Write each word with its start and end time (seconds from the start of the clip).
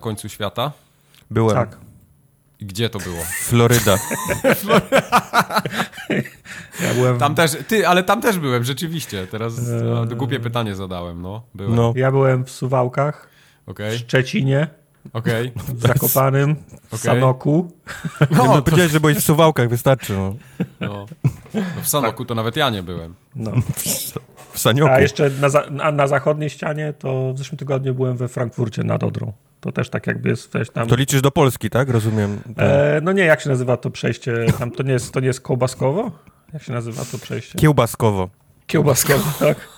Na 0.00 0.04
końcu 0.04 0.28
świata? 0.28 0.72
Byłem. 1.30 1.56
Tak. 1.56 1.76
I 2.60 2.66
gdzie 2.66 2.90
to 2.90 2.98
było? 2.98 3.16
Floryda. 3.48 3.96
Ja 6.82 6.94
byłem, 6.94 7.18
Tam 7.18 7.34
też, 7.34 7.56
ty, 7.68 7.88
ale 7.88 8.02
tam 8.02 8.20
też 8.20 8.38
byłem, 8.38 8.64
rzeczywiście. 8.64 9.26
Teraz 9.26 9.58
Eee. 9.58 10.12
e, 10.12 10.16
głupie 10.16 10.40
pytanie 10.40 10.74
zadałem, 10.74 11.22
no. 11.22 11.42
Byłem. 11.54 11.74
No. 11.74 11.92
ja 11.96 12.10
byłem 12.10 12.44
w 12.44 12.50
Suwałkach, 12.50 13.28
w 13.66 13.70
Okej, 13.70 13.98
Szczecinie, 13.98 14.68
okej. 15.12 15.52
w 15.56 15.80
Zakopanym, 15.80 16.56
w. 16.92 16.96
Sanoku. 16.96 17.70
No, 18.20 18.26
No, 18.36 18.44
no, 18.44 18.54
to, 18.54 18.62
powiedziałeś, 18.62 18.92
że 18.92 19.00
byłeś 19.00 19.16
w 19.16 19.24
Suwałkach, 19.24 19.68
wystarczy. 19.68 20.12
No. 20.12 20.34
no. 20.80 21.06
no 21.54 21.62
w 21.82 21.88
Sanoku 21.88 22.24
to 22.24 22.34
nawet 22.34 22.56
ja 22.56 22.70
nie 22.70 22.82
byłem. 22.82 23.14
No. 23.36 23.52
W 24.52 24.58
Sanioku. 24.58 24.92
A 24.92 25.00
jeszcze 25.00 25.30
na, 25.30 25.48
za, 25.48 25.64
a 25.82 25.92
na 25.92 26.06
zachodniej 26.06 26.50
ścianie 26.50 26.94
to 26.98 27.32
w 27.34 27.38
zeszłym 27.38 27.58
tygodniu 27.58 27.94
byłem 27.94 28.16
we 28.16 28.28
Frankfurcie 28.28 28.84
nad 28.84 29.04
Odrą. 29.04 29.32
To 29.60 29.72
też 29.72 29.90
tak 29.90 30.06
jakby 30.06 30.28
jest 30.28 30.52
coś 30.52 30.70
tam... 30.70 30.88
To 30.88 30.96
liczysz 30.96 31.22
do 31.22 31.30
Polski, 31.30 31.70
tak? 31.70 31.88
Rozumiem. 31.88 32.40
E, 32.56 33.00
no 33.02 33.12
nie, 33.12 33.22
jak 33.24 33.40
się 33.40 33.48
nazywa 33.50 33.76
to 33.76 33.90
przejście? 33.90 34.46
Tam 34.58 34.70
to 34.70 34.82
nie 34.82 34.92
jest, 34.92 35.12
to 35.12 35.20
nie 35.20 35.26
jest 35.26 35.40
kołbaskowo? 35.40 36.10
Jak 36.52 36.62
się 36.62 36.72
nazywa 36.72 37.04
to 37.04 37.18
przejście? 37.18 37.58
Kiełbaskowo. 37.58 38.30
Kiełbaskowo, 38.66 39.24
tak. 39.46 39.68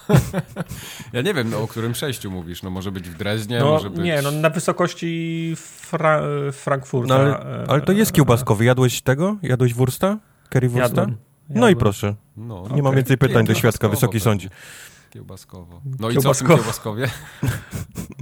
Ja 1.13 1.23
nie 1.23 1.35
wiem, 1.35 1.51
no, 1.51 1.63
o 1.63 1.67
którym 1.69 1.93
przejściu 1.93 2.31
mówisz. 2.31 2.63
No 2.63 2.71
może 2.71 2.93
być 2.93 3.09
w 3.11 3.15
Dreźnie, 3.17 3.59
No 3.59 3.65
może 3.67 3.91
być... 3.91 4.01
nie, 4.01 4.23
no 4.23 4.31
na 4.31 4.51
wysokości 4.51 5.53
Fra 5.57 6.23
Frankfurta. 6.53 7.15
No, 7.19 7.21
ale, 7.21 7.63
e, 7.63 7.71
ale 7.71 7.81
to 7.81 7.93
jest 7.93 8.13
kiełbaskowy. 8.13 8.65
Jadłeś 8.65 9.03
tego? 9.03 9.37
Jadłeś 9.43 9.75
wursta? 9.75 10.19
Currywursta? 10.53 10.89
Jadłem. 11.01 11.17
No 11.49 11.55
i 11.57 11.61
Jadłem. 11.61 11.77
proszę. 11.77 12.15
No, 12.37 12.65
Nie 12.75 12.83
mam 12.83 12.95
więcej 12.97 13.19
pytań 13.19 13.47
do 13.47 13.55
świadka, 13.55 13.79
Kiełbaskowo 13.89 13.91
wysoki 13.95 14.13
pewnie. 14.13 14.21
sądzi. 14.25 14.49
Kiełbaskowo. 15.11 15.81
No 16.01 16.11
i 16.11 16.17
co 16.17 16.35
w 16.35 16.39
tym 16.39 16.47
Kiełbaskowo. 16.49 16.57
kiełbaskowie? 16.57 17.09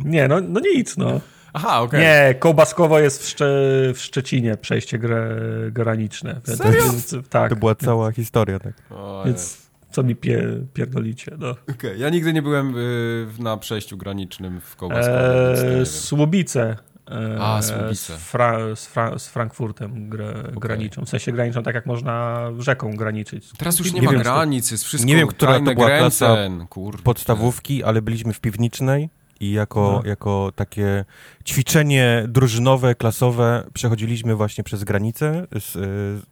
Nie, 0.05 0.29
no, 0.29 0.37
no 0.49 0.61
nic, 0.61 0.97
no. 0.97 1.21
Aha, 1.53 1.81
okej. 1.81 2.01
Nie, 2.01 2.35
kołbaskowo 2.39 2.99
jest 2.99 3.23
w, 3.23 3.29
Szcze 3.29 3.47
w 3.95 3.99
Szczecinie 3.99 4.57
przejście 4.57 4.99
gre 4.99 5.37
graniczne. 5.73 6.41
Serio? 6.45 6.83
Więc, 6.83 7.15
tak, 7.31 7.51
To 7.51 7.57
była 7.57 7.75
cała 7.75 8.13
historia, 8.13 8.59
tak. 8.59 8.73
O, 8.91 9.23
więc 9.27 9.71
co 9.91 10.03
mi 10.03 10.17
pie 10.17 10.45
pierdolicie, 10.75 11.33
no. 11.39 11.51
Okej, 11.71 12.01
Ja 12.01 12.09
nigdy 12.11 12.33
nie 12.33 12.43
byłem 12.43 12.77
y, 12.79 13.27
na 13.39 13.57
przejściu 13.57 13.97
granicznym 13.97 14.61
w 14.61 14.77
Kołbaskowie, 14.77 15.19
więc 15.49 15.61
to 15.61 15.67
nie 15.67 15.73
E, 15.73 15.77
wiem. 15.77 15.87
Słubice. 15.87 16.77
E, 17.11 17.37
A, 17.41 17.63
Słubice. 17.63 17.95
Z, 17.95 18.21
Fra 18.21 18.59
z, 18.77 18.87
Fra 18.87 19.19
z 19.19 19.29
Frankfurtem 19.29 20.09
gra 20.11 20.33
graniczą. 20.53 21.05
W 21.05 21.09
sensie 21.09 21.33
graniczą 21.33 21.63
tak 21.63 21.75
jak 21.75 21.87
można 21.87 22.41
rzeką 22.59 22.97
graniczyć. 22.97 23.51
Teraz 23.59 23.79
już 23.79 23.93
nie, 23.93 24.01
Nie 24.01 24.07
ma 24.07 24.13
wiem, 24.13 24.23
granic, 24.23 24.71
jest 24.71 24.85
wszystko 24.85 25.09
nie 25.09 25.17
wiem, 25.17 25.29
która 25.29 25.61
to 25.61 25.75
była 25.75 25.89
klasa 25.99 26.37
kurczę. 26.69 27.03
Podstawówki, 27.03 27.85
ale 27.85 28.03
byliśmy 28.03 28.33
w 28.33 28.41
piwnicznej 28.41 29.11
i 29.41 29.51
jako, 29.53 29.81
No. 30.05 30.09
jako 30.09 30.53
takie 30.57 31.05
ćwiczenie 31.47 32.25
drużynowe, 32.29 32.95
klasowe 32.95 33.67
przechodziliśmy 33.75 34.37
właśnie 34.37 34.65
przez 34.65 34.85
granicę 34.85 35.47
z, 35.61 35.77
y, 35.77 36.27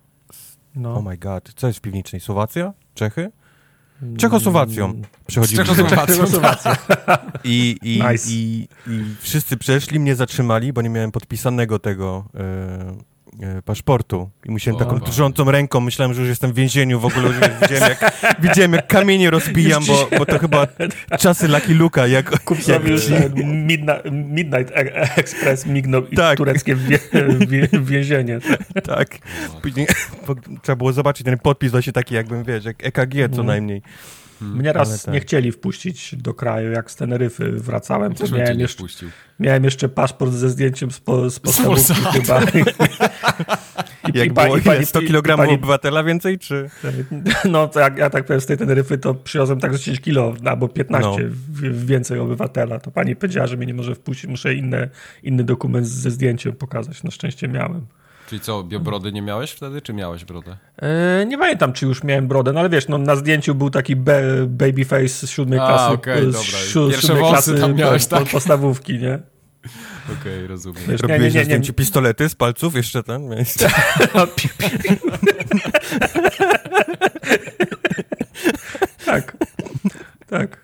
No. 0.75 0.92
oh 0.92 1.03
my 1.03 1.17
god, 1.17 1.53
co 1.56 1.67
jest 1.67 1.79
w 1.79 1.83
piwnicznej? 1.83 2.20
Słowacja? 2.20 2.73
Czechy? 2.95 3.31
Czechosłowacją 4.19 5.03
przechodziliśmy. 5.27 5.75
Czechosłowacją. 6.06 6.73
I, 7.45 7.77
i, 7.83 8.03
Nice. 8.11 8.31
i, 8.31 8.69
I 8.86 9.05
wszyscy 9.20 9.56
przeszli, 9.56 10.01
mnie 10.01 10.17
zatrzymali, 10.17 10.73
bo 10.73 10.83
nie 10.83 10.89
miałem 10.89 11.13
podpisanego 11.13 11.79
tego 11.79 12.25
e, 12.35 12.96
paszportu. 13.65 14.31
I 14.45 14.51
musiałem 14.51 14.77
O, 14.77 14.85
taką 14.85 14.99
drżącą 14.99 15.51
ręką, 15.51 15.81
myślałem, 15.81 16.15
że 16.15 16.21
już 16.21 16.29
jestem 16.29 16.53
w 16.53 16.55
więzieniu 16.55 17.01
w 17.01 17.05
ogóle. 17.05 17.31
Widziałem, 17.63 17.89
jak, 17.91 18.13
widziałem, 18.43 18.73
jak 18.73 18.87
kamienie 18.87 19.31
rozbijam, 19.31 19.85
bo, 19.87 20.09
bo 20.19 20.27
to 20.27 20.39
chyba 20.39 20.67
czasy 21.19 21.49
Lucky 21.49 21.75
Luka. 21.75 22.07
Jak, 22.07 22.41
Kup 22.45 22.63
sobie 22.63 22.91
już 22.91 23.07
ten 23.07 23.67
Midnight, 23.67 24.05
Midnight 24.13 24.73
E- 24.77 25.17
Express 25.17 25.67
mignął 25.67 26.07
i 26.07 26.17
Tak. 26.17 26.37
tureckie 26.39 26.75
wie, 26.77 26.99
wie, 27.49 27.69
więzienie. 27.83 28.39
tak. 28.97 29.19
Później, 29.63 29.87
trzeba 30.63 30.77
było 30.77 30.93
zobaczyć 30.93 31.25
ten 31.25 31.39
podpis 31.39 31.70
właśnie 31.70 31.93
taki, 31.93 32.15
jakbym, 32.15 32.45
wiesz, 32.45 32.65
jak 32.65 32.77
EKG 32.87 33.15
co 33.15 33.25
Mhm. 33.25 33.47
najmniej. 33.47 33.83
Mnie 34.41 34.73
raz 34.73 35.03
tak. 35.03 35.15
nie 35.15 35.21
chcieli 35.21 35.53
wpuścić 35.53 36.15
do 36.17 36.35
kraju, 36.35 36.71
jak 36.73 36.91
z 36.91 36.97
Teneryfy 36.97 37.53
wracałem. 37.53 38.15
To 38.15 38.25
miałem, 38.37 38.57
nie 38.57 38.63
jeszcze, 38.63 38.79
wpuścił. 38.79 39.09
miałem 39.41 39.65
jeszcze 39.65 39.89
paszport 39.89 40.33
ze 40.33 40.51
zdjęciem 40.51 40.91
z, 40.91 41.01
po, 41.01 41.31
z 41.31 41.39
podstawówki 41.41 41.95
Polsatu. 41.95 42.13
chyba. 42.13 42.41
I, 44.15 44.19
Jak 44.19 44.33
pa- 44.33 44.45
było 44.45 44.57
i 44.57 44.61
pani- 44.63 44.87
100 44.87 45.01
i 45.01 45.07
kg 45.07 45.37
pani- 45.37 45.55
obywatela 45.55 46.05
więcej, 46.05 46.39
czy... 46.39 46.71
No 47.51 47.69
to 47.69 47.81
jak 47.81 47.97
ja 47.99 48.11
tak 48.11 48.25
powiem, 48.25 48.41
z 48.41 48.47
tej 48.47 48.57
Teneryfy 48.59 48.99
to 48.99 49.15
przywiozłem 49.15 49.61
tak 49.61 49.73
10 49.77 50.01
kilo 50.01 50.35
albo 50.45 50.69
15 50.69 51.09
No. 51.11 51.17
więcej 51.73 52.19
obywatela. 52.19 52.79
To 52.81 52.91
pani 52.91 53.17
powiedziała, 53.17 53.47
że 53.47 53.57
mnie 53.57 53.67
nie 53.67 53.75
może 53.75 53.95
wpuścić, 53.95 54.31
muszę 54.31 54.55
inne, 54.55 54.89
inny 55.23 55.45
dokument 55.45 55.87
ze 55.87 56.11
zdjęciem 56.11 56.53
pokazać. 56.53 57.03
Na 57.03 57.11
szczęście 57.11 57.49
miałem. 57.49 57.87
Czyli 58.28 58.40
co, 58.40 58.62
biobrody 58.64 59.12
nie 59.12 59.22
miałeś 59.22 59.50
wtedy, 59.50 59.83
czy 59.83 59.92
miałeś 59.92 60.24
brodę? 60.24 60.56
E, 60.83 61.27
nie 61.27 61.39
pamiętam, 61.39 61.72
czy 61.72 61.86
już 61.86 62.05
miałem 62.05 62.28
brodę, 62.28 62.52
no 62.52 62.61
ale 62.61 62.68
wiesz, 62.68 62.89
no, 62.89 62.98
na 62.98 63.16
zdjęciu 63.16 63.55
był 63.55 63.70
taki 63.70 63.96
be, 63.96 64.22
babyface 64.46 65.08
z 65.08 65.30
siódmej 65.30 65.58
A, 65.58 65.66
klasy. 65.66 65.94
okej, 65.94 66.22
z 66.22 66.33
dobra. 66.33 66.40
siu- 66.42 66.89
Pierwsze 66.90 67.06
siódmej 67.06 67.22
włosy 67.24 67.55
tam 67.61 67.74
miałeś, 67.74 68.05
po, 68.06 68.16
po, 68.16 68.22
tak? 68.22 68.33
podstawówki, 68.33 68.98
nie? 68.98 69.18
Okej, 70.20 70.46
rozumiem. 70.46 70.83
Wiesz, 70.89 71.02
nie, 71.02 71.08
Robiłeś 71.08 71.34
nie, 71.34 71.40
na 71.40 71.40
nie, 71.40 71.44
zdjęciu 71.44 71.72
nie. 71.72 71.74
pistolety 71.74 72.28
z 72.28 72.34
palców? 72.34 72.74
Jeszcze 72.74 73.02
ten? 73.02 73.22
Tak, 79.05 79.36
tak, 80.27 80.62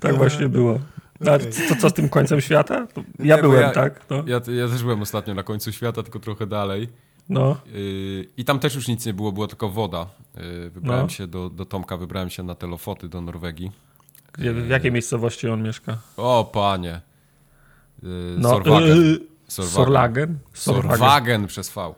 tak 0.00 0.16
właśnie 0.16 0.48
było. 0.48 0.78
No, 1.24 1.38
to 1.68 1.76
co 1.80 1.90
z 1.90 1.92
tym 1.92 2.08
końcem 2.08 2.40
świata? 2.40 2.86
Ja 3.18 3.36
Nie, 3.36 3.42
byłem, 3.42 3.60
ja- 3.62 3.70
tak? 3.70 4.00
No, 4.10 4.16
Ja, 4.26 4.40
ja 4.54 4.68
też 4.68 4.82
byłem 4.82 5.02
ostatnio 5.02 5.34
na 5.34 5.42
końcu 5.42 5.72
świata, 5.72 6.02
tylko 6.02 6.18
trochę 6.18 6.46
dalej. 6.46 6.88
no. 7.28 7.56
Yy, 7.66 8.28
I 8.36 8.44
tam 8.44 8.58
też 8.58 8.74
już 8.74 8.88
nic 8.88 9.06
nie 9.06 9.14
było, 9.14 9.32
była 9.32 9.46
tylko 9.46 9.68
woda. 9.68 10.06
Yy, 10.36 10.70
wybrałem 10.70 11.02
No. 11.02 11.08
się 11.08 11.26
do, 11.26 11.50
do 11.50 11.64
Tomka, 11.64 11.96
wybrałem 11.96 12.30
się 12.30 12.42
na 12.42 12.54
te 12.54 12.66
Lofoty 12.66 13.08
do 13.08 13.20
Norwegii. 13.20 13.72
Gdzie, 14.32 14.52
w 14.52 14.68
jakiej 14.68 14.92
miejscowości 14.92 15.48
on 15.48 15.62
mieszka? 15.62 15.98
O, 16.16 16.50
panie. 16.52 17.00
No, 18.38 18.48
Sorwagen. 18.50 19.18
Sorwagen. 19.48 20.38
Sorwagen 20.52 21.46
przez 21.46 21.70
V. 21.70 21.94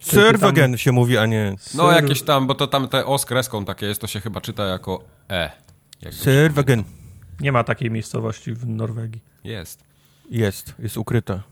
Serwagen 0.00 0.76
się 0.76 0.92
mówi, 0.92 1.18
a 1.18 1.26
nie... 1.26 1.56
No 1.74 1.92
jakieś 1.92 2.22
tam, 2.22 2.46
bo 2.46 2.54
to 2.54 2.66
tam 2.66 2.88
te 2.88 3.06
O 3.06 3.18
z 3.18 3.24
kreską 3.26 3.64
takie 3.64 3.86
jest, 3.86 4.00
to 4.00 4.06
się 4.06 4.20
chyba 4.20 4.40
czyta 4.40 4.64
jako 4.66 5.04
E. 5.30 5.50
Jakby. 6.02 6.18
Nie 7.40 7.52
ma 7.52 7.64
takiej 7.64 7.90
miejscowości 7.90 8.52
w 8.52 8.66
Norwegii. 8.66 9.22
Jest. 9.44 9.84
Jest, 10.30 10.74
jest 10.78 10.96
ukryta. 10.96 11.42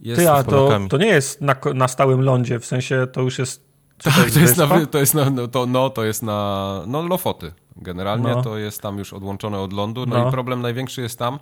jest 0.00 0.20
Ty, 0.20 0.30
a 0.30 0.42
to, 0.42 0.78
to 0.88 0.96
nie 0.96 1.06
jest 1.06 1.40
na, 1.40 1.56
na 1.74 1.88
stałym 1.88 2.20
lądzie, 2.20 2.60
w 2.60 2.66
sensie 2.66 3.06
to 3.12 3.22
już 3.22 3.38
jest... 3.38 3.68
Tak, 4.02 4.30
to 4.30 4.40
jest, 4.40 4.56
na, 4.56 4.86
to 4.86 4.98
jest 4.98 5.14
na, 5.14 5.30
no, 5.30 5.48
to, 5.48 5.66
no, 5.66 5.90
to 5.90 6.04
jest 6.04 6.22
na, 6.22 6.82
no 6.86 7.02
Lofoty. 7.02 7.52
Generalnie 7.76 8.28
No. 8.28 8.42
to 8.42 8.58
jest 8.58 8.82
tam 8.82 8.98
już 8.98 9.12
odłączone 9.12 9.58
od 9.58 9.72
lądu. 9.72 10.06
No, 10.06 10.18
No. 10.18 10.28
i 10.28 10.32
problem 10.32 10.62
największy 10.62 11.02
jest 11.02 11.18
tam, 11.18 11.38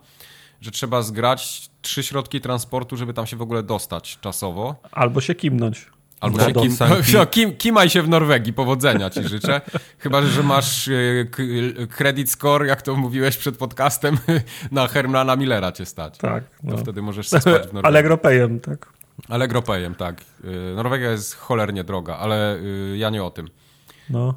że 0.60 0.70
trzeba 0.70 1.02
zgrać 1.02 1.70
trzy 1.82 2.02
środki 2.02 2.40
transportu, 2.40 2.96
żeby 2.96 3.14
tam 3.14 3.26
się 3.26 3.36
w 3.36 3.42
ogóle 3.42 3.62
dostać 3.62 4.18
czasowo. 4.20 4.74
Albo 4.92 5.20
się 5.20 5.34
kimnąć. 5.34 5.90
Albo 6.20 6.40
się 6.40 6.52
kim, 6.52 6.76
no, 7.14 7.26
kim, 7.34 7.56
kimaj 7.56 7.90
się 7.90 8.02
w 8.02 8.08
Norwegii, 8.08 8.52
powodzenia 8.52 9.10
ci 9.10 9.28
życzę. 9.28 9.60
Chyba, 9.98 10.22
że 10.22 10.42
masz 10.42 10.88
e, 10.88 10.94
credit 11.90 12.30
score, 12.30 12.66
jak 12.66 12.82
to 12.82 12.96
mówiłeś 12.96 13.36
przed 13.36 13.56
podcastem, 13.56 14.18
na 14.72 14.88
Hermana 14.88 15.36
Millera 15.36 15.72
cię 15.72 15.86
stać. 15.86 16.18
Tak. 16.18 16.44
To 16.44 16.56
No. 16.62 16.76
wtedy 16.76 17.02
możesz 17.02 17.28
spać 17.28 17.42
w 17.42 17.46
Norwegii. 17.46 17.82
Allegro 17.82 18.18
Payem, 18.18 18.60
tak. 18.60 18.92
Allegro 19.28 19.62
Payem, 19.62 19.94
tak. 19.94 20.20
Y, 20.44 20.74
Norwegia 20.76 21.10
jest 21.10 21.34
cholernie 21.34 21.84
droga, 21.84 22.16
ale 22.16 22.56
y, 22.56 22.96
ja 22.98 23.10
nie 23.10 23.24
o 23.24 23.30
tym. 23.30 23.48
No. 24.10 24.34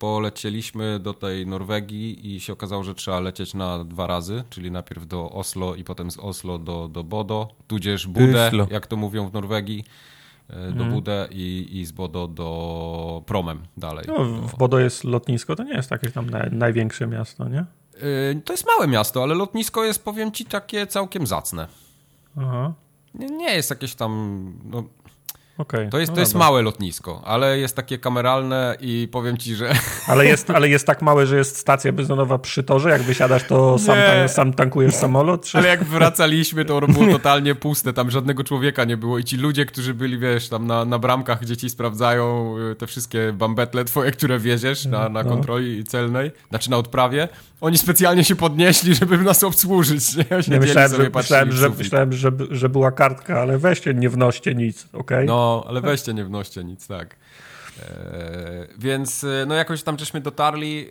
Polecieliśmy 0.00 0.98
do 0.98 1.14
tej 1.14 1.46
Norwegii 1.46 2.34
i 2.34 2.40
się 2.40 2.52
okazało, 2.52 2.84
że 2.84 2.94
trzeba 2.94 3.20
lecieć 3.20 3.54
na 3.54 3.84
dwa 3.84 4.06
razy, 4.06 4.44
czyli 4.50 4.70
najpierw 4.70 5.06
do 5.06 5.30
Oslo 5.30 5.74
i 5.74 5.84
potem 5.84 6.10
z 6.10 6.18
Oslo 6.18 6.58
do, 6.58 6.88
do 6.88 7.04
Bodo, 7.04 7.48
tudzież 7.66 8.06
Budę, 8.06 8.50
jak 8.70 8.86
to 8.86 8.96
mówią 8.96 9.28
w 9.28 9.32
Norwegii, 9.32 9.84
do 10.48 10.56
Mhm. 10.56 10.90
Budę 10.90 11.28
i, 11.30 11.68
i 11.72 11.84
z 11.84 11.92
Bodo 11.92 12.28
do 12.28 13.22
Promem 13.26 13.62
dalej. 13.76 14.04
no. 14.08 14.24
W 14.24 14.56
Bodo 14.56 14.78
jest 14.78 15.04
lotnisko, 15.04 15.56
to 15.56 15.62
nie 15.64 15.74
jest 15.74 15.90
jakieś 15.90 16.12
tam 16.12 16.30
naj, 16.30 16.50
największe 16.52 17.06
miasto, 17.06 17.48
nie? 17.48 17.64
Y, 18.02 18.40
To 18.44 18.52
jest 18.52 18.66
małe 18.66 18.86
miasto, 18.88 19.22
ale 19.22 19.34
lotnisko 19.34 19.84
jest, 19.84 20.04
powiem 20.04 20.32
ci, 20.32 20.44
takie 20.44 20.86
całkiem 20.86 21.26
zacne. 21.26 21.66
Aha. 22.36 22.72
Nie, 23.14 23.26
nie 23.26 23.54
jest 23.54 23.70
jakieś 23.70 23.94
tam. 23.94 24.52
No, 24.64 24.84
okej. 25.58 25.88
To 25.90 25.98
jest, 25.98 26.10
No 26.10 26.14
to 26.14 26.20
jest 26.20 26.32
dobra. 26.32 26.46
małe 26.46 26.62
lotnisko, 26.62 27.22
ale 27.24 27.58
jest 27.58 27.76
takie 27.76 27.98
kameralne 27.98 28.76
i 28.80 29.08
powiem 29.12 29.36
ci, 29.36 29.54
że 29.54 29.74
Ale 30.08 30.26
jest, 30.26 30.50
ale 30.50 30.68
jest 30.68 30.86
tak 30.86 31.02
małe, 31.02 31.26
że 31.26 31.36
jest 31.36 31.56
stacja 31.56 31.92
benzynowa 31.92 32.38
przy 32.38 32.62
torze, 32.62 32.90
jak 32.90 33.02
wysiadasz, 33.02 33.44
to 33.44 33.78
sam, 33.78 33.96
tan- 33.96 34.28
sam 34.28 34.52
tankujesz 34.52 34.94
samolot? 34.94 35.44
Czy... 35.44 35.58
Ale 35.58 35.68
jak 35.68 35.84
wracaliśmy, 35.84 36.64
to 36.64 36.80
było 36.80 37.06
totalnie 37.18 37.54
puste, 37.54 37.92
tam 37.92 38.10
żadnego 38.10 38.44
człowieka 38.44 38.84
nie 38.84 38.96
było 38.96 39.18
i 39.18 39.24
ci 39.24 39.36
ludzie, 39.36 39.66
którzy 39.66 39.94
byli, 39.94 40.18
wiesz, 40.18 40.48
tam 40.48 40.66
na, 40.66 40.84
na 40.84 40.98
bramkach, 40.98 41.40
gdzie 41.40 41.56
ci 41.56 41.70
sprawdzają 41.70 42.54
y, 42.72 42.74
te 42.74 42.86
wszystkie 42.86 43.32
bambetle 43.32 43.84
twoje, 43.84 44.10
które 44.10 44.38
wieziesz 44.38 44.84
na, 44.86 45.08
na 45.08 45.22
No. 45.22 45.30
kontroli 45.30 45.84
celnej, 45.84 46.30
znaczy 46.48 46.70
na 46.70 46.76
odprawie, 46.76 47.28
oni 47.60 47.78
specjalnie 47.78 48.24
się 48.24 48.36
podnieśli, 48.36 48.94
żeby 48.94 49.18
nas 49.18 49.44
obsłużyć, 49.44 50.16
nie? 50.16 50.24
Nie 50.48 50.60
myślałem, 50.60 50.90
sobie, 50.90 51.04
że, 51.04 51.10
myślałem, 51.14 51.52
że, 51.52 51.68
myślałem 51.70 52.12
że, 52.12 52.30
że 52.50 52.68
była 52.68 52.90
kartka, 52.92 53.40
ale 53.40 53.58
weźcie, 53.58 53.94
nie 53.94 54.10
wnoście 54.10 54.54
nic, 54.54 54.86
okej? 54.92 55.26
No, 55.26 55.47
ale 55.68 55.80
weźcie, 55.80 56.14
nie 56.14 56.24
wnoście 56.24 56.64
nic, 56.64 56.86
tak. 56.86 57.16
E, 57.82 58.66
więc 58.78 59.24
e, 59.24 59.44
no 59.46 59.54
jakoś 59.54 59.82
tam 59.82 59.98
żeśmy 59.98 60.20
dotarli, 60.20 60.88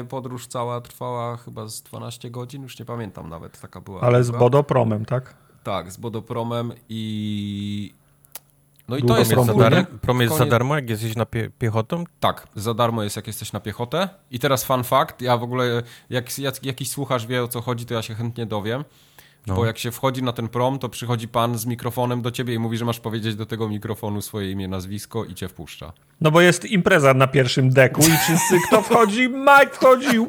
e, 0.00 0.04
podróż 0.04 0.46
cała 0.46 0.80
trwała 0.80 1.36
chyba 1.36 1.68
z 1.68 1.82
12 1.82 2.30
godzin, 2.30 2.62
już 2.62 2.78
nie 2.78 2.84
pamiętam 2.84 3.28
nawet, 3.28 3.60
taka 3.60 3.80
była. 3.80 4.00
Ale 4.00 4.24
z 4.24 4.26
długa. 4.26 4.38
Bodopromem, 4.38 5.04
tak? 5.04 5.34
Tak, 5.64 5.92
z 5.92 5.96
Bodopromem 5.96 6.72
i... 6.88 7.94
No 8.88 8.96
i 8.96 9.00
Długo 9.00 9.14
to 9.14 9.20
jest 9.20 9.32
Prom 9.32 9.46
jest, 9.46 9.46
za 9.46 9.52
Kurde. 9.52 9.70
darmo, 9.70 9.98
prom 9.98 10.20
jest 10.20 10.36
za 10.36 10.46
darmo, 10.46 10.74
jak 10.74 10.90
jesteś 10.90 11.16
na 11.16 11.26
pie 11.26 11.50
piechotą? 11.58 12.04
Tak, 12.20 12.48
za 12.54 12.74
darmo 12.74 13.02
jest 13.02 13.16
jak 13.16 13.26
jesteś 13.26 13.52
na 13.52 13.60
piechotę. 13.60 14.08
I 14.30 14.38
teraz 14.38 14.64
fun 14.64 14.84
fact, 14.84 15.22
ja 15.22 15.36
w 15.36 15.42
ogóle, 15.42 15.82
jak, 16.10 16.38
jak 16.38 16.64
jakiś 16.64 16.90
słuchacz 16.90 17.26
wie 17.26 17.42
o 17.42 17.48
co 17.48 17.60
chodzi, 17.60 17.86
to 17.86 17.94
ja 17.94 18.02
się 18.02 18.14
chętnie 18.14 18.46
dowiem. 18.46 18.84
No. 19.46 19.54
Bo 19.54 19.66
jak 19.66 19.78
się 19.78 19.90
wchodzi 19.90 20.22
na 20.22 20.32
ten 20.32 20.48
prom, 20.48 20.78
to 20.78 20.88
przychodzi 20.88 21.28
pan 21.28 21.58
z 21.58 21.66
mikrofonem 21.66 22.22
do 22.22 22.30
ciebie 22.30 22.54
i 22.54 22.58
mówi, 22.58 22.76
że 22.76 22.84
masz 22.84 23.00
powiedzieć 23.00 23.34
do 23.36 23.46
tego 23.46 23.68
mikrofonu 23.68 24.22
swoje 24.22 24.50
imię, 24.50 24.68
nazwisko 24.68 25.24
i 25.24 25.34
cię 25.34 25.48
wpuszcza. 25.48 25.92
No 26.20 26.30
bo 26.30 26.40
jest 26.40 26.64
impreza 26.64 27.14
na 27.14 27.26
pierwszym 27.26 27.70
deku 27.70 28.00
i 28.00 28.16
wszyscy, 28.18 28.58
kto 28.68 28.82
wchodzi, 28.88 29.28
Mike 29.28 29.70
wchodzi! 29.72 30.18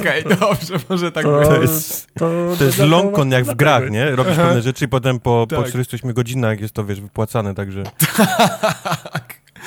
Okej, 0.00 0.24
dobrze, 0.24 0.74
może 0.88 1.12
tak 1.12 1.24
To, 1.24 1.38
być. 1.38 1.48
To 1.48 1.60
jest- 1.62 2.06
to, 2.14 2.30
To 2.58 2.64
jest 2.64 2.78
long 2.78 3.16
con 3.16 3.30
jak 3.30 3.44
w 3.44 3.54
grach, 3.54 3.82
tak 3.82 3.90
nie? 3.92 4.10
Robisz 4.16 4.36
pewne 4.36 4.62
rzeczy 4.62 4.84
i 4.84 4.88
potem 4.88 5.20
po, 5.20 5.46
po 5.50 5.56
Tak. 5.56 5.68
48 5.68 6.12
godzinach 6.12 6.60
jest 6.60 6.74
to, 6.74 6.84
wiesz, 6.84 7.00
wypłacane, 7.00 7.54
także... 7.54 7.82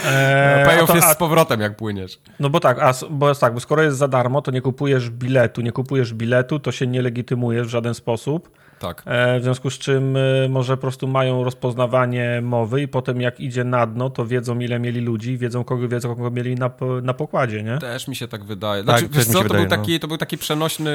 Eee, 0.05 0.63
a 0.63 0.65
Payoff 0.65 0.87
to- 0.89 0.95
jest 0.95 1.07
a- 1.07 1.13
z 1.13 1.17
powrotem, 1.17 1.61
jak 1.61 1.75
płyniesz. 1.75 2.19
No 2.39 2.49
bo 2.49 2.59
tak, 2.59 2.79
a, 2.79 2.93
bo 3.09 3.29
jest 3.29 3.41
tak, 3.41 3.53
bo 3.53 3.59
skoro 3.59 3.83
jest 3.83 3.97
za 3.97 4.07
darmo, 4.07 4.41
to 4.41 4.51
nie 4.51 4.61
kupujesz 4.61 5.09
biletu. 5.09 5.61
Nie 5.61 5.71
kupujesz 5.71 6.13
biletu, 6.13 6.59
to 6.59 6.71
się 6.71 6.87
nie 6.87 7.01
legitymujesz 7.01 7.67
w 7.67 7.69
żaden 7.69 7.93
sposób. 7.93 8.49
Tak. 8.79 9.03
E, 9.05 9.39
w 9.39 9.43
związku 9.43 9.69
z 9.69 9.77
czym 9.77 10.17
e, 10.17 10.19
może 10.49 10.77
po 10.77 10.81
prostu 10.81 11.07
mają 11.07 11.43
rozpoznawanie 11.43 12.39
mowy 12.43 12.81
i 12.81 12.87
potem 12.87 13.21
jak 13.21 13.39
idzie 13.39 13.63
na 13.63 13.87
dno, 13.87 14.09
to 14.09 14.25
wiedzą 14.25 14.59
ile 14.59 14.79
mieli 14.79 15.01
ludzi, 15.01 15.37
wiedzą 15.37 15.63
kogo, 15.63 15.87
wiedzą 15.87 16.15
kogo 16.15 16.31
mieli 16.31 16.55
na, 16.55 16.69
na 17.03 17.13
pokładzie, 17.13 17.63
nie? 17.63 17.77
Też 17.77 18.07
mi 18.07 18.15
się 18.15 18.27
tak 18.27 18.43
wydaje. 18.43 18.83
Tak, 18.83 18.99
Znaczy, 18.99 19.13
też 19.13 19.17
wiesz 19.17 19.25
co, 19.25 19.31
się 19.31 19.37
to, 19.37 19.43
wydaje, 19.43 19.67
był 19.67 19.77
taki, 19.77 19.99
to 19.99 20.07
był 20.07 20.17
taki 20.17 20.37
przenośny, 20.37 20.91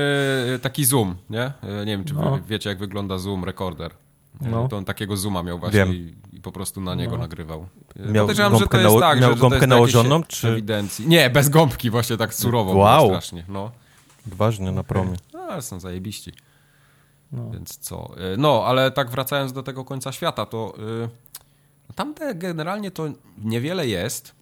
taki 0.62 0.84
zoom, 0.84 1.16
nie? 1.31 1.43
E, 1.43 1.52
Nie 1.84 1.93
wiem, 1.96 2.04
czy 2.04 2.14
No. 2.14 2.38
wiecie, 2.49 2.70
jak 2.70 2.78
wygląda 2.78 3.19
zoom 3.19 3.44
recorder. 3.44 3.90
No. 4.50 4.68
To 4.68 4.76
on 4.76 4.84
takiego 4.84 5.16
zooma 5.16 5.42
miał 5.42 5.58
właśnie 5.58 5.84
i, 5.86 6.14
i 6.32 6.40
po 6.40 6.52
prostu 6.52 6.80
na 6.80 6.94
niego 6.94 7.18
nagrywał. 7.18 7.66
E, 7.96 8.12
Miał 8.12 8.24
podejrzewam, 8.26 8.52
że 8.52 8.58
gąbkę 8.58 8.78
to 8.78 8.88
jest 8.88 9.00
tak, 9.00 9.20
miał 9.20 9.30
że, 9.30 9.36
że 9.36 9.40
to 9.42 9.48
gąbkę 9.48 9.66
nałożoną, 9.66 10.22
czy- 10.22 10.48
Ewidencji. 10.48 11.08
Nie, 11.08 11.30
bez 11.30 11.48
gąbki, 11.48 11.90
właśnie 11.90 12.16
tak 12.16 12.34
surowo 12.34 12.72
Wow. 12.72 13.06
strasznie. 13.06 13.44
No. 13.48 13.70
Na 14.72 14.84
promie. 14.84 15.16
No, 15.32 15.40
ale 15.40 15.62
są 15.62 15.80
zajebiści. 15.80 16.32
No. 17.32 17.50
Więc 17.50 17.78
co? 17.78 18.10
E, 18.16 18.36
No, 18.36 18.64
ale 18.66 18.90
tak 18.90 19.10
wracając 19.10 19.52
do 19.52 19.62
tego 19.62 19.84
końca 19.84 20.12
świata, 20.12 20.46
to 20.46 20.74
y, 21.88 21.94
tam 21.94 22.14
te 22.14 22.34
generalnie 22.34 22.90
to 22.90 23.04
niewiele 23.38 23.86
jest, 23.86 24.34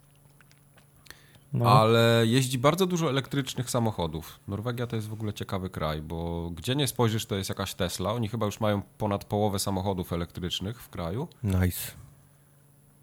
No. 1.52 1.70
ale 1.70 2.22
jeździ 2.26 2.58
bardzo 2.58 2.86
dużo 2.86 3.10
elektrycznych 3.10 3.70
samochodów. 3.70 4.40
Norwegia 4.48 4.86
to 4.86 4.96
jest 4.96 5.08
w 5.08 5.12
ogóle 5.12 5.32
ciekawy 5.32 5.70
kraj, 5.70 6.02
bo 6.02 6.50
gdzie 6.50 6.76
nie 6.76 6.86
spojrzysz, 6.86 7.26
to 7.26 7.34
jest 7.36 7.48
jakaś 7.48 7.74
Tesla. 7.74 8.12
Oni 8.12 8.28
chyba 8.28 8.46
już 8.46 8.60
mają 8.60 8.82
ponad 8.98 9.24
połowę 9.24 9.58
samochodów 9.58 10.12
elektrycznych 10.12 10.82
w 10.82 10.88
kraju. 10.88 11.28
Nice. 11.42 11.92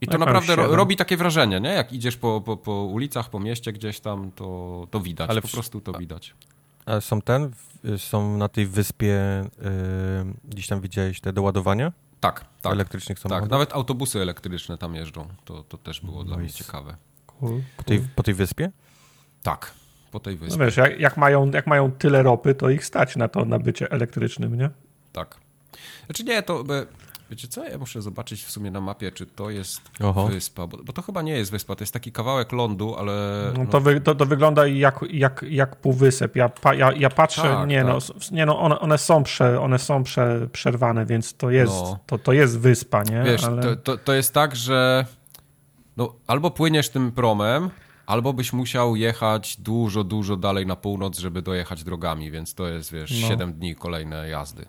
I 0.01 0.07
to 0.07 0.17
naprawdę 0.17 0.55
ro, 0.55 0.75
robi 0.75 0.95
takie 0.95 1.17
wrażenie, 1.17 1.59
nie? 1.59 1.69
Jak 1.69 1.93
idziesz 1.93 2.17
po, 2.17 2.41
po, 2.41 2.57
po 2.57 2.71
ulicach, 2.83 3.29
po 3.29 3.39
mieście 3.39 3.73
gdzieś 3.73 3.99
tam, 3.99 4.31
to, 4.31 4.87
to 4.91 4.99
widać. 4.99 5.29
Ale 5.29 5.41
po 5.41 5.47
prostu 5.47 5.81
to 5.81 5.93
widać. 5.93 6.33
A 6.85 7.01
są 7.01 7.21
ten, 7.21 7.51
są 7.97 8.37
na 8.37 8.49
tej 8.49 8.67
wyspie, 8.67 9.41
y, 9.43 9.49
gdzieś 10.49 10.67
tam 10.67 10.81
widziałeś 10.81 11.21
te 11.21 11.33
doładowania 11.33 11.91
Tak, 12.19 12.45
tak. 12.61 12.73
elektrycznych 12.73 13.17
Tak, 13.19 13.23
samochodów? 13.23 13.49
nawet 13.51 13.73
autobusy 13.73 14.21
elektryczne 14.21 14.77
tam 14.77 14.95
jeżdżą. 14.95 15.27
To, 15.45 15.63
to 15.63 15.77
też 15.77 16.01
było 16.01 16.23
dla 16.23 16.37
mnie 16.37 16.45
Nice. 16.45 16.57
ciekawe. 16.57 16.95
Po 17.77 17.83
tej, 17.83 17.99
po 18.15 18.23
tej 18.23 18.33
wyspie? 18.33 18.71
Tak, 19.43 19.71
po 20.11 20.19
tej 20.19 20.35
No 20.35 20.39
wyspie. 20.45 20.65
wiesz, 20.65 20.77
jak, 20.77 20.99
jak, 20.99 21.17
mają, 21.17 21.51
jak 21.51 21.67
mają 21.67 21.91
tyle 21.91 22.23
ropy, 22.23 22.55
to 22.55 22.69
ich 22.69 22.85
stać 22.85 23.15
na 23.15 23.27
to 23.27 23.45
na 23.45 23.59
bycie 23.59 23.91
elektrycznym, 23.91 24.57
nie? 24.57 24.69
Tak. 25.13 25.37
Znaczy 26.05 26.23
nie, 26.23 26.41
to... 26.43 26.63
by- 26.63 26.87
Wiecie 27.29 27.47
co, 27.47 27.63
ja 27.69 27.77
muszę 27.77 28.01
zobaczyć 28.01 28.43
w 28.43 28.51
sumie 28.51 28.71
na 28.71 28.81
mapie, 28.81 29.11
czy 29.11 29.25
to 29.25 29.49
jest 29.49 29.81
Oho. 30.01 30.27
wyspa, 30.27 30.67
bo, 30.67 30.77
bo 30.83 30.93
to 30.93 31.01
chyba 31.01 31.21
nie 31.21 31.31
jest 31.37 31.51
wyspa, 31.51 31.75
to 31.75 31.83
jest 31.83 31.93
taki 31.93 32.11
kawałek 32.11 32.51
lądu, 32.51 32.95
ale... 32.95 33.43
No, 33.57 33.63
no, 33.63 33.69
to, 33.69 33.81
wy, 33.81 34.01
to, 34.01 34.15
to 34.15 34.25
wygląda 34.25 34.67
jak, 34.67 34.99
jak, 35.09 35.45
jak 35.49 35.75
półwysep. 35.75 36.35
Ja, 36.35 36.49
pa, 36.49 36.73
ja, 36.73 36.91
ja 36.93 37.09
patrzę, 37.09 37.41
Tak, 37.41 37.67
nie, 37.69 37.83
tak. 37.83 37.87
no, 37.87 37.99
nie 38.31 38.45
no, 38.45 38.59
one, 38.59 38.79
one 38.79 38.97
są, 38.97 39.23
prze, 39.23 39.61
one 39.61 39.79
są 39.79 40.03
prze, 40.03 40.47
przerwane, 40.51 41.05
więc 41.05 41.33
to 41.33 41.49
jest, 41.51 41.73
No. 41.73 41.99
to, 42.05 42.17
to 42.17 42.33
jest 42.33 42.59
wyspa, 42.59 43.03
nie? 43.03 43.23
Wiesz, 43.23 43.43
Ale... 43.43 43.61
to, 43.61 43.75
to, 43.75 43.97
to 43.97 44.13
jest 44.13 44.33
tak, 44.33 44.55
że 44.55 45.05
no, 45.97 46.15
albo 46.27 46.51
płyniesz 46.51 46.89
tym 46.89 47.11
promem, 47.11 47.69
albo 48.05 48.33
byś 48.33 48.53
musiał 48.53 48.95
jechać 48.95 49.57
dużo, 49.57 50.03
dużo 50.03 50.35
dalej 50.37 50.65
na 50.65 50.75
północ, 50.75 51.19
żeby 51.19 51.41
dojechać 51.41 51.83
drogami, 51.83 52.31
więc 52.31 52.53
to 52.53 52.67
jest, 52.67 52.91
wiesz, 52.93 53.21
No. 53.21 53.27
7 53.27 53.53
dni 53.53 53.75
kolejne 53.75 54.29
jazdy. 54.29 54.65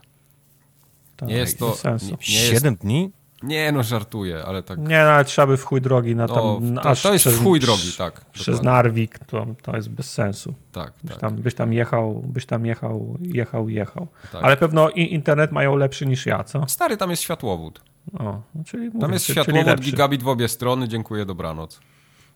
to 1.16 1.26
Nie 1.26 1.34
jest 1.36 1.58
to... 1.58 1.74
sensu. 1.74 2.06
Nie, 2.06 2.12
nie, 2.34 2.40
jest, 2.40 2.52
Siedem 2.54 2.76
dni? 2.76 3.12
nie 3.42 3.72
no, 3.72 3.82
żartuję, 3.82 4.44
ale 4.44 4.62
tak... 4.62 4.78
Nie, 4.78 4.98
no, 5.04 5.10
ale 5.10 5.24
trzeba 5.24 5.46
by 5.46 5.56
w 5.56 5.64
chuj 5.64 5.80
drogi 5.80 6.16
na 6.16 6.28
tam, 6.28 6.36
No, 6.60 6.82
to, 6.82 6.88
aż 6.88 7.02
to 7.02 7.12
jest 7.12 7.22
przez, 7.24 7.34
w 7.34 7.42
chuj 7.44 7.60
drogi, 7.60 7.92
tak. 7.98 8.30
Przez 8.30 8.46
dokładnie. 8.46 8.70
Narwik, 8.70 9.18
to, 9.18 9.46
to 9.62 9.76
jest 9.76 9.88
bez 9.90 10.12
sensu. 10.12 10.54
Tak, 10.72 10.92
Byś, 11.02 11.10
tak, 11.12 11.20
tam, 11.20 11.36
byś 11.36 11.54
tam 11.54 11.72
jechał, 11.72 12.22
byś 12.26 12.46
tam 12.46 12.66
jechał, 12.66 13.18
jechał, 13.20 13.68
jechał. 13.68 14.08
tak. 14.32 14.44
Ale 14.44 14.56
pewno 14.56 14.90
internet 14.90 15.52
mają 15.52 15.76
lepszy 15.76 16.06
niż 16.06 16.26
ja, 16.26 16.44
co? 16.44 16.68
Stary, 16.68 16.96
tam 16.96 17.10
jest 17.10 17.22
światłowód. 17.22 17.80
O, 18.18 18.40
czyli 18.66 18.90
Tam 19.00 19.12
jest 19.12 19.24
światłowód, 19.24 19.80
gigabit 19.80 20.22
w 20.22 20.28
obie 20.28 20.48
strony, 20.48 20.88
dziękuję, 20.88 21.24
dobranoc. 21.24 21.80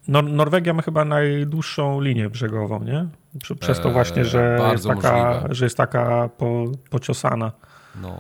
Nor- 0.09 0.31
Norwegia 0.33 0.75
ma 0.75 0.83
chyba 0.83 1.05
najdłuższą 1.05 2.01
linię 2.01 2.31
brzegową, 2.31 2.85
nie? 2.85 3.07
Prze- 3.39 3.57
Przez 3.57 3.81
to 3.81 3.89
Eee, 3.89 3.93
właśnie, 3.95 4.25
że 4.25 4.51
jest 4.53 4.63
bardzo 4.63 4.89
taka, 4.89 5.25
możliwe. 5.35 5.55
że 5.55 5.65
jest 5.67 5.77
taka 5.77 6.29
po, 6.39 6.65
pociosana. 6.91 7.53
No. 8.03 8.17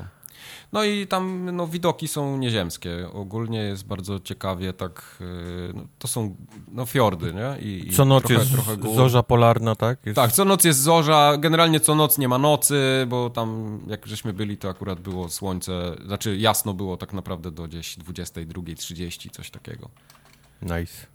No 0.73 0.85
i 0.85 1.07
tam 1.07 1.50
no, 1.57 1.67
widoki 1.67 2.09
są 2.09 2.37
nieziemskie. 2.37 3.09
Ogólnie 3.12 3.59
jest 3.59 3.87
bardzo 3.87 4.21
ciekawie 4.21 4.73
tak, 4.73 5.17
yy, 5.21 5.73
no, 5.75 5.87
to 5.99 6.09
są 6.09 6.37
no, 6.69 6.87
fiordy, 6.87 7.35
nie? 7.35 7.69
I, 7.69 7.88
i 7.88 7.93
Co 7.93 8.05
noc 8.05 8.25
trochę, 8.25 8.41
jest 8.43 8.52
trochę 8.52 8.76
gór. 8.76 8.97
zorza 8.97 9.23
polarna, 9.23 9.76
tak? 9.76 10.07
Jest... 10.07 10.17
Tak, 10.17 10.33
co 10.33 10.45
noc 10.45 10.64
jest 10.64 10.81
zorza, 10.81 11.37
generalnie 11.38 11.81
co 11.81 11.95
noc 11.95 12.19
nie 12.19 12.29
ma 12.29 12.38
nocy, 12.38 13.07
bo 13.09 13.31
tam 13.31 13.81
jak 13.87 14.07
żeśmy 14.07 14.33
byli, 14.33 14.57
to 14.57 14.69
akurat 14.69 15.00
było 15.00 15.29
słońce, 15.29 15.97
znaczy 16.07 16.37
jasno 16.37 16.75
było 16.75 16.97
tak 16.97 17.12
naprawdę 17.12 17.50
do 17.50 17.69
gdzieś 17.69 17.99
22.30, 17.99 19.31
coś 19.31 19.50
takiego. 19.50 19.91
Nice. 20.62 21.07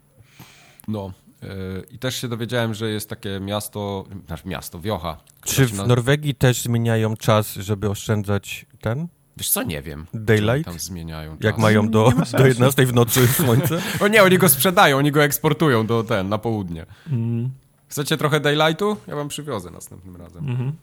No. 0.87 1.11
yy, 1.41 1.49
I 1.91 1.99
też 1.99 2.21
się 2.21 2.27
dowiedziałem, 2.27 2.73
że 2.73 2.89
jest 2.89 3.09
takie 3.09 3.39
miasto, 3.39 4.05
znaczy 4.27 4.47
miasto, 4.47 4.79
wiocha. 4.79 5.17
Czy 5.45 5.65
w 5.65 5.87
Norwegii 5.87 6.35
też 6.35 6.61
zmieniają 6.61 7.15
czas, 7.15 7.53
żeby 7.53 7.89
oszczędzać 7.89 8.65
ten 8.81 9.07
Wiesz 9.37 9.49
co, 9.49 9.63
nie 9.63 9.81
wiem. 9.81 10.05
daylight? 10.13 10.65
Tam 10.65 10.79
zmieniają 10.79 11.37
Jak 11.41 11.57
mają 11.57 11.89
do, 11.89 12.11
ma 12.17 12.37
do 12.39 12.47
11 12.47 12.85
w 12.85 12.93
nocy 12.93 13.27
słońce? 13.27 13.81
O 14.03 14.07
nie, 14.07 14.23
oni 14.23 14.37
go 14.37 14.49
sprzedają, 14.49 14.97
oni 14.97 15.11
go 15.11 15.23
eksportują 15.23 15.87
do 15.87 16.03
ten, 16.03 16.29
na 16.29 16.37
południe. 16.37 16.85
Mm, 17.11 17.49
Chcecie 17.87 18.17
trochę 18.17 18.39
daylightu? 18.39 18.97
Ja 19.07 19.15
wam 19.15 19.27
przywiozę 19.27 19.71
następnym 19.71 20.15
razem. 20.15 20.49
mhm. 20.49 20.73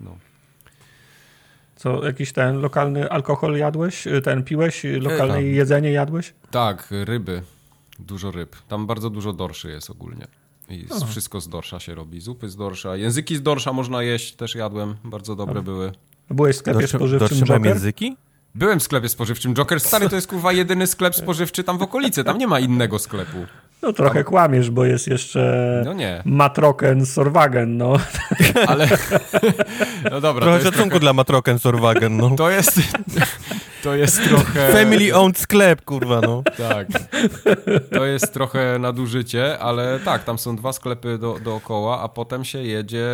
No. 0.00 0.16
Co, 1.76 2.04
jakiś 2.04 2.32
ten 2.32 2.60
lokalny 2.60 3.10
alkohol 3.10 3.56
jadłeś? 3.56 4.04
Ten 4.24 4.44
piłeś? 4.44 4.82
Lokalne 5.00 5.34
tam. 5.34 5.44
jedzenie 5.44 5.92
jadłeś? 5.92 6.34
Tak, 6.50 6.88
ryby. 6.90 7.42
Dużo 7.98 8.30
ryb. 8.30 8.56
Tam 8.68 8.86
bardzo 8.86 9.10
dużo 9.10 9.32
dorszy 9.32 9.70
jest 9.70 9.90
ogólnie. 9.90 10.26
I 10.68 10.86
wszystko 11.06 11.40
z 11.40 11.48
dorsza 11.48 11.80
się 11.80 11.94
robi. 11.94 12.20
Zupy 12.20 12.48
z 12.48 12.56
dorsza. 12.56 12.96
Języki 12.96 13.36
z 13.36 13.42
dorsza 13.42 13.72
można 13.72 14.02
jeść, 14.02 14.34
też 14.34 14.54
jadłem. 14.54 14.96
Bardzo 15.04 15.36
dobre 15.36 15.62
były. 15.62 15.92
Byłeś 16.32 16.56
w 16.56 16.58
sklepie 16.58 16.80
Dorsze, 16.80 16.98
spożywczym 16.98 17.38
Joker? 17.46 17.66
języki? 17.66 18.16
Byłem 18.54 18.80
w 18.80 18.82
sklepie 18.82 19.08
spożywczym 19.08 19.54
Joker. 19.54 19.80
Stary, 19.80 20.08
to 20.08 20.16
jest 20.16 20.26
kurwa 20.26 20.52
jedyny 20.52 20.86
sklep 20.86 21.14
spożywczy 21.24 21.64
tam 21.64 21.78
w 21.78 21.82
okolicy. 21.82 22.24
Tam 22.24 22.38
nie 22.38 22.46
ma 22.46 22.60
innego 22.60 22.98
sklepu. 22.98 23.38
No 23.82 23.92
trochę 23.92 24.24
kłamiesz, 24.24 24.70
bo 24.70 24.84
jest 24.84 25.06
jeszcze 25.08 25.82
No 25.84 25.92
nie, 25.92 26.22
Matroken 26.24 27.06
Sorwagen, 27.06 27.76
no. 27.76 27.92
ale... 28.66 28.88
No 30.10 30.20
dobra, 30.20 30.42
Trochę 30.42 30.58
szacunku 30.60 30.82
trochę... 30.88 31.00
dla 31.00 31.12
Matroken 31.12 31.58
Sorwagen, 31.58 32.16
no. 32.16 32.30
To 32.36 32.50
jest, 32.50 32.80
To 33.82 33.94
jest 33.94 34.24
trochę... 34.24 34.72
Family 34.72 35.14
owned 35.14 35.38
sklep, 35.38 35.84
kurwa, 35.84 36.20
no. 36.20 36.42
Tak. 36.58 36.86
To 37.92 38.04
jest 38.04 38.32
trochę 38.32 38.78
nadużycie, 38.78 39.58
ale 39.58 40.00
tak, 40.04 40.24
tam 40.24 40.38
są 40.38 40.56
dwa 40.56 40.72
sklepy 40.72 41.18
do, 41.18 41.38
dookoła, 41.44 42.00
a 42.00 42.08
potem 42.08 42.44
się 42.44 42.58
jedzie 42.62 43.06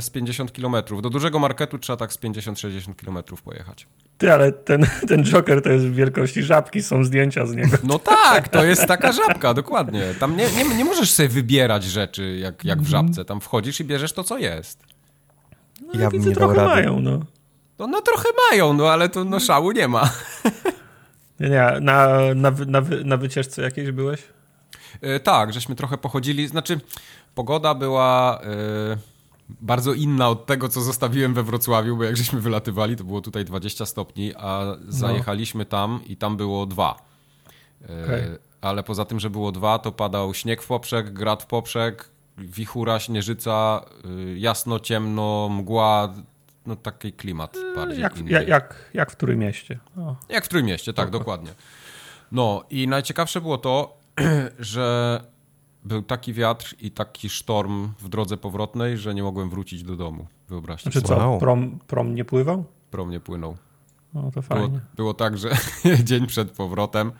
z 0.00 0.10
50 0.10 0.52
km. 0.52 0.76
Do 1.02 1.10
dużego 1.10 1.38
marketu 1.38 1.78
trzeba 1.78 1.96
tak 1.96 2.12
z 2.12 2.18
50-60 2.18 2.94
km 2.94 3.18
pojechać. 3.44 3.86
Ty, 4.18 4.32
ale 4.32 4.52
ten, 4.52 4.86
ten 5.08 5.24
Joker 5.24 5.62
to 5.62 5.68
jest 5.70 5.84
w 5.86 5.94
wielkości 5.94 6.42
żabki, 6.42 6.82
są 6.82 7.04
zdjęcia 7.04 7.46
z 7.46 7.54
niego. 7.54 7.76
No 7.84 7.98
tak, 7.98 8.48
to 8.48 8.64
jest 8.64 8.86
taka 8.86 9.12
żabka, 9.12 9.54
dokładnie. 9.54 10.02
Tam 10.20 10.36
nie, 10.36 10.46
nie, 10.50 10.76
nie 10.76 10.84
możesz 10.84 11.10
sobie 11.12 11.28
wybierać 11.28 11.84
rzeczy 11.84 12.36
jak, 12.38 12.64
jak 12.64 12.82
w 12.82 12.86
żabce. 12.88 13.24
Tam 13.24 13.40
wchodzisz 13.40 13.80
i 13.80 13.84
bierzesz 13.84 14.12
to, 14.12 14.24
co 14.24 14.38
jest. 14.38 14.84
No, 15.94 16.00
Ja 16.00 16.10
bym 16.10 16.18
widzę, 16.18 16.28
nie 16.28 16.34
dał 16.34 16.48
trochę 16.54 16.68
rady. 16.68 16.82
mają, 16.82 17.00
no. 17.00 17.20
No, 17.78 17.86
no 17.86 18.02
trochę 18.02 18.28
mają, 18.50 18.72
no 18.72 18.88
ale 18.88 19.08
to 19.08 19.24
no, 19.24 19.40
szału 19.40 19.72
nie 19.72 19.88
ma. 19.88 20.10
Nie, 21.40 21.48
nie, 21.48 21.80
na, 21.80 22.06
na, 22.34 22.50
na, 22.50 22.80
na 23.04 23.16
wycieczce 23.16 23.62
jakiejś 23.62 23.90
byłeś? 23.90 24.22
E, 25.00 25.20
tak, 25.20 25.52
żeśmy 25.52 25.74
trochę 25.74 25.98
pochodzili. 25.98 26.48
Znaczy, 26.48 26.80
pogoda 27.34 27.74
była 27.74 28.40
e, 28.42 28.46
bardzo 29.48 29.92
inna 29.92 30.28
od 30.28 30.46
tego, 30.46 30.68
co 30.68 30.80
zostawiłem 30.80 31.34
we 31.34 31.42
Wrocławiu, 31.42 31.96
bo 31.96 32.04
jak 32.04 32.16
żeśmy 32.16 32.40
wylatywali, 32.40 32.96
to 32.96 33.04
było 33.04 33.20
tutaj 33.20 33.44
20 33.44 33.86
stopni, 33.86 34.32
a 34.36 34.76
zajechaliśmy 34.88 35.64
tam 35.64 36.00
i 36.06 36.16
tam 36.16 36.36
było 36.36 36.66
dwa. 36.66 37.04
E, 37.88 38.04
Okej. 38.04 38.22
Ale 38.60 38.82
poza 38.82 39.04
tym, 39.04 39.20
że 39.20 39.30
było 39.30 39.52
dwa, 39.52 39.78
to 39.78 39.92
padał 39.92 40.34
śnieg 40.34 40.62
w 40.62 40.66
poprzek, 40.66 41.12
grad 41.12 41.42
w 41.42 41.46
poprzek, 41.46 42.08
wichura, 42.38 43.00
śnieżyca, 43.00 43.84
y, 44.04 44.38
jasno, 44.38 44.80
ciemno, 44.80 45.48
mgła, 45.48 46.14
no 46.66 46.76
taki 46.76 47.12
klimat 47.12 47.56
bardziej 47.76 48.00
Jak, 48.02 48.18
inny. 48.18 48.30
jak, 48.30 48.48
jak, 48.48 48.90
jak 48.94 49.10
w 49.10 49.16
którym 49.16 49.38
mieście? 49.38 49.78
O. 49.98 50.16
Jak 50.28 50.44
w 50.44 50.48
Trójmieście, 50.48 50.92
tak, 50.92 51.10
dokładnie. 51.10 51.50
No 52.32 52.64
i 52.70 52.88
najciekawsze 52.88 53.40
było 53.40 53.58
to, 53.58 53.96
że 54.58 55.20
był 55.84 56.02
taki 56.02 56.32
wiatr 56.32 56.74
i 56.80 56.90
taki 56.90 57.28
sztorm 57.28 57.88
w 57.98 58.08
drodze 58.08 58.36
powrotnej, 58.36 58.98
że 58.98 59.14
nie 59.14 59.22
mogłem 59.22 59.50
wrócić 59.50 59.82
do 59.82 59.96
domu. 59.96 60.26
Wyobraźcie 60.48 60.90
Znaczy 60.90 61.06
sobie. 61.08 61.20
co, 61.20 61.28
Wow. 61.30 61.38
prom, 61.38 61.78
prom 61.86 62.14
nie 62.14 62.24
pływał? 62.24 62.64
Prom 62.90 63.10
nie 63.10 63.20
płynął. 63.20 63.56
No 64.14 64.22
to 64.22 64.30
Było, 64.30 64.42
fajnie. 64.42 64.80
było 64.96 65.14
tak, 65.14 65.38
że 65.38 65.50
dzień 66.04 66.26
przed 66.26 66.50
powrotem 66.50 67.12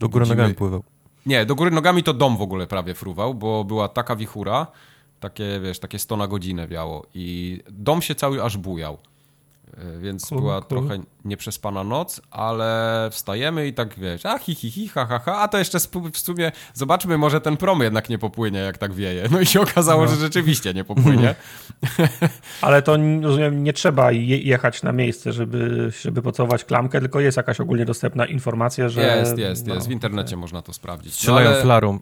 Do 0.00 0.08
góry 0.08 0.24
Budzimy- 0.24 0.36
nogami 0.36 0.54
pływał. 0.54 0.84
Nie, 1.26 1.46
do 1.46 1.54
góry 1.54 1.70
nogami 1.70 2.02
to 2.02 2.14
dom 2.14 2.36
w 2.36 2.42
ogóle 2.42 2.66
prawie 2.66 2.94
fruwał, 2.94 3.34
bo 3.34 3.64
była 3.64 3.88
taka 3.88 4.16
wichura, 4.16 4.66
takie, 5.20 5.60
wiesz, 5.62 5.78
takie 5.78 5.98
100 5.98 6.16
na 6.16 6.28
godzinę 6.28 6.68
wiało 6.68 7.06
i 7.14 7.58
dom 7.70 8.02
się 8.02 8.14
cały 8.14 8.42
aż 8.42 8.56
bujał. 8.56 8.98
E, 9.76 9.98
Więc 9.98 10.26
Cool, 10.26 10.40
była 10.40 10.62
cool. 10.62 10.68
trochę 10.68 11.02
nieprzespana 11.24 11.84
noc, 11.84 12.20
ale 12.30 13.08
wstajemy 13.12 13.66
i 13.66 13.74
tak 13.74 13.98
wiesz, 13.98 14.26
a 14.26 14.38
hi, 14.38 14.54
hi, 14.54 14.70
hi, 14.70 14.88
ha, 14.88 15.06
ha, 15.06 15.18
ha, 15.18 15.38
a 15.38 15.48
to 15.48 15.58
jeszcze 15.58 15.78
w 16.12 16.18
sumie 16.18 16.52
zobaczmy, 16.74 17.18
może 17.18 17.40
ten 17.40 17.56
prom 17.56 17.80
jednak 17.80 18.08
nie 18.08 18.18
popłynie, 18.18 18.58
jak 18.58 18.78
tak 18.78 18.92
wieje. 18.92 19.28
No 19.30 19.40
i 19.40 19.46
się 19.46 19.60
okazało, 19.60 20.08
że 20.08 20.16
rzeczywiście 20.16 20.74
nie 20.74 20.84
popłynie. 20.84 21.34
Ale 22.62 22.82
to 22.82 22.96
rozumiem, 23.22 23.64
nie 23.64 23.72
trzeba 23.72 24.12
je, 24.12 24.38
jechać 24.38 24.82
na 24.82 24.92
miejsce, 24.92 25.32
żeby, 25.32 25.90
żeby 26.02 26.22
pocałować 26.22 26.64
klamkę, 26.64 27.00
tylko 27.00 27.20
jest 27.20 27.36
jakaś 27.36 27.60
ogólnie 27.60 27.84
dostępna 27.84 28.26
informacja, 28.26 28.88
że... 28.88 29.16
Jest, 29.16 29.38
jest, 29.38 29.66
no, 29.66 29.74
jest. 29.74 29.88
W 29.88 29.90
internecie 29.90 30.36
można 30.36 30.62
to 30.62 30.72
sprawdzić. 30.72 31.12
No, 31.12 31.16
Strzelają 31.16 31.48
ale, 31.48 31.62
flarą. 31.62 31.98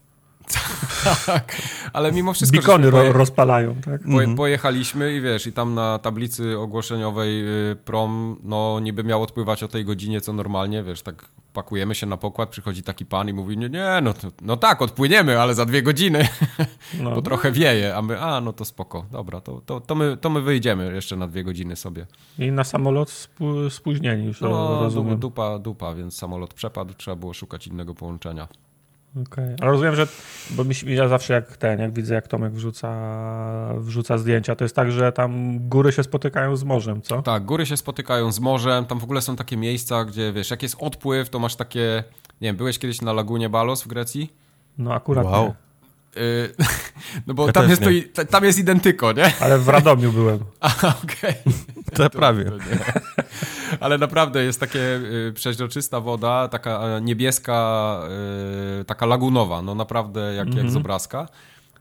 Tak, 1.27 1.57
ale 1.93 2.13
mimo 2.13 2.33
wszystko, 2.33 2.59
Bikony 2.59 2.91
ro, 2.91 3.13
rozpalają, 3.13 3.75
tak? 3.75 4.01
Poje, 4.13 4.37
Pojechaliśmy 4.37 5.15
i 5.15 5.21
wiesz, 5.21 5.47
i 5.47 5.53
tam 5.53 5.75
na 5.75 5.99
tablicy 5.99 6.59
ogłoszeniowej 6.59 7.49
y, 7.73 7.77
prom, 7.77 8.37
no 8.43 8.81
niby 8.81 9.05
miał 9.05 9.23
odpływać 9.23 9.63
o 9.63 9.69
tej 9.69 9.85
godzinie, 9.85 10.21
co 10.21 10.33
normalnie, 10.33 10.83
wiesz, 10.83 11.03
tak 11.03 11.25
pakujemy 11.53 11.95
się 11.95 12.07
na 12.07 12.17
pokład, 12.17 12.49
przychodzi 12.49 12.83
taki 12.83 13.07
pan 13.07 13.29
i 13.29 13.33
mówi, 13.33 13.59
nie, 13.59 13.69
nie, 13.69 13.89
no, 14.03 14.15
no 14.43 14.57
tak, 14.57 14.83
odpłyniemy, 14.83 15.41
ale 15.41 15.55
za 15.55 15.65
dwie 15.67 15.83
godziny, 15.83 16.29
No. 17.03 17.11
bo 17.15 17.23
trochę 17.23 17.53
wieje, 17.53 17.97
a 17.97 18.03
my, 18.03 18.21
a 18.21 18.41
no 18.41 18.53
to 18.53 18.65
spoko, 18.65 19.07
dobra, 19.13 19.41
to, 19.41 19.61
to, 19.67 19.81
to, 19.81 19.95
my, 19.95 20.17
to 20.17 20.31
my 20.31 20.41
wyjdziemy 20.41 20.95
jeszcze 20.95 21.17
na 21.17 21.29
dwie 21.29 21.45
godziny 21.45 21.77
sobie. 21.77 22.07
I 22.39 22.53
na 22.53 22.65
samolot 22.65 23.09
spó- 23.09 23.71
spóźnieni 23.71 24.27
już, 24.27 24.41
No, 24.41 24.81
rozumiem. 24.83 25.19
dupa, 25.19 25.59
dupa, 25.59 25.95
więc 25.95 26.17
samolot 26.17 26.55
przepadł, 26.55 26.95
trzeba 26.95 27.17
było 27.17 27.35
szukać 27.35 27.67
innego 27.67 27.95
połączenia. 27.95 28.49
Okej. 29.17 29.55
Ale 29.61 29.71
rozumiem, 29.71 29.95
że 29.97 30.07
bo 30.51 30.65
mi, 30.65 30.75
się- 30.75 30.91
ja 30.91 31.09
zawsze 31.09 31.33
jak 31.35 31.57
ten, 31.57 31.81
jak 31.81 31.93
widzę, 31.93 32.15
jak 32.15 32.29
Tomek 32.29 32.53
wrzuca, 32.53 32.91
wrzuca 33.79 34.19
zdjęcia, 34.19 34.57
to 34.57 34.65
jest 34.65 34.77
tak, 34.77 34.93
że 34.93 35.13
tam 35.13 35.59
góry 35.69 35.93
się 35.93 36.03
spotykają 36.03 36.57
z 36.57 36.65
morzem, 36.65 37.03
co? 37.03 37.23
Tak, 37.23 37.45
góry 37.45 37.67
się 37.67 37.77
spotykają 37.77 38.33
z 38.33 38.41
morzem, 38.41 38.85
tam 38.85 38.99
w 38.99 39.05
ogóle 39.05 39.21
są 39.23 39.37
takie 39.37 39.57
miejsca, 39.57 40.05
gdzie 40.05 40.33
wiesz, 40.33 40.51
jak 40.51 40.63
jest 40.63 40.77
odpływ, 40.79 41.31
to 41.31 41.39
masz 41.39 41.57
takie, 41.57 42.05
nie 42.41 42.49
wiem, 42.49 42.57
byłeś 42.57 42.79
kiedyś 42.79 43.01
na 43.03 43.13
Lagunie 43.13 43.49
Balos 43.49 43.83
w 43.83 43.87
Grecji? 43.87 44.33
No 44.79 44.95
akurat 44.95 45.25
Wow. 45.25 45.45
nie. 45.45 45.55
Yy, 46.23 46.55
no 47.27 47.35
bo 47.35 47.47
Ja 47.47 47.53
tam 47.53 47.71
jest, 47.71 47.83
to, 48.15 48.25
tam 48.25 48.45
jest 48.45 48.59
identyko, 48.59 49.13
nie? 49.13 49.33
Ale 49.41 49.59
w 49.59 49.69
Radomiu 49.69 50.13
byłem. 50.13 50.39
A, 50.61 50.95
okej. 51.05 51.35
To 51.95 52.11
prawie. 52.11 52.45
To 52.45 52.57
nie. 52.57 52.79
Ale 53.81 53.99
naprawdę 53.99 54.45
jest 54.45 54.61
takie 54.61 54.81
y, 55.29 55.33
przeźroczysta 55.35 56.01
woda, 56.01 56.49
taka 56.49 56.81
e, 56.81 57.01
niebieska, 57.01 58.01
y, 58.81 58.85
taka 58.85 59.07
lagunowa, 59.07 59.63
no 59.63 59.75
naprawdę 59.75 60.35
jak, 60.35 60.55
jak 60.55 60.71
z 60.71 60.77
obrazka. 60.77 61.29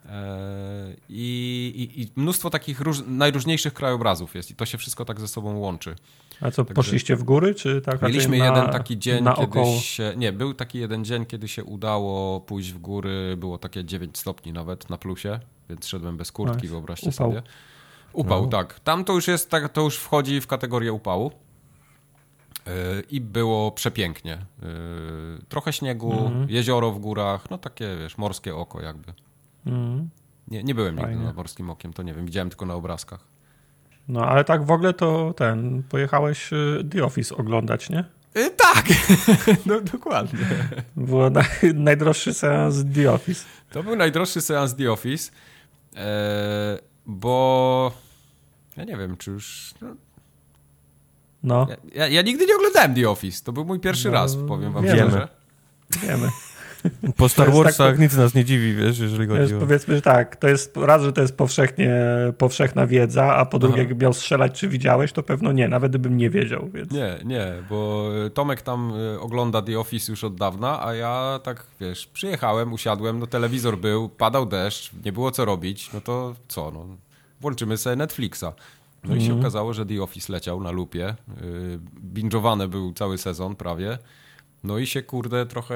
E, 0.10 0.96
I, 1.10 1.92
i, 1.96 2.02
I 2.02 2.12
mnóstwo 2.16 2.50
takich 2.50 2.82
róż, 2.82 2.98
najróżniejszych 3.08 3.74
krajobrazów 3.74 4.36
jest 4.36 4.52
i 4.52 4.56
to 4.56 4.66
się 4.66 4.78
wszystko 4.78 5.06
tak 5.06 5.20
ze 5.20 5.28
sobą 5.28 5.58
łączy. 5.58 5.96
A 6.42 6.52
co, 6.52 6.66
poszliście 6.66 7.16
w 7.16 7.24
góry, 7.24 7.56
czy 7.56 7.82
tak 7.82 8.02
Mieliśmy 8.02 8.38
na, 8.38 8.46
jeden 8.46 8.70
taki 8.70 8.98
dzień, 8.98 9.18
kiedy 9.26 9.42
około? 9.42 9.80
się. 9.80 10.14
Nie, 10.18 10.32
był 10.34 10.54
taki 10.54 10.80
jeden 10.80 11.06
dzień, 11.06 11.26
kiedy 11.26 11.48
się 11.48 11.64
udało 11.64 12.42
pójść 12.42 12.72
w 12.72 12.78
góry. 12.78 13.36
Było 13.38 13.58
takie 13.58 13.86
9 13.86 14.18
stopni 14.18 14.54
nawet 14.54 14.90
na 14.90 14.98
plusie, 14.98 15.40
więc 15.70 15.88
szedłem 15.88 16.18
bez 16.18 16.32
kurtki, 16.32 16.68
wyobraźcie 16.68 17.10
Upał. 17.10 17.32
sobie. 17.32 17.42
Upał, 18.14 18.44
No. 18.44 18.48
tak. 18.50 18.80
Tam 18.80 19.04
to 19.06 19.14
już 19.14 19.28
jest, 19.28 19.50
tak, 19.50 19.74
to 19.74 19.82
już 19.82 19.98
wchodzi 19.98 20.42
w 20.42 20.48
kategorię 20.48 20.94
upału. 20.94 21.32
Yy, 22.68 23.02
I 23.10 23.22
było 23.22 23.72
przepięknie. 23.72 24.38
Yy, 24.62 24.68
Trochę 25.50 25.74
śniegu, 25.74 26.12
Mhm. 26.12 26.50
jezioro 26.50 26.92
w 26.92 27.00
górach, 27.00 27.50
no 27.50 27.58
takie, 27.58 27.96
wiesz, 28.00 28.18
morskie 28.18 28.56
oko 28.56 28.82
jakby. 28.82 29.14
Mhm. 29.66 30.10
Nie, 30.48 30.64
nie 30.64 30.76
byłem 30.76 30.96
nigdy 30.96 31.08
Fajnie. 31.08 31.24
nad 31.26 31.36
morskim 31.36 31.70
okiem, 31.70 31.94
to 31.94 32.04
nie 32.04 32.14
wiem, 32.14 32.26
widziałem 32.26 32.50
tylko 32.50 32.66
na 32.66 32.74
obrazkach. 32.74 33.20
No 34.08 34.26
ale 34.26 34.44
tak 34.44 34.66
w 34.66 34.72
ogóle 34.72 34.94
to 34.94 35.34
ten, 35.34 35.84
pojechałeś 35.90 36.54
y, 36.54 36.84
The 36.92 37.04
Office 37.06 37.36
oglądać, 37.38 37.90
nie? 37.90 38.04
Yy, 38.36 38.50
tak, 38.52 38.86
no, 39.66 39.82
dokładnie. 39.82 40.40
Było 40.96 41.30
na, 41.30 41.42
najdroższy 41.74 42.34
seans 42.34 42.76
The 42.96 43.12
Office. 43.12 43.46
To 43.72 43.84
był 43.84 43.96
najdroższy 43.96 44.42
seans 44.42 44.76
The 44.76 44.92
Office, 44.92 45.32
e, 45.96 46.80
bo 47.06 47.92
ja 48.78 48.84
nie 48.84 48.98
wiem, 48.98 49.18
czy 49.18 49.32
już... 49.32 49.74
No, 49.82 49.88
No, 51.48 51.68
ja, 51.70 51.76
ja, 51.96 52.08
ja 52.08 52.22
nigdy 52.22 52.46
nie 52.46 52.56
oglądałem 52.56 52.96
The 52.96 53.10
Office, 53.10 53.44
to 53.44 53.52
był 53.54 53.66
mój 53.66 53.80
pierwszy 53.80 54.08
No, 54.08 54.14
raz, 54.14 54.36
powiem 54.48 54.74
wam 54.74 54.84
wiemy. 54.84 54.98
szczerze. 54.98 55.28
wiemy. 56.08 56.30
Po 57.18 57.30
Star 57.30 57.48
jest 57.48 57.58
Warsach 57.58 57.92
tak- 57.92 58.00
nic 58.00 58.18
nas 58.18 58.34
nie 58.34 58.46
dziwi, 58.46 58.76
wiesz, 58.76 59.00
jeżeli 59.00 59.28
chodzi 59.28 59.42
jest, 59.42 59.54
o... 59.54 59.60
powiedzmy, 59.60 59.96
że 59.96 60.02
tak, 60.02 60.36
to 60.36 60.48
jest 60.48 60.78
raz, 60.78 61.02
że 61.04 61.14
to 61.14 61.22
jest 61.22 61.38
powszechnie, 61.38 61.96
powszechna 62.38 62.88
wiedza, 62.88 63.36
a 63.36 63.46
po 63.46 63.60
drugie, 63.60 63.74
Aha. 63.76 63.84
jakby 63.84 64.04
miał 64.04 64.14
strzelać, 64.14 64.60
czy 64.60 64.68
widziałeś, 64.68 65.12
to 65.12 65.24
pewno 65.24 65.52
nie, 65.52 65.68
nawet 65.68 65.92
gdybym 65.92 66.18
nie 66.18 66.30
wiedział, 66.30 66.70
więc... 66.74 66.92
Nie, 66.92 67.16
nie, 67.26 67.54
bo 67.70 68.10
Tomek 68.34 68.62
tam 68.62 68.94
e, 69.16 69.20
ogląda 69.20 69.62
The 69.62 69.80
Office 69.80 70.12
już 70.12 70.24
od 70.24 70.36
dawna, 70.36 70.86
a 70.86 70.94
ja 70.94 71.40
tak, 71.44 71.64
wiesz, 71.82 72.08
przyjechałem, 72.08 72.74
usiadłem, 72.74 73.20
no 73.20 73.28
telewizor 73.28 73.78
był, 73.78 74.10
padał 74.10 74.46
deszcz, 74.46 74.92
nie 75.06 75.12
było 75.12 75.32
co 75.32 75.46
robić, 75.46 75.94
no 75.94 76.02
to 76.02 76.36
co, 76.48 76.72
no, 76.72 76.86
włączymy 77.42 77.78
sobie 77.78 77.96
Netflixa. 77.96 78.46
No 79.04 79.16
i 79.16 79.20
się 79.20 79.26
Mhm. 79.26 79.40
okazało, 79.40 79.74
że 79.74 79.86
The 79.86 80.04
Office 80.04 80.34
leciał 80.34 80.62
na 80.62 80.72
lupie, 80.72 81.16
yy, 81.42 81.80
binge'owany 82.14 82.68
był 82.68 82.94
cały 82.94 83.18
sezon 83.18 83.56
prawie, 83.56 83.98
no 84.64 84.78
i 84.78 84.86
się, 84.88 85.02
kurde, 85.02 85.46
trochę 85.46 85.76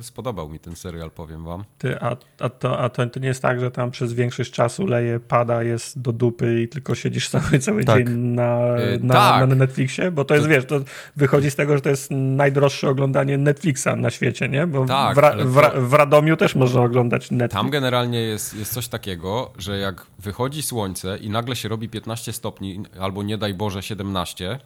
spodobał 0.00 0.48
mi 0.48 0.58
ten 0.58 0.76
serial, 0.76 1.10
powiem 1.10 1.44
wam. 1.44 1.64
Ty, 1.78 2.00
a, 2.00 2.16
a, 2.40 2.48
to, 2.48 2.78
a 2.78 2.88
to, 2.88 3.06
to 3.06 3.20
nie 3.20 3.28
jest 3.28 3.42
tak, 3.42 3.60
że 3.60 3.70
tam 3.70 3.90
przez 3.90 4.12
większość 4.12 4.52
czasu 4.52 4.86
leje, 4.86 5.20
pada, 5.20 5.62
jest 5.62 6.00
do 6.00 6.12
dupy 6.12 6.62
i 6.62 6.68
tylko 6.68 6.94
siedzisz 6.94 7.28
cały, 7.34 7.58
cały 7.58 7.84
Tak. 7.84 7.98
dzień 7.98 8.16
na, 8.18 8.58
Yy, 8.78 8.98
na, 9.02 9.14
tak. 9.14 9.48
na 9.48 9.54
Netflixie? 9.54 10.10
Bo 10.10 10.24
to 10.24 10.34
jest, 10.34 10.46
wiesz, 10.46 10.64
to 10.64 10.80
wychodzi 11.16 11.50
z 11.50 11.56
tego, 11.56 11.74
że 11.76 11.80
to 11.80 11.88
jest 11.88 12.10
najdroższe 12.10 12.88
oglądanie 12.90 13.38
Netflixa 13.38 13.88
na 13.96 14.10
świecie, 14.10 14.48
nie? 14.48 14.66
Bo 14.66 14.86
Tak, 14.86 15.14
w, 15.14 15.18
Ra, 15.18 15.34
w, 15.44 15.56
Ra, 15.56 15.70
to- 15.70 15.82
w 15.86 15.92
Radomiu 15.94 16.36
też 16.36 16.54
można 16.54 16.80
oglądać 16.82 17.30
Netflix. 17.30 17.52
Tam 17.62 17.70
generalnie 17.70 18.20
jest, 18.20 18.54
jest 18.54 18.72
coś 18.72 18.88
takiego, 18.88 19.50
że 19.58 19.78
jak 19.78 20.06
wychodzi 20.18 20.62
słońce 20.62 21.18
i 21.18 21.30
nagle 21.30 21.56
się 21.56 21.68
robi 21.68 21.88
15 21.88 22.32
stopni, 22.32 22.82
albo 23.00 23.22
nie 23.22 23.38
daj 23.38 23.54
Boże 23.54 23.82
17, 23.82 24.58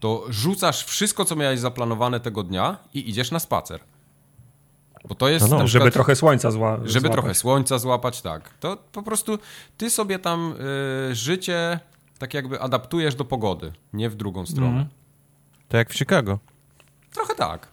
to 0.00 0.24
rzucasz 0.28 0.84
wszystko, 0.84 1.24
co 1.24 1.36
miałeś 1.36 1.60
zaplanowane 1.60 2.20
tego 2.20 2.42
dnia 2.42 2.76
i 2.94 3.10
idziesz 3.10 3.30
na 3.30 3.38
spacer. 3.38 3.80
Bo 5.08 5.14
to 5.14 5.28
jest. 5.28 5.50
No, 5.50 5.58
no, 5.58 5.66
żeby 5.66 5.90
trochę 5.90 6.16
słońca 6.16 6.50
zła, 6.50 6.76
żeby 6.76 6.90
złapać. 6.90 7.12
trochę 7.12 7.34
słońca 7.34 7.78
złapać, 7.78 8.22
tak. 8.22 8.54
To 8.60 8.76
po 8.92 9.02
prostu 9.02 9.38
ty 9.76 9.90
sobie 9.90 10.18
tam 10.18 10.54
y, 11.10 11.14
życie 11.14 11.80
tak 12.18 12.34
jakby 12.34 12.60
adaptujesz 12.60 13.14
do 13.14 13.24
pogody, 13.24 13.72
nie 13.92 14.10
w 14.10 14.14
drugą 14.14 14.46
stronę. 14.46 14.68
Mhm. 14.68 14.86
Tak 15.68 15.78
jak 15.78 15.90
w 15.90 15.94
Chicago. 15.98 16.38
Trochę 17.12 17.34
tak. 17.34 17.68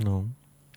No. 0.00 0.24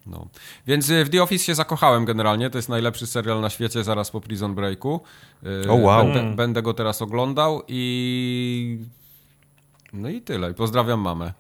No. 0.05 0.27
Więc 0.67 0.89
y, 0.89 1.05
w 1.05 1.09
The 1.09 1.23
Office 1.23 1.45
się 1.45 1.55
zakochałem 1.55 2.05
generalnie. 2.05 2.49
To 2.49 2.57
jest 2.57 2.69
najlepszy 2.69 3.07
serial 3.07 3.41
na 3.41 3.49
świecie 3.49 3.83
zaraz 3.83 4.11
po 4.11 4.21
Prison 4.21 4.55
Breaku. 4.55 5.01
Y, 5.65 5.71
O, 5.71 5.75
wow. 5.75 6.05
Będę, 6.05 6.35
będę 6.35 6.61
go 6.61 6.73
teraz 6.73 7.01
oglądał 7.01 7.61
i. 7.67 8.79
No 9.95 10.09
i 10.09 10.21
tyle. 10.21 10.51
I 10.51 10.53
pozdrawiam 10.53 10.99
mamę. 10.99 11.33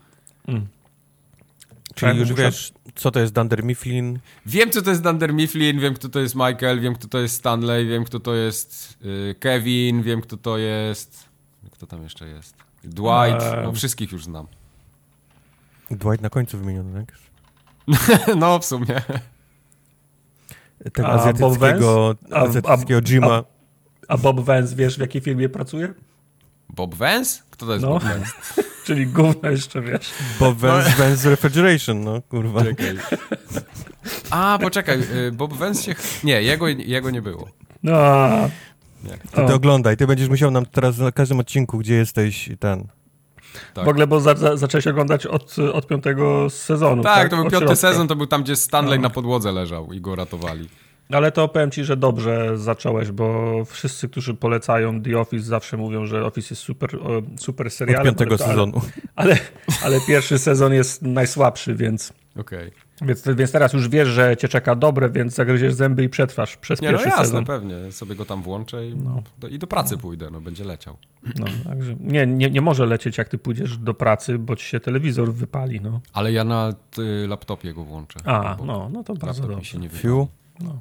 Czyli 1.95 2.11
Tak, 2.11 2.17
już 2.17 2.29
muszę- 2.29 2.43
wiesz, 2.43 2.73
co 2.95 3.11
to 3.11 3.19
jest 3.19 3.33
Dunder 3.33 3.63
Mifflin. 3.63 4.19
Wiem, 4.45 4.71
co 4.71 4.81
to 4.81 4.89
jest 4.89 5.03
Dunder 5.03 5.33
Mifflin, 5.33 5.79
wiem, 5.79 5.93
kto 5.93 6.09
to 6.09 6.19
jest 6.19 6.35
Michael, 6.35 6.81
wiem, 6.81 6.95
kto 6.95 7.07
to 7.07 7.19
jest 7.19 7.35
Stanley, 7.35 7.87
wiem, 7.87 8.03
kto 8.03 8.19
to 8.19 8.35
jest 8.35 8.97
y, 9.05 9.35
Kevin, 9.39 10.01
wiem, 10.03 10.21
kto 10.21 10.37
to 10.37 10.57
jest. 10.57 11.25
Kto 11.71 11.87
tam 11.87 12.03
jeszcze 12.03 12.27
jest? 12.27 12.55
Dwight. 12.83 13.41
Eee. 13.43 13.63
No, 13.63 13.71
wszystkich 13.73 14.11
już 14.11 14.23
znam. 14.23 14.47
Dwight 15.91 16.21
na 16.21 16.29
końcu 16.29 16.57
wymieniony, 16.57 17.05
tak? 17.05 17.15
no, 18.39 18.59
w 18.59 18.65
sumie. 18.65 19.01
Tego 20.93 21.07
A 21.07 21.11
Bob 21.11 21.19
azjatyckiego, 21.19 22.15
Vance? 22.21 22.35
A- 22.35 22.41
azjatyckiego 22.41 23.01
Jima. 23.01 23.43
A 24.07 24.17
Bob 24.17 24.39
Vance, 24.39 24.75
wiesz 24.75 24.97
w 24.97 25.01
jakiej 25.01 25.21
firmie 25.21 25.49
pracuje? 25.49 25.93
Bob 26.69 26.95
Vance? 26.95 27.41
Kto 27.49 27.65
to 27.65 27.71
jest 27.73 27.83
No. 27.85 27.89
Bob 27.89 28.03
Vance? 28.03 28.31
Czyli 28.85 29.07
gówno 29.07 29.49
jeszcze, 29.49 29.81
wiesz. 29.81 30.11
Bob 30.39 30.57
Vance, 30.57 30.89
Vance 30.97 31.29
Refrigeration, 31.29 32.03
no 32.03 32.21
kurwa. 32.21 32.63
Czekaj. 32.63 32.97
A, 34.29 34.57
poczekaj, 34.61 34.99
y, 35.27 35.31
Bob 35.31 35.53
Vance 35.53 35.83
się... 35.83 35.95
Nie, 36.23 36.41
jego, 36.41 36.67
jego 36.67 37.11
nie 37.11 37.21
było. 37.21 37.47
No, 37.83 38.27
Nie. 39.03 39.09
Ty, 39.31 39.47
ty 39.47 39.53
oglądaj, 39.53 39.97
ty 39.97 40.07
będziesz 40.07 40.29
musiał 40.29 40.51
nam 40.51 40.65
teraz 40.65 40.97
na 40.97 41.11
każdym 41.11 41.39
odcinku, 41.39 41.77
gdzie 41.77 41.93
jesteś, 41.93 42.49
ten. 42.59 42.87
Tak. 43.73 43.85
w 43.85 43.87
ogóle, 43.87 44.07
bo 44.07 44.19
za, 44.19 44.35
za, 44.35 44.57
zacząłeś 44.57 44.87
oglądać 44.87 45.25
od, 45.25 45.55
od 45.73 45.87
piątego 45.87 46.49
sezonu. 46.49 47.03
Tak, 47.03 47.29
to 47.29 47.35
był 47.35 47.45
Od 47.45 47.51
piąty 47.51 47.65
środka. 47.65 47.75
sezon, 47.75 48.07
to 48.07 48.15
był 48.15 48.27
tam, 48.27 48.43
gdzie 48.43 48.55
Stanley 48.55 48.99
No. 48.99 49.03
na 49.03 49.09
podłodze 49.09 49.51
leżał 49.51 49.93
i 49.93 50.01
go 50.01 50.15
ratowali. 50.15 50.69
Ale 51.09 51.31
to 51.31 51.47
powiem 51.47 51.71
ci, 51.71 51.83
że 51.83 51.97
dobrze 51.97 52.57
zacząłeś, 52.57 53.11
bo 53.11 53.53
wszyscy, 53.65 54.09
którzy 54.09 54.33
polecają 54.33 55.01
The 55.01 55.19
Office 55.19 55.45
zawsze 55.45 55.77
mówią, 55.77 56.05
że 56.05 56.25
Office 56.25 56.47
jest 56.51 56.61
super, 56.61 56.95
o, 56.95 57.21
super 57.37 57.67
Od 57.67 57.73
serialem. 57.73 58.05
piątego 58.05 58.35
ale, 58.39 58.47
sezonu. 58.47 58.81
Ale, 59.15 59.37
ale 59.83 59.99
pierwszy 60.07 60.39
sezon 60.39 60.73
jest 60.73 61.01
najsłabszy, 61.01 61.75
więc, 61.75 62.13
Okej. 62.39 62.71
więc, 63.01 63.23
więc 63.35 63.51
teraz 63.51 63.73
już 63.73 63.89
wiesz, 63.89 64.07
że 64.07 64.37
cię 64.37 64.47
czeka 64.47 64.75
dobre, 64.75 65.09
więc 65.09 65.33
zagryziesz 65.33 65.73
zęby 65.73 66.03
i 66.03 66.09
przetrwasz 66.09 66.57
przez 66.57 66.81
Nie, 66.81 66.87
no 66.87 66.91
pierwszy 66.91 67.09
jasne, 67.09 67.25
sezon. 67.25 67.45
pewnie. 67.45 67.91
Sobie 67.91 68.15
go 68.15 68.25
tam 68.25 68.41
włączę 68.41 68.87
i, 68.87 68.95
No. 68.95 69.23
do, 69.39 69.47
i 69.47 69.59
do 69.59 69.67
pracy 69.67 69.97
pójdę, 69.97 70.29
no 70.31 70.41
będzie 70.41 70.63
leciał. 70.63 70.97
No, 71.39 71.45
także 71.63 71.95
nie, 71.99 72.27
nie, 72.27 72.49
nie 72.49 72.61
może 72.61 72.85
lecieć, 72.85 73.17
jak 73.17 73.29
ty 73.29 73.37
pójdziesz 73.37 73.77
do 73.77 73.93
pracy, 73.93 74.39
bo 74.39 74.55
ci 74.55 74.65
się 74.65 74.79
telewizor 74.79 75.33
wypali. 75.33 75.81
No. 75.81 76.01
Ale 76.13 76.31
ja 76.31 76.43
na 76.43 76.73
y, 76.99 77.27
laptopie 77.27 77.73
go 77.73 77.83
włączę. 77.83 78.19
A, 78.25 78.57
no, 78.65 78.89
no 78.93 79.03
to 79.03 79.13
bardzo 79.13 79.47
dobrze. 79.47 79.65
się 79.65 79.77
nie 79.77 79.89
wypali. 79.89 80.01
Fiu. 80.01 80.27
No, 80.59 80.79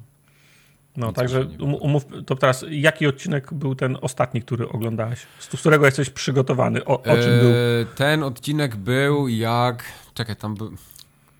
Nic 0.96 1.16
także 1.16 1.40
um, 1.60 1.74
umów, 1.74 2.06
to 2.26 2.36
teraz, 2.36 2.64
jaki 2.70 3.06
odcinek 3.06 3.54
był 3.54 3.74
ten 3.74 3.98
ostatni, 4.00 4.42
który 4.42 4.68
oglądałeś? 4.68 5.26
Z 5.38 5.46
którego 5.46 5.86
jesteś 5.86 6.10
przygotowany? 6.10 6.84
O, 6.84 7.02
o 7.02 7.16
czym 7.16 7.40
był? 7.40 7.50
E, 7.50 7.84
Ten 7.96 8.22
odcinek 8.22 8.76
był 8.76 9.28
jak... 9.28 9.84
Czekaj, 10.14 10.36
tam 10.36 10.54
był... 10.54 10.72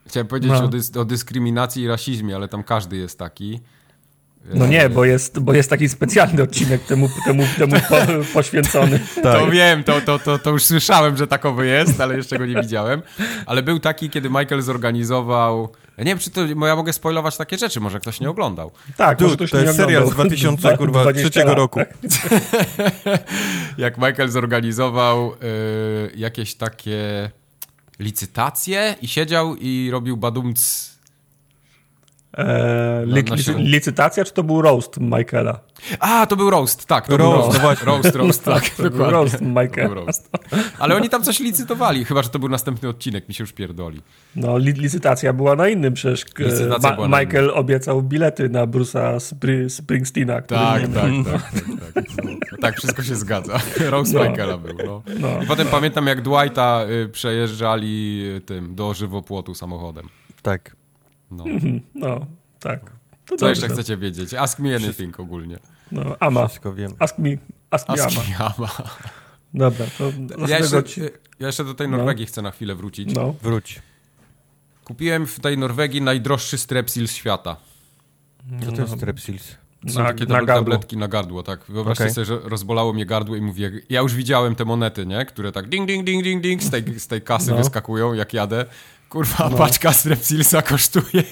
Chciałem 0.07 0.27
powiedzieć 0.27 0.51
No. 0.51 0.65
o, 0.65 0.69
dys, 0.69 0.97
o 0.97 1.05
dyskryminacji 1.05 1.83
i 1.83 1.89
rasizmie, 1.89 2.37
ale 2.37 2.49
tam 2.49 2.63
każdy 2.65 2.97
jest 2.97 3.19
taki. 3.19 3.61
No 4.55 4.67
nie, 4.67 4.89
bo 4.89 5.05
jest, 5.05 5.39
bo 5.39 5.53
jest 5.55 5.71
taki 5.71 5.89
specjalny 5.89 6.43
odcinek 6.43 6.83
temu, 6.85 7.09
temu, 7.25 7.43
temu 7.59 7.77
po, 7.89 7.97
poświęcony. 8.35 9.01
To 9.15 9.23
Tak. 9.23 9.51
wiem, 9.51 9.85
to, 9.85 10.01
to, 10.01 10.19
to, 10.19 10.39
to 10.39 10.51
już 10.51 10.65
słyszałem, 10.65 11.17
że 11.17 11.27
takowy 11.27 11.67
jest, 11.67 12.01
ale 12.01 12.17
jeszcze 12.17 12.39
go 12.39 12.47
nie 12.47 12.63
widziałem. 12.63 13.03
Ale 13.47 13.63
był 13.63 13.79
taki, 13.81 14.11
kiedy 14.11 14.31
Michael 14.31 14.63
zorganizował... 14.63 15.69
Ja 15.99 16.05
nie 16.05 16.11
wiem, 16.11 16.19
czy 16.19 16.31
to... 16.31 16.41
bo 16.57 16.67
Ja 16.67 16.77
mogę 16.77 16.93
spoilować 16.93 17.37
takie 17.37 17.59
rzeczy, 17.59 17.81
może 17.81 18.01
ktoś 18.01 18.21
nie 18.21 18.31
oglądał. 18.31 18.71
Tak, 18.97 19.19
ktoś 19.19 19.51
to 19.51 19.59
nie 19.59 19.65
jest 19.65 19.77
serial 19.77 20.03
z 20.03 20.11
oglądał. 20.11 20.27
2000, 20.29 20.77
kurwa, 20.77 21.03
20 21.03 21.31
trzeciego 21.31 21.49
lat. 21.49 21.59
roku. 21.59 21.81
jak 23.79 23.99
Michael 23.99 24.29
zorganizował 24.29 25.33
y, 25.33 25.37
jakieś 26.17 26.55
takie 26.55 27.31
licytacje 27.99 28.95
i 29.03 29.09
siedział 29.09 29.57
i 29.57 29.89
robił 29.93 30.17
badumc. 30.17 30.94
E, 32.39 33.03
li, 33.07 33.43
się- 33.43 33.59
licytacja, 33.59 34.25
czy 34.25 34.33
to 34.33 34.43
był 34.43 34.63
roast 34.63 35.01
Michaela? 35.01 35.61
A, 36.01 36.27
to 36.27 36.37
był 36.37 36.51
roast, 36.51 36.87
tak. 36.87 37.07
To 37.07 37.17
Roast, 37.17 37.49
był 37.49 37.53
no 37.55 37.61
właśnie. 37.61 37.87
Roast, 37.87 38.15
roast, 38.17 38.45
tak, 38.55 38.69
To 38.69 38.83
był 38.83 38.91
dokładnie. 38.91 39.13
roast 39.13 39.39
To 39.39 39.45
Michaela. 39.45 39.89
był 39.89 39.95
roast. 39.95 40.31
Ale 40.79 40.97
oni 40.97 41.09
tam 41.09 41.23
coś 41.23 41.41
licytowali, 41.41 42.05
chyba, 42.05 42.23
że 42.23 42.29
to 42.29 42.39
był 42.39 42.49
następny 42.49 42.89
odcinek, 42.89 43.29
mi 43.29 43.35
się 43.35 43.43
już 43.45 43.53
pierdoli. 43.53 44.03
No, 44.37 44.59
li, 44.59 44.73
licytacja 44.73 45.33
była 45.33 45.57
na 45.57 45.69
innym, 45.69 45.95
przecież 45.95 46.25
była 46.95 47.09
na 47.09 47.21
Michael 47.21 47.51
obiecał 47.51 48.03
bilety 48.03 48.49
na 48.49 48.67
Bruce'a 48.67 49.21
Spry, 49.21 49.71
Springsteena, 49.71 50.41
który 50.43 50.61
Tak, 50.61 50.83
nie 50.83 50.89
tak, 50.89 51.05
tak, 51.33 51.53
tak, 51.53 51.95
tak. 51.95 52.05
No, 52.53 52.59
tak, 52.61 52.77
wszystko 52.77 53.03
się 53.03 53.15
zgadza. 53.17 53.61
Roast 53.91 54.13
No. 54.15 54.25
Michaela 54.25 54.59
był, 54.59 54.75
no. 54.87 55.03
No. 55.19 55.43
I 55.43 55.47
potem 55.47 55.67
pamiętam, 55.69 56.07
jak 56.07 56.23
Dwighta 56.23 56.85
y, 57.05 57.09
przejeżdżali 57.09 58.23
y, 58.37 58.41
tym, 58.41 58.75
do 58.75 58.95
żywopłotu 58.95 59.55
samochodem. 59.55 60.09
Tak. 60.43 60.77
No. 61.35 61.45
No, 61.95 62.27
tak. 62.61 62.81
To 63.27 63.37
Co 63.37 63.49
jeszcze 63.49 63.69
dobrze. 63.69 63.83
chcecie 63.83 63.97
wiedzieć? 63.97 64.35
Ask 64.35 64.59
me 64.59 64.77
anything 64.77 65.21
ogólnie. 65.21 65.59
No, 65.93 66.17
Ama. 66.21 66.47
Wszystko 66.49 66.75
wiem. 66.75 66.93
Ask 66.99 67.19
me, 67.19 67.31
ask 67.71 67.89
me 67.89 67.95
Ask 67.95 68.19
Ama. 68.19 68.29
me 68.29 68.37
Ama. 68.57 68.69
Dobra, 69.55 69.87
to 69.99 70.05
Ja 70.49 70.59
jeszcze, 70.59 70.77
odci- 70.81 71.11
ja 71.41 71.47
jeszcze 71.47 71.65
do 71.65 71.75
tej 71.75 71.89
Norwegii 71.89 72.27
chcę 72.27 72.43
na 72.43 72.51
chwilę 72.51 72.75
wrócić. 72.75 73.15
No, 73.15 73.35
Wróć. 73.43 73.83
Kupiłem 74.85 75.27
w 75.27 75.41
tej 75.41 75.59
Norwegii 75.59 76.03
najdroższy 76.03 76.59
strepsil 76.59 77.07
świata. 77.09 77.57
Co 78.67 78.73
to 78.73 78.83
jest 78.83 78.95
Strepsils? 78.97 79.57
To 79.87 79.93
są 79.93 80.01
Na- 80.03 80.07
takie 80.07 80.25
na 80.25 80.35
gardło. 80.35 80.55
tabletki 80.55 80.97
na 80.97 81.09
gardło, 81.09 81.43
tak. 81.43 81.65
Wyobraźcie 81.69 82.05
Okej. 82.05 82.15
sobie, 82.15 82.25
że 82.25 82.39
rozbolało 82.45 82.93
mnie 82.93 83.07
gardło 83.07 83.37
i 83.37 83.41
mówię, 83.41 83.73
ja 83.91 84.01
już 84.01 84.15
widziałem 84.15 84.55
te 84.55 84.65
monety, 84.65 85.07
nie? 85.07 85.25
Które 85.27 85.53
tak 85.53 85.69
ding, 85.69 85.89
ding, 85.89 86.05
ding, 86.07 86.25
ding, 86.25 86.43
ding 86.43 86.63
z 86.63 86.71
tej, 86.71 87.01
z 87.01 87.07
tej 87.07 87.23
kasy 87.23 87.51
No. 87.51 87.57
wyskakują, 87.57 88.15
jak 88.15 88.35
jadę. 88.35 88.65
Kurwa, 89.15 89.51
paczka 89.51 89.93
strepsilsa 89.93 90.63
kosztuje 90.63 91.23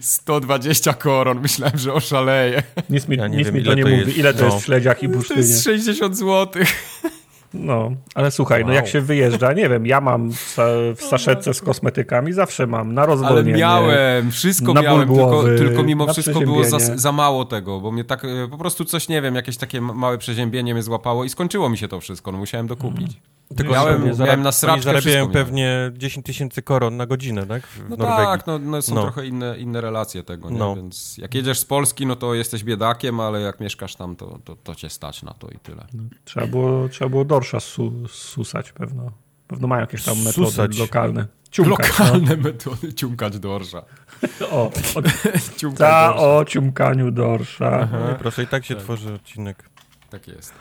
120 0.00 0.92
koron. 0.94 1.40
Myślałem, 1.40 1.78
że 1.78 1.92
oszaleję. 1.92 2.62
nic 2.90 3.08
mi, 3.08 3.16
Ja 3.16 3.28
nie 3.28 3.36
nic 3.38 3.46
wiem, 3.46 3.54
mi 3.54 3.64
to 3.64 3.74
nie 3.74 3.82
to 3.82 3.88
mówi. 3.88 4.00
jest. 4.02 4.16
Ile 4.18 4.34
to 4.34 4.40
No. 4.40 4.44
jest 4.46 4.62
w 4.62 4.64
śledziach 4.66 5.02
i 5.02 5.06
To 5.08 5.12
bursztynie. 5.14 5.40
jest 5.40 5.64
60 5.64 6.16
zł. 6.16 6.62
No, 7.54 7.90
ale 8.14 8.30
słuchaj, 8.30 8.60
no 8.60 8.66
Wow. 8.66 8.74
jak 8.76 8.88
się 8.88 9.00
wyjeżdża, 9.00 9.52
nie 9.52 9.68
wiem, 9.68 9.86
ja 9.86 10.00
mam 10.00 10.30
sa, 10.32 10.62
w 10.96 11.02
saszetce 11.02 11.54
z 11.54 11.60
kosmetykami, 11.60 12.32
zawsze 12.32 12.66
mam 12.66 12.94
na 12.94 13.02
Ale 13.02 13.10
rozwolnienie. 13.10 13.58
miałem, 13.58 14.30
wszystko 14.30 14.74
miałem, 14.74 15.08
tylko, 15.08 15.14
głowy, 15.26 15.58
tylko 15.58 15.82
mimo 15.82 16.12
wszystko 16.12 16.40
było 16.40 16.64
za, 16.64 16.78
za 16.78 17.12
mało 17.12 17.44
tego, 17.44 17.80
bo 17.80 17.90
mnie 17.92 18.04
tak, 18.04 18.24
e, 18.24 18.48
po 18.50 18.58
prostu 18.58 18.84
coś, 18.84 19.08
nie 19.08 19.22
wiem, 19.22 19.34
jakieś 19.34 19.56
takie 19.56 19.80
małe 19.80 20.18
przeziębienie 20.18 20.74
mnie 20.74 20.82
złapało 20.82 21.24
i 21.24 21.28
skończyło 21.30 21.68
mi 21.70 21.78
się 21.78 21.88
to 21.88 22.00
wszystko, 22.00 22.32
no 22.32 22.38
musiałem 22.38 22.66
dokupić. 22.66 23.12
Tylko 23.56 23.72
Miałem- 23.72 24.02
oni 24.02 24.18
miałem 24.18 24.42
na 24.42 24.48
oni 24.48 24.52
sraczkę 24.52 24.82
zarabiają 24.82 25.00
wszystko 25.00 25.20
miałem. 25.20 25.32
pewnie 25.32 25.90
10 25.94 26.26
tysięcy 26.26 26.62
koron 26.62 26.96
na 26.96 27.06
godzinę, 27.06 27.46
tak? 27.46 27.66
W 27.66 27.78
No 27.90 27.96
Norwegii. 27.96 28.24
tak, 28.24 28.46
no, 28.46 28.58
no 28.58 28.82
są 28.82 28.94
No. 28.94 29.02
trochę 29.02 29.26
inne, 29.26 29.58
inne 29.58 29.80
relacje 29.80 30.22
tego, 30.22 30.50
nie? 30.50 30.58
No. 30.58 30.76
więc 30.76 31.18
jak 31.18 31.34
jedziesz 31.34 31.58
z 31.58 31.64
Polski, 31.64 32.06
no 32.06 32.16
to 32.16 32.34
jesteś 32.34 32.64
biedakiem, 32.64 33.20
ale 33.20 33.40
jak 33.40 33.60
mieszkasz 33.60 33.96
tam, 33.96 34.16
to, 34.16 34.38
to, 34.44 34.56
to 34.56 34.74
cię 34.74 34.90
stać 34.90 35.22
na 35.22 35.34
to 35.34 35.48
i 35.48 35.58
tyle. 35.58 35.86
Trzeba 36.24 36.46
było, 36.46 36.88
trzeba 36.88 37.08
było 37.08 37.24
dorsza 37.24 37.60
su, 37.60 37.92
susać 38.08 38.72
pewno. 38.72 39.10
Pewno 39.46 39.68
mają 39.68 39.80
jakieś 39.80 40.02
tam 40.04 40.18
metody 40.18 40.32
Susać. 40.32 40.78
lokalne. 40.78 41.26
Ciumkać, 41.50 41.88
Lokalne 41.98 42.36
metody, 42.36 42.94
ciumkać 42.94 43.38
dorsza. 43.38 43.82
no. 44.40 44.48
O, 44.50 44.62
o, 44.64 44.72
Ciumkać 45.58 45.78
ta 45.78 46.08
dorsza. 46.08 46.22
o 46.26 46.44
ciumkaniu 46.44 47.10
dorsza. 47.10 47.88
No, 47.92 48.14
proszę, 48.18 48.42
i 48.42 48.46
tak 48.46 48.64
się 48.64 48.76
tworzy 48.76 49.14
odcinek. 49.14 49.70
Tak 50.10 50.28
jest. 50.28 50.52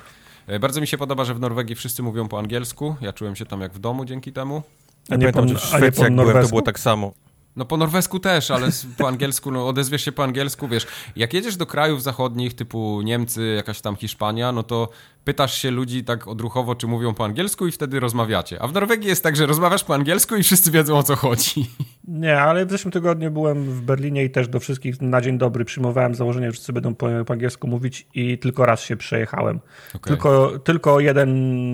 E, 0.47 0.59
Bardzo 0.59 0.81
mi 0.81 0.87
się 0.87 0.97
podoba, 0.97 1.25
że 1.25 1.33
w 1.33 1.39
Norwegii 1.39 1.75
wszyscy 1.75 2.03
mówią 2.03 2.27
po 2.27 2.39
angielsku. 2.39 2.95
Ja 3.01 3.13
czułem 3.13 3.35
się 3.35 3.45
tam 3.45 3.61
jak 3.61 3.73
w 3.73 3.79
domu 3.79 4.05
dzięki 4.05 4.33
temu. 4.33 4.63
A 5.09 5.15
nie 5.15 5.27
po, 5.27 5.33
Pamiętam, 5.33 5.47
że 5.47 5.65
w 5.65 5.69
Szwecji 5.69 5.97
po 5.99 6.03
jak 6.03 6.15
byłem, 6.15 6.43
to 6.43 6.49
było 6.49 6.61
tak 6.61 6.79
samo. 6.79 7.13
No 7.55 7.65
po 7.65 7.77
norwesku 7.77 8.19
też, 8.19 8.51
ale 8.51 8.69
po 8.97 9.07
angielsku, 9.07 9.51
no 9.51 9.67
odezwiesz 9.67 10.01
się 10.05 10.11
po 10.11 10.23
angielsku, 10.23 10.67
wiesz, 10.67 10.87
jak 11.15 11.33
jedziesz 11.33 11.55
do 11.57 11.65
krajów 11.65 12.03
zachodnich 12.03 12.53
typu 12.53 13.01
Niemcy, 13.01 13.53
jakaś 13.55 13.81
tam 13.81 13.95
Hiszpania, 13.95 14.51
no 14.51 14.63
to 14.63 14.89
pytasz 15.23 15.57
się 15.57 15.71
ludzi 15.71 16.03
tak 16.03 16.27
odruchowo, 16.27 16.75
czy 16.75 16.87
mówią 16.87 17.13
po 17.13 17.25
angielsku 17.25 17.67
i 17.67 17.71
wtedy 17.71 17.99
rozmawiacie. 17.99 18.61
A 18.61 18.67
w 18.67 18.73
Norwegii 18.73 19.09
jest 19.09 19.23
tak, 19.23 19.35
że 19.35 19.45
rozmawiasz 19.45 19.83
po 19.83 19.93
angielsku 19.95 20.35
i 20.35 20.43
wszyscy 20.43 20.71
wiedzą 20.71 20.97
o 20.97 21.03
co 21.03 21.15
chodzi. 21.15 21.65
Nie, 22.07 22.41
ale 22.41 22.65
w 22.65 22.71
zeszłym 22.71 22.91
tygodniu 22.91 23.31
byłem 23.31 23.63
w 23.63 23.81
Berlinie 23.81 24.23
i 24.23 24.29
też 24.29 24.47
do 24.47 24.59
wszystkich 24.59 25.01
na 25.01 25.21
dzień 25.21 25.37
dobry 25.37 25.65
przyjmowałem 25.65 26.15
założenie, 26.15 26.45
że 26.45 26.51
wszyscy 26.51 26.73
będą 26.73 26.95
po, 26.95 27.07
po 27.25 27.33
angielsku 27.33 27.67
mówić 27.67 28.07
i 28.13 28.37
tylko 28.37 28.65
raz 28.65 28.81
się 28.81 28.97
przejechałem. 28.97 29.59
Okej. 29.89 30.01
Tylko, 30.01 30.59
tylko 30.59 30.99
jeden 30.99 31.29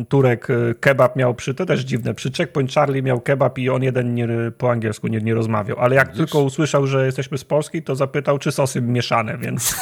Turek 0.09 0.47
e, 0.49 0.75
kebab 0.79 1.15
miał 1.15 1.35
przy, 1.35 1.53
to 1.53 1.65
też 1.65 1.79
dziwne, 1.81 2.13
przy 2.13 2.31
Checkpoint 2.31 2.73
Charlie 2.73 3.03
miał 3.03 3.21
kebab 3.21 3.57
i 3.57 3.69
on 3.69 3.83
jeden 3.83 4.15
nie, 4.15 4.27
po 4.57 4.71
angielsku 4.71 5.07
nie, 5.07 5.19
nie 5.19 5.33
rozmawiał. 5.33 5.79
Ale 5.79 5.95
jak 5.95 6.07
Widzisz? 6.07 6.17
tylko 6.17 6.41
usłyszał, 6.41 6.87
że 6.87 7.05
jesteśmy 7.05 7.37
z 7.37 7.43
Polski, 7.43 7.83
to 7.83 7.95
zapytał, 7.95 8.39
czy 8.39 8.51
sosy 8.51 8.81
mieszane, 8.81 9.37
więc 9.37 9.75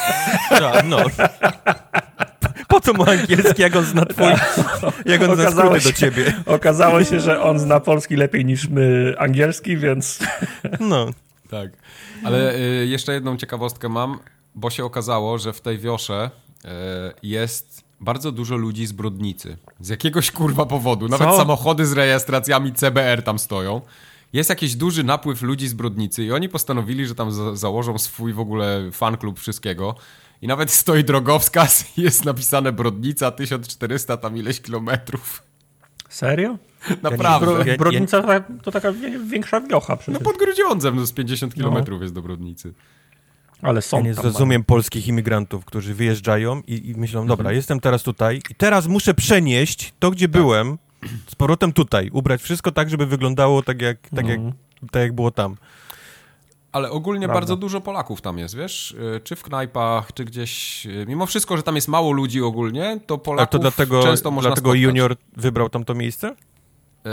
Ja, 0.50 0.72
no. 0.90 0.98
Co 2.88 2.94
to 2.94 3.04
mu 3.04 3.10
angielski, 3.10 3.62
jak 3.62 3.76
on 3.76 3.84
zna 3.84 4.04
twój, 4.06 4.26
jak 5.06 5.22
on 5.22 5.34
zna 5.36 5.42
Okazało 5.44 5.50
skróty 5.66 5.80
się- 5.80 5.88
do 5.90 5.92
ciebie. 5.98 6.34
Okazało 6.46 7.04
się, 7.04 7.20
że 7.20 7.42
on 7.42 7.58
zna 7.58 7.80
polski 7.80 8.16
lepiej 8.16 8.44
niż 8.44 8.68
my 8.68 9.14
angielski, 9.18 9.76
więc 9.76 10.18
No. 10.80 11.06
Tak. 11.50 11.70
Ale 12.24 12.54
y, 12.56 12.86
jeszcze 12.86 13.12
jedną 13.12 13.36
ciekawostkę 13.36 13.88
mam, 13.88 14.18
bo 14.54 14.70
się 14.70 14.84
okazało, 14.84 15.38
że 15.38 15.52
w 15.52 15.60
tej 15.60 15.78
wiosze 15.78 16.30
y, 16.64 16.68
jest 17.22 17.84
bardzo 18.00 18.32
dużo 18.32 18.56
ludzi 18.56 18.86
z 18.86 18.92
Brodnicy. 18.92 19.56
Z 19.80 19.88
jakiegoś 19.88 20.30
kurwa 20.30 20.66
powodu. 20.66 21.08
Nawet 21.08 21.28
Co? 21.28 21.36
samochody 21.36 21.86
z 21.86 21.92
rejestracjami 21.92 22.72
CBR 22.72 23.22
tam 23.22 23.38
stoją. 23.38 23.80
Jest 24.32 24.50
jakiś 24.50 24.74
duży 24.76 25.04
napływ 25.04 25.42
ludzi 25.42 25.68
z 25.68 25.74
Brodnicy 25.74 26.24
i 26.24 26.32
oni 26.32 26.48
postanowili, 26.48 27.06
że 27.06 27.14
tam 27.14 27.32
za 27.32 27.56
założą 27.56 27.98
swój 27.98 28.32
w 28.32 28.40
ogóle 28.40 28.80
fanklub 28.92 29.40
wszystkiego. 29.40 29.94
I 30.42 30.46
nawet 30.46 30.70
stoi 30.70 31.04
drogowskaz 31.04 31.84
jest 31.96 32.24
napisane 32.24 32.72
Brodnica 32.72 33.30
1400 33.30 34.16
tam 34.16 34.36
ileś 34.36 34.60
kilometrów. 34.60 35.42
serio? 36.08 36.58
Naprawdę. 37.02 37.64
Bro, 37.64 37.76
Brodnica 37.78 38.22
to 38.62 38.70
taka 38.70 38.92
większa 39.26 39.60
wiocha 39.60 39.92
No 39.92 39.96
przecież. 39.96 40.22
pod 40.22 40.36
Grudziądzem, 40.36 40.96
no 40.96 41.06
z 41.06 41.12
50 41.12 41.54
kilometrów 41.54 42.02
jest 42.02 42.14
do 42.14 42.22
Brodnicy. 42.22 42.72
Ale 43.62 43.82
są 43.82 43.96
Ja 43.96 44.02
nie 44.02 44.14
tam 44.14 44.22
zrozumiem 44.22 44.64
polskich 44.64 45.08
imigrantów, 45.08 45.64
którzy 45.64 45.94
wyjeżdżają 45.94 46.62
i, 46.66 46.88
i 46.90 46.94
myślą, 46.94 47.26
dobra, 47.26 47.52
jestem 47.52 47.80
teraz 47.80 48.02
tutaj 48.02 48.42
i 48.50 48.54
teraz 48.54 48.86
muszę 48.86 49.14
przenieść 49.14 49.94
to, 49.98 50.10
gdzie 50.10 50.28
byłem, 50.28 50.78
z 51.26 51.34
powrotem 51.34 51.72
tutaj. 51.72 52.10
Ubrać 52.12 52.42
wszystko 52.42 52.72
tak, 52.72 52.90
żeby 52.90 53.06
wyglądało 53.06 53.62
tak, 53.62 53.82
jak, 53.82 53.98
tak, 54.16 54.28
jak, 54.28 54.40
tak 54.90 55.02
jak 55.02 55.12
było 55.12 55.30
tam. 55.30 55.56
Ale 56.72 56.90
ogólnie 56.90 57.26
Prawda. 57.26 57.34
bardzo 57.40 57.56
dużo 57.56 57.80
Polaków 57.80 58.20
tam 58.20 58.38
jest, 58.38 58.56
wiesz? 58.56 58.90
Y, 59.16 59.20
Czy 59.24 59.36
w 59.36 59.42
knajpach, 59.42 60.12
czy 60.12 60.24
gdzieś. 60.24 60.86
y, 60.86 61.04
Mimo 61.08 61.26
wszystko, 61.26 61.56
że 61.56 61.62
tam 61.62 61.74
jest 61.74 61.88
mało 61.88 62.12
ludzi 62.12 62.42
ogólnie, 62.42 63.00
to 63.06 63.14
A 63.14 63.18
Polaków 63.18 63.52
to 63.52 63.58
dlatego, 63.58 64.02
często 64.02 64.30
można 64.30 64.48
dlatego 64.50 64.68
spotkać. 64.70 64.82
Junior 64.82 65.16
wybrał 65.36 65.68
tam 65.68 65.84
to 65.84 65.94
miejsce? 65.94 66.28
Y, 66.28 67.10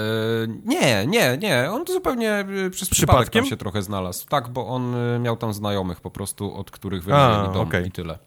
nie, 0.66 1.08
nie, 1.08 1.38
nie. 1.38 1.72
On 1.72 1.86
to 1.86 1.94
zupełnie 1.94 2.46
przez 2.72 2.90
przypadek 2.90 2.92
Przypadkiem? 3.22 3.44
tam 3.44 3.50
się 3.50 3.58
trochę 3.58 3.82
znalazł. 3.82 4.28
Tak, 4.28 4.50
bo 4.50 4.68
on 4.68 4.96
miał 5.22 5.38
tam 5.38 5.54
znajomych 5.54 6.02
po 6.02 6.12
prostu, 6.12 6.56
od 6.56 6.72
których 6.72 7.04
wynajęli 7.04 7.54
dom 7.54 7.68
okej. 7.68 7.88
i 7.88 7.92
tyle. 7.92 8.18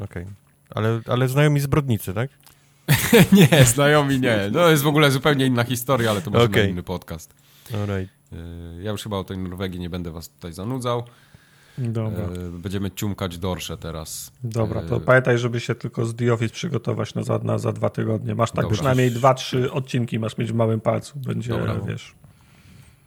Okej. 0.00 0.26
Ale, 0.74 1.00
ale 1.08 1.28
znajomi 1.28 1.60
z 1.60 1.66
Brodnicy, 1.66 2.14
tak? 2.14 2.30
nie, 3.50 3.64
znajomi 3.64 4.20
nie. 4.20 4.50
To 4.52 4.70
jest 4.70 4.82
w 4.82 4.86
ogóle 4.86 5.10
zupełnie 5.10 5.46
inna 5.46 5.64
historia, 5.64 6.10
ale 6.10 6.22
to 6.22 6.30
może 6.30 6.48
na 6.48 6.60
inny 6.62 6.82
podcast. 6.82 7.34
Alright. 7.74 8.13
Y, 8.78 8.82
Ja 8.82 8.90
już 8.90 9.02
chyba 9.02 9.16
o 9.18 9.24
tej 9.24 9.38
Norwegii 9.38 9.80
nie 9.80 9.90
będę 9.90 10.10
was 10.10 10.28
tutaj 10.28 10.52
zanudzał. 10.52 11.02
Dobra. 11.78 12.24
Y, 12.28 12.50
Będziemy 12.50 12.90
ciumkać 12.90 13.38
dorsze 13.38 13.76
teraz. 13.78 14.32
Dobra, 14.44 14.82
to 14.82 14.96
Y, 14.96 15.00
pamiętaj, 15.00 15.38
żeby 15.38 15.60
się 15.60 15.74
tylko 15.74 16.06
z 16.06 16.14
The 16.14 16.32
Office 16.32 16.54
przygotować 16.54 17.14
na 17.14 17.22
za, 17.22 17.38
na 17.38 17.58
za 17.58 17.72
dwa 17.72 17.90
tygodnie. 17.90 18.34
Masz 18.34 18.50
tak 18.50 18.62
Dobra. 18.62 18.74
przynajmniej 18.74 19.10
dwa, 19.10 19.34
trzy 19.34 19.72
odcinki 19.72 20.18
masz 20.18 20.38
mieć 20.38 20.52
w 20.52 20.54
małym 20.54 20.80
palcu. 20.80 21.18
Będzie, 21.18 21.50
Dobra. 21.50 21.74
wiesz, 21.86 22.14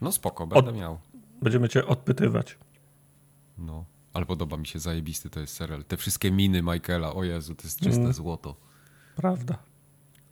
No 0.01 0.11
spoko, 0.11 0.47
będę 0.47 0.71
miał. 0.73 0.99
będziemy 1.41 1.69
cię 1.69 1.85
odpytywać. 1.85 2.57
No, 3.57 3.85
ale 4.13 4.25
podoba 4.25 4.57
mi 4.57 4.67
się 4.67 4.79
zajebisty 4.79 5.29
to 5.29 5.39
jest 5.39 5.53
serial. 5.55 5.83
Te 5.83 5.97
wszystkie 5.97 6.31
miny 6.31 6.61
Michaela, 6.61 7.13
o 7.13 7.23
Jezu, 7.23 7.55
to 7.55 7.63
jest 7.63 7.79
czyste 7.79 8.01
Mm. 8.01 8.13
złoto. 8.13 8.55
Prawda. 9.15 9.57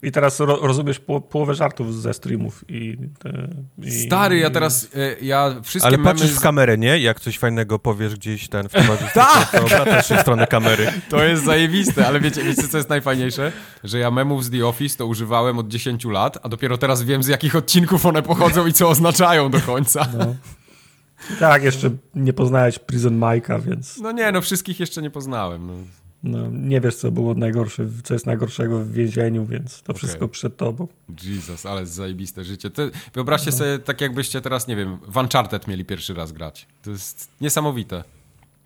I 0.06 0.12
teraz 0.12 0.40
ro, 0.40 0.60
rozumiesz 0.62 1.00
po, 1.00 1.22
połowę 1.22 1.56
żartów 1.56 1.96
ze 2.02 2.14
streamów 2.14 2.66
i... 2.70 2.98
Te, 3.20 3.48
i 3.84 3.92
Stary, 3.92 4.38
ja 4.38 4.50
teraz, 4.50 4.90
e, 4.96 5.16
ja 5.26 5.56
wszystkie 5.64 5.88
Ale 5.88 5.98
memy... 5.98 6.10
patrzysz 6.10 6.32
w 6.32 6.38
z- 6.38 6.40
kamerę, 6.40 6.78
nie? 6.78 7.00
Jak 7.00 7.20
coś 7.20 7.38
fajnego 7.40 7.80
powiesz 7.80 8.16
gdzieś 8.16 8.48
ten 8.50 8.70
w 8.70 8.72
towarzystwie, 8.72 9.20
Tak! 9.36 9.52
to 9.52 9.66
obracasz 9.66 10.08
się 10.10 10.16
w 10.18 10.22
stronę 10.22 10.48
kamery. 10.48 10.92
To 11.10 11.24
jest 11.24 11.44
zajebiste, 11.44 12.08
ale 12.08 12.20
wiecie, 12.20 12.44
wiecie 12.44 12.68
co 12.68 12.78
jest 12.78 12.90
najfajniejsze? 12.90 13.52
Że 13.84 14.00
ja 14.00 14.12
memów 14.12 14.44
z 14.46 14.50
The 14.50 14.66
Office 14.68 14.98
to 14.98 15.06
używałem 15.06 15.60
od 15.60 15.68
10 15.68 16.06
lat, 16.06 16.38
a 16.44 16.50
dopiero 16.50 16.78
teraz 16.78 17.04
wiem 17.04 17.24
z 17.24 17.28
jakich 17.28 17.56
odcinków 17.56 18.06
one 18.06 18.22
pochodzą 18.24 18.68
i 18.68 18.74
co 18.74 18.90
oznaczają 18.90 19.50
do 19.52 19.60
końca. 19.60 20.08
No. 20.18 20.36
Tak, 21.40 21.64
jeszcze 21.64 21.90
nie 22.16 22.34
poznałeś 22.34 22.80
Prison 22.80 23.20
Mike'a, 23.20 23.62
więc 23.62 23.98
No 23.98 24.12
nie, 24.12 24.32
no 24.32 24.42
wszystkich 24.42 24.80
jeszcze 24.80 25.02
nie 25.02 25.10
poznałem. 25.12 25.68
No. 25.68 25.74
No, 26.26 26.48
nie 26.52 26.82
wiesz, 26.82 26.96
co 26.96 27.12
było 27.12 27.34
najgorsze, 27.34 27.88
co 28.04 28.14
jest 28.14 28.26
najgorszego 28.26 28.80
w 28.80 28.92
więzieniu, 28.92 29.46
więc 29.46 29.82
to 29.82 29.94
wszystko 29.94 30.28
przed 30.28 30.58
tobą. 30.58 30.88
Jesus, 31.24 31.66
ale 31.66 31.86
zajebiste 31.86 32.44
życie. 32.44 32.70
To, 32.70 32.82
wyobraźcie 33.14 33.52
sobie, 33.52 33.80
tak 33.80 34.02
jakbyście 34.02 34.42
teraz, 34.42 34.68
nie 34.68 34.76
wiem, 34.76 34.98
w 35.08 35.18
Uncharted 35.18 35.68
mieli 35.68 35.86
pierwszy 35.86 36.14
raz 36.14 36.32
grać. 36.32 36.68
To 36.82 36.92
jest 36.92 37.30
niesamowite. 37.42 38.04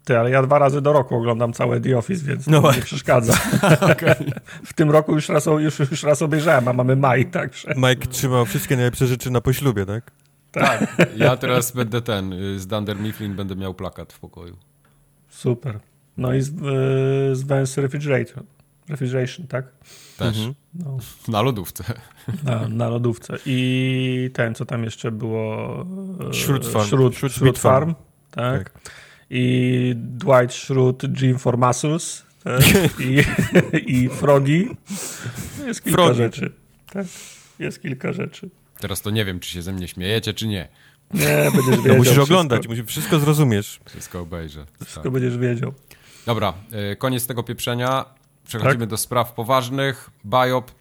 Ty, 0.05 0.19
ale 0.19 0.31
ja 0.31 0.43
dwa 0.43 0.59
razy 0.59 0.81
do 0.81 0.93
roku 0.93 1.15
oglądam 1.15 1.53
całe 1.53 1.81
The 1.81 1.97
Office, 1.97 2.25
więc 2.25 2.47
No 2.47 2.61
no, 2.61 2.71
nie 2.71 2.81
przeszkadza. 2.81 3.33
W 4.69 4.73
tym 4.73 4.91
roku 4.91 5.15
już 5.15 5.29
raz, 5.29 5.45
już, 5.45 5.79
już 5.79 6.03
raz 6.03 6.21
obejrzałem, 6.21 6.67
a 6.67 6.73
mamy 6.73 6.95
maj, 6.95 7.25
także 7.31 7.73
Mike 7.77 8.07
trzymał 8.07 8.45
wszystkie 8.45 8.75
najlepsze 8.75 9.07
rzeczy 9.07 9.31
na 9.31 9.41
poślubie, 9.41 9.85
tak? 9.85 10.11
Tak. 10.51 10.95
Ja 11.17 11.37
teraz 11.37 11.71
będę 11.71 12.01
ten, 12.01 12.33
y, 12.33 12.59
z 12.59 12.67
Dunder 12.67 12.99
Mifflin 12.99 13.35
będę 13.35 13.55
miał 13.55 13.73
plakat 13.73 14.13
w 14.13 14.19
pokoju. 14.19 14.57
super. 15.29 15.79
No 16.19 16.33
i 16.33 16.41
z, 16.41 16.51
z 17.37 17.43
Vance 17.43 17.81
Refrigerator. 17.81 18.43
Refrigeration, 18.89 19.47
tak? 19.47 19.65
Też. 20.17 20.37
Mhm. 20.37 20.53
No, 20.73 20.97
Na 21.27 21.41
lodówce. 21.41 21.83
na, 22.43 22.67
na 22.69 22.89
lodówce. 22.89 23.37
I 23.45 24.29
ten, 24.33 24.55
co 24.55 24.65
tam 24.65 24.83
jeszcze 24.83 25.11
było? 25.11 25.85
e, 26.29 26.33
Schrute 26.33 26.69
Farm. 26.69 26.89
Beat 27.41 27.57
Farm. 27.57 27.59
Farm. 27.59 27.93
Tak. 28.31 28.71
I 29.29 29.93
Dwight 29.95 30.53
Schrute, 30.53 31.07
Jim 31.21 31.39
Formasus. 31.39 32.25
Tak? 32.43 32.61
I, 32.99 33.23
I 34.03 34.09
Frogi. 34.09 34.67
Jest 35.67 35.83
kilka 35.83 35.97
Frogi. 36.03 36.17
rzeczy. 36.17 36.51
Tak. 36.93 37.05
Jest 37.59 37.81
kilka 37.81 38.13
rzeczy. 38.13 38.49
Teraz 38.79 39.01
to 39.01 39.09
nie 39.09 39.25
wiem, 39.25 39.39
czy 39.39 39.49
się 39.49 39.61
ze 39.61 39.73
mnie 39.73 39.87
śmiejecie, 39.87 40.33
czy 40.33 40.47
nie. 40.47 40.67
Nie, 41.13 41.51
będziesz 41.55 41.65
To 41.65 41.71
wiedział. 41.81 41.97
musisz 41.97 42.13
wszystko, 42.13 42.21
oglądać, 42.23 42.67
musisz, 42.67 42.85
wszystko 42.85 43.19
zrozumiesz. 43.19 43.79
Wszystko 43.85 44.19
obejrzę. 44.19 44.65
Tak. 44.79 44.87
Wszystko 44.87 45.11
będziesz 45.11 45.37
wiedział. 45.37 45.73
Dobra, 46.29 46.53
y, 46.91 46.95
koniec 46.95 47.27
tego 47.27 47.43
pieprzenia. 47.43 48.05
Przechodzimy 48.47 48.79
Tak? 48.79 48.89
do 48.89 48.97
spraw 48.97 49.33
poważnych. 49.33 50.09
Biop. 50.25 50.71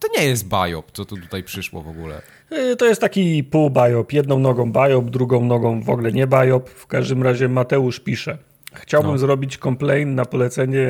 To, 0.00 0.08
nie 0.18 0.24
jest 0.26 0.48
biop, 0.48 0.90
co 0.92 1.04
tu 1.04 1.16
tutaj 1.16 1.42
przyszło 1.42 1.82
w 1.82 1.88
ogóle. 1.88 2.22
Y, 2.52 2.76
To 2.76 2.84
jest 2.86 3.00
taki 3.00 3.44
pół 3.44 3.70
biop. 3.70 4.12
Jedną 4.12 4.38
nogą 4.38 4.72
biop, 4.72 5.04
drugą 5.10 5.44
nogą 5.44 5.82
w 5.82 5.90
ogóle 5.90 6.12
nie 6.12 6.26
biop. 6.26 6.70
W 6.70 6.86
każdym 6.86 7.22
razie 7.22 7.48
Mateusz 7.48 8.00
pisze. 8.00 8.38
Chciałbym 8.74 9.10
No. 9.12 9.18
zrobić 9.18 9.58
complaint 9.58 10.14
na 10.16 10.24
polecenie 10.24 10.88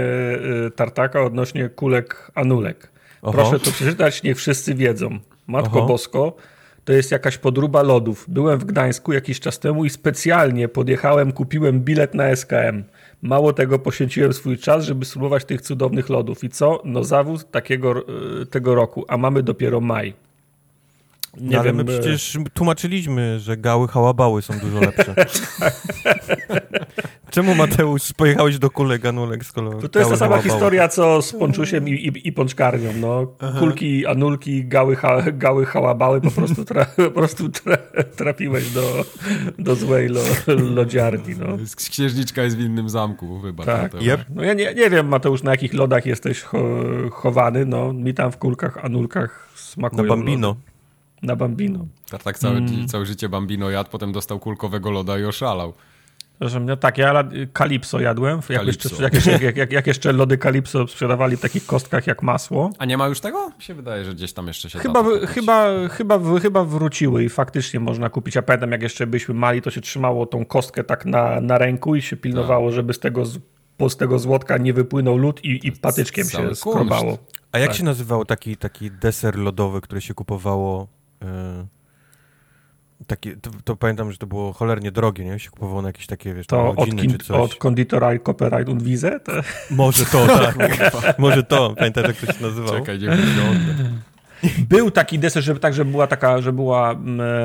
y, 0.67 0.71
Tartaka 0.77 1.23
odnośnie 1.23 1.69
kulek 1.69 2.31
anulek. 2.35 2.91
Oho. 3.23 3.33
Proszę 3.33 3.61
to 3.61 3.71
przeczytać, 3.71 4.23
niech 4.23 4.37
wszyscy 4.37 4.75
wiedzą. 4.75 5.19
Matko 5.47 5.79
Oho. 5.79 5.87
Bosko, 5.87 6.37
to 6.85 6.93
jest 6.93 7.11
jakaś 7.11 7.39
podruba 7.39 7.83
lodów. 7.83 8.25
Byłem 8.29 8.59
w 8.59 8.65
Gdańsku 8.65 9.13
jakiś 9.13 9.41
czas 9.41 9.59
temu 9.59 9.85
i 9.85 9.91
specjalnie 9.91 10.69
podjechałem, 10.69 11.33
kupiłem 11.33 11.81
bilet 11.81 12.15
na 12.15 12.25
SKM. 12.37 12.85
Mało 13.25 13.53
tego, 13.53 13.79
poświęciłem 13.79 14.33
swój 14.33 14.59
czas, 14.59 14.85
żeby 14.85 15.05
spróbować 15.05 15.45
tych 15.45 15.61
cudownych 15.63 16.09
lodów. 16.09 16.45
I 16.45 16.49
co? 16.49 16.83
No 16.85 17.05
zawód 17.05 17.51
takiego 17.51 18.05
y, 18.43 18.47
tego 18.47 18.75
roku, 18.75 19.05
a 19.09 19.17
mamy 19.17 19.43
dopiero 19.43 19.81
maj. 19.81 20.15
Nie 21.41 21.51
No, 21.51 21.59
ale 21.61 21.73
wiem, 21.73 21.77
my 21.77 21.83
e, 21.83 21.85
przecież 22.01 22.39
tłumaczyliśmy, 22.55 23.41
że 23.41 23.57
gały 23.57 23.89
hałabały 23.89 24.43
są 24.43 24.59
dużo 24.59 24.81
lepsze. 24.81 25.15
Czemu 27.35 27.55
Mateusz 27.55 28.13
pojechałeś 28.13 28.59
do 28.59 28.71
kulek 28.71 29.07
anulek 29.07 29.45
z 29.45 29.53
kolei? 29.53 29.81
To, 29.81 29.89
to 29.89 29.99
jest 29.99 30.11
ta 30.11 30.17
sama 30.17 30.43
historia, 30.43 30.89
co 30.89 31.23
z 31.23 31.33
Ponczusiem 31.33 31.89
i, 31.89 31.93
i, 31.93 32.29
i 32.29 32.33
Pączkarnią. 32.33 32.93
No. 33.01 33.27
Kulki, 33.59 34.07
anulki, 34.07 34.65
gały, 34.65 34.97
ha, 34.97 35.23
gały 35.33 35.67
hałabały, 35.67 36.21
po 36.21 36.31
prostu, 36.31 36.65
tra, 36.65 36.87
po 36.97 37.11
prostu 37.11 37.49
tra, 37.49 37.77
trafiłeś 38.17 38.71
do, 38.71 39.05
do 39.59 39.75
złej 39.77 40.09
lo, 40.09 40.21
lodziarni. 40.75 41.35
No. 41.39 41.47
Księżniczka 41.77 42.43
jest 42.43 42.57
w 42.57 42.61
innym 42.61 42.89
zamku, 42.89 43.39
wybacz. 43.39 43.67
Tak. 43.67 43.95
Yep. 43.95 44.25
No 44.35 44.43
ja 44.45 44.55
nie, 44.55 44.75
nie 44.75 44.91
wiem, 44.91 45.09
Mateusz, 45.09 45.43
na 45.43 45.51
jakich 45.51 45.75
lodach 45.75 46.07
jesteś 46.07 46.43
cho, 46.43 46.59
chowany. 47.11 47.67
No, 47.67 47.93
mi 47.93 48.15
tam 48.15 48.33
w 48.33 48.39
kulkach, 48.39 48.85
anulkach 48.85 49.49
smakują 49.55 50.03
Na 50.03 50.09
Bambino. 50.09 50.49
lody. 50.49 50.61
Na 51.23 51.37
Bambino. 51.37 51.87
Tartak 52.11 52.39
całe, 52.39 52.57
Mm. 52.57 52.89
całe 52.89 53.07
życie 53.07 53.29
Bambino 53.29 53.71
jadł, 53.71 53.91
potem 53.91 54.13
dostał 54.13 54.39
kulkowego 54.39 54.91
loda 54.91 55.19
i 55.19 55.25
oszalał. 55.25 55.73
Że 56.41 56.61
mnie, 56.61 56.77
tak, 56.77 56.99
ja 56.99 57.25
Kalipso 57.53 58.01
jadłem, 58.01 58.41
jak 58.49 58.59
Kalipso. 58.59 58.89
jeszcze, 58.89 59.03
jak, 59.05 59.15
jeszcze, 59.15 59.31
jak, 59.45 59.57
jak, 59.57 59.73
jak 59.73 59.87
jeszcze 59.87 60.13
lody 60.13 60.39
Kalipso 60.39 60.89
sprzedawali 60.89 61.37
w 61.37 61.41
takich 61.41 61.67
kostkach 61.67 62.07
jak 62.07 62.23
masło. 62.23 62.71
A 62.79 62.85
nie 62.85 62.97
ma 62.97 63.07
już 63.07 63.21
tego? 63.21 63.49
Mi 63.57 63.63
się 63.63 63.75
wydaje, 63.75 64.05
że 64.05 64.15
gdzieś 64.15 64.33
tam 64.33 64.47
jeszcze 64.47 64.71
się 64.71 64.79
Chyba, 64.79 65.05
chyba, 65.27 65.69
chyba, 65.89 66.19
w- 66.19 66.41
chyba 66.41 66.65
wróciły 66.65 67.25
i 67.25 67.29
faktycznie 67.29 67.81
można 67.81 68.11
kupić. 68.11 68.35
Ja 68.35 68.43
pamiętam, 68.43 68.73
jak 68.73 68.83
jeszcze 68.83 69.07
byliśmy 69.07 69.35
mali, 69.35 69.63
to 69.63 69.71
się 69.71 69.81
trzymało 69.81 70.27
tą 70.27 70.45
kostkę 70.45 70.85
tak 70.85 71.07
na, 71.07 71.41
na 71.41 71.59
ręku 71.59 71.95
i 71.97 72.03
się 72.03 72.17
pilnowało, 72.17 72.69
Tak. 72.69 72.75
żeby 72.75 72.95
z 72.95 72.99
tego, 72.99 73.25
z, 73.27 73.39
tego 73.99 74.19
złotka 74.19 74.59
nie 74.59 74.73
wypłynął 74.73 75.17
lód 75.17 75.45
i, 75.45 75.69
i 75.69 75.73
patyczkiem 75.73 76.27
cały 76.27 76.49
się 76.49 76.55
skrobało. 76.55 77.19
A 77.53 77.59
jak 77.59 77.69
Tak. 77.69 77.77
się 77.77 77.85
nazywał 77.85 78.25
taki, 78.25 78.57
taki 78.57 78.91
deser 78.91 79.37
lodowy, 79.39 79.81
który 79.81 80.01
się 80.01 80.15
kupowało? 80.15 80.89
e, 81.23 81.67
Takie, 83.07 83.37
to, 83.37 83.51
to 83.65 83.77
pamiętam, 83.77 84.13
że 84.13 84.19
to 84.19 84.27
było 84.27 84.53
cholernie 84.53 84.93
drogie, 84.93 85.25
nie? 85.25 85.39
Się 85.39 85.51
kupowało 85.51 85.83
na 85.83 85.89
jakieś 85.89 86.07
takie, 86.07 86.35
wiesz, 86.35 86.47
To 86.47 86.69
od, 86.69 86.79
rodziny 86.79 87.03
kin- 87.03 87.13
czy 87.13 87.19
coś. 87.19 87.37
od 87.37 87.55
Konditorei 87.55 88.21
Copyright 88.21 88.69
und 88.69 88.83
Wiese? 88.83 89.21
To... 89.21 89.33
Może 89.71 90.05
to, 90.07 90.27
tak. 90.39 91.19
Może 91.19 91.43
to. 91.43 91.75
Pamiętasz, 91.79 92.05
jak 92.09 92.17
to 92.17 92.33
się 92.33 92.43
nazywało? 92.43 92.79
Czekaj, 92.79 92.99
nie. 92.99 93.17
Był 94.69 94.91
taki 94.91 95.19
deser, 95.19 95.43
że 95.43 95.57
tak, 95.57 95.75
że 95.75 95.85
była 95.85 96.07
taka, 96.07 96.41
że 96.41 96.53
była, 96.53 96.93
e, 96.93 96.97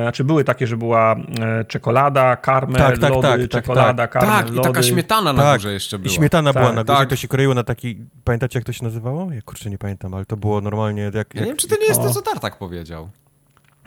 znaczy 0.01 0.23
były 0.23 0.43
takie, 0.43 0.67
że 0.67 0.77
była 0.77 1.15
e, 1.15 1.65
czekolada, 1.65 2.35
karmel, 2.35 2.77
Tak, 2.81 2.97
tak, 2.97 3.09
lody, 3.11 3.21
tak, 3.27 3.41
tak, 3.41 3.49
czekolada, 3.49 4.07
karmel, 4.07 4.31
Tak, 4.31 4.47
i 4.49 4.51
lody. 4.51 4.67
taka 4.69 4.83
śmietana 4.83 5.33
na 5.33 5.43
Tak. 5.43 5.57
górze 5.59 5.73
jeszcze 5.73 5.95
I 5.97 5.99
była. 5.99 6.15
śmietana 6.15 6.53
Tak, 6.53 6.63
była 6.63 6.73
na 6.75 6.83
górze, 6.83 6.97
tak. 6.99 7.09
to 7.09 7.15
się 7.15 7.27
kroiło 7.27 7.53
na 7.53 7.63
taki... 7.63 7.97
Pamiętacie, 8.23 8.59
jak 8.59 8.65
to 8.65 8.71
się 8.73 8.83
nazywało? 8.83 9.31
Ja 9.33 9.41
kurczę, 9.41 9.69
nie 9.69 9.77
pamiętam, 9.77 10.13
ale 10.13 10.25
to 10.25 10.37
było 10.37 10.61
normalnie 10.61 11.01
jak... 11.01 11.13
Ja 11.15 11.19
jak 11.19 11.35
nie 11.35 11.45
wiem, 11.45 11.57
czy 11.57 11.67
to 11.67 11.75
nie 11.81 11.85
jest 11.87 11.99
O. 11.99 12.03
to, 12.03 12.09
co 12.13 12.21
Tartak 12.21 12.57
powiedział. 12.57 13.09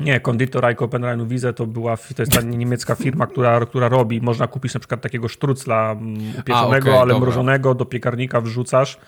Nie, 0.03 0.21
Konditorei 0.21 0.77
Copyright 0.77 1.21
und 1.21 1.29
Wiese 1.29 1.53
to 1.53 1.67
była, 1.67 1.97
to 1.97 2.23
jest 2.23 2.33
ta 2.33 2.41
niemiecka 2.63 2.95
firma, 2.95 3.27
która, 3.27 3.67
która 3.67 3.89
robi, 3.89 4.21
można 4.21 4.47
kupić 4.47 4.75
na 4.75 4.81
przykład 4.81 5.01
takiego 5.01 5.29
sztrucla 5.29 5.97
upieczonego, 6.39 6.89
okej, 6.89 7.01
ale 7.01 7.15
dobra. 7.15 7.21
mrożonego, 7.21 7.75
do 7.75 7.85
piekarnika 7.85 8.41
wrzucasz, 8.41 8.99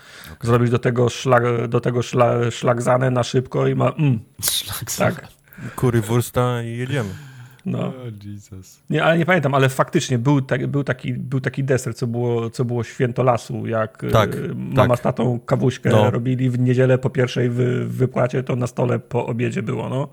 zrobić 0.41 0.71
do 0.71 0.79
tego, 0.79 1.09
szlag, 1.09 1.67
do 1.67 1.81
tego 1.81 2.01
szla, 2.01 2.51
szlagzanę 2.51 3.11
na 3.11 3.23
szybko 3.23 3.67
i 3.67 3.75
ma, 3.75 3.89
mm, 3.89 4.19
tak, 4.97 5.27
Currywursta 5.75 6.61
i 6.63 6.77
jedziemy. 6.77 7.34
No. 7.65 7.93
Jesus. 8.25 8.79
Nie, 8.89 9.03
ale 9.03 9.17
nie 9.17 9.25
pamiętam, 9.25 9.53
ale 9.53 9.69
faktycznie 9.69 10.17
był, 10.19 10.41
tak, 10.41 10.67
był, 10.67 10.83
taki, 10.83 11.13
był 11.13 11.41
taki 11.41 11.63
deser, 11.63 11.95
co 11.95 12.07
było, 12.07 12.49
co 12.49 12.65
było 12.65 12.83
święto 12.83 13.23
lasu, 13.23 13.67
jak 13.67 14.05
Tak, 14.11 14.35
e, 14.35 14.39
mama 14.55 14.87
tak. 14.87 14.99
z 14.99 15.01
tatą 15.01 15.39
kawuśkę 15.39 15.89
No. 15.89 16.11
robili 16.11 16.49
w 16.49 16.59
niedzielę 16.59 16.97
po 16.97 17.09
pierwszej 17.09 17.49
wy, 17.49 17.85
wypłacie, 17.87 18.43
to 18.43 18.55
na 18.55 18.67
stole 18.67 18.99
po 18.99 19.25
obiedzie 19.25 19.63
było, 19.63 19.89
no. 19.89 20.07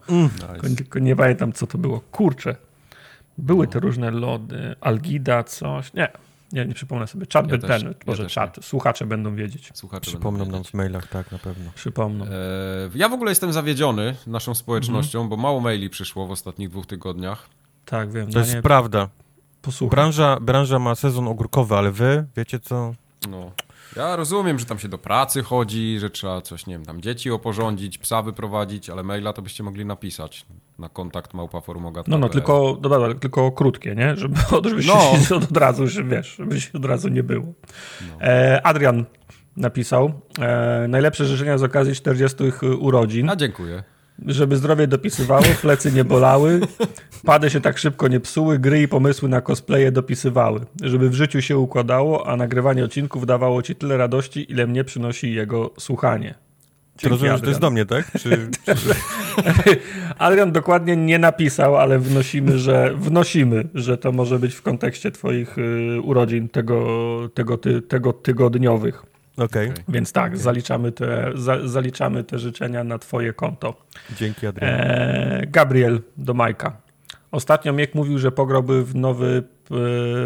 Tylko, 0.48 0.66
Nice. 0.66 0.76
tylko 0.76 0.98
nie 0.98 1.16
pamiętam, 1.16 1.52
co 1.52 1.66
to 1.66 1.78
było. 1.78 2.00
Kurczę. 2.00 2.56
Były 3.38 3.66
te 3.66 3.80
różne 3.80 4.10
lody, 4.10 4.74
Algida, 4.80 5.44
coś. 5.44 5.92
Nie, 5.94 6.08
nie, 6.52 6.66
nie 6.66 6.74
przypomnę 6.74 7.06
sobie. 7.06 7.26
Czat, 7.26 7.50
Ja 7.50 7.58
ten, 7.58 7.84
ja 7.88 7.94
może 8.06 8.26
czat, 8.26 8.56
słuchacze 8.62 9.06
będą 9.06 9.34
wiedzieć. 9.34 9.70
Słuchacze 9.74 10.10
Przypomną 10.10 10.38
będą 10.44 10.52
nam 10.56 10.64
w 10.64 10.74
mailach, 10.74 11.06
tak, 11.08 11.32
na 11.32 11.38
pewno. 11.38 11.70
Przypomną. 11.74 12.24
E, 12.24 12.28
Ja 12.94 13.08
w 13.08 13.12
ogóle 13.12 13.30
jestem 13.30 13.52
zawiedziony 13.52 14.16
naszą 14.26 14.54
społecznością, 14.54 15.28
bo 15.28 15.36
mało 15.36 15.60
maili 15.60 15.90
przyszło 15.90 16.26
w 16.26 16.30
ostatnich 16.30 16.68
dwóch 16.68 16.86
tygodniach. 16.86 17.48
Tak, 17.84 18.12
wiem. 18.12 18.26
To 18.30 18.38
ja 18.38 18.44
jest 18.44 18.54
nie, 18.54 18.62
prawda. 18.62 19.08
posłucham. 19.62 19.90
Branża, 19.90 20.40
branża 20.40 20.78
ma 20.78 20.94
sezon 20.94 21.28
ogórkowy, 21.28 21.74
ale 21.76 21.90
wy 21.90 22.26
wiecie 22.36 22.60
co? 22.60 22.94
No. 23.30 23.50
Ja 23.96 24.16
rozumiem, 24.16 24.58
że 24.58 24.64
tam 24.64 24.78
się 24.78 24.88
do 24.88 24.98
pracy 24.98 25.42
chodzi, 25.42 25.98
że 25.98 26.10
trzeba 26.10 26.40
coś, 26.40 26.66
nie 26.66 26.74
wiem, 26.74 26.84
tam 26.84 27.00
dzieci 27.00 27.30
oporządzić, 27.30 27.98
psa 27.98 28.22
wyprowadzić, 28.22 28.90
ale 28.90 29.02
maila 29.02 29.32
to 29.32 29.42
byście 29.42 29.62
mogli 29.62 29.84
napisać 29.84 30.46
na 30.78 30.88
kontakt 30.88 31.34
małpaforumogat. 31.34 32.08
No, 32.08 32.18
no, 32.18 32.28
tylko, 32.28 32.78
no, 32.82 32.88
dobra, 32.88 33.14
tylko 33.14 33.52
krótkie, 33.52 33.94
nie? 33.94 34.16
Żeby, 34.16 34.36
żeby 34.68 34.82
się 34.82 34.92
No. 35.30 35.36
od 35.36 35.56
razu, 35.56 35.86
że 35.86 36.04
wiesz, 36.04 36.36
żeby 36.36 36.60
się 36.60 36.72
od 36.72 36.84
razu 36.84 37.08
nie 37.08 37.22
było. 37.22 37.46
E, 38.20 38.60
Adrian 38.66 39.04
napisał, 39.56 40.12
e, 40.40 40.86
najlepsze 40.88 41.24
życzenia 41.24 41.58
z 41.58 41.62
okazji 41.62 41.94
40 41.94 42.36
urodzin. 42.78 43.30
A 43.30 43.36
dziękuję. 43.36 43.82
Żeby 44.26 44.56
zdrowie 44.56 44.86
dopisywało, 44.86 45.44
plecy 45.60 45.92
nie 45.92 46.04
bolały, 46.04 46.60
pady 47.24 47.50
się 47.50 47.60
tak 47.60 47.78
szybko 47.78 48.08
nie 48.08 48.20
psuły, 48.20 48.58
gry 48.58 48.82
i 48.82 48.88
pomysły 48.88 49.28
na 49.28 49.40
cosplaye 49.40 49.92
dopisywały. 49.92 50.60
Żeby 50.82 51.10
w 51.10 51.14
życiu 51.14 51.42
się 51.42 51.58
układało, 51.58 52.28
a 52.28 52.36
nagrywanie 52.36 52.84
odcinków 52.84 53.26
dawało 53.26 53.62
ci 53.62 53.74
tyle 53.74 53.96
radości, 53.96 54.52
ile 54.52 54.66
mnie 54.66 54.84
przynosi 54.84 55.34
jego 55.34 55.70
słuchanie. 55.78 56.34
To 57.02 57.08
rozumiem, 57.08 57.36
że 57.36 57.42
to 57.42 57.48
jest 57.48 57.60
do 57.60 57.66
Adrian. 57.66 57.72
mnie, 57.72 57.86
tak? 57.86 58.20
Czy, 58.20 58.50
Adrian 60.18 60.52
dokładnie 60.52 60.96
nie 60.96 61.18
napisał, 61.18 61.76
ale 61.76 61.98
wnosimy, 61.98 62.58
że 62.58 62.94
wnosimy, 62.96 63.68
że 63.74 63.98
to 63.98 64.12
może 64.12 64.38
być 64.38 64.54
w 64.54 64.62
kontekście 64.62 65.10
twoich 65.10 65.58
y, 65.58 66.00
urodzin 66.02 66.48
tego, 66.48 66.86
tego, 67.34 67.58
ty, 67.58 67.82
tego 67.82 68.12
tygodniowych. 68.12 69.11
Okej. 69.36 69.72
Więc 69.88 70.12
tak, 70.12 70.38
zaliczamy, 70.38 70.92
te, 70.92 71.32
za, 71.34 71.68
zaliczamy 71.68 72.24
te 72.24 72.38
życzenia 72.38 72.84
na 72.84 72.98
twoje 72.98 73.32
konto. 73.32 73.74
dzięki 74.16 74.46
Adrian. 74.46 74.70
Eee, 74.70 75.48
Gabriel 75.48 76.00
do 76.16 76.34
Majka. 76.34 76.76
Ostatnio 77.30 77.72
Miek 77.72 77.94
mówił, 77.94 78.18
że 78.18 78.32
pograłby 78.32 78.84
w 78.84 78.94
nowy, 78.94 79.36
e, 79.36 79.74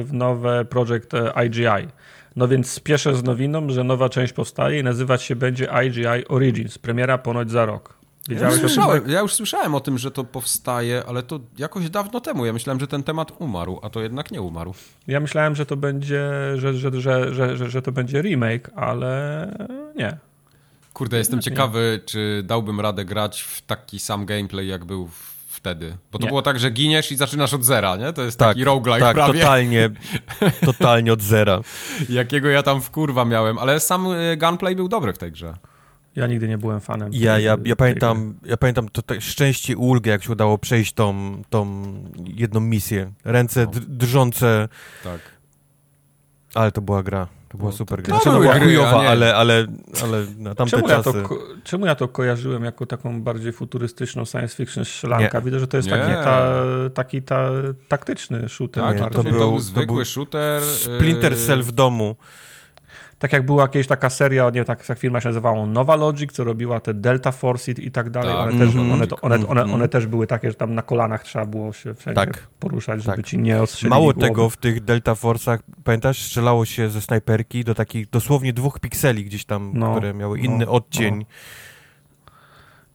w 0.05 0.09
nowe 0.13 0.65
projekt 0.65 1.15
e, 1.15 1.33
IGI. 1.47 1.89
No 2.37 2.49
więc 2.49 2.71
spieszę 2.71 3.15
z 3.15 3.25
nowiną, 3.25 3.71
że 3.71 3.85
nowa 3.85 4.09
część 4.09 4.33
powstaje 4.33 4.81
i 4.81 4.83
nazywać 4.83 5.23
się 5.23 5.37
będzie 5.37 5.69
IGI 5.87 6.29
Origins. 6.29 6.79
Premiera 6.79 7.19
ponoć 7.19 7.51
za 7.51 7.67
rok. 7.67 7.95
Ja 8.29 8.51
już, 8.51 8.61
słyszałem, 8.61 9.11
ja 9.11 9.21
już 9.21 9.35
słyszałem 9.35 9.75
o 9.75 9.81
tym, 9.81 9.99
że 9.99 10.11
to 10.11 10.25
powstaje, 10.25 11.03
ale 11.09 11.23
to 11.23 11.41
jakoś 11.59 11.91
dawno 11.91 12.21
temu. 12.21 12.47
Ja 12.47 12.53
myślałem, 12.53 12.81
że 12.81 12.87
ten 12.87 13.03
temat 13.03 13.33
umarł, 13.39 13.81
a 13.83 13.91
to 13.91 14.01
jednak 14.03 14.31
nie 14.31 14.43
umarł. 14.43 14.75
Ja 15.07 15.21
myślałem, 15.21 15.57
że 15.57 15.67
to 15.67 15.77
będzie, 15.77 16.31
że, 16.55 16.75
że, 16.75 17.01
że, 17.01 17.35
że, 17.35 17.57
że, 17.57 17.71
że 17.71 17.83
to 17.83 17.93
będzie 17.93 18.23
remake, 18.23 18.71
ale 18.77 19.49
nie. 19.97 20.17
Kurde, 20.93 21.19
jestem 21.19 21.39
Nie. 21.39 21.43
ciekawy, 21.43 22.01
czy 22.07 22.43
dałbym 22.47 22.81
radę 22.81 23.05
grać 23.05 23.41
w 23.43 23.63
taki 23.63 23.99
sam 23.99 24.27
gameplay, 24.27 24.69
jak 24.69 24.85
był 24.85 25.07
w- 25.07 25.37
wtedy. 25.49 25.97
Bo 26.13 26.19
to 26.19 26.25
Nie. 26.25 26.29
było 26.29 26.43
tak, 26.43 26.59
że 26.59 26.71
giniesz 26.71 27.13
i 27.13 27.17
zaczynasz 27.17 27.55
od 27.55 27.65
zera, 27.65 27.97
nie? 27.97 28.13
To 28.13 28.23
jest 28.23 28.39
Tak, 28.39 28.49
taki 28.49 28.65
roguelike 28.65 29.01
tak, 29.07 29.15
prawie, 29.15 29.41
totalnie, 29.41 29.91
totalnie 30.65 31.13
od 31.13 31.23
zera. 31.23 31.61
jakiego 32.09 32.49
ja 32.49 32.63
tam 32.63 32.83
w 32.83 32.91
kurwa 32.91 33.25
miałem. 33.25 33.59
Ale 33.59 33.81
sam 33.81 34.07
y, 34.13 34.37
gunplay 34.37 34.77
był 34.77 34.89
dobry 34.89 35.13
w 35.13 35.19
tej 35.19 35.33
grze. 35.33 35.55
Ja 36.17 36.27
nigdy 36.27 36.49
nie 36.49 36.59
byłem 36.59 36.81
fanem. 36.81 37.11
Ja, 37.13 37.35
tej- 37.35 37.45
ja, 37.45 37.57
tej 37.57 37.61
ja 37.61 37.65
gry. 37.65 37.77
pamiętam, 37.77 38.35
ja 38.45 38.57
pamiętam 38.57 38.89
to, 38.89 39.03
to 39.03 39.21
szczęście 39.21 39.73
i 39.73 39.77
ulgę, 39.77 40.11
jak 40.11 40.25
się 40.25 40.33
udało 40.33 40.59
przejść 40.59 40.93
tą, 40.93 41.43
tą 41.51 41.85
jedną 42.25 42.61
misję. 42.61 43.13
Ręce 43.25 43.65
No. 43.65 43.71
dr- 43.71 43.85
drżące, 43.87 44.69
Tak. 45.05 45.21
ale 46.55 46.73
to 46.73 46.81
była 46.81 47.03
gra. 47.03 47.29
To 47.49 47.59
była 47.59 47.71
No, 47.71 47.77
super 47.77 47.99
to- 47.99 48.03
gra. 48.03 48.17
to 48.17 48.23
Znaczy, 48.23 48.39
były 48.39 48.47
była 48.55 48.65
chujowa, 48.65 49.09
ale, 49.09 49.37
ale, 49.37 49.67
ale 50.03 50.27
na 50.39 50.55
tamte 50.55 50.71
Czemu 50.77 50.89
ja, 50.89 51.03
to, 51.03 51.13
czasy... 51.13 51.25
czemu 51.65 51.87
ja 51.87 51.95
to 51.95 52.09
kojarzyłem 52.09 52.65
jako 52.65 52.87
taką 52.87 53.23
bardziej 53.23 53.53
futurystyczną 53.53 54.25
science 54.25 54.57
fiction 54.57 54.85
strzelanka? 54.85 55.39
Nie. 55.39 55.45
Widzę, 55.45 55.61
że 55.61 55.67
to 55.69 55.77
jest 55.77 55.89
Nie. 55.89 55.95
taki, 55.97 56.13
ta, 56.25 56.53
taki 56.95 57.23
ta, 57.23 57.51
taktyczny 57.89 58.49
shooter. 58.49 58.83
Tak, 58.85 58.99
to, 58.99 59.05
to 59.11 59.25
to, 59.25 59.31
był- 59.31 59.39
to 59.41 59.61
zwykły 59.61 59.97
był 59.97 60.05
shooter. 60.05 60.63
y, 60.63 60.67
Splinter 60.67 61.37
Cell 61.37 61.63
w 61.63 61.73
domu. 61.73 62.17
Tak 63.19 63.33
jak 63.33 63.47
była 63.47 63.63
jakaś 63.63 63.87
taka 63.87 64.11
seria, 64.11 64.51
nie 64.51 64.65
tak 64.65 64.89
jak 64.89 64.99
firma 64.99 65.21
się 65.21 65.29
nazywała 65.29 65.67
Nova 65.67 65.97
Logic, 65.97 66.33
co 66.33 66.45
robiła 66.45 66.81
te 66.81 66.95
Delta 66.95 67.33
Force 67.33 67.73
i, 67.73 67.87
i 67.87 67.91
tak 67.91 68.11
dalej. 68.11 68.35
Tak. 68.35 68.49
One, 68.49 68.59
też, 68.59 68.69
Mhm. 68.69 68.93
one, 68.93 69.07
to- 69.07 69.21
one, 69.21 69.35
one, 69.35 69.45
Mhm. 69.61 69.75
one 69.75 69.89
też 69.89 70.07
były 70.07 70.27
takie, 70.27 70.49
że 70.51 70.55
tam 70.55 70.75
na 70.75 70.83
kolanach 70.83 71.23
trzeba 71.25 71.47
było 71.47 71.73
się 71.73 71.95
wszędzie 71.95 72.27
Tak. 72.27 72.47
poruszać, 72.61 73.03
żeby 73.03 73.17
Tak. 73.17 73.27
ci 73.27 73.39
nie 73.39 73.63
ostrzelili 73.63 73.91
Mało 73.91 74.05
głowy. 74.13 74.21
tego, 74.29 74.51
w 74.51 74.57
tych 74.57 74.85
Delta 74.85 75.13
Force'ach, 75.15 75.59
pamiętasz, 75.85 76.23
strzelało 76.27 76.65
się 76.65 76.89
ze 76.91 77.01
snajperki 77.01 77.65
do 77.65 77.75
takich 77.75 78.11
dosłownie 78.11 78.53
dwóch 78.53 78.81
pikseli 78.81 79.25
gdzieś 79.25 79.45
tam, 79.45 79.71
No, 79.75 79.93
które 79.93 80.15
miały 80.15 80.39
no, 80.39 80.45
inny 80.45 80.69
odcień. 80.69 81.19
no. 81.19 81.25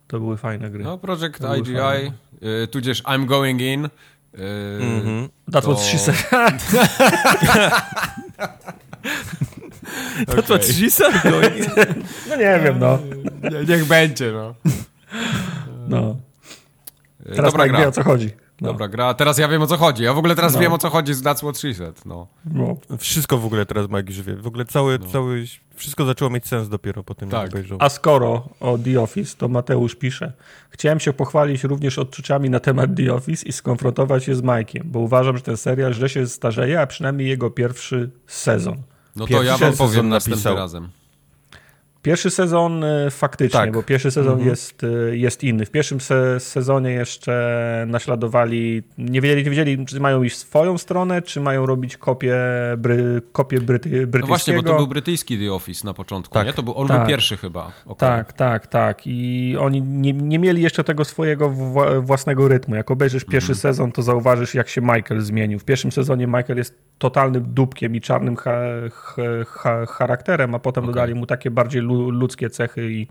To 0.07 0.19
były 0.19 0.37
fajne 0.37 0.69
gry. 0.69 0.83
No, 0.83 0.97
Project 0.97 1.39
IGI, 1.59 1.75
fajne. 1.77 2.11
y, 2.63 2.67
tudzież 2.67 3.03
I'm 3.03 3.25
Going 3.25 3.61
In. 3.61 3.85
y, 3.85 3.89
Mhm. 4.81 5.29
That's 5.51 5.61
to- 5.61 5.75
what 5.75 5.79
she 5.79 5.97
said. 5.97 6.15
To 10.35 10.43
co, 10.43 10.55
Okej. 10.55 10.67
300? 10.67 11.03
No 12.29 12.35
nie 12.35 12.59
wiem, 12.63 12.79
no. 12.79 12.99
Nie, 13.51 13.65
Niech 13.67 13.85
będzie, 13.85 14.31
no. 14.31 14.55
no. 15.87 16.15
Y, 17.29 17.35
Teraz 17.35 17.51
Dobra 17.51 17.63
Mike 17.65 17.77
wie 17.77 17.81
gra. 17.81 17.87
o 17.87 17.91
co 17.91 18.03
chodzi. 18.03 18.29
No. 18.61 18.67
Dobra 18.67 18.87
gra. 18.87 19.13
Teraz 19.13 19.37
ja 19.37 19.47
wiem 19.47 19.61
o 19.61 19.67
co 19.67 19.77
chodzi. 19.77 20.03
Ja 20.03 20.13
w 20.13 20.17
ogóle 20.17 20.35
teraz 20.35 20.53
No. 20.53 20.59
wiem 20.59 20.73
o 20.73 20.77
co 20.77 20.89
chodzi 20.89 21.13
z 21.13 21.23
That's 21.23 21.37
What 21.37 21.57
She 21.57 21.73
Said. 21.73 22.05
No. 22.05 22.27
No. 22.45 22.77
Wszystko 22.97 23.37
w 23.37 23.45
ogóle 23.45 23.65
teraz 23.65 23.87
Mike 23.89 24.03
już 24.07 24.21
wie. 24.21 24.35
W 24.35 24.47
ogóle 24.47 24.65
cały, 24.65 24.99
No. 24.99 25.07
cały, 25.07 25.45
wszystko 25.75 26.05
zaczęło 26.05 26.31
mieć 26.31 26.47
sens 26.47 26.69
dopiero 26.69 27.03
po 27.03 27.15
tym, 27.15 27.29
Tak. 27.29 27.41
jak 27.43 27.51
obejrzał. 27.51 27.77
A 27.81 27.89
skoro 27.89 28.49
o 28.59 28.77
The 28.77 29.01
Office, 29.01 29.37
to 29.37 29.47
Mateusz 29.47 29.95
pisze. 29.95 30.33
Chciałem 30.69 30.99
się 30.99 31.13
pochwalić 31.13 31.63
również 31.63 31.99
odczuciami 31.99 32.49
na 32.49 32.59
temat 32.59 32.89
The 32.97 33.13
Office 33.13 33.45
i 33.45 33.51
skonfrontować 33.51 34.23
się 34.23 34.35
z 34.35 34.41
Mike'iem, 34.41 34.81
bo 34.85 34.99
uważam, 34.99 35.37
że 35.37 35.43
ten 35.43 35.57
serial 35.57 35.93
źle 35.93 36.09
się 36.09 36.27
starzeje, 36.27 36.81
a 36.81 36.87
przynajmniej 36.87 37.27
jego 37.29 37.49
pierwszy 37.49 38.09
sezon. 38.27 38.77
No 39.15 39.27
to 39.27 39.43
ja 39.43 39.57
wam 39.57 39.73
powiem 39.73 40.09
następnym 40.09 40.57
razem. 40.57 40.89
Pierwszy 42.01 42.29
sezon 42.29 42.83
y, 42.83 43.07
faktycznie, 43.11 43.59
Tak. 43.59 43.71
bo 43.71 43.83
pierwszy 43.83 44.11
sezon 44.11 44.31
Mhm. 44.33 44.49
jest, 44.49 44.83
y, 44.83 45.17
jest 45.17 45.43
inny. 45.43 45.65
W 45.65 45.71
pierwszym 45.71 46.01
se 46.01 46.39
sezonie 46.39 46.89
jeszcze 46.91 47.85
naśladowali, 47.87 48.83
nie 48.97 49.21
wiedzieli, 49.21 49.43
nie 49.43 49.49
wiedzieli, 49.49 49.85
czy 49.85 49.99
mają 49.99 50.23
iść 50.23 50.37
swoją 50.37 50.77
stronę, 50.77 51.21
czy 51.21 51.39
mają 51.41 51.65
robić 51.65 51.97
kopię, 51.97 52.35
bry, 52.77 53.21
kopię 53.31 53.59
bryty, 53.61 53.89
No 53.89 53.95
brytyjskiego. 53.95 54.27
właśnie, 54.27 54.53
bo 54.53 54.63
to 54.63 54.75
był 54.77 54.87
brytyjski 54.87 55.39
The 55.39 55.53
Office 55.53 55.87
na 55.87 55.93
początku, 55.93 56.33
Tak. 56.33 56.47
nie? 56.47 56.53
To 56.53 56.63
był, 56.63 56.77
on 56.77 56.87
Tak. 56.87 56.97
był 56.99 57.07
pierwszy 57.07 57.37
chyba. 57.37 57.71
Okej. 57.85 57.95
Tak, 58.09 58.33
tak, 58.33 58.67
tak. 58.67 59.01
I 59.05 59.55
oni 59.59 59.81
nie, 59.81 60.13
nie 60.13 60.39
mieli 60.39 60.61
jeszcze 60.61 60.83
tego 60.83 61.05
swojego 61.05 61.49
wła- 61.49 62.01
własnego 62.05 62.47
rytmu. 62.47 62.75
Jak 62.75 62.91
obejrzysz 62.91 63.23
pierwszy 63.25 63.55
sezon, 63.55 63.91
to 63.91 64.01
zauważysz, 64.01 64.55
jak 64.55 64.69
się 64.69 64.81
Michael 64.81 65.21
zmienił. 65.21 65.59
W 65.59 65.65
pierwszym 65.65 65.91
sezonie 65.91 66.27
Michael 66.27 66.57
jest 66.57 66.75
totalnym 66.97 67.43
dupkiem 67.53 67.95
i 67.95 68.01
czarnym 68.01 68.35
cha, 68.35 68.51
cha, 69.47 69.85
charakterem, 69.85 70.55
a 70.55 70.59
potem 70.59 70.83
Okej. 70.83 70.93
dodali 70.93 71.15
mu 71.15 71.25
takie 71.25 71.51
bardziej 71.51 71.81
ludzkie 71.93 72.49
cechy 72.49 72.91
i 72.91 73.07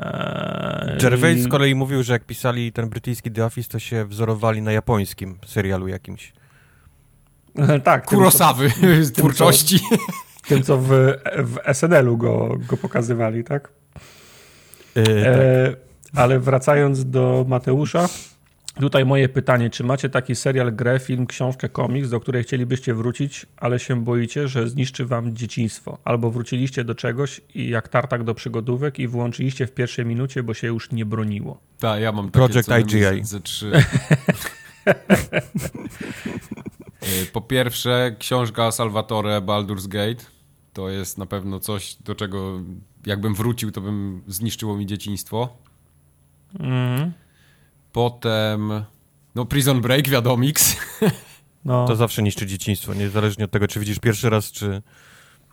Eee, 0.00 0.98
Gervais 0.98 1.38
i... 1.38 1.42
z 1.42 1.48
kolei 1.48 1.74
mówił, 1.74 2.02
że 2.02 2.12
jak 2.12 2.24
pisali 2.24 2.72
ten 2.72 2.88
brytyjski 2.88 3.30
The 3.30 3.44
Office, 3.44 3.68
to 3.68 3.78
się 3.78 4.04
wzorowali 4.04 4.62
na 4.62 4.72
japońskim 4.72 5.38
serialu 5.46 5.88
jakimś. 5.88 6.32
tak. 7.84 8.06
Kurosawy 8.06 8.70
z 9.06 9.12
twórczości. 9.12 9.80
Tym, 10.48 10.62
co 10.62 10.78
w, 10.78 10.88
w 11.36 11.56
SNL-u 11.74 12.16
go, 12.16 12.58
go 12.68 12.76
pokazywali, 12.76 13.44
tak? 13.44 13.68
Yy, 14.94 15.02
e, 15.26 15.70
tak? 15.70 15.78
Ale 16.14 16.40
wracając 16.40 17.04
do 17.04 17.44
Mateusza, 17.48 18.08
tutaj 18.80 19.04
moje 19.04 19.28
pytanie, 19.28 19.70
czy 19.70 19.84
macie 19.84 20.08
taki 20.08 20.36
serial, 20.36 20.72
grę, 20.72 20.98
film, 20.98 21.26
książkę, 21.26 21.68
komiks, 21.68 22.08
do 22.08 22.20
której 22.20 22.42
chcielibyście 22.42 22.94
wrócić, 22.94 23.46
ale 23.56 23.78
się 23.78 24.04
boicie, 24.04 24.48
że 24.48 24.68
zniszczy 24.68 25.06
wam 25.06 25.36
dzieciństwo? 25.36 25.98
Albo 26.04 26.30
wróciliście 26.30 26.84
do 26.84 26.94
czegoś 26.94 27.40
i 27.54 27.68
jak 27.68 27.88
tartak 27.88 28.24
do 28.24 28.34
przygodówek 28.34 28.98
i 28.98 29.08
włączyliście 29.08 29.66
w 29.66 29.72
pierwszej 29.72 30.06
minucie, 30.06 30.42
bo 30.42 30.54
się 30.54 30.66
już 30.66 30.92
nie 30.92 31.04
broniło? 31.04 31.60
Tak, 31.78 32.02
ja 32.02 32.12
mam 32.12 32.30
takie 32.30 32.48
Project 32.48 32.70
IGA. 32.70 33.24
Ze 33.24 33.40
trzy. 33.40 33.72
Y, 37.22 37.26
po 37.32 37.40
pierwsze, 37.40 38.16
książka 38.18 38.70
Salvatore 38.70 39.40
Baldur's 39.40 39.88
Gate 39.88 40.24
to 40.72 40.88
jest 40.88 41.18
na 41.18 41.26
pewno 41.26 41.60
coś, 41.60 41.94
do 41.94 42.14
czego 42.14 42.60
jakbym 43.06 43.34
wrócił, 43.34 43.70
to 43.70 43.80
bym 43.80 44.22
zniszczyło 44.26 44.76
mi 44.76 44.86
dzieciństwo. 44.86 45.56
Mm. 46.60 47.12
Potem 47.92 48.84
no 49.34 49.44
Prison 49.44 49.80
Break, 49.80 50.08
wiadomix. 50.08 50.76
No. 51.64 51.86
To 51.86 51.96
zawsze 51.96 52.22
niszczy 52.22 52.46
dzieciństwo, 52.46 52.94
niezależnie 52.94 53.44
od 53.44 53.50
tego, 53.50 53.68
czy 53.68 53.80
widzisz 53.80 53.98
pierwszy 53.98 54.30
raz, 54.30 54.52
czy... 54.52 54.82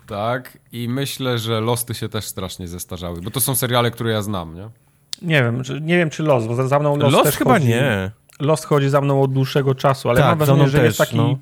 Tak, 0.07 0.57
i 0.71 0.89
myślę, 0.89 1.37
że 1.37 1.61
Losty 1.61 1.93
się 1.93 2.09
też 2.09 2.25
strasznie 2.25 2.67
zestarzały, 2.67 3.21
bo 3.21 3.31
to 3.31 3.39
są 3.39 3.55
seriale, 3.55 3.91
które 3.91 4.11
ja 4.11 4.21
znam, 4.21 4.55
nie? 4.55 4.69
Nie 5.21 5.43
wiem, 5.43 5.61
nie 5.81 5.97
wiem 5.97 6.09
czy 6.09 6.23
Lost, 6.23 6.47
bo 6.47 6.67
za 6.67 6.79
mną 6.79 6.97
Lost, 6.97 7.13
Lost 7.13 7.25
też 7.25 7.37
chyba 7.37 7.53
chodzi, 7.53 7.67
nie. 7.67 8.11
Lost 8.39 8.65
chodzi 8.65 8.89
za 8.89 9.01
mną 9.01 9.21
od 9.21 9.33
dłuższego 9.33 9.75
czasu, 9.75 10.09
ale 10.09 10.19
tak, 10.19 10.27
mam 10.27 10.37
wrażenie, 10.37 10.69
że 10.69 10.77
też, 10.77 10.85
jest 10.85 10.97
taki... 10.97 11.17
No 11.17 11.37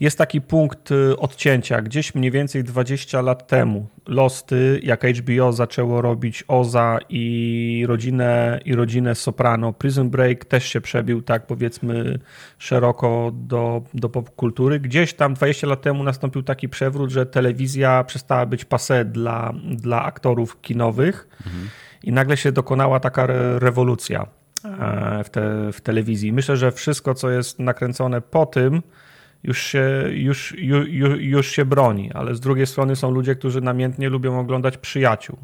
jest 0.00 0.18
taki 0.18 0.40
punkt 0.40 0.90
y, 0.90 1.16
odcięcia, 1.18 1.82
gdzieś 1.82 2.14
mniej 2.14 2.30
więcej 2.30 2.64
20 2.64 3.20
lat 3.20 3.46
temu. 3.46 3.86
Losty, 4.06 4.80
jak 4.82 5.04
HBO 5.04 5.52
zaczęło 5.52 6.02
robić 6.02 6.44
Oza 6.48 6.98
i 7.08 7.84
rodzinę, 7.88 8.60
i 8.64 8.74
rodzinę 8.74 9.14
Soprano. 9.14 9.72
Prison 9.72 10.10
Break 10.10 10.44
też 10.44 10.64
się 10.64 10.80
przebił, 10.80 11.22
tak 11.22 11.46
powiedzmy, 11.46 12.18
szeroko 12.58 13.32
do, 13.34 13.82
do 13.94 14.08
popkultury. 14.08 14.80
Gdzieś 14.80 15.14
tam 15.14 15.34
20 15.34 15.66
lat 15.66 15.82
temu 15.82 16.04
nastąpił 16.04 16.42
taki 16.42 16.68
przewrót, 16.68 17.10
że 17.10 17.26
telewizja 17.26 18.04
przestała 18.04 18.46
być 18.46 18.64
pase 18.64 19.04
dla, 19.04 19.52
dla 19.70 20.02
aktorów 20.04 20.60
kinowych 20.60 21.28
mhm. 21.46 21.68
i 22.02 22.12
nagle 22.12 22.36
się 22.36 22.52
dokonała 22.52 23.00
taka 23.00 23.26
rewolucja 23.58 24.26
e, 24.64 25.24
w, 25.24 25.30
te, 25.30 25.72
w 25.72 25.80
telewizji. 25.80 26.32
Myślę, 26.32 26.56
że 26.56 26.72
wszystko, 26.72 27.14
co 27.14 27.30
jest 27.30 27.58
nakręcone 27.58 28.20
po 28.20 28.46
tym, 28.46 28.82
już 29.46 29.62
się, 29.62 30.04
już, 30.12 30.54
już, 30.58 31.20
już 31.20 31.46
się 31.50 31.64
broni, 31.64 32.12
ale 32.12 32.34
z 32.34 32.40
drugiej 32.40 32.66
strony 32.66 32.96
są 32.96 33.10
ludzie, 33.10 33.34
którzy 33.34 33.60
namiętnie 33.60 34.08
lubią 34.08 34.40
oglądać 34.40 34.78
przyjaciół. 34.78 35.36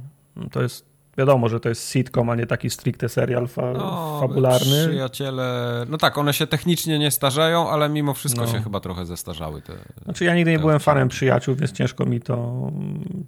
To 0.50 0.62
jest 0.62 0.91
Wiadomo, 1.18 1.48
że 1.48 1.60
to 1.60 1.68
jest 1.68 1.92
sitcom, 1.92 2.30
a 2.30 2.34
nie 2.34 2.46
taki 2.46 2.70
stricte 2.70 3.08
serial 3.08 3.48
fa 3.48 3.72
no, 3.72 4.18
fabularny. 4.20 4.88
Przyjaciele, 4.88 5.86
no 5.88 5.98
tak, 5.98 6.18
one 6.18 6.34
się 6.34 6.46
technicznie 6.46 6.98
nie 6.98 7.10
starzeją, 7.10 7.70
ale 7.70 7.88
mimo 7.88 8.14
wszystko 8.14 8.40
no. 8.40 8.46
się 8.46 8.62
chyba 8.62 8.80
trochę 8.80 9.06
zestarzały. 9.06 9.62
Te, 9.62 9.72
znaczy 10.04 10.24
ja 10.24 10.34
nigdy 10.34 10.50
nie 10.50 10.58
byłem 10.58 10.80
fanem 10.80 11.08
przyjaciół, 11.08 11.54
więc 11.54 11.72
ciężko 11.72 12.06
mi 12.06 12.20
to 12.20 12.52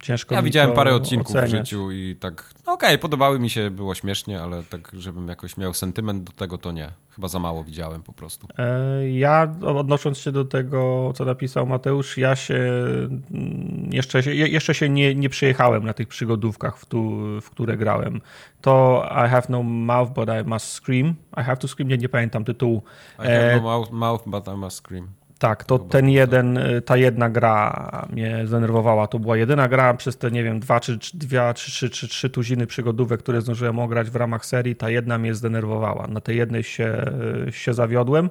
ciężko 0.03 0.35
Ja 0.35 0.41
widziałem 0.41 0.71
parę 0.71 0.95
odcinków 0.95 1.35
oceniać. 1.35 1.51
w 1.51 1.55
życiu 1.55 1.91
i 1.91 2.15
tak, 2.19 2.53
no 2.67 2.73
okej, 2.73 2.89
okay, 2.89 2.97
podobały 2.97 3.39
mi 3.39 3.49
się, 3.49 3.71
było 3.71 3.95
śmiesznie, 3.95 4.41
ale 4.41 4.63
tak, 4.63 4.91
żebym 4.93 5.27
jakoś 5.27 5.57
miał 5.57 5.73
sentyment 5.73 6.23
do 6.23 6.31
tego, 6.31 6.57
to 6.57 6.71
nie. 6.71 6.91
Chyba 7.15 7.27
za 7.27 7.39
mało 7.39 7.63
widziałem 7.63 8.03
po 8.03 8.13
prostu. 8.13 8.47
E, 8.57 9.09
ja 9.09 9.55
odnosząc 9.61 10.17
się 10.17 10.31
do 10.31 10.45
tego, 10.45 11.11
co 11.15 11.25
napisał 11.25 11.65
Mateusz, 11.65 12.17
ja 12.17 12.35
się 12.35 12.55
mm, 12.55 13.89
jeszcze, 13.91 14.21
jeszcze 14.33 14.73
się 14.73 14.89
nie, 14.89 15.15
nie 15.15 15.29
przyjechałem 15.29 15.85
na 15.85 15.93
tych 15.93 16.07
przygodówkach, 16.07 16.77
w, 16.77 16.85
tu, 16.85 17.11
w 17.41 17.49
które 17.49 17.74
grałem. 17.77 18.21
To 18.61 19.05
I 19.11 19.29
have 19.29 19.43
no 19.49 19.63
mouth, 19.63 20.13
but 20.13 20.29
I 20.29 20.49
must 20.49 20.81
scream. 20.83 21.15
I 21.37 21.41
have 21.41 21.57
to 21.57 21.67
scream, 21.67 21.89
nie, 21.89 21.97
nie 21.97 22.09
pamiętam 22.09 22.45
tytułu. 22.45 22.83
I 23.19 23.27
have 23.27 23.55
no 23.55 23.61
mouth, 23.61 23.91
mouth, 23.91 24.23
but 24.25 24.47
I 24.47 24.57
must 24.57 24.77
scream. 24.77 25.07
Tak, 25.39 25.63
to 25.63 25.79
ten 25.79 26.09
jeden, 26.09 26.59
ta 26.85 26.97
jedna 26.97 27.29
gra 27.29 28.07
mnie 28.09 28.47
zdenerwowała. 28.47 29.07
To 29.07 29.19
była 29.19 29.37
jedyna 29.37 29.67
gra 29.67 29.93
przez 29.93 30.17
te, 30.17 30.31
nie 30.31 30.43
wiem, 30.43 30.59
dwa 30.59 30.79
czy 30.79 30.99
dwie, 31.13 31.53
trzy, 31.53 31.71
trzy, 31.71 31.89
trzy, 31.89 32.07
trzy 32.07 32.29
tuziny 32.29 32.67
przygodówek, 32.67 33.19
które 33.19 33.41
zdążyłem 33.41 33.79
ograć 33.79 34.09
w 34.09 34.15
ramach 34.15 34.45
serii. 34.45 34.75
Ta 34.75 34.89
jedna 34.89 35.17
mnie 35.17 35.33
zdenerwowała. 35.33 36.07
Na 36.07 36.21
tej 36.21 36.37
jednej 36.37 36.63
się, 36.63 37.05
się 37.49 37.73
zawiodłem, 37.73 38.29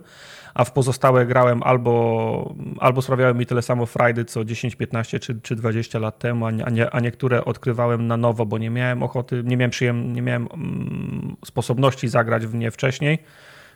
a 0.55 0.65
w 0.65 0.73
pozostałe 0.73 1.27
grałem 1.27 1.63
albo, 1.63 2.55
albo 2.79 3.03
sprawiały 3.03 3.35
mi 3.35 3.47
tyle 3.47 3.63
samo 3.63 3.87
frajdy 3.87 4.25
co 4.25 4.45
10, 4.45 4.77
15 4.77 5.21
czy, 5.21 5.41
czy 5.41 5.57
20 5.57 5.99
lat 5.99 6.19
temu, 6.19 6.47
a, 6.47 6.51
nie, 6.51 6.91
a 6.91 7.01
niektóre 7.01 7.45
odkrywałem 7.45 8.07
na 8.07 8.17
nowo, 8.17 8.47
bo 8.47 8.59
nie 8.59 8.71
miałem 8.71 9.03
ochoty, 9.03 9.43
nie 9.45 9.57
miałem, 9.57 9.71
przyjem, 9.71 10.13
nie 10.13 10.23
miałem 10.23 10.49
mm, 10.53 11.37
sposobności 11.45 12.09
zagrać 12.09 12.47
w 12.47 12.55
nie 12.55 12.71
wcześniej 12.71 13.19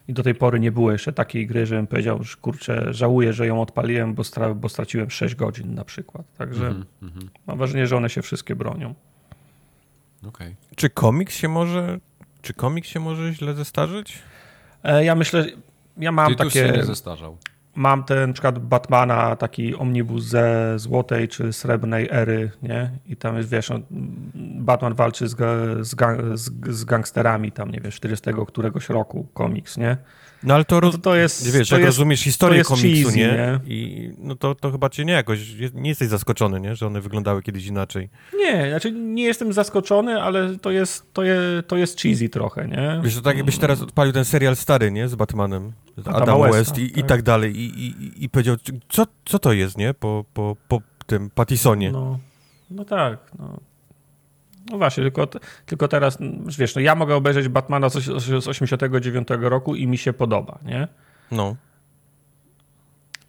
i 0.09 0.13
do 0.13 0.23
tej 0.23 0.35
pory 0.35 0.61
nie 0.61 0.73
było 0.73 0.93
jeszcze 0.93 1.13
takiej 1.13 1.47
gry, 1.47 1.67
żebym 1.67 1.87
powiedział, 1.87 2.23
że 2.23 2.37
kurczę, 2.37 2.95
żałuję, 2.95 3.33
że 3.33 3.47
ją 3.47 3.63
odpaliłem, 3.63 4.15
bo, 4.15 4.25
stra 4.25 4.55
bo 4.55 4.69
straciłem 4.69 5.11
6 5.11 5.35
godzin 5.35 5.75
na 5.75 5.85
przykład. 5.85 6.27
Także 6.39 6.67
mm 6.67 6.85
-hmm. 7.03 7.29
mam 7.47 7.59
wrażenie, 7.59 7.87
że 7.87 7.97
one 7.97 8.11
się 8.11 8.23
wszystkie 8.23 8.57
bronią. 8.57 8.95
Okay. 10.29 10.55
Czy 10.77 10.91
komiks 10.91 11.35
się 11.37 11.49
może, 11.49 11.99
czy 12.43 12.55
komiks 12.55 12.89
się 12.89 13.01
może 13.01 13.33
źle 13.33 13.55
zestarzyć? 13.55 14.19
E, 14.83 15.05
ja 15.05 15.15
myślę, 15.15 15.47
ja 15.99 16.13
mam 16.13 16.29
Tytus 16.29 16.55
takie... 16.55 16.67
się 16.69 16.73
nie 16.73 16.85
zestarzał 16.85 17.37
mam 17.79 18.05
ten 18.05 18.29
na 18.29 18.33
przykład 18.33 18.59
Batmana, 18.59 19.37
taki 19.37 19.75
omnibus 19.75 20.25
ze 20.25 20.75
złotej 20.77 21.29
czy 21.29 21.53
srebrnej 21.53 22.09
ery, 22.11 22.51
nie? 22.63 22.91
I 23.07 23.17
tam 23.17 23.37
jest, 23.37 23.51
wiesz, 23.51 23.71
no, 23.71 23.81
Batman 24.35 24.95
walczy 24.95 25.29
z, 25.29 25.37
z, 25.87 25.97
z, 26.35 26.51
z 26.77 26.85
gangsterami 26.85 27.53
tam, 27.53 27.71
nie 27.71 27.81
wiesz, 27.81 27.95
40 27.95 28.31
któregoś 28.47 28.89
roku 28.89 29.27
komiks, 29.35 29.77
nie? 29.77 29.97
No 30.43 30.55
ale 30.55 30.65
to, 30.65 30.81
no 30.81 30.91
to, 30.91 30.99
to 30.99 31.17
jest. 31.17 31.51
Wiesz, 31.51 31.69
to 31.69 31.75
jak 31.75 31.85
jest, 31.85 31.99
rozumiesz 31.99 32.21
historię 32.21 32.65
komiksu, 32.65 33.05
cheesy, 33.05 33.19
nie? 33.19 33.27
nie? 33.27 33.61
I 33.67 34.11
no 34.19 34.35
to, 34.35 34.55
to 34.55 34.71
chyba 34.71 34.89
cię 34.89 35.05
nie 35.05 35.13
jakoś. 35.13 35.41
Nie 35.75 35.89
jesteś 35.89 36.09
zaskoczony, 36.09 36.61
nie? 36.61 36.77
Że 36.77 36.87
one 36.87 37.01
wyglądały 37.01 37.43
kiedyś 37.43 37.67
inaczej. 37.67 38.09
Nie, 38.39 38.71
znaczy 38.71 38.93
nie 38.93 39.25
jestem 39.25 39.53
zaskoczony, 39.53 40.23
ale 40.23 40.57
to 40.59 40.71
jest, 40.71 41.13
to 41.13 41.23
je, 41.23 41.39
to 41.67 41.77
jest 41.77 42.01
cheesy 42.01 42.29
trochę, 42.29 42.69
nie? 42.69 43.01
Wiesz, 43.05 43.15
to 43.15 43.21
tak 43.23 43.37
jakbyś 43.37 43.59
teraz 43.59 43.83
odpalił 43.83 44.13
ten 44.13 44.25
serial 44.25 44.57
stary, 44.57 44.91
nie? 44.93 45.09
Z 45.09 45.15
Batmanem. 45.15 45.73
Z 45.97 46.09
Adam 46.09 46.43
West, 46.43 46.55
West 46.55 46.79
i, 46.79 46.91
tak. 46.91 46.99
i 46.99 47.05
tak 47.05 47.23
dalej. 47.23 47.57
I, 47.57 47.87
i, 47.87 48.25
i 48.25 48.29
powiedział, 48.29 48.57
co, 48.89 49.07
co 49.25 49.39
to 49.39 49.53
jest, 49.53 49.79
nie? 49.79 49.95
Po, 49.95 50.25
po, 50.35 50.57
po 50.69 50.83
tym 51.07 51.31
Pattisonie. 51.31 51.93
No, 51.93 52.19
no 52.71 52.85
tak, 52.85 53.19
no. 53.39 53.61
No 54.71 54.79
właśnie, 54.79 55.03
tylko, 55.03 55.29
tylko 55.67 55.89
teraz, 55.89 56.19
wiesz, 56.59 56.75
no 56.75 56.81
ja 56.81 56.95
mogę 56.95 57.15
obejrzeć 57.15 57.49
Batmana 57.49 57.89
z, 57.89 57.95
z 58.23 58.49
89 58.49 59.29
roku 59.41 59.75
i 59.75 59.87
mi 59.87 59.99
się 59.99 60.13
podoba, 60.13 60.59
nie? 60.65 60.89
No. 61.31 61.57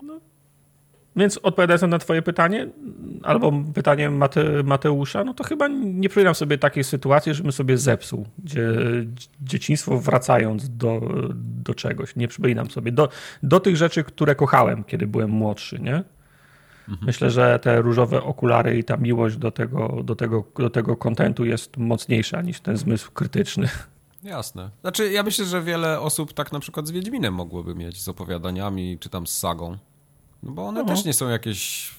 no. 0.03 0.19
Więc 1.15 1.37
odpowiadając 1.37 1.81
na 1.81 1.99
twoje 1.99 2.21
pytanie, 2.21 2.67
albo 3.23 3.53
pytanie 3.73 4.09
Mate, 4.09 4.63
Mateusza, 4.63 5.23
no 5.23 5.33
to 5.33 5.43
chyba 5.43 5.67
nie 5.67 6.09
przypominam 6.09 6.35
sobie 6.35 6.57
takiej 6.57 6.83
sytuacji, 6.83 7.33
żebym 7.33 7.51
sobie 7.51 7.77
zepsuł 7.77 8.25
gdzie, 8.43 8.67
dzieciństwo 9.41 9.99
wracając 9.99 10.69
do, 10.69 11.01
do 11.35 11.73
czegoś. 11.73 12.15
Nie 12.15 12.27
przypominam 12.27 12.69
sobie. 12.69 12.91
Do, 12.91 13.09
do 13.43 13.59
tych 13.59 13.77
rzeczy, 13.77 14.03
które 14.03 14.35
kochałem, 14.35 14.83
kiedy 14.83 15.07
byłem 15.07 15.29
młodszy, 15.29 15.79
nie? 15.79 16.03
Mhm. 16.89 17.05
Myślę, 17.05 17.31
że 17.31 17.59
te 17.59 17.81
różowe 17.81 18.23
okulary 18.23 18.77
i 18.77 18.83
ta 18.83 18.97
miłość 18.97 19.37
do 19.37 19.51
tego, 19.51 20.03
do 20.03 20.15
tego, 20.15 20.43
do 20.55 20.69
tego 20.69 20.95
kontentu 20.95 21.45
jest 21.45 21.77
mocniejsza 21.77 22.41
niż 22.41 22.61
ten 22.61 22.77
zmysł 22.77 23.11
krytyczny. 23.11 23.69
Jasne. 24.23 24.69
Znaczy, 24.81 25.11
ja 25.11 25.23
myślę, 25.23 25.45
że 25.45 25.61
wiele 25.61 25.99
osób 25.99 26.33
tak 26.33 26.51
na 26.51 26.59
przykład 26.59 26.87
z 26.87 26.91
Wiedźminem 26.91 27.33
mogłoby 27.33 27.75
mieć, 27.75 28.01
z 28.01 28.07
opowiadaniami, 28.07 28.97
czy 28.99 29.09
tam 29.09 29.27
z 29.27 29.37
sagą. 29.37 29.77
No 30.43 30.51
bo 30.51 30.67
one 30.67 30.83
no. 30.83 30.87
też 30.87 31.05
nie 31.05 31.13
są 31.13 31.29
jakieś... 31.29 31.91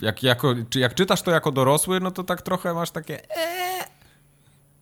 Jak, 0.00 0.22
jako, 0.22 0.54
czy 0.70 0.80
jak 0.80 0.94
czytasz 0.94 1.22
to 1.22 1.30
jako 1.30 1.52
dorosły, 1.52 2.00
no 2.00 2.10
to 2.10 2.24
tak 2.24 2.42
trochę 2.42 2.74
masz 2.74 2.90
takie... 2.90 3.30
Eee, 3.30 3.84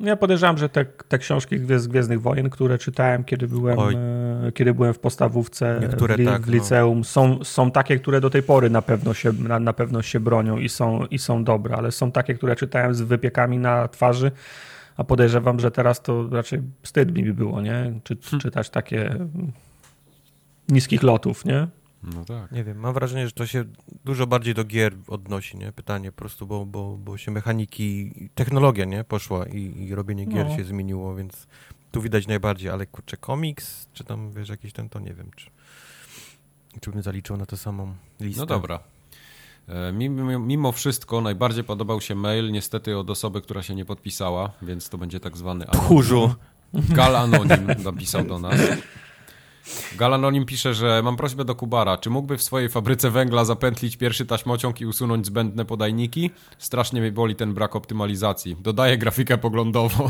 ja 0.01 0.17
podejrzewam, 0.17 0.59
że 0.59 0.69
te, 0.69 0.85
te 0.85 1.19
książki 1.19 1.59
z 1.79 1.87
Gwiezdnych 1.87 2.23
Wojen, 2.23 2.51
które 2.51 2.79
czytałem, 2.79 3.25
kiedy 3.25 3.49
byłem, 3.49 3.79
e, 3.79 4.53
kiedy 4.53 4.75
byłem 4.75 4.95
w 4.95 4.99
podstawówce 4.99 5.79
Niektóre 5.81 6.15
w, 6.15 6.19
li, 6.19 6.27
tak, 6.27 6.43
w 6.43 6.47
no. 6.47 6.53
liceum, 6.53 6.99
no. 6.99 7.05
są, 7.05 7.45
są 7.45 7.71
takie, 7.71 7.99
które 7.99 8.21
do 8.21 8.31
tej 8.31 8.43
pory 8.43 8.71
na 8.71 8.83
pewno 8.83 9.15
się, 9.15 9.33
na, 9.33 9.61
na 9.61 9.73
pewno 9.73 10.03
się 10.03 10.21
bronią 10.21 10.59
i 10.59 10.69
są, 10.69 11.07
i 11.07 11.19
są 11.19 11.45
dobre, 11.45 11.77
ale 11.77 11.93
są 11.93 12.13
takie, 12.13 12.35
które 12.35 12.57
czytałem 12.57 12.95
z 12.95 13.03
wypiekami 13.03 13.59
na 13.59 13.89
twarzy, 13.89 14.31
a 14.97 15.05
podejrzewam, 15.05 15.61
że 15.61 15.71
teraz 15.71 16.03
to 16.03 16.29
raczej 16.29 16.63
wstyd 16.83 17.15
mi 17.15 17.25
by 17.25 17.35
było, 17.35 17.63
nie? 17.63 17.93
Czy, 18.05 18.17
hmm. 18.17 18.41
Czytać 18.41 18.71
takie 18.71 19.17
niskich 20.69 21.03
lotów, 21.03 21.45
nie? 21.45 21.67
No 22.15 22.25
tak. 22.25 22.53
Nie 22.53 22.65
wiem, 22.65 22.79
mam 22.79 22.95
wrażenie, 22.95 23.27
że 23.27 23.33
to 23.33 23.47
się 23.47 23.65
dużo 24.05 24.27
bardziej 24.27 24.55
do 24.55 24.65
gier 24.65 24.95
odnosi, 25.09 25.57
nie? 25.59 25.73
Pytanie 25.73 26.13
po 26.13 26.19
prostu, 26.19 26.47
bo, 26.47 26.67
bo, 26.67 26.97
bo 26.97 27.17
się 27.19 27.31
mechaniki, 27.31 28.13
technologia, 28.35 28.85
nie? 28.85 29.05
Poszła 29.05 29.47
i, 29.47 29.87
i 29.87 29.95
robienie 29.95 30.27
gier 30.27 30.47
No. 30.49 30.57
się 30.57 30.65
zmieniło, 30.65 31.15
więc 31.17 31.47
tu 31.91 32.03
widać 32.03 32.27
najbardziej, 32.27 32.71
ale 32.71 32.87
kurczę, 32.87 33.17
komiks, 33.17 33.87
czy 33.93 34.05
tam, 34.05 34.33
wiesz, 34.33 34.49
jakiś 34.49 34.73
ten, 34.73 34.89
to 34.89 35.01
nie 35.01 35.15
wiem, 35.15 35.31
czy, 35.37 35.51
czy 36.81 36.91
bym 36.91 37.03
zaliczył 37.03 37.37
na 37.37 37.47
tę 37.47 37.57
samą 37.57 37.95
listę. 38.21 38.41
No 38.41 38.47
dobra. 38.47 38.81
E, 39.69 39.93
Mimo, 39.93 40.39
mimo 40.39 40.73
wszystko 40.73 41.21
najbardziej 41.21 41.65
podobał 41.65 42.01
się 42.01 42.15
mail, 42.15 42.53
niestety 42.53 42.99
od 42.99 43.11
osoby, 43.11 43.41
która 43.43 43.63
się 43.63 43.75
nie 43.75 43.85
podpisała, 43.85 44.53
więc 44.63 44.89
to 44.89 44.99
będzie 44.99 45.21
tak 45.21 45.37
zwany 45.37 45.65
anonim. 45.69 45.87
Tchórzu! 45.87 46.35
Gal 46.75 47.17
Anonim 47.17 47.67
napisał 47.85 48.25
do 48.25 48.39
nas. 48.39 48.61
Gal 49.97 50.15
Anonim 50.15 50.47
pisze, 50.47 50.75
że 50.75 51.01
mam 51.05 51.17
prośbę 51.17 51.45
do 51.45 51.55
Kubara. 51.55 51.99
Czy 51.99 52.11
mógłby 52.11 52.37
w 52.39 52.43
swojej 52.43 52.69
fabryce 52.69 53.11
węgla 53.11 53.45
zapętlić 53.45 53.97
pierwszy 53.97 54.27
taśmociąg 54.27 54.81
i 54.81 54.87
usunąć 54.87 55.27
zbędne 55.27 55.65
podajniki? 55.65 56.31
Strasznie 56.59 57.01
mnie 57.01 57.13
boli 57.13 57.37
ten 57.37 57.55
brak 57.55 57.77
optymalizacji. 57.77 58.57
Dodaję 58.61 58.99
grafikę 58.99 59.39
poglądową. 59.39 60.09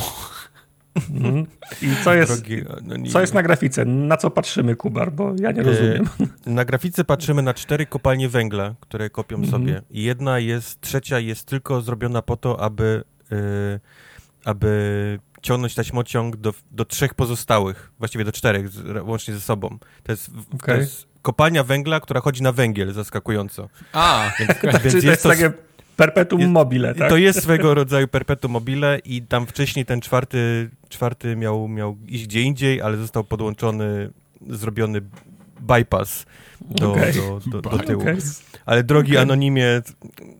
Mhm. 1.10 1.46
I 1.82 1.86
co 2.04 2.14
jest, 2.14 2.32
Drogi 2.42 2.62
anonimie. 2.82 3.10
co 3.10 3.20
jest 3.20 3.34
na 3.34 3.42
grafice? 3.42 3.84
Na 3.84 4.16
co 4.16 4.30
patrzymy, 4.30 4.76
Kubar? 4.76 5.12
Bo 5.12 5.32
ja 5.40 5.52
nie 5.52 5.60
E, 5.60 5.64
rozumiem. 5.64 6.08
Na 6.46 6.64
grafice 6.64 7.04
patrzymy 7.04 7.42
na 7.42 7.54
cztery 7.54 7.86
kopalnie 7.86 8.28
węgla, 8.28 8.74
które 8.80 9.10
kopią 9.10 9.36
Mhm. 9.36 9.50
sobie. 9.52 9.82
I 9.90 10.02
jedna 10.02 10.38
jest, 10.38 10.80
trzecia 10.80 11.18
jest 11.18 11.46
tylko 11.46 11.80
zrobiona 11.80 12.22
po 12.22 12.36
to, 12.36 12.60
aby, 12.60 13.04
y, 13.32 13.80
aby 14.44 15.18
ciągnąć 15.44 15.74
taśmociąg 15.74 16.36
do, 16.36 16.54
do 16.70 16.84
trzech 16.84 17.14
pozostałych, 17.14 17.90
właściwie 17.98 18.24
do 18.24 18.32
czterech, 18.32 18.68
z, 18.68 19.02
łącznie 19.02 19.34
ze 19.34 19.40
sobą. 19.40 19.78
To 20.02 20.12
jest, 20.12 20.30
w- 20.30 20.62
to 20.66 20.74
jest 20.74 21.06
kopalnia 21.22 21.64
węgla, 21.64 22.00
która 22.00 22.20
chodzi 22.20 22.42
na 22.42 22.52
węgiel, 22.52 22.92
zaskakująco. 22.92 23.68
A, 23.92 24.30
Więc 24.38 24.52
Czyli 24.92 25.02
to 25.02 25.10
jest 25.10 25.22
to, 25.22 25.28
takie 25.28 25.52
perpetuum 25.96 26.40
jest- 26.40 26.52
mobile, 26.52 26.94
tak? 26.94 27.08
to 27.08 27.16
jest 27.16 27.42
swego 27.42 27.74
rodzaju 27.74 28.08
perpetuum 28.08 28.52
mobile 28.52 28.98
i 29.04 29.22
tam 29.22 29.46
wcześniej 29.46 29.84
ten 29.84 30.00
czwarty, 30.00 30.70
czwarty 30.88 31.36
miał, 31.36 31.68
miał 31.68 31.96
iść 32.06 32.24
gdzie 32.26 32.40
indziej, 32.42 32.82
ale 32.82 32.96
został 32.96 33.24
podłączony, 33.24 34.10
zrobiony 34.48 35.00
bypass 35.60 36.26
do, 36.60 36.92
Okej. 36.92 37.12
do, 37.12 37.40
do, 37.46 37.60
do 37.70 37.78
tyłu. 37.78 38.04
Ale 38.66 38.84
drogi 38.84 39.12
Okej. 39.12 39.22
anonimie, 39.22 39.82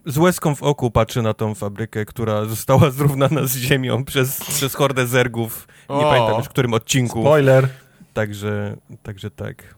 z 0.07 0.19
łezką 0.19 0.55
w 0.55 0.63
oku 0.63 0.91
patrzy 0.91 1.23
na 1.23 1.35
tą 1.35 1.55
fabrykę, 1.55 2.05
która 2.05 2.45
została 2.45 2.91
zrównana 2.91 3.47
z 3.47 3.57
ziemią 3.57 4.05
przez, 4.05 4.41
przez 4.41 4.75
hordę 4.75 5.07
zergów. 5.07 5.69
Nie 5.91 5.97
O. 5.97 6.11
pamiętam 6.11 6.37
już 6.37 6.47
w 6.47 6.49
którym 6.49 6.75
odcinku. 6.75 7.23
Spoiler. 7.23 7.69
Także, 8.15 8.77
także 9.03 9.31
tak. 9.31 9.75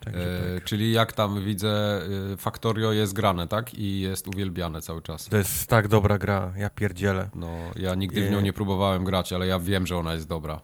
Także 0.00 0.54
e, 0.54 0.54
tak. 0.54 0.64
czyli 0.64 0.92
jak 0.92 1.12
tam 1.12 1.44
widzę, 1.44 2.00
e, 2.32 2.36
Factorio 2.36 2.92
jest 2.92 3.12
grane, 3.12 3.48
tak? 3.48 3.74
I 3.74 4.00
jest 4.00 4.28
uwielbiane 4.28 4.82
cały 4.82 5.02
czas. 5.02 5.24
To 5.24 5.36
jest 5.36 5.66
tak 5.66 5.88
dobra 5.88 6.18
gra, 6.18 6.52
ja 6.56 6.70
pierdzielę. 6.70 7.28
No, 7.34 7.48
ja 7.76 7.94
nigdy 7.94 8.28
w 8.28 8.30
nią 8.30 8.40
nie 8.40 8.52
próbowałem 8.52 9.04
grać, 9.04 9.32
ale 9.32 9.46
ja 9.46 9.58
wiem, 9.58 9.86
że 9.86 9.96
ona 9.96 10.14
jest 10.14 10.28
dobra. 10.28 10.60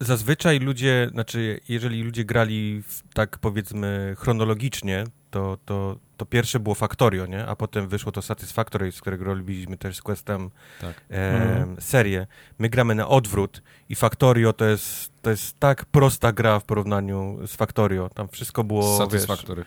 Zazwyczaj 0.00 0.58
ludzie, 0.60 1.08
znaczy 1.12 1.60
jeżeli 1.68 2.02
ludzie 2.02 2.24
grali 2.24 2.82
w, 2.88 3.02
tak 3.14 3.38
powiedzmy 3.38 4.14
chronologicznie, 4.18 5.04
to, 5.30 5.58
to, 5.64 5.96
to 6.16 6.26
pierwsze 6.26 6.60
było 6.60 6.74
Factorio, 6.74 7.26
nie? 7.26 7.46
A 7.46 7.56
potem 7.56 7.88
wyszło 7.88 8.12
to 8.12 8.22
Satisfactory, 8.22 8.92
z 8.92 9.00
którego 9.00 9.24
robiliśmy 9.24 9.76
też 9.78 9.96
z 9.96 10.02
Questem 10.02 10.50
Tak. 10.80 11.00
e, 11.10 11.32
Mhm. 11.58 11.76
serię. 11.80 12.26
My 12.58 12.68
gramy 12.68 12.94
na 12.94 13.08
odwrót 13.08 13.62
i 13.88 13.94
Factorio 13.94 14.52
to 14.52 14.64
jest, 14.64 15.10
to 15.22 15.30
jest 15.30 15.60
tak 15.60 15.84
prosta 15.84 16.32
gra 16.32 16.60
w 16.60 16.64
porównaniu 16.64 17.38
z 17.46 17.56
Factorio. 17.56 18.10
Tam 18.14 18.28
wszystko 18.28 18.64
było, 18.64 18.98
Satisfactory. 18.98 19.64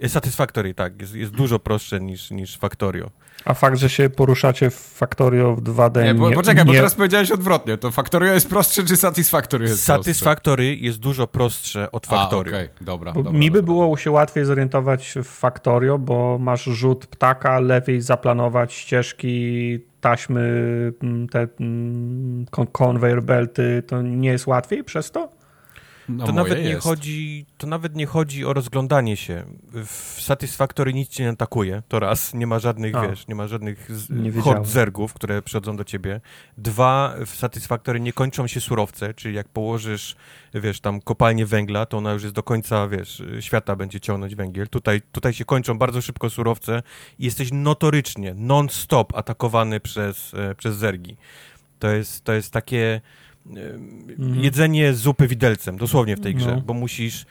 wiesz... 0.00 0.12
Satisfactory, 0.12 0.74
tak. 0.74 1.00
Jest, 1.00 1.14
jest 1.14 1.32
dużo 1.32 1.58
prostsze 1.58 2.00
niż, 2.00 2.30
niż 2.30 2.58
Factorio. 2.58 3.10
A 3.44 3.54
fakt, 3.54 3.76
że 3.78 3.88
się 3.88 4.10
poruszacie 4.10 4.70
w 4.70 4.74
Factorio 4.74 5.54
w 5.56 5.62
2D 5.62 6.04
Nie, 6.04 6.14
bo, 6.14 6.28
nie, 6.30 6.34
poczekaj, 6.36 6.64
bo 6.64 6.72
nie- 6.72 6.78
teraz 6.78 6.94
powiedziałeś 6.94 7.30
odwrotnie. 7.30 7.78
To 7.78 7.90
Factorio 7.90 8.32
jest 8.32 8.48
prostsze, 8.48 8.82
czy 8.84 8.96
Satisfactory 8.96 9.64
jest 9.64 9.86
prostsze? 9.86 9.92
Satisfactory 10.04 10.76
jest 10.76 10.98
dużo 10.98 11.26
prostsze 11.26 11.92
od 11.92 12.06
A, 12.06 12.10
Factorio. 12.10 12.52
okej, 12.56 12.68
dobra, 12.80 13.12
Bo 13.12 13.22
dobra. 13.22 13.38
mi 13.38 13.50
by 13.50 13.58
dobra. 13.62 13.74
było 13.74 13.96
się 13.96 14.10
łatwiej 14.10 14.44
zorientować 14.44 15.14
w 15.24 15.28
Factorio, 15.28 15.98
bo 15.98 16.38
masz 16.40 16.64
rzut 16.64 17.06
ptaka, 17.06 17.60
lepiej 17.60 18.00
zaplanować 18.00 18.72
ścieżki, 18.74 19.78
taśmy, 20.00 20.40
mm, 21.02 21.28
te 21.28 21.48
mm, 21.60 22.46
kon- 22.50 22.66
conveyor 22.66 23.22
belty. 23.22 23.82
To 23.86 24.02
nie 24.02 24.28
jest 24.28 24.46
łatwiej 24.46 24.84
przez 24.84 25.10
to? 25.10 25.28
No, 26.08 26.26
To 26.26 26.32
nawet, 26.32 26.58
nie 26.58 26.64
jest. 26.64 26.82
chodzi, 26.82 27.46
to 27.58 27.66
nawet 27.66 27.94
nie 27.96 28.06
chodzi 28.06 28.44
o 28.44 28.52
rozglądanie 28.52 29.16
się. 29.16 29.44
W 29.86 30.16
Satisfactory 30.20 30.94
nic 30.94 31.08
cię 31.08 31.24
nie 31.24 31.30
atakuje, 31.30 31.82
to 31.88 32.00
raz, 32.00 32.34
nie 32.34 32.46
ma 32.46 32.58
żadnych, 32.58 32.94
A. 32.94 33.08
wiesz, 33.08 33.28
nie 33.28 33.34
ma 33.34 33.48
żadnych 33.48 33.88
Nie 34.10 34.32
hord 34.32 34.66
zergów, 34.66 35.14
które 35.14 35.42
przychodzą 35.42 35.76
do 35.76 35.84
ciebie. 35.84 36.20
Dwa, 36.58 37.14
w 37.26 37.30
Satisfactory 37.30 38.00
nie 38.00 38.12
kończą 38.12 38.46
się 38.46 38.60
surowce, 38.60 39.14
czyli 39.14 39.34
jak 39.34 39.48
położysz, 39.48 40.16
wiesz, 40.54 40.80
tam 40.80 41.00
kopalnię 41.00 41.46
węgla, 41.46 41.86
to 41.86 41.98
ona 41.98 42.12
już 42.12 42.22
jest 42.22 42.34
do 42.34 42.42
końca, 42.42 42.88
wiesz, 42.88 43.22
świata 43.40 43.76
będzie 43.76 44.00
ciągnąć 44.00 44.34
węgiel. 44.34 44.68
Tutaj, 44.68 45.02
tutaj 45.12 45.32
się 45.32 45.44
kończą 45.44 45.78
bardzo 45.78 46.00
szybko 46.02 46.30
surowce 46.30 46.82
i 47.18 47.24
jesteś 47.24 47.48
notorycznie, 47.52 48.34
non-stop 48.36 49.16
atakowany 49.16 49.80
przez, 49.80 50.34
e, 50.34 50.54
przez 50.54 50.76
zergi. 50.76 51.16
To 51.78 51.88
jest, 51.88 52.24
to 52.24 52.32
jest 52.32 52.52
takie. 52.52 53.00
Jedzenie 54.34 54.94
zupy 54.94 55.28
widelcem, 55.28 55.76
dosłownie 55.76 56.16
w 56.16 56.20
tej 56.20 56.34
grze, 56.34 56.54
No. 56.56 56.60
bo 56.60 56.74
musisz 56.74 57.26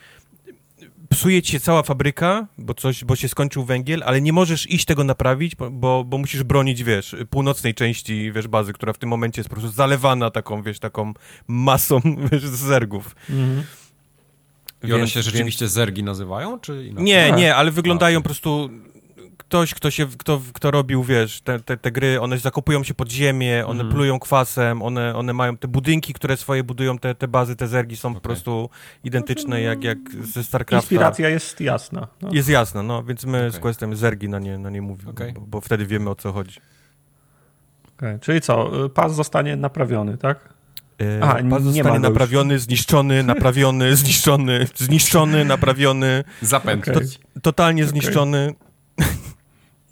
psuje 1.10 1.42
ci 1.42 1.52
się 1.52 1.60
cała 1.60 1.84
fabryka, 1.84 2.48
bo 2.58 2.74
coś, 2.74 3.04
bo 3.06 3.16
się 3.16 3.30
skończył 3.30 3.66
węgiel, 3.66 4.04
ale 4.06 4.22
nie 4.22 4.34
możesz 4.34 4.70
iść 4.72 4.86
tego 4.86 5.04
naprawić, 5.04 5.56
bo- 5.56 6.04
bo, 6.04 6.18
musisz 6.18 6.44
bronić, 6.44 6.84
wiesz, 6.84 7.16
północnej 7.30 7.74
części, 7.74 8.32
wiesz, 8.32 8.48
bazy, 8.48 8.74
która 8.74 8.94
w 8.94 8.98
tym 8.98 9.10
momencie 9.10 9.40
jest 9.40 9.50
po 9.50 9.56
prostu 9.56 9.72
zalewana 9.76 10.32
taką, 10.32 10.64
wiesz, 10.64 10.80
taką 10.80 11.14
masą, 11.48 12.02
wiesz, 12.32 12.44
zergów. 12.48 13.16
Mhm. 13.30 13.64
I 14.84 14.86
one 14.86 14.98
Więc- 14.98 15.10
się 15.12 15.22
rzeczywiście 15.22 15.68
zergi 15.68 16.04
nazywają, 16.04 16.60
czy 16.60 16.86
inaczej? 16.86 17.04
Nie, 17.06 17.28
Tak. 17.30 17.38
nie, 17.40 17.56
ale 17.56 17.72
wyglądają 17.72 18.20
A. 18.20 18.22
po 18.22 18.26
prostu... 18.26 18.70
Ktoś, 19.54 19.74
kto, 19.74 19.92
się, 19.92 20.08
kto, 20.18 20.42
kto 20.54 20.72
robił, 20.72 21.04
wiesz, 21.04 21.42
te, 21.42 21.60
te, 21.60 21.78
te 21.78 21.92
gry, 21.92 22.22
one 22.22 22.38
zakopują 22.38 22.84
się 22.84 22.94
pod 22.94 23.12
ziemię, 23.12 23.64
one 23.66 23.80
Mhm. 23.80 23.90
plują 23.96 24.20
kwasem, 24.20 24.82
one, 24.82 25.16
one 25.16 25.34
mają 25.34 25.58
te 25.58 25.68
budynki, 25.68 26.14
które 26.14 26.38
swoje 26.38 26.64
budują, 26.64 26.98
te, 27.00 27.16
te 27.16 27.28
bazy, 27.28 27.56
te 27.56 27.68
zergi 27.68 27.98
są 27.98 28.14
po 28.14 28.18
Okej. 28.18 28.22
prostu 28.22 28.70
identyczne 29.04 29.62
jak, 29.62 29.84
jak 29.84 29.98
ze 30.24 30.44
StarCrafta. 30.44 30.84
Inspiracja 30.84 31.30
jest 31.30 31.62
jasna. 31.62 32.08
No. 32.22 32.30
Jest 32.32 32.50
jasna, 32.50 32.84
no, 32.84 33.04
więc 33.04 33.26
my 33.26 33.50
z 33.52 33.54
Okej. 33.54 33.62
Questem 33.62 33.96
zergi 33.96 34.30
na 34.30 34.40
nie, 34.40 34.58
na 34.58 34.70
nie 34.70 34.82
mówimy, 34.82 35.12
Okej. 35.12 35.34
bo, 35.34 35.42
bo 35.42 35.62
wtedy 35.62 35.86
wiemy 35.86 36.10
o 36.10 36.16
co 36.16 36.32
chodzi. 36.34 36.60
Czyli 38.22 38.42
co, 38.42 38.86
y, 38.86 38.90
pas 38.90 39.16
zostanie 39.16 39.56
naprawiony, 39.56 40.18
tak? 40.18 40.54
E, 41.02 41.20
Aha, 41.24 41.34
pas 41.34 41.44
nie 41.44 41.50
ma 41.50 41.60
zostanie 41.60 41.84
go 41.84 41.90
już. 41.94 42.02
naprawiony, 42.02 42.60
zniszczony, 42.60 43.24
naprawiony, 43.24 43.96
zniszczony, 44.02 44.68
zniszczony, 44.76 45.46
naprawiony, 45.46 46.24
Zapętlić. 46.42 47.20
totalnie 47.42 47.84
Okej. 47.84 47.90
zniszczony. 47.90 48.54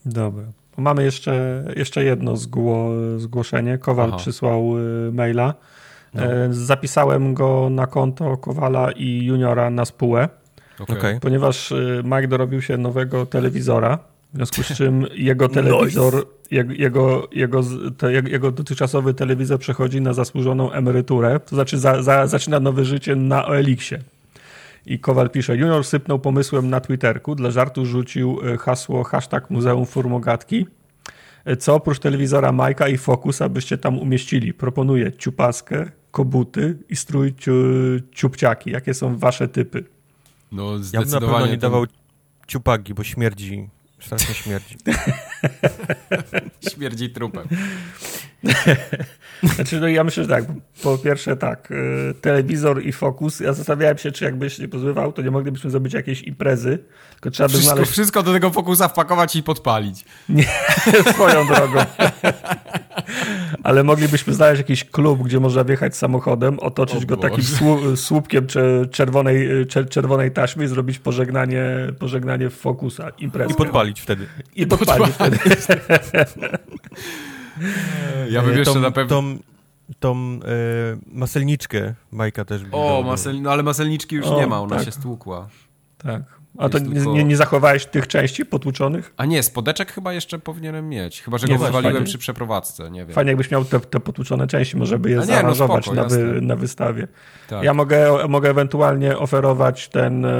Dobra. 0.06 0.44
Mamy 0.78 1.04
jeszcze, 1.04 1.64
jeszcze 1.76 2.04
jedno 2.04 2.38
zgło, 2.38 2.90
zgłoszenie. 3.18 3.78
Kowal 3.78 4.10
Aha. 4.10 4.18
przysłał 4.18 4.80
y, 4.80 5.12
maila. 5.12 5.54
No. 6.14 6.24
E, 6.24 6.48
zapisałem 6.52 7.34
go 7.34 7.68
na 7.70 7.88
konto 7.88 8.38
Kowala 8.38 8.92
i 8.92 9.26
Juniora 9.26 9.70
na 9.70 9.86
spółę. 9.86 10.30
Okej. 10.80 11.20
ponieważ 11.20 11.72
y, 11.72 12.02
Mike 12.04 12.28
dorobił 12.28 12.62
się 12.62 12.78
nowego 12.78 13.26
telewizora, 13.26 14.00
w 14.34 14.36
związku 14.36 14.64
z 14.64 14.68
czym 14.68 15.06
jego 15.16 15.50
telewizor, 15.50 16.28
jego, 16.52 16.74
jego, 16.74 17.28
jego, 17.32 17.62
te, 17.98 18.14
jego, 18.14 18.30
jego 18.30 18.52
dotychczasowy 18.52 19.14
telewizor 19.14 19.60
przechodzi 19.60 20.02
na 20.02 20.14
zasłużoną 20.14 20.72
emeryturę, 20.72 21.40
to 21.40 21.56
znaczy 21.56 21.80
za, 21.80 22.04
za, 22.04 22.28
zaczyna 22.28 22.60
nowe 22.60 22.86
życie 22.86 23.16
na 23.16 23.46
OLX-ie. 23.46 24.02
I 24.86 25.00
Kowal 25.00 25.30
pisze, 25.30 25.58
Junior 25.58 25.84
sypnął 25.86 26.20
pomysłem 26.20 26.70
na 26.70 26.80
Twitterku, 26.82 27.36
dla 27.36 27.52
żartu 27.52 27.86
rzucił 27.86 28.40
y, 28.48 28.58
hasło 28.58 29.04
hashtag 29.04 29.50
Muzeum 29.50 29.86
Formogatki, 29.86 30.68
y, 31.50 31.58
co 31.58 31.76
oprócz 31.76 32.00
telewizora 32.00 32.52
Majka 32.52 32.88
i 32.88 32.98
Focusa 32.98 33.50
byście 33.50 33.78
tam 33.78 33.98
umieścili. 34.00 34.54
Proponuję 34.54 35.12
ciupaskę, 35.18 35.92
kobuty 36.12 36.78
i 36.90 36.96
strój 36.96 37.36
ciu, 37.36 37.52
ciupciaki. 38.16 38.72
Jakie 38.72 38.94
są 38.94 39.18
wasze 39.18 39.48
typy? 39.48 39.84
No 40.52 40.64
Ja 40.64 40.70
bym 40.72 40.80
na 40.80 40.84
zdecydowanie 40.86 41.32
pewno 41.34 41.46
nie 41.46 41.52
ten- 41.52 41.60
dawał 41.60 41.86
ciupagi, 42.48 42.94
bo 42.94 43.04
śmierdzi, 43.04 43.70
strasznie 44.00 44.36
śmierdzi. 44.36 44.76
śmierdzi 46.74 47.10
trupem. 47.10 47.48
Znaczy, 49.56 49.80
no 49.80 49.88
ja 49.88 50.04
myślę, 50.04 50.24
że 50.24 50.30
tak. 50.30 50.44
Po 50.84 50.98
pierwsze 50.98 51.38
tak, 51.38 51.72
y, 51.72 52.14
telewizor 52.22 52.86
i 52.86 52.92
fokus. 52.92 53.40
Ja 53.40 53.54
zastanawiałem 53.54 53.98
się, 53.98 54.12
czy 54.12 54.26
jakbyś 54.26 54.60
nie 54.60 54.68
pozbywał, 54.68 55.14
to 55.14 55.22
nie 55.22 55.32
moglibyśmy 55.32 55.70
zrobić 55.70 55.94
jakiejś 55.94 56.22
imprezy, 56.22 56.80
tylko 57.14 57.32
trzeba 57.32 57.48
by 57.48 57.54
Wszystko, 57.54 57.74
znaleźć 57.76 57.92
wszystko 57.92 58.24
do 58.24 58.34
tego 58.34 58.50
fokusa 58.50 58.88
wpakować 58.88 59.36
i 59.36 59.44
podpalić. 59.44 60.06
swoją 61.14 61.48
drogą. 61.48 61.80
Ale 63.64 63.84
moglibyśmy 63.84 64.34
znaleźć 64.34 64.58
jakiś 64.60 64.84
klub, 64.84 65.24
gdzie 65.24 65.40
można 65.40 65.64
wjechać 65.64 65.98
samochodem, 65.98 66.60
otoczyć 66.60 67.04
O 67.04 67.08
go 67.08 67.18
takim 67.18 67.38
Boże. 67.38 67.56
słu- 67.56 67.96
słupkiem 67.98 68.48
cze- 68.48 68.86
czerwonej, 68.92 69.66
czer- 69.66 69.90
czerwonej 69.90 70.32
taśmy 70.32 70.64
i 70.64 70.68
zrobić 70.68 71.00
pożegnanie, 71.00 71.64
pożegnanie 72.00 72.50
w 72.50 72.54
Focusa, 72.56 73.10
imprezę. 73.20 73.52
I 73.54 73.56
podpalić 73.56 74.02
wtedy. 74.02 74.26
I 74.56 74.68
podpalić 74.68 75.10
wtedy. 75.10 75.31
Ja 78.30 78.42
bym 78.42 78.54
E, 78.54 78.58
jeszcze 78.58 78.74
tą, 78.74 78.80
na 78.80 78.92
pewno... 78.92 79.10
Tą, 79.10 79.38
tą 80.00 80.16
e, 80.16 80.98
maselniczkę 81.08 81.94
Majka 82.12 82.46
też 82.46 82.62
O, 82.72 83.04
masel... 83.06 83.42
no, 83.42 83.52
ale 83.52 83.64
maselniczki 83.64 84.16
już 84.16 84.26
O, 84.26 84.40
nie 84.40 84.48
ma, 84.48 84.62
ona 84.62 84.76
tak. 84.76 84.86
się 84.86 84.92
stłukła. 84.92 85.48
Tak. 85.98 86.41
A 86.58 86.70
to 86.70 86.80
nie, 86.80 86.96
tylko- 86.96 87.14
nie, 87.14 87.24
nie 87.24 87.38
zachowałeś 87.38 87.86
tych 87.86 88.08
części 88.08 88.46
potłuczonych? 88.46 89.14
A 89.18 89.26
nie, 89.26 89.44
spodeczek 89.44 89.92
chyba 89.92 90.14
jeszcze 90.14 90.40
powinienem 90.40 90.90
mieć. 90.90 91.22
Chyba, 91.22 91.38
że 91.38 91.48
Nie, 91.48 91.58
go 91.58 91.66
wywaliłem 91.66 91.94
fajnie. 91.94 92.08
przy 92.08 92.18
przeprowadzce, 92.18 92.92
nie 92.92 93.06
wiem. 93.06 93.14
Fajnie 93.14 93.32
jakbyś 93.32 93.52
miał 93.52 93.66
te, 93.66 93.80
te 93.80 94.00
potłuczone 94.00 94.48
części, 94.48 94.78
może 94.78 95.00
by 95.00 95.10
je 95.10 95.16
nie, 95.16 95.20
no 95.22 95.26
zaaranżować 95.26 95.86
spoko, 95.86 96.02
na, 96.02 96.08
wy, 96.08 96.42
na 96.42 96.56
wystawie. 96.56 97.08
Tak. 97.50 97.64
Ja 97.64 97.74
mogę, 97.74 98.28
mogę 98.28 98.50
ewentualnie 98.50 99.18
oferować 99.18 99.88
ten 99.90 100.26
e, 100.26 100.32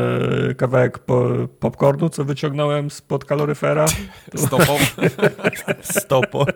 kawałek 0.58 1.00
po, 1.00 1.30
popcornu, 1.60 2.10
co 2.10 2.26
wyciągnąłem 2.26 2.92
spod 2.92 3.26
kaloryfera. 3.26 3.86
Stopą. 4.46 4.78
Stopo. 5.82 6.46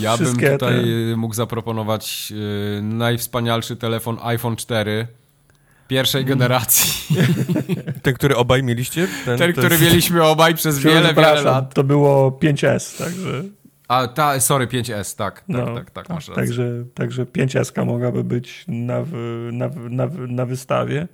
Ja 0.00 0.16
bym 0.16 0.26
Wszystkie 0.26 0.50
tutaj 0.50 0.84
mógł 1.16 1.34
zaproponować 1.34 2.32
y, 2.78 2.82
najwspanialszy 2.82 3.76
telefon 3.76 4.18
iPhone 4.22 4.56
4 4.56 5.06
pierwszej 5.92 6.24
generacji. 6.24 7.16
Ten, 8.02 8.14
który 8.14 8.36
obaj 8.36 8.62
mieliście? 8.62 9.08
Ten, 9.24 9.38
to 9.38 9.52
który 9.52 9.68
jest- 9.74 9.82
mieliśmy 9.84 10.24
obaj 10.24 10.54
przez 10.54 10.78
wiele, 10.78 11.14
wiele 11.14 11.42
lat. 11.42 11.74
To 11.74 11.84
było 11.84 12.30
5S, 12.30 12.98
także, 12.98 13.42
A, 13.88 14.06
ta, 14.08 14.40
sorry, 14.40 14.66
5S, 14.66 15.16
tak, 15.16 15.34
tak, 15.34 15.44
no, 15.48 15.74
tak, 15.74 15.90
tak, 15.90 16.08
masz 16.08 16.28
rację. 16.28 16.44
także, 16.44 16.84
także 16.94 17.24
5S 17.24 17.86
mogłaby 17.86 18.24
być 18.24 18.64
na, 18.68 19.02
w- 19.02 19.48
na, 19.52 19.68
na, 19.90 20.06
na 20.28 20.46
wystawie. 20.46 21.08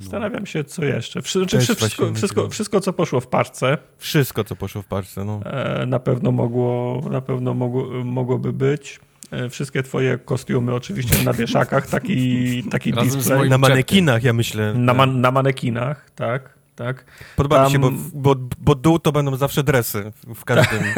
Zastanawiam 0.00 0.46
się, 0.46 0.64
co 0.64 0.84
jeszcze. 0.84 1.22
Wszy, 1.22 1.46
czy 1.46 1.56
Też 1.56 1.64
wszystko, 1.64 2.14
wszystko, 2.14 2.48
wszystko, 2.48 2.80
co 2.80 2.92
poszło 2.92 3.20
w 3.20 3.26
paczce, 3.26 3.78
Wszystko, 3.98 4.44
co 4.44 4.56
poszło 4.56 4.82
w 4.82 4.86
parce, 4.86 5.24
no. 5.24 5.40
e, 5.44 5.86
na 5.86 5.98
pewno 5.98 6.32
mogło, 6.32 7.00
na 7.10 7.20
pewno 7.20 7.54
mogło, 7.54 8.04
mogłoby 8.04 8.52
być. 8.52 9.00
E, 9.30 9.48
Wszystkie 9.48 9.82
twoje 9.82 10.18
kostiumy 10.18 10.74
oczywiście 10.74 11.24
na 11.24 11.32
wieszakach, 11.32 11.86
taki, 11.86 12.64
taki 12.64 12.92
display. 12.92 13.48
Na 13.48 13.58
manekinach, 13.58 14.22
ja 14.24 14.32
myślę. 14.32 14.74
Na, 14.74 14.94
man, 14.94 15.20
na 15.20 15.30
manekinach, 15.30 16.10
tak, 16.10 16.54
tak. 16.76 17.04
Podoba 17.36 17.64
mi 17.66 17.70
się, 17.72 17.78
bo, 17.78 17.88
tam- 17.90 18.10
bo, 18.14 18.36
bo 18.58 18.74
dół 18.74 18.98
to 18.98 19.12
będą 19.12 19.36
zawsze 19.36 19.62
dresy 19.62 20.12
w 20.34 20.44
każdym. 20.44 20.82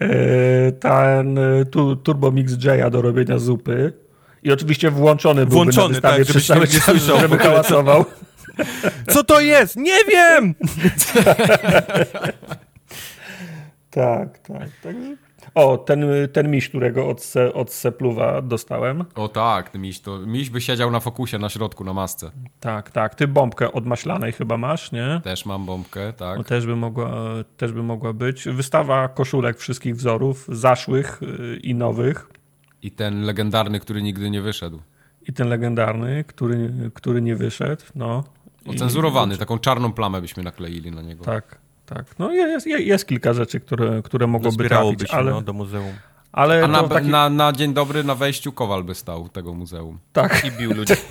E, 0.00 0.72
Ten 0.72 1.38
e, 1.38 1.64
tu, 1.64 1.96
Turbo 1.96 2.30
Mix 2.32 2.52
J'a 2.52 2.90
do 2.90 3.02
robienia 3.02 3.38
zupy. 3.38 3.92
I 4.42 4.52
oczywiście 4.52 4.90
włączony 4.90 5.40
byłby 5.46 5.54
Włączony, 5.54 5.88
na 5.88 5.92
wystawie 5.94 6.24
tak, 6.24 6.24
przez 6.24 6.42
żebyś 6.44 6.46
cały 6.46 6.60
nie 6.60 6.66
czas, 6.72 6.84
słyszał 6.84 7.20
żeby 7.20 7.38
hałasował. 7.38 8.04
Co 9.12 9.24
to 9.24 9.40
jest? 9.40 9.76
Nie 9.76 9.96
wiem! 10.12 10.54
Tak, 13.90 14.38
tak. 14.38 14.68
Także... 14.82 15.16
O, 15.54 15.78
ten, 15.78 16.04
ten 16.32 16.50
miś, 16.50 16.68
którego 16.68 17.08
od, 17.08 17.22
se, 17.22 17.54
od 17.54 17.72
Sepluwa 17.72 18.42
dostałem. 18.42 19.04
O 19.14 19.28
tak, 19.28 19.74
miś, 19.74 20.00
to, 20.00 20.18
miś 20.18 20.50
by 20.50 20.60
siedział 20.60 20.90
na 20.90 21.00
fokusie 21.00 21.38
na 21.38 21.48
środku, 21.48 21.84
na 21.84 21.92
masce. 21.92 22.30
Tak, 22.60 22.90
tak. 22.90 23.14
Ty 23.14 23.28
bombkę 23.28 23.72
od 23.72 23.86
maślanej 23.86 24.32
chyba 24.32 24.56
masz, 24.56 24.92
nie? 24.92 25.20
Też 25.24 25.46
mam 25.46 25.66
bombkę, 25.66 26.12
tak. 26.12 26.38
No, 26.38 26.44
też, 26.44 26.66
by 26.66 26.76
mogła, 26.76 27.12
też 27.56 27.72
by 27.72 27.82
mogła 27.82 28.12
być. 28.12 28.48
Wystawa 28.48 29.08
koszulek 29.08 29.58
wszystkich 29.58 29.96
wzorów, 29.96 30.46
zaszłych 30.48 31.22
y, 31.22 31.56
i 31.56 31.74
nowych. 31.74 32.28
I 32.82 32.90
ten 32.90 33.22
legendarny, 33.22 33.80
który 33.80 34.02
nigdy 34.02 34.30
nie 34.30 34.42
wyszedł. 34.42 34.80
I 35.28 35.32
ten 35.32 35.48
legendarny, 35.48 36.24
który, 36.24 36.90
który 36.94 37.22
nie 37.22 37.36
wyszedł. 37.36 37.84
No. 37.94 38.24
Ocenzurowany, 38.66 39.36
taką 39.36 39.58
czarną 39.58 39.92
plamę 39.92 40.20
byśmy 40.20 40.42
nakleili 40.42 40.90
na 40.90 41.02
niego. 41.02 41.24
Tak, 41.24 41.59
tak. 41.94 42.18
No 42.18 42.32
jest, 42.32 42.66
jest, 42.66 43.06
kilka 43.06 43.32
rzeczy, 43.32 43.60
które, 43.60 44.02
które 44.02 44.26
mogłoby 44.26 44.68
trafić, 44.68 45.00
się 45.10 45.16
ale, 45.16 45.30
no, 45.30 45.42
do 45.42 45.52
muzeum. 45.52 45.92
ale 46.32 46.64
A 46.64 46.68
na, 46.68 46.88
taki, 46.88 47.08
na, 47.08 47.30
na 47.30 47.52
dzień 47.52 47.74
dobry, 47.74 48.04
na 48.04 48.14
wejściu 48.14 48.52
Kowal 48.52 48.84
by 48.84 48.94
stał 48.94 49.28
tego 49.28 49.54
muzeum. 49.54 49.98
tak. 50.12 50.44
I 50.44 50.50
bił 50.50 50.74
ludzi. 50.74 50.94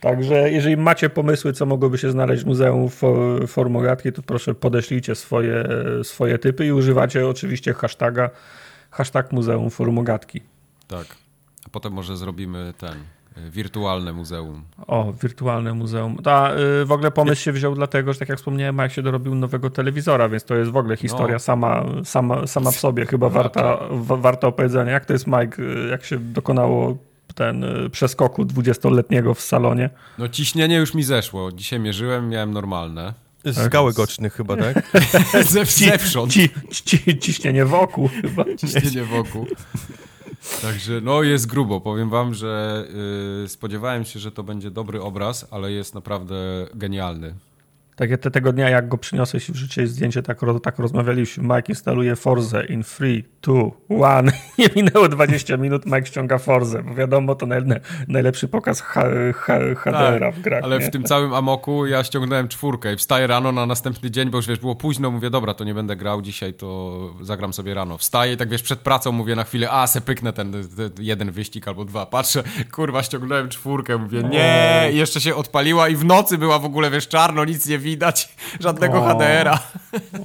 Także 0.00 0.50
jeżeli 0.50 0.76
macie 0.76 1.10
pomysły, 1.10 1.52
co 1.52 1.66
mogłoby 1.66 1.98
się 1.98 2.10
znaleźć 2.10 2.42
w 2.42 2.46
Muzeum 2.46 2.88
Fo- 2.88 3.46
Formogatki, 3.46 4.12
to 4.12 4.22
proszę 4.22 4.54
podeślijcie 4.54 5.14
swoje, 5.14 5.64
swoje 6.02 6.38
typy 6.38 6.66
i 6.66 6.72
używacie 6.72 7.28
oczywiście 7.28 7.74
hashtaga 7.74 8.30
hashtag 8.90 9.32
Muzeum 9.32 9.70
Formogatki. 9.70 10.40
Tak. 10.88 11.06
A 11.66 11.68
potem 11.68 11.92
może 11.92 12.16
zrobimy 12.16 12.74
ten, 12.78 12.94
wirtualne 13.36 14.12
muzeum. 14.12 14.62
O, 14.86 15.12
wirtualne 15.22 15.74
muzeum. 15.74 16.16
Ta, 16.24 16.50
y, 16.82 16.84
w 16.84 16.92
ogóle 16.92 17.10
pomysł 17.10 17.42
się 17.42 17.52
wziął 17.52 17.74
dlatego, 17.74 18.12
że 18.12 18.18
tak 18.18 18.28
jak 18.28 18.38
wspomniałem, 18.38 18.74
Mike 18.76 18.90
się 18.90 19.02
dorobił 19.02 19.34
nowego 19.34 19.70
telewizora, 19.70 20.28
więc 20.28 20.44
to 20.44 20.54
jest 20.54 20.70
w 20.70 20.76
ogóle 20.76 20.96
historia 20.96 21.32
No. 21.32 21.38
sama, 21.38 21.84
sama, 22.04 22.46
sama 22.46 22.70
w 22.70 22.76
sobie, 22.76 23.06
chyba 23.06 23.28
warta, 23.28 23.78
wa, 23.90 24.16
warta 24.16 24.46
opowiedzenia. 24.46 24.92
Jak 24.92 25.04
to 25.06 25.12
jest, 25.12 25.26
Mike, 25.26 25.62
y, 25.62 25.88
jak 25.90 26.04
się 26.04 26.18
dokonało 26.18 26.96
ten 27.34 27.64
y, 27.64 27.90
przeskoku 27.90 28.44
20-letniego 28.44 29.34
w 29.34 29.40
salonie? 29.40 29.90
No 30.18 30.28
ciśnienie 30.28 30.76
już 30.76 30.94
mi 30.94 31.02
zeszło. 31.02 31.52
Dzisiaj 31.52 31.80
mierzyłem, 31.80 32.28
miałem 32.28 32.52
normalne. 32.52 33.14
Z 33.44 33.68
gałek 33.68 33.98
ocznych 33.98 34.32
chyba, 34.34 34.56
tak? 34.56 34.90
Ze, 35.48 35.64
zewsząd. 35.64 36.32
Ci, 36.32 36.48
ci, 36.70 37.18
ciśnienie 37.18 37.64
wokół 37.64 38.08
chyba. 38.22 38.44
ciśnienie 38.56 39.04
wokół. 39.04 39.46
Także 40.62 41.00
no 41.00 41.22
jest 41.22 41.46
grubo. 41.46 41.80
Powiem 41.80 42.10
wam, 42.10 42.34
że 42.34 42.84
y, 43.44 43.48
spodziewałem 43.48 44.04
się, 44.04 44.18
że 44.18 44.32
to 44.32 44.42
będzie 44.42 44.70
dobry 44.70 45.02
obraz, 45.02 45.46
ale 45.50 45.72
jest 45.72 45.94
naprawdę 45.94 46.34
genialny. 46.74 47.34
Tak 47.96 48.10
jak 48.10 48.20
te, 48.20 48.30
tego 48.30 48.52
dnia, 48.52 48.70
jak 48.70 48.88
go 48.88 48.98
przyniosłeś 48.98 49.48
i 49.48 49.52
wrzuciłeś 49.52 49.90
zdjęcie, 49.90 50.22
tak, 50.22 50.40
tak 50.62 50.78
rozmawialiśmy. 50.78 51.42
Mike 51.42 51.68
instaluje 51.68 52.16
Forze 52.16 52.66
in 52.66 52.82
3, 52.82 53.24
2, 53.42 54.16
1. 54.22 54.32
Nie 54.58 54.66
minęło 54.76 55.08
20 55.08 55.56
minut, 55.56 55.86
Mike 55.86 56.06
ściąga 56.06 56.38
Forze, 56.38 56.82
bo 56.82 56.94
wiadomo, 56.94 57.34
to 57.34 57.46
naj, 57.46 57.62
najlepszy 58.08 58.48
pokaz 58.48 58.80
HDR-a 58.80 60.30
w 60.32 60.40
grach. 60.40 60.60
Tak, 60.60 60.64
ale 60.64 60.78
nie? 60.78 60.86
w 60.86 60.90
tym 60.90 61.04
całym 61.04 61.34
amoku 61.34 61.86
ja 61.86 62.04
ściągnąłem 62.04 62.48
czwórkę 62.48 62.92
i 62.92 62.96
wstaję 62.96 63.26
rano 63.26 63.52
na 63.52 63.66
następny 63.66 64.10
dzień, 64.10 64.30
bo 64.30 64.38
już 64.38 64.46
wiesz, 64.46 64.58
było 64.58 64.74
późno, 64.74 65.10
mówię, 65.10 65.30
dobra, 65.30 65.54
to 65.54 65.64
nie 65.64 65.74
będę 65.74 65.96
grał 65.96 66.22
dzisiaj, 66.22 66.54
to 66.54 67.10
zagram 67.20 67.52
sobie 67.52 67.74
rano. 67.74 67.98
Wstaję 67.98 68.32
i 68.32 68.36
tak 68.36 68.48
wiesz, 68.48 68.62
przed 68.62 68.78
pracą 68.78 69.12
mówię 69.12 69.36
na 69.36 69.44
chwilę, 69.44 69.70
a 69.70 69.86
se 69.86 70.00
pyknę 70.00 70.32
ten, 70.32 70.52
ten 70.52 70.90
jeden 70.98 71.30
wyścig 71.30 71.68
albo 71.68 71.84
dwa. 71.84 72.06
Patrzę, 72.06 72.42
kurwa, 72.72 73.02
ściągnąłem 73.02 73.48
czwórkę, 73.48 73.98
mówię, 73.98 74.22
nie, 74.22 74.88
I 74.92 74.96
jeszcze 74.96 75.20
się 75.20 75.34
odpaliła 75.34 75.88
i 75.88 75.96
w 75.96 76.04
nocy 76.04 76.38
była 76.38 76.58
w 76.58 76.64
ogóle, 76.64 76.90
wiesz, 76.90 77.08
czarno, 77.08 77.44
nic 77.44 77.66
nie 77.66 77.78
widać, 77.82 78.36
żadnego 78.60 78.98
O. 78.98 79.08
HDR-a. 79.08 79.58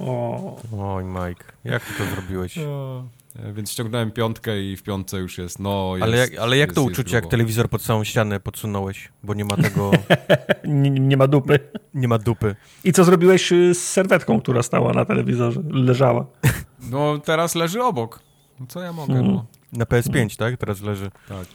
O, 0.00 0.56
Oj, 0.80 1.04
Mike, 1.04 1.44
jak 1.64 1.84
ty 1.84 1.92
to 1.98 2.04
zrobiłeś? 2.14 2.58
E, 2.58 3.52
Więc 3.52 3.70
ściągnąłem 3.70 4.10
piątkę 4.10 4.62
i 4.62 4.76
w 4.76 4.82
piątce 4.82 5.18
już 5.18 5.38
jest, 5.38 5.58
no 5.58 5.90
jest, 5.96 6.02
Ale 6.02 6.16
jak, 6.16 6.34
ale 6.38 6.56
jak 6.56 6.72
to 6.72 6.80
jest, 6.80 6.92
uczucie, 6.92 7.02
jest 7.16 7.24
jak 7.24 7.26
telewizor 7.30 7.68
pod 7.68 7.82
całą 7.82 8.04
ścianę 8.04 8.40
podsunąłeś, 8.40 9.08
bo 9.22 9.34
nie 9.34 9.44
ma 9.44 9.56
tego, 9.56 9.90
nie, 10.64 10.90
nie 10.90 11.16
ma 11.16 11.26
dupy. 11.26 11.58
nie 11.94 12.08
ma 12.08 12.18
dupy. 12.18 12.56
I 12.84 12.92
co 12.92 13.04
zrobiłeś 13.04 13.52
y, 13.52 13.74
z 13.74 13.88
serwetką, 13.88 14.40
która 14.40 14.62
stała 14.62 14.92
na 14.92 15.04
telewizorze? 15.04 15.60
Leżała. 15.70 16.26
No 16.90 17.18
teraz 17.18 17.54
leży 17.54 17.82
obok. 17.82 18.20
No, 18.60 18.66
Co 18.66 18.82
ja 18.82 18.92
mogę, 18.92 19.12
Mhm. 19.14 19.32
no. 19.34 19.46
Na 19.72 19.84
PS5, 19.84 20.36
tak? 20.36 20.56
Teraz 20.56 20.80
leży. 20.80 21.10
Tak. 21.28 21.46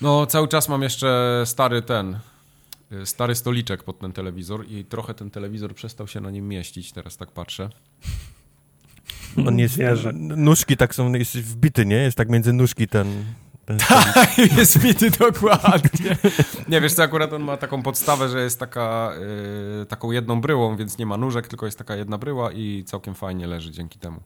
No, 0.00 0.26
cały 0.26 0.48
czas 0.48 0.68
mam 0.68 0.82
jeszcze 0.82 1.42
stary 1.46 1.82
ten, 1.82 2.18
stary 3.04 3.34
stoliczek 3.34 3.82
pod 3.82 3.98
ten 3.98 4.12
telewizor 4.12 4.64
i 4.68 4.84
trochę 4.84 5.14
ten 5.14 5.30
telewizor 5.30 5.74
przestał 5.74 6.08
się 6.08 6.20
na 6.20 6.30
nim 6.30 6.48
mieścić, 6.48 6.92
teraz 6.92 7.16
tak 7.16 7.30
patrzę. 7.30 7.70
On 9.46 9.58
jest, 9.58 9.76
Wierzę. 9.78 10.12
nóżki 10.12 10.76
tak 10.76 10.94
są, 10.94 11.12
jest 11.12 11.36
wbity, 11.38 11.86
nie? 11.86 11.96
Jest 11.96 12.16
tak 12.16 12.28
między 12.28 12.52
nóżki 12.52 12.88
ten... 12.88 13.24
ten 13.66 13.78
jest 14.58 14.78
bity 14.78 15.10
dokładnie. 15.10 16.16
Nie, 16.68 16.80
wiesz 16.80 16.92
co, 16.92 17.02
akurat 17.02 17.32
on 17.32 17.42
ma 17.42 17.56
taką 17.56 17.82
podstawę, 17.82 18.28
że 18.28 18.42
jest 18.42 18.58
taka, 18.60 19.12
y, 19.82 19.86
taką 19.86 20.10
jedną 20.10 20.40
bryłą, 20.40 20.76
więc 20.76 20.98
nie 20.98 21.06
ma 21.06 21.16
nóżek, 21.16 21.48
tylko 21.48 21.66
jest 21.66 21.78
taka 21.78 21.96
jedna 21.96 22.18
bryła 22.18 22.52
i 22.52 22.84
całkiem 22.86 23.14
fajnie 23.14 23.46
leży 23.46 23.70
dzięki 23.70 23.98
temu. 23.98 24.20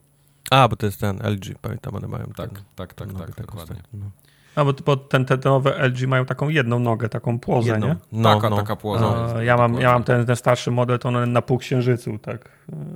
A, 0.51 0.67
bo 0.67 0.75
to 0.75 0.85
jest 0.85 0.99
ten 0.99 1.17
LG, 1.23 1.57
pamiętam, 1.61 1.95
one 1.95 2.07
mają 2.07 2.25
Tak, 2.25 2.49
ten, 2.49 2.63
tak, 2.75 2.93
tak, 2.93 3.13
tak, 3.13 3.17
taką 3.27 3.41
dokładnie. 3.41 3.75
ostatnią, 3.75 4.11
no. 4.57 4.65
Bo, 4.65 4.73
bo 4.85 4.97
ten, 4.97 5.25
te, 5.25 5.37
te 5.37 5.49
nowe 5.49 5.87
LG 5.87 6.07
mają 6.07 6.25
taką 6.25 6.49
jedną 6.49 6.79
nogę, 6.79 7.09
taką 7.09 7.39
płozę, 7.39 7.71
Jedną. 7.71 7.87
nie? 7.87 7.95
No, 8.11 8.35
taka, 8.35 8.49
no. 8.49 8.55
taka 8.55 8.75
płoza 8.75 9.33
A, 9.35 9.43
ja 9.43 9.57
mam, 9.57 9.73
ja 9.81 9.93
mam 9.93 10.03
ten, 10.03 10.25
ten 10.25 10.35
starszy 10.35 10.71
model, 10.71 10.99
to 10.99 11.09
one 11.09 11.25
na 11.25 11.41
półksiężycu 11.41 12.17
tak 12.17 12.49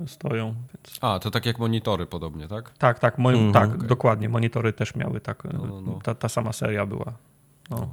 y, 0.04 0.08
stoją. 0.08 0.46
Więc... 0.46 0.98
A, 1.00 1.18
to 1.18 1.30
tak 1.30 1.46
jak 1.46 1.58
monitory 1.58 2.06
podobnie, 2.06 2.48
tak? 2.48 2.70
Tak, 2.78 2.98
tak, 2.98 3.18
moim, 3.18 3.36
Mhm, 3.46 3.52
tak 3.52 3.76
okej. 3.76 3.88
dokładnie. 3.88 4.28
Monitory 4.28 4.72
też 4.72 4.94
miały 4.94 5.20
tak. 5.20 5.44
No, 5.44 5.66
no, 5.66 5.80
no. 5.80 5.98
Ta, 6.02 6.14
ta 6.14 6.28
sama 6.28 6.52
seria 6.52 6.86
była. 6.86 7.12
No. 7.70 7.88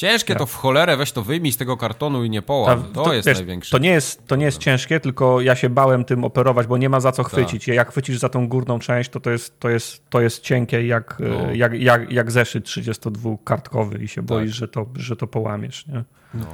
Ciężkie 0.00 0.36
to 0.36 0.46
w 0.46 0.54
cholerę, 0.54 0.96
weź 0.96 1.12
to 1.12 1.22
wyjmij 1.22 1.52
z 1.52 1.56
tego 1.56 1.76
kartonu 1.76 2.24
i 2.24 2.30
nie 2.30 2.42
połam. 2.42 2.82
Ta- 2.82 3.02
To, 3.04 3.12
jest 3.12 3.28
wiesz, 3.28 3.36
największe. 3.38 3.70
To 3.70 3.78
nie 3.78 3.90
jest, 3.90 4.26
to 4.26 4.36
nie 4.36 4.44
jest 4.44 4.58
ciężkie, 4.58 5.00
tylko 5.00 5.40
ja 5.40 5.56
się 5.56 5.70
bałem 5.70 6.04
tym 6.04 6.24
operować, 6.24 6.66
bo 6.66 6.76
nie 6.76 6.88
ma 6.88 7.00
za 7.00 7.12
co 7.12 7.22
chwycić. 7.24 7.68
Jak 7.68 7.90
chwycisz 7.90 8.18
za 8.18 8.28
tą 8.28 8.48
górną 8.48 8.78
część, 8.78 9.10
to 9.10 9.20
to 9.20 9.30
jest, 9.30 9.60
to 9.60 9.68
jest, 9.68 10.10
to 10.10 10.20
jest 10.20 10.42
cienkie 10.42 10.86
jak, 10.86 11.16
No. 11.20 11.54
jak, 11.54 11.80
jak, 11.80 12.12
jak 12.12 12.30
zeszyt 12.30 12.64
32-kartkowy 12.66 14.02
i 14.02 14.08
się 14.08 14.22
boisz, 14.22 14.56
że 14.56 14.68
to, 14.68 14.86
że 14.96 15.16
to 15.16 15.26
połamiesz. 15.26 15.86
Nie? 15.86 16.04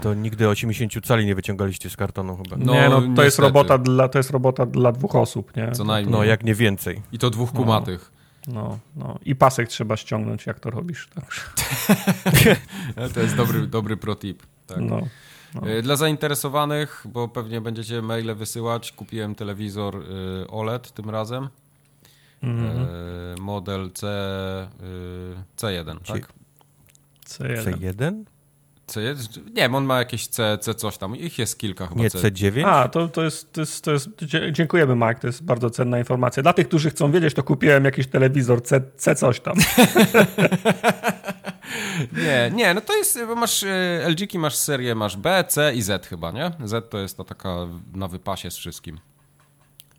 To 0.02 0.14
nigdy 0.14 0.48
80 0.48 1.06
cali 1.06 1.26
nie 1.26 1.34
wyciągaliście 1.34 1.90
z 1.90 1.96
kartonu 1.96 2.36
chyba. 2.36 2.56
No, 2.64 2.72
nie, 2.72 2.88
no, 2.88 3.02
to, 3.16 3.24
jest 3.24 3.38
robota 3.38 3.78
dla, 3.78 4.08
to 4.08 4.18
jest 4.18 4.30
robota 4.30 4.66
dla 4.66 4.92
dwóch 4.92 5.16
osób. 5.16 5.56
Nie? 5.56 5.72
Co 5.72 5.84
najmniej. 5.84 6.12
No, 6.12 6.24
jak 6.24 6.44
nie 6.44 6.54
więcej. 6.54 7.02
I 7.12 7.18
to 7.18 7.30
dwóch 7.30 7.52
kumatych. 7.52 8.15
No, 8.46 8.78
no. 8.96 9.18
I 9.24 9.36
pasek 9.36 9.68
trzeba 9.68 9.96
ściągnąć, 9.96 10.46
jak 10.46 10.60
to 10.60 10.70
robisz. 10.70 11.08
Także, 11.14 11.40
To 13.14 13.20
jest 13.20 13.36
dobry, 13.36 13.66
dobry 13.66 13.96
pro 13.96 14.16
tip. 14.16 14.42
Tak. 14.66 14.78
no. 14.80 15.00
E, 15.62 15.82
Dla 15.82 15.96
zainteresowanych, 15.96 17.06
bo 17.12 17.28
pewnie 17.28 17.60
będziecie 17.60 18.02
maile 18.02 18.34
wysyłać, 18.34 18.92
kupiłem 18.92 19.34
telewizor 19.34 19.96
y, 19.96 20.50
OLED 20.50 20.92
tym 20.92 21.10
razem. 21.10 21.48
Mhm. 22.42 22.76
E, 22.78 23.40
Model 23.40 23.90
C, 23.92 24.06
y, 24.80 25.56
C1, 25.56 25.98
tak? 26.06 26.32
C1. 27.26 27.62
C1? 27.64 28.24
C1? 28.86 29.46
Nie 29.46 29.62
wiem, 29.62 29.74
on 29.74 29.84
ma 29.84 29.98
jakieś 29.98 30.26
C, 30.26 30.58
C 30.60 30.74
coś 30.74 30.98
tam. 30.98 31.16
Ich 31.16 31.38
jest 31.38 31.58
kilka 31.58 31.86
chyba. 31.86 32.00
Nie 32.00 32.10
C. 32.10 32.18
C9? 32.18 32.66
A, 32.66 32.88
to, 32.88 33.08
to, 33.08 33.24
jest, 33.24 33.52
to, 33.52 33.60
jest, 33.60 33.84
to 33.84 33.92
jest. 33.92 34.08
Dziękujemy, 34.52 34.94
Mike. 34.96 35.14
To 35.14 35.26
jest 35.26 35.44
bardzo 35.44 35.70
cenna 35.70 35.98
informacja. 35.98 36.42
Dla 36.42 36.52
tych, 36.52 36.68
którzy 36.68 36.90
chcą 36.90 37.12
wiedzieć, 37.12 37.34
to 37.34 37.42
kupiłem 37.42 37.84
jakiś 37.84 38.06
telewizor 38.06 38.62
C, 38.62 38.80
C 38.96 39.14
coś 39.14 39.40
tam. 39.40 39.54
Nie, 42.12 42.50
nie, 42.54 42.74
no 42.74 42.80
to 42.80 42.96
jest, 42.96 43.18
bo 43.26 43.34
masz 43.34 43.62
y, 43.62 43.68
LG-ki, 44.08 44.38
masz 44.38 44.54
serię, 44.56 44.94
masz 44.94 45.16
B, 45.16 45.44
C 45.48 45.74
i 45.74 45.82
Z 45.82 46.06
chyba, 46.06 46.30
nie? 46.32 46.50
Z 46.64 46.90
to 46.90 46.98
jest 46.98 47.16
ta 47.16 47.24
taka 47.24 47.56
na 47.94 48.08
wypasie 48.08 48.50
z 48.50 48.56
wszystkim. 48.56 48.98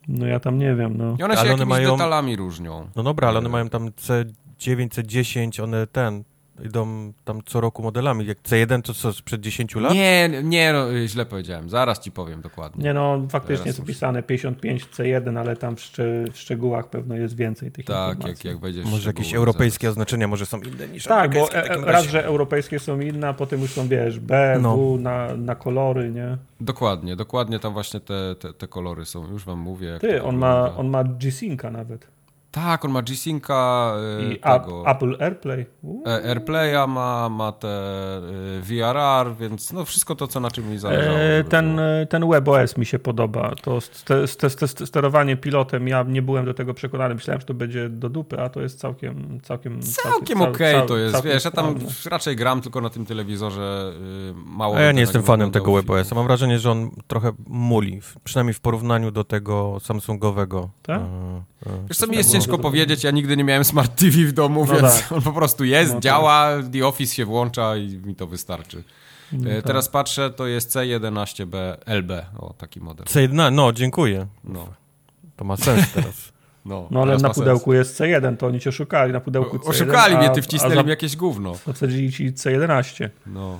No 0.07 0.25
ja 0.25 0.39
tam 0.39 0.57
nie 0.57 0.75
wiem. 0.75 0.97
No. 0.97 1.15
I 1.19 1.23
one 1.23 1.33
się 1.33 1.39
Ale 1.39 1.53
one 1.53 1.59
jakimiś 1.63 1.67
mają- 1.69 1.91
detalami 1.91 2.35
różnią. 2.35 2.89
No 2.95 3.03
dobra, 3.03 3.27
ale 3.27 3.39
one 3.39 3.49
mają 3.49 3.69
tam 3.69 3.89
C9, 3.89 4.87
C10, 4.87 5.63
one 5.63 5.87
ten, 5.87 6.23
idą 6.65 7.13
tam 7.25 7.41
co 7.45 7.61
roku 7.61 7.83
modelami. 7.83 8.25
Jak 8.25 8.37
C1 8.41 8.81
to 8.81 8.93
co, 8.93 9.13
sprzed 9.13 9.41
10 9.41 9.75
lat? 9.75 9.93
Nie, 9.93 10.29
nie, 10.43 10.73
no, 10.73 11.07
źle 11.07 11.25
powiedziałem. 11.25 11.69
Zaraz 11.69 11.99
ci 11.99 12.11
powiem 12.11 12.41
dokładnie. 12.41 12.83
Nie 12.83 12.93
no, 12.93 13.21
faktycznie 13.29 13.65
jest 13.67 13.79
opisane 13.79 14.23
55 14.23 14.85
C1, 14.85 15.39
ale 15.39 15.55
tam 15.55 15.75
w, 15.75 15.79
szcze- 15.79 16.31
w 16.31 16.37
szczegółach 16.37 16.89
pewno 16.89 17.15
jest 17.15 17.35
więcej 17.35 17.71
tych 17.71 17.85
Tak, 17.85 18.09
informacji. 18.15 18.29
jak, 18.47 18.53
jak 18.55 18.59
wejdziesz 18.61 18.85
w 18.85 18.91
Może 18.91 19.09
jakieś 19.09 19.33
europejskie 19.33 19.87
zaraz. 19.87 19.93
oznaczenia 19.93 20.27
może 20.27 20.45
są 20.45 20.59
inne 20.61 20.87
niż 20.87 21.03
Tak, 21.03 21.33
bo 21.33 21.51
e, 21.51 21.67
takim 21.67 21.83
raz, 21.83 21.93
razie. 21.95 22.09
że 22.09 22.25
europejskie 22.25 22.79
są 22.79 22.99
inne, 22.99 23.27
a 23.27 23.33
potem 23.33 23.61
już 23.61 23.71
są, 23.71 23.87
wiesz, 23.87 24.19
B, 24.19 24.57
No. 24.61 24.77
W 24.77 25.01
na, 25.01 25.35
na 25.37 25.55
kolory, 25.55 26.11
nie? 26.11 26.37
Dokładnie, 26.61 27.15
dokładnie 27.15 27.59
tam 27.59 27.73
właśnie 27.73 27.99
te, 27.99 28.35
te, 28.39 28.53
te 28.53 28.67
kolory 28.67 29.05
są. 29.05 29.31
Już 29.31 29.45
wam 29.45 29.59
mówię. 29.59 29.87
jak 29.87 30.01
Ty, 30.01 30.23
on 30.23 30.37
ma, 30.37 30.75
on 30.75 30.89
ma 30.89 31.03
G-Synca 31.03 31.71
nawet. 31.71 32.07
Tak, 32.57 32.85
on 32.85 32.91
ma 32.91 33.01
G-Synca 33.01 33.93
y, 34.19 34.33
I 34.33 34.39
tego. 34.39 34.83
Apple 34.87 35.15
AirPlay. 35.19 35.65
E, 36.05 36.23
AirPlaya 36.29 36.87
ma, 36.87 37.29
ma 37.29 37.51
te 37.51 37.67
y, 38.57 38.61
VRR, 38.61 39.35
więc 39.39 39.73
no 39.73 39.85
wszystko 39.85 40.15
to, 40.15 40.27
co 40.27 40.39
na 40.39 40.51
czym 40.51 40.69
mi 40.69 40.77
zależało. 40.77 41.17
E, 41.17 41.37
żeby 41.37 41.49
ten, 41.49 41.75
było. 41.75 41.87
e, 41.87 42.05
ten 42.05 42.29
WebOS 42.29 42.77
mi 42.77 42.85
się 42.85 42.99
podoba. 42.99 43.51
To 43.61 43.81
ste, 43.81 44.27
ste, 44.27 44.49
ste, 44.49 44.67
sterowanie 44.85 45.37
pilotem, 45.37 45.87
ja 45.87 46.03
nie 46.07 46.21
byłem 46.21 46.45
do 46.45 46.53
tego 46.53 46.73
przekonany. 46.73 47.15
Myślałem, 47.15 47.41
że 47.41 47.47
to 47.47 47.53
będzie 47.53 47.89
do 47.89 48.09
dupy, 48.09 48.39
a 48.39 48.49
to 48.49 48.61
jest 48.61 48.79
całkiem 48.79 49.39
całkiem 49.43 49.81
Całkiem 49.81 50.39
cał- 50.39 50.49
okej 50.49 50.75
cał- 50.75 50.87
to 50.87 50.97
jest, 50.97 51.13
całkiem 51.13 51.31
wiesz, 51.31 51.45
ja 51.45 51.51
tam 51.51 51.65
sprawne. 51.69 51.89
raczej 52.11 52.35
gram 52.35 52.61
tylko 52.61 52.81
na 52.81 52.89
tym 52.89 53.05
telewizorze, 53.05 53.93
y, 54.29 54.33
mało 54.45 54.75
A 54.75 54.81
ja 54.81 54.91
nie 54.91 55.01
jestem 55.01 55.23
fanem 55.23 55.51
tego 55.51 55.73
WebOS. 55.73 56.11
Mam 56.11 56.27
wrażenie, 56.27 56.59
że 56.59 56.71
on 56.71 56.89
trochę 57.07 57.31
muli, 57.47 58.01
przynajmniej 58.23 58.53
w 58.53 58.59
porównaniu 58.59 59.11
do 59.11 59.23
tego 59.23 59.77
Samsungowego. 59.79 60.69
Tak? 60.81 61.01
E, 61.01 61.05
e, 61.65 61.87
Wiesz 61.89 61.97
co, 61.97 62.05
mi 62.05 62.09
Tak, 62.09 62.17
jest 62.17 62.29
no, 62.29 62.35
ciężko 62.47 62.61
powiedzieć, 62.61 63.03
ja 63.03 63.11
nigdy 63.11 63.37
nie 63.37 63.43
miałem 63.43 63.63
Smart 63.63 63.95
TV 63.95 64.17
w 64.17 64.31
domu, 64.31 64.65
No 64.67 64.73
więc 64.73 65.01
tak. 65.01 65.11
on 65.11 65.21
po 65.21 65.31
prostu 65.33 65.63
jest, 65.63 65.89
No 65.89 65.95
tak. 65.95 66.03
działa, 66.03 66.49
The 66.73 66.87
Office 66.87 67.15
się 67.15 67.25
włącza 67.25 67.77
i 67.77 67.97
mi 67.97 68.15
to 68.15 68.27
wystarczy. 68.27 68.83
No 69.31 69.49
E, 69.49 69.55
tak. 69.55 69.63
Teraz 69.65 69.89
patrzę, 69.89 70.29
to 70.31 70.47
jest 70.47 70.75
C11B 70.75 71.77
LB, 71.85 72.11
o 72.37 72.53
taki 72.53 72.79
model. 72.81 73.05
C1, 73.05 73.51
no 73.53 73.73
dziękuję. 73.73 74.27
No, 74.43 74.67
To 75.35 75.45
ma 75.45 75.57
sens 75.57 75.91
teraz. 75.93 76.33
no, 76.65 76.87
No 76.91 76.99
ale 77.01 77.07
teraz 77.07 77.21
na 77.21 77.29
pudełku 77.29 77.73
jest 77.73 77.99
C1, 77.99 78.37
to 78.37 78.47
oni 78.47 78.59
cię 78.59 78.71
szukali 78.71 79.13
na 79.13 79.19
pudełku 79.19 79.57
C1. 79.57 79.69
Oszukali 79.69 80.15
a, 80.15 80.19
mnie, 80.19 80.29
ty 80.29 80.41
wcisnęli 80.41 80.83
mi 80.83 80.89
jakieś 80.89 81.15
gówno. 81.15 81.55
Zasadzili 81.67 82.11
ci 82.11 82.31
C11. 82.31 83.09
No. 83.25 83.59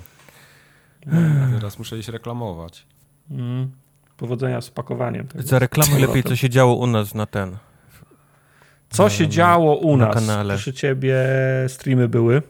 Teraz 1.54 1.78
muszę 1.78 1.98
iść 1.98 2.08
reklamować. 2.08 2.86
Mm. 3.30 3.70
Powodzenia 4.16 4.60
z 4.60 4.70
pakowaniem. 4.70 5.26
Za 5.34 5.58
reklamuj 5.58 6.00
lepiej, 6.00 6.22
co 6.22 6.36
się 6.36 6.50
działo 6.50 6.74
u 6.74 6.86
nas 6.86 7.14
na 7.14 7.26
ten. 7.26 7.56
Co 8.90 9.08
się 9.10 9.24
na- 9.24 9.30
działo 9.30 9.74
u 9.76 9.96
na 9.96 10.06
nas? 10.06 10.14
kanale. 10.14 10.56
Przy 10.56 10.72
ciebie 10.72 11.16
streamy 11.68 12.08
były 12.08 12.42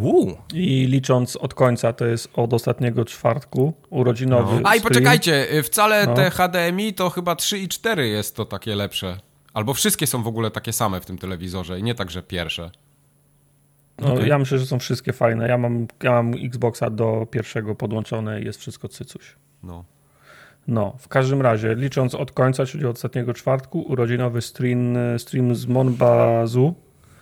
Uuu, 0.00 0.36
i 0.54 0.86
licząc 0.86 1.36
od 1.36 1.54
końca, 1.54 1.92
to 1.92 2.06
jest 2.06 2.28
od 2.34 2.54
ostatniego 2.54 3.04
czwartku, 3.04 3.72
urodzinowy 3.90 4.60
No. 4.60 4.68
A 4.70 4.76
i 4.76 4.80
poczekajcie, 4.80 5.54
y, 5.54 5.62
wcale 5.62 6.06
No. 6.06 6.14
te 6.14 6.30
HDMI 6.30 6.94
to 6.94 7.10
chyba 7.10 7.36
3 7.36 7.58
i 7.58 7.68
4 7.68 8.08
jest 8.08 8.36
to 8.36 8.44
takie 8.44 8.74
lepsze. 8.76 9.18
Albo 9.54 9.74
wszystkie 9.74 10.06
są 10.06 10.22
w 10.22 10.26
ogóle 10.26 10.50
takie 10.50 10.72
same 10.72 11.00
w 11.00 11.06
tym 11.06 11.18
telewizorze 11.18 11.78
i 11.78 11.82
nie 11.82 11.94
tak, 11.94 12.10
że 12.10 12.22
pierwsze. 12.22 12.70
No, 13.98 14.14
Okej. 14.14 14.28
Ja 14.28 14.38
myślę, 14.38 14.58
że 14.58 14.66
są 14.66 14.78
wszystkie 14.78 15.12
fajne. 15.12 15.48
Ja 15.48 15.58
mam, 15.58 15.86
ja 16.02 16.10
mam 16.10 16.34
Xboxa 16.44 16.90
do 16.90 17.26
pierwszego 17.30 17.74
podłączone 17.74 18.40
i 18.40 18.44
jest 18.44 18.60
wszystko 18.60 18.88
cycuś. 18.88 19.36
No. 19.62 19.84
No, 20.68 20.96
w 20.98 21.08
każdym 21.08 21.42
razie, 21.42 21.74
licząc 21.74 22.14
od 22.14 22.32
końca, 22.32 22.66
czyli 22.66 22.86
od 22.86 22.96
ostatniego 22.96 23.34
czwartku, 23.34 23.80
urodzinowy 23.80 24.42
stream, 24.42 24.96
stream 25.18 25.54
z 25.54 25.66
Monbazu. 25.66 26.74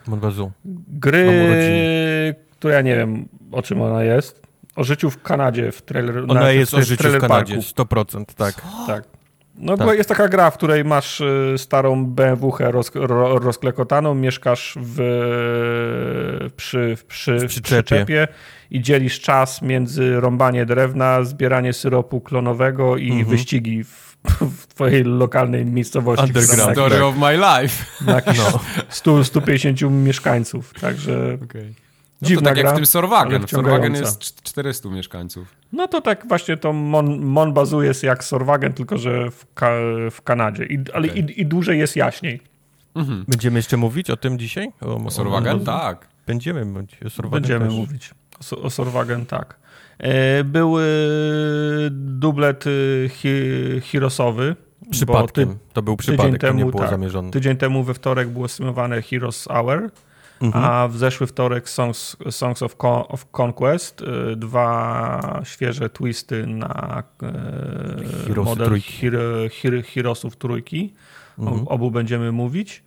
Monbazu. 0.06 0.52
Gry, 0.88 2.34
która 2.50 2.74
ja 2.74 2.80
nie 2.82 2.96
wiem, 2.96 3.28
o 3.52 3.62
czym 3.62 3.82
ona 3.82 4.04
jest. 4.04 4.42
O 4.76 4.84
życiu 4.84 5.10
w 5.10 5.22
Kanadzie 5.22 5.72
w 5.72 5.82
trailer 5.82 6.18
Ona 6.18 6.40
na, 6.40 6.50
jest 6.52 6.72
w 6.72 6.74
o 6.74 6.82
życiu 6.82 7.08
w 7.08 7.18
Kanadzie, 7.18 7.54
parku. 7.54 7.94
100%, 7.94 8.24
tak. 8.36 8.62
Tak. 8.86 9.04
No 9.54 9.76
Tak. 9.76 9.86
bo 9.86 9.92
jest 9.94 10.08
taka 10.08 10.28
gra, 10.28 10.50
w 10.50 10.54
której 10.56 10.84
masz 10.84 11.20
y, 11.20 11.54
starą 11.56 12.06
BMW 12.06 12.52
roz, 12.60 12.90
ro, 12.94 13.38
rozklekotaną, 13.38 14.14
mieszkasz 14.14 14.74
w, 14.80 14.96
przy, 16.56 16.96
przy, 17.08 17.38
w 17.38 17.44
przyczepie. 17.46 17.82
przyczepie 17.82 18.28
i 18.70 18.80
dzielisz 18.80 19.20
czas 19.20 19.62
między 19.62 20.20
rąbanie 20.20 20.66
drewna, 20.66 21.24
zbieranie 21.24 21.72
syropu 21.72 22.20
klonowego 22.20 22.96
i 22.96 23.08
Mhm. 23.10 23.28
wyścigi 23.28 23.84
w, 23.84 24.16
w 24.40 24.66
twojej 24.66 25.04
lokalnej 25.04 25.66
miejscowości. 25.66 26.26
Underground. 26.26 26.72
Story 26.72 27.04
of 27.04 27.16
my 27.16 27.36
life. 27.36 27.84
Na 28.06 28.12
jakieś 28.12 28.38
No. 28.38 28.60
100, 28.88 29.24
150 29.24 29.92
mieszkańców. 29.92 30.72
Także 30.80 31.38
Okay. 31.44 31.72
No 32.22 32.28
to 32.28 32.40
tak 32.40 32.56
jak 32.56 32.66
gra. 32.66 32.72
w 32.72 32.76
tym 32.76 32.86
Sorwagen. 32.86 33.48
Sorwagen 33.48 33.94
jest 33.94 34.20
cz- 34.22 34.42
400 34.42 34.88
mieszkańców. 34.88 35.48
No 35.72 35.88
to 35.88 36.00
tak 36.00 36.28
właśnie 36.28 36.56
to 36.56 36.72
Mon, 36.72 37.20
Mon 37.24 37.52
bazuje 37.52 37.88
jest 37.88 38.02
jak 38.02 38.24
Sorwagen, 38.24 38.72
tylko 38.72 38.98
że 38.98 39.30
w, 39.30 39.46
ka, 39.54 39.70
w 40.10 40.22
Kanadzie. 40.22 40.64
I, 40.66 40.78
ale 40.94 41.08
Okej. 41.08 41.24
i, 41.30 41.40
i 41.40 41.46
dłużej 41.46 41.78
jest 41.78 41.96
jaśniej. 41.96 42.40
Mhm. 42.94 43.24
Będziemy 43.28 43.58
jeszcze 43.58 43.76
mówić 43.76 44.10
o 44.10 44.16
tym 44.16 44.38
dzisiaj? 44.38 44.68
O, 44.80 44.94
O 45.04 45.10
Sorwagen? 45.10 45.56
o- 45.56 45.64
Tak. 45.64 46.08
Będziemy 46.26 46.64
mówić 46.64 46.98
o 47.06 47.10
Sorwagen 47.10 47.40
Będziemy 47.42 47.64
też. 47.66 47.74
mówić 47.74 48.10
o, 48.52 48.62
o 48.62 48.70
Sorwagen, 48.70 49.26
tak. 49.26 49.56
E, 49.98 50.44
Był 50.44 50.78
e, 50.78 50.82
dublet 51.90 52.64
e, 52.66 52.70
hi, 53.08 53.28
Heroesowy. 53.92 54.56
bo 54.82 54.90
Przypadkiem. 54.90 55.58
to 55.72 55.82
był 55.82 55.96
przypadek, 55.96 56.40
to 56.40 56.46
nie 56.46 56.58
temu, 56.58 56.70
było 56.70 56.82
tak. 56.82 56.90
zamierzone. 56.90 57.30
Tydzień 57.30 57.56
temu 57.56 57.84
we 57.84 57.94
wtorek 57.94 58.28
było 58.28 58.48
streamowane 58.48 59.02
Heroes 59.02 59.48
Hour, 59.50 59.90
Mhm. 60.40 60.64
a 60.64 60.88
w 60.88 60.96
zeszły 60.96 61.26
wtorek 61.26 61.68
Songs, 61.68 62.16
Songs 62.30 62.62
of, 62.62 62.76
Con, 62.76 63.02
of 63.08 63.26
Conquest. 63.40 64.02
e, 64.02 64.36
Dwa 64.36 65.40
świeże 65.44 65.90
twisty 65.90 66.46
na 66.46 67.02
e, 67.22 67.26
Heroesy 68.26 68.50
model 68.50 68.66
trójki. 68.66 68.92
Hero, 68.92 69.20
Hero, 69.62 69.78
Heroesów 69.94 70.36
trójki. 70.36 70.94
Mhm. 71.38 71.62
O 71.68 71.70
obu 71.70 71.90
będziemy 71.90 72.32
mówić. 72.32 72.82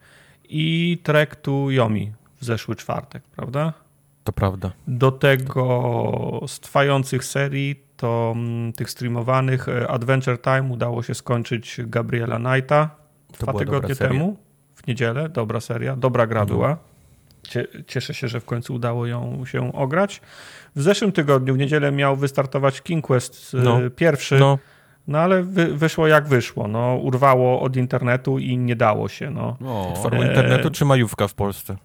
I 0.49 0.97
Trek 1.03 1.35
to 1.35 1.51
Yomi 1.69 2.11
w 2.41 2.45
zeszły 2.45 2.75
czwartek, 2.75 3.23
prawda? 3.35 3.73
To 4.23 4.31
prawda. 4.33 4.71
Do 4.87 5.11
tego 5.11 6.41
z 6.47 6.59
trwających 6.59 7.25
serii, 7.25 7.83
to 7.97 8.33
mm, 8.35 8.73
tych 8.73 8.89
streamowanych 8.89 9.69
e, 9.69 9.87
Adventure 9.87 10.41
Time 10.41 10.63
udało 10.63 11.03
się 11.03 11.13
skończyć 11.13 11.77
Gabriela 11.85 12.37
Knighta 12.39 12.89
To 13.37 13.43
dwa 13.43 13.53
tygodnie 13.59 13.95
temu, 13.95 14.37
w 14.75 14.87
niedzielę. 14.87 15.29
Dobra 15.29 15.59
seria, 15.59 15.95
dobra 15.95 16.27
gra 16.27 16.41
Mhm. 16.41 16.57
była. 16.59 16.77
Cie- 17.47 17.67
Cieszę 17.87 18.13
się, 18.13 18.27
że 18.27 18.39
w 18.39 18.45
końcu 18.45 18.73
udało 18.73 19.05
ją 19.07 19.45
się 19.45 19.73
ograć. 19.73 20.21
W 20.75 20.81
zeszłym 20.81 21.11
tygodniu, 21.11 21.53
w 21.53 21.57
niedzielę 21.57 21.91
miał 21.91 22.15
wystartować 22.15 22.81
King 22.81 23.05
Quest 23.05 23.53
e, 23.53 23.57
No. 23.57 23.79
pierwszy, 23.95 24.39
no, 24.39 24.59
No, 25.07 25.19
ale 25.19 25.43
wy, 25.43 25.77
wyszło 25.77 26.07
jak 26.07 26.27
wyszło. 26.27 26.67
No, 26.67 26.95
urwało 27.01 27.61
od 27.61 27.75
internetu 27.75 28.39
i 28.39 28.57
nie 28.57 28.75
dało 28.75 29.09
się. 29.09 29.29
No. 29.31 29.57
O, 29.65 29.95
formą 30.03 30.21
E, 30.21 30.27
internetu 30.27 30.69
czy 30.71 30.85
majówka 30.85 31.27
w 31.27 31.33
Polsce? 31.33 31.77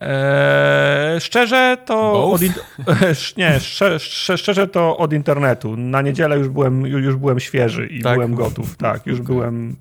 Eee, 0.00 1.20
szczerze 1.20 1.76
to 1.86 2.30
od 2.32 2.42
in... 2.42 2.52
nie, 3.36 3.60
szczerze, 3.60 3.98
szczerze 4.38 4.66
to 4.68 4.96
od 4.96 5.12
internetu. 5.12 5.76
Na 5.76 6.02
niedzielę 6.02 6.38
już 6.38 6.48
byłem, 6.48 6.86
już 6.86 7.16
byłem 7.16 7.40
świeży 7.40 7.86
i 7.86 8.02
Tak? 8.02 8.14
byłem 8.14 8.34
gotów. 8.34 8.76
Tak, 8.76 9.06
już 9.06 9.20
byłem 9.20 9.76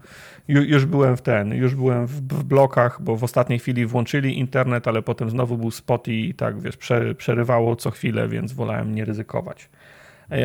ju, 0.48 0.62
już 0.64 0.86
byłem 0.86 1.18
w 1.18 1.22
ten, 1.22 1.54
już 1.54 1.76
byłem 1.76 2.06
w, 2.06 2.12
w 2.12 2.43
blokach, 2.43 3.02
bo 3.02 3.16
w 3.16 3.24
ostatniej 3.24 3.60
chwili 3.60 3.86
włączyli 3.86 4.39
internet, 4.39 4.88
ale 4.88 5.02
potem 5.02 5.30
znowu 5.30 5.58
był 5.58 5.72
spot 5.72 6.08
i 6.08 6.34
tak, 6.34 6.62
wiesz, 6.62 6.78
prze, 6.78 7.16
przerywało 7.16 7.76
co 7.76 7.91
chwilę, 7.91 8.28
więc 8.28 8.54
wolałem 8.54 8.95
nie 8.95 9.06
ryzykować. 9.06 9.70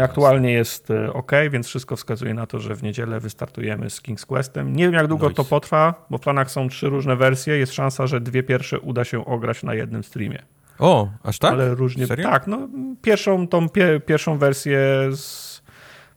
Aktualnie 0.03 0.53
jest 0.53 0.91
e, 0.91 1.13
ok, 1.13 1.33
więc 1.51 1.67
wszystko 1.67 1.97
wskazuje 1.97 2.35
na 2.35 2.47
to, 2.47 2.59
że 2.59 2.75
w 2.75 2.83
niedzielę 2.83 3.21
wystartujemy 3.21 3.91
z 3.91 4.03
King's 4.03 4.27
Questem. 4.27 4.77
Nie 4.77 4.85
wiem, 4.85 4.95
jak 4.95 5.07
długo 5.07 5.31
to 5.31 5.45
potrwa, 5.45 6.07
bo 6.11 6.19
w 6.19 6.21
planach 6.21 6.51
są 6.51 6.69
trzy 6.69 6.89
różne 6.89 7.17
wersje. 7.17 7.59
Jest 7.59 7.73
szansa, 7.73 8.07
że 8.07 8.21
dwie 8.21 8.43
pierwsze 8.43 8.81
uda 8.81 9.05
się 9.05 9.25
ograć 9.25 9.63
na 9.63 9.75
jednym 9.75 10.05
streamie. 10.05 10.43
O, 10.79 11.09
aż 11.23 11.39
tak? 11.39 11.53
Ale 11.53 11.75
różnie. 11.75 12.07
Serio? 12.07 12.31
Tak, 12.31 12.47
no 12.47 12.69
pierwszą, 13.03 13.49
tą 13.49 13.69
pie, 13.69 14.01
pierwszą 14.07 14.39
wersję 14.39 14.79
z, 15.13 15.52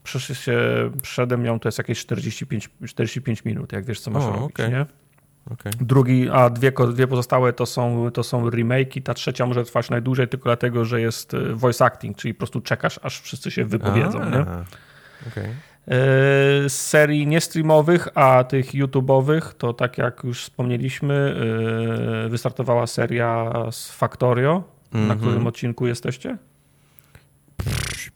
przeszedł 0.06 0.40
się, 0.40 0.60
przeszedłem 1.02 1.46
ją, 1.46 1.60
to 1.60 1.68
jest 1.68 1.78
jakieś 1.78 2.00
45, 2.00 2.70
45 2.88 3.46
minut, 3.46 3.74
jak 3.74 3.86
wiesz, 3.86 4.00
co 4.00 4.12
masz 4.12 4.24
O, 4.24 4.28
robić, 4.32 4.44
okej. 4.46 4.70
nie? 4.70 4.86
Okej. 5.52 5.72
Drugi, 5.82 6.30
a 6.30 6.50
dwie, 6.50 6.72
dwie 6.94 7.08
pozostałe 7.08 7.54
to 7.54 7.66
są, 7.66 8.12
to 8.12 8.24
są 8.24 8.50
remake'i. 8.50 9.02
Ta 9.04 9.14
trzecia 9.14 9.46
może 9.46 9.64
trwać 9.64 9.90
najdłużej 9.90 10.28
tylko 10.28 10.44
dlatego, 10.44 10.86
że 10.86 11.02
jest 11.02 11.34
e, 11.34 11.54
voice 11.54 11.86
acting, 11.86 12.18
czyli 12.18 12.34
po 12.34 12.38
prostu 12.38 12.62
czekasz, 12.62 13.00
aż 13.04 13.22
wszyscy 13.22 13.52
się 13.52 13.66
wypowiedzą. 13.66 14.22
A, 14.22 14.30
Nie? 14.30 14.38
E, 14.40 14.64
Z 16.70 16.74
serii 16.74 17.28
nie 17.28 17.42
streamowych, 17.42 18.08
a 18.16 18.44
tych 18.44 18.72
YouTube'owych, 18.74 19.42
to 19.58 19.74
tak 19.74 19.98
jak 19.98 20.24
już 20.24 20.44
wspomnieliśmy, 20.44 21.36
e, 22.26 22.30
wystartowała 22.30 22.88
seria 22.88 23.52
z 23.72 23.92
Factorio. 23.92 24.64
Na 24.94 25.00
Mhm. 25.00 25.20
którym 25.20 25.48
odcinku 25.48 25.88
jesteście? 25.88 26.38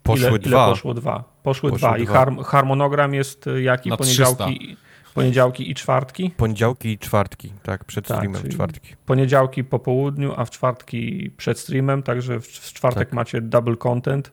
Poszły 0.03 0.29
ile, 0.29 0.39
dwa. 0.39 0.49
Ile 0.49 0.73
poszło 0.73 0.93
dwa? 0.93 1.23
Poszły, 1.43 1.69
Poszły 1.69 1.89
dwa. 1.89 1.97
I 1.97 2.05
harm, 2.05 2.43
harmonogram 2.43 3.13
jest 3.13 3.47
y, 3.47 3.61
jaki? 3.61 3.89
Na 3.89 3.97
Poniedziałki, 3.97 4.77
poniedziałki 5.13 5.71
i 5.71 5.75
czwartki? 5.75 6.31
Poniedziałki 6.37 6.89
i 6.89 6.97
czwartki, 6.97 7.53
tak, 7.63 7.85
przed 7.85 8.07
Tak, 8.07 8.17
streamem 8.17 8.49
czwartki. 8.49 8.95
Poniedziałki 9.05 9.63
po 9.63 9.79
południu, 9.79 10.33
a 10.37 10.45
w 10.45 10.49
czwartki 10.49 11.31
przed 11.37 11.59
streamem, 11.59 12.03
także 12.03 12.39
w, 12.39 12.47
w 12.47 12.73
czwartek 12.73 13.07
Tak. 13.09 13.13
macie 13.13 13.41
double 13.41 13.75
content. 13.75 14.31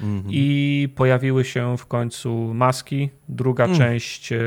Mhm. 0.00 0.24
I 0.28 0.88
pojawiły 0.94 1.44
się 1.44 1.76
w 1.78 1.86
końcu 1.86 2.54
maski. 2.54 3.10
Druga 3.28 3.64
Mm. 3.64 3.78
część 3.78 4.32
e, 4.32 4.38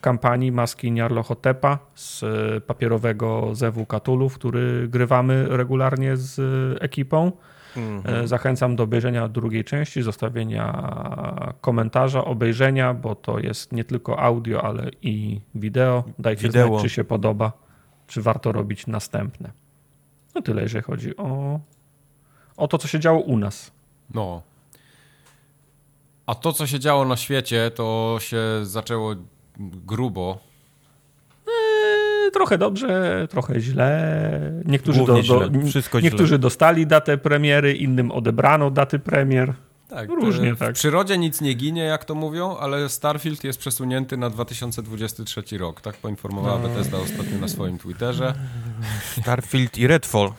kampanii 0.00 0.52
maski 0.52 0.92
Niarlohotepa 0.92 1.78
z 1.94 2.22
e, 2.22 2.60
papierowego 2.60 3.54
zewu 3.54 3.86
Katulów, 3.86 4.34
który 4.34 4.88
grywamy 4.88 5.46
regularnie 5.48 6.16
z 6.16 6.38
e, 6.38 6.82
ekipą. 6.82 7.32
Mhm. 7.76 8.14
E, 8.24 8.28
Zachęcam 8.28 8.76
do 8.76 8.82
obejrzenia 8.82 9.28
drugiej 9.28 9.64
części, 9.64 10.02
zostawienia 10.02 11.54
komentarza, 11.60 12.24
obejrzenia, 12.24 12.94
bo 12.94 13.14
to 13.14 13.38
jest 13.38 13.72
nie 13.72 13.84
tylko 13.84 14.18
audio, 14.20 14.64
ale 14.64 14.90
i 15.02 15.40
wideo. 15.54 16.04
Dajcie 16.18 16.42
Wideo. 16.42 16.68
znać, 16.68 16.82
czy 16.82 16.90
się 16.90 17.04
podoba, 17.04 17.52
czy 18.06 18.22
warto 18.22 18.52
robić 18.52 18.86
następne. 18.86 19.52
No 20.34 20.42
tyle, 20.42 20.62
jeżeli 20.62 20.84
chodzi 20.84 21.16
o, 21.16 21.60
o 22.56 22.68
to, 22.68 22.78
co 22.78 22.88
się 22.88 23.00
działo 23.00 23.20
u 23.20 23.38
nas. 23.38 23.70
No. 24.14 24.42
A 26.26 26.34
to, 26.34 26.52
co 26.52 26.66
się 26.66 26.80
działo 26.80 27.04
na 27.04 27.16
świecie, 27.16 27.70
to 27.70 28.16
się 28.20 28.40
zaczęło 28.62 29.14
grubo. 29.58 30.38
Trochę 32.38 32.58
dobrze, 32.58 33.26
trochę 33.30 33.60
źle. 33.60 34.52
Niektórzy, 34.64 34.98
do, 35.04 35.06
do, 35.06 35.22
źle. 35.22 35.50
Wszystko 35.66 36.00
niektórzy 36.00 36.38
dostali 36.38 36.86
datę 36.86 37.18
premiery, 37.18 37.72
innym 37.74 38.10
odebrano 38.10 38.70
daty 38.70 38.98
premier. 38.98 39.54
Tak, 39.88 40.08
Różnie 40.08 40.50
e, 40.50 40.54
w 40.54 40.58
tak. 40.58 40.72
przyrodzie 40.74 41.18
nic 41.18 41.40
nie 41.40 41.54
ginie, 41.54 41.82
jak 41.82 42.04
to 42.04 42.14
mówią, 42.14 42.56
ale 42.56 42.88
Starfield 42.88 43.44
jest 43.44 43.58
przesunięty 43.58 44.16
na 44.16 44.30
2023 44.30 45.58
rok. 45.58 45.80
Tak 45.80 45.96
poinformowała 45.96 46.58
No. 46.58 46.68
Bethesda 46.68 46.98
ostatnio 46.98 47.38
na 47.38 47.48
swoim 47.48 47.78
Twitterze. 47.78 48.34
Starfield 49.20 49.78
i 49.78 49.86
Redfall. 49.86 50.32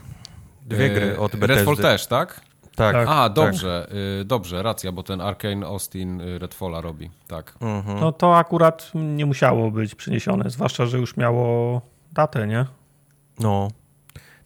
Dwie 0.65 0.85
E, 0.85 0.89
gry 0.89 1.17
od 1.19 1.31
Bethesdy. 1.35 1.47
Redfall 1.55 1.77
też, 1.77 2.07
tak? 2.07 2.41
Tak. 2.75 2.93
Tak. 2.93 3.07
A, 3.09 3.29
dobrze, 3.29 3.87
y, 4.21 4.25
dobrze, 4.25 4.63
racja, 4.63 4.91
bo 4.91 5.03
ten 5.03 5.21
Arkane 5.21 5.65
Austin 5.65 6.21
y, 6.21 6.39
Redfalla 6.39 6.81
robi, 6.81 7.09
tak. 7.27 7.55
Mhm. 7.61 7.99
No 7.99 8.11
to 8.11 8.37
akurat 8.37 8.91
nie 8.95 9.25
musiało 9.25 9.71
być 9.71 9.95
przeniesione, 9.95 10.49
zwłaszcza, 10.49 10.85
że 10.85 10.97
już 10.97 11.17
miało 11.17 11.81
datę, 12.11 12.47
nie? 12.47 12.65
No. 13.39 13.67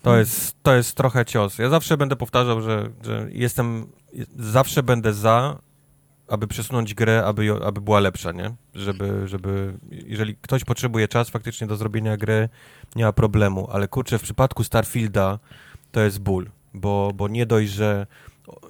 To 0.02 0.18
jest, 0.18 0.64
to 0.64 0.76
jest 0.76 0.98
trochę 0.98 1.26
cios. 1.26 1.58
Ja 1.58 1.70
zawsze 1.70 1.98
będę 1.98 2.16
powtarzał, 2.16 2.62
że, 2.62 2.90
że 3.04 3.28
jestem, 3.32 3.88
zawsze 4.36 4.84
będę 4.84 5.14
za, 5.14 5.60
aby 6.28 6.48
przesunąć 6.48 6.94
grę, 6.94 7.26
aby, 7.26 7.52
aby 7.66 7.82
była 7.82 8.00
lepsza, 8.00 8.32
nie? 8.32 8.52
Żeby, 8.74 9.28
żeby, 9.28 9.74
jeżeli 9.92 10.36
ktoś 10.36 10.64
potrzebuje 10.64 11.08
czas 11.08 11.30
faktycznie 11.30 11.68
do 11.68 11.76
zrobienia 11.76 12.18
gry, 12.18 12.50
nie 12.96 13.06
ma 13.06 13.14
problemu, 13.14 13.68
ale 13.72 13.88
kurczę, 13.88 14.20
w 14.20 14.22
przypadku 14.24 14.64
Starfielda 14.64 15.40
to 15.92 16.02
jest 16.02 16.20
ból, 16.20 16.50
bo, 16.74 17.12
bo 17.16 17.28
nie 17.28 17.46
dość, 17.46 17.72
że 17.72 18.08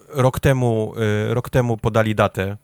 rok 0.09 0.39
temu, 0.39 0.93
y, 1.29 1.33
rok 1.33 1.49
temu 1.49 1.77
podali 1.77 2.15
datę, 2.15 2.57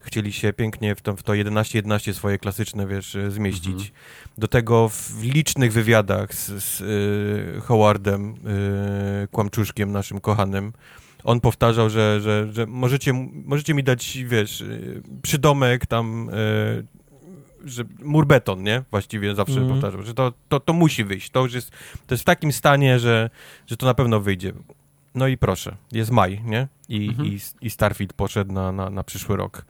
chcieli 0.00 0.32
się 0.32 0.52
pięknie 0.52 0.94
w 0.94 1.00
to, 1.00 1.16
w 1.16 1.22
to 1.22 1.32
11-11 1.32 2.12
swoje 2.14 2.38
klasyczne, 2.38 2.86
wiesz, 2.86 3.14
y, 3.14 3.30
zmieścić. 3.30 3.92
Do 4.38 4.48
tego 4.48 4.88
w 4.88 5.22
licznych 5.22 5.72
wywiadach 5.72 6.34
z, 6.34 6.46
z 6.64 6.80
y, 6.80 7.60
Howardem 7.60 8.34
y, 9.24 9.28
Kłamczuszkiem, 9.28 9.92
naszym 9.92 10.20
kochanym, 10.20 10.72
on 11.24 11.40
powtarzał, 11.40 11.90
że, 11.90 12.20
że, 12.20 12.52
że 12.52 12.66
możecie, 12.66 13.12
możecie 13.44 13.74
mi 13.74 13.82
dać, 13.84 14.18
wiesz, 14.26 14.60
y, 14.60 15.02
przydomek 15.22 15.86
tam, 15.86 16.30
y, 16.30 16.86
że 17.64 17.84
mur 18.02 18.26
beton, 18.26 18.62
nie? 18.62 18.82
Właściwie 18.90 19.34
zawsze 19.34 19.60
Mhm. 19.60 19.72
powtarzał, 19.72 20.02
że 20.02 20.14
to, 20.14 20.32
to, 20.48 20.60
to 20.60 20.72
musi 20.72 21.04
wyjść. 21.04 21.30
To 21.30 21.40
już 21.42 21.54
jest, 21.54 21.70
to 22.06 22.14
jest 22.14 22.22
w 22.22 22.26
takim 22.26 22.52
stanie, 22.52 22.98
że, 22.98 23.30
że 23.66 23.76
to 23.76 23.86
na 23.86 23.94
pewno 23.94 24.20
wyjdzie. 24.20 24.52
No 25.14 25.28
i 25.28 25.36
proszę, 25.38 25.76
jest 25.92 26.10
maj, 26.10 26.40
nie? 26.44 26.68
I, 26.88 27.08
Mhm. 27.08 27.28
i, 27.28 27.38
i 27.60 27.70
Starfield 27.70 28.12
poszedł 28.12 28.52
na, 28.52 28.72
na, 28.72 28.90
na 28.90 29.04
przyszły 29.04 29.36
rok. 29.36 29.64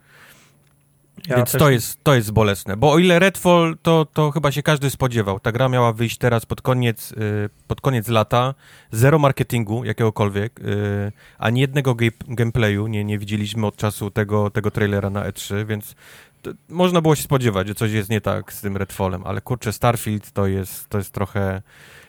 Ja 1.27 1.35
Więc 1.37 1.51
też- 1.51 1.59
to, 1.59 1.69
jest, 1.69 2.03
to 2.03 2.15
jest 2.15 2.31
bolesne. 2.31 2.77
Bo 2.77 2.91
o 2.91 2.99
ile 2.99 3.19
Redfall, 3.19 3.77
to, 3.81 4.05
to 4.13 4.31
chyba 4.31 4.51
się 4.51 4.63
każdy 4.63 4.89
spodziewał. 4.89 5.39
Ta 5.39 5.51
gra 5.51 5.69
miała 5.69 5.93
wyjść 5.93 6.17
teraz 6.17 6.45
pod 6.45 6.61
koniec, 6.61 7.11
y, 7.11 7.49
pod 7.67 7.81
koniec 7.81 8.07
lata. 8.07 8.53
Zero 8.91 9.19
marketingu 9.19 9.83
jakiegokolwiek. 9.85 10.59
Y, 10.59 11.11
ani 11.37 11.61
jednego 11.61 11.95
gameplayu 12.27 12.87
nie, 12.87 13.03
nie 13.03 13.19
widzieliśmy 13.19 13.67
od 13.67 13.75
czasu 13.75 14.11
tego, 14.11 14.49
tego 14.49 14.71
trailera 14.71 15.09
na 15.09 15.29
E3, 15.29 15.65
więc 15.65 15.95
to, 16.41 16.51
można 16.69 17.01
było 17.01 17.15
się 17.15 17.23
spodziewać, 17.23 17.67
że 17.67 17.75
coś 17.75 17.91
jest 17.91 18.09
nie 18.09 18.21
tak 18.21 18.53
z 18.53 18.61
tym 18.61 18.77
Redfallem. 18.77 19.23
Ale 19.25 19.41
kurczę, 19.41 19.73
Starfield 19.73 20.31
to 20.31 20.47
jest, 20.47 20.89
to 20.89 20.97
jest 20.97 21.11
trochę 21.13 21.61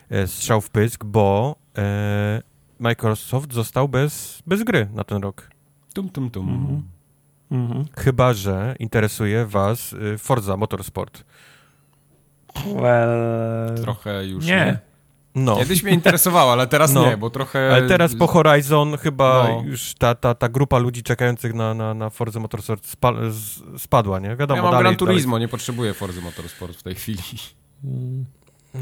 e, 0.09 0.27
strzał 0.27 0.61
w 0.61 0.69
pysk, 0.69 1.03
bo 1.03 1.55
e, 1.77 2.41
Microsoft 2.79 3.53
został 3.53 3.87
bez, 3.89 4.43
bez 4.47 4.63
gry 4.63 4.87
na 4.93 5.03
ten 5.03 5.21
rok. 5.21 5.49
Tum, 5.93 6.09
tum, 6.09 6.29
tum. 6.29 6.49
Mhm. 6.49 6.83
Mhm. 7.51 7.85
Chyba, 7.97 8.33
że 8.33 8.75
interesuje 8.79 9.45
was 9.45 9.93
y, 9.93 10.17
Forza 10.17 10.57
Motorsport. 10.57 11.23
Well, 12.65 13.75
Trochę 13.81 14.25
już 14.25 14.45
nie. 14.45 14.51
nie. 14.55 14.79
No, 15.35 15.55
Kiedyś 15.57 15.83
mnie 15.83 15.93
interesowało, 15.93 16.51
ale 16.51 16.67
teraz 16.67 16.93
No. 16.93 17.05
nie, 17.05 17.17
bo 17.17 17.29
trochę... 17.29 17.73
ale 17.73 17.87
teraz 17.87 18.15
po 18.15 18.27
Horizon 18.27 18.97
chyba 18.97 19.47
No. 19.47 19.63
już 19.65 19.93
ta, 19.93 20.15
ta, 20.15 20.35
ta 20.35 20.49
grupa 20.49 20.77
ludzi 20.77 21.03
czekających 21.03 21.53
na, 21.53 21.73
na, 21.73 21.93
na 21.93 22.09
Forza 22.09 22.39
Motorsport 22.39 22.85
spa, 22.85 23.13
z, 23.29 23.61
spadła, 23.81 24.19
nie? 24.19 24.35
Wiadomo, 24.35 24.55
Ja 24.57 24.61
mam 24.61 24.71
dalej, 24.71 24.83
Gran 24.83 24.95
Turismo, 24.95 25.39
nie 25.39 25.47
potrzebuję 25.47 25.93
Forzy 25.93 26.21
Motorsport 26.21 26.77
w 26.77 26.83
tej 26.83 26.95
chwili. 26.95 27.21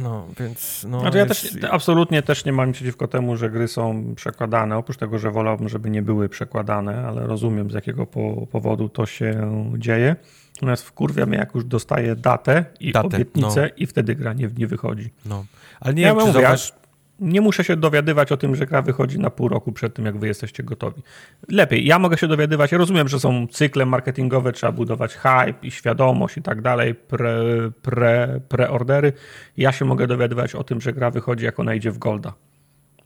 No, 0.01 0.27
więc 0.39 0.85
no... 0.89 0.99
Znaczy 0.99 1.17
ja 1.17 1.25
jest, 1.25 1.41
też 1.41 1.63
absolutnie 1.71 2.21
też 2.21 2.45
nie 2.45 2.53
mam 2.53 2.67
nic 2.67 2.75
przeciwko 2.75 3.07
temu, 3.07 3.37
że 3.37 3.49
gry 3.49 3.67
są 3.67 4.15
przekładane. 4.15 4.77
Oprócz 4.77 4.97
tego, 4.97 5.19
że 5.19 5.31
wolałbym, 5.31 5.69
żeby 5.69 5.89
nie 5.89 6.01
były 6.01 6.29
przekładane, 6.29 7.07
ale 7.07 7.27
rozumiem 7.27 7.71
z 7.71 7.73
jakiego 7.73 8.05
po, 8.05 8.47
powodu 8.51 8.89
to 8.89 9.05
się 9.05 9.51
dzieje. 9.77 10.15
Natomiast 10.55 10.83
wkurwia 10.83 11.25
mnie, 11.25 11.37
jak 11.37 11.55
już 11.55 11.65
dostaję 11.65 12.15
datę 12.15 12.65
i 12.79 12.91
Datę, 12.91 13.07
obietnicę 13.07 13.61
no. 13.61 13.67
i 13.77 13.87
wtedy 13.87 14.15
gra 14.15 14.33
nie, 14.33 14.49
nie 14.57 14.67
wychodzi. 14.67 15.09
No. 15.25 15.45
Ale 15.79 15.93
nie 15.93 16.01
Ja 16.01 16.09
wiem, 16.09 16.19
czy 16.19 16.27
mówię, 16.27 16.41
zauważ... 16.41 16.73
Nie 17.19 17.41
muszę 17.41 17.63
się 17.63 17.75
dowiadywać 17.75 18.31
o 18.31 18.37
tym, 18.37 18.55
że 18.55 18.65
gra 18.65 18.81
wychodzi 18.81 19.19
na 19.19 19.29
pół 19.29 19.47
roku 19.47 19.71
przed 19.71 19.93
tym, 19.93 20.05
jak 20.05 20.19
wy 20.19 20.27
jesteście 20.27 20.63
gotowi. 20.63 21.01
Lepiej, 21.49 21.85
ja 21.85 21.99
mogę 21.99 22.17
się 22.17 22.27
dowiadywać, 22.27 22.71
rozumiem, 22.71 23.07
że 23.07 23.19
są 23.19 23.47
cykle 23.47 23.85
marketingowe, 23.85 24.51
trzeba 24.51 24.71
budować 24.71 25.15
hype 25.15 25.53
i 25.61 25.71
świadomość 25.71 26.37
i 26.37 26.41
tak 26.41 26.61
dalej, 26.61 26.95
pre, 26.95 27.61
pre. 27.81 29.11
Ja 29.57 29.71
się 29.71 29.85
mogę 29.85 30.07
dowiadywać 30.07 30.55
o 30.55 30.63
tym, 30.63 30.81
że 30.81 30.93
gra 30.93 31.11
wychodzi, 31.11 31.45
jak 31.45 31.59
ona 31.59 31.73
idzie 31.73 31.91
w 31.91 31.97
Golda. 31.97 32.33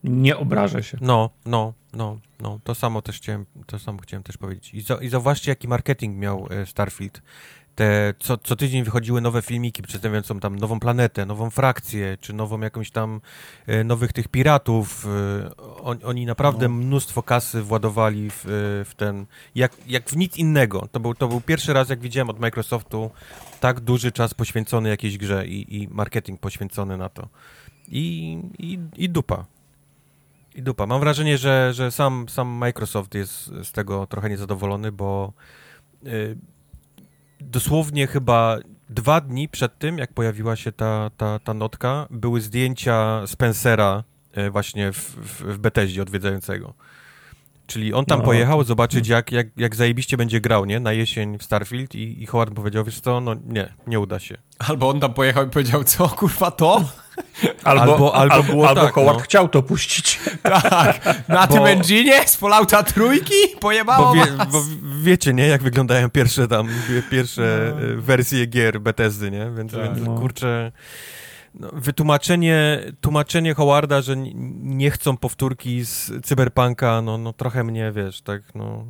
Nie 0.04 0.38
obrażę 0.38 0.84
się. 0.84 0.98
No, 1.02 1.30
no, 1.46 1.74
no, 1.94 2.20
no, 2.40 2.60
to 2.64 2.76
samo 2.76 3.02
też 3.02 3.18
chciałem, 3.18 3.46
to 3.66 3.80
samo 3.80 4.00
chciałem 4.00 4.24
też 4.24 4.38
powiedzieć. 4.38 4.74
I 5.02 5.10
zauważcie, 5.10 5.52
jaki 5.52 5.68
marketing 5.68 6.18
miał 6.18 6.48
e, 6.50 6.66
Starfield. 6.66 7.22
Te 7.78 8.14
co, 8.20 8.38
co 8.38 8.56
tydzień 8.56 8.84
wychodziły 8.84 9.22
nowe 9.22 9.42
filmiki 9.42 9.82
przedstawiające 9.82 10.40
tam 10.40 10.56
nową 10.56 10.80
planetę, 10.80 11.26
nową 11.26 11.50
frakcję, 11.50 12.18
czy 12.22 12.34
nową 12.34 12.60
jakąś 12.62 12.92
tam 12.92 13.22
e, 13.68 13.84
nowych 13.84 14.14
tych 14.14 14.28
piratów. 14.28 15.06
E, 15.06 15.56
on, 15.82 16.00
oni 16.04 16.26
naprawdę 16.26 16.68
No. 16.68 16.76
mnóstwo 16.76 17.24
kasy 17.24 17.62
władowali 17.62 18.30
w, 18.30 18.46
e, 18.46 18.50
w 18.86 18.94
ten, 18.98 19.26
jak, 19.56 19.72
jak 19.88 20.10
w 20.10 20.18
nic 20.18 20.38
innego. 20.38 20.88
To 20.92 21.00
był, 21.00 21.14
to 21.16 21.28
był 21.28 21.42
pierwszy 21.42 21.74
raz, 21.74 21.90
jak 21.90 22.00
widziałem 22.00 22.30
od 22.30 22.40
Microsoftu 22.40 23.12
tak 23.60 23.80
duży 23.80 24.12
czas 24.12 24.34
poświęcony 24.34 24.90
jakiejś 24.90 25.18
grze 25.18 25.48
i, 25.48 25.82
i 25.84 25.88
marketing 25.88 26.40
poświęcony 26.40 26.98
na 26.98 27.10
to. 27.10 27.28
I, 27.88 28.38
i, 28.60 28.80
i 28.96 29.10
dupa. 29.10 29.46
I 30.56 30.62
dupa. 30.62 30.86
Mam 30.86 31.00
wrażenie, 31.00 31.38
że, 31.38 31.74
że 31.74 31.92
sam, 31.92 32.30
sam 32.30 32.48
Microsoft 32.48 33.16
jest 33.16 33.52
z 33.64 33.72
tego 33.72 34.08
trochę 34.08 34.30
niezadowolony, 34.30 34.92
bo 34.92 35.34
y, 36.06 36.38
dosłownie 37.40 38.08
chyba 38.08 38.58
dwa 38.90 39.22
dni 39.22 39.50
przed 39.50 39.80
tym, 39.80 39.98
jak 39.98 40.14
pojawiła 40.14 40.56
się 40.56 40.72
ta, 40.72 41.12
ta, 41.18 41.40
ta 41.40 41.54
notka, 41.54 42.08
były 42.10 42.42
zdjęcia 42.42 43.28
Spencera 43.28 44.04
y, 44.38 44.50
właśnie 44.50 44.92
w, 44.92 44.98
w, 44.98 45.54
w 45.54 45.58
Bethesdzie 45.58 46.02
odwiedzającego. 46.02 46.74
Czyli 47.68 47.94
on 47.94 48.06
tam 48.06 48.20
No. 48.20 48.26
pojechał 48.26 48.64
zobaczyć, 48.64 49.08
jak, 49.08 49.32
jak, 49.32 49.48
jak 49.58 49.76
zajebiście 49.76 50.18
będzie 50.18 50.42
grał, 50.42 50.66
nie? 50.66 50.80
Na 50.80 50.94
jesień 50.94 51.38
w 51.38 51.44
Starfield 51.44 51.96
i, 51.96 52.24
i 52.24 52.26
Howard 52.26 52.54
powiedział, 52.54 52.84
wiesz 52.84 53.00
co, 53.00 53.22
no 53.22 53.36
nie, 53.46 53.74
nie 53.88 54.00
uda 54.00 54.20
się. 54.20 54.38
Albo 54.60 54.90
on 54.90 55.00
tam 55.00 55.14
pojechał 55.14 55.48
i 55.48 55.50
powiedział, 55.50 55.84
co 55.84 56.10
kurwa 56.10 56.52
to? 56.52 56.84
Albo, 57.64 57.82
Albo- 57.84 58.16
albo 58.16 58.34
albo, 58.34 58.44
było 58.54 58.70
albo 58.70 58.82
tak, 58.82 58.94
Howard 58.94 59.18
no. 59.18 59.24
chciał 59.24 59.48
to 59.50 59.64
puścić. 59.64 60.20
Tak, 60.44 61.28
na 61.28 61.48
Bo- 61.48 61.54
tym 61.54 61.66
engine 61.66 62.14
z 62.28 62.36
Fallouta 62.36 62.84
trójki 62.84 63.34
pojebało 63.60 64.06
Bo, 64.08 64.14
wie, 64.14 64.32
bo 64.52 64.62
wiecie, 65.04 65.34
nie? 65.34 65.48
Jak 65.48 65.64
wyglądają 65.64 66.10
pierwsze 66.10 66.48
tam, 66.48 66.68
pierwsze 67.12 67.74
No. 67.76 67.82
e, 67.82 67.96
wersje 67.96 68.46
gier 68.46 68.82
Bethesdy, 68.82 69.32
nie? 69.32 69.52
Więc, 69.58 69.72
Tak. 69.72 69.82
więc 69.84 70.08
No. 70.08 70.16
kurczę... 70.20 70.72
No, 71.60 71.70
wytłumaczenie 71.74 72.84
tłumaczenie 73.02 73.54
Howarda, 73.54 74.02
że 74.02 74.16
nie 74.62 74.92
chcą 74.92 75.18
powtórki 75.18 75.86
z 75.86 76.12
Cyberpunka, 76.26 77.02
no, 77.02 77.18
no 77.18 77.34
trochę 77.34 77.64
mnie, 77.64 77.92
wiesz, 77.96 78.22
tak, 78.22 78.42
no, 78.56 78.86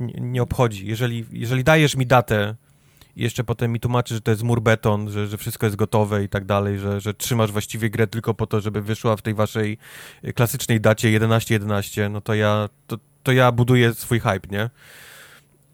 nie, 0.00 0.14
nie 0.20 0.42
obchodzi. 0.42 0.86
Jeżeli, 0.86 1.24
jeżeli 1.32 1.64
dajesz 1.64 1.96
mi 1.96 2.06
datę 2.06 2.54
i 3.16 3.22
jeszcze 3.22 3.44
potem 3.44 3.72
mi 3.72 3.80
tłumaczysz, 3.80 4.14
że 4.14 4.20
to 4.20 4.30
jest 4.30 4.42
mur 4.42 4.62
beton, 4.62 5.10
że, 5.10 5.26
że 5.26 5.38
wszystko 5.38 5.66
jest 5.66 5.76
gotowe 5.76 6.24
i 6.24 6.28
tak 6.28 6.44
dalej, 6.44 6.78
że, 6.78 7.00
że 7.00 7.14
trzymasz 7.14 7.52
właściwie 7.52 7.90
grę 7.90 8.06
tylko 8.06 8.34
po 8.34 8.46
to, 8.46 8.60
żeby 8.60 8.82
wyszła 8.82 9.16
w 9.16 9.22
tej 9.22 9.34
waszej 9.34 9.78
e, 10.22 10.32
klasycznej 10.32 10.80
dacie 10.80 11.20
11-11, 11.20 12.10
no 12.10 12.20
to 12.20 12.34
ja, 12.34 12.68
to, 12.86 12.98
to 13.22 13.32
ja 13.32 13.52
buduję 13.52 13.94
swój 13.94 14.20
hype, 14.20 14.48
nie? 14.50 14.70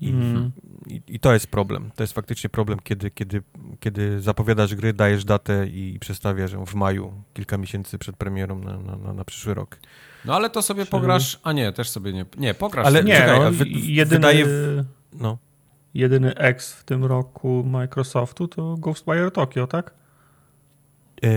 I, 0.00 0.10
Mm. 0.10 0.50
I, 0.86 1.02
I 1.08 1.20
to 1.20 1.32
jest 1.32 1.46
problem. 1.46 1.90
To 1.96 2.02
jest 2.02 2.12
faktycznie 2.12 2.50
problem, 2.50 2.78
kiedy, 2.84 3.10
kiedy, 3.10 3.42
kiedy 3.80 4.20
zapowiadasz 4.20 4.74
gry, 4.74 4.92
dajesz 4.92 5.24
datę 5.24 5.66
i 5.66 5.98
przestawiasz 6.00 6.52
ją 6.52 6.66
w 6.66 6.74
maju, 6.74 7.12
kilka 7.34 7.58
miesięcy 7.58 7.98
przed 7.98 8.16
premierą 8.16 8.58
na, 8.58 8.78
na, 8.78 8.96
na, 8.96 9.12
na 9.12 9.24
przyszły 9.24 9.54
rok. 9.54 9.78
No 10.24 10.34
ale 10.36 10.50
to 10.50 10.62
sobie 10.62 10.86
pograsz, 10.86 11.40
a 11.42 11.52
nie, 11.52 11.72
też 11.72 11.90
sobie 11.90 12.12
nie, 12.12 12.24
nie, 12.38 12.54
pograsz 12.54 12.86
Ale. 12.86 13.04
Nie, 13.04 13.16
Czekaj, 13.16 13.40
no, 13.40 13.50
wy- 13.52 13.68
jedyny, 13.68 14.16
wydaje 14.18 14.46
No. 15.12 15.38
jedyny 15.94 16.34
X 16.34 16.72
w 16.72 16.84
tym 16.84 17.04
roku 17.04 17.64
Microsoftu 17.66 18.48
to 18.48 18.76
Ghostwire 18.78 19.30
Tokyo, 19.30 19.66
tak? 19.66 19.94
Eee, 21.22 21.30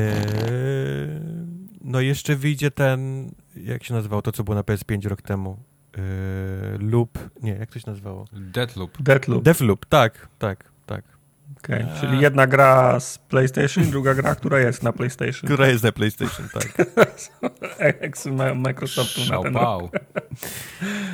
no 1.82 2.02
jeszcze 2.02 2.36
wyjdzie 2.36 2.72
ten, 2.72 3.32
jak 3.56 3.84
się 3.84 3.94
nazywał 3.94 4.22
to, 4.22 4.32
co 4.32 4.44
było 4.44 4.56
na 4.56 4.62
PS5 4.62 5.08
rok 5.08 5.22
temu? 5.22 5.58
Eee, 5.98 6.04
Loop, 6.80 7.20
nie, 7.44 7.52
jak 7.52 7.72
to 7.72 7.80
się 7.80 7.90
nazywało? 7.90 8.26
Deathloop. 8.34 9.02
Deathloop. 9.02 9.44
Devloop, 9.44 9.86
tak, 9.86 10.28
tak, 10.40 10.72
tak. 10.86 11.18
Okay. 11.58 11.86
Czyli 12.00 12.22
jedna 12.22 12.48
gra 12.48 13.00
z 13.00 13.18
PlayStation, 13.18 13.90
druga 13.92 14.14
gra, 14.14 14.36
która 14.36 14.60
jest 14.60 14.84
na 14.84 14.94
PlayStation. 14.94 15.48
Która 15.48 15.68
jest 15.68 15.84
na 15.84 15.92
PlayStation, 15.92 16.50
tak. 16.54 16.88
X 17.80 18.26
Ma- 18.26 18.54
Microsoftu 18.54 19.20
na 19.20 19.26
ten. 19.26 19.54
Szałpał. 19.54 19.90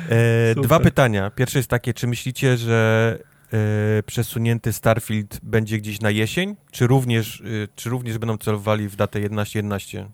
E, 0.08 0.54
dwa 0.54 0.80
pytania. 0.80 1.30
Pierwsze 1.30 1.58
jest 1.58 1.70
takie, 1.70 1.94
czy 1.94 2.06
myślicie, 2.06 2.56
że 2.56 3.18
e, 3.52 4.02
przesunięty 4.02 4.72
Starfield 4.72 5.40
będzie 5.42 5.78
gdzieś 5.78 6.00
na 6.00 6.10
jesień, 6.10 6.56
czy 6.70 6.86
również, 6.86 7.40
e, 7.40 7.44
czy 7.74 7.90
również 7.90 8.18
będą 8.18 8.38
celowali 8.38 8.88
w 8.88 8.96
datę 8.96 9.20
11-11? 9.20 10.06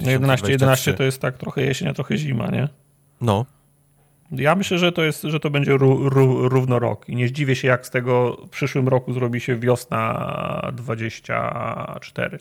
No 0.00 0.10
11, 0.10 0.52
11 0.52 0.94
to 0.94 1.02
jest 1.02 1.20
tak 1.20 1.38
trochę 1.38 1.62
jesień, 1.62 1.88
a 1.88 1.94
trochę 1.94 2.16
zima, 2.18 2.48
nie? 2.48 2.68
No, 3.20 3.46
Ja 4.32 4.54
myślę, 4.54 4.78
że 4.78 4.92
to, 4.92 5.02
jest, 5.02 5.22
że 5.22 5.40
to 5.40 5.50
będzie 5.50 5.78
ró, 5.78 6.08
ró, 6.08 6.48
równo 6.48 6.78
rok 6.78 7.08
i 7.08 7.16
nie 7.16 7.28
zdziwię 7.28 7.56
się, 7.56 7.68
jak 7.68 7.86
z 7.86 7.90
tego 7.90 8.36
w 8.46 8.48
przyszłym 8.48 8.88
roku 8.88 9.12
zrobi 9.12 9.40
się 9.40 9.56
wiosna 9.56 10.72
24. 10.76 12.38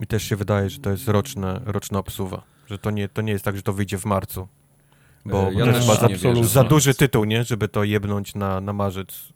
mi 0.00 0.06
też 0.06 0.22
się 0.22 0.36
wydaje, 0.36 0.70
że 0.70 0.78
to 0.78 0.90
jest 0.90 1.08
roczne, 1.08 1.60
roczna 1.64 1.98
obsuwa. 1.98 2.42
Że 2.66 2.78
to 2.78 2.90
nie, 2.90 3.08
to 3.08 3.22
nie 3.22 3.32
jest 3.32 3.44
tak, 3.44 3.56
że 3.56 3.62
to 3.62 3.72
wyjdzie 3.72 3.98
w 3.98 4.04
marcu. 4.04 4.48
Bo 5.26 5.50
ja 5.52 5.64
to 5.64 5.70
jest 5.70 6.00
za, 6.00 6.08
wierzę 6.08 6.44
za 6.44 6.64
duży 6.64 6.94
tytuł, 6.94 7.24
nie? 7.24 7.44
Żeby 7.44 7.68
to 7.68 7.84
jebnąć 7.84 8.34
na, 8.34 8.60
na 8.60 8.72
marzec. 8.72 9.32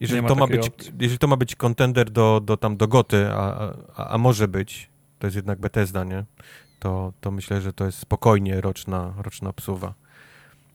Jeżeli 0.00 0.22
ma 0.22 0.28
to, 0.28 0.34
ma 0.34 0.46
być, 0.46 0.66
opcji. 0.68 0.92
jeżeli 1.00 1.18
to 1.18 1.26
ma 1.26 1.36
być 1.36 1.56
kontender 1.56 2.10
do, 2.10 2.40
do, 2.44 2.56
tam, 2.56 2.76
do 2.76 2.88
Goty, 2.88 3.28
a, 3.32 3.74
a, 3.96 4.08
a 4.08 4.18
może 4.18 4.48
być, 4.48 4.90
to 5.18 5.26
jest 5.26 5.36
jednak 5.36 5.60
Bethesda, 5.60 6.04
nie? 6.04 6.24
To, 6.78 7.12
to 7.20 7.30
myślę, 7.30 7.60
że 7.60 7.72
to 7.72 7.86
jest 7.86 7.98
spokojnie 7.98 8.60
roczna, 8.60 9.14
roczna 9.18 9.52
psuwa. 9.52 9.94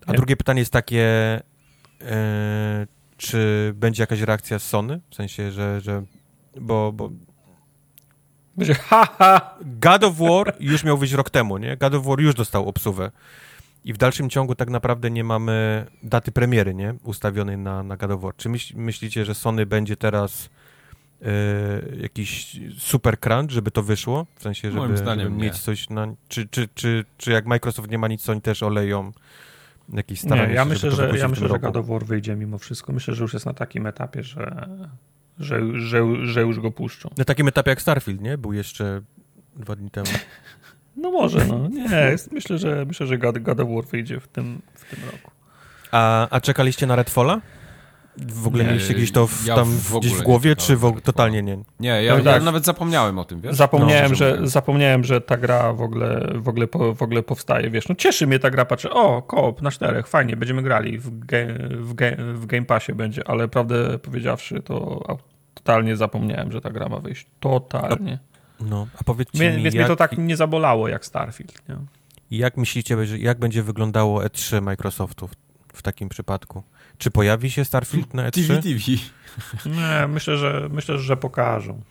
A 0.05 0.11
Nie. 0.11 0.17
drugie 0.17 0.37
pytanie 0.37 0.59
jest 0.59 0.73
takie, 0.73 1.05
e, 2.01 2.87
czy 3.17 3.71
będzie 3.75 4.03
jakaś 4.03 4.21
reakcja 4.21 4.59
z 4.59 4.63
Sony? 4.63 5.01
W 5.09 5.15
sensie, 5.15 5.51
że, 5.51 5.81
że 5.81 6.03
bo, 6.61 6.91
bo 6.91 7.09
Będzie 8.57 8.73
haha! 8.73 9.55
God 9.61 10.03
of 10.03 10.17
War 10.17 10.55
już 10.59 10.83
miał 10.83 10.97
wyjść 10.97 11.13
rok 11.13 11.29
temu, 11.29 11.57
nie? 11.57 11.77
God 11.77 11.93
of 11.93 12.05
War 12.05 12.19
już 12.19 12.35
dostał 12.35 12.69
obsuwę. 12.69 13.11
I 13.85 13.93
w 13.93 13.97
dalszym 13.97 14.29
ciągu 14.29 14.55
tak 14.55 14.69
naprawdę 14.69 15.11
nie 15.11 15.23
mamy 15.23 15.85
daty 16.03 16.31
premiery, 16.31 16.73
nie? 16.73 16.95
Ustawionej 17.03 17.57
na, 17.57 17.83
na 17.83 17.97
God 17.97 18.11
of 18.11 18.21
War. 18.21 18.35
Czy 18.35 18.49
myśl, 18.49 18.73
myślicie, 18.77 19.25
że 19.25 19.35
Sony 19.35 19.65
będzie 19.65 19.97
teraz 19.97 20.49
e, 21.23 21.97
jakiś 22.01 22.59
super 22.77 23.19
crunch, 23.19 23.51
żeby 23.51 23.71
to 23.71 23.83
wyszło? 23.83 24.25
W 24.35 24.43
sensie, 24.43 24.71
żeby, 24.71 24.85
Moim 24.85 24.97
zdaniem 24.97 25.25
żeby 25.25 25.35
nie. 25.37 25.43
mieć 25.43 25.59
coś 25.59 25.89
na... 25.89 26.07
Czy, 26.27 26.47
czy, 26.47 26.67
czy, 26.75 27.05
czy 27.17 27.31
jak 27.31 27.45
Microsoft 27.45 27.91
nie 27.91 27.97
ma 27.97 28.07
nic, 28.07 28.29
oni 28.29 28.41
też 28.41 28.63
oleją 28.63 29.11
jakieś 29.93 30.19
starania 30.19 30.47
Nie, 30.47 30.53
ja 30.53 30.63
się, 30.63 30.69
myślę, 30.69 30.91
żeby 30.91 31.07
to 31.07 31.13
że, 31.13 31.19
ja 31.19 31.27
w 31.27 31.29
myślę, 31.29 31.47
tym 31.47 31.55
że? 31.55 31.59
God 31.59 31.77
of 31.77 31.87
War 31.87 32.05
wyjdzie 32.05 32.35
mimo 32.35 32.57
wszystko. 32.57 32.93
Myślę, 32.93 33.13
że 33.15 33.21
już 33.21 33.33
jest 33.33 33.45
na 33.45 33.53
takim 33.53 33.87
etapie, 33.87 34.23
że, 34.23 34.67
że, 35.39 35.79
że, 35.79 36.25
że 36.25 36.41
już 36.41 36.59
go 36.59 36.71
puszczą. 36.71 37.09
Na 37.17 37.25
takim 37.25 37.47
etapie 37.47 37.69
jak 37.69 37.81
Starfield, 37.81 38.21
nie? 38.21 38.37
Był 38.37 38.53
jeszcze 38.53 39.01
dwa 39.55 39.75
dni 39.75 39.91
temu. 39.91 40.07
No 40.95 41.11
może, 41.11 41.45
no. 41.45 41.67
Nie, 41.67 41.95
jest, 42.11 42.31
myślę, 42.31 42.57
że 42.57 42.85
myślę, 42.85 43.07
że 43.07 43.17
God, 43.17 43.39
God 43.39 43.59
of 43.59 43.69
War 43.69 43.85
wyjdzie 43.85 44.19
w 44.19 44.27
tym, 44.27 44.61
w 44.73 44.95
tym 44.95 45.05
roku. 45.05 45.31
A, 45.91 46.27
a 46.29 46.41
czekaliście 46.41 46.87
na 46.87 46.95
Redfalla? 46.95 47.41
W 48.17 48.47
ogóle 48.47 48.63
Nie, 48.63 48.69
mieliście 48.69 48.93
gdzieś 48.93 49.11
to 49.11 49.27
w, 49.27 49.45
ja 49.45 49.55
tam 49.55 49.65
w 49.65 49.99
gdzieś 49.99 50.13
w 50.13 50.21
głowie, 50.21 50.55
czy 50.55 50.77
w, 50.77 50.83
Redfalla. 50.83 51.01
totalnie 51.01 51.43
nie? 51.43 51.57
Nie, 51.79 52.03
ja, 52.03 52.11
No 52.13 52.17
ja 52.17 52.23
tak. 52.23 52.43
nawet 52.43 52.65
zapomniałem 52.65 53.19
o 53.19 53.25
tym, 53.25 53.41
wiesz? 53.41 53.55
Zapomniałem, 53.55 54.09
No, 54.11 54.15
że, 54.15 54.39
zapomniałem, 54.43 55.03
że 55.03 55.21
ta 55.21 55.37
gra 55.37 55.73
w 55.73 55.81
ogóle, 55.81 56.31
w, 56.35 56.47
ogóle 56.47 56.67
po, 56.67 56.95
w 56.95 57.01
ogóle 57.01 57.23
powstaje, 57.23 57.69
wiesz. 57.69 57.89
No 57.89 57.95
cieszy 57.95 58.27
mnie 58.27 58.39
ta 58.39 58.49
gra, 58.49 58.65
patrzę, 58.65 58.91
o, 58.91 59.21
koop 59.21 59.61
na 59.61 59.71
czterech, 59.71 60.07
fajnie, 60.07 60.35
będziemy 60.37 60.61
grali, 60.61 60.97
w, 60.99 61.25
ge, 61.25 61.47
w, 61.69 61.93
ge, 61.93 62.15
w 62.33 62.45
Game 62.45 62.65
Passie 62.65 62.93
będzie, 62.93 63.27
ale 63.27 63.47
prawdę 63.47 63.99
powiedziawszy, 63.99 64.61
to 64.61 65.03
totalnie 65.53 65.95
zapomniałem, 65.97 66.51
że 66.51 66.61
ta 66.61 66.69
gra 66.69 66.89
ma 66.89 66.99
wyjść. 66.99 67.27
Totalnie. 67.39 68.19
No, 68.59 68.87
a 68.99 69.03
powiedzcie 69.03 69.37
Mnie, 69.39 69.57
mi, 69.57 69.63
więc 69.63 69.75
jak, 69.75 69.81
mnie 69.81 69.87
to 69.87 69.95
tak 69.95 70.17
nie 70.17 70.37
zabolało 70.37 70.87
jak 70.87 71.05
Starfield, 71.05 71.61
nie? 71.69 71.75
jak 72.31 72.57
myślicie, 72.57 73.05
że- 73.05 73.17
jak 73.19 73.39
będzie 73.39 73.63
wyglądało 73.63 74.21
E3 74.21 74.61
Microsoftu 74.61 75.29
w 75.73 75.81
takim 75.81 76.09
przypadku? 76.09 76.63
Czy 76.97 77.11
pojawi 77.11 77.51
się 77.51 77.65
Starfield 77.65 78.13
na 78.13 78.23
E 78.25 78.31
TV, 78.31 78.53
E3? 78.53 78.61
TV. 78.63 79.01
Nie, 79.75 80.07
myślę, 80.07 80.37
że 80.37 80.67
myślę, 80.71 80.97
że 80.97 81.17
pokażą. 81.17 81.81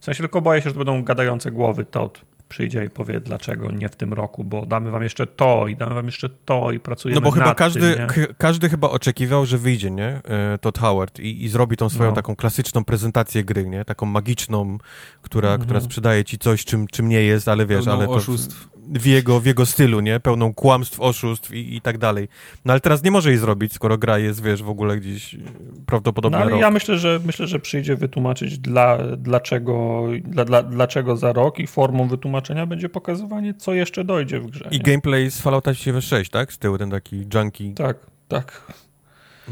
W 0.00 0.04
sensie 0.04 0.18
tylko 0.22 0.40
boję 0.40 0.62
się, 0.62 0.68
że 0.68 0.72
to 0.74 0.78
będą 0.84 1.02
gadające 1.04 1.50
głowy. 1.50 1.84
Todd 1.84 2.20
przyjdzie 2.48 2.84
i 2.84 2.90
powie, 2.90 3.20
dlaczego 3.20 3.70
nie 3.70 3.88
w 3.88 3.96
tym 3.96 4.12
roku, 4.12 4.44
bo 4.44 4.66
damy 4.66 4.90
wam 4.90 5.02
jeszcze 5.02 5.26
to 5.26 5.66
i 5.68 5.76
damy 5.76 5.94
wam 5.94 6.06
jeszcze 6.06 6.28
to 6.28 6.72
i 6.72 6.80
pracujemy 6.80 7.20
No 7.20 7.24
bo 7.24 7.30
chyba 7.30 7.54
każdy, 7.54 7.94
tym, 7.94 8.06
każdy 8.38 8.68
chyba 8.68 8.90
oczekiwał, 8.90 9.46
że 9.46 9.58
wyjdzie, 9.58 9.90
nie? 9.90 10.20
E, 10.24 10.58
Todd 10.60 10.78
Howard 10.78 11.20
i, 11.20 11.44
i 11.44 11.48
zrobi 11.48 11.76
tą 11.76 11.88
swoją 11.88 12.10
No. 12.10 12.16
taką 12.16 12.36
klasyczną 12.36 12.84
prezentację 12.84 13.44
gry, 13.44 13.66
nie? 13.68 13.84
Taką 13.84 14.06
magiczną, 14.06 14.78
która, 15.22 15.48
Mhm. 15.48 15.62
która 15.64 15.80
sprzedaje 15.80 16.24
ci 16.24 16.38
coś, 16.38 16.64
czym, 16.64 16.86
czym 16.86 17.08
nie 17.08 17.22
jest, 17.22 17.48
ale 17.48 17.66
wiesz, 17.66 17.84
Pełną 17.84 17.98
ale 17.98 18.06
to 18.06 18.12
oszustw. 18.12 18.68
W 18.88 19.06
jego, 19.06 19.40
w 19.40 19.46
jego 19.46 19.66
stylu, 19.66 20.00
nie? 20.00 20.20
Pełną 20.20 20.54
kłamstw, 20.54 21.00
oszustw 21.00 21.54
i, 21.54 21.76
i 21.76 21.80
tak 21.80 21.98
dalej. 21.98 22.28
No 22.64 22.72
ale 22.72 22.80
teraz 22.80 23.02
nie 23.02 23.10
może 23.10 23.30
jej 23.30 23.38
zrobić, 23.38 23.72
skoro 23.72 23.98
gra 23.98 24.18
jest, 24.18 24.42
wiesz, 24.42 24.62
w 24.62 24.68
ogóle 24.68 24.96
gdzieś 24.96 25.34
e, 25.34 25.38
prawdopodobnie 25.86 26.38
No 26.38 26.42
ale 26.42 26.50
rok. 26.50 26.60
ja 26.60 26.70
myślę, 26.70 26.98
że 26.98 27.20
myślę, 27.26 27.46
że 27.46 27.58
przyjdzie 27.60 27.96
wytłumaczyć 27.96 28.58
dla, 28.58 28.98
dlaczego, 29.16 30.04
dla, 30.24 30.44
dla, 30.44 30.62
dlaczego 30.62 31.16
za 31.16 31.32
rok 31.32 31.58
i 31.58 31.66
formą 31.66 32.08
wytłumaczenia 32.08 32.66
będzie 32.66 32.88
pokazywanie, 32.88 33.54
co 33.54 33.74
jeszcze 33.74 34.04
dojdzie 34.04 34.40
w 34.40 34.46
grze. 34.46 34.68
I 34.70 34.76
nie? 34.76 34.82
gameplay 34.82 35.30
z 35.30 35.40
Fallouta 35.40 35.74
76, 35.74 36.30
tak? 36.30 36.52
Z 36.52 36.58
tyłu 36.58 36.78
ten 36.78 36.90
taki 36.90 37.26
junkie. 37.34 37.74
Tak, 37.74 37.96
tak. 38.28 38.72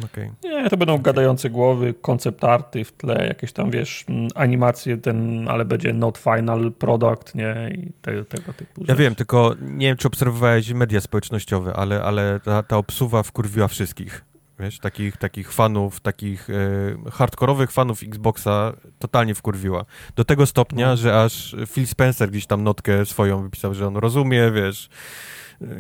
Okay. 0.04 0.30
Nie, 0.44 0.70
to 0.70 0.76
będą 0.76 0.98
gadające 0.98 1.50
głowy, 1.50 1.94
koncept 1.94 2.44
arty 2.44 2.84
w 2.84 2.92
tle, 2.92 3.26
jakieś 3.26 3.52
tam, 3.52 3.70
wiesz, 3.70 4.04
animacje, 4.34 4.96
ten, 4.96 5.48
ale 5.48 5.64
będzie 5.64 5.92
not 5.92 6.18
final 6.18 6.72
product, 6.78 7.34
nie, 7.34 7.70
i 7.74 7.92
te, 8.02 8.24
tego 8.24 8.52
typu 8.52 8.80
Ja 8.80 8.86
rzeczy. 8.86 9.02
wiem, 9.02 9.14
tylko 9.14 9.54
nie 9.60 9.86
wiem, 9.86 9.96
czy 9.96 10.08
obserwowałeś 10.08 10.72
media 10.72 11.00
społecznościowe, 11.00 11.72
ale, 11.76 12.02
ale 12.02 12.40
ta, 12.44 12.62
ta 12.62 12.76
obsuwa 12.76 13.22
wkurwiła 13.22 13.68
wszystkich. 13.68 14.24
Wiesz, 14.60 14.78
takich, 14.78 15.16
takich 15.16 15.52
fanów, 15.52 16.00
takich 16.00 16.50
e, 16.50 17.10
hardkorowych 17.10 17.72
fanów 17.72 18.02
Xboxa 18.02 18.72
totalnie 18.98 19.34
wkurwiła. 19.34 19.84
Do 20.16 20.24
tego 20.24 20.46
stopnia, 20.46 20.86
No. 20.86 20.96
że 20.96 21.22
aż 21.22 21.56
Phil 21.66 21.86
Spencer 21.86 22.30
gdzieś 22.30 22.46
tam 22.46 22.64
notkę 22.64 23.06
swoją 23.06 23.42
wypisał, 23.42 23.74
że 23.74 23.86
on 23.86 23.96
rozumie, 23.96 24.50
wiesz, 24.50 24.88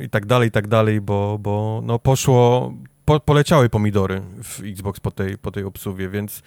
i 0.04 0.10
tak 0.10 0.26
dalej, 0.26 0.48
i 0.48 0.50
tak 0.50 0.68
dalej, 0.68 1.00
bo, 1.00 1.38
bo 1.38 1.80
no 1.84 1.98
poszło, 1.98 2.72
po, 3.04 3.20
poleciały 3.20 3.68
pomidory 3.68 4.22
w 4.42 4.60
Xbox 4.64 5.00
po 5.00 5.10
tej, 5.10 5.38
po 5.38 5.50
tej 5.50 5.64
obsuwie, 5.64 6.08
więc 6.08 6.42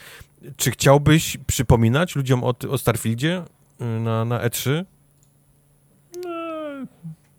czy 0.58 0.72
chciałbyś 0.72 1.38
przypominać 1.47 2.16
ludziom 2.16 2.43
o, 2.43 2.54
o 2.70 2.78
Starfieldzie 2.78 3.43
y, 3.82 3.86
na, 3.86 4.26
na 4.26 4.41
E 4.41 4.49
E3? 4.49 4.86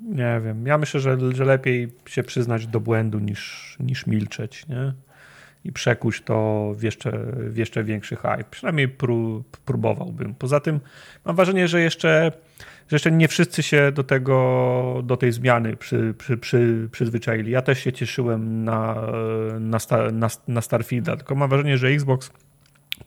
Nie 0.01 0.41
wiem, 0.45 0.67
ja 0.67 0.79
myślę, 0.79 1.01
że, 1.01 1.19
że 1.35 1.45
lepiej 1.45 1.93
się 2.07 2.23
przyznać 2.23 2.67
do 2.67 2.81
błędu 2.81 3.19
niż, 3.19 3.77
niż 3.81 4.07
milczeć, 4.07 4.69
nie? 4.69 4.93
I 5.65 5.73
przekuć 5.73 6.21
to 6.21 6.71
w 6.77 6.83
jeszcze, 6.83 7.11
w 7.37 7.57
jeszcze 7.57 7.85
większy 7.85 8.17
hype. 8.17 8.45
Przynajmniej 8.51 8.89
pró, 8.89 9.43
próbowałbym. 9.65 10.35
Poza 10.35 10.61
tym 10.61 10.81
mam 11.25 11.37
wrażenie, 11.37 11.69
że 11.69 11.81
jeszcze, 11.81 12.33
że 12.89 12.95
jeszcze 12.95 13.13
nie 13.13 13.29
wszyscy 13.29 13.63
się 13.63 13.93
do 13.93 14.05
tego, 14.05 15.01
do 15.05 15.17
tej 15.17 15.33
zmiany 15.33 15.77
przy, 15.77 16.15
przy, 16.19 16.37
przy, 16.37 16.89
przyzwyczaili. 16.93 17.51
Ja 17.51 17.63
też 17.63 17.79
się 17.79 17.93
cieszyłem 17.93 18.65
na, 18.65 18.97
na, 19.61 19.79
sta, 19.79 20.11
na, 20.13 20.29
na 20.49 20.61
Starfielda, 20.61 21.17
tylko 21.17 21.35
mam 21.35 21.49
wrażenie, 21.51 21.79
że 21.79 21.89
Xbox 21.89 22.31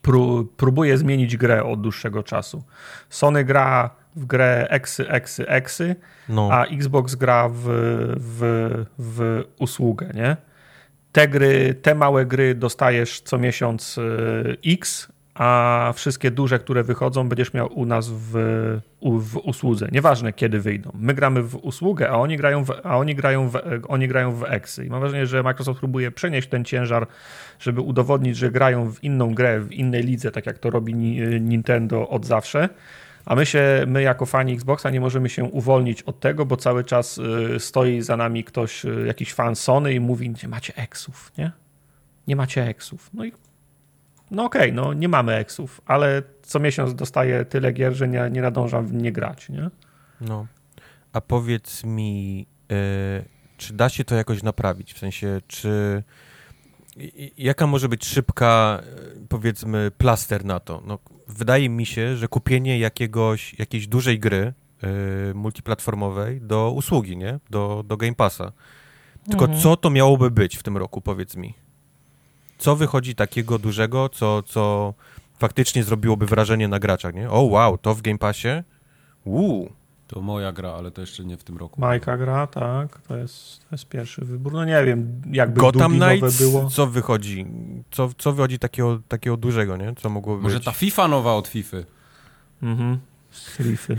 pró, 0.02 0.44
próbuje 0.56 0.98
zmienić 0.98 1.36
grę 1.36 1.64
od 1.64 1.80
dłuższego 1.80 2.22
czasu. 2.22 2.62
Sony 3.10 3.44
gra 3.44 3.90
w 4.16 4.26
grę 4.26 4.66
eksy, 4.70 5.08
eksy, 5.08 5.48
eksy, 5.48 5.96
No. 6.28 6.48
a 6.52 6.64
Xbox 6.66 7.14
gra 7.14 7.48
w, 7.48 7.64
w, 8.16 8.70
w 8.98 9.44
usługę, 9.58 10.10
nie? 10.14 10.36
Te 11.12 11.28
gry, 11.28 11.74
te 11.74 11.94
małe 11.94 12.26
gry 12.26 12.54
dostajesz 12.54 13.20
co 13.20 13.38
miesiąc 13.38 13.98
y, 13.98 14.56
X, 14.66 15.12
a 15.38 15.92
wszystkie 15.94 16.30
duże, 16.30 16.58
które 16.58 16.82
wychodzą, 16.82 17.28
będziesz 17.28 17.52
miał 17.52 17.78
u 17.78 17.86
nas 17.86 18.08
w, 18.08 18.32
w 19.02 19.36
usłudze. 19.36 19.88
Nieważne 19.92 20.32
kiedy 20.32 20.60
wyjdą. 20.60 20.90
My 20.94 21.14
gramy 21.14 21.42
w 21.42 21.56
usługę, 21.56 22.10
a 22.10 22.16
oni 22.16 22.36
grają 22.36 22.64
w, 22.64 22.70
a 22.84 22.98
oni 22.98 23.14
grają 23.14 23.48
w, 23.48 23.58
oni 23.88 24.08
grają 24.08 24.32
w 24.32 24.44
Exy. 24.44 24.86
I 24.86 24.90
mam 24.90 25.00
wrażenie, 25.00 25.26
że 25.26 25.42
Microsoft 25.42 25.78
próbuje 25.78 26.10
przenieść 26.10 26.48
ten 26.48 26.64
ciężar, 26.64 27.06
żeby 27.58 27.80
udowodnić, 27.80 28.36
że 28.36 28.50
grają 28.50 28.92
w 28.92 29.04
inną 29.04 29.34
grę, 29.34 29.60
w 29.60 29.72
innej 29.72 30.02
lidze, 30.02 30.30
tak 30.30 30.46
jak 30.46 30.58
to 30.58 30.70
robi 30.70 30.94
Ni- 30.94 31.40
Nintendo 31.40 32.08
od 32.08 32.26
zawsze. 32.26 32.68
A 33.26 33.34
my 33.34 33.46
się, 33.46 33.84
my 33.86 34.02
jako 34.02 34.26
fani 34.26 34.52
Xboxa 34.52 34.90
nie 34.90 35.00
możemy 35.00 35.28
się 35.28 35.44
uwolnić 35.44 36.02
od 36.02 36.20
tego, 36.20 36.46
bo 36.46 36.56
cały 36.56 36.84
czas 36.84 37.18
y, 37.18 37.60
stoi 37.60 38.00
za 38.00 38.16
nami 38.16 38.44
ktoś, 38.44 38.84
y, 38.84 39.04
jakiś 39.06 39.34
fan 39.34 39.56
Sony 39.56 39.94
i 39.94 40.00
mówi, 40.00 40.30
nie 40.42 40.48
macie 40.48 40.76
eksów, 40.76 41.32
nie? 41.38 41.52
Nie 42.26 42.36
macie 42.36 42.66
eksów. 42.66 43.10
No 43.14 43.24
i 43.24 43.32
no 44.30 44.44
okej, 44.44 44.72
no 44.72 44.92
nie 44.92 45.08
mamy 45.08 45.34
eksów, 45.34 45.80
ale 45.86 46.22
co 46.42 46.60
miesiąc 46.60 46.94
dostaję 46.94 47.44
tyle 47.44 47.72
gier, 47.72 47.94
że 47.94 48.08
nie, 48.08 48.28
nie 48.32 48.42
nadążam 48.42 48.86
w 48.86 48.92
nie 48.94 49.12
grać, 49.12 49.48
nie? 49.48 49.70
No. 50.20 50.46
A 51.12 51.20
powiedz 51.20 51.84
mi, 51.84 52.46
e, 52.70 52.74
czy 53.56 53.72
da 53.74 53.88
się 53.88 54.04
to 54.04 54.14
jakoś 54.14 54.42
naprawić? 54.42 54.94
W 54.94 54.98
sensie, 54.98 55.40
czy. 55.46 56.02
Jaka 57.38 57.66
może 57.66 57.88
być 57.88 58.06
szybka, 58.06 58.82
e, 58.82 59.26
powiedzmy, 59.28 59.90
plaster 59.98 60.44
na 60.44 60.60
to? 60.60 60.82
No, 60.86 60.98
wydaje 61.28 61.68
mi 61.68 61.86
się, 61.86 62.16
że 62.16 62.28
kupienie 62.28 62.78
jakiegoś, 62.78 63.58
jakiejś 63.58 63.86
dużej 63.86 64.18
gry 64.18 64.52
e, 64.82 65.34
multiplatformowej 65.34 66.40
do 66.40 66.70
usługi, 66.70 67.16
nie? 67.16 67.38
Do, 67.50 67.84
do 67.86 67.96
Game 67.96 68.14
Passa. 68.14 68.52
Tylko 69.30 69.44
Mhm. 69.44 69.62
co 69.62 69.76
to 69.76 69.90
miałoby 69.90 70.30
być 70.30 70.56
w 70.56 70.62
tym 70.62 70.76
roku, 70.76 71.00
powiedz 71.00 71.36
mi? 71.36 71.54
Co 72.58 72.76
wychodzi 72.76 73.14
takiego 73.14 73.58
dużego, 73.58 74.08
co, 74.08 74.42
co 74.42 74.94
faktycznie 75.38 75.84
zrobiłoby 75.84 76.26
wrażenie 76.26 76.68
na 76.68 76.78
graczach, 76.78 77.14
nie? 77.14 77.30
O, 77.30 77.40
wow, 77.42 77.78
to 77.78 77.94
w 77.94 78.02
Game 78.02 78.18
Passie? 78.18 78.48
Uuu. 79.24 79.72
To 80.06 80.20
moja 80.20 80.52
gra, 80.52 80.70
ale 80.72 80.90
to 80.90 81.00
jeszcze 81.00 81.24
nie 81.24 81.36
w 81.36 81.44
tym 81.44 81.56
roku. 81.56 81.80
Majka 81.80 82.16
gra, 82.16 82.46
tak, 82.46 83.00
to 83.00 83.16
jest, 83.16 83.60
to 83.60 83.66
jest 83.72 83.88
pierwszy 83.88 84.24
wybór. 84.24 84.52
No 84.52 84.64
nie 84.64 84.84
wiem, 84.84 85.22
jakby 85.32 85.60
Gotham 85.60 85.92
Knights, 86.00 86.38
było. 86.38 86.70
co 86.70 86.86
wychodzi? 86.86 87.46
Co, 87.90 88.10
co 88.18 88.32
wychodzi 88.32 88.58
takiego, 88.58 89.00
takiego 89.08 89.36
dużego, 89.36 89.76
nie? 89.76 89.94
Co 89.94 90.08
mogłoby 90.10 90.42
Może 90.42 90.56
być? 90.56 90.64
ta 90.64 90.72
FIFA 90.72 91.08
nowa 91.08 91.34
od 91.34 91.48
FIFA. 91.48 91.76
Mhm. 92.62 92.98
Strify. 93.30 93.96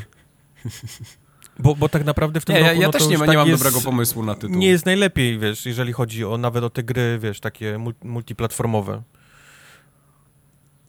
Bo, 1.59 1.75
bo 1.75 1.89
tak 1.89 2.05
naprawdę 2.05 2.41
w 2.41 2.45
tym 2.45 2.55
Nie, 2.55 2.61
ja, 2.61 2.67
roku... 2.67 2.81
ja 2.81 2.87
no 2.87 2.91
to 2.91 2.99
też 2.99 3.07
nie, 3.07 3.17
ma, 3.17 3.25
tak 3.25 3.31
nie 3.31 3.37
mam 3.37 3.47
jest, 3.47 3.63
dobrego 3.63 3.81
pomysłu 3.81 4.23
na 4.23 4.35
tytuł. 4.35 4.55
Nie 4.55 4.67
jest 4.67 4.85
najlepiej, 4.85 5.39
wiesz, 5.39 5.65
jeżeli 5.65 5.93
chodzi 5.93 6.25
o 6.25 6.37
nawet 6.37 6.63
o 6.63 6.69
te 6.69 6.83
gry, 6.83 7.19
wiesz, 7.21 7.39
takie 7.39 7.77
mul- 7.77 7.93
multiplatformowe. 8.03 9.01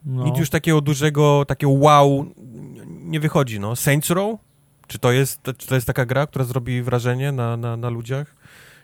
No. 0.05 0.25
Nic 0.25 0.39
już 0.39 0.51
takiego 0.51 0.81
dużego, 0.81 1.45
takiego 1.49 1.73
wow 1.73 2.27
nie 2.87 3.21
wychodzi, 3.21 3.61
no. 3.61 3.77
Saints 3.77 4.11
Row? 4.11 4.41
Czy 4.87 4.99
to 4.99 5.13
jest, 5.13 5.41
czy 5.59 5.67
to 5.67 5.75
jest 5.75 5.87
taka 5.87 6.07
gra, 6.07 6.27
która 6.27 6.45
zrobi 6.45 6.83
wrażenie 6.83 7.33
na, 7.33 7.57
na, 7.57 7.77
na 7.77 7.89
ludziach, 7.89 8.35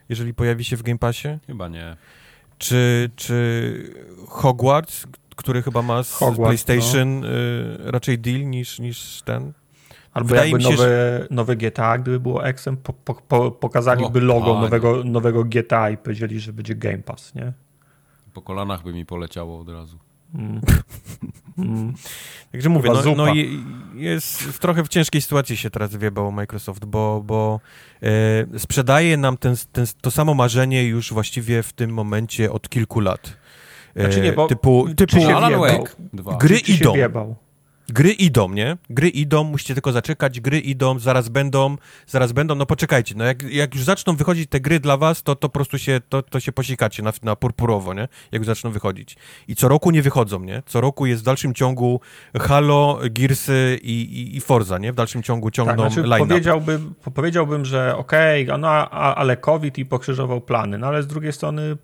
jeżeli 0.09 0.35
pojawi 0.35 0.65
się 0.65 0.77
w 0.77 0.83
Game 0.83 0.99
Passie? 0.99 1.29
Chyba 1.47 1.69
nie. 1.69 1.97
Czy, 2.59 3.11
czy 3.17 3.95
Hogwarts, 4.29 5.07
który 5.37 5.63
chyba 5.63 5.83
ma 5.83 6.03
z 6.03 6.13
Hogwarts, 6.13 6.65
PlayStation 6.65 7.25
y, 7.25 7.29
raczej 7.85 8.19
deal 8.19 8.51
niż, 8.51 8.79
niż 8.79 9.23
ten? 9.25 9.53
Albo 10.17 10.29
Wydaje 10.29 10.51
jakby 10.51 10.69
mi 10.69 10.77
się, 10.77 10.83
nowe, 10.83 11.27
nowe 11.31 11.57
GTA, 11.57 11.99
gdyby 11.99 12.21
było 12.21 12.43
Xem, 12.57 12.77
po, 12.77 12.93
po, 12.93 13.15
po, 13.15 13.51
pokazaliby 13.51 14.19
O, 14.19 14.23
logo 14.23 14.47
panie. 14.47 14.61
nowego, 14.61 15.05
nowego 15.05 15.45
GTA 15.45 15.91
i 15.91 15.97
powiedzieli, 15.97 16.41
że 16.41 16.53
będzie 16.53 16.75
Game 16.75 16.99
Pass, 16.99 17.35
nie? 17.35 17.53
Po 18.33 18.43
kolanach 18.43 18.83
by 18.83 18.93
mi 18.93 19.07
poleciało 19.07 19.61
od 19.61 19.69
razu. 19.69 19.99
Mm. 20.35 20.61
Mm. 21.59 21.95
Także 22.53 22.69
mówię, 22.69 22.91
no, 22.91 23.15
no 23.17 23.27
jest 23.95 24.43
w 24.43 24.59
trochę 24.59 24.85
w 24.85 24.89
ciężkiej 24.89 25.23
sytuacji 25.23 25.57
się 25.57 25.71
teraz 25.71 25.97
wiebało 25.97 26.31
Microsoft, 26.31 26.85
bo, 26.85 27.23
bo 27.27 27.61
e, 28.03 28.59
sprzedaje 28.59 29.17
nam 29.17 29.37
ten, 29.37 29.55
ten, 29.73 29.87
to 30.01 30.11
samo 30.11 30.35
marzenie 30.35 30.85
już 30.85 31.13
właściwie 31.13 31.63
w 31.63 31.73
tym 31.73 31.91
momencie 31.91 32.53
od 32.53 32.69
kilku 32.69 33.01
lat. 33.01 33.37
E, 33.95 34.01
Znaczy 34.03 34.21
nie, 34.21 34.33
bo- 34.33 34.49
typu, 34.49 34.87
czy 34.89 35.07
typu 35.07 35.29
Alan? 35.37 35.61
Wake 35.61 35.97
2. 36.13 36.37
gry 36.37 36.61
Czy 36.61 36.73
się 36.73 36.73
idą? 37.09 37.35
Gry 37.89 38.13
idą, 38.13 38.49
nie? 38.49 38.77
Gry 38.91 39.09
idą, 39.09 39.45
musicie 39.45 39.75
tylko 39.75 39.93
zaczekać, 39.93 40.41
gry 40.41 40.61
idą, 40.61 40.99
zaraz 40.99 41.29
będą, 41.29 41.77
zaraz 42.07 42.33
będą, 42.33 42.55
no 42.55 42.67
poczekajcie, 42.67 43.15
no 43.19 43.25
jak, 43.25 43.43
jak 43.43 43.75
już 43.75 43.85
zaczną 43.85 44.17
wychodzić 44.17 44.51
te 44.51 44.61
gry 44.61 44.81
dla 44.81 44.97
was, 44.97 45.23
to, 45.23 45.35
to 45.35 45.49
po 45.49 45.53
prostu 45.53 45.79
się, 45.79 46.01
to, 46.09 46.23
to 46.23 46.41
się 46.41 46.53
posikacie 46.53 47.03
na, 47.03 47.13
na 47.23 47.37
purpurowo, 47.37 47.95
nie? 47.95 48.09
Jak 48.33 48.41
już 48.41 48.47
zaczną 48.47 48.71
wychodzić. 48.71 49.17
I 49.49 49.57
co 49.57 49.69
roku 49.69 49.91
nie 49.91 50.03
wychodzą, 50.03 50.41
nie? 50.41 50.63
Co 50.67 50.81
roku 50.81 51.07
jest 51.07 51.23
w 51.23 51.25
dalszym 51.25 51.55
ciągu 51.55 52.01
Halo, 52.41 52.99
Gearsy 53.11 53.79
i, 53.83 54.03
i, 54.03 54.37
i 54.37 54.41
Forza, 54.41 54.79
nie? 54.79 54.93
W 54.93 54.97
dalszym 54.97 55.23
ciągu 55.23 55.51
ciągną 55.51 55.83
Tak, 55.83 55.93
znaczy 55.93 56.09
powiedziałbym, 56.19 56.95
po- 57.05 57.11
powiedziałbym, 57.11 57.65
że 57.65 57.97
okej, 57.97 58.47
no, 58.59 58.69
a, 58.69 59.15
ale 59.15 59.37
COVID 59.37 59.79
i 59.79 59.87
pokrzyżował 59.87 60.41
plany, 60.41 60.79
no 60.79 60.87
ale 60.87 61.03
z 61.03 61.07
drugiej 61.07 61.33
strony 61.33 61.77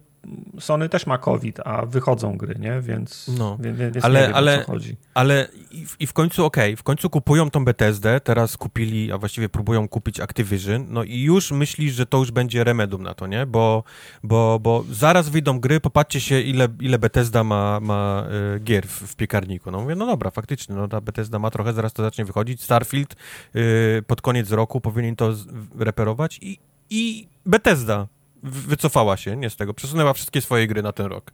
Sony 0.60 0.88
też 0.88 1.06
ma 1.06 1.18
COVID, 1.18 1.60
a 1.64 1.86
wychodzą 1.86 2.36
gry, 2.36 2.54
nie? 2.58 2.80
Więc, 2.80 3.30
No. 3.38 3.56
więc, 3.60 3.78
więc 3.78 4.04
Ale- 4.04 4.20
nie 4.20 4.26
wiem, 4.26 4.36
ale- 4.36 4.56
o 4.60 4.64
co 4.64 4.72
chodzi. 4.72 4.96
Ale 5.14 5.48
i 5.70 5.86
w, 5.86 5.96
i 6.00 6.06
w 6.06 6.12
końcu, 6.12 6.44
okej, 6.44 6.76
w 6.76 6.82
końcu 6.82 7.10
kupują 7.10 7.50
tą 7.50 7.64
Bethesdę, 7.64 8.20
teraz 8.20 8.56
kupili, 8.56 9.12
a 9.12 9.18
właściwie 9.18 9.48
próbują 9.48 9.88
kupić 9.88 10.20
Activision, 10.20 10.86
no 10.88 11.04
i 11.04 11.20
już 11.20 11.50
myślisz, 11.50 11.94
że 11.94 12.06
to 12.06 12.18
już 12.18 12.30
będzie 12.30 12.64
remedium 12.64 13.02
na 13.02 13.14
to, 13.14 13.26
nie? 13.26 13.46
Bo, 13.46 13.84
bo, 14.22 14.58
bo 14.62 14.84
zaraz 14.90 15.28
wyjdą 15.28 15.60
gry, 15.60 15.80
popatrzcie 15.80 16.20
się, 16.20 16.40
ile, 16.40 16.68
ile 16.80 16.98
Bethesda 16.98 17.44
ma, 17.44 17.80
ma 17.80 18.26
y, 18.56 18.60
gier 18.60 18.86
w, 18.86 18.90
w 19.02 19.16
piekarniku. 19.16 19.70
No 19.70 19.80
mówię, 19.80 19.94
no 19.94 20.06
dobra, 20.06 20.30
faktycznie, 20.30 20.74
no 20.74 20.88
ta 20.88 21.00
Bethesda 21.00 21.38
ma 21.38 21.50
trochę, 21.50 21.72
zaraz 21.72 21.92
to 21.92 22.02
zacznie 22.02 22.24
wychodzić. 22.24 22.62
Starfield 22.62 23.16
y, 23.56 24.02
pod 24.06 24.20
koniec 24.22 24.50
roku 24.50 24.80
powinien 24.80 25.16
to 25.16 25.32
reperować 25.78 26.38
i, 26.42 26.58
i 26.90 27.28
Bethesda 27.46 28.06
wycofała 28.42 29.16
się, 29.16 29.36
nie 29.36 29.50
z 29.50 29.56
tego, 29.56 29.74
przesunęła 29.74 30.12
wszystkie 30.12 30.40
swoje 30.40 30.66
gry 30.66 30.82
na 30.82 30.92
ten 30.92 31.06
rok. 31.06 31.32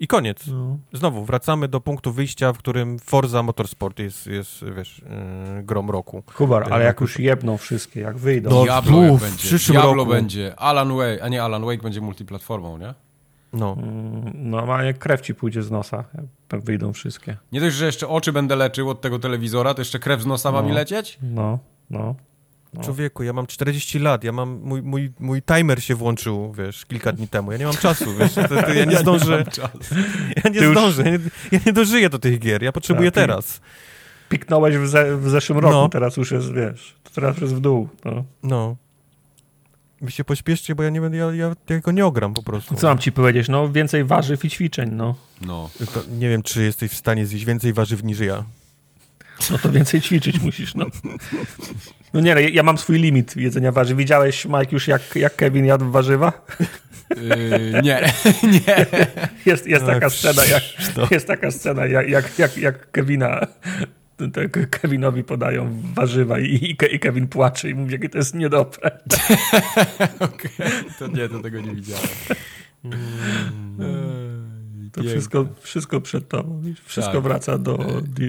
I 0.00 0.06
koniec. 0.06 0.46
No. 0.46 0.78
Znowu, 0.92 1.24
wracamy 1.24 1.68
do 1.68 1.80
punktu 1.80 2.12
wyjścia, 2.12 2.52
w 2.52 2.58
którym 2.58 2.98
Forza 2.98 3.42
Motorsport 3.42 3.98
jest, 3.98 4.26
jest 4.26 4.64
wiesz, 4.76 5.02
yy, 5.56 5.62
grom 5.62 5.90
roku. 5.90 6.22
Kubar, 6.36 6.72
ale 6.72 6.84
jak 6.84 7.00
już 7.00 7.18
jebną 7.18 7.56
wszystkie, 7.56 8.00
jak 8.00 8.18
wyjdą. 8.18 8.50
No, 8.50 8.62
Diablo 8.64 9.02
jak 9.02 9.12
Uf, 9.12 9.20
w 9.20 9.22
będzie. 9.22 9.38
przyszłym 9.38 9.74
Diablo 9.74 9.94
roku. 9.94 10.10
będzie. 10.10 10.54
Alan 10.56 10.96
Wake, 10.96 11.22
a 11.22 11.28
nie 11.28 11.42
Alan 11.42 11.64
Wake 11.64 11.82
będzie 11.82 12.00
multiplatformą, 12.00 12.78
nie? 12.78 12.94
No, 13.52 13.76
Mm, 13.78 14.50
Normalnie 14.50 14.94
krew 14.94 15.20
ci 15.20 15.34
pójdzie 15.34 15.62
z 15.62 15.70
nosa, 15.70 15.96
jak 16.14 16.24
tak 16.48 16.60
wyjdą 16.60 16.92
wszystkie. 16.92 17.36
Nie 17.52 17.60
dość, 17.60 17.76
że 17.76 17.86
jeszcze 17.86 18.08
oczy 18.08 18.32
będę 18.32 18.56
leczył 18.56 18.90
od 18.90 19.00
tego 19.00 19.18
telewizora, 19.18 19.74
to 19.74 19.80
jeszcze 19.80 19.98
krew 19.98 20.22
z 20.22 20.26
nosa 20.26 20.52
ma 20.52 20.62
No. 20.62 20.68
mi 20.68 20.74
lecieć? 20.74 21.18
No, 21.22 21.58
no. 21.90 22.14
No. 22.74 22.84
Człowieku, 22.84 23.22
ja 23.22 23.32
mam 23.32 23.46
40 23.46 23.98
lat, 23.98 24.24
ja 24.24 24.32
mam, 24.32 24.60
mój, 24.62 24.82
mój, 24.82 25.12
mój 25.20 25.42
timer 25.42 25.82
się 25.82 25.94
włączył, 25.94 26.52
wiesz, 26.52 26.86
kilka 26.86 27.12
dni 27.12 27.28
temu, 27.28 27.52
ja 27.52 27.58
nie 27.58 27.64
mam 27.64 27.76
czasu, 27.76 28.16
wiesz, 28.16 28.34
to, 28.34 28.48
to 28.48 28.74
ja 28.74 28.84
nie 28.84 28.96
zdążę, 28.96 29.44
ja 30.44 30.50
nie 30.50 30.70
zdążę, 30.70 31.02
ja 31.02 31.10
nie, 31.10 31.18
ja 31.52 31.58
nie 31.66 31.72
dożyję 31.72 32.10
do 32.10 32.18
tych 32.18 32.38
gier, 32.38 32.62
ja 32.62 32.72
potrzebuję 32.72 33.10
Tak, 33.10 33.22
teraz. 33.26 33.60
Piknąłeś 34.28 34.76
w, 34.76 34.86
ze, 34.88 35.16
w 35.16 35.30
zeszłym 35.30 35.58
roku, 35.58 35.74
No. 35.74 35.88
teraz 35.88 36.16
już 36.16 36.30
jest, 36.30 36.52
wiesz, 36.52 36.94
teraz 37.14 37.34
już 37.36 37.42
jest 37.42 37.54
w 37.54 37.60
dół. 37.60 37.88
No. 38.04 38.24
No. 38.42 38.76
Wy 40.00 40.10
się 40.10 40.24
pośpieszcie, 40.24 40.74
bo 40.74 40.82
ja 40.82 40.90
nie 40.90 41.00
będę, 41.00 41.18
ja, 41.18 41.32
ja, 41.34 41.56
ja 41.68 41.78
go 41.80 41.92
nie 41.92 42.06
ogram 42.06 42.34
po 42.34 42.42
prostu. 42.42 42.74
Co 42.74 42.86
mam 42.88 42.98
ci 42.98 43.12
powiedzieć? 43.12 43.48
No 43.48 43.72
więcej 43.72 44.04
warzyw 44.04 44.44
i 44.44 44.50
ćwiczeń, 44.50 44.90
no. 44.92 45.14
No. 45.40 45.70
To 45.94 46.02
nie 46.18 46.28
wiem, 46.28 46.42
czy 46.42 46.62
jesteś 46.62 46.90
w 46.90 46.96
stanie 46.96 47.26
zjeść 47.26 47.44
więcej 47.44 47.72
warzyw 47.72 48.02
niż 48.04 48.20
ja. 48.20 48.44
No 49.50 49.58
to 49.58 49.72
więcej 49.72 50.00
ćwiczyć 50.00 50.40
musisz, 50.40 50.74
no. 50.74 50.86
No 52.14 52.20
nie, 52.20 52.34
no, 52.34 52.40
ja- 52.40 52.62
mam 52.62 52.78
swój 52.78 52.98
limit 52.98 53.36
jedzenia 53.36 53.72
warzyw. 53.72 53.96
Widziałeś, 53.98 54.44
Mike, 54.44 54.68
już 54.72 54.88
jak, 54.88 55.02
jak 55.16 55.36
Kevin 55.36 55.64
jadł 55.64 55.90
warzywa? 55.90 56.46
Yy, 57.16 57.82
nie, 57.82 58.12
nie. 58.66 58.86
Jest, 59.46 59.66
jest 59.66 59.84
No, 59.86 59.92
taka 59.92 60.10
scena, 60.10 60.44
jak, 60.44 60.62
no. 60.96 61.08
jest 61.10 61.26
taka 61.26 61.50
scena, 61.50 61.86
jak, 61.86 62.08
jak, 62.08 62.38
jak, 62.38 62.56
jak 62.56 62.90
Kevina, 62.90 63.46
tak 64.32 64.70
Kevinowi 64.70 65.24
podają 65.24 65.82
warzywa 65.94 66.38
i, 66.38 66.70
i 66.70 66.76
Ke- 66.76 66.86
i 66.86 66.98
Kevin 66.98 67.26
płacze 67.28 67.70
i 67.70 67.74
mówi, 67.74 67.92
jakie 67.92 68.08
to 68.08 68.18
jest 68.18 68.34
niedobre. 68.34 68.90
Okej, 70.20 70.50
to 70.98 71.06
nie, 71.06 71.28
to 71.28 71.40
tego 71.40 71.60
nie 71.60 71.74
widziałem. 71.74 72.06
Ej, 72.84 72.90
To 74.92 75.00
piękne. 75.00 75.10
wszystko, 75.10 75.46
wszystko 75.60 76.00
przed 76.00 76.28
tobą. 76.28 76.62
Wszystko 76.84 77.14
Tak. 77.14 77.22
wraca 77.22 77.58
do, 77.58 77.78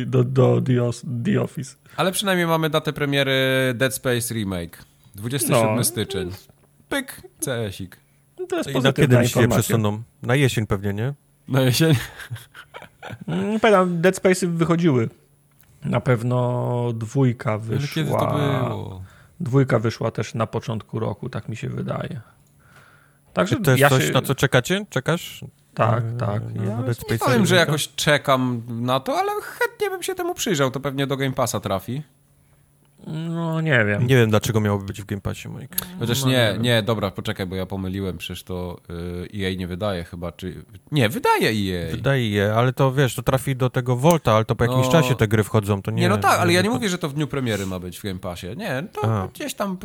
do, 0.06 0.24
do, 0.24 0.62
do 0.62 1.02
The 1.26 1.42
Office. 1.42 1.76
Ale 1.98 2.12
przynajmniej 2.12 2.48
mamy 2.48 2.70
datę 2.70 2.94
premiery 2.94 3.34
Dead 3.76 3.94
Space 3.96 4.34
Remake. 4.34 4.86
27 5.16 5.76
No. 5.76 5.84
styczeń. 5.84 6.32
Pyk, 6.90 7.22
CS-ik. 7.46 7.98
No 8.40 8.46
To 8.48 8.58
jest 8.58 8.70
I 8.70 8.74
na 8.80 8.94
kiedy 8.94 9.16
informacja. 9.24 9.48
przesuną? 9.48 10.02
Na 10.22 10.36
jesień 10.36 10.68
pewnie, 10.68 10.94
nie? 10.94 11.14
Na 11.48 11.62
jesień. 11.62 11.94
Mm, 13.28 13.60
Pamiętam, 13.60 14.02
Dead 14.02 14.16
Space'y 14.16 14.48
wychodziły. 14.48 15.10
Na 15.86 16.00
pewno 16.02 16.94
dwójka 16.96 17.50
Ale 17.52 17.60
wyszła. 17.60 17.96
kiedy 17.96 18.12
to 18.12 18.18
było? 18.38 19.04
Dwójka 19.40 19.80
wyszła 19.80 20.12
też 20.12 20.34
na 20.34 20.48
początku 20.48 21.00
roku, 21.00 21.30
tak 21.30 21.50
mi 21.50 21.56
się 21.56 21.70
wydaje. 21.70 22.22
Także 23.34 23.56
Czy 23.56 23.62
to 23.62 23.72
jest 23.72 23.82
ja 23.82 23.90
coś, 23.90 24.06
się... 24.06 24.12
na 24.12 24.22
co 24.22 24.36
czekacie? 24.36 24.86
Czekasz? 24.90 25.46
Tak, 25.74 26.04
tak. 26.20 26.42
Na- 26.56 26.64
Ja 26.66 26.78
Nie 27.12 27.18
powiem, 27.20 27.46
że 27.46 27.56
jakoś 27.56 27.96
czekam 27.96 28.62
na 28.70 29.00
to, 29.00 29.18
ale 29.18 29.32
chętnie 29.42 29.90
bym 29.90 30.04
się 30.04 30.16
temu 30.16 30.34
przyjrzał. 30.34 30.72
To 30.72 30.80
pewnie 30.80 31.08
do 31.08 31.18
Game 31.18 31.34
Passa 31.34 31.60
trafi. 31.60 32.02
No 33.08 33.62
nie 33.62 33.86
wiem. 33.86 34.08
Nie 34.08 34.16
wiem, 34.16 34.30
dlaczego 34.30 34.60
miałoby 34.62 34.86
być 34.86 35.02
w 35.02 35.06
Game 35.06 35.22
Passie, 35.22 35.50
Mike. 35.50 35.76
Chociaż 36.00 36.22
No, 36.24 36.28
nie, 36.30 36.54
nie 36.54 36.60
nie, 36.60 36.84
dobra, 36.84 37.12
poczekaj, 37.12 37.46
bo 37.48 37.56
ja 37.56 37.66
pomyliłem, 37.66 38.18
przecież 38.18 38.44
to 38.44 38.80
y, 39.34 39.44
EA 39.46 39.56
nie 39.58 39.68
wydaje 39.68 40.04
chyba, 40.04 40.32
czy... 40.32 40.66
Nie, 40.92 41.10
wydaje 41.10 41.50
EA. 41.50 41.92
Wydaje 41.92 42.30
je, 42.30 42.54
ale 42.54 42.74
to 42.74 42.92
wiesz, 42.94 43.16
to 43.16 43.22
trafi 43.24 43.56
do 43.56 43.70
tego 43.70 43.96
Volta, 43.96 44.34
ale 44.34 44.46
to 44.46 44.56
po 44.56 44.64
jakimś 44.64 44.86
No. 44.86 44.92
czasie 44.92 45.16
te 45.16 45.28
gry 45.28 45.44
wchodzą, 45.44 45.82
to 45.82 45.92
nie... 45.92 46.02
Nie, 46.02 46.10
no 46.10 46.18
tak, 46.18 46.40
ale 46.40 46.54
ja 46.54 46.62
nie 46.62 46.70
mówię, 46.70 46.90
że 46.90 46.98
to 46.98 47.10
w 47.10 47.14
dniu 47.14 47.28
premiery 47.28 47.66
ma 47.66 47.80
być 47.80 48.00
w 48.00 48.04
Game 48.04 48.20
Passie. 48.20 48.48
Nie, 48.58 48.84
to 48.94 49.22
A. 49.24 49.28
gdzieś 49.28 49.54
tam 49.54 49.78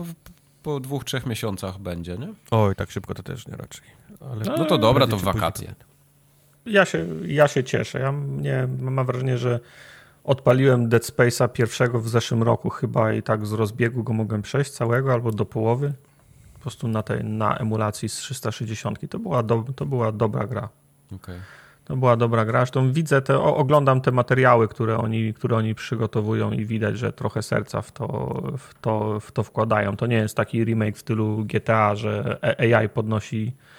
po, 0.67 0.81
dwóch, 0.81 1.05
trzech 1.05 1.27
miesiącach 1.27 1.79
będzie, 1.79 2.19
nie? 2.19 2.29
Oj, 2.51 2.75
tak 2.75 2.91
szybko 2.91 3.15
to 3.15 3.23
też 3.23 3.47
nie 3.47 3.57
raczej. 3.57 3.85
Ale... 4.21 4.45
No 4.45 4.65
to 4.65 4.79
dobra, 4.79 5.07
to 5.07 5.17
w 5.17 5.23
wakacje. 5.23 5.75
Ja 6.67 6.85
się, 6.85 7.07
ja 7.27 7.49
się 7.49 7.65
cieszę. 7.65 8.01
Ja 8.01 8.15
nie, 8.27 8.69
mam 8.79 9.07
wrażenie, 9.07 9.39
że 9.39 9.61
odpaliłem 10.25 10.89
Dead 10.89 11.03
Space'a 11.03 11.49
pierwszego 11.49 12.01
w 12.01 12.09
zeszłym 12.09 12.43
roku 12.43 12.71
chyba 12.71 13.13
i 13.13 13.23
tak 13.23 13.47
z 13.47 13.53
rozbiegu 13.53 14.05
go 14.05 14.13
mogłem 14.13 14.43
przejść 14.43 14.71
całego 14.71 15.13
albo 15.13 15.33
do 15.33 15.45
połowy. 15.45 15.93
Po 16.55 16.61
prostu 16.61 16.89
na, 16.89 17.03
tej, 17.03 17.25
na 17.25 17.59
emulacji 17.59 18.09
z 18.09 18.15
360. 18.15 19.11
To 19.11 19.19
była, 19.19 19.43
do, 19.43 19.65
to 19.77 19.87
była 19.87 20.13
dobra 20.13 20.47
gra. 20.47 20.69
Okej. 21.15 21.41
To 21.87 21.97
była 21.97 22.17
dobra 22.17 22.45
gra. 22.45 22.61
Zresztą 22.61 22.93
widzę 22.93 23.23
te, 23.23 23.39
oglądam 23.39 24.01
te 24.01 24.13
materiały, 24.13 24.69
które 24.69 24.99
oni, 24.99 25.35
które 25.35 25.57
oni 25.57 25.75
przygotowują 25.75 26.53
i 26.53 26.65
widać, 26.65 26.99
że 26.99 27.13
trochę 27.13 27.43
serca 27.43 27.83
w 27.83 27.93
to, 27.93 28.07
w, 28.59 28.75
to, 28.81 29.21
w 29.21 29.33
to 29.33 29.43
wkładają. 29.43 29.97
To 29.97 30.07
nie 30.07 30.17
jest 30.17 30.37
taki 30.37 30.65
remake 30.65 30.97
w 30.97 31.01
stylu 31.01 31.45
GTA, 31.45 31.95
że 31.95 32.39
A- 32.43 32.77
AI 32.79 32.89
podnosi 32.89 33.53
e, 33.53 33.76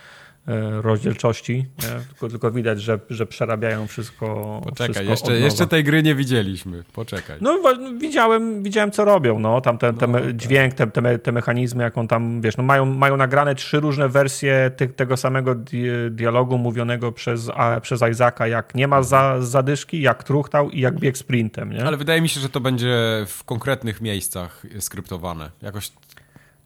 rozdzielczości, 0.81 1.53
nie? 1.55 1.99
Tylko, 2.07 2.29
tylko 2.29 2.51
widać, 2.51 2.81
że, 2.81 2.99
że 3.09 3.25
przerabiają 3.25 3.87
wszystko. 3.87 4.61
Poczekaj, 4.63 4.93
wszystko 5.05 5.11
jeszcze, 5.31 5.39
jeszcze 5.45 5.67
tej 5.67 5.83
gry 5.83 6.03
nie 6.03 6.15
widzieliśmy. 6.15 6.83
Poczekaj. 6.93 7.37
No 7.41 7.59
wa- 7.61 7.97
widziałem, 7.99 8.63
widziałem 8.63 8.91
co 8.91 9.05
robią, 9.05 9.39
no, 9.39 9.61
tam 9.61 9.77
ten, 9.77 9.95
ten 9.95 10.11
No, 10.11 10.17
me- 10.19 10.25
tak. 10.25 10.35
dźwięk, 10.35 10.73
te, 10.73 10.87
te, 10.87 11.19
te 11.19 11.31
mechanizmy, 11.31 11.83
jak 11.83 11.97
on 11.97 12.07
tam, 12.07 12.41
wiesz, 12.41 12.57
no 12.57 12.63
mają, 12.63 12.85
mają 12.85 13.17
nagrane 13.17 13.55
trzy 13.55 13.79
różne 13.79 14.09
wersje 14.09 14.71
tego 14.95 15.17
samego 15.17 15.55
di 15.55 15.83
dialogu 16.11 16.57
mówionego 16.57 17.11
przez, 17.11 17.49
a, 17.55 17.81
przez 17.81 18.01
Isaaca, 18.11 18.47
jak 18.47 18.75
nie 18.75 18.87
ma 18.87 19.03
za, 19.03 19.35
zadyszki, 19.41 20.01
jak 20.01 20.23
truchtał 20.23 20.69
i 20.69 20.79
jak 20.79 20.99
bieg 20.99 21.17
sprintem, 21.17 21.73
nie? 21.73 21.85
Ale 21.85 21.97
wydaje 21.97 22.21
mi 22.21 22.29
się, 22.29 22.39
że 22.39 22.49
to 22.49 22.59
będzie 22.59 22.95
w 23.27 23.43
konkretnych 23.43 24.01
miejscach 24.01 24.63
skryptowane. 24.79 25.51
Jakoś, 25.61 25.91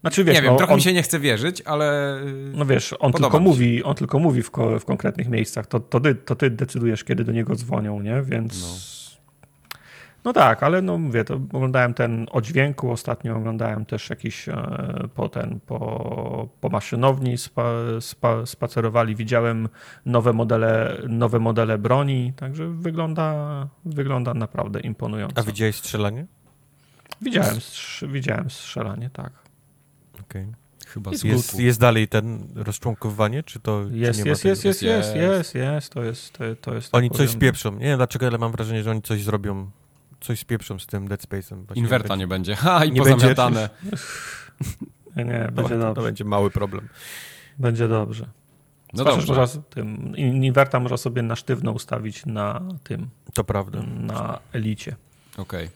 znaczy, 0.02 0.24
wiesz, 0.24 0.36
nie 0.36 0.42
wiem, 0.42 0.52
no, 0.52 0.58
trochę 0.58 0.74
on, 0.74 0.78
mi 0.78 0.84
się 0.84 0.94
nie 0.94 1.04
chce 1.04 1.20
wierzyć, 1.20 1.62
ale... 1.62 2.18
no 2.54 2.66
wiesz, 2.66 2.96
on 3.00 3.14
tylko 3.14 3.40
mówi, 3.40 3.84
on 3.84 3.96
tylko 3.96 4.20
mówi 4.20 4.44
w, 4.44 4.52
ko, 4.52 4.80
w 4.80 4.86
konkretnych 4.86 5.30
miejscach, 5.30 5.68
to, 5.68 5.80
to, 5.80 6.00
ty, 6.00 6.16
to 6.16 6.36
ty 6.36 6.50
decydujesz, 6.50 7.04
kiedy 7.04 7.24
do 7.24 7.32
niego 7.32 7.56
dzwonią, 7.56 8.02
nie? 8.02 8.22
Więc... 8.22 8.62
No. 8.62 9.02
No 10.24 10.34
tak, 10.34 10.64
ale 10.64 10.82
no 10.82 10.98
mówię, 10.98 11.24
to 11.24 11.34
oglądałem 11.34 11.94
ten 11.94 12.28
o 12.32 12.42
dźwięku, 12.42 12.92
ostatnio 12.92 13.38
oglądałem 13.38 13.86
też 13.86 14.10
jakiś 14.10 14.50
e, 14.50 14.56
po 15.16 15.30
ten, 15.30 15.60
po, 15.60 16.50
po 16.62 16.70
maszynowni 16.70 17.38
spa, 17.38 17.64
spa, 18.00 18.46
spacerowali, 18.46 19.16
widziałem 19.16 19.70
nowe 20.06 20.34
modele, 20.34 20.98
nowe 21.08 21.40
modele 21.40 21.78
broni, 21.78 22.34
także 22.36 22.68
wygląda, 22.68 23.68
wygląda 23.86 24.34
naprawdę 24.34 24.80
imponująco. 24.80 25.42
A 25.42 25.44
widziałeś 25.44 25.76
strzelanie? 25.76 26.26
Widziałem, 27.22 27.56
strz- 27.56 28.12
widziałem 28.12 28.50
strzelanie, 28.50 29.10
tak. 29.14 29.41
Okej. 30.32 30.48
Chyba 30.88 31.12
Jest 31.12 31.22
z 31.24 31.26
Jest, 31.26 31.60
jest 31.60 31.80
dalej 31.80 32.08
ten 32.08 32.48
rozczłonkowywanie, 32.56 33.44
czy 33.44 33.60
to 33.60 33.86
czy 33.92 33.98
Jest, 33.98 34.20
nie 34.20 34.26
ma 34.26 34.30
jest, 34.30 34.46
jest, 34.46 34.66
jest, 34.66 34.82
jest, 34.82 35.16
Jest. 35.16 35.16
jest, 35.16 35.56
jest, 35.56 35.94
to 35.94 36.04
jest, 36.04 36.34
to, 36.34 36.44
to 36.62 36.74
jest. 36.76 36.96
Oni 36.96 37.10
tak 37.10 37.18
coś 37.18 37.28
powiem, 37.28 37.40
spieprzą. 37.42 37.72
Nie 37.72 37.80
wiem 37.86 37.98
dlaczego, 37.98 38.28
ale 38.28 38.38
mam 38.38 38.52
wrażenie, 38.52 38.84
że 38.84 38.92
oni 38.92 39.02
coś 39.02 39.24
zrobią. 39.24 39.72
Coś 40.22 40.40
spieprzą 40.40 40.80
z 40.80 40.86
tym 40.88 41.08
Dead 41.08 41.22
Space'em. 41.22 41.64
Inwerta 41.76 42.08
będzie- 42.08 42.20
nie 42.20 42.28
będzie. 42.28 42.56
Ha, 42.62 42.86
i 42.86 42.92
Nie 42.92 43.02
będzie. 43.02 43.14
pozamiatane. 43.14 43.70
Nie, 45.16 45.26
nie, 45.26 45.46
To, 45.46 45.52
będzie 45.62 45.70
to 45.76 45.80
dobrze. 45.80 46.02
będzie 46.04 46.24
mały 46.26 46.52
problem. 46.52 46.90
Będzie 47.60 47.88
dobrze. 47.88 48.26
No 48.94 49.04
Zwłaszcza, 49.04 49.22
dobrze. 49.28 49.42
Można, 49.42 49.62
tym, 49.70 50.18
inwerta 50.18 50.80
można 50.80 50.98
sobie 50.98 51.22
na 51.22 51.36
sztywno 51.36 51.72
ustawić 51.72 52.26
na 52.26 52.62
tym, 52.84 53.10
To 53.34 53.44
prawda. 53.44 53.82
na 53.84 54.40
elicie. 54.54 54.96
Okej. 55.38 55.70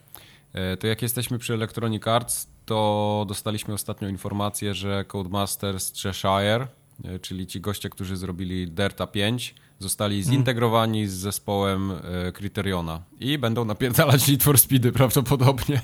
E, 0.53 0.78
To 0.78 0.88
jak 0.88 1.01
jesteśmy 1.01 1.39
przy 1.39 1.53
Electronic 1.53 2.08
Arts, 2.08 2.47
to 2.66 3.26
dostaliśmy 3.28 3.74
ostatnio 3.74 4.07
informację, 4.07 4.74
że 4.74 5.05
Codemasters 5.05 6.01
Cheshire, 6.01 6.68
e, 7.05 7.20
czyli 7.20 7.47
ci 7.47 7.61
goście, 7.61 7.89
którzy 7.89 8.18
zrobili 8.18 8.72
Delta 8.72 9.07
5, 9.07 9.55
zostali 9.80 10.24
zintegrowani 10.24 11.07
z 11.07 11.13
zespołem 11.13 11.91
e, 11.91 12.32
Criteriona 12.32 13.01
i 13.20 13.38
będą 13.38 13.66
napierdalać 13.66 14.28
Need 14.28 14.43
for 14.43 14.57
Speedy 14.57 14.91
prawdopodobnie. 14.91 15.82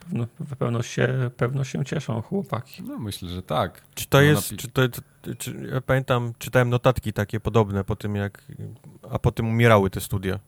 Pewno, 0.00 0.26
pewno, 0.58 0.82
się, 0.82 1.30
pewno 1.36 1.64
się 1.64 1.84
cieszą 1.84 2.22
chłopaki. 2.22 2.82
No 2.82 2.98
myślę, 2.98 3.28
że 3.28 3.42
tak. 3.42 3.82
Czy 3.94 4.06
to 4.06 4.18
No, 4.18 4.22
jest, 4.22 4.52
napi- 4.52 4.56
czy 4.56 4.68
to, 4.68 4.82
czy, 5.22 5.36
czy, 5.36 5.68
ja 5.72 5.80
pamiętam, 5.80 6.32
czytałem 6.38 6.70
notatki 6.70 7.12
takie 7.12 7.40
podobne 7.40 7.84
po 7.84 7.96
tym 7.96 8.16
jak, 8.16 8.44
a 9.10 9.18
potem 9.18 9.48
umierały 9.48 9.90
te 9.90 10.00
studia. 10.00 10.38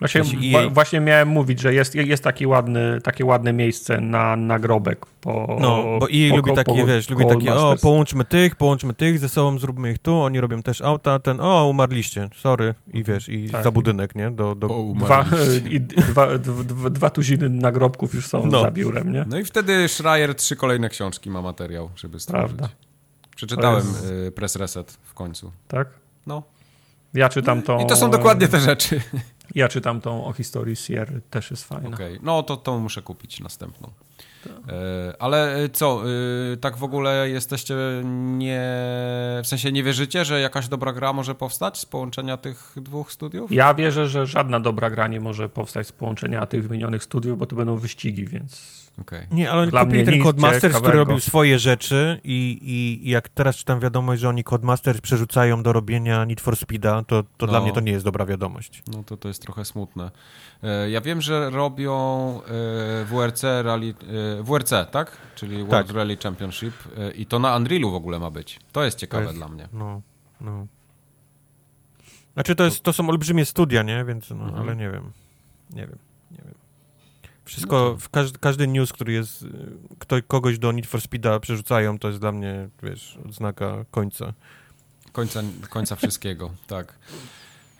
Właśnie, 0.00 0.20
Jeśli 0.20 0.52
wa- 0.52 0.60
EA 0.62 0.68
właśnie 0.70 1.00
miałem 1.00 1.28
mówić, 1.28 1.60
że 1.60 1.74
jest, 1.74 1.94
jest 1.94 2.24
taki 2.24 2.46
ładny, 2.46 3.00
takie 3.00 3.24
ładne 3.24 3.52
miejsce 3.52 4.00
na 4.00 4.36
nagrobek 4.36 5.06
po 5.20 5.56
No, 5.60 5.82
bo 6.00 6.06
po, 6.30 6.36
lubi 6.36 6.52
takie, 6.54 6.80
po 6.80 6.86
wiesz, 6.86 7.10
lubi 7.10 7.26
takie, 7.26 7.54
o, 7.54 7.76
połączmy 7.82 8.24
tych, 8.24 8.56
połączmy 8.56 8.94
tych 8.94 9.18
ze 9.18 9.28
sobą, 9.28 9.58
zróbmy 9.58 9.90
ich 9.92 9.98
tu, 9.98 10.20
oni 10.20 10.40
robią 10.40 10.62
też 10.62 10.80
auta, 10.80 11.18
ten, 11.18 11.40
o, 11.40 11.66
umarliście, 11.68 12.28
sorry, 12.36 12.74
i 12.92 13.04
wiesz, 13.04 13.28
i 13.28 13.50
Tak. 13.50 13.64
za 13.64 13.70
budynek, 13.70 14.14
nie, 14.14 14.30
do, 14.30 14.54
do, 14.54 14.66
O, 14.66 14.70
Dwa, 14.70 14.76
umarliście. 15.20 15.68
i 15.76 15.80
dwa, 15.80 16.38
dwa, 16.38 16.90
dwa 16.90 17.10
tuziny 17.10 17.48
nagrobków 17.48 18.14
już 18.14 18.26
są 18.26 18.46
No. 18.46 18.60
za 18.62 18.70
biurem, 18.70 19.12
nie? 19.12 19.24
No 19.28 19.38
i 19.38 19.44
wtedy 19.44 19.88
Schreier 19.88 20.34
trzy 20.34 20.56
kolejne 20.56 20.88
książki 20.88 21.30
ma 21.30 21.42
materiał, 21.42 21.90
żeby 21.96 22.20
stworzyć. 22.20 22.46
Prawda. 22.56 22.68
Przeczytałem 23.36 23.82
To 23.82 24.14
y, 24.26 24.32
Press 24.32 24.56
Reset 24.56 24.98
w 25.02 25.14
końcu. 25.14 25.52
Tak? 25.68 25.88
No. 26.26 26.42
Ja 27.14 27.28
czytam 27.28 27.62
tą... 27.62 27.80
I 27.84 27.86
to 27.86 27.96
są 27.96 28.10
dokładnie 28.10 28.48
te 28.48 28.60
rzeczy. 28.60 29.00
Ja 29.54 29.68
czytam 29.68 30.00
tą 30.00 30.24
o 30.24 30.32
historii 30.32 30.76
Sierra, 30.76 31.20
też 31.30 31.50
jest 31.50 31.64
fajna. 31.64 31.88
Okej, 31.88 32.18
no 32.22 32.42
to, 32.42 32.56
to 32.56 32.78
muszę 32.78 33.02
kupić 33.02 33.40
następną. 33.40 33.90
E, 34.68 35.14
ale 35.18 35.54
e, 35.54 35.68
co, 35.68 36.02
e, 36.52 36.56
tak 36.56 36.76
w 36.76 36.84
ogóle 36.84 37.30
jesteście 37.30 37.74
nie... 38.36 38.62
W 39.42 39.46
sensie 39.46 39.72
nie 39.72 39.82
wierzycie, 39.82 40.24
że 40.24 40.40
jakaś 40.40 40.68
dobra 40.68 40.92
gra 40.92 41.12
może 41.12 41.34
powstać 41.34 41.78
z 41.78 41.86
połączenia 41.86 42.36
tych 42.36 42.72
dwóch 42.76 43.12
studiów? 43.12 43.52
Ja 43.52 43.74
wierzę, 43.74 44.08
że 44.08 44.26
żadna 44.26 44.60
dobra 44.60 44.90
gra 44.90 45.08
nie 45.08 45.20
może 45.20 45.48
powstać 45.48 45.86
z 45.86 45.92
połączenia 45.92 46.46
tych 46.46 46.62
wymienionych 46.62 47.04
studiów, 47.04 47.38
bo 47.38 47.46
to 47.46 47.56
będą 47.56 47.76
wyścigi, 47.76 48.26
więc... 48.26 48.80
Okay. 49.00 49.26
Nie, 49.30 49.50
ale 49.50 49.62
oni 49.62 49.70
Dla 49.70 49.84
kupili 49.84 50.04
ten 50.04 50.22
Codemasters, 50.22 50.76
który 50.76 50.98
robił 50.98 51.20
swoje 51.20 51.58
rzeczy 51.58 52.20
i, 52.24 52.58
i, 52.62 53.06
i 53.08 53.10
jak 53.10 53.28
teraz 53.28 53.56
czytam 53.56 53.80
wiadomość, 53.80 54.20
że 54.20 54.28
oni 54.28 54.44
Codemasters 54.44 55.00
przerzucają 55.00 55.62
do 55.62 55.72
robienia 55.72 56.24
Need 56.24 56.40
for 56.40 56.56
Speeda, 56.56 57.02
to, 57.02 57.22
to 57.22 57.28
No. 57.40 57.46
dla 57.46 57.60
mnie 57.60 57.72
to 57.72 57.80
nie 57.80 57.92
jest 57.92 58.04
dobra 58.04 58.26
wiadomość. 58.26 58.82
No 58.94 59.02
to 59.02 59.16
to 59.16 59.28
jest 59.28 59.42
trochę 59.42 59.64
smutne. 59.64 60.10
E, 60.62 60.90
Ja 60.90 61.00
wiem, 61.00 61.20
że 61.20 61.50
robią 61.50 61.94
e, 63.00 63.04
WRC, 63.04 63.42
rally, 63.62 63.94
e, 64.38 64.42
WRC, 64.42 64.70
tak? 64.90 65.16
Czyli 65.34 65.56
World 65.64 65.86
Tak. 65.86 65.96
Rally 65.96 66.16
Championship 66.16 66.74
i 67.14 67.26
to 67.26 67.38
na 67.38 67.56
Unrealu 67.56 67.90
w 67.90 67.94
ogóle 67.94 68.18
ma 68.18 68.30
być. 68.30 68.60
To 68.72 68.84
jest 68.84 68.98
ciekawe 68.98 69.24
jest- 69.24 69.36
dla 69.36 69.48
mnie. 69.48 69.68
No, 69.72 70.00
no. 70.40 70.66
Znaczy 72.34 72.54
to, 72.54 72.64
jest, 72.64 72.82
to 72.82 72.92
są 72.92 73.08
olbrzymie 73.10 73.44
studia, 73.44 73.82
nie? 73.82 74.04
Więc, 74.04 74.30
no, 74.30 74.36
Mhm. 74.44 74.62
ale 74.62 74.76
nie 74.76 74.90
wiem. 74.90 75.12
Nie 75.70 75.86
wiem, 75.86 75.98
nie 76.30 76.38
wiem. 76.38 76.54
Wszystko, 77.50 77.96
w 78.00 78.08
każdy, 78.08 78.38
każdy 78.38 78.66
news, 78.66 78.92
który 78.92 79.12
jest, 79.12 79.44
kto, 79.98 80.16
kogoś 80.26 80.58
do 80.58 80.72
Need 80.72 80.86
for 80.86 81.00
Speeda 81.00 81.40
przerzucają, 81.40 81.98
to 81.98 82.08
jest 82.08 82.20
dla 82.20 82.32
mnie, 82.32 82.68
wiesz, 82.82 83.18
odznaka 83.28 83.84
końca. 83.90 84.32
Końca, 85.12 85.40
końca 85.70 85.96
wszystkiego, 85.96 86.50
tak. 86.66 86.94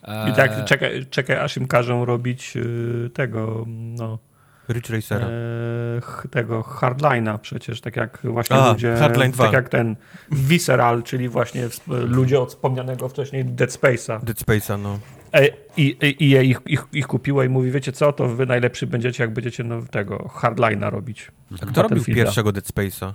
E, 0.03 0.31
I 0.31 0.35
tak 0.35 0.65
czekaj, 0.65 1.07
czekaj 1.11 1.37
aż 1.37 1.57
im 1.57 1.67
każą 1.67 2.05
robić 2.05 2.57
y, 2.57 3.11
tego, 3.15 3.65
no, 3.69 4.19
Ridge 4.69 4.91
Racera. 4.91 5.27
e, 5.27 6.29
tego 6.31 6.61
hardline'a 6.63 7.39
przecież, 7.39 7.81
tak 7.81 7.97
jak 7.97 8.19
właśnie 8.25 8.57
A, 8.57 8.73
ludzie, 8.73 8.97
Hardline 8.97 9.33
2. 9.33 9.45
tak 9.45 9.53
jak 9.53 9.69
ten 9.69 9.97
Visceral, 10.33 11.03
czyli 11.03 11.29
właśnie 11.29 11.69
ludzie 11.87 12.41
od 12.41 12.49
wspomnianego 12.49 13.09
wcześniej 13.09 13.45
Dead 13.45 13.71
Space'a. 13.71 14.21
Dead 14.21 14.39
Space'a, 14.39 14.79
no. 14.79 14.99
E, 15.33 15.49
I, 15.77 15.97
i, 16.03 16.25
i 16.25 16.31
je 16.31 16.45
ich, 16.45 16.61
ich, 16.67 16.85
ich 16.93 17.07
kupiło 17.07 17.45
i 17.45 17.49
mówi, 17.49 17.71
wiecie 17.71 17.93
co, 17.93 18.13
to 18.13 18.29
wy 18.29 18.47
najlepszy 18.47 18.87
będziecie, 18.87 19.23
jak 19.23 19.33
będziecie 19.33 19.65
no, 19.65 19.83
tego 19.83 20.17
hardline'a 20.17 20.91
robić. 20.91 21.33
A 21.63 21.67
kto 21.67 21.83
robił 21.83 22.05
pierwszego 22.05 22.53
Dead 22.53 22.65
Space'a? 22.65 23.13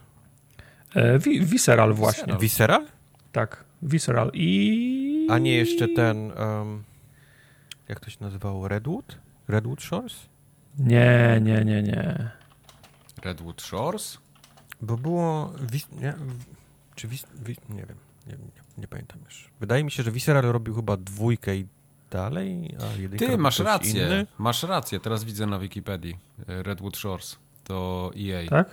E, 0.95 1.19
wi, 1.19 1.45
Visceral 1.45 1.93
właśnie, 1.93 2.37
Visceral. 2.37 2.85
Tak, 3.31 3.63
Visceral 3.81 4.31
i... 4.33 5.27
A 5.29 5.37
nie 5.37 5.57
jeszcze 5.57 5.87
ten, 5.87 6.31
um, 6.31 6.83
jak 7.89 7.99
to 7.99 8.09
się 8.09 8.17
nazywało, 8.21 8.67
Redwood? 8.67 9.17
Redwood 9.47 9.81
Shores? 9.81 10.15
Nie, 10.79 11.39
nie, 11.41 11.65
nie, 11.65 11.83
nie. 11.83 12.31
Redwood 13.23 13.61
Shores? 13.61 14.17
Bo 14.81 14.97
było, 14.97 15.53
nie, 16.01 16.13
czy 16.95 17.07
nie 17.07 17.85
wiem, 17.85 17.97
nie, 18.27 18.33
nie, 18.33 18.37
nie 18.77 18.87
pamiętam 18.87 19.19
już. 19.25 19.49
Wydaje 19.59 19.83
mi 19.83 19.91
się, 19.91 20.03
że 20.03 20.11
Visceral 20.11 20.43
robił 20.43 20.75
chyba 20.75 20.97
dwójkę 20.97 21.55
i 21.55 21.67
dalej, 22.15 22.75
a 22.79 23.17
Ty, 23.17 23.37
masz 23.37 23.59
rację. 23.59 24.05
Inny. 24.05 24.27
Masz 24.37 24.63
rację, 24.63 24.99
teraz 24.99 25.23
widzę 25.23 25.45
na 25.45 25.59
Wikipedii. 25.59 26.17
e, 26.47 26.63
Redwood 26.63 26.97
Shores. 26.97 27.37
To 27.63 28.11
EA. 28.17 28.49
Tak? 28.49 28.69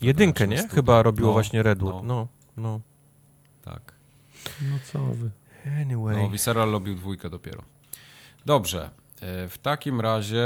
Jedynkę, 0.00 0.48
nie? 0.48 0.58
studia. 0.58 0.74
Chyba 0.74 1.02
robiło 1.02 1.28
No, 1.28 1.32
właśnie 1.32 1.62
Redwood, 1.62 1.94
no. 1.94 2.02
no, 2.02 2.28
no. 2.56 2.80
Tak. 3.62 3.92
No 4.70 4.76
co 4.92 4.98
wy. 4.98 5.30
Anyway. 5.82 6.16
No, 6.16 6.28
Visceral 6.30 6.70
robił 6.70 6.94
dwójkę 6.94 7.30
dopiero. 7.30 7.62
Dobrze. 8.46 8.90
e, 9.20 9.48
W 9.48 9.58
takim 9.58 10.00
razie 10.00 10.44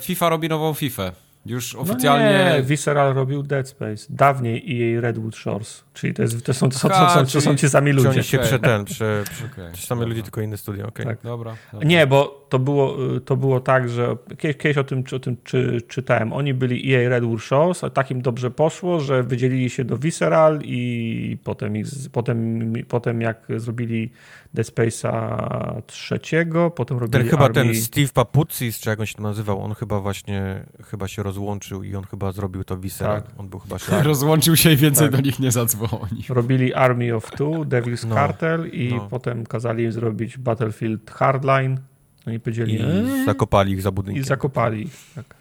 FIFA 0.00 0.28
robi 0.28 0.48
nową 0.48 0.74
FIFA. 0.74 1.12
Już 1.46 1.74
oficjalnie... 1.74 2.44
No 2.50 2.56
nie, 2.56 2.62
Visceral 2.62 3.14
robił 3.14 3.42
Dead 3.42 3.68
Space. 3.68 4.06
Dawniej 4.10 4.94
EA 4.96 5.00
Redwood 5.00 5.36
Shores. 5.36 5.84
Czyli 5.94 6.14
to, 6.14 6.22
jest, 6.22 6.44
to, 6.44 6.54
są, 6.54 6.68
to, 6.68 6.78
są, 6.78 6.88
to, 6.88 7.10
są, 7.10 7.26
to 7.26 7.40
są 7.40 7.56
ci 7.56 7.68
sami 7.68 7.92
ludzie. 7.92 8.10
oni 8.10 8.24
się 8.24 8.38
prze, 8.48 8.58
ten, 8.58 8.84
prze, 8.84 9.24
prze, 9.30 9.46
Okej, 9.46 9.72
ci 9.72 9.86
same 9.86 9.98
dobra. 9.98 10.08
ludzie, 10.08 10.22
tylko 10.22 10.40
inne 10.40 10.56
studia, 10.56 10.86
okej. 10.86 11.06
Tak. 11.06 11.18
Dobra. 11.22 11.56
dobra. 11.72 11.88
Nie, 11.88 12.06
bo 12.06 12.39
to 12.50 12.58
było, 12.58 13.14
y, 13.16 13.20
to 13.20 13.36
było 13.36 13.60
tak, 13.60 13.88
że 13.88 14.16
kiedyś, 14.38 14.56
kiedyś 14.56 14.78
o 14.78 14.84
tym, 14.84 15.04
o 15.16 15.18
tym 15.18 15.36
czy, 15.44 15.80
czytałem. 15.88 16.32
Oni 16.32 16.54
byli 16.54 16.94
EA 16.94 17.08
Redwood 17.08 17.40
Shores, 17.42 17.84
a 17.84 17.90
tak 17.90 18.10
im 18.10 18.22
dobrze 18.22 18.50
poszło, 18.50 19.00
że 19.00 19.22
wydzielili 19.22 19.70
się 19.70 19.84
do 19.84 19.98
Visceral 19.98 20.60
i 20.62 21.38
potem, 21.44 21.76
ich, 21.76 21.86
potem, 22.12 22.72
potem 22.88 23.20
jak 23.20 23.46
zrobili 23.56 24.10
Dead 24.54 24.66
Space'a 24.66 25.82
trzeciego, 25.86 26.70
potem 26.70 26.98
robili 26.98 27.22
Ten 27.24 27.30
chyba 27.30 27.44
Army... 27.44 27.54
ten 27.54 27.74
Steve 27.74 28.08
Papucis, 28.14 28.80
czy 28.80 28.90
jak 28.90 29.00
on 29.00 29.06
się 29.06 29.22
nazywał, 29.22 29.62
on 29.62 29.74
chyba 29.74 30.00
właśnie, 30.00 30.64
chyba 30.84 31.08
się 31.08 31.22
rozłączył 31.22 31.82
i 31.82 31.96
on 31.96 32.04
chyba 32.04 32.32
zrobił 32.32 32.64
to 32.64 32.76
Visceral. 32.76 33.22
Tak. 33.22 33.30
On 33.38 33.48
był 33.48 33.58
chyba 33.58 33.78
szef. 33.84 34.04
Rozłączył 34.04 34.56
się 34.56 34.72
i 34.72 34.76
więcej 34.76 35.08
Tak. 35.08 35.16
do 35.16 35.22
nich 35.22 35.38
nie 35.38 35.50
zadzwoni. 35.50 36.24
Robili 36.28 36.74
Army 36.74 37.14
of 37.14 37.30
Two, 37.30 37.50
Devil's 37.50 38.06
No, 38.06 38.14
Cartel 38.14 38.68
i 38.72 38.94
no. 38.94 39.08
potem 39.10 39.46
kazali 39.46 39.84
im 39.84 39.92
zrobić 39.92 40.38
Battlefield 40.38 41.10
Hardline. 41.10 41.89
Oni 42.26 42.40
powiedzieli 42.40 42.74
I 42.74 42.82
eee, 42.82 43.24
zakopali 43.24 43.72
ich 43.72 43.82
za 43.82 43.88
i 43.88 43.92
budynkiem. 43.92 44.24
zakopali. 44.24 44.82
ich, 44.82 45.14
Tak. 45.14 45.34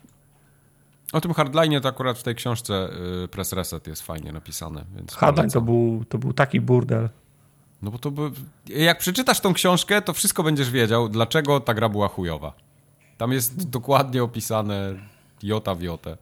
O 1.13 1.21
tym 1.21 1.33
hardline 1.33 1.81
to 1.81 1.89
akurat 1.89 2.17
w 2.17 2.23
tej 2.23 2.35
książce 2.35 2.89
y, 3.23 3.27
Press 3.27 3.53
Reset 3.53 3.87
jest 3.87 4.01
fajnie 4.01 4.31
napisane. 4.31 4.85
Więc 4.95 5.15
Hardline 5.15 5.49
to 5.49 5.61
był, 5.61 6.05
to 6.09 6.17
był 6.17 6.33
taki 6.33 6.61
burdel. 6.61 7.09
No 7.81 7.91
bo 7.91 7.97
to 7.99 8.11
by... 8.11 8.31
Jak 8.67 8.97
przeczytasz 8.97 9.39
tą 9.39 9.53
książkę, 9.53 10.01
to 10.01 10.13
wszystko 10.13 10.43
będziesz 10.43 10.71
wiedział, 10.71 11.09
dlaczego 11.09 11.59
ta 11.59 11.73
gra 11.73 11.89
była 11.89 12.07
chujowa. 12.07 12.53
Tam 13.17 13.31
jest 13.31 13.69
dokładnie 13.69 14.23
opisane 14.23 14.93
jota 15.43 15.75
w 15.75 15.81
jotę. 15.81 16.17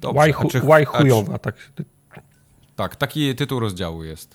Dobrze, 0.00 0.22
Why, 0.22 0.32
chu, 0.32 0.48
czy- 0.48 0.60
why 0.60 0.72
a 0.72 0.78
czy- 0.80 0.86
chujowa. 0.86 1.38
Tak. 1.38 1.54
Tak, 2.76 2.96
taki 2.96 3.34
tytuł 3.34 3.60
rozdziału 3.60 4.04
jest. 4.04 4.34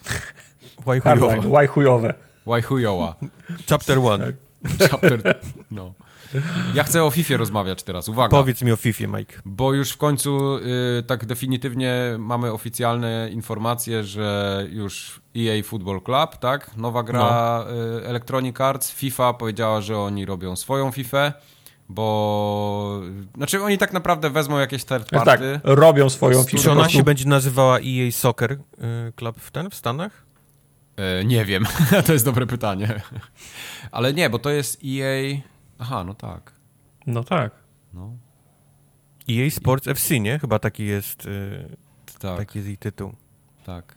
Why 0.80 1.02
why 1.42 1.68
chujowe. 1.68 2.14
Why 2.48 2.62
chujowa. 2.62 3.16
Chapter 3.70 4.00
one. 4.00 4.34
Chapter... 4.92 5.40
No. 5.72 5.94
Ja 6.74 6.84
chcę 6.84 7.04
o 7.04 7.10
FIFA 7.12 7.38
rozmawiać 7.38 7.84
teraz, 7.84 8.10
uwaga. 8.10 8.30
Powiedz 8.38 8.62
mi 8.62 8.72
o 8.72 8.76
FIFA, 8.76 9.08
Mike. 9.18 9.36
Bo 9.46 9.74
już 9.74 9.92
w 9.92 9.98
końcu 9.98 10.58
y, 10.58 11.04
tak 11.04 11.26
definitywnie 11.26 11.96
mamy 12.20 12.52
oficjalne 12.52 13.30
informacje, 13.32 14.04
że 14.04 14.68
już 14.72 15.22
EA 15.38 15.64
Football 15.64 16.02
Club, 16.02 16.38
tak? 16.38 16.78
Nowa 16.78 17.04
gra 17.04 17.66
y, 18.02 18.06
Electronic 18.08 18.62
Arts, 18.62 18.92
FIFA 18.92 19.34
powiedziała, 19.34 19.82
że 19.82 19.98
oni 20.00 20.26
robią 20.26 20.56
swoją 20.56 20.92
FIFA, 20.92 21.34
bo... 21.90 23.02
Znaczy 23.38 23.64
oni 23.64 23.78
tak 23.78 23.94
naprawdę 23.94 24.30
wezmą 24.30 24.60
jakieś 24.60 24.86
third 24.86 25.10
Tak, 25.10 25.24
party. 25.26 25.60
robią 25.64 26.10
swoją 26.10 26.44
Czy 26.46 26.52
Czy 26.52 26.58
firmę. 26.58 26.72
ona 26.72 26.90
się 26.90 27.04
będzie 27.04 27.26
nazywała 27.30 27.78
EA 27.80 28.12
Soccer 28.12 28.52
y, 28.52 28.58
Club 29.16 29.40
w 29.40 29.52
ten, 29.52 29.70
w 29.70 29.76
Stanach? 29.76 30.23
E, 30.98 31.26
nie 31.26 31.46
wiem, 31.46 31.66
to 32.06 32.14
jest 32.14 32.26
dobre 32.26 32.46
pytanie. 32.48 33.02
Ale 33.92 34.14
nie, 34.14 34.30
bo 34.30 34.40
to 34.40 34.50
jest 34.50 34.82
EA... 34.86 35.38
Aha, 35.80 36.04
no 36.04 36.14
tak. 36.14 36.52
No 37.08 37.24
tak. 37.24 37.52
No, 37.94 38.18
EA 39.30 39.50
Sports 39.50 39.88
FC, 39.88 40.20
nie? 40.20 40.40
Chyba 40.40 40.60
taki 40.60 40.86
jest, 40.86 41.26
y, 41.26 41.76
tak, 42.20 42.38
taki 42.38 42.58
jest 42.60 42.68
jej 42.68 42.78
tytuł. 42.78 43.14
tak. 43.66 43.96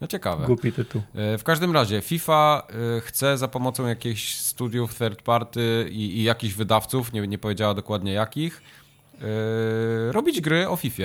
No 0.00 0.06
ciekawe. 0.06 0.46
Głupi 0.46 0.72
tytuł. 0.72 1.02
E, 1.14 1.38
W 1.38 1.44
każdym 1.44 1.72
razie 1.72 2.00
FIFA 2.00 2.66
e, 2.96 3.00
chce 3.00 3.38
za 3.38 3.48
pomocą 3.48 3.86
jakichś 3.86 4.34
studiów 4.34 4.98
third 4.98 5.22
party 5.22 5.88
i, 5.90 6.18
i 6.18 6.22
jakichś 6.22 6.54
wydawców, 6.54 7.12
nie, 7.12 7.26
nie 7.26 7.38
powiedziała 7.38 7.74
dokładnie 7.74 8.12
jakich, 8.12 8.62
e, 10.08 10.12
robić 10.12 10.40
gry 10.40 10.68
o 10.68 10.76
FIFA. 10.76 11.02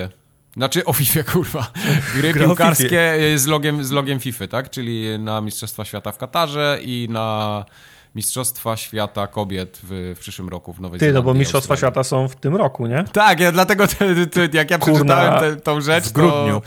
Znaczy 0.56 0.84
o 0.84 0.92
FIFA, 0.92 1.22
kurwa. 1.32 1.72
Gry 2.14 2.32
Gra 2.32 2.46
piłkarskie 2.46 3.00
e, 3.00 3.38
z 3.38 3.46
logiem, 3.46 3.84
z 3.84 3.90
logiem 3.90 4.20
FIFA, 4.20 4.46
tak? 4.46 4.70
Czyli 4.70 5.18
na 5.18 5.40
Mistrzostwa 5.40 5.84
Świata 5.84 6.12
w 6.12 6.18
Katarze 6.18 6.78
i 6.82 7.08
na 7.10 7.64
Mistrzostwa 8.14 8.76
Świata 8.76 9.26
Kobiet 9.26 9.80
w, 9.82 10.14
w 10.16 10.18
przyszłym 10.20 10.48
roku 10.48 10.72
w 10.72 10.80
Nowej 10.80 11.00
Ty, 11.00 11.06
no 11.06 11.10
Zelandii 11.12 11.32
bo 11.32 11.38
Mistrzostwa. 11.38 11.76
Świata 11.76 12.04
są 12.04 12.28
w 12.28 12.36
tym 12.36 12.56
roku, 12.56 12.86
nie? 12.86 13.04
Tak, 13.12 13.40
ja 13.40 13.52
dlatego 13.52 13.86
te, 13.86 14.26
te, 14.26 14.48
jak 14.52 14.70
ja 14.70 14.78
przeczytałem 14.78 15.40
tę 15.40 15.56
tą 15.56 15.80
rzecz, 15.80 16.04
w 16.04 16.12
grudniu. 16.12 16.60
To, 16.60 16.66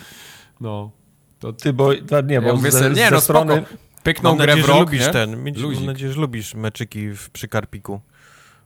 no, 0.61 0.91
to 1.39 1.53
Ty, 1.53 1.73
bo 1.73 1.89
to 2.07 2.21
nie, 2.21 2.41
bo 2.41 2.47
ja 2.47 2.53
mówię 2.53 2.71
ze, 2.71 2.89
nie, 2.89 2.95
ze 2.95 3.11
no 3.11 3.21
strony... 3.21 3.55
spoko. 3.55 3.85
Pyknął 4.03 4.31
Mam 4.31 4.37
grę 4.37 4.47
nadzieję, 4.47 4.63
w 4.63 4.67
że 4.67 4.73
rok, 4.73 4.81
lubisz 4.81 5.07
nie? 5.07 5.13
ten. 5.13 5.43
Mam 5.43 5.53
Luzik. 5.55 5.85
nadzieję, 5.85 6.13
że 6.13 6.21
lubisz 6.21 6.53
meczyki 6.53 7.09
w, 7.09 7.29
przy 7.29 7.47
Karpiku. 7.47 8.01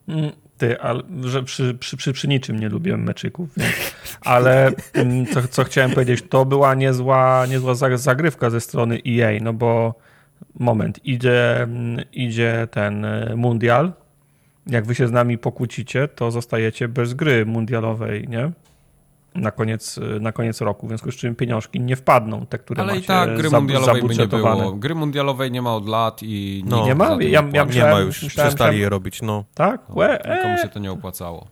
Mm, 0.08 0.32
Ty, 0.60 0.80
ale, 0.80 1.02
że 1.24 1.42
przy, 1.42 1.74
przy, 1.74 1.96
przy, 1.96 2.12
przy 2.12 2.28
niczym 2.28 2.60
nie 2.60 2.68
lubię 2.68 2.96
meczyków, 2.96 3.48
więc. 3.56 3.94
ale 4.20 4.70
mm, 4.92 5.26
co, 5.26 5.48
co 5.48 5.64
chciałem 5.64 5.90
powiedzieć, 5.90 6.24
to 6.28 6.44
była 6.44 6.74
niezła, 6.74 7.46
niezła 7.48 7.74
za- 7.74 7.96
zagrywka 7.96 8.50
ze 8.50 8.60
strony 8.60 9.00
EA, 9.08 9.38
no 9.42 9.52
bo 9.52 9.94
moment, 10.58 11.06
idzie, 11.06 11.62
mm, 11.62 12.04
idzie 12.12 12.68
ten 12.70 13.04
e, 13.04 13.32
mundial, 13.36 13.92
jak 14.66 14.86
wy 14.86 14.94
się 14.94 15.08
z 15.08 15.12
nami 15.12 15.38
pokłócicie, 15.38 16.08
to 16.08 16.30
zostajecie 16.30 16.88
bez 16.88 17.14
gry 17.14 17.46
mundialowej, 17.46 18.28
nie? 18.28 18.50
Na 19.34 19.50
koniec, 19.50 20.00
na 20.20 20.32
koniec 20.32 20.60
roku, 20.60 20.86
w 20.86 20.90
związku 20.90 21.12
z 21.12 21.16
czym 21.16 21.34
pieniążki 21.34 21.80
nie 21.80 21.96
wpadną, 21.96 22.46
te, 22.46 22.58
które 22.58 22.82
Ale 22.82 22.92
i 22.92 22.96
macie 22.96 23.06
tak 23.06 23.36
gry 23.36 23.50
mundialowej 23.50 24.02
by 24.02 24.14
nie 24.16 24.26
było. 24.26 24.72
Gry 24.72 24.94
mundialowej 24.94 25.50
nie 25.52 25.62
ma 25.62 25.74
od 25.74 25.88
lat 25.88 26.20
i 26.22 26.64
No. 26.66 26.84
Nie 26.86 26.94
ma? 26.94 27.16
Ja- 27.20 27.28
ja. 27.28 27.42
Nie 27.42 27.64
Myślałem- 27.64 27.92
ma 27.94 28.00
już, 28.00 28.22
myślałem, 28.22 28.48
przestali 28.50 28.76
że- 28.76 28.82
je 28.82 28.88
robić, 28.88 29.22
no. 29.22 29.44
Tak? 29.54 29.80
No, 29.88 29.94
Łe, 29.94 30.18
Nikomu 30.36 30.54
e, 30.54 30.58
się 30.62 30.68
to 30.68 30.78
nie 30.78 30.92
opłacało. 30.92 31.46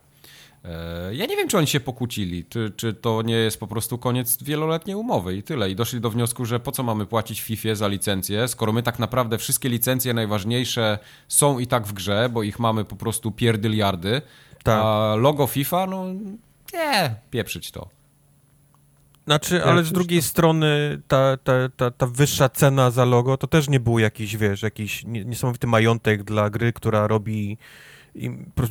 E, 0.65 1.15
ja 1.15 1.25
nie 1.25 1.37
wiem, 1.37 1.47
czy 1.47 1.57
oni 1.57 1.67
się 1.67 1.79
pokłócili, 1.79 2.45
czy, 2.45 2.71
czy 2.75 2.93
to 2.93 3.21
nie 3.21 3.33
jest 3.35 3.59
po 3.59 3.67
prostu 3.67 3.97
koniec 3.97 4.43
wieloletniej 4.43 4.95
umowy 4.95 5.35
i 5.35 5.43
tyle. 5.43 5.69
I 5.69 5.75
doszli 5.75 6.01
do 6.01 6.09
wniosku, 6.09 6.45
że 6.45 6.59
po 6.59 6.71
co 6.71 6.83
mamy 6.83 7.05
płacić 7.05 7.41
FIFA 7.41 7.75
za 7.75 7.87
licencję, 7.87 8.47
skoro 8.47 8.73
my 8.73 8.83
tak 8.83 8.99
naprawdę 8.99 9.37
wszystkie 9.37 9.69
licencje 9.69 10.13
najważniejsze 10.13 10.99
są 11.27 11.59
i 11.59 11.67
tak 11.67 11.87
w 11.87 11.93
grze, 11.93 12.29
bo 12.33 12.43
ich 12.43 12.59
mamy 12.59 12.85
po 12.85 12.95
prostu 12.95 13.31
pierdyliardy, 13.31 14.21
Tak. 14.63 14.81
a 14.83 15.15
logo 15.15 15.47
FIFA, 15.47 15.85
no 15.87 16.05
nie, 16.73 17.15
pieprzyć 17.31 17.71
to. 17.71 17.89
Znaczy, 19.25 19.63
ale 19.63 19.83
z 19.83 19.91
drugiej 19.91 20.21
strony 20.21 21.01
ta, 21.07 21.37
ta, 21.37 21.53
ta, 21.77 21.91
ta 21.91 22.07
wyższa 22.07 22.49
cena 22.49 22.91
za 22.91 23.05
logo 23.05 23.37
to 23.37 23.47
też 23.47 23.69
nie 23.69 23.79
był 23.79 23.99
jakiś, 23.99 24.37
wiesz, 24.37 24.61
jakiś 24.61 25.05
nie- 25.05 25.25
niesamowity 25.25 25.67
majątek 25.67 26.23
dla 26.23 26.49
gry, 26.49 26.73
która 26.73 27.07
robi 27.07 27.57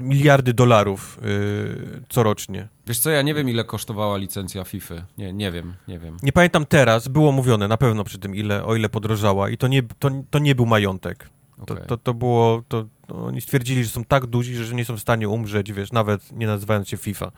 miliardy 0.00 0.54
dolarów 0.54 1.18
yy, 1.22 2.02
corocznie. 2.08 2.68
Wiesz 2.86 2.98
co, 2.98 3.10
ja 3.10 3.22
nie 3.22 3.34
wiem, 3.34 3.48
ile 3.48 3.64
kosztowała 3.64 4.16
licencja 4.16 4.64
FIFA. 4.64 4.94
Nie, 5.18 5.32
nie 5.32 5.52
wiem, 5.52 5.74
nie 5.88 5.98
wiem. 5.98 6.16
Nie 6.22 6.32
pamiętam 6.32 6.66
teraz, 6.66 7.08
było 7.08 7.32
mówione 7.32 7.68
na 7.68 7.76
pewno 7.76 8.04
przy 8.04 8.18
tym, 8.18 8.34
ile, 8.34 8.64
o 8.64 8.76
ile 8.76 8.88
podrożała 8.88 9.50
i 9.50 9.56
to 9.58 9.68
nie, 9.68 9.82
to, 9.82 10.10
to 10.30 10.38
nie 10.38 10.54
był 10.54 10.66
majątek. 10.66 11.28
To, 11.66 11.74
Okej. 11.74 11.86
to, 11.86 11.96
to 11.96 12.14
było, 12.14 12.62
to, 12.68 12.84
to 13.06 13.24
oni 13.24 13.40
stwierdzili, 13.40 13.84
że 13.84 13.90
są 13.90 14.04
tak 14.04 14.26
duzi, 14.26 14.54
że 14.54 14.74
nie 14.74 14.84
są 14.84 14.96
w 14.96 15.00
stanie 15.00 15.28
umrzeć, 15.28 15.72
wiesz, 15.72 15.92
nawet 15.92 16.32
nie 16.32 16.46
nazywając 16.46 16.88
się 16.88 16.96
FIFA. 16.96 17.32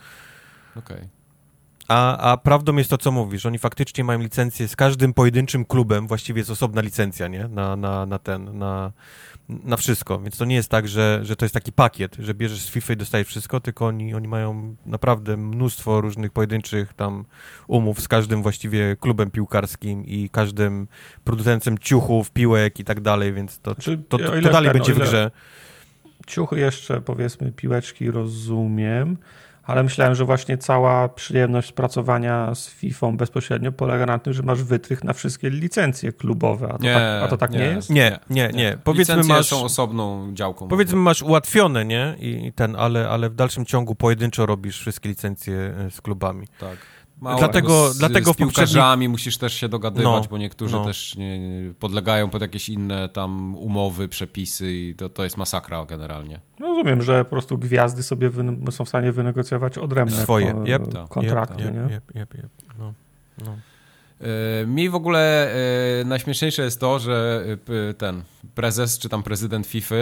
Okej. 0.77 1.09
A, 1.91 2.33
a 2.33 2.37
prawdą 2.37 2.77
jest 2.77 2.91
to, 2.91 2.99
co 2.99 3.13
mówisz. 3.13 3.47
Oni 3.47 3.59
faktycznie 3.59 4.05
mają 4.05 4.19
licencję 4.19 4.69
z 4.69 4.77
każdym 4.77 5.15
pojedynczym 5.15 5.65
klubem, 5.65 6.07
właściwie 6.07 6.41
jest 6.41 6.51
osobna 6.51 6.81
licencja, 6.81 7.29
nie? 7.29 7.49
Na, 7.49 7.77
na, 7.77 8.07
na 8.07 8.19
ten, 8.19 8.59
na, 8.59 8.93
na 9.49 9.77
wszystko. 9.77 10.21
Więc 10.21 10.37
to 10.37 10.45
nie 10.45 10.55
jest 10.55 10.69
tak, 10.69 10.89
że, 10.89 11.21
że 11.23 11.37
to 11.37 11.45
jest 11.45 11.55
taki 11.55 11.73
pakiet, 11.73 12.17
że 12.19 12.35
bierzesz 12.35 12.61
z 12.61 12.71
FIFA 12.71 12.93
i 12.93 12.97
dostajesz 12.97 13.29
wszystko, 13.29 13.61
tylko 13.61 13.87
oni, 13.87 14.15
oni 14.15 14.29
mają 14.29 14.77
naprawdę 14.87 15.37
mnóstwo 15.37 16.01
różnych 16.01 16.33
pojedynczych 16.33 16.95
tam 16.95 17.25
umów 17.67 18.01
z 18.01 18.09
każdym 18.09 18.43
właściwie 18.43 18.97
klubem 19.01 19.31
piłkarskim 19.31 20.07
i 20.07 20.29
każdym 20.29 20.87
producentem 21.25 21.79
ciuchów, 21.79 22.31
piłek 22.31 22.81
i 22.81 22.85
tak 22.85 23.01
dalej, 23.01 23.33
więc 23.33 23.59
to, 23.59 23.75
Znaczy, 23.75 23.99
to, 24.09 24.19
to, 24.19 24.25
to 24.25 24.41
dalej 24.41 24.71
ten, 24.71 24.79
będzie 24.79 24.95
w 24.95 24.99
grze. 24.99 25.31
Ciuchy 26.27 26.61
jeszcze, 26.61 27.01
powiedzmy, 27.01 27.53
piłeczki 27.53 28.11
rozumiem, 28.11 29.17
ale 29.71 29.83
myślałem, 29.83 30.15
że 30.15 30.25
właśnie 30.25 30.59
cała 30.59 31.09
przyjemność 31.09 31.73
pracowania 31.73 32.55
z 32.55 32.69
FIFA 32.69 33.13
bezpośrednio 33.13 33.73
polega 33.73 34.07
na 34.07 34.19
tym, 34.19 34.33
że 34.33 34.43
masz 34.43 34.63
wytrych 34.63 35.05
na 35.05 35.13
wszystkie 35.13 35.51
licencje 35.51 36.13
klubowe, 36.13 36.69
a 36.73 36.79
to, 36.79 36.85
Nie, 36.85 36.95
tak, 36.95 37.23
a 37.23 37.29
to 37.29 37.37
tak 37.37 37.51
nie, 37.51 37.59
nie. 37.59 37.65
jest? 37.65 37.91
Nie, 37.91 38.19
nie, 38.31 38.51
nie. 38.55 38.79
Powiedzmy 38.85 39.15
Licencje 39.15 39.35
masz... 39.35 39.47
są 39.47 39.65
osobną 39.65 40.35
działką. 40.35 40.69
Powiedzmy 40.69 40.99
masz 40.99 41.23
ułatwione, 41.23 41.85
nie? 41.85 42.17
I 42.19 42.41
i 42.51 42.53
ten, 42.53 42.77
ale, 42.77 43.09
ale 43.09 43.31
w 43.31 43.35
dalszym 43.35 43.65
ciągu 43.67 43.95
pojedynczo 43.95 44.47
robisz 44.47 44.81
wszystkie 44.81 45.09
licencje 45.09 45.75
e, 45.87 45.91
z 45.91 46.01
klubami. 46.01 46.47
Tak. 46.59 46.77
Mało 47.21 47.39
Dlatego- 47.39 47.69
tego 47.69 47.93
z, 47.93 47.99
dlatego 47.99 48.33
z 48.33 48.37
piłkarzami 48.37 49.09
musisz 49.09 49.39
też 49.39 49.55
się 49.55 49.69
dogadywać, 49.69 50.23
No, 50.25 50.29
bo 50.31 50.39
niektórzy 50.39 50.77
no. 50.77 50.85
też 50.85 51.17
nie, 51.17 51.39
nie 51.39 51.75
podlegają 51.75 52.31
pod 52.31 52.43
jakieś 52.43 52.69
inne 52.69 53.09
tam 53.09 53.55
umowy, 53.57 54.09
przepisy 54.09 54.73
i 54.73 54.95
to, 54.95 55.09
to 55.09 55.25
jest 55.25 55.37
masakra 55.37 55.85
generalnie. 55.85 56.41
No, 56.61 56.67
Rozumiem, 56.67 57.03
że 57.03 57.25
po 57.25 57.31
prostu 57.31 57.59
gwiazdy 57.59 58.03
sobie 58.03 58.31
są 58.71 58.85
w 58.85 58.89
stanie 58.89 59.13
wynegocjować 59.13 59.79
odrębne 59.79 60.17
Swoje, 60.23 60.53
ko- 60.53 60.65
yep, 60.67 61.09
kontrakty. 61.09 61.63
Jep, 61.63 61.75
nie? 61.75 62.01
jep, 62.21 62.35
jep. 62.35 62.49
No, 62.79 62.93
no. 63.45 63.57
E, 64.63 64.67
Mi 64.67 64.89
w 64.91 64.95
ogóle 64.95 65.53
e, 66.01 66.05
najśmieszniejsze 66.05 66.63
jest 66.63 66.81
to, 66.81 66.99
że 66.99 67.45
e, 67.91 67.95
ten 67.95 68.23
prezes 68.55 68.99
czy 68.99 69.09
tam 69.09 69.23
prezydent 69.23 69.67
FIFA 69.67 69.95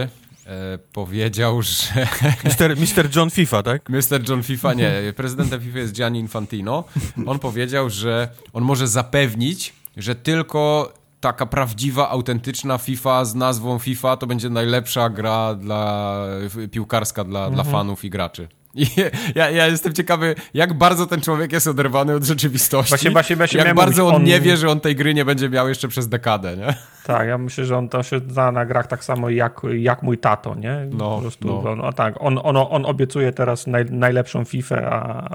e, 0.48 0.78
powiedział, 0.92 1.62
że 1.62 2.06
Mister, 2.44 2.78
Mister 2.78 3.16
John 3.16 3.30
FIFA, 3.30 3.62
tak? 3.62 3.88
Mr. 3.88 4.28
John 4.28 4.42
FIFA, 4.42 4.74
nie, 4.74 4.92
prezydentem 5.16 5.60
FIFA 5.60 5.78
jest 5.78 5.92
Gianni 5.92 6.20
Infantino. 6.20 6.84
On 7.26 7.38
powiedział, 7.38 7.90
że 7.90 8.28
on 8.52 8.64
może 8.64 8.88
zapewnić, 8.88 9.72
że 9.96 10.14
tylko 10.14 10.92
taka 11.20 11.46
prawdziwa, 11.46 12.08
autentyczna 12.08 12.78
FIFA 12.78 13.24
z 13.24 13.34
nazwą 13.34 13.78
FIFA 13.78 14.16
to 14.16 14.26
będzie 14.26 14.50
najlepsza 14.50 15.10
gra 15.10 15.54
dla 15.54 16.24
piłkarska 16.70 17.24
dla, 17.24 17.50
dla 17.50 17.64
fanów 17.64 18.04
i 18.04 18.10
graczy. 18.10 18.48
I 18.74 18.86
ja, 19.34 19.50
ja 19.50 19.66
jestem 19.66 19.92
ciekawy, 19.92 20.34
jak 20.54 20.74
bardzo 20.78 21.06
ten 21.06 21.20
człowiek 21.20 21.52
jest 21.52 21.66
oderwany 21.66 22.14
od 22.14 22.24
rzeczywistości. 22.24 22.88
Właśnie- 22.90 23.10
właśnie- 23.10 23.36
właśnie 23.36 23.60
jak 23.60 23.74
bardzo 23.76 24.02
mówić, 24.02 24.14
on, 24.16 24.22
on- 24.22 24.28
nie 24.28 24.40
wie, 24.40 24.56
że 24.56 24.68
on 24.70 24.80
tej 24.80 24.96
gry 24.96 25.14
nie 25.14 25.24
będzie 25.24 25.48
miał 25.48 25.68
jeszcze 25.68 25.88
przez 25.88 26.08
dekadę, 26.08 26.56
nie? 26.56 26.74
Tak, 27.04 27.28
ja 27.28 27.38
myślę, 27.38 27.64
że 27.64 27.76
on 27.78 27.88
to 27.88 28.02
się 28.02 28.20
zna 28.28 28.52
na 28.52 28.66
grach 28.66 28.86
tak 28.86 29.04
samo 29.04 29.30
jak, 29.30 29.60
jak 29.78 30.02
mój 30.02 30.18
tato, 30.18 30.54
nie? 30.54 30.88
No, 30.92 31.14
po 31.16 31.20
prostu, 31.20 31.48
no. 31.48 31.70
On, 31.70 31.80
o 31.80 31.92
tak, 31.92 32.14
on, 32.20 32.38
on, 32.42 32.56
on 32.56 32.86
obiecuje 32.86 33.32
teraz 33.32 33.66
naj, 33.66 33.84
najlepszą 33.84 34.44
FIFA, 34.44 34.76
a 34.76 35.28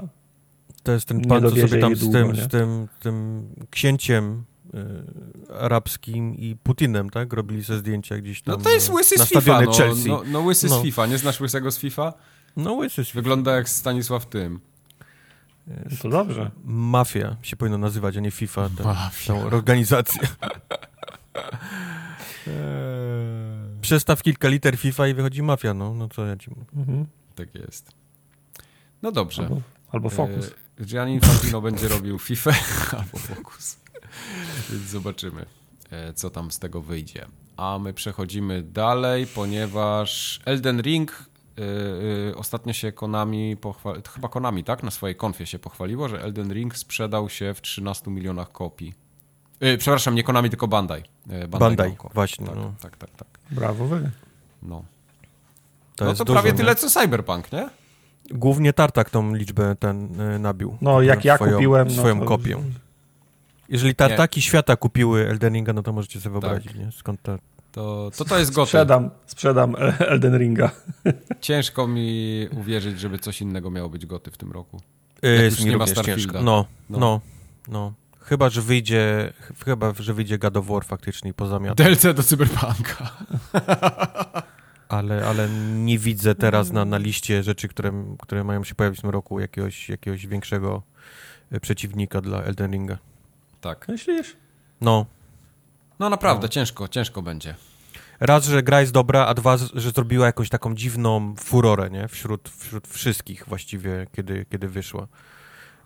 To 0.82 0.92
jest 0.92 1.06
ten 1.08 1.20
pan, 1.20 1.42
co 1.42 1.50
sobie 1.50 1.80
tam 1.80 1.96
z 1.96 2.00
długo, 2.00 2.18
tym, 2.18 2.36
z 2.36 2.48
tym, 2.48 2.88
tym 3.00 3.46
księciem 3.70 4.44
y, 4.74 5.54
arabskim 5.60 6.34
i 6.36 6.56
Putinem, 6.62 7.10
tak? 7.10 7.32
Robili 7.32 7.64
sobie 7.64 7.78
zdjęcia 7.78 8.18
gdzieś 8.18 8.42
tam 8.42 8.54
No 8.56 8.60
to 8.64 8.70
jest 8.70 8.90
łysy 8.90 9.18
z 9.18 9.28
FIFA, 9.28 9.60
no, 9.60 9.72
no, 10.06 10.22
no 10.26 10.40
łysy 10.40 10.66
No. 10.68 10.78
z 10.78 10.82
FIFA. 10.82 11.06
Nie 11.06 11.18
znasz 11.18 11.40
łysego 11.40 11.70
z 11.70 11.78
FIFA? 11.78 12.12
No 12.56 12.72
łysy. 12.72 13.02
Wygląda 13.14 13.56
jak 13.56 13.68
Stanisław 13.68 14.26
Tym. 14.26 14.60
to 16.02 16.08
dobrze. 16.08 16.50
Mafia 16.64 17.36
się 17.42 17.56
powinno 17.56 17.78
nazywać, 17.78 18.16
a 18.16 18.20
nie 18.20 18.30
FIFA. 18.30 18.68
Tę, 18.76 18.84
Mafia. 18.84 19.32
tą 19.34 19.42
organizację. 19.46 20.28
Przestaw 23.80 24.22
kilka 24.22 24.48
liter 24.48 24.76
FIFA 24.76 25.08
i 25.08 25.14
wychodzi 25.14 25.42
mafia, 25.42 25.74
no, 25.74 25.94
no 25.94 26.08
co 26.08 26.26
ja 26.26 26.36
ci 26.36 26.50
mówię. 26.50 26.64
Mhm. 26.76 27.06
Tak 27.34 27.54
jest. 27.54 27.92
No 29.02 29.12
dobrze. 29.12 29.42
Albo, 29.42 29.60
albo 29.92 30.10
Focus. 30.10 30.50
E, 30.80 30.84
Gianni 30.84 31.14
Infantino 31.14 31.60
będzie 31.60 31.88
robił 31.88 32.18
FIFA 32.18 32.50
albo 32.98 33.18
Focus. 33.18 33.76
Więc 34.70 34.82
zobaczymy, 34.82 35.46
e, 35.90 36.12
co 36.12 36.30
tam 36.30 36.50
z 36.50 36.58
tego 36.58 36.82
wyjdzie. 36.82 37.26
A 37.56 37.78
my 37.78 37.92
przechodzimy 37.94 38.62
dalej, 38.62 39.26
ponieważ 39.26 40.40
Elden 40.44 40.80
Ring 40.80 41.24
e, 42.30 42.34
ostatnio 42.36 42.72
się 42.72 42.92
Konami 42.92 43.56
pochwaliło, 43.56 44.02
chyba 44.14 44.28
Konami, 44.28 44.64
tak? 44.64 44.82
Na 44.82 44.90
swojej 44.90 45.16
konfie 45.16 45.46
się 45.46 45.58
pochwaliło, 45.58 46.08
że 46.08 46.22
Elden 46.22 46.52
Ring 46.52 46.76
sprzedał 46.76 47.28
się 47.28 47.54
w 47.54 47.60
13 47.60 48.10
milionach 48.10 48.52
kopii. 48.52 48.94
E, 49.60 49.76
przepraszam, 49.76 50.14
nie 50.14 50.22
Konami, 50.22 50.50
tylko 50.50 50.68
Bandai. 50.68 51.02
E, 51.30 51.48
Bandai, 51.48 51.88
Namco. 51.88 52.10
właśnie, 52.14 52.46
Tak, 52.46 52.56
no. 52.56 52.74
tak, 52.80 52.96
tak, 52.96 53.10
tak. 53.10 53.28
Brawo 53.50 53.84
wy. 53.86 54.10
No, 54.62 54.84
To 55.96 56.04
no 56.04 56.10
jest 56.10 56.18
to 56.18 56.24
dużo, 56.24 56.34
prawie 56.34 56.50
nie? 56.52 56.56
tyle, 56.58 56.74
co 56.76 56.90
Cyberpunk, 56.90 57.52
nie? 57.52 57.68
Głównie 58.30 58.72
Tartak 58.72 59.10
tą 59.10 59.34
liczbę 59.34 59.76
ten 59.76 60.20
y, 60.20 60.38
nabił. 60.38 60.76
No 60.80 61.02
jak 61.02 61.24
ja 61.24 61.36
swoją, 61.36 61.52
kupiłem... 61.52 61.88
No, 61.88 61.94
Swoją 61.94 62.20
to- 62.20 62.26
kopię. 62.26 62.62
Jeżeli 63.68 63.94
Tartaki 63.94 64.42
świata 64.42 64.76
kupiły 64.76 65.28
Elden 65.28 65.54
Ringa, 65.54 65.72
no 65.72 65.82
to 65.82 65.92
możecie 65.92 66.20
sobie 66.20 66.32
wyobrazić, 66.32 66.72
Tak. 66.72 66.80
nie? 66.80 66.92
Skąd 66.92 67.22
to... 67.22 67.38
To, 67.74 68.10
to 68.16 68.24
to 68.24 68.38
jest 68.38 68.50
gotowe. 68.50 68.66
Sprzedam, 68.66 69.10
sprzedam 69.26 69.74
Elden 69.98 70.38
Ringa. 70.38 70.70
Ciężko 71.40 71.86
mi 71.86 72.48
uwierzyć, 72.56 73.00
żeby 73.00 73.18
coś 73.18 73.40
innego 73.40 73.70
miało 73.70 73.88
być 73.88 74.06
goty 74.06 74.30
w 74.30 74.36
tym 74.36 74.52
roku. 74.52 74.80
Jak 75.22 75.40
jest 75.40 75.64
mi 75.64 75.70
nie 75.70 75.76
ma 75.76 75.86
ciężko. 75.86 76.42
No, 76.42 76.66
No. 76.90 76.98
no, 76.98 77.20
no, 77.68 77.92
Chyba, 78.20 78.48
że 78.48 78.62
wyjdzie, 78.62 79.32
chyba, 79.64 79.92
że 79.98 80.14
wyjdzie 80.14 80.38
God 80.38 80.56
of 80.56 80.66
War 80.66 80.84
faktycznie 80.84 81.30
i 81.30 81.34
pozamiata. 81.34 81.84
DLC 81.84 82.02
do 82.02 82.22
Cyberpunka. 82.22 83.10
ale, 84.88 85.26
ale 85.26 85.48
nie 85.74 85.98
widzę 85.98 86.34
teraz 86.34 86.72
na, 86.72 86.84
na 86.84 86.98
liście 86.98 87.42
rzeczy, 87.42 87.68
które, 87.68 87.92
które 88.20 88.44
mają 88.44 88.64
się 88.64 88.74
pojawić 88.74 88.98
w 88.98 89.02
tym 89.02 89.10
roku, 89.10 89.40
jakiegoś, 89.40 89.88
jakiegoś 89.88 90.26
większego 90.26 90.82
e, 91.52 91.60
przeciwnika 91.60 92.20
dla 92.20 92.42
Elden 92.42 92.72
Ringa. 92.72 92.98
Tak. 93.60 93.88
Myślisz? 93.88 94.36
No, 94.80 95.06
No 95.98 96.10
naprawdę, 96.10 96.48
ciężko, 96.48 96.88
ciężko 96.88 97.22
będzie. 97.22 97.54
raz, 98.20 98.44
że 98.44 98.62
gra 98.62 98.80
jest 98.80 98.92
dobra, 98.92 99.26
a 99.26 99.34
dwa, 99.34 99.56
że 99.56 99.90
zrobiła 99.90 100.26
jakąś 100.26 100.48
taką 100.48 100.74
dziwną 100.74 101.34
furorę, 101.38 101.90
nie? 101.90 102.08
Wśród, 102.08 102.48
wśród 102.48 102.88
wszystkich 102.88 103.44
właściwie, 103.48 104.06
kiedy, 104.12 104.46
kiedy 104.50 104.68
wyszła. 104.68 105.06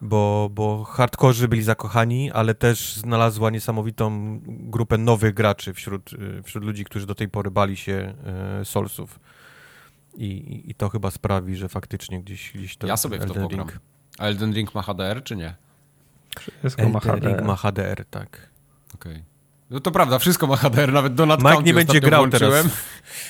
Bo, 0.01 0.49
bo 0.53 0.85
hardkorzy 0.85 1.49
byli 1.49 1.63
zakochani, 1.63 2.31
ale 2.33 2.55
też 2.55 2.97
znalazła 2.97 3.51
niesamowitą 3.51 4.41
grupę 4.47 4.99
nowych 4.99 5.35
graczy 5.35 5.75
wśród, 5.75 6.13
y, 6.13 6.43
wśród 6.43 6.65
ludzi, 6.65 6.85
którzy 6.85 7.07
do 7.07 7.15
tej 7.15 7.29
pory 7.29 7.51
bali 7.51 7.77
się 7.77 8.15
e, 8.61 8.65
Soulsów. 8.65 9.21
I, 10.15 10.25
i- 10.27 10.71
I 10.71 10.75
to 10.75 10.89
chyba 10.89 11.11
sprawi, 11.11 11.57
że 11.57 11.69
faktycznie 11.69 12.23
gdzieś, 12.23 12.53
gdzieś 12.55 12.77
to 12.77 12.87
Ja 12.87 12.97
sobie 12.97 13.17
w 13.17 13.21
to 13.21 13.27
Elden 13.27 13.43
pogram. 13.43 13.67
Ring- 13.67 13.79
A 14.19 14.25
Elden 14.25 14.53
Ring 14.55 14.75
ma 14.75 14.83
HDR, 14.83 15.23
czy 15.25 15.37
nie? 15.37 15.55
Wszystko 16.59 16.89
ma 16.89 17.01
Elden 17.01 17.29
Ring 17.37 17.43
ma 17.47 17.57
HDR, 17.57 18.05
tak. 18.11 18.51
Okej. 18.95 19.23
No 19.71 19.81
to 19.81 19.91
prawda, 19.91 20.19
wszystko 20.19 20.47
ma 20.47 20.57
HDR, 20.57 20.93
nawet 20.93 21.15
Donut 21.15 21.39
Mike 21.41 21.51
County 21.53 21.65
nie 21.67 21.75
będzie 21.75 22.01
grał 22.01 22.21
włączyłem. 22.21 22.53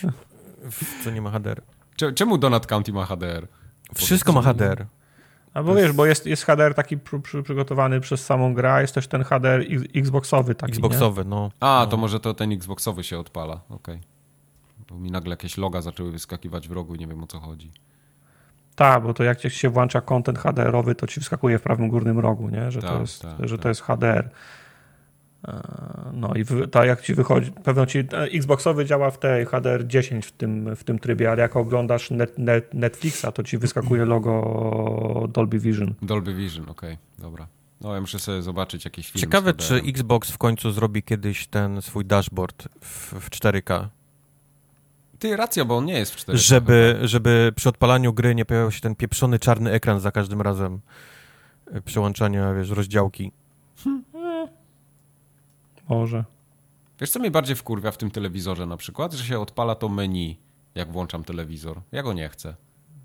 teraz. 0.03 0.13
W 0.71 1.05
co 1.05 1.11
nie 1.11 1.23
ma 1.23 1.31
HDR. 1.31 1.63
Cze- 1.97 2.13
Czemu 2.13 2.39
Donut 2.39 2.67
County 2.67 2.93
ma 2.93 3.07
HDR? 3.07 3.49
Wszystko 3.95 4.33
ma 4.33 4.43
HDR. 4.43 4.87
A 5.55 5.63
bo 5.63 5.75
wiesz, 5.75 5.93
bo 5.93 6.07
jest, 6.07 6.27
jest 6.27 6.45
HDR 6.45 6.75
taki 6.75 6.99
pr, 6.99 7.21
pr, 7.23 7.43
przygotowany 7.43 8.01
przez 8.01 8.25
samą 8.27 8.55
grę, 8.55 8.73
a 8.73 8.81
jest 8.81 8.95
też 8.95 9.09
ten 9.09 9.25
HDR 9.25 9.61
x- 9.71 9.85
Xboxowy 9.95 10.55
taki, 10.55 10.73
Xboxowe, 10.73 11.25
no. 11.25 11.51
A, 11.61 11.81
no. 11.81 11.87
to 11.87 11.97
może 11.97 12.21
to 12.21 12.35
ten 12.35 12.53
Xboxowy 12.53 13.05
się 13.05 13.19
odpala, 13.19 13.61
okej. 13.69 14.01
Bo 14.89 14.99
mi 14.99 15.11
nagle 15.11 15.31
jakieś 15.31 15.59
loga 15.59 15.81
zaczęły 15.81 16.13
wyskakiwać 16.13 16.69
w 16.69 16.73
rogu 16.73 16.95
i 16.95 16.99
nie 16.99 17.07
wiem 17.07 17.23
o 17.25 17.27
co 17.27 17.41
chodzi. 17.41 17.73
Tak, 18.77 19.03
bo 19.03 19.15
to 19.15 19.25
jak 19.25 19.41
się 19.41 19.71
włącza 19.71 20.01
content 20.01 20.39
HDR-owy, 20.39 20.95
to 20.95 21.07
ci 21.07 21.21
wskakuje 21.21 21.59
w 21.59 21.63
prawym 21.63 21.89
górnym 21.89 22.19
rogu, 22.19 22.49
nie? 22.49 22.71
że, 22.71 22.81
to, 22.83 22.89
Tak, 22.89 23.01
jest, 23.01 23.23
tak, 23.23 23.49
że 23.49 23.57
tak. 23.57 23.63
to 23.63 23.69
jest 23.69 23.83
HDR. 23.83 24.31
E, 25.45 25.63
No 26.13 26.35
i 26.35 26.45
tak 26.71 26.87
jak 26.87 27.03
ci 27.03 27.15
wychodzi, 27.15 27.53
pewno 27.53 27.87
ci 27.87 27.99
e, 27.99 28.05
Xboxowy 28.23 28.85
działa 28.85 29.11
w 29.11 29.19
tej 29.19 29.47
HDR 29.47 29.87
10 29.87 30.27
w 30.27 30.33
tym, 30.33 30.77
w 30.77 30.85
tym 30.85 30.99
trybie, 30.99 31.31
ale 31.31 31.43
jak 31.43 31.57
oglądasz 31.57 32.11
net, 32.11 32.39
net, 32.39 32.75
Netflixa, 32.75 33.27
to 33.35 33.43
ci 33.43 33.59
wyskakuje 33.59 34.05
logo 34.05 35.29
Dolby 35.33 35.59
Vision. 35.59 35.95
Dolby 36.03 36.35
Vision, 36.35 36.69
okej, 36.69 36.99
dobra. 37.19 37.47
No 37.81 37.95
ja 37.95 38.01
muszę 38.01 38.19
sobie 38.19 38.43
zobaczyć 38.43 38.85
jakiś 38.85 39.11
film. 39.11 39.21
Ciekawe, 39.21 39.55
czy. 39.55 39.75
Xbox 39.75 40.31
w 40.31 40.39
końcu 40.39 40.71
zrobi 40.71 41.03
kiedyś 41.03 41.47
ten 41.47 41.83
swój 41.83 42.05
dashboard 42.05 42.69
w, 42.81 43.15
w 43.21 43.31
4K, 43.31 43.89
Ty, 45.19 45.37
racja, 45.37 45.65
bo 45.65 45.77
on 45.77 45.85
nie 45.85 45.99
jest 45.99 46.15
w 46.15 46.17
4 46.17 46.39
żeby, 46.39 46.99
żeby 47.03 47.53
przy 47.57 47.69
odpalaniu 47.69 48.13
gry 48.13 48.35
nie 48.35 48.45
pojawiał 48.45 48.71
się 48.71 48.81
ten 48.81 48.95
pieprzony 48.95 49.39
czarny 49.39 49.71
ekran 49.71 50.01
za 50.01 50.11
każdym 50.11 50.43
razem 50.43 50.81
y, 51.77 51.83
przełączania, 51.83 52.55
wiesz, 52.55 52.71
rozdziałki. 52.71 53.33
Może. 55.89 56.25
Wiesz, 57.01 57.11
co 57.11 57.19
mnie 57.21 57.31
bardziej 57.31 57.57
wkurwia 57.57 57.91
w 57.91 57.97
tym 57.99 58.11
telewizorze 58.11 58.67
na 58.67 58.77
przykład? 58.77 59.13
Że 59.13 59.25
się 59.25 59.41
odpala 59.41 59.75
to 59.75 59.89
menu, 59.89 60.39
jak 60.75 60.93
włączam 60.93 61.25
telewizor. 61.25 61.81
Ja 61.93 62.03
go 62.03 62.13
nie 62.13 62.29
chcę. 62.29 62.55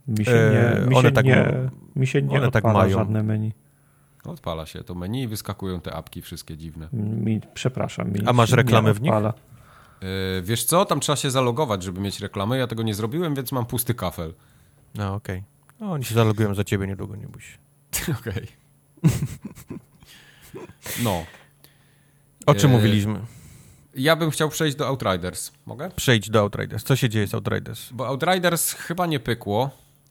Mi 0.07 0.26
się 0.26 0.31
E, 0.31 0.80
nie, 0.81 0.88
mi 0.89 0.95
one 0.95 1.10
się 1.10 1.14
tak- 1.14 1.26
nie, 1.26 1.69
mi 1.95 2.07
się 2.07 2.22
nie 2.22 2.38
one 2.38 2.51
tak 2.51 2.64
mają. 2.64 2.97
żadne 2.97 3.23
menu. 3.23 3.51
Odpala 4.26 4.65
się 4.65 4.84
to 4.84 4.95
menu 4.95 5.22
i 5.23 5.27
wyskakują 5.27 5.81
te 5.81 5.93
apki 5.93 6.22
wszystkie 6.22 6.57
dziwne. 6.57 6.88
Mi, 6.93 7.41
przepraszam. 7.53 8.11
Mi 8.11 8.19
A 8.26 8.34
masz 8.34 8.51
reklamy 8.51 8.93
w 8.93 9.01
nich? 9.01 9.11
odpala. 9.11 9.34
Yy, 10.01 10.41
wiesz 10.41 10.64
co? 10.64 10.85
Tam 10.85 10.99
trzeba 10.99 11.15
się 11.15 11.31
zalogować, 11.31 11.84
żeby 11.84 12.01
mieć 12.01 12.19
reklamę. 12.19 12.57
Ja 12.57 12.68
tego 12.68 12.84
nie 12.84 12.93
zrobiłem, 12.93 13.35
więc 13.35 13.51
mam 13.51 13.65
pusty 13.65 13.93
kafel. 13.93 14.34
No, 14.95 15.14
okej. 15.14 15.43
No, 15.80 15.91
oni 15.91 16.03
się 16.03 16.15
zalogują 16.15 16.53
za 16.55 16.64
ciebie 16.64 16.88
niedługo, 16.88 17.15
nie 17.15 17.27
bój 17.27 17.41
się. 17.41 17.57
Okej. 18.19 18.47
No. 21.03 21.23
O 22.45 22.56
czym 22.56 22.72
E, 22.72 22.74
mówiliśmy? 22.74 23.20
Ja 23.95 24.15
bym 24.15 24.32
chciał 24.32 24.49
przejść 24.49 24.78
do 24.78 24.88
Outriders. 24.88 25.52
Mogę? 25.65 25.90
Przejdź 25.95 26.30
do 26.30 26.40
Outriders. 26.40 26.84
Co 26.84 26.95
się 26.95 27.10
dzieje 27.10 27.28
z 27.28 27.34
Outriders? 27.34 27.90
Bo 27.91 28.07
Outriders 28.07 28.74
chyba 28.74 29.06
nie 29.06 29.20
pykło, 29.20 29.70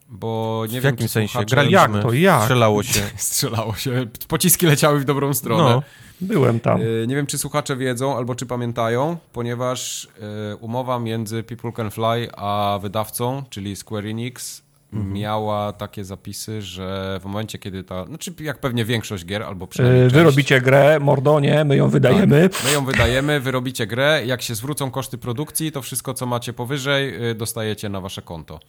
bo 0.09 0.63
nie 0.69 0.79
w 0.79 0.83
wiem, 0.83 0.93
jakim 0.93 1.07
czy 1.07 1.13
sensie? 1.13 1.31
słuchacze- 1.31 1.55
Graliśmy, 1.55 1.77
Jak 1.97 2.01
to? 2.03 2.13
Jak? 2.13 2.41
strzelało 2.41 2.83
się. 2.83 3.01
Strzelało 3.17 3.75
się. 3.75 4.05
Pociski 4.27 4.65
leciały 4.65 4.99
w 4.99 5.05
dobrą 5.05 5.33
stronę. 5.33 5.63
No, 5.63 5.83
Byłem 6.21 6.59
tam. 6.59 6.81
E, 6.81 7.07
Nie 7.07 7.15
wiem, 7.15 7.25
czy 7.27 7.37
słuchacze 7.37 7.75
wiedzą 7.77 8.17
albo 8.17 8.35
czy 8.35 8.45
pamiętają, 8.45 9.17
ponieważ 9.33 10.07
e, 10.51 10.55
umowa 10.55 10.99
między 10.99 11.43
People 11.43 11.71
Can 11.71 11.91
Fly 11.91 12.29
a 12.35 12.79
wydawcą, 12.81 13.43
czyli 13.49 13.75
Square 13.75 14.05
Enix, 14.07 14.61
Mhm. 14.93 15.13
miała 15.13 15.73
takie 15.73 16.05
zapisy, 16.05 16.61
że 16.61 17.19
w 17.21 17.25
momencie, 17.25 17.59
kiedy 17.59 17.83
ta. 17.83 18.05
Znaczy, 18.05 18.33
jak 18.39 18.59
pewnie 18.59 18.85
większość 18.85 19.25
gier, 19.25 19.43
albo 19.43 19.67
przynajmniej. 19.67 20.03
Yy, 20.03 20.09
Wy 20.09 20.23
robicie 20.23 20.61
grę, 20.61 20.99
Mordonie, 20.99 21.63
my 21.65 21.77
ją 21.77 21.89
wydajemy. 21.89 22.49
My 22.65 22.71
ją 22.71 22.85
wydajemy, 22.85 23.39
wy 23.39 23.51
robicie 23.51 23.87
grę. 23.87 24.21
Jak 24.25 24.41
się 24.41 24.55
zwrócą 24.55 24.91
koszty 24.91 25.17
produkcji, 25.17 25.71
to 25.71 25.81
wszystko, 25.81 26.13
co 26.13 26.25
macie 26.25 26.53
powyżej, 26.53 27.29
y, 27.29 27.35
dostajecie 27.35 27.89
na 27.89 28.01
wasze 28.01 28.21
konto. 28.21 28.59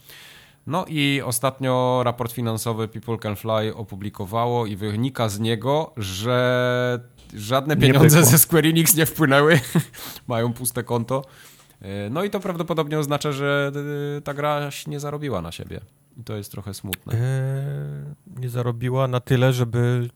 No 0.66 0.84
i 0.88 1.22
ostatnio 1.24 2.02
raport 2.04 2.32
finansowy 2.32 2.88
People 2.88 3.18
Can 3.18 3.36
Fly 3.36 3.74
opublikowało 3.74 4.66
i 4.66 4.76
wynika 4.76 5.28
z 5.28 5.40
niego, 5.40 5.92
że 5.96 7.00
żadne 7.34 7.76
pieniądze 7.76 8.24
ze 8.24 8.38
Square 8.38 8.66
Enix 8.66 8.94
nie 8.94 9.06
wpłynęły. 9.06 9.60
Mają 10.28 10.52
puste 10.52 10.82
konto. 10.82 11.24
Y, 11.82 11.86
No 12.10 12.24
i 12.24 12.30
to 12.30 12.40
prawdopodobnie 12.40 12.98
oznacza, 12.98 13.32
że 13.32 13.72
y, 14.18 14.22
ta 14.22 14.34
gra 14.34 14.70
nie 14.86 15.00
zarobiła 15.00 15.42
na 15.42 15.52
siebie. 15.52 15.80
I 16.16 16.24
to 16.24 16.36
jest 16.36 16.52
trochę 16.52 16.74
smutne. 16.74 17.12
e, 17.12 18.14
nie 18.40 18.48
zarobiła 18.48 19.08
na 19.08 19.20
tyle, 19.20 19.52
żeby 19.52 20.08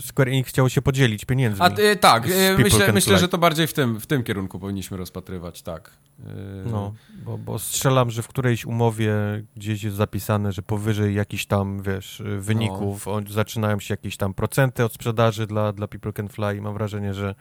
Square 0.00 0.28
Enix 0.28 0.48
chciało 0.50 0.68
się 0.68 0.82
podzielić 0.82 1.24
pieniędzmi. 1.24 1.66
A 1.66 1.78
y, 1.78 1.96
tak, 1.96 2.22
People 2.22 2.64
myślę, 2.64 2.92
myślę 2.92 3.18
że 3.18 3.28
to 3.28 3.38
bardziej 3.38 3.66
w 3.66 3.72
tym, 3.72 4.00
w 4.00 4.06
tym 4.06 4.22
kierunku 4.22 4.58
powinniśmy 4.58 4.96
rozpatrywać, 4.96 5.62
tak. 5.62 5.90
Y, 6.20 6.22
No, 6.70 6.94
bo, 7.24 7.38
bo 7.38 7.58
strzelam, 7.58 8.10
że 8.10 8.22
w 8.22 8.28
którejś 8.28 8.64
umowie 8.64 9.14
gdzieś 9.56 9.82
jest 9.82 9.96
zapisane, 9.96 10.52
że 10.52 10.62
powyżej 10.62 11.14
jakichś 11.14 11.46
tam, 11.46 11.82
wiesz, 11.82 12.22
wyników 12.38 13.08
on, 13.08 13.24
zaczynają 13.28 13.80
się 13.80 13.92
jakieś 13.92 14.16
tam 14.16 14.34
procenty 14.34 14.84
od 14.84 14.94
sprzedaży 14.94 15.46
dla, 15.46 15.72
dla 15.72 15.88
People 15.88 16.12
Can 16.12 16.28
Fly 16.28 16.56
i 16.56 16.60
mam 16.60 16.74
wrażenie, 16.74 17.14
że, 17.14 17.34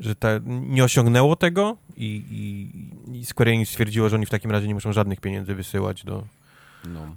że 0.00 0.14
ta, 0.14 0.28
nie 0.46 0.84
osiągnęło 0.84 1.36
tego 1.36 1.76
i, 1.96 2.24
i, 2.30 3.18
i 3.18 3.24
Square 3.24 3.48
Enix 3.48 3.70
stwierdziło, 3.70 4.08
że 4.08 4.16
oni 4.16 4.26
w 4.26 4.30
takim 4.30 4.50
razie 4.50 4.68
nie 4.68 4.74
muszą 4.74 4.92
żadnych 4.92 5.20
pieniędzy 5.20 5.54
wysyłać 5.54 6.04
do, 6.04 6.24
No. 6.84 7.16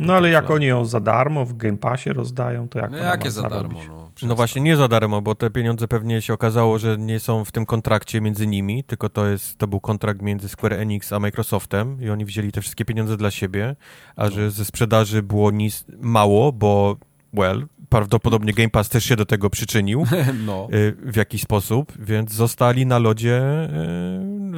No 0.00 0.14
ale 0.14 0.30
jak 0.30 0.50
oni 0.50 0.66
ją 0.66 0.84
za 0.84 1.00
darmo 1.00 1.44
w 1.44 1.56
Game 1.56 1.78
Passie 1.78 2.12
rozdają, 2.12 2.68
to 2.68 2.78
jak 2.78 2.90
No 2.90 2.96
jakie 2.96 3.24
ma 3.24 3.30
za 3.30 3.48
darmo, 3.48 3.80
no. 3.88 4.10
No 4.22 4.34
właśnie, 4.34 4.62
nie 4.62 4.76
za 4.76 4.88
darmo, 4.88 5.22
bo 5.22 5.34
te 5.34 5.50
pieniądze 5.50 5.88
pewnie 5.88 6.22
się 6.22 6.34
okazało, 6.34 6.78
że 6.78 6.96
nie 6.98 7.20
są 7.20 7.44
w 7.44 7.52
tym 7.52 7.66
kontrakcie 7.66 8.20
między 8.20 8.46
nimi, 8.46 8.84
tylko 8.84 9.08
to 9.08 9.26
jest, 9.26 9.58
to 9.58 9.66
był 9.66 9.80
kontrakt 9.80 10.22
między 10.22 10.48
Square 10.48 10.72
Enix 10.72 11.12
a 11.12 11.20
Microsoftem 11.20 12.02
i 12.02 12.10
oni 12.10 12.24
wzięli 12.24 12.52
te 12.52 12.60
wszystkie 12.60 12.84
pieniądze 12.84 13.16
dla 13.16 13.30
siebie, 13.30 13.76
a 14.16 14.30
że 14.30 14.50
ze 14.50 14.64
sprzedaży 14.64 15.22
było 15.22 15.50
nic 15.50 15.84
mało, 16.00 16.52
bo, 16.52 16.96
well, 17.34 17.66
prawdopodobnie 17.88 18.52
Game 18.52 18.70
Pass 18.70 18.88
też 18.88 19.04
się 19.04 19.16
do 19.16 19.26
tego 19.26 19.50
przyczynił 19.50 20.04
No. 20.46 20.68
y, 20.72 20.96
w 21.02 21.16
jakiś 21.16 21.42
sposób, 21.42 21.92
więc 21.98 22.32
zostali 22.32 22.86
na 22.86 22.98
lodzie, 22.98 23.42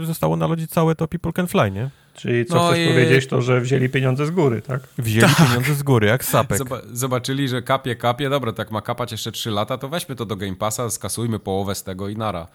y, 0.02 0.06
zostało 0.06 0.36
na 0.36 0.46
lodzie 0.46 0.66
całe 0.66 0.94
to 0.94 1.08
People 1.08 1.32
Can 1.32 1.46
Fly, 1.46 1.70
nie? 1.70 1.90
Czyli 2.14 2.46
co 2.46 2.54
No 2.54 2.68
chcesz 2.68 2.78
i- 2.84 2.88
powiedzieć, 2.88 3.26
to 3.26 3.42
że 3.42 3.60
wzięli 3.60 3.88
pieniądze 3.88 4.26
z 4.26 4.30
góry, 4.30 4.62
tak? 4.62 4.80
Wzięli 4.98 5.34
pieniądze 5.34 5.74
z 5.74 5.82
góry, 5.82 6.06
jak 6.06 6.24
sapek. 6.24 6.58
Zoba- 6.58 6.80
zobaczyli, 6.92 7.48
że 7.48 7.62
kapie, 7.62 7.96
kapie, 7.96 8.30
dobra, 8.30 8.52
tak 8.52 8.70
ma 8.70 8.80
kapać 8.80 9.12
jeszcze 9.12 9.32
3 9.32 9.50
lata, 9.50 9.78
to 9.78 9.88
weźmy 9.88 10.16
to 10.16 10.24
do 10.26 10.36
Game 10.36 10.56
Passa, 10.56 10.90
skasujmy 10.90 11.38
połowę 11.38 11.74
z 11.74 11.82
tego 11.82 12.08
i 12.08 12.16
nara. 12.16 12.46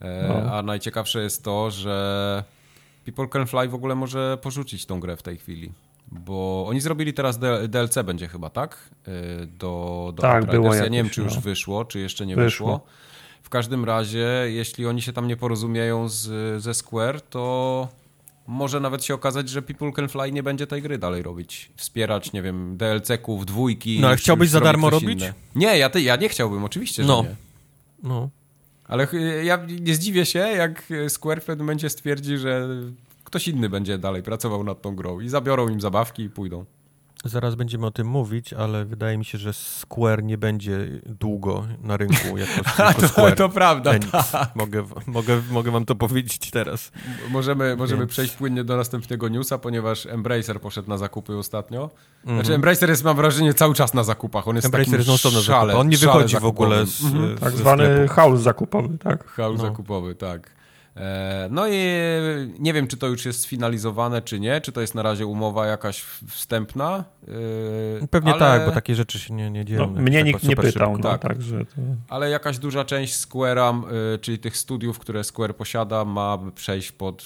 E, 0.00 0.28
No. 0.28 0.52
A 0.52 0.62
najciekawsze 0.62 1.22
jest 1.22 1.44
to, 1.44 1.70
że 1.70 2.44
People 3.04 3.28
Can 3.28 3.46
Fly 3.46 3.68
w 3.68 3.74
ogóle 3.74 3.94
może 3.94 4.38
porzucić 4.42 4.86
tą 4.86 5.00
grę 5.00 5.16
w 5.16 5.22
tej 5.22 5.36
chwili. 5.38 5.72
Bo 6.12 6.66
oni 6.68 6.80
zrobili 6.80 7.12
teraz 7.14 7.38
DLC 7.68 8.02
będzie 8.04 8.28
chyba, 8.28 8.50
tak? 8.50 8.78
E, 9.08 9.46
Do, 9.46 10.12
do 10.16 10.22
Tak, 10.22 10.34
Outriders. 10.34 10.62
było 10.62 10.74
Ja 10.74 10.88
nie 10.88 10.98
wiem, 10.98 11.10
czy 11.10 11.22
już 11.22 11.34
no. 11.34 11.40
wyszło, 11.40 11.84
czy 11.84 11.98
jeszcze 11.98 12.26
nie 12.26 12.36
Wyszło. 12.36 12.66
wyszło. 12.66 12.86
W 13.42 13.48
każdym 13.48 13.84
razie, 13.84 14.28
jeśli 14.46 14.86
oni 14.86 15.02
się 15.02 15.12
tam 15.12 15.28
nie 15.28 15.36
porozumieją 15.36 16.08
z, 16.08 16.62
ze 16.62 16.74
Square, 16.74 17.20
to 17.20 17.88
może 18.46 18.80
nawet 18.80 19.04
się 19.04 19.14
okazać, 19.14 19.48
że 19.48 19.62
People 19.62 19.92
Can 19.92 20.08
Fly 20.08 20.32
nie 20.32 20.42
będzie 20.42 20.66
tej 20.66 20.82
gry 20.82 20.98
dalej 20.98 21.22
robić. 21.22 21.70
Wspierać, 21.76 22.32
nie 22.32 22.42
wiem, 22.42 22.76
DLC-ków, 22.76 23.46
dwójki. 23.46 24.00
No, 24.00 24.06
ale 24.08 24.16
chciałbyś 24.16 24.50
za 24.50 24.60
darmo 24.60 24.90
robić? 24.90 25.20
inny. 25.22 25.34
Nie, 25.54 25.78
ja, 25.78 25.90
ja 25.94 26.16
nie 26.16 26.28
chciałbym, 26.28 26.64
oczywiście, 26.64 27.02
że 27.02 27.08
No. 27.08 27.22
nie. 27.22 27.34
No. 28.02 28.30
Ale 28.84 29.08
ja 29.44 29.66
nie 29.80 29.94
zdziwię 29.94 30.26
się, 30.26 30.38
jak 30.38 30.92
Square 31.08 31.40
w 31.42 31.44
pewnym 31.44 31.66
momencie 31.66 31.90
stwierdzi, 31.90 32.38
że 32.38 32.68
ktoś 33.24 33.48
inny 33.48 33.68
będzie 33.68 33.98
dalej 33.98 34.22
pracował 34.22 34.64
nad 34.64 34.82
tą 34.82 34.96
grą 34.96 35.20
i 35.20 35.28
zabiorą 35.28 35.68
im 35.68 35.80
zabawki 35.80 36.22
i 36.22 36.30
pójdą. 36.30 36.64
Zaraz 37.28 37.54
będziemy 37.54 37.86
o 37.86 37.90
tym 37.90 38.06
mówić, 38.06 38.52
ale 38.52 38.84
wydaje 38.84 39.18
mi 39.18 39.24
się, 39.24 39.38
że 39.38 39.52
Square 39.52 40.24
nie 40.24 40.38
będzie 40.38 40.78
długo 41.06 41.66
na 41.82 41.96
rynku 41.96 42.38
jako, 42.38 42.82
jako 42.82 43.08
Square. 43.08 43.50
prawda. 43.54 43.90
Enix. 43.92 44.12
Mogę, 44.54 44.84
mogę, 45.06 45.42
mogę 45.50 45.70
wam 45.70 45.84
to 45.84 45.94
powiedzieć 45.94 46.50
teraz. 46.50 46.92
Możemy, 47.30 47.76
możemy 47.76 48.00
Więc- 48.00 48.10
przejść 48.10 48.34
płynnie 48.36 48.64
do 48.64 48.76
następnego 48.76 49.28
newsa, 49.28 49.58
ponieważ 49.58 50.06
Embracer 50.06 50.60
poszedł 50.60 50.88
na 50.88 50.98
zakupy 50.98 51.36
ostatnio. 51.36 51.90
Mhm. 52.20 52.36
Znaczy 52.38 52.54
Embracer 52.54 52.88
jest, 52.90 53.04
mam 53.04 53.16
wrażenie, 53.16 53.54
cały 53.54 53.74
czas 53.74 53.94
na 53.94 54.04
zakupach. 54.04 54.48
On 54.48 54.56
jest 54.56 54.66
Embracer 54.66 54.86
takim 54.98 55.12
jest 55.12 55.24
na 55.24 55.40
zakupy. 55.40 55.76
On 55.76 55.88
nie 55.88 55.96
wychodzi 55.96 56.36
w 56.38 56.44
ogóle 56.44 56.86
z. 56.86 57.04
Mhm. 57.04 57.36
z 57.36 57.40
Tak 57.40 57.50
ze 57.50 57.56
zwany 57.58 58.08
haul 58.08 58.36
zakupowy, 58.38 58.98
tak? 58.98 59.26
Haul 59.28 59.56
No. 59.56 59.62
zakupowy, 59.62 60.14
tak. 60.14 60.55
E, 60.96 61.48
No 61.50 61.68
i 61.68 61.72
nie 62.58 62.72
wiem, 62.72 62.86
czy 62.86 62.96
to 62.96 63.06
już 63.06 63.24
jest 63.26 63.40
sfinalizowane, 63.40 64.22
czy 64.22 64.40
nie, 64.40 64.60
czy 64.60 64.72
to 64.72 64.80
jest 64.80 64.94
na 64.94 65.02
razie 65.02 65.26
umowa 65.26 65.66
jakaś 65.66 66.02
wstępna. 66.28 67.04
e, 68.02 68.06
Pewnie 68.06 68.30
ale, 68.30 68.40
tak, 68.40 68.66
bo 68.66 68.72
takie 68.72 68.94
rzeczy 68.94 69.18
się 69.18 69.34
nie, 69.34 69.50
nie 69.50 69.64
dzieją. 69.64 69.90
No, 69.94 70.02
mnie 70.02 70.18
tak 70.18 70.26
nikt 70.26 70.42
nie 70.42 70.56
pytał, 70.56 70.92
no, 70.96 71.02
tak. 71.02 71.22
także 71.22 71.64
to... 71.64 71.72
Ale 72.08 72.30
jakaś 72.30 72.58
duża 72.58 72.84
część 72.84 73.14
Square'a, 73.14 73.82
y, 74.14 74.18
czyli 74.18 74.38
tych 74.38 74.56
studiów, 74.56 74.98
które 74.98 75.24
Square 75.24 75.54
posiada, 75.56 76.04
ma 76.04 76.38
przejść 76.54 76.92
pod, 76.92 77.24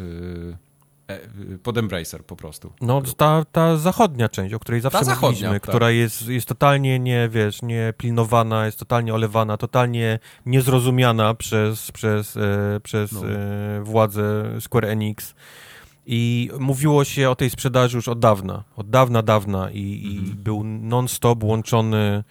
y, 0.00 0.56
pod 1.62 1.78
Embracer 1.78 2.24
po 2.24 2.36
prostu. 2.36 2.72
No 2.80 3.02
ta, 3.16 3.44
ta 3.52 3.76
zachodnia 3.76 4.28
część, 4.28 4.54
o 4.54 4.58
której 4.58 4.80
zawsze 4.80 5.04
zachodnia, 5.04 5.28
mówiliśmy, 5.28 5.60
tak. 5.60 5.68
która 5.68 5.90
jest, 5.90 6.28
jest 6.28 6.48
totalnie 6.48 6.98
nie, 6.98 7.28
wiesz, 7.28 7.62
nie 7.62 7.94
pilnowana, 7.98 8.66
jest 8.66 8.78
totalnie 8.78 9.14
olewana, 9.14 9.56
totalnie 9.56 10.18
niezrozumiana 10.46 11.34
przez, 11.34 11.92
przez, 11.92 12.36
e, 12.36 12.80
przez 12.82 13.12
No. 13.12 13.20
e, 13.30 13.82
władze 13.82 14.44
Square 14.60 14.84
Enix. 14.84 15.34
I 16.06 16.50
mówiło 16.58 17.04
się 17.04 17.30
o 17.30 17.36
tej 17.36 17.50
sprzedaży 17.50 17.96
już 17.96 18.08
od 18.08 18.18
dawna, 18.18 18.64
od 18.76 18.90
dawna, 18.90 19.22
dawna 19.22 19.70
i, 19.70 19.78
i 19.80 20.18
Mhm. 20.18 20.42
był 20.42 20.64
non-stop 20.64 21.44
łączony 21.44 22.24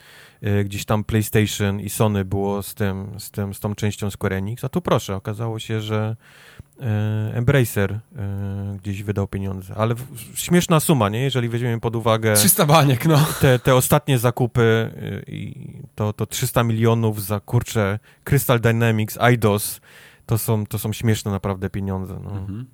gdzieś 0.64 0.86
tam 0.86 1.04
PlayStation 1.04 1.80
i 1.80 1.90
Sony 1.90 2.26
było 2.26 2.64
z 2.64 2.74
tym, 2.74 3.20
z 3.20 3.32
tym, 3.32 3.54
z 3.54 3.60
tą 3.60 3.76
częścią 3.76 4.12
Square 4.12 4.34
Enix, 4.34 4.64
a 4.64 4.70
tu 4.70 4.82
proszę, 4.82 5.16
okazało 5.16 5.60
się, 5.60 5.82
że 5.82 6.16
y, 6.80 6.84
Embracer 7.34 7.92
y, 7.92 8.00
gdzieś 8.78 9.04
wydał 9.04 9.28
pieniądze, 9.28 9.74
ale 9.78 9.96
śmieszna 10.36 10.80
suma, 10.80 11.10
nie? 11.10 11.22
Jeżeli 11.22 11.50
weźmiemy 11.50 11.80
pod 11.80 11.96
uwagę 11.96 12.34
300 12.34 12.66
baniek, 12.66 13.06
no. 13.06 13.26
te, 13.42 13.60
te 13.60 13.76
ostatnie 13.76 14.18
zakupy 14.18 14.92
i 15.28 15.68
to, 15.96 16.14
to 16.14 16.26
300 16.26 16.64
milionów 16.64 17.24
za, 17.24 17.40
kurczę, 17.40 18.00
Crystal 18.24 18.60
Dynamics, 18.60 19.18
IDOS, 19.34 19.82
to 20.26 20.38
są, 20.38 20.66
to 20.66 20.80
są 20.80 20.94
śmieszne 20.94 21.32
naprawdę 21.32 21.70
pieniądze, 21.70 22.20
no. 22.24 22.32
Mhm. 22.32 22.66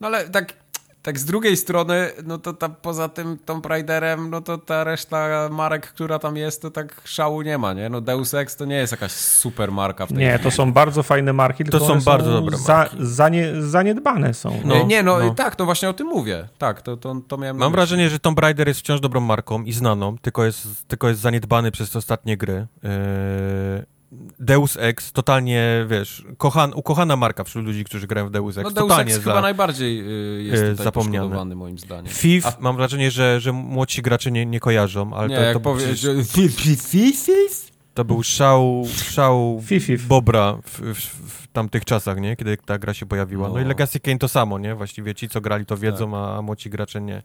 No 0.00 0.06
ale 0.06 0.30
tak, 0.30 0.61
tak 1.02 1.18
z 1.18 1.24
drugiej 1.24 1.56
strony, 1.56 2.10
no 2.24 2.38
to 2.38 2.52
ta, 2.52 2.68
poza 2.68 3.08
tym 3.08 3.38
Tomb 3.44 3.66
Raiderem, 3.66 4.30
no 4.30 4.40
to 4.40 4.58
ta 4.58 4.84
reszta 4.84 5.48
marek, 5.50 5.86
która 5.86 6.18
tam 6.18 6.36
jest, 6.36 6.62
to 6.62 6.70
tak 6.70 7.00
szału 7.04 7.42
nie 7.42 7.58
ma, 7.58 7.72
nie? 7.72 7.88
No 7.88 8.00
Deus 8.00 8.34
Ex 8.34 8.56
to 8.56 8.64
nie 8.64 8.76
jest 8.76 8.92
jakaś 8.92 9.12
super 9.12 9.72
marka 9.72 10.06
w 10.06 10.08
tej 10.08 10.18
Nie, 10.18 10.38
to 10.38 10.50
są 10.50 10.72
bardzo 10.72 11.02
fajne 11.02 11.32
marki, 11.32 11.64
tylko 11.64 11.86
są 11.86 12.00
bardzo 12.00 12.32
dobre 12.32 12.56
za, 12.56 12.76
marki. 12.76 12.96
zanie, 13.00 13.52
zaniedbane 13.62 14.34
są. 14.34 14.60
No, 14.64 14.74
nie, 14.74 14.84
nie, 14.84 15.02
no, 15.02 15.18
no. 15.18 15.34
tak, 15.34 15.56
to 15.56 15.64
właśnie 15.64 15.88
o 15.88 15.92
tym 15.92 16.06
mówię. 16.06 16.48
Tak, 16.58 16.82
to, 16.82 16.96
to, 16.96 17.16
to 17.28 17.36
miałem 17.36 17.56
Mam 17.56 17.72
wrażenie, 17.72 18.10
że 18.10 18.18
Tomb 18.18 18.38
Raider 18.38 18.68
jest 18.68 18.80
wciąż 18.80 19.00
dobrą 19.00 19.20
marką 19.20 19.62
i 19.62 19.72
znaną, 19.72 20.18
tylko 20.18 20.44
jest, 20.44 20.88
tylko 20.88 21.08
jest 21.08 21.20
zaniedbany 21.20 21.70
przez 21.70 21.90
te 21.90 21.98
ostatnie 21.98 22.36
gry. 22.36 22.66
Yy, 22.82 22.90
Deus 24.38 24.76
Ex, 24.80 25.12
totalnie, 25.12 25.86
wiesz, 25.88 26.24
kochan, 26.38 26.72
ukochana 26.74 27.16
marka 27.16 27.44
wśród 27.44 27.64
ludzi, 27.64 27.84
którzy 27.84 28.06
grają 28.06 28.26
w 28.26 28.30
Deus 28.30 28.58
Ex. 28.58 28.64
No 28.64 28.70
Deus 28.70 28.88
totalnie 28.88 29.14
Ex 29.14 29.24
za... 29.24 29.30
chyba 29.30 29.40
najbardziej 29.40 30.00
y, 30.38 30.42
jest 30.42 30.62
y, 30.62 30.70
tutaj 30.70 30.84
zapomniany. 30.84 31.54
moim 31.54 31.78
zdaniem. 31.78 32.12
Thief, 32.12 32.46
A- 32.46 32.56
mam 32.60 32.76
wrażenie, 32.76 33.10
że, 33.10 33.40
że 33.40 33.52
młodsi 33.52 34.02
gracze 34.02 34.30
nie, 34.30 34.46
nie 34.46 34.60
kojarzą, 34.60 35.14
ale 35.14 35.28
nie, 35.28 35.36
to, 35.36 35.42
jak 35.42 35.54
to, 35.54 35.60
powiesz, 35.60 35.84
przecież 35.84 36.00
że 36.00 36.24
Thief, 36.24 36.56
Thief, 36.56 37.24
Thief? 37.24 37.72
to 37.94 38.04
był 38.04 38.22
szał, 38.22 38.84
szał. 39.10 39.62
Bobra 40.08 40.58
w, 40.64 40.80
w, 40.80 40.98
w 41.42 41.46
tamtych 41.46 41.84
czasach, 41.84 42.20
nie? 42.20 42.36
Kiedy 42.36 42.56
ta 42.56 42.78
gra 42.78 42.94
się 42.94 43.06
pojawiła. 43.06 43.48
No, 43.48 43.54
No. 43.54 43.60
i 43.60 43.64
Legacy 43.64 44.00
Kane 44.00 44.18
to 44.18 44.28
samo, 44.28 44.58
nie? 44.58 44.74
Właściwie 44.74 45.14
ci, 45.14 45.28
co 45.28 45.40
grali, 45.40 45.66
to 45.66 45.76
wiedzą, 45.76 46.16
a, 46.16 46.36
a 46.38 46.42
młodzi 46.42 46.70
gracze 46.70 47.00
nie. 47.00 47.22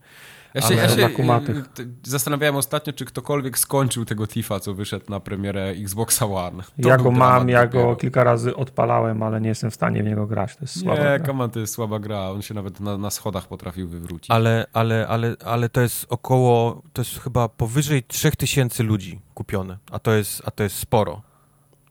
Ja 0.58 0.62
się, 0.62 0.68
Ale 0.68 0.76
ja 0.76 0.90
się 0.90 1.06
y, 1.54 1.64
t- 1.74 1.84
zastanawiałem 2.04 2.56
ostatnio, 2.56 2.94
czy 2.94 3.06
ktokolwiek 3.06 3.58
skończył 3.60 4.06
tego 4.06 4.28
Tifa, 4.28 4.60
co 4.60 4.74
wyszedł 4.74 5.06
na 5.10 5.20
premierę 5.20 5.70
Xboxa 5.70 6.26
One. 6.26 6.64
To 6.82 6.90
ja 6.90 6.98
go 6.98 7.12
mam, 7.12 7.50
ja 7.50 7.66
dopiero. 7.66 7.86
go 7.88 7.96
kilka 7.96 8.24
razy 8.24 8.56
odpalałem, 8.56 9.24
ale 9.24 9.42
nie 9.42 9.50
jestem 9.50 9.72
w 9.72 9.74
stanie 9.74 10.04
w 10.04 10.06
niego 10.06 10.28
grać. 10.28 10.56
To 10.56 10.62
jest 10.64 10.80
słaba 10.80 10.98
Nie, 10.98 11.18
gra. 11.18 11.20
Kaman 11.20 11.50
to 11.50 11.60
jest 11.60 11.74
słaba 11.74 12.00
gra. 12.00 12.20
On 12.32 12.42
się 12.42 12.54
nawet 12.54 12.80
na, 12.80 12.98
na 12.98 13.10
schodach 13.10 13.48
potrafił 13.48 13.88
wywrócić. 13.88 14.32
Ale, 14.32 14.66
ale, 14.74 15.08
ale, 15.08 15.36
ale 15.46 15.70
to 15.70 15.82
jest 15.82 16.06
około, 16.10 16.82
to 16.94 17.02
jest 17.02 17.20
chyba 17.20 17.50
powyżej 17.50 18.04
3000 18.04 18.84
ludzi 18.84 19.22
kupione, 19.34 19.78
a 19.92 20.00
to 20.00 20.14
jest, 20.14 20.42
a 20.46 20.52
to 20.52 20.64
jest 20.64 20.76
sporo. 20.76 21.22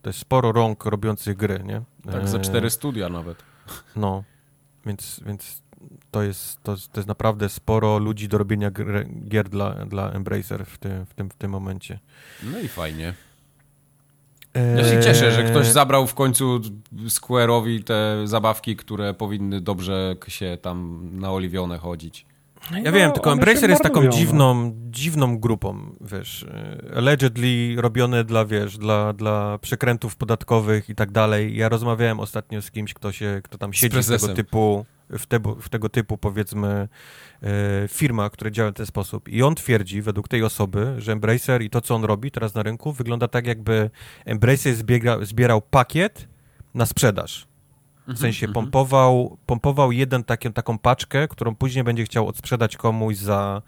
To 0.03 0.09
jest 0.11 0.19
sporo 0.19 0.53
rąk 0.53 0.85
robiących 0.85 1.37
gry, 1.37 1.61
nie? 1.65 1.83
Tak, 2.13 2.29
za 2.29 2.39
E, 2.39 2.41
cztery 2.41 2.71
studia 2.71 3.09
nawet. 3.09 3.43
No, 3.97 4.25
więc, 4.87 5.21
więc 5.27 5.63
to, 6.11 6.23
jest, 6.23 6.63
to, 6.63 6.77
to 6.93 7.01
jest 7.01 7.09
naprawdę 7.09 7.49
sporo 7.49 7.99
ludzi 7.99 8.29
do 8.29 8.39
robienia 8.39 8.71
gr, 8.71 9.07
gier 9.29 9.49
dla, 9.49 9.75
dla 9.75 10.11
Embracer 10.11 10.67
w 10.67 10.79
tym, 10.79 11.07
w, 11.07 11.15
tym, 11.15 11.31
w 11.31 11.35
tym 11.35 11.51
momencie. 11.51 11.99
No 12.43 12.59
i 12.59 12.69
fajnie. 12.69 13.15
Ja 14.77 14.85
się 14.85 14.97
Eee, 14.97 15.05
cieszę, 15.05 15.33
że 15.33 15.45
ktoś 15.45 15.67
zabrał 15.67 16.07
w 16.07 16.15
końcu 16.15 16.61
Square'owi 17.07 17.85
te 17.85 18.23
zabawki, 18.25 18.77
które 18.77 19.15
powinny 19.15 19.61
dobrze 19.61 20.17
się 20.29 20.59
tam 20.63 21.09
naoliwione 21.13 21.79
chodzić. 21.79 22.27
Ja 22.85 22.93
wiem, 22.93 23.09
No, 23.09 23.13
tylko 23.15 23.31
one 23.31 23.41
Embracer 23.41 23.71
jest 23.71 23.83
taką 23.83 24.03
no. 24.03 24.11
dziwną, 24.11 24.73
dziwną 24.91 25.39
grupą, 25.39 25.91
wiesz, 26.01 26.43
e, 26.43 26.97
allegedly 26.97 27.75
robione 27.77 28.25
dla, 28.25 28.45
wiesz, 28.45 28.79
dla, 28.79 29.13
dla 29.13 29.59
przekrętów 29.59 30.17
podatkowych 30.17 30.91
i 30.91 30.95
tak 30.95 31.11
dalej. 31.11 31.57
Ja 31.57 31.69
rozmawiałem 31.69 32.21
ostatnio 32.21 32.63
z 32.63 32.71
kimś, 32.71 32.95
kto 32.95 33.13
się, 33.13 33.41
kto 33.45 33.59
tam 33.59 33.73
siedzi 33.73 33.87
w 33.87 33.91
tego 33.91 34.05
prezesem. 34.07 34.37
typu, 34.37 34.87
w, 35.11 35.27
te, 35.27 35.41
w 35.61 35.69
tego 35.69 35.89
typu, 35.89 36.19
powiedzmy, 36.19 36.89
e, 37.43 37.49
firma, 37.89 38.31
które 38.31 38.53
działa 38.53 38.71
w 38.71 38.75
ten 38.75 38.87
sposób. 38.87 39.29
I 39.29 39.43
on 39.43 39.55
twierdzi, 39.55 40.03
według 40.03 40.29
tej 40.29 40.43
osoby, 40.43 40.95
że 40.99 41.13
Embracer 41.13 41.63
i 41.63 41.71
to, 41.71 41.81
co 41.81 41.95
on 41.95 42.05
robi 42.05 42.31
teraz 42.31 42.55
na 42.55 42.63
rynku, 42.63 42.93
wygląda 42.93 43.29
tak, 43.29 43.47
jakby 43.47 43.91
Embracer 44.25 44.75
zbierał 45.23 45.63
pakiet 45.63 46.29
na 46.75 46.87
sprzedaż. 46.87 47.47
W 48.09 48.19
sensie 48.19 48.49
pompował, 48.49 49.39
pompował 49.47 49.93
jeden 49.93 50.25
taką, 50.25 50.53
taką 50.53 50.79
paczkę, 50.79 51.29
którą 51.29 51.55
później 51.55 51.85
będzie 51.85 52.05
chciał 52.05 52.29
odsprzedać 52.29 52.77
komuś 52.77 53.17
za, 53.17 53.63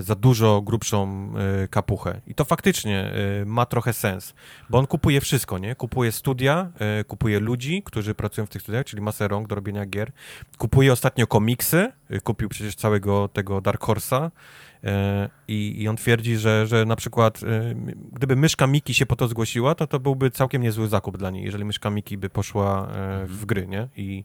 za 0.00 0.14
dużo 0.14 0.62
grubszą 0.62 1.32
e, 1.64 1.68
kapuchę. 1.68 2.20
I 2.26 2.34
to 2.34 2.44
faktycznie 2.44 3.12
e, 3.12 3.44
ma 3.44 3.66
trochę 3.66 3.92
sens, 3.92 4.34
bo 4.70 4.78
on 4.78 4.86
kupuje 4.86 5.20
wszystko, 5.20 5.58
nie? 5.58 5.74
Kupuje 5.74 6.12
studia, 6.12 6.70
e, 6.78 7.04
kupuje 7.04 7.40
ludzi, 7.40 7.82
którzy 7.84 8.14
pracują 8.14 8.46
w 8.46 8.50
tych 8.50 8.62
studiach, 8.62 8.84
czyli 8.84 9.02
masę 9.02 9.28
rąk 9.28 9.48
do 9.48 9.54
robienia 9.54 9.86
gier. 9.86 10.12
Kupuje 10.58 10.92
ostatnio 10.92 11.26
komiksy, 11.26 11.92
e, 12.10 12.20
kupił 12.20 12.48
przecież 12.48 12.74
całego 12.74 13.28
tego 13.28 13.60
Dark 13.60 13.82
Horse'a, 13.82 14.24
E, 14.24 14.30
I, 15.48 15.82
I 15.82 15.88
on 15.88 15.96
twierdzi, 15.96 16.36
że, 16.36 16.66
że 16.66 16.84
na 16.84 16.96
przykład 16.96 17.42
e, 17.42 17.74
gdyby 18.12 18.36
myszka 18.36 18.66
Miki 18.66 18.94
się 18.94 19.06
po 19.06 19.16
to 19.16 19.28
zgłosiła, 19.28 19.74
to 19.74 19.86
to 19.86 20.00
byłby 20.00 20.30
całkiem 20.30 20.62
niezły 20.62 20.88
zakup 20.88 21.18
dla 21.18 21.30
niej, 21.30 21.44
jeżeli 21.44 21.64
myszka 21.64 21.90
Miki 21.90 22.18
by 22.18 22.30
poszła 22.30 22.88
e, 22.88 23.26
w 23.26 23.46
gry, 23.46 23.66
nie? 23.66 23.88
I, 23.96 24.24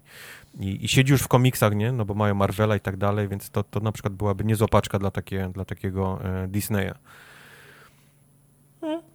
i, 0.59 0.85
I 0.85 0.87
siedzi 0.87 1.11
już 1.11 1.21
w 1.21 1.27
komiksach, 1.27 1.75
nie? 1.75 1.91
No 1.91 2.05
bo 2.05 2.13
mają 2.13 2.35
Marvela 2.35 2.75
i 2.75 2.79
tak 2.79 2.97
dalej, 2.97 3.27
więc 3.27 3.49
to, 3.49 3.63
to 3.63 3.79
na 3.79 3.91
przykład 3.91 4.13
byłaby 4.13 4.43
niezła 4.43 4.67
paczka 4.67 4.99
dla, 4.99 5.11
takie, 5.11 5.49
dla 5.53 5.65
takiego 5.65 6.19
e, 6.23 6.47
Disneya. 6.47 6.93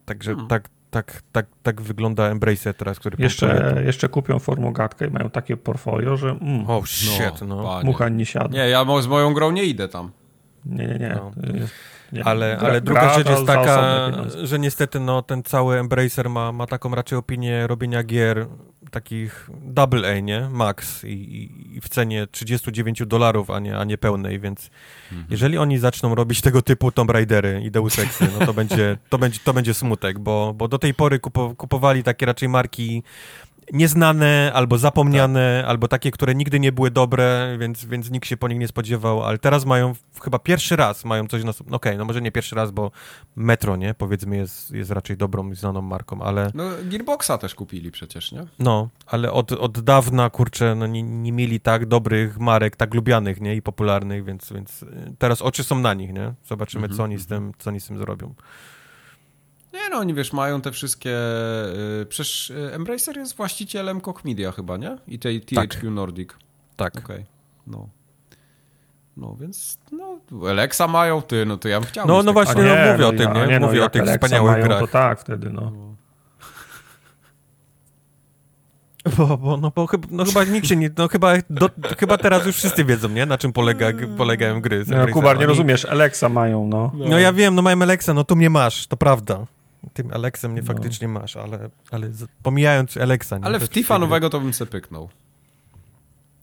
Także 0.05 0.31
Hmm. 0.31 0.49
tak, 0.49 0.69
tak, 0.91 1.23
tak, 1.33 1.47
tak 1.63 1.83
wygląda 1.83 2.25
Embracer 2.25 2.75
teraz, 2.75 2.99
który 2.99 3.17
Jeszcze, 3.23 3.83
jeszcze 3.87 4.09
kupią 4.09 4.39
formogatkę 4.39 5.07
i 5.07 5.11
mają 5.11 5.31
takie 5.31 5.57
portfolio, 5.57 6.17
że 6.17 6.31
mm, 6.31 6.71
Oh 6.71 6.87
shit, 6.87 7.43
no. 7.47 7.63
panie. 7.63 7.85
mucha 7.87 8.09
nie 8.09 8.27
siada. 8.27 8.49
Nie, 8.49 8.69
ja 8.69 8.85
z 9.01 9.07
moją 9.07 9.35
grą 9.35 9.51
nie 9.51 9.65
idę 9.65 9.89
tam. 9.89 10.11
Nie, 10.67 10.87
nie, 10.87 10.99
nie. 10.99 11.09
No. 11.09 11.33
Nie. 12.13 12.25
Ale, 12.25 12.57
Gra- 12.61 12.67
ale 12.67 12.81
druga 12.81 13.01
gra 13.01 13.15
rzecz 13.15 13.29
jest 13.29 13.47
taka, 13.47 14.11
że 14.43 14.59
niestety 14.59 15.01
no, 15.01 15.23
ten 15.23 15.43
cały 15.43 15.79
Embracer 15.79 16.31
ma, 16.31 16.53
ma 16.53 16.67
taką 16.67 16.95
raczej 16.95 17.19
opinię 17.19 17.67
robienia 17.67 18.03
gier 18.03 18.47
takich 18.91 19.51
double 19.63 20.09
A, 20.17 20.21
nie? 20.21 20.49
Max 20.51 21.05
i, 21.05 21.09
i, 21.09 21.77
i 21.77 21.81
w 21.81 21.89
cenie 21.89 22.27
39 22.27 23.03
dolarów, 23.07 23.51
a 23.51 23.59
nie, 23.61 23.79
a 23.79 23.85
nie 23.85 23.99
pełnej, 23.99 24.41
więc 24.41 24.71
Mhm. 25.13 25.27
jeżeli 25.31 25.59
oni 25.59 25.79
zaczną 25.79 26.15
robić 26.15 26.41
tego 26.41 26.63
typu 26.63 26.93
Tomb 26.93 27.11
Raidery 27.11 27.61
i 27.65 27.71
Deus 27.71 27.99
Exy, 28.05 28.29
no 28.41 28.47
to 28.47 28.55
będzie, 28.55 28.97
to 29.09 29.19
będzie, 29.19 29.41
to 29.45 29.53
będzie 29.53 29.75
smutek, 29.75 30.19
bo, 30.19 30.55
bo 30.55 30.69
do 30.69 30.79
tej 30.79 30.95
pory 30.95 31.19
kupo, 31.19 31.55
kupowali 31.57 32.03
takie 32.03 32.27
raczej 32.27 32.49
marki 32.49 33.03
nieznane, 33.73 34.53
albo 34.55 34.79
zapomniane, 34.79 35.65
albo 35.67 35.89
takie, 35.89 36.11
które 36.11 36.35
nigdy 36.35 36.61
nie 36.61 36.73
były 36.73 36.91
dobre, 36.91 37.57
więc, 37.61 37.85
więc 37.85 38.11
nikt 38.11 38.29
się 38.29 38.37
po 38.37 38.49
nich 38.49 38.59
nie 38.59 38.69
spodziewał, 38.69 39.23
ale 39.23 39.39
teraz 39.39 39.65
mają, 39.65 39.93
chyba 40.23 40.39
pierwszy 40.39 40.77
raz 40.77 41.05
mają 41.05 41.27
coś 41.27 41.45
na... 41.45 41.53
Okej, 41.71 41.99
no 41.99 42.05
może 42.05 42.21
nie 42.23 42.33
pierwszy 42.33 42.55
raz, 42.57 42.71
bo 42.71 42.91
Metro, 43.37 43.77
nie, 43.77 43.95
powiedzmy, 43.95 44.37
jest, 44.37 44.71
jest 44.71 44.91
raczej 44.91 45.17
dobrą 45.17 45.51
i 45.51 45.55
znaną 45.55 45.83
marką, 45.83 46.23
ale 46.23 46.51
No, 46.55 46.65
Gearboxa 46.85 47.39
też 47.41 47.55
kupili 47.55 47.91
przecież, 47.91 48.33
nie? 48.33 48.47
no, 48.59 48.89
ale 49.07 49.33
od, 49.33 49.53
od 49.53 49.81
dawna, 49.81 50.31
kurczę, 50.31 50.75
no 50.75 50.87
nie, 50.87 51.03
nie 51.03 51.33
mieli 51.33 51.61
tak 51.61 51.87
dobrych 51.87 52.39
marek, 52.39 52.77
tak 52.77 52.95
lubianych, 52.95 53.41
nie, 53.41 53.55
i 53.57 53.63
popularnych, 53.63 54.25
więc, 54.25 54.53
więc 54.53 54.83
y, 54.83 54.87
teraz 55.19 55.43
oczy 55.43 55.65
są 55.65 55.79
na 55.79 55.95
nich, 55.95 56.13
nie, 56.13 56.33
zobaczymy, 56.45 56.85
Mhm, 56.85 56.97
co 56.97 57.05
oni 57.05 57.19
z 57.19 57.27
tym, 57.27 57.53
co 57.59 57.71
oni 57.71 57.81
z 57.81 57.87
tym 57.87 57.99
zrobią. 57.99 58.35
Nie 59.77 59.89
no, 59.91 59.97
oni 59.99 60.15
wiesz, 60.15 60.33
mają 60.33 60.61
te 60.61 60.73
wszystkie... 60.73 61.17
Y, 62.03 62.07
przecież 62.07 62.51
y, 62.51 62.71
Embracer 62.75 63.17
jest 63.17 63.37
właścicielem 63.37 64.01
Koch 64.01 64.25
Media 64.25 64.53
chyba, 64.53 64.77
nie? 64.77 64.97
I 65.09 65.19
tej 65.19 65.41
THQ 65.41 65.91
Nordic. 65.91 66.31
Tak. 66.77 66.97
Okej, 66.99 67.25
no. 67.67 67.89
No, 69.17 69.37
więc 69.41 69.79
no, 69.93 70.19
Alexa 70.51 70.89
mają, 70.89 71.23
ty, 71.23 71.47
no 71.47 71.57
to 71.57 71.69
ja 71.69 71.81
bym 71.81 71.89
chciał 71.89 72.07
No, 72.07 72.17
mieć 72.17 72.27
no 72.27 72.33
taki- 72.35 72.45
właśnie, 72.55 72.63
no 72.63 72.93
mówię 72.93 73.07
o 73.07 73.13
i- 73.13 73.17
tym, 73.17 73.33
nie? 73.33 73.61
no, 73.61 73.67
Mówię 73.67 73.81
o 73.81 73.83
jak 73.83 73.93
tych 73.93 74.03
Alexa 74.03 74.19
wspaniałych 74.27 74.53
mają, 74.53 74.65
grach. 74.65 74.81
To 74.81 74.87
tak, 74.87 75.21
wtedy 75.21 75.51
no. 75.51 75.73
Bo, 79.17 79.37
bo, 79.39 79.57
no, 79.57 79.73
bo 79.77 79.87
chyba, 79.87 80.09
no 80.11 80.25
chyba 80.25 80.45
nikt 80.45 80.67
się 80.67 80.77
nie, 80.77 80.91
no 80.99 81.09
chyba, 81.09 81.33
do, 81.51 81.71
chyba 81.99 82.19
teraz 82.19 82.47
już 82.47 82.57
wszyscy 82.57 82.85
wiedzą, 82.85 83.09
nie? 83.09 83.27
Na 83.27 83.39
czym 83.39 83.53
polega, 83.53 83.87
polegają 84.17 84.61
gry. 84.61 84.85
no. 84.89 85.07
Kubar, 85.13 85.39
nie 85.39 85.47
rozumiesz, 85.47 85.85
Alexa 85.85 86.29
mają, 86.29 86.67
no. 86.69 86.93
No 86.95 87.19
ja 87.19 87.33
wiem, 87.33 87.55
no 87.55 87.63
mają 87.63 87.83
Alexa, 87.83 88.15
no 88.15 88.25
tu 88.25 88.37
mnie 88.37 88.51
masz, 88.51 88.87
to 88.87 88.97
prawda. 88.97 89.47
Tym 89.93 90.13
Alexem 90.13 90.53
mnie 90.53 90.61
No. 90.61 90.67
faktycznie 90.67 91.09
masz, 91.09 91.37
ale, 91.37 91.71
ale 91.91 92.11
pomijając 92.43 92.97
Alexa. 92.97 93.39
Nie? 93.39 93.45
Ale 93.45 93.61
w 93.61 93.69
Tifa 93.69 93.99
nowego 93.99 94.31
to 94.31 94.41
bym 94.41 94.53
se 94.55 94.67
pyknął. 94.67 95.09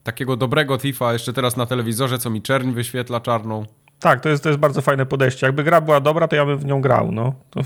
Takiego 0.04 0.38
dobrego 0.38 0.78
Tifa, 0.78 1.14
jeszcze 1.14 1.34
teraz 1.34 1.58
na 1.58 1.66
telewizorze, 1.66 2.20
co 2.20 2.30
mi 2.30 2.42
czerń 2.42 2.72
wyświetla 2.72 3.20
czarną. 3.20 3.66
Tak, 4.00 4.20
to 4.22 4.30
jest, 4.30 4.44
to 4.44 4.50
jest 4.50 4.60
bardzo 4.60 4.82
fajne 4.82 5.06
podejście. 5.06 5.46
Jakby 5.46 5.64
gra 5.64 5.82
była 5.82 6.00
dobra, 6.02 6.28
to 6.28 6.36
ja 6.36 6.46
bym 6.46 6.58
w 6.58 6.66
nią 6.66 6.82
grał, 6.82 7.12
no. 7.12 7.34
To, 7.50 7.60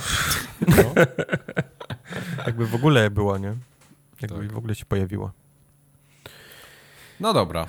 Jakby 2.46 2.66
w 2.68 2.76
ogóle 2.76 3.10
była, 3.10 3.38
nie? 3.38 3.54
Jakby 4.22 4.40
Tak. 4.40 4.52
w 4.52 4.58
ogóle 4.58 4.76
się 4.76 4.86
pojawiła. 4.86 5.32
No 7.20 7.34
dobra. 7.34 7.66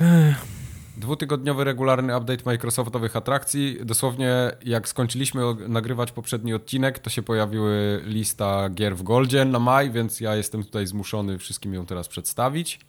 Dwutygodniowy 0.99 1.65
regularny 1.65 2.17
update 2.17 2.43
Microsoftowych 2.47 3.17
atrakcji. 3.17 3.79
Dosłownie 3.85 4.51
jak 4.65 4.89
skończyliśmy 4.89 5.43
nagrywać 5.69 6.13
poprzedni 6.13 6.55
odcinek, 6.55 6.99
to 6.99 7.11
się 7.11 7.23
pojawiły 7.23 8.03
lista 8.05 8.69
gier 8.71 8.97
w 8.97 9.03
Goldzie 9.03 9.45
na 9.45 9.59
maj, 9.59 9.91
więc 9.91 10.21
ja 10.21 10.37
jestem 10.37 10.65
tutaj 10.65 10.87
zmuszony 10.87 11.39
wszystkim 11.39 11.75
ją 11.75 11.87
teraz 11.87 12.09
przedstawić. 12.09 12.81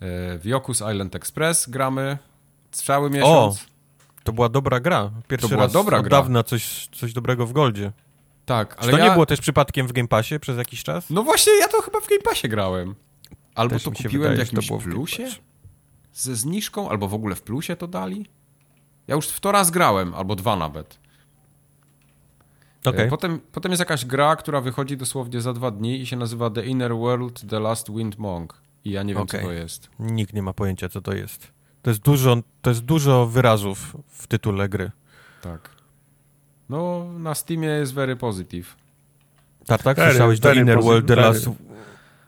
E, 0.00 0.38
w 0.38 0.44
Yokus 0.44 0.76
Island 0.92 1.14
Express 1.14 1.68
gramy 1.70 2.18
cały 2.70 3.10
miesiąc. 3.10 3.56
O, 3.56 3.56
to 4.24 4.32
była 4.32 4.48
dobra 4.48 4.80
gra. 4.80 5.10
Pierwszy 5.28 5.48
To 5.48 5.54
była 5.54 5.62
raz 5.62 5.72
dobra 5.72 5.98
od 5.98 6.04
gra. 6.04 6.18
dawna 6.18 6.42
coś, 6.42 6.88
coś 6.92 7.12
dobrego 7.12 7.46
w 7.46 7.52
Goldzie. 7.52 7.92
Tak, 8.46 8.76
Czy 8.76 8.82
ale 8.82 8.92
to 8.92 8.98
ja... 8.98 9.04
nie 9.04 9.10
było 9.10 9.26
też 9.26 9.40
przypadkiem 9.40 9.86
w 9.86 9.92
Game 9.92 10.08
Passie 10.08 10.40
przez 10.40 10.58
jakiś 10.58 10.82
czas? 10.82 11.10
No 11.10 11.22
właśnie, 11.22 11.52
ja 11.60 11.68
to 11.68 11.82
chyba 11.82 12.00
w 12.00 12.08
Game 12.08 12.22
Passie 12.22 12.48
grałem. 12.48 12.94
Albo 13.54 13.74
Też 13.74 13.82
to 13.82 13.92
kupiłem 13.92 14.32
w 14.32 14.36
że 14.36 14.36
to 14.36 14.42
jakimś 14.42 14.66
było 14.66 14.78
w 14.78 14.84
plusie? 14.84 15.26
Ze 16.12 16.36
zniżką? 16.36 16.88
Albo 16.88 17.08
w 17.08 17.14
ogóle 17.14 17.34
w 17.34 17.42
plusie 17.42 17.76
to 17.76 17.86
dali? 17.88 18.26
Ja 19.06 19.14
już 19.14 19.28
w 19.28 19.40
to 19.40 19.52
raz 19.52 19.70
grałem, 19.70 20.14
albo 20.14 20.34
dwa 20.36 20.56
nawet. 20.56 20.98
E, 22.86 23.08
Potem, 23.08 23.40
potem 23.52 23.72
jest 23.72 23.80
jakaś 23.80 24.04
gra, 24.04 24.36
która 24.36 24.60
wychodzi 24.60 24.96
dosłownie 24.96 25.40
za 25.40 25.52
dwa 25.52 25.70
dni 25.70 26.00
i 26.00 26.06
się 26.06 26.16
nazywa 26.16 26.50
The 26.50 26.66
Inner 26.66 26.94
World 26.96 27.48
The 27.50 27.60
Last 27.60 27.92
Wind 27.92 28.18
Monk. 28.18 28.54
I 28.84 28.90
ja 28.90 29.02
nie 29.02 29.14
wiem, 29.14 29.22
Okej. 29.22 29.40
co 29.40 29.46
to 29.46 29.52
jest. 29.52 29.90
Nikt 29.98 30.32
nie 30.34 30.42
ma 30.42 30.52
pojęcia, 30.52 30.88
co 30.88 31.00
to 31.00 31.12
jest. 31.14 31.52
To 31.82 31.90
jest 31.90 32.00
dużo, 32.02 32.36
to 32.62 32.70
jest 32.70 32.80
dużo 32.84 33.26
wyrazów 33.26 33.96
w 34.08 34.26
tytule 34.26 34.68
gry. 34.68 34.90
Tak. 35.42 35.70
No, 36.68 37.04
na 37.18 37.34
Steamie 37.34 37.68
jest 37.68 37.94
very 37.94 38.16
positive. 38.16 38.76
Tartak, 39.66 39.96
Very, 39.96 40.10
słyszałeś 40.10 40.40
The 40.40 40.48
very 40.48 40.60
Inner 40.60 40.78
posi- 40.78 40.84
World, 40.84 41.06
The 41.08 41.14
very. 41.16 41.28
Last 41.28 41.48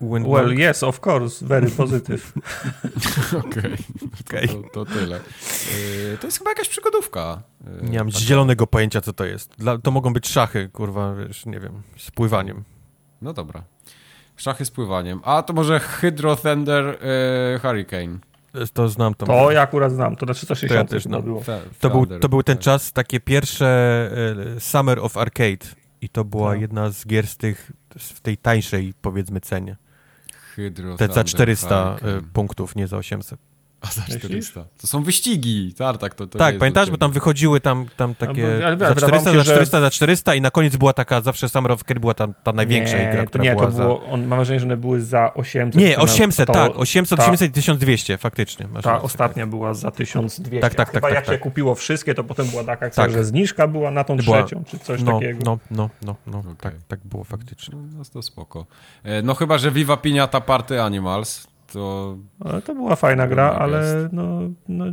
Well, 0.01 0.53
yes, 0.71 0.83
of 0.83 1.01
course, 1.07 1.47
very 1.47 1.71
positive. 1.71 2.33
Okej. 3.49 3.77
Okej. 4.27 4.49
To, 4.49 4.63
to 4.85 4.85
tyle. 4.93 5.17
E, 5.17 6.19
To 6.19 6.27
jest 6.27 6.39
chyba 6.39 6.51
jakaś 6.51 6.69
przygodówka. 6.69 7.43
E, 7.83 7.87
Nie 7.87 7.99
mam 7.99 8.09
taka- 8.11 8.21
zielonego 8.25 8.67
pojęcia, 8.67 9.01
co 9.01 9.13
to 9.13 9.25
jest. 9.25 9.55
Dla, 9.59 9.79
to 9.79 9.91
mogą 9.91 10.13
być 10.13 10.29
szachy, 10.29 10.69
kurwa, 10.73 11.15
wiesz, 11.15 11.47
nie 11.47 11.61
wiem, 11.61 11.83
z 11.97 12.11
pływaniem. 12.11 12.65
No 13.23 13.33
dobra. 13.33 13.63
Szachy 14.37 14.65
z 14.65 14.71
pływaniem. 14.71 15.21
A 15.25 15.43
to 15.43 15.53
może 15.53 15.81
Hydro 15.81 16.37
Thunder 16.37 16.99
e, 17.55 17.59
Hurricane. 17.59 18.19
To- 18.53 18.67
To 18.73 18.89
znam 18.89 19.15
To 19.15 19.27
grę. 19.27 19.55
ja 19.55 19.61
akurat 19.63 19.93
znam, 19.93 20.17
to 20.17 20.27
na 20.27 20.35
360 20.35 20.91
też 20.91 21.03
chyba 21.03 21.13
znam. 21.13 21.23
było. 21.25 21.41
Fe- 21.41 21.61
To 21.81 21.91
był, 21.91 22.07
to 22.07 22.29
był 22.29 22.43
ten 22.43 22.59
czas, 22.59 22.93
takie 22.93 23.21
pierwsze 23.21 23.67
e, 24.57 24.61
Summer 24.61 24.99
of 24.99 25.17
Arcade. 25.17 25.67
I 26.01 26.09
to 26.09 26.25
była 26.25 26.51
Tak. 26.53 26.61
jedna 26.61 26.91
z 26.91 27.07
gier 27.07 27.27
z 27.27 27.37
tych, 27.37 27.73
w 27.99 28.21
tej 28.21 28.37
tańszej, 28.37 28.95
powiedzmy, 29.03 29.41
cenie. 29.41 29.77
Hydro 30.57 30.97
Te 30.97 31.07
za 31.07 31.09
Thunder 31.09 31.25
400 31.25 31.77
e, 31.77 32.01
Hurricane. 32.01 32.33
punktów, 32.33 32.77
nie 32.77 32.87
za 32.89 32.97
800. 32.97 33.54
A 33.85 33.93
za 33.93 34.01
Myślisz? 34.01 34.19
400. 34.19 34.65
To 34.81 34.87
są 34.87 35.03
wyścigi. 35.03 35.75
Tartak, 35.79 36.15
to, 36.15 36.27
to 36.27 36.39
nie 36.39 36.45
tak, 36.45 36.59
pamiętasz, 36.59 36.91
bo 36.91 36.97
tam 36.97 37.13
wychodziły 37.13 37.61
tam, 37.61 37.87
tam 37.97 38.15
takie 38.15 38.43
No, 38.61 38.67
ale 38.67 38.79
za 38.79 38.95
wydawało 38.95 38.97
400, 38.97 39.31
mi 39.31 39.35
się, 39.37 39.39
za 39.39 39.45
że- 39.45 39.53
400, 39.53 39.81
za 39.81 39.91
400 39.91 40.35
i 40.35 40.41
na 40.41 40.51
koniec 40.51 40.77
była 40.77 40.93
taka, 40.93 41.21
zawsze 41.21 41.49
Summer 41.49 41.73
of 41.73 41.81
była 42.01 42.15
ta, 42.15 42.29
ta 42.29 42.53
największa 42.53 42.99
nie, 42.99 43.27
która 43.27 43.45
nie, 43.45 43.51
była 43.55 43.67
to 43.67 43.73
za... 43.73 43.83
było, 43.83 44.05
on, 44.07 44.27
mam 44.27 44.39
wrażenie, 44.39 44.61
że 44.61 44.67
one 44.67 44.77
były 44.77 45.01
za 45.01 45.35
800. 45.35 45.81
Nie, 45.81 45.93
to 45.95 45.99
na- 45.99 46.03
800, 46.05 46.47
to- 46.47 46.53
tak, 46.53 46.73
800, 46.77 47.19
ta- 47.19 47.25
800 47.27 47.51
i 47.51 47.53
1200, 47.53 48.19
faktycznie. 48.19 48.67
Masz 48.69 48.85
Ta 48.85 48.93
rację, 48.93 49.07
ostatnia 49.07 49.47
była 49.47 49.75
za 49.75 49.91
1200. 49.91 50.61
Tak, 50.61 50.75
tak, 50.75 50.89
Chyba 50.91 51.01
tak, 51.01 51.11
jak 51.15 51.25
tak, 51.25 51.35
się 51.35 51.39
tak. 51.39 51.41
kupiło 51.41 51.75
wszystkie, 51.75 52.15
to 52.15 52.25
potem 52.25 52.47
była 52.47 52.65
taka 52.65 52.87
akcja, 52.87 53.03
Tak. 53.05 53.13
że 53.13 53.25
zniżka 53.25 53.69
była 53.69 53.91
na 53.91 54.05
tą 54.05 54.17
Była- 54.17 54.43
trzecią, 54.43 54.65
czy 54.65 54.79
coś 54.79 55.03
no, 55.03 55.13
takiego. 55.13 55.41
No, 55.45 55.59
no, 55.71 55.91
no, 56.03 56.17
no, 56.27 56.39
Okej. 56.39 56.55
tak, 56.61 56.75
tak 56.89 57.01
było 57.05 57.25
faktycznie. 57.25 57.75
No 57.99 58.03
to 58.13 58.23
spoko. 58.23 58.67
E, 59.05 59.23
No 59.23 59.35
chyba, 59.35 59.59
że 59.59 59.71
Viva 59.71 59.97
Piniata 59.97 60.41
Party 60.41 60.83
Animals, 60.83 61.47
to 61.75 62.17
Ale 62.41 62.63
to 62.63 62.75
była 62.75 62.97
fajna 62.97 63.27
gra, 63.27 63.53
ale 63.53 64.09
no, 64.13 64.41
no, 64.69 64.85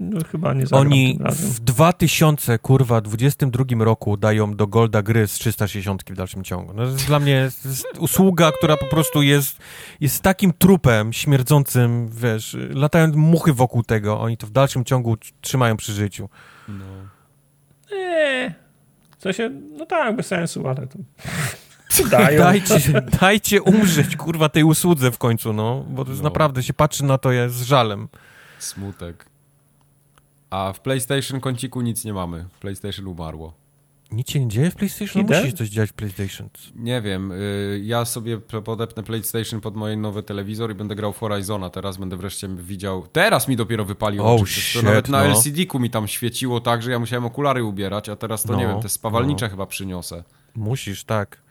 no 0.00 0.20
chyba 0.32 0.54
nie 0.54 0.66
zagram 0.66 0.86
Oni 0.86 1.16
tym 1.16 1.26
razem. 1.26 1.50
w 1.50 1.60
2000, 1.60 2.58
kurwa, 2.58 3.00
22 3.00 3.84
roku 3.84 4.16
dają 4.16 4.54
do 4.54 4.66
Golda 4.66 5.02
gry 5.02 5.26
z 5.26 5.32
360 5.32 6.02
w 6.10 6.14
dalszym 6.14 6.44
ciągu. 6.44 6.72
No, 6.74 6.84
to 6.84 6.90
jest 6.90 7.06
dla 7.06 7.18
mnie 7.18 7.50
usługa, 7.98 8.52
która 8.52 8.76
po 8.76 8.86
prostu 8.86 9.22
jest, 9.22 9.58
jest 10.00 10.22
takim 10.22 10.52
trupem 10.52 11.12
śmierdzącym, 11.12 12.08
wiesz, 12.08 12.56
latają 12.70 13.12
muchy 13.12 13.52
wokół 13.52 13.82
tego, 13.82 14.20
oni 14.20 14.36
to 14.36 14.46
w 14.46 14.50
dalszym 14.50 14.84
ciągu 14.84 15.16
trzymają 15.40 15.76
przy 15.76 15.92
życiu. 15.92 16.28
Nie. 17.92 18.54
W 19.18 19.22
sensie, 19.22 19.50
no 19.78 19.86
tak, 19.86 20.16
bez 20.16 20.26
sensu, 20.26 20.68
ale 20.68 20.86
to... 20.86 20.98
Dajcie, 22.04 23.02
dajcie 23.20 23.62
umrzeć, 23.62 24.16
kurwa, 24.16 24.48
tej 24.48 24.64
usłudze 24.64 25.10
w 25.10 25.18
końcu, 25.18 25.52
no, 25.52 25.84
bo 25.90 26.04
to 26.04 26.10
jest 26.10 26.22
No. 26.22 26.26
naprawdę, 26.28 26.62
się 26.62 26.72
patrzy 26.74 27.04
na 27.04 27.18
to 27.18 27.32
jest 27.32 27.54
z 27.54 27.62
żalem. 27.62 28.08
smutek. 28.58 29.26
A 30.50 30.72
w 30.72 30.80
PlayStation 30.80 31.40
kąciku 31.40 31.80
nic 31.80 32.04
nie 32.04 32.12
mamy. 32.12 32.44
PlayStation 32.60 33.06
umarło. 33.06 33.54
Nic 34.12 34.30
się 34.30 34.40
nie 34.40 34.48
dzieje 34.48 34.70
w 34.70 34.74
PlayStation? 34.74 35.26
No 35.28 35.36
musi 35.36 35.50
się 35.50 35.56
coś 35.56 35.68
dziać 35.68 35.90
w 35.90 35.92
PlayStation. 35.92 36.48
Nie 36.76 37.00
wiem, 37.02 37.32
y, 37.32 37.80
ja 37.84 38.04
sobie 38.04 38.38
podepnę 38.38 39.02
PlayStation 39.02 39.60
pod 39.60 39.76
moje 39.76 39.96
nowy 39.96 40.22
telewizor 40.22 40.70
i 40.70 40.74
będę 40.74 40.94
grał 40.94 41.12
w 41.12 41.18
Horizona. 41.18 41.70
Teraz 41.70 41.96
będę 41.96 42.16
wreszcie 42.16 42.48
widział. 42.48 43.06
Teraz 43.12 43.48
mi 43.48 43.56
dopiero 43.56 43.84
wypaliło. 43.84 44.26
Oh, 44.26 44.34
oczy, 44.34 44.44
przecież 44.44 44.72
to 44.72 44.78
shit, 44.78 44.88
nawet 44.88 45.08
na 45.08 45.18
no. 45.18 45.24
LCD-ku 45.24 45.78
mi 45.78 45.90
tam 45.90 46.08
świeciło 46.08 46.60
tak, 46.60 46.82
że 46.82 46.90
ja 46.90 46.98
musiałem 46.98 47.24
okulary 47.24 47.64
ubierać, 47.64 48.08
a 48.08 48.16
teraz 48.16 48.42
to 48.42 48.56
nie 48.56 48.66
No, 48.66 48.72
wiem, 48.72 48.82
te 48.82 48.88
spawalnicze 48.88 49.48
chyba 49.50 49.66
przyniosę. 49.66 50.24
Musisz, 50.54 51.04
tak. 51.04 51.42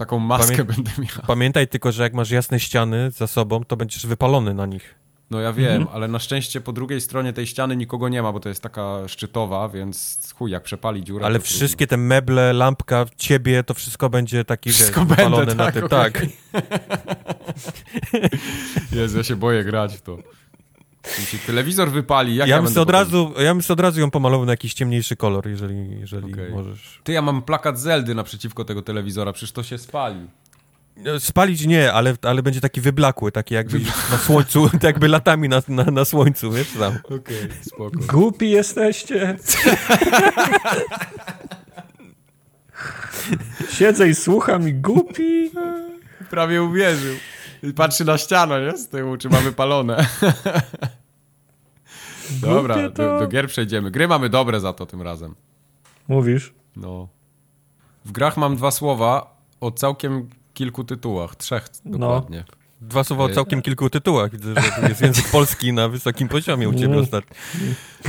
Taką 0.00 0.18
maskę 0.18 0.56
Pamię- 0.56 0.64
będę 0.64 0.90
miał. 0.98 1.26
Pamiętaj 1.26 1.68
tylko, 1.68 1.92
że 1.92 2.02
jak 2.02 2.14
masz 2.14 2.30
jasne 2.30 2.60
ściany 2.60 3.10
za 3.10 3.26
sobą, 3.26 3.64
to 3.64 3.76
będziesz 3.76 4.06
wypalony 4.06 4.54
na 4.54 4.66
nich. 4.66 4.94
No 5.30 5.40
ja 5.40 5.52
wiem, 5.52 5.86
ale 5.92 6.08
na 6.08 6.18
szczęście 6.18 6.60
po 6.60 6.72
drugiej 6.72 7.00
stronie 7.00 7.32
tej 7.32 7.46
ściany 7.46 7.76
nikogo 7.76 8.08
nie 8.08 8.22
ma, 8.22 8.32
bo 8.32 8.40
to 8.40 8.48
jest 8.48 8.62
taka 8.62 9.08
szczytowa, 9.08 9.68
więc 9.68 10.18
chuj, 10.36 10.50
jak 10.50 10.62
przepali 10.62 11.04
dziurę. 11.04 11.26
Ale 11.26 11.40
wszystkie 11.40 11.86
te 11.86 11.96
meble, 11.96 12.52
lampka, 12.52 13.04
ciebie, 13.16 13.64
to 13.64 13.74
wszystko 13.74 14.10
będzie 14.10 14.44
takie, 14.44 14.70
Wszystko 14.70 15.00
wiesz, 15.00 15.16
będę, 15.16 15.24
wypalone 15.24 15.54
na 15.54 15.64
tak, 15.64 15.74
tym. 15.74 15.84
okej. 15.84 15.98
Tak. 15.98 16.12
trudno. 16.12 16.60
Jezu, 19.00 19.18
ja 19.18 19.24
się 19.24 19.36
boję 19.36 19.64
grać 19.64 19.96
w 19.96 20.00
to. 20.00 20.18
Jeśli 21.18 21.38
telewizor 21.38 21.90
wypali, 21.90 22.36
jak 22.36 22.48
ja, 22.48 22.56
Ja 22.56 22.62
bym 22.62 22.78
od 22.78 22.90
razu, 22.90 23.34
ja 23.38 23.54
bym 23.54 23.62
sobie 23.62 23.74
od 23.74 23.80
razu 23.80 24.00
ją 24.00 24.10
pomalował 24.10 24.46
na 24.46 24.52
jakiś 24.52 24.74
ciemniejszy 24.74 25.16
kolor, 25.16 25.48
jeżeli, 25.48 26.00
jeżeli 26.00 26.32
Okej. 26.32 26.50
możesz. 26.52 27.00
Ty, 27.04 27.12
ja 27.12 27.22
mam 27.22 27.42
plakat 27.42 27.78
Zeldy 27.78 28.14
naprzeciwko 28.14 28.64
tego 28.64 28.82
telewizora, 28.82 29.32
przecież 29.32 29.52
to 29.52 29.62
się 29.62 29.78
spali. 29.78 30.26
No, 30.96 31.20
Spalić 31.20 31.66
nie, 31.66 31.92
ale, 31.92 32.14
ale 32.22 32.42
będzie 32.42 32.60
taki 32.60 32.80
wyblakły, 32.80 33.32
taki 33.32 33.54
jakby 33.54 33.80
na 34.10 34.18
słońcu, 34.18 34.68
tak 34.68 34.82
jakby 34.90 35.08
latami 35.08 35.48
na, 35.48 35.62
na, 35.68 35.84
na 35.84 36.04
słońcu, 36.04 36.52
wiesz 36.52 36.72
tam. 36.78 36.98
Okej, 37.04 37.48
spoko. 37.62 38.00
Głupi 38.08 38.50
jesteście. 38.50 39.36
Siedzę 43.78 44.08
i 44.08 44.14
słucham 44.14 44.68
i 44.68 44.74
głupi. 44.74 45.50
Prawie 46.30 46.62
uwierzył. 46.62 47.14
I 47.62 47.72
Patrzy 47.74 48.04
na 48.04 48.18
ścianę, 48.18 48.66
nie? 48.66 48.76
Z 48.76 48.88
tyłu, 48.88 49.16
czy 49.16 49.28
mamy 49.28 49.52
palone. 49.52 50.06
Dobra, 52.40 52.88
do, 52.88 53.20
do 53.20 53.28
gier 53.28 53.48
przejdziemy. 53.48 53.90
Gry 53.90 54.08
mamy 54.08 54.28
dobre 54.28 54.60
za 54.60 54.72
to 54.72 54.86
tym 54.86 55.02
razem. 55.02 55.34
Mówisz? 56.08 56.52
No. 56.76 57.08
W 58.04 58.12
grach 58.12 58.36
mam 58.36 58.56
dwa 58.56 58.70
słowa 58.70 59.36
o 59.60 59.70
całkiem 59.70 60.28
kilku 60.54 60.84
tytułach. 60.84 61.36
Trzech 61.36 61.68
No. 61.84 62.26
Dwa 62.80 63.04
słowa 63.04 63.24
o 63.24 63.28
całkiem 63.28 63.62
kilku 63.62 63.90
tytułach. 63.90 64.30
Widzę, 64.32 64.54
że 64.82 64.88
jest 64.88 65.00
język 65.00 65.28
polski 65.32 65.72
na 65.72 65.88
wysokim 65.88 66.28
poziomie 66.28 66.68
u 66.68 66.72
ciebie 66.72 66.84
Mm. 66.86 66.98
ostatnio. 66.98 67.36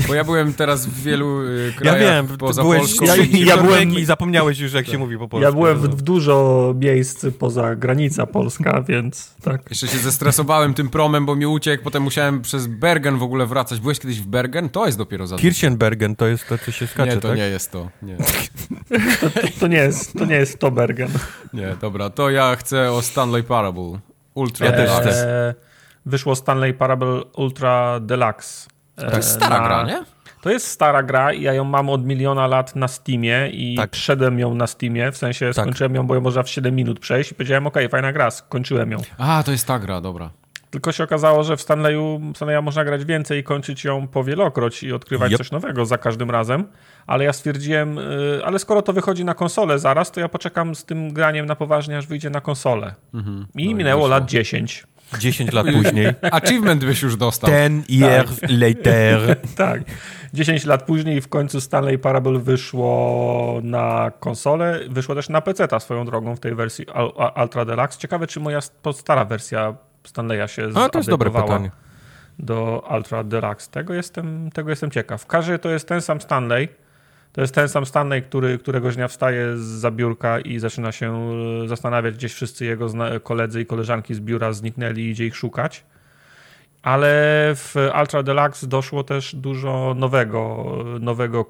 Bo 0.07 0.14
ja 0.15 0.23
byłem 0.23 0.53
teraz 0.53 0.85
w 0.85 1.03
wielu 1.03 1.41
y, 1.41 1.73
Ja 1.76 1.81
krajach 1.81 1.99
wiem, 1.99 2.27
ty 2.27 2.38
poza 2.38 2.61
byłeś 2.61 2.80
Polską. 2.80 3.06
Ja- 3.06 3.15
ja, 3.15 3.23
ja 3.31 3.45
ja 3.56 3.57
byłem- 3.64 3.93
i 3.93 4.06
zapomniałeś 4.06 4.60
już, 4.60 4.73
jak 4.73 4.88
się 4.88 4.98
mówi 4.98 5.18
po 5.18 5.27
polsku. 5.27 5.43
Ja 5.43 5.52
byłem 5.52 5.77
w, 5.80 5.81
w 5.81 6.02
dużo 6.02 6.73
miejsc 6.80 7.26
poza 7.39 7.76
granica 7.76 8.26
polska, 8.26 8.81
więc 8.88 9.35
tak. 9.43 9.61
Jeszcze 9.69 9.88
się 9.88 9.98
zestresowałem 9.98 10.73
tym 10.73 10.89
promem, 10.89 11.26
bo 11.26 11.35
mi 11.35 11.45
uciekł, 11.45 11.84
potem 11.84 12.03
musiałem 12.03 12.41
przez 12.41 12.68
Bergen 12.68 13.18
w 13.18 13.23
ogóle 13.23 13.45
wracać. 13.45 13.80
Byłeś 13.80 13.99
kiedyś 13.99 14.19
w 14.19 14.27
Bergen? 14.27 14.69
To 14.69 14.85
jest 14.85 14.98
dopiero 14.98 15.27
za... 15.27 15.35
Kirchenbergen 15.35 16.15
to 16.15 16.27
jest 16.27 16.48
to, 16.48 16.57
co 16.57 16.72
się 16.72 16.88
skacze, 16.88 17.15
Nie, 17.15 17.22
to 17.22 17.27
tak? 17.27 17.38
nie 17.38 17.48
jest 17.48 17.72
to. 17.72 17.89
Nie. 18.02 18.18
To 19.60 19.68
nie 19.68 19.77
jest, 19.77 20.14
to 20.14 20.26
nie 20.26 20.35
jest 20.35 20.60
to 20.60 20.72
Bergen. 20.72 21.10
nie, 21.53 21.76
dobra, 21.81 22.10
to 22.10 22.30
ja 22.30 22.56
chcę 22.56 22.91
o 22.91 23.02
Stanley 23.02 23.43
Parable. 23.43 23.99
Ultra 24.33 24.65
Ja 24.65 24.71
też 24.71 24.89
Deluxe. 24.89 25.29
E, 25.49 25.53
wyszło 26.05 26.35
Stanley 26.35 26.73
Parable 26.73 27.23
Ultra 27.37 27.99
Deluxe. 27.99 28.67
E, 28.97 29.11
To 29.11 29.17
jest 29.17 29.31
stara 29.31 29.59
na- 29.59 29.65
gra, 29.67 29.83
nie? 29.83 30.03
To 30.41 30.49
jest 30.49 30.67
stara 30.67 31.03
gra 31.03 31.33
i 31.33 31.41
ja 31.41 31.53
ją 31.53 31.63
mam 31.63 31.89
od 31.89 32.05
miliona 32.05 32.47
lat 32.47 32.75
na 32.75 32.87
Steamie 32.87 33.49
i 33.53 33.75
Tak. 33.75 33.89
przeszedłem 33.89 34.39
ją 34.39 34.55
na 34.55 34.67
Steamie, 34.67 35.11
w 35.11 35.17
sensie 35.17 35.53
skończyłem 35.53 35.95
ją, 35.95 36.07
bo 36.07 36.15
ją 36.15 36.21
można 36.21 36.43
w 36.43 36.49
7 36.49 36.75
minut 36.75 36.99
przejść 36.99 37.31
i 37.31 37.35
powiedziałem, 37.35 37.67
okej, 37.67 37.89
fajna 37.89 38.11
gra, 38.13 38.31
skończyłem 38.31 38.91
ją. 38.91 38.97
A, 39.17 39.43
to 39.43 39.51
jest 39.51 39.67
ta 39.67 39.79
gra, 39.79 40.01
dobra. 40.01 40.29
Tylko 40.72 40.91
się 40.91 41.03
okazało, 41.03 41.43
że 41.43 41.57
w 41.57 41.61
Stanleyu, 41.61 42.22
Stanleya 42.35 42.61
można 42.61 42.84
grać 42.85 43.06
więcej 43.06 43.39
i 43.39 43.43
kończyć 43.43 43.84
ją 43.84 44.07
powielokroć 44.07 44.84
i 44.84 44.93
odkrywać 44.93 45.31
Yep. 45.31 45.38
coś 45.38 45.52
nowego 45.52 45.85
za 45.85 45.98
każdym 45.98 46.31
razem. 46.31 46.68
Ale 47.07 47.23
ja 47.23 47.34
stwierdziłem, 47.34 47.98
y, 47.98 48.41
ale 48.45 48.60
skoro 48.60 48.81
to 48.81 48.93
wychodzi 48.93 49.26
na 49.26 49.34
konsolę 49.34 49.80
zaraz, 49.80 50.11
to 50.11 50.19
ja 50.19 50.30
poczekam 50.30 50.76
z 50.76 50.85
tym 50.85 51.14
graniem 51.14 51.45
na 51.45 51.56
poważnie, 51.56 51.98
aż 51.98 52.07
wyjdzie 52.07 52.30
na 52.30 52.41
konsolę. 52.41 52.93
I 53.14 53.18
No 53.56 53.61
i 53.61 53.76
minęło 53.76 54.02
wyszło. 54.02 54.07
lat 54.07 54.26
10. 54.26 54.84
10 55.19 55.52
lat 55.53 55.65
później. 55.73 56.07
Achievement 56.31 56.85
byś 56.85 57.02
już 57.02 57.15
dostał. 57.15 57.49
Ten 57.49 57.84
years 57.89 58.39
later. 58.49 59.35
tak. 59.57 59.81
10 60.34 60.65
lat 60.65 60.84
później 60.84 61.22
w 61.22 61.27
końcu 61.27 61.61
Stanley 61.61 61.98
Parable 61.99 62.39
wyszło 62.39 63.60
na 63.64 64.11
konsolę, 64.19 64.80
wyszło 64.89 65.15
też 65.15 65.30
na 65.30 65.41
PC 65.41 65.68
ta 65.68 65.80
swoją 65.80 66.06
drogą 66.06 66.35
w 66.35 66.39
tej 66.39 66.56
wersji 66.56 66.85
Ultra 67.41 67.65
Deluxe. 67.65 67.99
Ciekawe, 67.99 68.27
czy 68.27 68.39
moja 68.39 68.60
stara 68.93 69.26
wersja 69.26 69.76
Stanleya 70.03 70.47
się 70.47 70.69
A, 70.75 70.89
to 70.89 70.99
jest 70.99 71.09
dobre 71.09 71.31
pytanie. 71.31 71.71
do 72.39 72.89
Ultra 72.95 73.23
Deluxe. 73.23 73.71
Tego 73.71 73.93
jestem, 73.93 74.51
tego 74.51 74.69
jestem 74.69 74.91
ciekaw. 74.91 75.21
W 75.21 75.25
każdym 75.25 75.59
to 75.59 75.69
jest 75.69 75.87
ten 75.87 76.01
sam 76.01 76.21
Stanley, 76.21 76.67
to 77.33 77.41
jest 77.41 77.55
ten 77.55 77.69
sam 77.69 77.85
Stanley, 77.85 78.21
który 78.21 78.57
któregoś 78.57 78.95
dnia 78.95 79.07
wstaje 79.07 79.57
z 79.57 79.95
biurka 79.95 80.39
i 80.39 80.59
zaczyna 80.59 80.91
się 80.91 81.31
e, 81.63 81.67
zastanawiać, 81.67 82.15
gdzieś 82.15 82.33
wszyscy 82.33 82.65
jego 82.65 82.87
koledzy 83.23 83.61
i 83.61 83.65
koleżanki 83.65 84.15
z 84.15 84.19
biura 84.19 84.53
zniknęli 84.53 85.01
i 85.01 85.09
idzie 85.09 85.25
ich 85.25 85.35
szukać. 85.35 85.83
Ale 86.83 87.09
w 87.55 87.75
Ultra 87.99 88.23
Deluxe 88.23 88.67
doszło 88.67 89.03
też 89.03 89.35
dużo 89.35 89.93
nowego, 89.97 90.65
nowego 90.99 91.45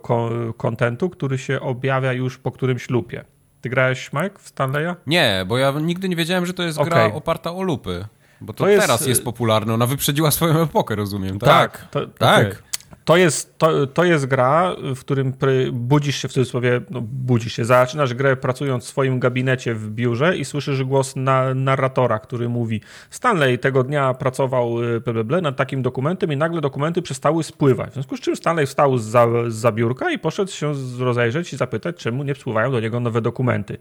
kontentu, 0.57 1.09
który 1.09 1.37
się 1.37 1.59
objawia 1.59 2.13
już 2.13 2.37
po 2.37 2.51
którymś 2.51 2.89
lupie. 2.89 3.25
Ty 3.61 3.69
grałeś, 3.69 4.13
Mike, 4.13 4.39
w 4.39 4.47
Stanleya? 4.47 4.95
Nie, 5.07 5.45
bo 5.47 5.57
ja 5.57 5.71
nigdy 5.71 6.09
nie 6.09 6.15
wiedziałem, 6.15 6.45
że 6.45 6.53
to 6.53 6.63
jest 6.63 6.77
okay. 6.77 6.89
gra 6.89 7.05
oparta 7.13 7.53
o 7.53 7.63
lupy. 7.63 8.05
Bo 8.41 8.53
to, 8.53 8.63
to 8.63 8.69
jest... 8.69 8.81
teraz 8.81 9.07
jest 9.07 9.23
popularne. 9.23 9.73
Ona 9.73 9.85
wyprzedziła 9.85 10.31
swoją 10.31 10.61
epokę, 10.63 10.95
rozumiem, 10.95 11.39
tak? 11.39 11.49
Tak. 11.49 11.89
To, 11.89 12.07
tak. 12.07 12.47
Okay. 12.47 12.70
To 13.11 13.17
jest, 13.17 13.57
to, 13.57 13.88
to 13.88 14.03
jest 14.03 14.25
gra, 14.25 14.75
w 14.95 14.99
którym 14.99 15.33
budzisz 15.71 16.15
się 16.15 16.27
w 16.27 16.31
cudzysłowie, 16.31 16.81
no 16.89 17.01
budzisz 17.01 17.53
się, 17.53 17.65
zaczynasz 17.65 18.13
grę 18.13 18.35
pracując 18.35 18.85
w 18.85 18.88
swoim 18.88 19.19
gabinecie 19.19 19.75
w 19.75 19.89
biurze 19.89 20.38
i 20.38 20.45
słyszysz 20.45 20.83
głos 20.83 21.15
na, 21.15 21.53
narratora, 21.53 22.19
który 22.19 22.49
mówi 22.49 22.81
Stanley 23.09 23.59
tego 23.59 23.83
dnia 23.83 24.13
pracował 24.13 24.83
y, 24.83 25.23
ble, 25.23 25.41
nad 25.41 25.55
takim 25.55 25.81
dokumentem 25.81 26.31
i 26.31 26.38
nagle 26.38 26.61
dokumenty 26.61 27.01
przestały 27.01 27.43
spływać. 27.43 27.89
W 27.89 27.93
związku 27.93 28.17
z 28.17 28.19
czym 28.19 28.35
Stanley 28.35 28.65
wstał 28.65 28.97
z 28.97 29.03
za, 29.03 29.27
za 29.47 29.71
biurka 29.71 30.11
i 30.11 30.19
poszedł 30.19 30.51
się 30.51 30.73
rozejrzeć 30.99 31.53
i 31.53 31.57
zapytać, 31.57 31.95
czemu 31.95 32.23
nie 32.23 32.35
spływają 32.35 32.71
do 32.71 32.79
niego 32.79 32.99
nowe 32.99 33.21
dokumenty. 33.21 33.77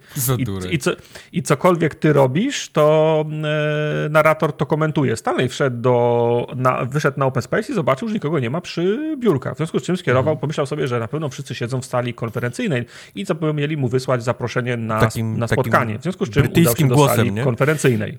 I, 0.71 0.75
i, 0.75 0.79
co, 0.79 0.91
I 1.33 1.43
cokolwiek 1.43 1.95
ty 1.95 2.13
robisz, 2.13 2.71
to 2.71 3.25
e, 3.45 4.09
narrator 4.09 4.53
to 4.53 4.67
komentuje. 4.67 5.17
Stanley 5.17 5.49
wszedł 5.49 5.77
do, 5.77 6.47
na, 6.57 6.85
wyszedł 6.85 7.19
na 7.19 7.27
open 7.27 7.43
space 7.43 7.73
i 7.73 7.75
zobaczył, 7.75 8.09
że 8.09 8.15
nikogo 8.15 8.39
nie 8.39 8.51
ma 8.51 8.61
przy 8.61 9.17
biurka. 9.21 9.55
W 9.55 9.57
związku 9.57 9.79
z 9.79 9.83
czym 9.83 9.97
skierował, 9.97 10.33
mhm. 10.33 10.41
pomyślał 10.41 10.67
sobie, 10.67 10.89
że 10.89 10.99
na 10.99 11.09
pewno 11.09 11.29
wszyscy 11.29 11.55
siedzą 11.55 11.81
w 11.81 11.87
sali 11.87 12.15
konferencyjnej 12.15 12.85
i 13.15 13.25
zapomnieli 13.25 13.77
mu 13.77 13.89
wysłać 13.89 14.25
zaproszenie 14.25 14.77
na, 14.77 15.01
takim, 15.01 15.39
na 15.39 15.49
spotkanie. 15.49 15.99
W 15.99 16.03
związku 16.03 16.27
z 16.27 16.31
czym 16.31 16.49
udał 16.51 16.77
się 16.77 16.89
do 16.89 16.95
głosem, 16.95 17.17
sali 17.17 17.33
nie? 17.33 17.45
konferencyjnej. 17.45 18.19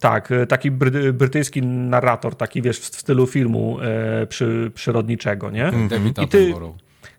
Tak, 0.00 0.32
e, 0.32 0.46
taki 0.46 0.70
bry, 0.70 1.12
brytyjski 1.12 1.62
narrator, 1.62 2.34
taki 2.34 2.62
wiesz, 2.62 2.78
w 2.78 2.84
stylu 2.84 3.26
filmu 3.26 3.78
e, 3.80 4.26
przy, 4.26 4.70
przyrodniczego, 4.74 5.50
nie? 5.50 5.68
Mm. 5.68 6.12
I 6.22 6.28
ty, 6.28 6.54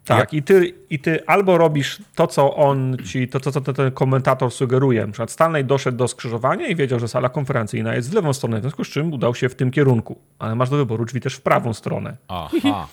tak, 0.05 0.33
i 0.33 0.43
ty, 0.43 0.73
i 0.89 0.99
ty 0.99 1.25
albo 1.25 1.57
robisz 1.57 2.01
to, 2.15 2.27
co 2.27 2.55
on 2.55 2.97
ci, 3.05 3.27
to, 3.27 3.39
co 3.39 3.61
ten 3.61 3.91
komentator 3.91 4.51
sugeruje. 4.51 5.05
Na 5.05 5.11
przykład 5.11 5.31
Stanley 5.31 5.65
doszedł 5.65 5.97
do 5.97 6.07
skrzyżowania 6.07 6.67
i 6.67 6.75
wiedział, 6.75 6.99
że 6.99 7.07
sala 7.07 7.29
konferencyjna 7.29 7.95
jest 7.95 8.11
w 8.11 8.13
lewą 8.13 8.33
stronę, 8.33 8.57
w 8.57 8.61
związku 8.61 8.83
z 8.83 8.87
czym 8.87 9.13
udał 9.13 9.35
się 9.35 9.49
w 9.49 9.55
tym 9.55 9.71
kierunku. 9.71 10.19
Ale 10.39 10.55
masz 10.55 10.69
do 10.69 10.77
wyboru 10.77 11.05
drzwi 11.05 11.21
też 11.21 11.33
w 11.35 11.41
prawą 11.41 11.73
stronę. 11.73 12.17
Aha. 12.27 12.87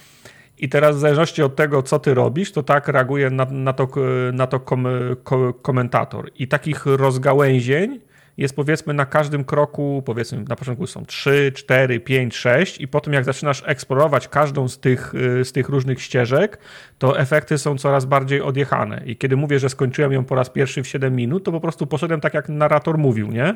I 0.58 0.68
teraz 0.68 0.96
w 0.96 0.98
zależności 0.98 1.42
od 1.42 1.56
tego, 1.56 1.82
co 1.82 1.98
ty 1.98 2.14
robisz, 2.14 2.52
to 2.52 2.62
tak 2.62 2.88
reaguje 2.88 3.30
na, 3.30 3.44
na 3.44 3.72
to, 3.72 3.88
na 4.32 4.46
to 4.46 4.60
kom, 4.60 4.86
kom, 5.22 5.52
komentator. 5.62 6.30
I 6.34 6.48
takich 6.48 6.86
rozgałęzień 6.86 8.00
jest 8.38 8.56
powiedzmy 8.56 8.94
na 8.94 9.06
każdym 9.06 9.44
kroku, 9.44 10.02
powiedzmy 10.06 10.44
na 10.48 10.56
początku 10.56 10.86
są 10.86 11.06
3, 11.06 11.52
4, 11.54 12.00
5, 12.00 12.36
6 12.36 12.80
i 12.80 12.88
potem 12.88 13.12
jak 13.12 13.24
zaczynasz 13.24 13.62
eksplorować 13.66 14.28
każdą 14.28 14.68
z 14.68 14.80
tych, 14.80 15.14
y, 15.14 15.44
z 15.44 15.52
tych 15.52 15.68
różnych 15.68 16.02
ścieżek, 16.02 16.58
to 16.98 17.18
efekty 17.18 17.58
są 17.58 17.78
coraz 17.78 18.04
bardziej 18.04 18.42
odjechane. 18.42 19.02
I 19.06 19.16
kiedy 19.16 19.36
mówię, 19.36 19.58
że 19.58 19.68
skończyłem 19.68 20.12
ją 20.12 20.24
po 20.24 20.34
raz 20.34 20.50
pierwszy 20.50 20.82
w 20.82 20.88
7 20.88 21.16
minut, 21.16 21.44
to 21.44 21.52
po 21.52 21.60
prostu 21.60 21.86
poszedłem 21.86 22.20
tak, 22.20 22.34
jak 22.34 22.48
narrator 22.48 22.98
mówił, 22.98 23.30
nie? 23.30 23.46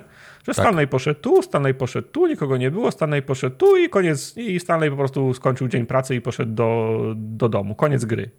Że 0.46 0.54
tak. 0.54 0.54
Stanley 0.54 0.88
poszedł 0.88 1.20
tu, 1.20 1.42
Stanley 1.42 1.74
poszedł 1.74 2.08
tu, 2.08 2.26
nikogo 2.26 2.56
nie 2.56 2.70
było, 2.70 2.90
Stanley 2.90 3.22
poszedł 3.22 3.56
tu 3.56 3.76
i 3.76 3.88
koniec, 3.88 4.36
i 4.36 4.60
Stanley 4.60 4.90
po 4.90 4.96
prostu 4.96 5.34
skończył 5.34 5.68
dzień 5.68 5.86
pracy 5.86 6.14
i 6.14 6.20
poszedł 6.20 6.52
do, 6.52 6.98
do 7.16 7.48
domu. 7.48 7.74
Koniec 7.74 8.04
gry. 8.04 8.30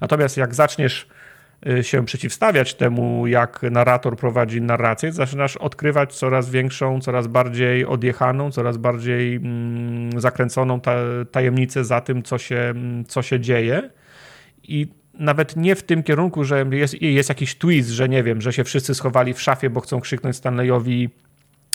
Natomiast 0.00 0.36
jak 0.36 0.54
zaczniesz 0.54 1.08
się 1.82 2.04
przeciwstawiać 2.04 2.74
temu, 2.74 3.26
jak 3.26 3.62
narrator 3.62 4.16
prowadzi 4.16 4.62
narrację, 4.62 5.12
zaczynasz 5.12 5.56
odkrywać 5.56 6.14
coraz 6.14 6.50
większą, 6.50 7.00
coraz 7.00 7.26
bardziej 7.26 7.86
odjechaną, 7.86 8.50
coraz 8.50 8.76
bardziej 8.76 9.36
mm, 9.36 10.20
zakręconą 10.20 10.80
ta, 10.80 10.94
tajemnicę 11.32 11.84
za 11.84 12.00
tym, 12.00 12.22
co 12.22 12.38
się, 12.38 12.56
mm, 12.56 13.04
co 13.04 13.22
się 13.22 13.40
dzieje. 13.40 13.90
I 14.62 14.86
nawet 15.14 15.56
nie 15.56 15.76
w 15.76 15.82
tym 15.82 16.02
kierunku, 16.02 16.44
że 16.44 16.66
jest, 16.72 17.02
jest 17.02 17.28
jakiś 17.28 17.54
twist, 17.54 17.90
że 17.90 18.08
nie 18.08 18.22
wiem, 18.22 18.40
że 18.40 18.52
się 18.52 18.64
wszyscy 18.64 18.94
schowali 18.94 19.34
w 19.34 19.42
szafie, 19.42 19.70
bo 19.70 19.80
chcą 19.80 20.00
krzyknąć 20.00 20.36
Stanleyowi 20.36 21.10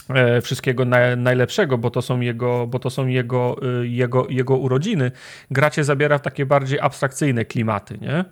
e, 0.08 0.40
wszystkiego 0.40 0.84
na, 0.84 1.16
najlepszego, 1.16 1.78
bo 1.78 1.90
to 1.90 2.02
są 2.02 2.20
jego, 2.20 2.66
bo 2.66 2.78
to 2.78 2.90
są 2.90 3.06
jego, 3.06 3.56
y, 3.82 3.88
jego, 3.88 4.26
jego 4.28 4.56
urodziny. 4.56 5.10
Gracie 5.50 5.84
zabiera 5.84 6.18
w 6.18 6.22
takie 6.22 6.46
bardziej 6.46 6.80
abstrakcyjne 6.80 7.44
klimaty, 7.44 7.98
nie? 7.98 8.24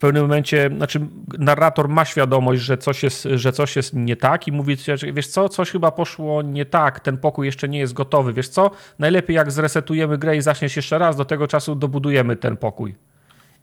W 0.00 0.06
pewnym 0.08 0.22
momencie, 0.22 0.70
znaczy 0.76 1.00
narrator 1.38 1.88
ma 1.88 2.04
świadomość, 2.04 2.62
że 2.62 2.78
coś 2.78 3.02
jest, 3.02 3.28
że 3.34 3.52
coś 3.52 3.76
jest 3.76 3.94
nie 3.94 4.16
tak 4.16 4.48
i 4.48 4.52
mówi, 4.52 4.76
wiesz 5.12 5.26
co, 5.26 5.48
coś 5.48 5.70
chyba 5.70 5.90
poszło 5.90 6.42
nie 6.42 6.64
tak, 6.64 7.00
ten 7.00 7.18
pokój 7.18 7.46
jeszcze 7.46 7.68
nie 7.68 7.78
jest 7.78 7.92
gotowy, 7.92 8.32
wiesz 8.32 8.48
co, 8.48 8.70
najlepiej 8.98 9.36
jak 9.36 9.52
zresetujemy 9.52 10.18
grę 10.18 10.36
i 10.36 10.42
zaczniesz 10.42 10.76
jeszcze 10.76 10.98
raz, 10.98 11.16
do 11.16 11.24
tego 11.24 11.46
czasu 11.46 11.74
dobudujemy 11.74 12.36
ten 12.36 12.56
pokój. 12.56 12.94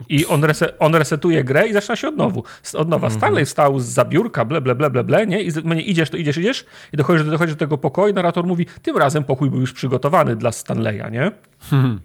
I 0.08 0.26
on, 0.26 0.44
rese, 0.44 0.78
on 0.78 0.94
resetuje 0.94 1.44
grę 1.44 1.68
i 1.68 1.72
zaczyna 1.72 1.96
się 1.96 2.08
od, 2.08 2.16
nowu, 2.16 2.44
od 2.74 2.88
nowa. 2.88 3.06
Mhm. 3.06 3.20
Stanley 3.20 3.44
wstał 3.44 3.80
z 3.80 3.84
zabiórka, 3.84 4.44
ble, 4.44 4.60
ble, 4.60 4.74
ble, 4.74 4.90
ble, 4.90 5.04
ble, 5.04 5.26
nie? 5.26 5.42
I 5.42 5.50
mnie 5.64 5.82
idziesz, 5.82 6.10
to 6.10 6.16
idziesz, 6.16 6.38
idziesz 6.38 6.66
i 6.92 6.96
dochodzisz, 6.96 7.26
dochodzisz 7.26 7.54
do 7.54 7.58
tego 7.58 7.78
pokoju, 7.78 8.14
narrator 8.14 8.46
mówi, 8.46 8.66
tym 8.82 8.96
razem 8.96 9.24
pokój 9.24 9.50
był 9.50 9.60
już 9.60 9.72
przygotowany 9.72 10.36
dla 10.36 10.52
Stanleya, 10.52 11.12
nie? 11.12 11.32
Hmm. 11.70 12.00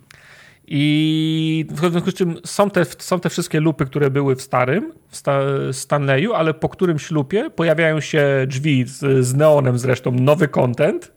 I 0.68 1.66
w 1.70 1.80
związku 1.80 2.12
z 2.12 2.14
czym 2.14 2.36
są 2.46 2.70
te, 2.70 2.86
są 2.86 3.20
te 3.20 3.30
wszystkie 3.30 3.60
lupy, 3.60 3.86
które 3.86 4.10
były 4.10 4.36
w 4.36 4.42
starym, 4.42 4.94
w 5.08 5.16
sta, 5.16 5.40
Stanleyu, 5.72 6.34
ale 6.34 6.54
po 6.54 6.70
którymś 6.70 7.12
lupie 7.12 7.50
pojawiają 7.50 8.00
się 8.00 8.26
drzwi 8.48 8.84
z, 8.88 9.26
z 9.26 9.34
neonem 9.36 9.78
zresztą, 9.78 10.12
nowy 10.12 10.48
content. 10.48 11.12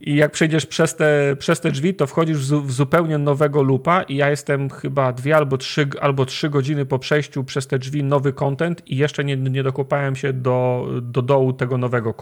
I 0.00 0.16
jak 0.16 0.32
przejdziesz 0.32 0.66
przez 0.66 0.96
te, 0.96 1.36
przez 1.38 1.60
te 1.60 1.70
drzwi, 1.70 1.94
to 1.94 2.06
wchodzisz 2.06 2.38
w, 2.38 2.66
w, 2.66 2.72
zupełnie 2.72 3.18
nowego 3.18 3.62
lupa 3.62 4.02
i 4.02 4.16
ja 4.16 4.30
jestem 4.30 4.70
chyba 4.70 5.12
dwie 5.12 5.36
albo 5.36 5.58
trzy, 5.58 5.88
albo 6.00 6.26
trzy 6.26 6.50
godziny 6.50 6.86
po 6.86 6.98
przejściu 6.98 7.44
przez 7.44 7.66
te 7.66 7.78
drzwi 7.78 8.04
nowy 8.04 8.32
content 8.32 8.82
i 8.86 8.96
jeszcze 8.96 9.24
nie, 9.24 9.36
nie 9.36 9.62
dokopałem 9.62 10.16
się 10.16 10.32
do, 10.32 10.88
do 11.02 11.22
dołu 11.22 11.52
tego 11.52 11.78
nowego 11.78 12.14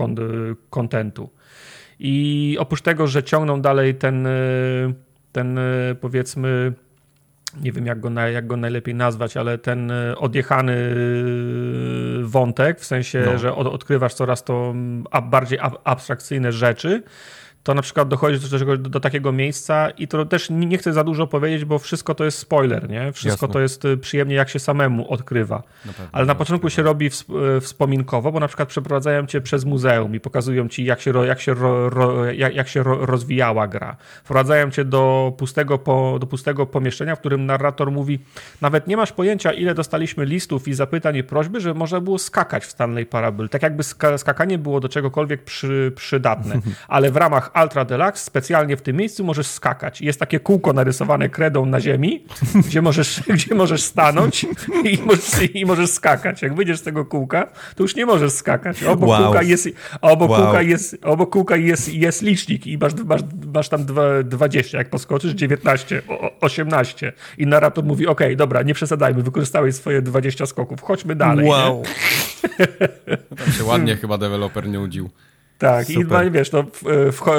kontentu. 0.71 1.31
I 1.99 2.57
oprócz 2.61 2.83
tego, 2.83 3.07
że 3.07 3.23
ciągną 3.23 3.61
dalej 3.61 3.95
ten 3.95 4.29
ten 5.37 5.59
e, 5.59 5.63
powiedzmy, 6.01 6.73
nie 7.61 7.73
wiem 7.73 7.87
jak 7.87 8.01
go, 8.01 8.11
jak 8.11 8.47
go 8.47 8.57
najlepiej 8.57 8.95
nazwać, 8.95 9.37
ale 9.37 9.59
ten 9.59 9.91
e, 9.91 10.19
odjechany 10.19 10.73
e, 10.73 10.95
wątek, 12.23 12.81
w 12.81 12.85
sensie, 12.85 13.23
no. 13.27 13.39
że 13.39 13.55
odkrywasz 13.55 14.15
coraz 14.15 14.45
to 14.45 14.75
bardziej 15.23 15.59
abstrakcyjne 15.85 16.53
rzeczy, 16.53 17.03
to 17.67 17.75
na 17.75 17.83
przykład 17.83 18.09
dochodzi 18.09 18.51
do, 18.51 18.59
do, 18.59 18.77
do, 18.77 19.01
takiego 19.01 19.33
miejsca 19.33 19.91
i 19.91 20.09
to 20.09 20.25
też 20.25 20.51
nie 20.51 20.79
chcę 20.79 20.93
za 20.93 21.05
dużo 21.05 21.27
powiedzieć, 21.27 21.65
bo 21.65 21.79
wszystko 21.79 22.15
to 22.15 22.25
jest 22.25 22.39
spoiler, 22.39 22.91
nie? 22.91 23.13
Wszystko 23.13 23.47
Jasne. 23.47 23.53
to 23.53 23.61
jest 23.61 23.85
y, 23.85 23.97
przyjemnie, 23.97 24.35
jak 24.35 24.49
się 24.49 24.59
samemu 24.59 25.13
odkrywa. 25.13 25.63
Ale 26.13 26.27
na 26.27 26.35
początku 26.35 26.71
się 26.71 26.83
robi 26.83 27.07
y, 27.07 27.61
wspominkowo, 27.61 28.33
bo 28.33 28.41
na 28.41 28.49
przykład 28.49 28.69
przeprowadzają 28.69 29.27
cię 29.27 29.41
przez 29.41 29.65
muzeum 29.65 30.15
i 30.15 30.21
pokazują 30.21 30.69
ci, 30.69 30.85
jak 30.85 31.01
się, 31.01 31.27
jak 31.27 31.41
się, 31.41 31.55
ro, 31.55 31.91
ro, 31.91 32.25
jak, 32.25 32.55
jak 32.55 32.69
się 32.69 32.83
ro, 32.83 33.07
rozwijała 33.07 33.69
gra. 33.69 33.97
Wprowadzają 34.25 34.71
cię 34.71 34.85
do 34.85 35.33
pustego, 35.39 35.79
po, 35.79 36.19
do 36.21 36.27
pustego 36.27 36.67
pomieszczenia, 36.67 37.17
w 37.17 37.21
którym 37.21 37.47
narrator 37.47 37.93
mówi, 37.93 38.19
nawet 38.61 38.87
nie 38.87 38.97
masz 38.97 39.13
pojęcia, 39.13 39.53
ile 39.53 39.75
dostaliśmy 39.75 40.25
listów 40.25 40.69
i 40.69 40.75
zapytań 40.75 41.17
i 41.17 41.25
prośby, 41.25 41.61
że 41.61 41.75
można 41.75 42.01
było 42.01 42.19
skakać 42.19 42.65
w 42.65 42.71
Stanley 42.71 43.07
Parable. 43.07 43.49
Tak 43.49 43.63
jakby 43.63 43.83
skakanie 44.17 44.59
było 44.59 44.81
do 44.81 44.89
czegokolwiek 44.89 45.45
przy, 45.45 45.93
przydatne. 45.97 46.61
Ale 46.89 47.11
w 47.11 47.17
ramach 47.17 47.51
Ultra 47.63 47.85
Deluxe 47.85 48.25
specjalnie 48.25 48.77
w 48.77 48.83
tym 48.83 48.97
miejscu 48.97 49.25
możesz 49.25 49.47
skakać. 49.47 50.01
Jest 50.01 50.21
takie 50.21 50.41
kółko 50.41 50.73
narysowane 50.73 51.29
kredą 51.29 51.67
na 51.67 51.81
ziemi, 51.81 52.25
gdzie 52.67 52.83
możesz, 52.83 53.23
gdzie 53.35 53.55
możesz 53.55 53.83
stanąć 53.83 54.47
i 54.85 54.99
możesz, 55.05 55.55
i 55.55 55.67
możesz 55.67 55.91
skakać. 55.91 56.43
Jak 56.43 56.55
wyjdziesz 56.55 56.79
z 56.79 56.83
tego 56.83 57.05
kółka, 57.05 57.49
to 57.77 57.83
już 57.83 57.97
nie 57.97 58.07
możesz 58.07 58.33
skakać. 58.33 58.83
Obok 58.83 59.09
wow. 59.09 59.25
kółka 59.25 59.43
jest, 59.43 59.69
obok 60.01 60.31
wow. 60.31 60.43
kółka 60.43 60.63
jest, 60.63 60.97
obok 61.03 61.31
kółka 61.31 61.57
jest, 61.57 61.95
jest 61.95 62.23
licznik 62.23 62.67
i 62.67 62.79
masz, 62.79 62.95
masz, 62.95 63.21
masz 63.55 63.69
tam 63.69 63.87
20. 64.25 64.79
Jak 64.79 64.91
poskoczysz 64.91 65.33
19, 65.33 66.03
18. 66.41 67.13
I 67.39 67.47
narrator 67.47 67.85
mówi, 67.85 68.07
ok, 68.07 68.21
dobra, 68.37 68.63
nie 68.63 68.75
przesadajmy, 68.75 69.23
wykorzystałeś 69.23 69.75
swoje 69.75 70.03
20 70.03 70.47
skoków, 70.47 70.83
chodźmy 70.83 71.15
dalej. 71.15 71.47
Wow. 71.47 71.83
Tam 73.39 73.53
się 73.53 73.65
ładnie 73.65 73.97
chyba 73.97 74.19
deweloper 74.19 74.69
nie 74.69 74.81
udził. 74.81 75.11
Tak, 75.59 75.87
Super. 75.87 76.27
i 76.27 76.31
wiesz, 76.31 76.53
no, 76.53 76.65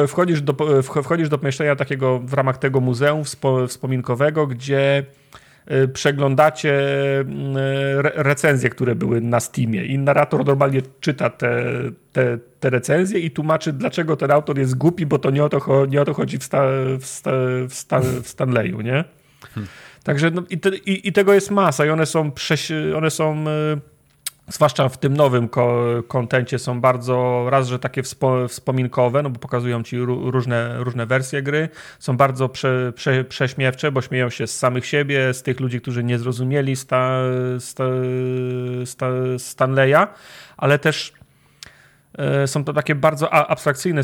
wchodzisz, 0.07 0.41
do, 0.41 0.81
wchodzisz 0.83 1.29
do 1.29 1.37
pomieszczenia 1.37 1.75
takiego 1.75 2.19
w 2.19 2.33
ramach 2.33 2.57
tego 2.57 2.79
muzeum 2.79 3.23
wspominkowego, 3.67 4.47
gdzie 4.47 5.05
y, 5.71 5.87
przeglądacie 5.87 6.71
y, 7.19 7.25
recenzje, 8.01 8.69
które 8.69 8.95
były 8.95 9.21
na 9.21 9.39
Steamie 9.39 9.85
i 9.85 9.97
narrator 9.97 10.45
normalnie 10.45 10.81
czyta 10.99 11.29
te, 11.29 11.63
te, 12.13 12.37
te 12.59 12.69
recenzje 12.69 13.19
i 13.19 13.31
tłumaczy, 13.31 13.73
dlaczego 13.73 14.15
ten 14.15 14.31
autor 14.31 14.59
jest 14.59 14.77
głupi, 14.77 15.05
bo 15.05 15.19
to 15.19 15.29
nie 15.31 15.43
o 15.43 15.49
to, 15.49 15.85
nie 15.85 16.01
o 16.01 16.05
to 16.05 16.13
chodzi 16.13 16.37
w, 16.37 16.43
sta, 16.43 16.63
w, 16.99 17.05
sta, 17.05 17.31
w, 17.69 17.73
Stan, 17.73 18.03
w 18.23 18.27
Stanleyu, 18.27 18.81
nie? 18.81 19.03
Hmm. 19.53 19.69
Także 20.03 20.31
no, 20.31 20.43
i, 20.49 20.59
te, 20.59 20.69
i, 20.69 21.07
i, 21.07 21.13
tego 21.13 21.33
jest 21.33 21.51
masa 21.51 21.85
i 21.85 21.89
one 21.89 22.05
są, 22.05 22.31
prześ, 22.31 22.71
one 22.95 23.11
są 23.11 23.45
zwłaszcza 24.47 24.89
w 24.89 24.97
tym 24.97 25.17
nowym 25.17 25.49
kontencie 26.07 26.59
są 26.59 26.81
bardzo, 26.81 27.47
raz, 27.49 27.67
że 27.67 27.79
takie 27.79 28.03
wspo, 28.03 28.47
wspominkowe, 28.47 29.23
no 29.23 29.29
bo 29.29 29.39
pokazują 29.39 29.83
ci 29.83 29.99
różne, 29.99 30.83
różne 30.83 31.05
wersje 31.05 31.41
gry, 31.43 31.69
są 31.99 32.17
bardzo 32.17 32.49
prze, 32.49 32.93
prze, 32.95 33.23
prześmiewcze, 33.23 33.91
bo 33.91 34.01
śmieją 34.01 34.29
się 34.29 34.47
z 34.47 34.57
samych 34.57 34.85
siebie, 34.85 35.33
z 35.33 35.43
tych 35.43 35.59
ludzi, 35.59 35.81
którzy 35.81 36.03
nie 36.03 36.19
zrozumieli 36.19 36.75
sta, 36.75 37.19
sta, 37.59 37.83
sta, 38.85 39.07
Stanleya, 39.37 40.07
ale 40.57 40.79
też 40.79 41.13
e, 42.17 42.47
są 42.47 42.63
to 42.63 42.73
takie 42.73 42.95
bardzo 42.95 43.33
abstrakcyjne 43.33 44.01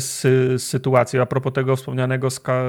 sytuacje. 0.58 1.20
A 1.20 1.26
propos 1.26 1.52
tego 1.52 1.76
wspomnianego 1.76 2.30
ska, 2.30 2.62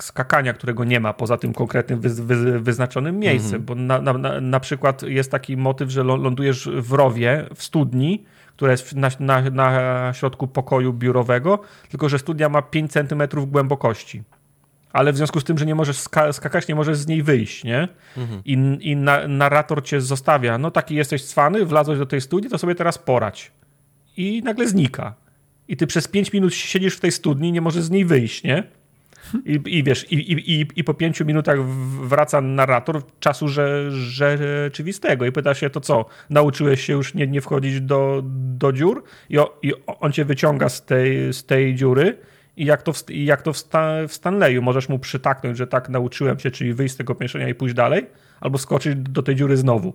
skakania, 0.00 0.52
którego 0.52 0.84
nie 0.84 1.00
ma 1.00 1.12
poza 1.12 1.36
tym 1.36 1.52
konkretnym 1.52 2.00
wy, 2.00 2.08
wy, 2.08 2.60
wyznaczonym 2.60 3.18
miejscem, 3.18 3.60
-hmm. 3.60 3.64
bo 3.64 3.74
na, 3.74 4.00
na, 4.00 4.40
na 4.40 4.60
przykład 4.60 5.02
jest 5.02 5.30
taki 5.30 5.56
motyw, 5.56 5.90
że 5.90 6.02
lądujesz 6.02 6.68
w 6.68 6.92
rowie, 6.92 7.46
w 7.54 7.62
studni, 7.62 8.24
która 8.56 8.70
jest 8.70 8.94
na, 8.94 9.10
na, 9.20 9.50
na 9.50 10.12
środku 10.12 10.48
pokoju 10.48 10.92
biurowego, 10.92 11.58
tylko 11.88 12.08
że 12.08 12.18
studnia 12.18 12.48
ma 12.48 12.62
5 12.62 12.92
cm 12.92 13.22
głębokości 13.46 14.22
ale 14.94 15.12
w 15.12 15.16
związku 15.16 15.40
z 15.40 15.44
tym, 15.44 15.58
że 15.58 15.66
nie 15.66 15.74
możesz 15.74 15.98
ska 15.98 16.32
skakać, 16.32 16.68
nie 16.68 16.74
możesz 16.74 16.98
z 16.98 17.06
niej 17.06 17.22
wyjść, 17.22 17.64
nie? 17.64 17.88
Mhm. 18.16 18.42
I, 18.44 18.78
i 18.80 18.96
na 18.96 19.28
narrator 19.28 19.84
cię 19.84 20.00
zostawia. 20.00 20.58
No 20.58 20.70
taki 20.70 20.94
jesteś 20.94 21.24
cwany, 21.24 21.66
wlazłeś 21.66 21.98
do 21.98 22.06
tej 22.06 22.20
studni, 22.20 22.50
to 22.50 22.58
sobie 22.58 22.74
teraz 22.74 22.98
porać. 22.98 23.52
I 24.16 24.42
nagle 24.44 24.68
znika. 24.68 25.14
I 25.68 25.76
ty 25.76 25.86
przez 25.86 26.08
5 26.08 26.32
minut 26.32 26.54
siedzisz 26.54 26.96
w 26.96 27.00
tej 27.00 27.12
studni, 27.12 27.52
nie 27.52 27.60
możesz 27.60 27.82
z 27.82 27.90
niej 27.90 28.04
wyjść, 28.04 28.42
nie? 28.42 28.62
I, 29.44 29.60
i 29.66 29.82
wiesz, 29.82 30.12
i, 30.12 30.32
i, 30.32 30.66
i 30.76 30.84
po 30.84 30.94
pięciu 30.94 31.24
minutach 31.24 31.64
wraca 32.08 32.40
narrator 32.40 33.02
czasu 33.20 33.48
że, 33.48 33.90
rzeczywistego 33.90 35.26
i 35.26 35.32
pyta 35.32 35.54
się, 35.54 35.70
to 35.70 35.80
co, 35.80 36.06
nauczyłeś 36.30 36.80
się 36.80 36.92
już 36.92 37.14
nie, 37.14 37.26
nie 37.26 37.40
wchodzić 37.40 37.80
do, 37.80 38.22
do 38.58 38.72
dziur? 38.72 39.04
I, 39.28 39.38
o, 39.38 39.58
I 39.62 39.72
on 39.86 40.12
cię 40.12 40.24
wyciąga 40.24 40.68
z 40.68 40.84
tej, 40.84 41.32
z 41.32 41.44
tej 41.44 41.74
dziury 41.74 42.18
i 42.56 42.64
jak 42.64 42.82
to, 42.82 42.92
w, 42.92 43.04
jak 43.10 43.42
to 43.42 43.52
w, 43.52 43.64
w 44.08 44.12
Stanleyu 44.14 44.62
możesz 44.62 44.88
mu 44.88 44.98
przytaknąć, 44.98 45.58
że 45.58 45.66
tak 45.66 45.88
nauczyłem 45.88 46.38
się, 46.38 46.50
czyli 46.50 46.74
wyjść 46.74 46.94
z 46.94 46.96
tego 46.96 47.14
pomieszczenia 47.14 47.48
i 47.48 47.54
pójść 47.54 47.74
dalej, 47.74 48.06
albo 48.40 48.58
skoczyć 48.58 48.94
do 48.96 49.22
tej 49.22 49.34
dziury 49.34 49.56
znowu. 49.56 49.94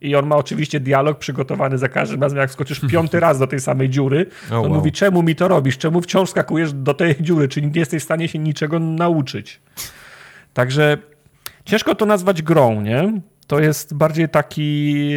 I 0.00 0.16
on 0.16 0.26
ma 0.26 0.36
oczywiście 0.36 0.80
dialog 0.80 1.18
przygotowany 1.18 1.78
za 1.78 1.88
każdym 1.88 2.22
razem, 2.22 2.38
jak 2.38 2.50
skoczysz 2.50 2.80
piąty 2.90 3.20
raz 3.20 3.38
do 3.38 3.46
tej 3.46 3.60
samej 3.60 3.88
dziury. 3.88 4.26
Oh, 4.46 4.56
on 4.56 4.62
wow. 4.62 4.74
mówi, 4.74 4.92
czemu 4.92 5.22
mi 5.22 5.36
to 5.36 5.48
robisz? 5.48 5.78
Czemu 5.78 6.00
wciąż 6.00 6.30
skakujesz 6.30 6.72
do 6.72 6.94
tej 6.94 7.16
dziury? 7.20 7.48
Czy 7.48 7.62
nie 7.62 7.70
jesteś 7.74 8.02
w 8.02 8.04
stanie 8.04 8.28
się 8.28 8.38
niczego 8.38 8.78
nauczyć? 8.78 9.60
Także 10.54 10.98
ciężko 11.64 11.94
to 11.94 12.06
nazwać 12.06 12.42
grą, 12.42 12.80
nie? 12.80 13.20
To 13.50 13.60
jest 13.60 13.94
bardziej 13.94 14.28
taki, 14.28 15.10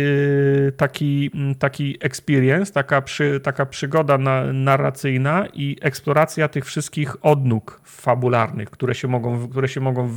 taki, 0.78 1.32
taki 1.60 1.98
experience, 2.02 2.74
taka, 2.74 3.02
przy, 3.02 3.40
taka 3.40 3.66
przygoda 3.66 4.18
na, 4.18 4.54
narracyjna 4.54 5.46
i 5.54 5.78
eksploracja 5.82 6.48
tych 6.48 6.66
wszystkich 6.66 7.26
odnóg 7.26 7.82
fabularnych, 7.86 8.70
które 8.70 8.96
się 8.96 9.08
mogą, 9.08 9.48
które 9.48 9.68
się 9.68 9.82
mogą 9.82 10.08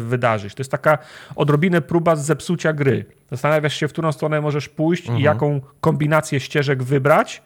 wydarzyć. 0.00 0.54
To 0.54 0.60
jest 0.60 0.70
taka 0.70 0.98
odrobinę 1.36 1.80
próba 1.80 2.16
zepsucia 2.16 2.72
gry. 2.72 3.04
Zastanawiasz 3.30 3.74
się, 3.74 3.88
w 3.88 3.92
którą 3.92 4.12
stronę 4.12 4.40
możesz 4.40 4.68
pójść 4.68 5.02
mhm. 5.02 5.20
i 5.20 5.22
jaką 5.22 5.60
kombinację 5.80 6.40
ścieżek 6.40 6.82
wybrać, 6.82 7.42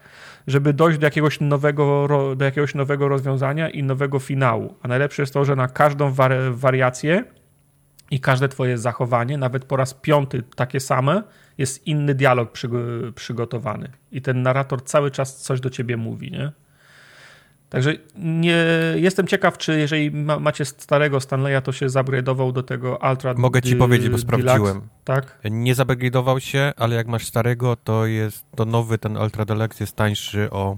żeby 0.46 0.72
dojść 0.72 0.98
do 0.98 1.06
jakiegoś, 1.06 1.40
nowego, 1.40 2.08
do 2.36 2.44
jakiegoś 2.44 2.74
nowego 2.74 3.08
rozwiązania 3.08 3.70
i 3.70 3.82
nowego 3.82 4.18
finału. 4.18 4.74
A 4.82 4.88
najlepsze 4.88 5.22
jest 5.22 5.34
to, 5.34 5.44
że 5.44 5.56
na 5.56 5.68
każdą 5.68 6.12
wariację 6.50 7.24
i 8.12 8.20
każde 8.20 8.48
twoje 8.48 8.78
zachowanie, 8.78 9.38
nawet 9.38 9.64
po 9.64 9.76
raz 9.76 9.94
piąty 9.94 10.42
takie 10.56 10.80
same, 10.80 11.22
jest 11.58 11.86
inny 11.86 12.14
dialog 12.14 12.52
przygotowany. 13.14 13.88
I 14.12 14.22
ten 14.22 14.42
narrator 14.42 14.84
cały 14.84 15.10
czas 15.10 15.36
coś 15.36 15.60
do 15.60 15.70
ciebie 15.70 15.96
mówi, 15.96 16.30
nie? 16.30 16.52
Także 17.68 17.94
nie, 18.16 18.64
jestem 18.94 19.26
ciekaw, 19.26 19.58
czy 19.58 19.78
jeżeli 19.78 20.10
ma, 20.10 20.38
macie 20.38 20.64
starego 20.64 21.20
Stanleya, 21.20 21.62
to 21.62 21.72
się 21.72 21.86
zupgrade'ował 21.86 22.52
do 22.52 22.62
tego 22.62 22.98
Ultra 23.10 23.34
Mogę 23.34 23.62
ci 23.62 23.76
powiedzieć, 23.76 24.08
bo 24.08 24.18
sprawdziłem. 24.18 24.88
tak? 25.04 25.38
Nie 25.50 25.74
zupgrade'ował 25.74 26.38
się, 26.38 26.72
ale 26.76 26.96
jak 26.96 27.06
masz 27.06 27.26
starego, 27.26 27.76
to 27.76 28.06
jest 28.06 28.44
to 28.56 28.64
nowy 28.64 28.98
ten 28.98 29.16
Ultra 29.16 29.44
Deluxe 29.44 29.84
jest 29.84 29.96
tańszy 29.96 30.50
o 30.50 30.76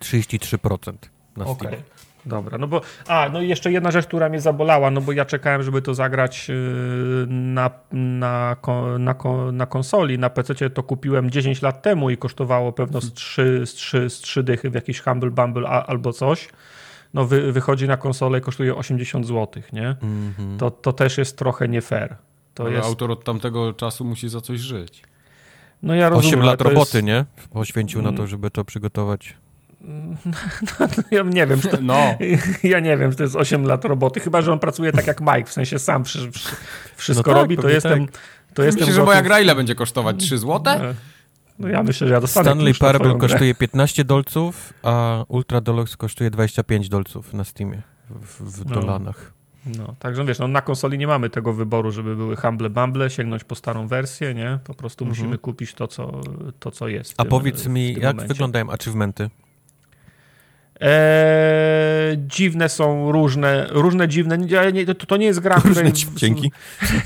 33% 0.00 0.92
na 1.36 1.44
Steam. 1.44 1.56
Okay. 1.56 1.82
Dobra, 2.26 2.58
no 2.58 2.68
bo. 2.68 2.80
A, 3.08 3.28
no 3.32 3.42
i 3.42 3.48
jeszcze 3.48 3.72
jedna 3.72 3.90
rzecz, 3.90 4.06
która 4.06 4.28
mnie 4.28 4.40
zabolała, 4.40 4.90
no 4.90 5.00
bo 5.00 5.12
ja 5.12 5.24
czekałem, 5.24 5.62
żeby 5.62 5.82
to 5.82 5.94
zagrać 5.94 6.48
yy, 6.48 6.54
na, 7.28 7.70
na, 7.92 8.56
na, 8.98 9.14
na 9.52 9.66
konsoli. 9.66 10.18
Na 10.18 10.30
PC 10.30 10.70
to 10.70 10.82
kupiłem 10.82 11.30
10 11.30 11.62
lat 11.62 11.82
temu 11.82 12.10
i 12.10 12.16
kosztowało 12.16 12.72
pewno 12.72 13.00
z 13.00 13.12
3, 13.12 13.62
z 13.66 13.74
3, 13.74 14.10
z 14.10 14.20
3 14.20 14.42
dychy 14.42 14.70
w 14.70 14.74
jakiś 14.74 15.00
Humble 15.00 15.30
Bumble 15.30 15.68
albo 15.68 16.12
coś. 16.12 16.48
No 17.14 17.24
wy, 17.24 17.52
wychodzi 17.52 17.88
na 17.88 17.96
konsolę 17.96 18.38
i 18.38 18.40
kosztuje 18.40 18.74
80 18.74 19.26
zł, 19.26 19.62
nie? 19.72 19.96
Mm 20.02 20.34
-hmm. 20.38 20.58
To, 20.58 20.70
to 20.70 20.92
też 20.92 21.18
jest 21.18 21.38
trochę 21.38 21.68
nie 21.68 21.80
fair. 21.80 22.16
To 22.54 22.64
Ale 22.64 22.72
jest... 22.72 22.86
autor 22.86 23.10
od 23.10 23.24
tamtego 23.24 23.72
czasu 23.72 24.04
musi 24.04 24.28
za 24.28 24.40
coś 24.40 24.60
żyć. 24.60 25.02
No 25.82 25.94
ja 25.94 26.08
rozumiem. 26.08 26.38
8 26.38 26.46
lat 26.46 26.60
roboty, 26.60 26.98
jest... 26.98 27.06
nie? 27.06 27.24
Poświęcił 27.52 28.02
na 28.02 28.12
to, 28.12 28.26
żeby 28.26 28.50
to 28.50 28.64
przygotować. 28.64 29.36
No, 29.84 30.86
ja 31.10 31.22
nie 31.22 31.46
wiem, 31.46 31.60
to, 31.60 31.78
no. 31.82 31.98
ja 32.62 32.80
nie 32.80 32.96
wiem, 32.96 33.14
to 33.14 33.22
jest 33.22 33.36
8 33.36 33.64
lat 33.66 33.84
roboty, 33.84 34.20
chyba, 34.20 34.42
że 34.42 34.52
on 34.52 34.58
pracuje 34.58 34.92
tak 34.92 35.06
jak 35.06 35.20
Mike, 35.20 35.44
w 35.44 35.52
sensie 35.52 35.78
sam 35.78 36.04
wszystko 36.96 37.30
no 37.30 37.34
tak, 37.34 37.42
robi, 37.42 37.56
to 37.56 37.68
jestem... 37.68 38.06
Tak. 38.06 38.18
To 38.54 38.62
jestem 38.62 38.80
Myślisz, 38.80 38.96
że 38.96 39.04
moja 39.04 39.22
gra 39.22 39.40
ile 39.40 39.54
będzie 39.54 39.74
kosztować? 39.74 40.16
3 40.16 40.38
złote? 40.38 40.78
No, 40.78 40.94
no 41.58 41.68
ja 41.68 41.82
myślę, 41.82 42.08
że 42.08 42.14
ja 42.14 42.20
dostanę 42.20 42.44
Stanley 42.44 42.74
Parable 42.74 43.18
kosztuje 43.18 43.54
15 43.54 44.04
dolców, 44.04 44.72
a 44.82 45.24
Ultra 45.28 45.60
Deluxe 45.60 45.96
kosztuje 45.96 46.30
25 46.30 46.88
dolców 46.88 47.34
na 47.34 47.44
Steamie 47.44 47.82
w, 48.10 48.60
w 48.60 48.66
no. 48.66 48.80
dolanach. 48.80 49.32
No, 49.66 49.94
także 49.98 50.24
wiesz, 50.24 50.38
no, 50.38 50.48
na 50.48 50.60
konsoli 50.60 50.98
nie 50.98 51.06
mamy 51.06 51.30
tego 51.30 51.52
wyboru, 51.52 51.90
żeby 51.90 52.16
były 52.16 52.36
Humble 52.36 52.70
Bumble, 52.70 53.10
sięgnąć 53.10 53.44
po 53.44 53.54
starą 53.54 53.86
wersję, 53.86 54.34
nie? 54.34 54.58
Po 54.64 54.74
prostu 54.74 55.04
mhm. 55.04 55.08
musimy 55.18 55.38
kupić 55.38 55.74
to, 55.74 55.88
co, 55.88 56.20
to, 56.58 56.70
co 56.70 56.88
jest. 56.88 57.14
A 57.16 57.22
tym, 57.22 57.30
powiedz 57.30 57.66
mi, 57.66 57.92
jak 57.92 58.02
momencie. 58.02 58.26
wyglądają 58.26 58.70
achievementy? 58.70 59.30
Eee, 60.84 62.18
dziwne 62.18 62.68
są 62.68 63.12
różne, 63.12 63.66
różne 63.70 64.08
dziwne. 64.08 64.38
Nie, 64.38 64.86
to, 64.86 65.06
to 65.06 65.16
nie 65.16 65.26
jest 65.26 65.40
gra, 65.40 65.56
różne 65.64 65.92
Dzięki. 66.16 66.52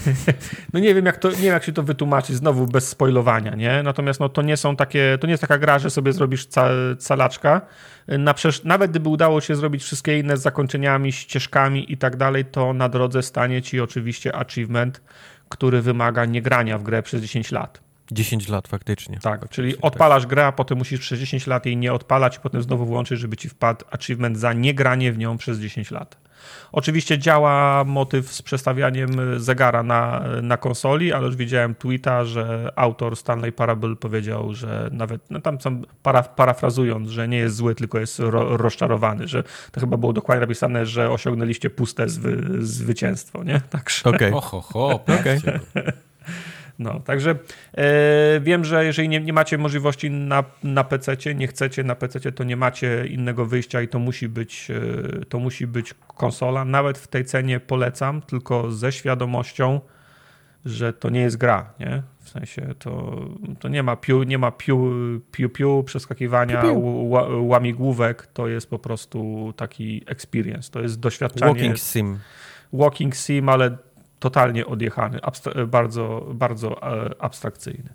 no 0.73 0.81
nie 0.81 0.95
wiem, 0.95 1.07
jak 1.07 1.17
to, 1.17 1.31
nie 1.31 1.37
wiem, 1.37 1.53
jak 1.53 1.65
się 1.65 1.73
to 1.73 1.83
wytłumaczyć, 1.83 2.37
znowu 2.37 2.67
bez 2.67 2.89
spoilowania, 2.89 3.55
nie? 3.55 3.83
Natomiast 3.83 4.21
no, 4.21 4.29
to 4.29 4.43
nie 4.43 4.57
są 4.57 4.77
takie, 4.77 5.19
to 5.21 5.27
nie 5.27 5.31
jest 5.31 5.41
taka 5.41 5.59
gra, 5.59 5.79
że 5.79 5.91
sobie 5.91 6.13
zrobisz 6.13 6.47
ca, 6.47 6.69
calaczka. 6.99 7.61
Na 8.09 8.35
nawet 8.65 8.91
gdyby 8.91 9.09
udało 9.09 9.41
się 9.41 9.57
zrobić 9.57 9.83
wszystkie 9.83 10.19
inne 10.19 10.37
z 10.37 10.43
zakończeniami, 10.43 11.13
ścieżkami 11.13 11.93
i 11.93 11.97
tak 11.97 12.17
dalej, 12.17 12.45
to 12.45 12.73
na 12.73 12.89
drodze 12.89 13.23
stanie 13.23 13.63
ci 13.63 13.81
oczywiście 13.81 14.37
achievement, 14.37 15.03
który 15.49 15.83
wymaga 15.83 16.25
niegrania 16.25 16.79
w 16.79 16.83
grę 16.83 17.03
przez 17.03 17.23
10 17.23 17.53
lat. 17.53 17.88
10 18.13 18.49
lat 18.49 18.69
faktycznie. 18.69 19.19
Tak, 19.23 19.49
czyli 19.49 19.75
tak. 19.75 19.85
odpalasz 19.85 20.27
grę, 20.27 20.47
a 20.47 20.53
potem 20.53 20.79
musisz 20.79 21.01
przez 21.01 21.21
10 21.21 21.47
lat 21.47 21.67
jej 21.67 21.77
nie 21.77 21.93
odpalać 21.93 22.37
i 22.37 22.41
potem 22.41 22.63
znowu 22.63 22.87
włączyć, 22.87 23.21
żeby 23.21 23.37
ci 23.37 23.49
wpadł 23.49 23.85
achievement 23.91 24.39
za 24.39 24.53
niegranie 24.53 25.13
w 25.13 25.19
nią 25.19 25.39
przez 25.39 25.59
10 25.59 25.91
lat. 25.91 26.29
Oczywiście 26.73 27.19
działa 27.19 27.85
motyw 27.85 28.33
z 28.33 28.43
przestawianiem 28.43 29.41
zegara 29.41 29.83
na, 29.83 30.25
na 30.43 30.57
konsoli, 30.57 31.13
ale 31.13 31.27
już 31.27 31.37
widziałem 31.37 31.75
tweeta, 31.75 32.25
że 32.25 32.73
autor 32.77 33.17
Stanley 33.17 33.53
Parable 33.53 33.97
powiedział, 33.97 34.55
że 34.55 34.89
nawet, 34.93 35.31
no 35.31 35.41
tam 35.41 35.59
para, 36.03 36.23
parafrazując, 36.23 37.09
że 37.09 37.29
nie 37.29 37.39
jest 37.39 37.57
zły, 37.57 37.75
tylko 37.75 37.99
jest 37.99 38.19
ro, 38.19 38.57
rozczarowany, 38.57 39.29
że 39.29 39.43
to 39.73 39.81
chyba 39.81 39.97
było 39.97 40.13
dokładnie 40.13 40.41
napisane, 40.41 40.87
że 40.87 41.11
osiągnęliście 41.11 41.71
puste 41.71 42.09
zwy, 42.09 42.45
zwycięstwo, 42.61 43.45
nie? 43.45 43.61
Także... 43.71 44.11
Okej. 44.11 44.33
Okay. 44.33 44.51
Ho, 44.51 44.61
ho, 44.61 44.89
okay. 45.21 45.41
No, 46.79 47.01
także 47.01 47.31
e, 47.75 48.41
wiem, 48.41 48.65
że 48.65 48.85
jeżeli 48.85 49.09
nie, 49.09 49.21
nie 49.21 49.33
macie 49.33 49.59
możliwości 49.59 50.11
na, 50.11 50.45
na 50.63 50.85
PC, 50.85 51.17
nie 51.35 51.47
chcecie 51.47 51.85
na 51.85 51.95
PC, 51.95 52.33
to 52.33 52.45
nie 52.45 52.57
macie 52.57 53.07
innego 53.07 53.47
wyjścia 53.47 53.83
i 53.83 53.89
to 53.89 53.99
musi 53.99 54.29
być 54.29 54.69
e, 54.71 55.25
to 55.25 55.39
musi 55.39 55.67
być 55.67 55.95
konsola. 56.17 56.65
Nawet 56.65 56.99
w 56.99 57.09
tej 57.09 57.25
cenie 57.25 57.61
polecam, 57.61 58.23
tylko 58.23 58.71
ze 58.73 58.93
świadomością, 58.93 59.81
że 60.65 60.93
to 60.93 61.11
nie 61.11 61.21
jest 61.21 61.37
gra, 61.37 61.73
nie? 61.81 62.03
W 62.21 62.29
sensie 62.31 62.75
to, 62.79 63.21
to 63.61 63.69
nie 63.69 63.83
ma 63.83 63.97
piu, 63.97 64.23
nie 64.23 64.39
ma 64.39 64.51
piu, 64.51 64.91
piu, 65.33 65.49
piu 65.51 65.83
przeskakiwania, 65.87 66.63
Piu, 66.63 66.69
piu. 66.69 66.81
ła- 67.11 67.47
łamigłówek, 67.49 68.27
to 68.27 68.49
jest 68.49 68.71
po 68.71 68.79
prostu 68.79 69.53
taki 69.57 70.03
experience, 70.07 70.71
to 70.71 70.81
jest 70.81 71.01
doświadczenie 71.01 71.53
Walking 71.53 71.79
sim. 71.79 72.19
walking 72.73 73.17
sim, 73.17 73.49
ale 73.49 73.77
totalnie 74.19 74.67
odjechany, 74.67 75.19
abstra- 75.19 75.67
bardzo, 75.67 76.27
bardzo 76.35 76.83
e, 76.83 77.23
abstrakcyjny. 77.23 77.91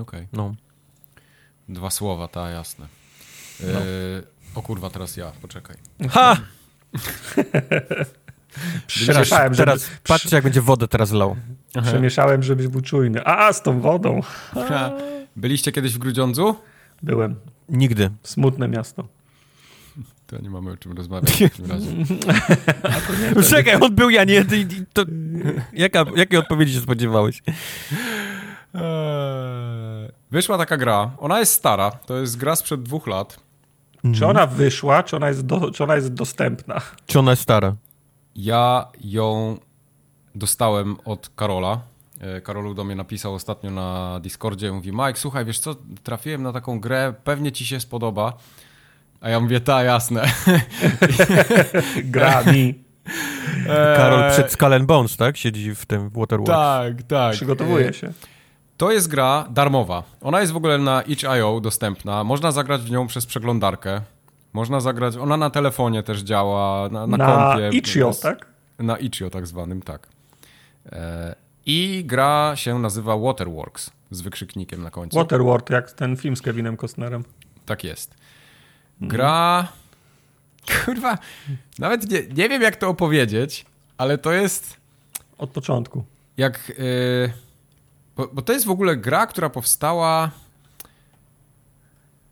Okej. 0.00 0.28
No. 0.32 0.54
Dwa 1.68 1.90
słowa, 1.90 2.28
ta, 2.28 2.50
jasne. 2.50 2.86
E, 3.64 3.66
o 4.54 4.62
kurwa, 4.62 4.90
teraz 4.90 5.16
ja, 5.16 5.32
poczekaj. 5.42 5.76
Ha! 6.10 6.36
Przemieszałem, 8.86 9.54
żeby, 9.54 9.66
Teraz 9.66 9.90
patrzcie, 10.08 10.36
jak 10.36 10.44
będzie 10.44 10.60
wodę 10.60 10.88
teraz 10.88 11.12
lał. 11.12 11.36
przemieszałem, 11.82 12.42
żebyś 12.42 12.68
był 12.68 12.80
czujny. 12.80 13.26
A, 13.26 13.52
z 13.52 13.62
tą 13.62 13.80
wodą 13.80 14.20
Byliście 15.36 15.72
kiedyś 15.72 15.94
w 15.94 15.98
Grudziądzu? 15.98 16.56
byłem. 17.02 17.34
Nigdy. 17.68 18.10
Smutne 18.22 18.68
miasto. 18.68 19.08
To 20.36 20.42
nie 20.42 20.50
mamy 20.50 20.70
o 20.70 20.76
czym 20.76 20.92
rozmawiać 20.92 21.32
w 21.32 21.38
takim 21.38 21.66
razie. 21.66 21.90
Czekaj, 23.50 23.74
on 23.80 23.94
był, 23.94 24.10
ja 24.10 24.24
nie. 24.24 24.44
To, 24.92 25.02
jaka, 25.72 26.04
jakiej 26.16 26.38
odpowiedzi 26.38 26.74
się 26.74 26.80
spodziewałeś? 26.80 27.42
Eee, 28.74 30.12
Wyszła 30.30 30.58
taka 30.58 30.76
gra, 30.76 31.10
ona 31.18 31.38
jest 31.40 31.52
stara, 31.52 31.90
to 31.90 32.16
jest 32.16 32.36
gra 32.36 32.56
sprzed 32.56 32.82
dwóch 32.82 33.06
lat. 33.06 33.40
Czy 34.14 34.26
ona 34.26 34.46
wyszła, 34.46 35.02
czy 35.02 35.16
ona 35.16 35.28
jest, 35.28 35.46
do, 35.46 35.70
czy 35.70 35.84
ona 35.84 35.94
jest 35.94 36.14
dostępna? 36.14 36.80
Czy 37.06 37.18
ona 37.18 37.30
jest 37.30 37.42
stara? 37.42 37.74
Ja 38.36 38.86
ją 39.04 39.58
dostałem 40.34 40.96
od 41.04 41.30
Karola. 41.36 41.80
E, 42.20 42.40
Karolu 42.40 42.74
do 42.74 42.84
mnie 42.84 42.94
napisał 42.96 43.34
ostatnio 43.34 43.70
na 43.70 44.20
Discordzie, 44.20 44.72
mówi 44.72 44.92
Mike, 44.92 45.16
słuchaj, 45.16 45.44
wiesz 45.44 45.58
co, 45.58 45.76
trafiłem 46.02 46.42
na 46.42 46.52
taką 46.52 46.80
grę, 46.80 47.14
pewnie 47.24 47.52
ci 47.52 47.66
się 47.66 47.80
spodoba. 47.80 48.32
A 49.24 49.28
ja 49.30 49.40
mówię, 49.40 49.60
ta, 49.60 49.82
jasne. 49.82 50.22
Gra 52.04 52.42
mi. 52.42 52.84
Karol 53.96 54.30
przed 54.30 54.52
Skull 54.52 54.72
and 54.72 54.84
Bones, 54.86 55.16
tak? 55.16 55.36
Siedzi 55.36 55.74
w 55.74 55.86
tym 55.86 56.10
Waterworks. 56.10 56.52
Tak, 56.52 57.02
tak. 57.02 57.32
Przygotowuje 57.32 57.88
E, 57.88 57.92
się. 57.92 58.12
To 58.76 58.92
jest 58.92 59.08
gra 59.08 59.46
darmowa. 59.50 60.02
Ona 60.20 60.40
jest 60.40 60.52
w 60.52 60.56
ogóle 60.56 60.78
na 60.78 61.02
itch.io 61.02 61.60
dostępna. 61.60 62.24
Można 62.24 62.52
zagrać 62.52 62.80
w 62.82 62.90
nią 62.90 63.06
przez 63.06 63.26
przeglądarkę. 63.26 64.00
Można 64.52 64.80
zagrać, 64.80 65.16
ona 65.16 65.36
na 65.36 65.50
telefonie 65.50 66.02
też 66.02 66.20
działa, 66.20 66.88
na, 66.88 67.06
na, 67.06 67.16
Na 67.16 67.26
kompie. 67.26 67.78
Itch.io, 67.78 68.12
tak? 68.22 68.46
Na 68.78 68.96
itch.io 68.96 69.30
tak 69.30 69.46
zwanym, 69.46 69.82
tak. 69.82 70.08
E, 70.92 71.34
I 71.66 72.02
gra 72.06 72.52
się 72.56 72.78
nazywa 72.78 73.16
Waterworks 73.18 73.90
z 74.10 74.20
wykrzyknikiem 74.20 74.82
na 74.82 74.90
końcu. 74.90 75.18
Waterworld, 75.18 75.70
jak 75.70 75.92
ten 75.92 76.16
film 76.16 76.36
z 76.36 76.42
Kevinem 76.42 76.76
Costnerem. 76.76 77.24
Tak 77.66 77.84
jest. 77.84 78.14
Gra. 79.08 79.68
Kurwa, 80.84 81.18
nawet 81.78 82.10
nie, 82.10 82.22
nie 82.22 82.48
wiem 82.48 82.62
jak 82.62 82.76
to 82.76 82.88
opowiedzieć, 82.88 83.64
ale 83.98 84.18
to 84.18 84.32
jest 84.32 84.76
Od 85.38 85.50
początku. 85.50 86.04
jak. 86.36 86.68
Yy, 86.68 87.32
bo, 88.16 88.28
bo 88.32 88.42
to 88.42 88.52
jest 88.52 88.66
w 88.66 88.70
ogóle 88.70 88.96
gra, 88.96 89.26
która 89.26 89.50
powstała. 89.50 90.30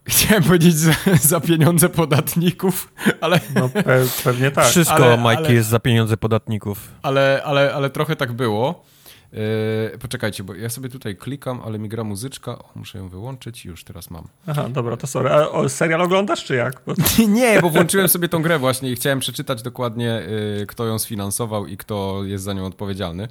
Chciałem 0.09 0.43
powiedzieć 0.43 0.75
za, 0.75 0.93
za 1.21 1.41
pieniądze 1.41 1.89
podatników, 1.89 2.93
ale, 3.21 3.41
No 3.55 3.69
pe 3.69 4.05
pewnie 4.25 4.51
tak. 4.51 4.67
Wszystko, 4.67 4.97
Ale- 4.97 5.17
Majki, 5.17 5.45
ale- 5.45 5.55
jest 5.55 5.69
za 5.69 5.81
pieniądze 5.81 6.17
podatników. 6.17 6.89
ale, 7.03 7.43
ale, 7.45 7.75
ale 7.75 7.91
trochę 7.91 8.17
tak 8.17 8.33
było. 8.33 8.85
Yy, 9.33 9.99
poczekajcie, 9.99 10.45
bo 10.45 10.55
ja 10.55 10.69
sobie 10.69 10.89
tutaj 10.89 11.17
klikam, 11.17 11.61
ale 11.65 11.79
mi 11.79 11.89
gra 11.89 12.05
muzyczka. 12.05 12.59
O, 12.59 12.65
muszę 12.75 12.99
ją 12.99 13.09
wyłączyć, 13.09 13.65
już 13.65 13.85
teraz 13.85 14.11
mam. 14.11 14.29
Aha, 14.47 14.69
dobra, 14.69 14.97
to 14.97 15.07
sorry. 15.07 15.31
A 15.31 15.49
o, 15.49 15.69
serial 15.69 16.01
oglądasz, 16.03 16.45
czy 16.45 16.55
jak? 16.55 16.83
Bo... 16.87 16.95
Nie, 17.29 17.61
bo 17.63 17.71
włączyłem 17.71 18.09
sobie 18.09 18.29
tą 18.29 18.43
grę 18.43 18.59
właśnie 18.59 18.91
i 18.91 18.97
chciałem 18.97 19.21
przeczytać 19.21 19.63
dokładnie, 19.63 20.23
y, 20.63 20.67
kto 20.67 20.87
ją 20.87 20.99
sfinansował 20.99 21.67
i 21.67 21.77
kto 21.77 22.25
jest 22.25 22.45
za 22.45 22.53
nią 22.53 22.67
odpowiedzialny. 22.67 23.25
Y, 23.25 23.29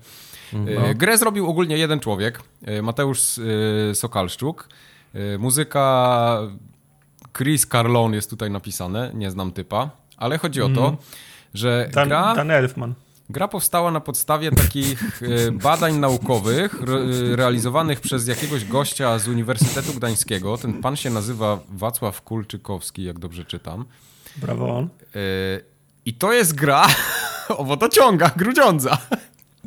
No. 0.54 0.82
Grę 0.96 1.18
zrobił 1.18 1.50
ogólnie 1.50 1.78
jeden 1.78 2.00
człowiek, 2.00 2.42
y, 2.68 2.82
Mateusz 2.82 3.38
y, 3.38 3.92
Sokalszczuk. 3.94 4.70
Muzyka 5.40 6.38
Chris 7.38 7.68
Carlon 7.68 8.14
jest 8.14 8.30
tutaj 8.30 8.52
napisane, 8.52 9.12
nie 9.14 9.32
znam 9.32 9.52
typa, 9.52 9.90
ale 10.18 10.38
chodzi 10.38 10.62
o 10.62 10.70
to, 10.70 10.98
że 11.54 11.90
Dan, 11.94 12.08
gra... 12.08 12.36
Dan 12.36 12.52
Elfman. 12.52 12.94
Gra 13.32 13.48
powstała 13.48 13.92
na 13.92 14.00
podstawie 14.00 14.52
takich 14.52 15.04
e, 15.48 15.52
badań 15.52 15.98
naukowych 15.98 16.84
re, 16.84 16.96
e, 16.96 17.36
realizowanych 17.36 18.02
przez 18.02 18.28
jakiegoś 18.28 18.66
gościa 18.66 19.20
z 19.20 19.28
Uniwersytetu 19.28 19.94
Gdańskiego. 19.94 20.58
Ten 20.58 20.82
pan 20.82 20.96
się 20.96 21.10
nazywa 21.10 21.60
Wacław 21.70 22.22
Kulczykowski, 22.22 23.04
jak 23.04 23.20
dobrze 23.20 23.46
czytam. 23.46 23.86
Brawo 24.38 24.78
on. 24.78 24.84
E, 24.84 24.90
I 26.06 26.14
to 26.14 26.34
jest 26.34 26.56
gra 26.56 26.88
o 27.58 27.64
wodociągach 27.64 28.38
Grudziądza. 28.38 28.98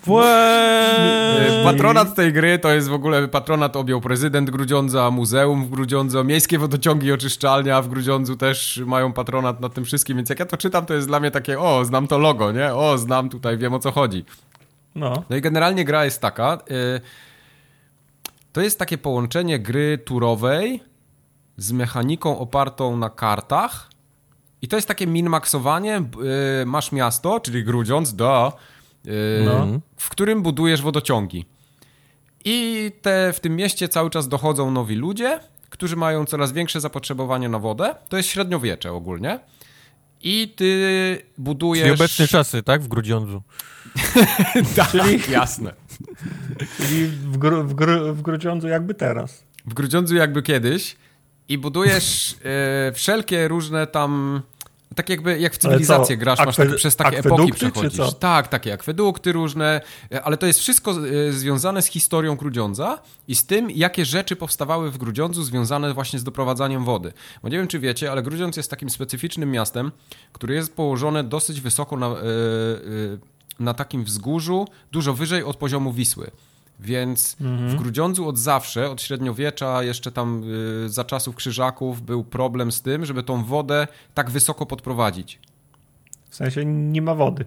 E, 0.09 1.64
Patronat 1.64 2.14
tej 2.14 2.32
gry 2.32 2.59
to 2.59 2.72
jest 2.72 2.89
w 2.89 2.93
ogóle 2.93 3.28
patronat 3.28 3.76
objął 3.76 4.01
prezydent 4.01 4.51
Grudziądza, 4.51 5.10
muzeum 5.10 5.64
w 5.64 5.70
Grudziądzu, 5.70 6.24
miejskie 6.24 6.59
wodociągi 6.59 7.06
i 7.06 7.12
oczyszczalnia 7.12 7.82
w 7.82 7.89
Grudziądzu 7.89 8.36
też 8.36 8.82
mają 8.86 9.12
patronat 9.12 9.60
nad 9.60 9.74
tym 9.74 9.85
wszystkim, 9.85 10.16
więc 10.16 10.28
jak 10.31 10.39
ja 10.39 10.47
to 10.47 10.56
czytam, 10.56 10.86
to 10.86 10.94
jest 10.94 11.06
dla 11.06 11.20
mnie 11.20 11.31
takie, 11.31 11.60
o, 11.60 11.85
znam 11.85 12.06
to 12.06 12.18
logo, 12.18 12.52
nie? 12.52 12.74
O, 12.74 12.98
znam 12.98 13.28
tutaj, 13.28 13.59
wiem 13.59 13.74
o 13.74 13.78
co 13.78 13.93
chodzi. 13.93 14.24
No. 14.94 15.24
No 15.31 15.36
i 15.36 15.40
generalnie 15.40 15.85
gra 15.85 16.05
jest 16.05 16.20
taka. 16.20 16.59
y, 16.70 17.01
to 18.52 18.60
jest 18.60 18.78
takie 18.78 18.98
połączenie 18.98 19.59
gry 19.59 19.98
turowej 19.98 20.82
z 21.56 21.72
mechaniką 21.72 22.39
opartą 22.39 22.97
na 22.97 23.10
kartach. 23.10 23.90
I 24.62 24.68
to 24.68 24.76
jest 24.76 24.89
takie 24.89 25.06
min-maxowanie. 25.06 26.05
y, 26.62 26.66
masz 26.66 26.93
miasto, 26.93 27.40
czyli 27.40 27.64
Grudziądz, 27.64 28.14
da, 28.16 28.52
No. 29.44 29.81
w 29.97 30.09
którym 30.09 30.43
budujesz 30.43 30.82
wodociągi. 30.82 31.47
I 32.44 32.90
te, 33.02 33.32
w 33.32 33.40
tym 33.40 33.56
mieście 33.56 33.89
cały 33.89 34.10
czas 34.10 34.28
dochodzą 34.28 34.70
nowi 34.70 34.94
ludzie, 34.94 35.40
którzy 35.70 35.97
mają 35.97 36.24
coraz 36.24 36.52
większe 36.52 36.81
zapotrzebowanie 36.81 37.48
na 37.48 37.59
wodę. 37.59 37.94
To 38.09 38.16
jest 38.16 38.28
średniowiecze 38.28 38.93
ogólnie. 38.93 39.40
I 40.22 40.52
ty 40.56 41.22
budujesz... 41.39 41.82
Czyli 41.82 41.94
obecne 41.94 42.28
czasy, 42.28 42.62
tak? 42.62 42.82
W 42.82 42.89
Grudziądzu. 42.89 43.43
tak, 44.76 45.28
jasne. 45.28 45.72
Czyli 46.76 47.06
w, 47.06 47.36
gru, 47.39 47.64
w, 47.64 47.74
gru, 47.74 48.14
w 48.14 48.22
Grudziądzu 48.22 48.68
jakby 48.68 48.94
teraz. 48.94 49.44
w 49.66 49.74
Grudziądzu 49.74 50.16
jakby 50.16 50.43
kiedyś 50.43 50.97
i 51.48 51.59
budujesz 51.59 52.36
e, 52.44 52.93
wszelkie 52.93 53.48
różne 53.48 53.86
tam 53.86 54.43
tak 54.95 55.09
jakby 55.09 55.39
jak 55.39 55.55
w 55.55 55.59
cywilizację 55.59 56.16
grasz, 56.16 56.39
masz 56.39 56.57
takie, 56.57 56.75
przez 56.75 56.97
takie 56.97 57.19
epoki 57.19 57.53
przechodzisz. 57.53 58.15
Tak, 58.19 58.49
takie 58.49 58.73
akwedukty 58.73 59.33
różne, 59.33 59.81
e, 60.12 60.23
ale 60.23 60.37
to 60.37 60.47
jest 60.47 60.61
wszystko 60.61 60.91
e, 61.29 61.33
związane 61.33 61.83
z 61.83 61.87
historią 61.87 62.37
Grudziądza 62.37 62.99
i 63.29 63.35
z 63.35 63.47
tym, 63.47 63.71
jakie 63.71 64.05
rzeczy 64.05 64.37
powstawały 64.37 64.91
w 64.91 64.99
Grudziądzu 64.99 65.43
związane 65.43 65.95
właśnie 65.95 66.19
z 66.19 66.25
doprowadzaniem 66.25 66.85
wody. 66.85 67.12
Bo 67.43 67.49
nie 67.49 67.59
wiem, 67.59 67.66
czy 67.66 67.79
wiecie, 67.79 68.12
ale 68.12 68.23
Grudziądz 68.23 68.57
jest 68.57 68.71
takim 68.71 68.91
specyficznym 68.91 69.51
miastem, 69.51 69.93
które 70.33 70.55
jest 70.55 70.77
położone 70.77 71.25
dosyć 71.25 71.61
wysoko 71.61 71.97
na, 71.97 72.07
e, 72.07 72.15
na 73.61 73.75
takim 73.75 74.05
wzgórzu, 74.05 74.69
dużo 74.93 75.15
wyżej 75.15 75.45
od 75.45 75.57
poziomu 75.57 75.93
Wisły. 75.93 76.31
Więc 76.81 77.37
w 77.41 77.75
Grudziądzu 77.75 78.29
od 78.29 78.39
zawsze, 78.39 78.91
od 78.91 79.03
średniowiecza, 79.03 79.83
jeszcze 79.83 80.13
tam 80.13 80.43
y, 80.85 80.89
za 80.89 81.05
czasów 81.05 81.37
krzyżaków, 81.37 82.03
był 82.03 82.25
problem 82.25 82.73
z 82.73 82.83
tym, 82.83 83.05
żeby 83.05 83.23
tą 83.23 83.45
wodę 83.45 83.87
tak 84.15 84.31
wysoko 84.31 84.67
podprowadzić. 84.67 85.39
W 86.31 86.37
sensie 86.37 86.65
nie 86.65 87.03
ma 87.03 87.15
wody. 87.15 87.45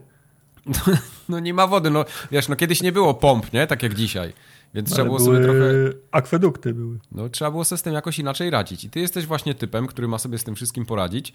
No 1.30 1.40
nie 1.40 1.54
ma 1.54 1.68
wody, 1.68 1.90
no 1.90 2.06
wiesz, 2.32 2.48
no 2.48 2.56
kiedyś 2.56 2.82
nie 2.82 2.92
było 2.92 3.14
pomp, 3.14 3.54
nie? 3.54 3.68
Tak 3.68 3.84
jak 3.84 3.94
dzisiaj. 3.94 4.34
Więc 4.74 4.90
trzeba 4.90 5.02
Ale 5.02 5.10
było 5.10 5.20
były 5.20 5.36
sobie 5.36 5.46
trochę, 5.48 5.74
akwedukty 6.12 6.74
były. 6.74 7.00
no 7.12 7.30
trzeba 7.30 7.52
było 7.52 7.66
sobie 7.66 7.80
z 7.80 7.84
tym 7.84 7.94
jakoś 7.94 8.20
inaczej 8.20 8.50
radzić. 8.50 8.84
I 8.84 8.90
ty 8.90 9.00
jesteś 9.00 9.26
właśnie 9.26 9.56
typem, 9.56 9.88
który 9.88 10.08
ma 10.08 10.18
sobie 10.18 10.38
z 10.38 10.44
tym 10.44 10.56
wszystkim 10.56 10.86
poradzić. 10.86 11.34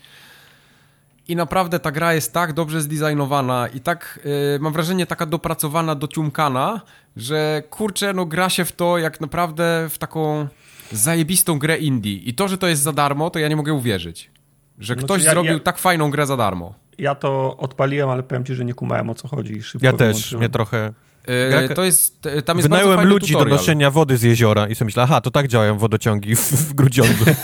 I 1.29 1.37
naprawdę 1.37 1.79
ta 1.79 1.91
gra 1.93 2.15
jest 2.15 2.33
tak 2.33 2.53
dobrze 2.53 2.81
zdesignowana 2.81 3.69
i 3.69 3.81
tak, 3.81 4.21
y, 4.57 4.59
mam 4.61 4.73
wrażenie, 4.73 5.07
taka 5.07 5.27
dopracowana, 5.27 5.95
dociumkana, 5.95 6.81
że 7.17 7.63
kurczę, 7.71 8.13
no 8.13 8.27
gra 8.27 8.51
się 8.51 8.65
w 8.65 8.73
to 8.73 8.99
jak 8.99 9.21
naprawdę 9.21 9.87
w 9.91 9.99
taką 9.99 10.49
zajebistą 10.93 11.59
grę 11.59 11.79
indie. 11.79 12.13
I 12.13 12.35
to, 12.35 12.49
że 12.49 12.59
to 12.59 12.67
jest 12.69 12.83
za 12.83 12.93
darmo, 12.93 13.31
to 13.31 13.39
ja 13.39 13.49
nie 13.49 13.57
mogę 13.57 13.73
uwierzyć. 13.73 14.31
Że 14.79 14.95
Znaczy, 14.95 15.05
ktoś 15.07 15.25
ja- 15.25 15.31
zrobił 15.31 15.53
ja- 15.53 15.59
tak 15.61 15.79
fajną 15.79 16.11
grę 16.11 16.27
za 16.27 16.37
darmo. 16.37 16.75
Ja 16.99 17.15
to 17.15 17.57
odpaliłem, 17.57 18.11
ale 18.11 18.23
powiem 18.23 18.45
ci, 18.45 18.55
że 18.55 18.65
nie 18.65 18.75
kumałem 18.75 19.11
o 19.11 19.15
co 19.15 19.29
chodzi. 19.29 19.63
szybko 19.63 19.87
Ja 19.87 19.93
też, 19.93 19.99
wyłączyłem. 20.17 20.41
mnie 20.41 20.49
trochę... 20.49 20.93
Yy, 21.29 21.69
to 21.69 21.85
jest, 21.85 22.27
e, 22.27 22.43
tam 22.43 22.57
jest 22.57 22.69
Wynająłem 22.69 23.09
ludzi 23.09 23.33
tutorial. 23.33 23.49
do 23.49 23.57
noszenia 23.57 23.91
wody 23.91 24.17
z 24.17 24.23
jeziora 24.23 24.69
i 24.69 24.75
sobie 24.75 24.87
myślę, 24.87 25.03
aha, 25.03 25.21
to 25.21 25.31
tak 25.31 25.49
działają 25.49 25.79
wodociągi 25.79 26.37
w, 26.37 26.41
w 26.41 26.75
Grudziądzu. 26.75 27.25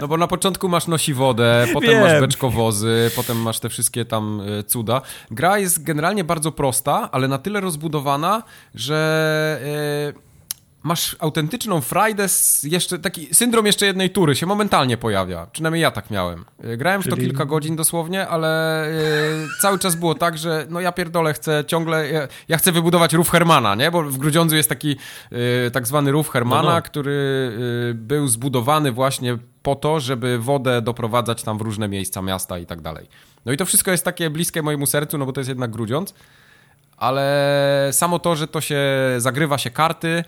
No 0.00 0.08
bo 0.08 0.16
na 0.16 0.26
początku 0.26 0.68
masz 0.68 0.86
nosi 0.86 1.14
wodę, 1.14 1.66
potem 1.72 1.90
Wiem. 1.90 2.00
masz 2.00 2.20
beczkowozy, 2.20 3.10
potem 3.16 3.36
masz 3.42 3.60
te 3.60 3.68
wszystkie 3.68 4.04
tam 4.04 4.42
e, 4.58 4.62
cuda. 4.62 5.02
Gra 5.30 5.58
jest 5.58 5.82
generalnie 5.82 6.24
bardzo 6.24 6.52
prosta, 6.52 7.08
ale 7.12 7.28
na 7.28 7.38
tyle 7.38 7.60
rozbudowana, 7.60 8.42
że 8.74 9.60
e, 10.16 10.33
masz 10.84 11.16
autentyczną 11.18 11.80
frajdę, 11.80 12.28
z 12.28 12.62
jeszcze 12.62 12.98
taki 12.98 13.34
syndrom 13.34 13.66
jeszcze 13.66 13.86
jednej 13.86 14.10
tury 14.10 14.36
się 14.36 14.46
momentalnie 14.46 14.96
pojawia. 14.96 15.46
Przynajmniej 15.52 15.82
ja 15.82 15.90
tak 15.90 16.10
miałem. 16.10 16.44
E, 16.64 16.76
Grałem 16.76 17.02
w 17.02 17.08
to 17.08 17.16
Czyli- 17.16 17.26
kilka 17.26 17.44
godzin 17.44 17.76
dosłownie, 17.76 18.28
ale 18.28 18.84
e, 18.86 18.90
cały 19.60 19.78
czas 19.78 19.94
było 19.94 20.14
tak, 20.14 20.38
że 20.38 20.66
no 20.70 20.80
ja 20.80 20.92
pierdolę, 20.92 21.32
chcę 21.34 21.64
ciągle, 21.66 22.10
ja, 22.10 22.28
ja 22.48 22.56
chcę 22.58 22.72
wybudować 22.72 23.12
rów 23.12 23.30
Hermana, 23.30 23.74
nie? 23.74 23.90
Bo 23.90 24.02
w 24.02 24.18
Grudziądzu 24.18 24.56
jest 24.56 24.68
taki 24.68 24.96
e, 25.66 25.70
tak 25.70 25.86
zwany 25.86 26.12
rów 26.12 26.30
Hermana, 26.30 26.62
No, 26.68 26.74
no. 26.74 26.82
który 26.82 27.52
e, 27.90 27.94
był 27.94 28.28
zbudowany 28.28 28.92
właśnie 28.92 29.38
po 29.62 29.74
to, 29.76 30.00
żeby 30.00 30.38
wodę 30.38 30.82
doprowadzać 30.82 31.42
tam 31.42 31.58
w 31.58 31.60
różne 31.60 31.88
miejsca 31.88 32.22
miasta 32.22 32.58
i 32.58 32.66
tak 32.66 32.80
dalej. 32.80 33.06
No 33.46 33.52
i 33.52 33.56
to 33.56 33.64
wszystko 33.66 33.90
jest 33.90 34.04
takie 34.04 34.30
bliskie 34.30 34.62
mojemu 34.62 34.86
sercu, 34.86 35.18
no 35.18 35.26
bo 35.26 35.32
to 35.32 35.40
jest 35.40 35.48
jednak 35.48 35.70
Grudziądz, 35.70 36.14
ale 36.96 37.88
samo 37.92 38.18
to, 38.18 38.36
że 38.36 38.48
to 38.48 38.60
się 38.60 38.80
zagrywa 39.18 39.58
się 39.58 39.70
karty, 39.70 40.24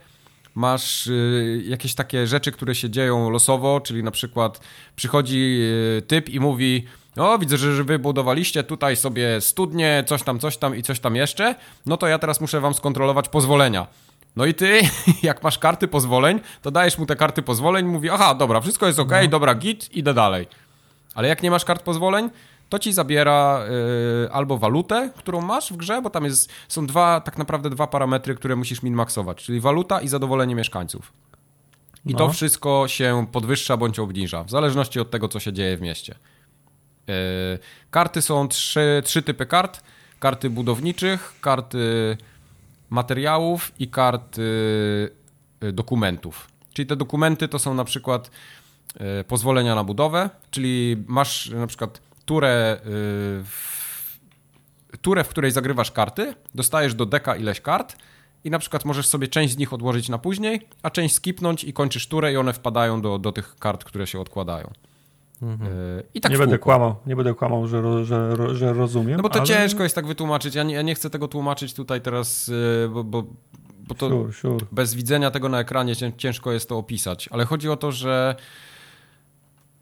masz 0.57 1.07
y, 1.07 1.63
jakieś 1.67 1.95
takie 1.95 2.27
rzeczy, 2.27 2.53
które 2.53 2.75
się 2.75 2.91
dzieją 2.91 3.31
losowo, 3.31 3.81
czyli 3.81 4.03
na 4.03 4.11
przykład 4.11 4.61
przychodzi 4.97 5.61
y, 5.99 6.03
typ 6.03 6.29
i 6.29 6.41
mówi 6.41 6.85
o, 7.17 7.39
widzę, 7.39 7.57
że 7.57 7.77
że 7.77 7.85
wy 7.85 7.99
budowaliście 7.99 8.63
tutaj 8.63 8.97
sobie 8.97 9.41
studnie, 9.41 10.05
coś 10.07 10.23
tam, 10.23 10.39
coś 10.39 10.57
tam 10.57 10.77
i 10.77 10.83
coś 10.83 11.01
tam 11.01 11.17
jeszcze, 11.17 11.55
no 11.87 11.97
to 11.97 12.07
ja 12.07 12.19
teraz 12.19 12.41
muszę 12.41 12.61
wam 12.61 12.75
skontrolować 12.75 13.29
pozwolenia. 13.29 13.87
No 14.37 14.47
i 14.47 14.55
ty, 14.55 14.81
jak 15.23 15.43
masz 15.43 15.59
karty 15.59 15.89
pozwoleń, 15.89 16.41
to 16.63 16.71
dajesz 16.71 16.99
mu 16.99 17.07
te 17.07 17.17
karty 17.17 17.43
pozwoleń, 17.43 17.87
mówi, 17.87 18.11
aha, 18.11 18.35
dobra, 18.35 18.61
wszystko 18.61 18.87
jest 18.87 18.99
ok, 18.99 19.13
dobra, 19.29 19.55
git, 19.55 19.97
idę 19.97 20.15
dalej. 20.15 20.47
Ale 21.15 21.29
jak 21.29 21.43
nie 21.43 21.51
masz 21.51 21.65
kart 21.65 21.83
pozwoleń, 21.83 22.31
to 22.69 22.79
ci 22.79 22.93
zabiera 22.93 23.61
y, 24.27 24.33
albo 24.33 24.59
walutę, 24.59 25.11
którą 25.17 25.41
masz 25.41 25.73
w 25.73 25.77
grze, 25.77 26.03
bo 26.03 26.11
tam 26.11 26.25
jest, 26.25 26.53
są 26.69 26.87
dwa, 26.87 27.21
tak 27.21 27.39
naprawdę 27.39 27.71
dwa 27.71 27.87
parametry, 27.87 28.35
które 28.35 28.57
musisz 28.57 28.83
min-maxować, 28.83 29.35
czyli 29.35 29.61
waluta 29.61 30.01
i 30.01 30.09
zadowolenie 30.09 30.55
mieszkańców. 30.55 31.13
I 32.07 32.15
to 32.15 32.27
No. 32.27 32.33
wszystko 32.33 32.85
się 32.89 33.27
podwyższa 33.33 33.77
bądź 33.77 33.99
obniża, 33.99 34.45
w 34.45 34.51
zależności 34.51 35.01
od 35.01 35.11
tego, 35.11 35.29
co 35.29 35.41
się 35.41 35.53
dzieje 35.53 35.77
w 35.77 35.81
mieście. 35.81 36.15
Y, 36.15 37.59
karty 37.91 38.23
są 38.23 38.49
trzy, 38.49 39.03
trzy 39.05 39.23
typy 39.23 39.47
kart. 39.47 39.83
Karty 40.19 40.51
budowniczych, 40.51 41.35
karty 41.41 42.17
materiałów 42.91 43.73
i 43.79 43.89
karty 43.89 44.43
y, 45.63 45.73
dokumentów. 45.73 46.49
Czyli 46.73 46.87
te 46.87 46.97
dokumenty 46.97 47.49
to 47.49 47.59
są 47.59 47.75
na 47.75 47.85
przykład 47.85 48.31
y, 49.21 49.25
pozwolenia 49.25 49.75
na 49.75 49.85
budowę, 49.85 50.31
czyli 50.51 51.05
masz 51.07 51.51
na 51.51 51.67
przykład 51.67 52.01
turę, 52.27 52.77
y, 52.77 52.81
w, 53.45 53.89
turę, 55.01 55.25
w 55.25 55.29
której 55.29 55.51
zagrywasz 55.51 55.91
karty, 55.91 56.35
dostajesz 56.55 56.95
do 56.95 57.07
deka 57.07 57.37
ileś 57.37 57.61
kart 57.61 57.97
i 58.45 58.51
na 58.51 58.59
przykład 58.59 58.85
możesz 58.85 59.07
sobie 59.07 59.29
część 59.29 59.55
z 59.55 59.57
nich 59.57 59.73
odłożyć 59.73 60.09
na 60.09 60.19
później, 60.19 60.69
a 60.83 60.91
część 60.91 61.15
skipnąć 61.15 61.65
i 61.65 61.73
kończysz 61.73 62.09
turę 62.09 62.33
i 62.33 62.37
one 62.37 62.53
wpadają 62.53 63.01
do, 63.01 63.19
do 63.19 63.33
tych 63.33 63.57
kart, 63.57 63.85
które 63.85 64.07
się 64.07 64.21
odkładają. 64.21 64.71
Y, 65.43 65.47
I 66.15 66.21
tak 66.21 66.33
nie 66.33 66.39
będę 66.39 66.59
kłamał, 66.59 66.95
nie 67.07 67.17
będę 67.17 67.35
kłamał, 67.35 67.67
że, 67.67 68.05
że, 68.05 68.55
że 68.57 68.73
rozumiem. 68.73 69.17
No 69.17 69.23
bo 69.23 69.29
to 69.29 69.39
ale... 69.39 69.47
ciężko 69.47 69.83
jest 69.83 69.95
tak 69.95 70.07
wytłumaczyć. 70.07 70.55
Ja 70.55 70.63
nie, 70.63 70.75
ja 70.75 70.83
nie 70.83 70.95
chcę 70.95 71.11
tego 71.11 71.29
tłumaczyć 71.29 71.75
tutaj 71.75 72.01
teraz, 72.01 72.49
yy, 72.49 72.89
bo, 72.93 73.05
bo, 73.05 73.25
bo 73.79 73.95
to 73.95 74.09
Sure, 74.09 74.33
sure. 74.33 74.67
bez 74.73 74.95
widzenia 74.95 75.31
tego 75.31 75.49
na 75.49 75.61
ekranie 75.61 75.97
cię- 75.97 76.13
ciężko 76.17 76.53
jest 76.53 76.69
to 76.69 76.79
opisać. 76.79 77.29
Ale 77.33 77.45
chodzi 77.45 77.69
o 77.69 77.77
to, 77.77 77.93
że 77.93 78.37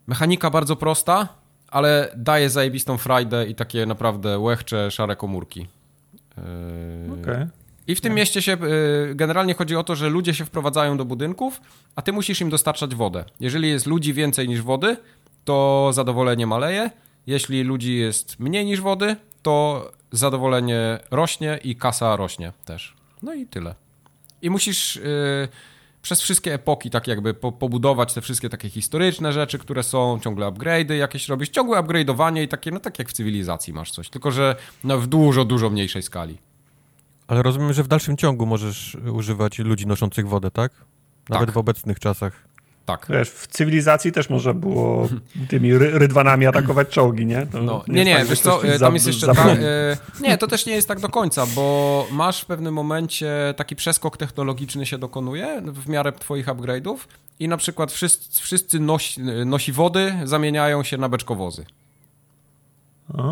mechanika 0.07 0.49
bardzo 0.49 0.75
prosta, 0.75 1.27
ale 1.75 2.11
daje 2.15 2.49
zajebistą 2.49 2.97
frajdę 2.97 3.47
i 3.47 3.55
takie 3.55 3.85
naprawdę 3.85 4.39
łechcze, 4.39 4.91
szare 4.91 5.15
komórki. 5.15 5.67
Yy, 6.37 7.21
Okej. 7.21 7.45
I 7.87 7.95
w 7.95 8.01
tym 8.01 8.13
mieście 8.13 8.41
się 8.41 8.51
yy, 8.51 9.15
generalnie 9.15 9.53
chodzi 9.53 9.75
o 9.75 9.83
to, 9.83 9.95
że 9.95 10.09
ludzie 10.09 10.33
się 10.33 10.45
wprowadzają 10.45 10.97
do 10.97 11.05
budynków, 11.05 11.61
a 11.95 12.01
ty 12.01 12.13
musisz 12.13 12.41
im 12.41 12.49
dostarczać 12.49 12.95
wodę. 12.95 13.25
Jeżeli 13.39 13.69
jest 13.69 13.85
ludzi 13.85 14.13
więcej 14.13 14.47
niż 14.47 14.61
wody, 14.61 14.97
to 15.45 15.89
zadowolenie 15.93 16.47
maleje. 16.47 16.89
Jeśli 17.27 17.63
ludzi 17.63 17.97
jest 17.97 18.39
mniej 18.39 18.65
niż 18.65 18.81
wody, 18.81 19.15
to 19.41 19.91
zadowolenie 20.11 20.99
rośnie 21.11 21.59
i 21.63 21.75
kasa 21.75 22.15
rośnie 22.15 22.53
też. 22.65 22.95
No 23.21 23.33
i 23.33 23.45
tyle. 23.45 23.75
I 24.41 24.49
musisz 24.49 24.95
yy, 24.95 25.47
przez 26.05 26.21
wszystkie 26.21 26.53
epoki 26.53 26.89
tak 26.89 27.07
jakby 27.07 27.33
po, 27.33 27.51
pobudować 27.51 28.13
te 28.13 28.21
wszystkie 28.21 28.49
takie 28.49 28.69
historyczne 28.69 29.33
rzeczy, 29.33 29.59
które 29.59 29.83
są, 29.83 30.19
ciągle 30.23 30.45
upgrade'y 30.45 30.93
jakieś 30.93 31.29
robisz, 31.29 31.49
ciągłe 31.49 31.79
upgrade'owanie 31.79 32.43
i 32.43 32.47
takie, 32.47 32.71
no 32.71 32.79
tak 32.79 32.99
jak 32.99 33.09
w 33.09 33.13
cywilizacji 33.13 33.73
masz 33.73 33.91
coś, 33.91 34.09
tylko 34.09 34.31
że 34.31 34.55
no, 34.83 34.97
w 34.97 35.07
dużo, 35.07 35.45
dużo 35.45 35.69
mniejszej 35.69 36.03
skali. 36.03 36.37
Ale 37.27 37.43
rozumiem, 37.43 37.73
że 37.73 37.83
w 37.83 37.87
dalszym 37.87 38.17
ciągu 38.17 38.45
możesz 38.45 38.97
używać 39.13 39.59
ludzi 39.59 39.87
noszących 39.87 40.27
wodę, 40.27 40.51
tak? 40.51 40.71
Nawet 41.29 41.47
Tak. 41.47 41.53
w 41.53 41.57
obecnych 41.57 41.99
czasach. 41.99 42.47
Tak. 42.85 43.07
Wiesz, 43.09 43.29
w 43.29 43.47
cywilizacji 43.47 44.11
też 44.11 44.29
można 44.29 44.53
było 44.53 45.09
tymi 45.49 45.73
ry 45.73 45.99
rydwanami 45.99 46.45
atakować 46.47 46.87
czołgi, 46.89 47.25
nie? 47.25 47.45
To 47.45 47.61
No, 47.61 47.83
nie 47.87 47.93
nie, 47.95 48.05
nie, 48.05 48.15
tak, 48.17 48.27
wiesz 48.27 48.39
co, 48.39 48.63
e, 48.67 48.79
tam 48.79 48.93
jest 48.93 49.07
jeszcze 49.07 49.25
zapomni. 49.25 49.55
ta, 49.55 49.61
e, 49.61 49.97
Nie, 50.21 50.37
to 50.37 50.47
też 50.47 50.65
nie 50.65 50.73
jest 50.75 50.87
tak 50.87 50.99
do 50.99 51.09
końca, 51.09 51.45
bo 51.55 52.07
masz 52.11 52.41
w 52.41 52.45
pewnym 52.45 52.73
momencie 52.73 53.53
taki 53.57 53.75
przeskok 53.75 54.17
technologiczny 54.17 54.85
się 54.85 54.97
dokonuje 54.97 55.61
w 55.65 55.89
miarę 55.89 56.11
twoich 56.11 56.45
upgrade'ów 56.47 56.97
i 57.39 57.47
na 57.47 57.57
przykład 57.57 57.91
wszyscy, 57.91 58.41
wszyscy 58.41 58.79
nosi, 58.79 59.21
nosi 59.45 59.71
wody 59.71 60.13
zamieniają 60.23 60.83
się 60.83 60.97
na 60.97 61.09
beczkowozy. 61.09 61.65
A, 63.17 63.23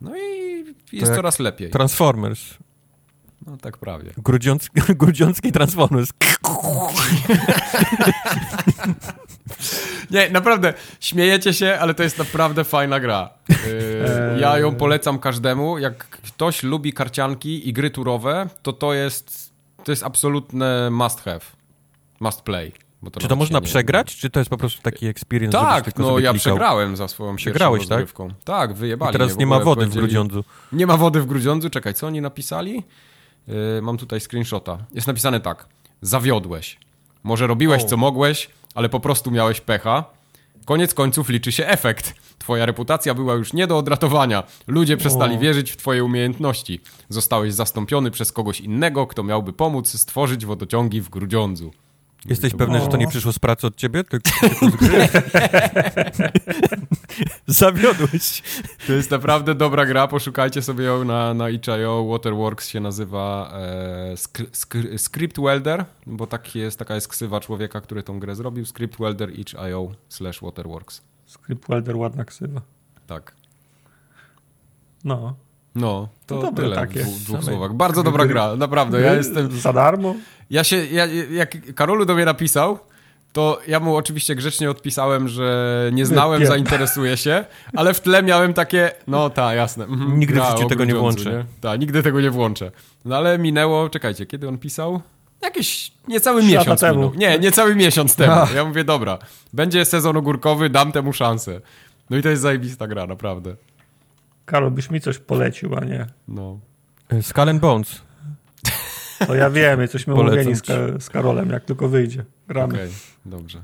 No 0.00 0.16
i 0.16 0.64
jest 0.92 1.14
coraz 1.14 1.38
lepiej. 1.38 1.70
Transformers. 1.70 2.40
No 3.46 3.56
tak 3.56 3.78
prawie. 3.78 4.12
Grudziącki, 4.18 4.80
grudziącki 4.94 5.52
Transformers. 5.52 6.08
Nie, 10.10 10.30
naprawdę, 10.30 10.74
śmiejecie 11.00 11.52
się, 11.54 11.78
ale 11.80 11.94
to 11.94 12.02
jest 12.02 12.18
naprawdę 12.18 12.64
fajna 12.64 13.00
gra. 13.00 13.30
Yy, 13.48 13.56
ja 14.40 14.58
ją 14.58 14.74
polecam 14.74 15.18
każdemu. 15.18 15.78
Jak 15.78 16.08
ktoś 16.08 16.62
lubi 16.62 16.92
karcianki 16.92 17.68
i 17.68 17.72
gry 17.72 17.90
turowe, 17.90 18.48
to 18.62 18.72
to 18.72 18.94
jest, 18.94 19.52
to 19.84 19.92
jest 19.92 20.02
absolutne 20.02 20.90
must 20.90 21.20
have. 21.20 21.40
Must 22.20 22.42
play. 22.42 22.72
bo 23.02 23.10
Czy 23.10 23.28
to 23.28 23.36
można 23.36 23.60
przegrać, 23.60 24.16
czy 24.16 24.30
to 24.30 24.40
jest 24.40 24.50
po 24.50 24.56
prostu 24.56 24.82
taki 24.82 25.06
experience, 25.06 25.58
Tak, 25.58 25.98
no 25.98 26.18
ja 26.18 26.30
klikał? 26.30 26.34
przegrałem 26.34 26.96
za 26.96 27.08
swoją 27.08 27.36
Przegrałeś, 27.36 27.86
tak? 27.88 28.06
Tak, 28.44 28.72
wyjebali 28.74 29.10
I 29.10 29.12
teraz 29.12 29.32
w 29.34 29.38
nie 29.38 29.46
ma 29.46 29.60
wody 29.60 29.80
w 29.80 29.84
powiedzieli- 29.84 30.00
Grudziądzu. 30.00 30.44
Nie 30.72 30.86
ma 30.86 30.96
wody 30.96 31.20
w 31.20 31.26
Grudziądzu. 31.26 31.70
Czekaj, 31.70 31.94
co 31.94 32.06
oni 32.06 32.20
napisali? 32.20 32.82
Yy, 33.48 33.82
mam 33.82 33.96
tutaj 33.98 34.20
screenshota. 34.20 34.78
Jest 34.94 35.06
napisane 35.06 35.40
tak. 35.40 35.66
Zawiodłeś. 36.04 36.78
Może 37.22 37.46
robiłeś 37.46 37.84
co 37.84 37.96
mogłeś, 37.96 38.50
ale 38.74 38.88
po 38.88 39.00
prostu 39.00 39.30
miałeś 39.30 39.60
pecha. 39.60 40.04
Koniec 40.64 40.94
końców 40.94 41.28
liczy 41.28 41.52
się 41.52 41.66
efekt. 41.66 42.14
Twoja 42.38 42.66
reputacja 42.66 43.14
była 43.14 43.34
już 43.34 43.52
nie 43.52 43.66
do 43.66 43.78
odratowania. 43.78 44.42
Ludzie 44.66 44.96
przestali 44.96 45.38
wierzyć 45.38 45.72
w 45.72 45.76
twoje 45.76 46.04
umiejętności. 46.04 46.80
Zostałeś 47.08 47.54
zastąpiony 47.54 48.10
przez 48.10 48.32
kogoś 48.32 48.60
innego, 48.60 49.06
kto 49.06 49.22
miałby 49.22 49.52
pomóc 49.52 50.00
stworzyć 50.00 50.46
wodociągi 50.46 51.00
w 51.00 51.08
Grudziądzu. 51.08 51.72
Jesteś 52.26 52.52
to 52.52 52.58
pewny, 52.58 52.80
że 52.80 52.86
to 52.86 52.96
nie 52.96 53.08
przyszło 53.08 53.32
z 53.32 53.38
pracy 53.38 53.66
od 53.66 53.76
ciebie? 53.76 54.04
Tylko, 54.04 54.30
tylko 54.40 54.70
z 54.70 54.76
gry? 54.76 55.08
Zawiodłeś. 57.46 58.42
To 58.86 58.92
jest 58.92 59.10
naprawdę 59.10 59.54
dobra 59.54 59.86
gra, 59.86 60.08
poszukajcie 60.08 60.62
sobie 60.62 60.84
ją 60.84 61.04
na, 61.04 61.34
na 61.34 61.50
itch.io. 61.50 62.04
Waterworks 62.10 62.68
się 62.68 62.80
nazywa 62.80 63.52
e, 63.54 64.16
skry, 64.16 64.46
skry, 64.52 64.98
Script 64.98 65.40
Welder, 65.40 65.84
bo 66.06 66.26
tak 66.26 66.54
jest, 66.54 66.78
taka 66.78 66.94
jest 66.94 67.08
ksywa 67.08 67.40
człowieka, 67.40 67.80
który 67.80 68.02
tą 68.02 68.18
grę 68.18 68.34
zrobił. 68.34 68.66
Script 68.66 68.98
Welder 68.98 69.38
itch.io 69.38 69.88
slash 70.08 70.40
Waterworks. 70.42 71.02
Script 71.26 71.68
Welder, 71.68 71.96
ładna 71.96 72.24
ksywa. 72.24 72.60
Tak. 73.06 73.34
No. 75.04 75.36
No, 75.74 76.08
to 76.26 76.34
To 76.36 76.42
dobre 76.42 76.64
tyle 76.64 76.76
takie. 76.76 77.00
w 77.04 77.24
dwóch, 77.24 77.44
słowach. 77.44 77.72
Bardzo 77.74 78.02
dobra 78.02 78.26
gra, 78.26 78.56
naprawdę. 78.56 79.00
Ja 79.00 79.14
jestem... 79.14 79.50
Za 79.60 79.72
darmo? 79.72 80.14
Ja 80.50 80.64
się, 80.64 80.84
ja, 80.86 81.06
jak 81.30 81.74
Karolu 81.74 82.04
do 82.04 82.14
mnie 82.14 82.24
napisał, 82.24 82.78
to 83.32 83.60
ja 83.68 83.80
mu 83.80 83.96
oczywiście 83.96 84.34
grzecznie 84.34 84.70
odpisałem, 84.70 85.28
że 85.28 85.90
nie 85.92 86.06
znałem, 86.06 86.40
Nie. 86.40 86.46
zainteresuję 86.46 87.16
się, 87.16 87.44
ale 87.76 87.94
w 87.94 88.00
tle 88.00 88.22
miałem 88.22 88.54
takie, 88.54 88.90
no 89.06 89.30
ta, 89.30 89.54
jasne. 89.54 89.84
mhm, 89.84 90.18
Nigdy 90.18 90.34
w 90.34 90.36
gra 90.36 90.50
życiu 90.50 90.66
o 90.66 90.68
tego 90.68 90.84
nie 90.84 90.94
włączę. 90.94 91.44
Tak, 91.60 91.80
nigdy 91.80 92.02
tego 92.02 92.20
nie 92.20 92.30
włączę. 92.30 92.70
No 93.04 93.16
ale 93.16 93.38
minęło, 93.38 93.88
czekajcie, 93.88 94.26
kiedy 94.26 94.48
on 94.48 94.58
pisał? 94.58 95.00
Jakieś 95.42 95.92
niecały 96.08 96.42
Trzy 96.42 96.52
miesiąc 96.52 96.80
temu. 96.80 96.98
minął. 96.98 97.14
Nie, 97.14 97.38
niecały 97.38 97.74
miesiąc 97.74 98.16
temu. 98.16 98.32
Ach. 98.32 98.54
Ja 98.54 98.64
mówię, 98.64 98.84
dobra, 98.84 99.18
będzie 99.52 99.84
sezon 99.84 100.16
ogórkowy, 100.16 100.70
dam 100.70 100.92
temu 100.92 101.12
szansę. 101.12 101.60
No 102.10 102.16
i 102.16 102.22
to 102.22 102.28
jest 102.28 102.42
zajebista 102.42 102.86
gra, 102.86 103.06
naprawdę. 103.06 103.56
Karol, 104.44 104.70
byś 104.70 104.90
mi 104.90 105.00
coś 105.00 105.18
polecił, 105.18 105.76
a 105.76 105.84
nie. 105.84 106.06
No. 106.28 106.60
Skull 107.22 107.48
and 107.48 107.60
Bones. 107.60 108.02
To 109.26 109.34
ja 109.34 109.50
wiem, 109.50 109.80
jesteśmy 109.80 110.14
umówieni 110.14 110.54
z. 110.56 110.62
Ka- 110.62 111.00
z 111.00 111.10
Karolem, 111.10 111.50
jak 111.50 111.64
tylko 111.64 111.88
wyjdzie. 111.88 112.24
Gramy, 112.48 112.74
Okej, 112.74 112.90
dobrze. 113.26 113.62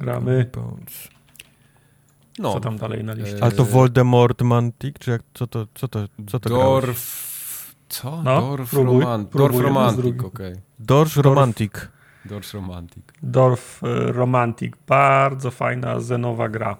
gramy. 0.00 0.50
Bones. 0.52 1.08
No. 2.38 2.52
Co 2.52 2.60
tam 2.60 2.76
dalej 2.78 3.04
na 3.04 3.12
liście? 3.12 3.38
Ale 3.42 3.52
to 3.52 3.62
Eee, 3.62 3.68
Voldemort 3.68 4.42
Mantic, 4.42 4.98
czy 4.98 5.10
jak, 5.10 5.22
co 5.34 5.46
to, 5.46 5.66
co 5.74 5.88
to, 5.88 6.00
co 6.26 6.40
to 6.40 6.48
grałeś? 6.50 6.84
Dorf... 6.84 7.26
Co? 7.88 8.22
No, 8.22 8.40
Dorf, 8.40 8.70
próbuj, 8.70 9.00
roman... 9.00 9.26
próbuj, 9.26 9.48
Dorf 9.50 9.64
Romantic, 9.64 10.24
okej. 10.24 10.54
Dorsz 10.78 11.16
Romantic. 11.16 11.72
Dorf 12.24 12.54
Romantic. 12.54 13.04
Dorf 13.22 13.82
e, 13.84 14.12
Romantic. 14.12 14.74
Bardzo 14.86 15.50
fajna 15.50 16.00
zenowa 16.00 16.48
gra. 16.48 16.76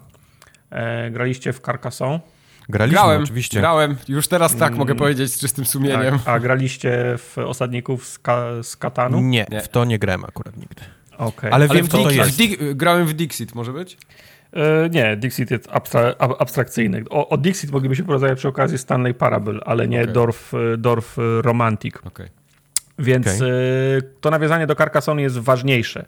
E, 0.71 1.11
graliście 1.11 1.53
w 1.53 1.61
Carcassonne? 1.61 2.21
Graliśmy 2.69 2.99
Grałem, 3.01 3.23
oczywiście. 3.23 3.61
grałem. 3.61 3.97
Już 4.09 4.29
teraz 4.29 4.57
tak 4.57 4.69
Mm. 4.69 4.79
mogę 4.79 4.95
powiedzieć 4.95 5.33
z 5.33 5.41
czystym 5.41 5.65
sumieniem. 5.67 6.19
Tak. 6.19 6.29
A 6.29 6.41
graliście 6.41 7.15
w 7.19 7.39
Osadników 7.39 8.07
z, 8.07 8.19
Ka- 8.19 8.63
z 8.63 8.77
Katanu? 8.77 9.21
Nie, 9.21 9.47
Nie. 9.51 9.61
w 9.61 9.69
to 9.69 9.85
nie 9.85 9.99
grałem 9.99 10.25
akurat 10.25 10.57
nigdy. 10.57 10.83
Okej. 11.19 11.51
Ale 11.53 11.65
Ale 11.65 11.75
wiem, 11.75 11.87
w 11.87 11.89
co 11.89 12.03
to 12.03 12.11
jest. 12.11 12.43
w 12.43 12.75
grałem 12.75 13.07
w 13.07 13.13
Dixit, 13.15 13.55
może 13.55 13.73
być? 13.73 13.99
E, 14.53 14.89
nie, 14.91 15.17
Dixit 15.17 15.51
jest 15.51 15.69
abstra 15.73 16.15
ab 16.19 16.33
abstrakcyjny. 16.39 17.05
O, 17.11 17.29
o 17.29 17.37
Dixit 17.37 17.71
moglibyśmy 17.71 18.05
porozmawiać 18.05 18.39
przy 18.39 18.49
okazji 18.49 18.79
Stanley 18.79 19.15
Parable, 19.15 19.61
ale 19.65 19.89
nie 19.89 20.01
Okej. 20.03 20.13
Dorf, 20.15 20.53
Dorf 20.79 21.19
e, 21.19 21.43
Romantic. 21.43 21.95
Okej. 22.05 22.29
Więc 22.99 23.27
Okej. 23.27 23.41
e, 23.41 24.03
to 24.21 24.31
nawiązanie 24.31 24.67
do 24.67 24.75
Carcassonne 24.75 25.23
jest 25.23 25.39
ważniejsze. 25.39 26.07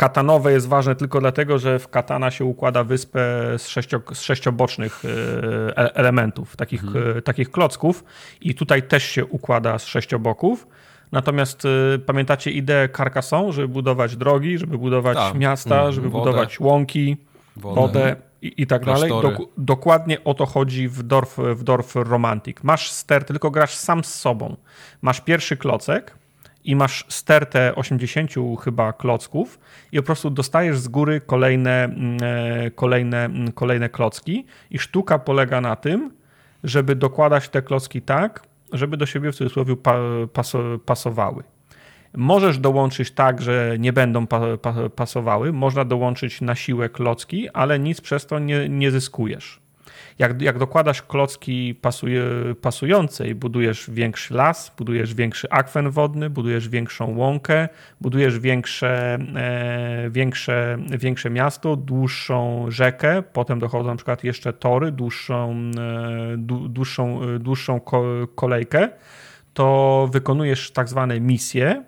Katanowe 0.00 0.52
jest 0.52 0.68
ważne 0.68 0.94
tylko 0.94 1.20
dlatego, 1.20 1.58
że 1.58 1.78
w 1.78 1.88
Katana 1.88 2.30
się 2.30 2.44
układa 2.44 2.84
wyspę 2.84 3.20
z, 3.58 3.68
sześcio, 3.68 4.00
z 4.12 4.20
sześciobocznych 4.22 5.02
e, 5.04 5.08
e- 5.78 5.94
elementów, 5.94 6.56
takich, 6.56 6.82
e, 7.16 7.22
takich 7.22 7.50
klocków 7.50 8.04
i 8.40 8.54
tutaj 8.54 8.82
też 8.82 9.02
się 9.04 9.24
układa 9.24 9.78
z 9.78 9.84
sześcioboków. 9.86 10.66
Natomiast 11.12 11.62
pamiętacie 12.06 12.50
ideę 12.50 12.88
Carcassonne, 12.88 13.52
żeby 13.52 13.68
budować 13.68 14.16
drogi, 14.16 14.58
żeby 14.58 14.78
budować 14.78 15.16
Tak. 15.16 15.34
miasta, 15.34 15.74
Mhm. 15.74 15.92
żeby 15.92 16.08
Wodę. 16.10 16.24
budować 16.24 16.60
łąki, 16.60 17.16
Wodę. 17.56 17.80
wodę 17.80 18.16
i, 18.42 18.62
i 18.62 18.66
tak 18.66 18.84
dalej. 18.84 19.10
Dok- 19.10 19.46
dokładnie 19.58 20.24
o 20.24 20.34
to 20.34 20.46
chodzi 20.46 20.88
w 20.88 21.02
Dorf, 21.02 21.38
w 21.38 21.62
Dorf 21.62 21.94
Romantic. 21.96 22.56
Masz 22.62 22.90
ster, 22.92 23.24
tylko 23.24 23.50
grasz 23.50 23.74
sam 23.74 24.04
z 24.04 24.14
sobą. 24.14 24.56
Masz 25.02 25.20
pierwszy 25.20 25.56
klocek 25.56 26.19
i 26.64 26.76
masz 26.76 27.04
stertę 27.08 27.74
80 27.74 28.30
chyba 28.64 28.92
klocków 28.92 29.58
i 29.92 29.96
po 29.96 30.02
prostu 30.02 30.30
dostajesz 30.30 30.78
z 30.78 30.88
góry 30.88 31.20
kolejne, 31.20 31.84
mm, 31.84 32.18
e, 32.22 32.70
kolejne, 32.70 33.24
mm, 33.24 33.52
kolejne 33.52 33.88
klocki 33.88 34.46
i 34.70 34.78
sztuka 34.78 35.18
polega 35.18 35.60
na 35.60 35.76
tym, 35.76 36.10
żeby 36.64 36.96
dokładać 36.96 37.48
te 37.48 37.62
klocki 37.62 38.02
tak, 38.02 38.42
żeby 38.72 38.96
do 38.96 39.06
siebie 39.06 39.32
w 39.32 39.36
cudzysłowie 39.36 39.76
pa, 39.76 39.96
paso, 40.32 40.78
pasowały. 40.86 41.42
Możesz 42.16 42.58
dołączyć 42.58 43.10
tak, 43.10 43.42
że 43.42 43.76
nie 43.78 43.92
będą 43.92 44.26
pa, 44.26 44.56
pa, 44.56 44.74
pasowały. 44.88 45.52
Można 45.52 45.84
dołączyć 45.84 46.40
na 46.40 46.54
siłę 46.54 46.88
klocki, 46.88 47.48
ale 47.48 47.78
nic 47.78 48.00
przez 48.00 48.26
to 48.26 48.38
nie, 48.38 48.68
nie 48.68 48.90
zyskujesz. 48.90 49.60
Jak, 50.20 50.42
jak 50.42 50.58
dokładasz 50.58 51.02
klocki 51.02 51.74
pasuje, 51.74 52.24
pasujące 52.60 53.28
i 53.28 53.34
budujesz 53.34 53.90
większy 53.90 54.34
las, 54.34 54.72
budujesz 54.78 55.14
większy 55.14 55.50
akwen 55.50 55.90
wodny, 55.90 56.30
budujesz 56.30 56.68
większą 56.68 57.16
łąkę, 57.16 57.68
budujesz 58.00 58.38
większe, 58.38 59.18
e, 59.36 60.10
większe, 60.10 60.78
większe 60.98 61.30
miasto, 61.30 61.76
dłuższą 61.76 62.66
rzekę, 62.70 63.22
potem 63.22 63.58
dochodzą 63.58 63.88
na 63.88 63.96
przykład 63.96 64.24
jeszcze 64.24 64.52
tory, 64.52 64.92
dłuższą, 64.92 65.52
e, 65.52 66.36
dłu- 66.36 66.68
dłuższą, 66.68 67.22
e, 67.22 67.38
dłuższą 67.38 67.80
ko, 67.80 68.04
kolejkę, 68.34 68.88
to 69.54 70.08
wykonujesz 70.12 70.70
tak 70.70 70.88
zwane 70.88 71.20
misje, 71.20 71.84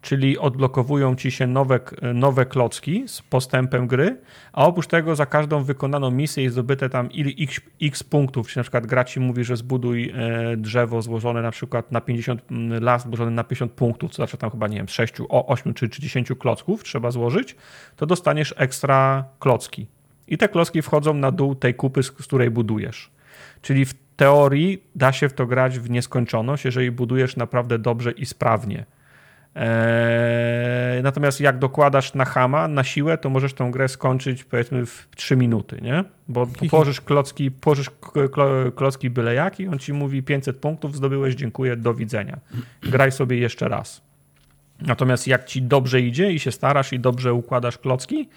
czyli 0.00 0.38
odblokowują 0.38 1.16
ci 1.16 1.30
się 1.30 1.46
nowe, 1.46 1.80
nowe 2.14 2.46
klocki 2.46 3.04
z 3.06 3.22
postępem 3.22 3.86
gry, 3.86 4.20
a 4.52 4.66
oprócz 4.66 4.86
tego 4.86 5.16
za 5.16 5.26
każdą 5.26 5.62
wykonaną 5.64 6.10
misję 6.10 6.42
jest 6.42 6.54
zdobyte 6.54 6.88
tam 6.88 7.08
x, 7.38 7.60
x 7.82 8.02
punktów, 8.02 8.48
czyli 8.48 8.58
na 8.58 8.62
przykład 8.62 8.86
gra 8.86 9.04
ci 9.04 9.20
mówi, 9.20 9.44
że 9.44 9.56
zbuduj 9.56 10.12
e, 10.14 10.56
drzewo 10.56 11.02
złożone 11.02 11.42
na 11.42 11.50
przykład 11.50 11.92
na 11.92 12.00
50, 12.00 12.42
mm, 12.50 12.84
las 12.84 13.02
złożony 13.02 13.30
na 13.30 13.44
50 13.44 13.72
punktów, 13.72 14.10
co 14.10 14.16
znaczy 14.16 14.36
tam 14.36 14.50
chyba, 14.50 14.68
nie 14.68 14.76
wiem, 14.76 14.88
6, 14.88 15.14
o 15.28 15.46
8 15.46 15.74
czy, 15.74 15.88
czy 15.88 16.02
10 16.02 16.28
klocków 16.38 16.84
trzeba 16.84 17.10
złożyć, 17.10 17.56
to 17.96 18.06
dostaniesz 18.06 18.54
ekstra 18.56 19.24
klocki. 19.38 19.86
I 20.28 20.38
te 20.38 20.48
klocki 20.48 20.82
wchodzą 20.82 21.14
na 21.14 21.30
dół 21.30 21.54
tej 21.54 21.74
kupy, 21.74 22.02
z 22.02 22.10
której 22.10 22.50
budujesz. 22.50 23.10
Czyli 23.62 23.84
w 23.84 23.94
teorii 24.16 24.82
da 24.94 25.12
się 25.12 25.28
w 25.28 25.32
to 25.32 25.46
grać 25.46 25.78
w 25.78 25.90
nieskończoność, 25.90 26.64
jeżeli 26.64 26.90
budujesz 26.90 27.36
naprawdę 27.36 27.78
dobrze 27.78 28.10
i 28.10 28.26
sprawnie. 28.26 28.84
Eee, 29.54 31.02
natomiast 31.02 31.40
jak 31.40 31.58
dokładasz 31.58 32.14
na 32.14 32.24
hama, 32.24 32.68
na 32.68 32.84
siłę, 32.84 33.18
to 33.18 33.30
możesz 33.30 33.54
tą 33.54 33.70
grę 33.70 33.88
skończyć 33.88 34.44
powiedzmy 34.44 34.86
w 34.86 35.08
3 35.16 35.36
minuty, 35.36 35.78
nie? 35.82 36.04
Bo 36.28 36.46
położysz 36.70 37.00
klocki, 37.00 37.50
położysz 37.50 37.90
klo- 37.90 38.74
klocki 38.74 39.10
byle 39.10 39.34
jak 39.34 39.60
i 39.60 39.68
on 39.68 39.78
ci 39.78 39.92
mówi 39.92 40.22
500 40.22 40.56
punktów 40.56 40.96
zdobyłeś, 40.96 41.34
dziękuję, 41.34 41.76
do 41.76 41.94
widzenia. 41.94 42.38
Graj 42.82 43.12
sobie 43.12 43.38
jeszcze 43.38 43.68
raz. 43.68 44.02
Natomiast 44.80 45.26
jak 45.26 45.44
ci 45.44 45.62
dobrze 45.62 46.00
idzie 46.00 46.32
i 46.32 46.40
się 46.40 46.52
starasz 46.52 46.92
i 46.92 47.00
dobrze 47.00 47.34
układasz 47.34 47.78
klocki, 47.78 48.28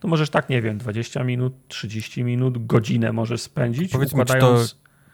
to 0.00 0.08
możesz 0.08 0.30
tak, 0.30 0.48
nie 0.48 0.62
wiem, 0.62 0.78
20 0.78 1.24
minut, 1.24 1.52
30 1.68 2.24
minut, 2.24 2.66
godzinę 2.66 3.12
możesz 3.12 3.40
spędzić 3.40 3.92
Powiedz 3.92 4.14
mi, 4.14 4.24
czy 4.24 4.38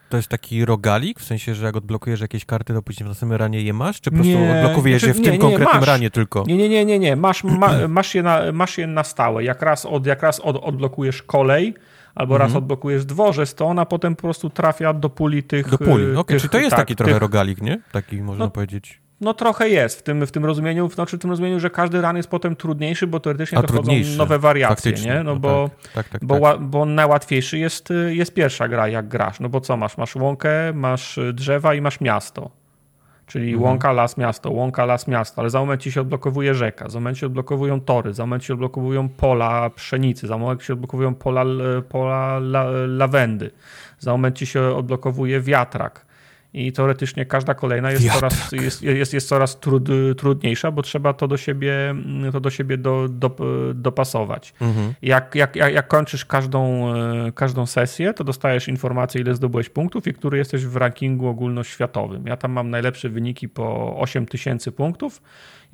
to- 0.09 0.16
jest 0.16 0.28
taki 0.28 0.65
rogalik, 0.65 1.20
w 1.20 1.24
sensie, 1.24 1.55
że 1.55 1.66
jak 1.66 1.77
odblokujesz 1.77 2.20
jakieś 2.20 2.45
karty, 2.45 2.74
to 2.74 2.83
później 2.83 3.05
w 3.05 3.09
następnym 3.09 3.39
ranie 3.39 3.62
je 3.62 3.73
masz? 3.73 4.01
Czy 4.01 4.11
po 4.11 4.16
prostu 4.16 4.33
Nie, 4.33 4.55
odblokowujesz 4.57 5.03
znaczy, 5.03 5.09
je 5.09 5.15
w 5.15 5.19
nie, 5.19 5.24
tym 5.24 5.33
nie, 5.35 5.39
konkretnym 5.39 5.81
masz. 5.81 5.89
ranie 5.89 6.11
tylko? 6.11 6.45
Nie, 6.47 6.57
nie, 6.57 6.69
nie, 6.69 6.85
nie, 6.85 6.99
nie. 6.99 7.16
Masz, 7.16 7.45
ma, 7.45 7.73
masz, 7.89 8.15
je 8.15 8.23
na, 8.23 8.53
masz 8.53 8.78
je 8.78 8.87
na 8.87 9.05
stałe. 9.05 9.45
Jak 9.45 9.62
raz, 9.62 9.87
od, 9.87 10.07
jak 10.07 10.23
raz 10.23 10.41
od, 10.41 10.57
odblokujesz 10.57 11.23
kolej, 11.23 11.74
albo 12.15 12.39
raz 12.39 12.55
odblokujesz 12.55 13.05
dworzec, 13.05 13.55
to 13.55 13.66
ona 13.66 13.85
potem 13.87 14.16
po 14.16 14.23
prostu 14.23 14.51
trafia 14.51 14.93
do 14.93 15.11
puli 15.11 15.43
tych... 15.43 15.69
Do 15.70 15.78
puli. 15.78 16.05
y, 16.05 16.19
Okej, 16.19 16.39
czyli 16.41 16.51
to 16.51 16.59
jest 16.59 16.70
tak, 16.70 16.78
taki 16.78 16.97
trochę 16.97 17.12
tych- 17.12 17.20
rogalik, 17.23 17.62
nie? 17.62 17.81
Taki 17.93 18.23
można 18.23 18.45
No, 18.45 18.51
powiedzieć. 18.51 19.01
No 19.20 19.34
trochę 19.34 19.68
jest 19.68 19.98
w 19.98 20.02
tym, 20.02 20.26
w 20.26 20.32
tym 20.32 20.44
rozumieniu, 20.44 20.90
znaczy 20.90 21.16
w 21.16 21.20
tym 21.20 21.30
rozumieniu, 21.30 21.60
że 21.60 21.70
każdy 21.70 22.01
ran 22.01 22.16
jest 22.16 22.28
potem 22.28 22.56
trudniejszy, 22.56 23.06
bo 23.06 23.20
teoretycznie 23.20 23.59
A 23.59 23.62
dochodzą 23.62 23.93
nowe 24.18 24.38
wariacje, 24.38 24.76
Faktycznie. 24.93 25.12
nie? 25.14 25.22
No, 25.22 25.36
bo, 25.36 25.70
tak, 25.82 25.93
tak, 25.93 26.09
tak, 26.09 26.24
bo, 26.24 26.40
tak. 26.40 26.60
bo 26.60 26.84
najłatwiejszy 26.84 27.59
jest, 27.59 27.90
y, 27.90 28.14
jest 28.14 28.34
pierwsza 28.34 28.68
gra, 28.68 28.88
jak 28.88 29.09
grasz. 29.09 29.40
No 29.40 29.48
bo 29.48 29.60
co 29.60 29.76
masz? 29.76 29.98
Masz 29.98 30.16
łąkę, 30.16 30.72
masz 30.74 31.18
y, 31.18 31.32
drzewa 31.32 31.74
i 31.74 31.80
masz 31.80 32.01
miasto. 32.01 32.51
Czyli 33.26 33.52
Mhm. 33.52 33.62
łąka, 33.62 33.93
las, 33.93 34.16
miasto, 34.16 34.51
łąka, 34.51 34.84
las, 34.84 35.09
miasto, 35.09 35.40
ale 35.40 35.51
za 35.51 35.60
moment 35.60 35.82
ci 35.82 35.93
się 35.93 36.01
odblokowuje 36.01 36.55
rzeka, 36.55 36.88
za 36.88 37.01
moment 37.01 37.18
się 37.18 37.26
odblokowują 37.26 37.80
tory, 37.80 38.12
za 38.14 38.22
moment 38.22 38.44
się 38.44 38.52
odblokowują 38.55 39.09
pola 39.09 39.70
pszenicy, 39.70 40.26
za 40.26 40.38
moment 40.38 40.62
się 40.62 40.72
odblokowują 40.72 41.14
pola, 41.14 41.44
pola 41.88 42.36
la, 42.36 42.64
lawendy, 42.86 43.51
za 43.98 44.10
moment 44.12 44.36
ci 44.36 44.47
się 44.47 44.62
odblokowuje 44.62 45.40
wiatrak. 45.40 46.06
I 46.57 46.73
teoretycznie 46.73 47.27
każda 47.27 47.55
kolejna 47.55 47.91
jest 47.91 48.05
Wiatrak. 48.05 48.33
coraz, 48.33 48.53
jest, 48.53 48.83
jest, 48.83 49.15
jest 49.15 49.28
coraz 49.28 49.61
trud, 49.61 49.89
trudniejsza, 50.16 50.70
bo 50.70 50.83
trzeba 50.83 51.12
to 51.12 51.28
do 51.28 51.37
siebie, 51.37 51.95
to 52.33 52.41
do 52.41 52.51
siebie 52.51 52.78
do, 52.78 53.09
do, 53.09 53.37
dopasować. 53.74 54.55
Mhm. 54.61 54.95
Jak, 55.03 55.35
jak, 55.35 55.57
jak, 55.57 55.89
kończysz 55.89 56.24
każdą, 56.24 56.95
e, 56.95 57.33
każdą 57.33 57.66
sesję, 57.66 58.15
to 58.15 58.24
dostajesz 58.24 58.69
informację, 58.69 59.20
ile 59.20 59.35
zdobyłeś 59.35 59.69
punktów 59.69 60.07
i 60.07 60.12
który 60.12 60.39
jesteś 60.39 60.66
w 60.66 60.77
rankingu 60.77 61.28
ogólnoświatowym. 61.28 62.27
Ja 62.27 62.37
tam 62.37 62.53
mam 62.53 62.70
najlepsze 62.70 63.09
wyniki 63.09 63.49
po 63.49 63.97
8 63.99 64.27
tysięcy 64.27 64.73
punktów 64.73 65.23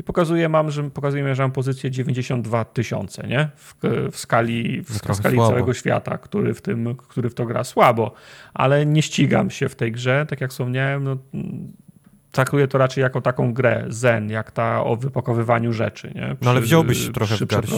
i 0.02 0.04
pokazuje, 0.04 0.48
mam, 0.48 0.70
że, 0.70 0.90
pokazuje 0.90 1.22
mi, 1.22 1.34
że 1.34 1.42
mam 1.42 1.52
pozycję 1.52 1.90
92 1.90 2.64
tysiące, 2.64 3.28
nie? 3.28 3.48
W, 3.56 3.74
w 4.12 4.16
skali, 4.16 4.82
w, 4.82 4.90
No 4.90 4.96
w 4.98 5.00
trochę 5.00 5.18
skali 5.18 5.36
słabo. 5.36 5.50
całego 5.50 5.74
świata, 5.74 6.18
który 6.18 6.54
w, 6.54 6.62
tym, 6.62 6.96
który 6.96 7.30
w 7.30 7.34
to 7.34 7.46
gra 7.46 7.64
słabo. 7.64 8.12
Ale 8.54 8.86
nie 8.86 9.02
ścigam 9.02 9.50
się 9.50 9.68
w 9.68 9.74
tej 9.74 9.92
grze, 9.92 10.26
tak 10.28 10.40
jak 10.40 10.50
wspomniałem, 10.50 11.04
no, 11.04 11.16
traktuję 12.32 12.68
to 12.68 12.78
raczej 12.78 13.02
jako 13.02 13.20
taką 13.20 13.52
grę, 13.54 13.84
zen, 13.88 14.30
jak 14.30 14.50
ta 14.50 14.84
o 14.84 14.96
wypakowywaniu 14.96 15.72
rzeczy, 15.72 16.12
nie? 16.14 16.36
No 16.42 16.50
ale 16.50 16.60
Przy- 16.60 16.66
wziąłbyś 16.66 17.10
trochę 17.14 17.34
przy 17.34 17.46
w 17.46 17.48
garści 17.48 17.74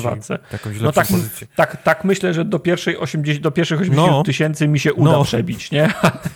jakąś 0.52 0.80
No 0.80 0.92
tak, 0.92 1.06
pozycję. 1.06 1.46
tak, 1.56 1.82
tak 1.82 2.04
myślę, 2.04 2.34
że 2.34 2.44
do, 2.44 2.58
pierwszej 2.58 2.98
80, 2.98 3.42
do 3.42 3.50
pierwszych 3.50 3.80
80 3.80 4.10
No. 4.12 4.22
tysięcy 4.22 4.68
mi 4.68 4.78
się 4.78 4.94
uda 4.94 5.12
No. 5.12 5.24
przebić, 5.24 5.70
nie? 5.70 5.88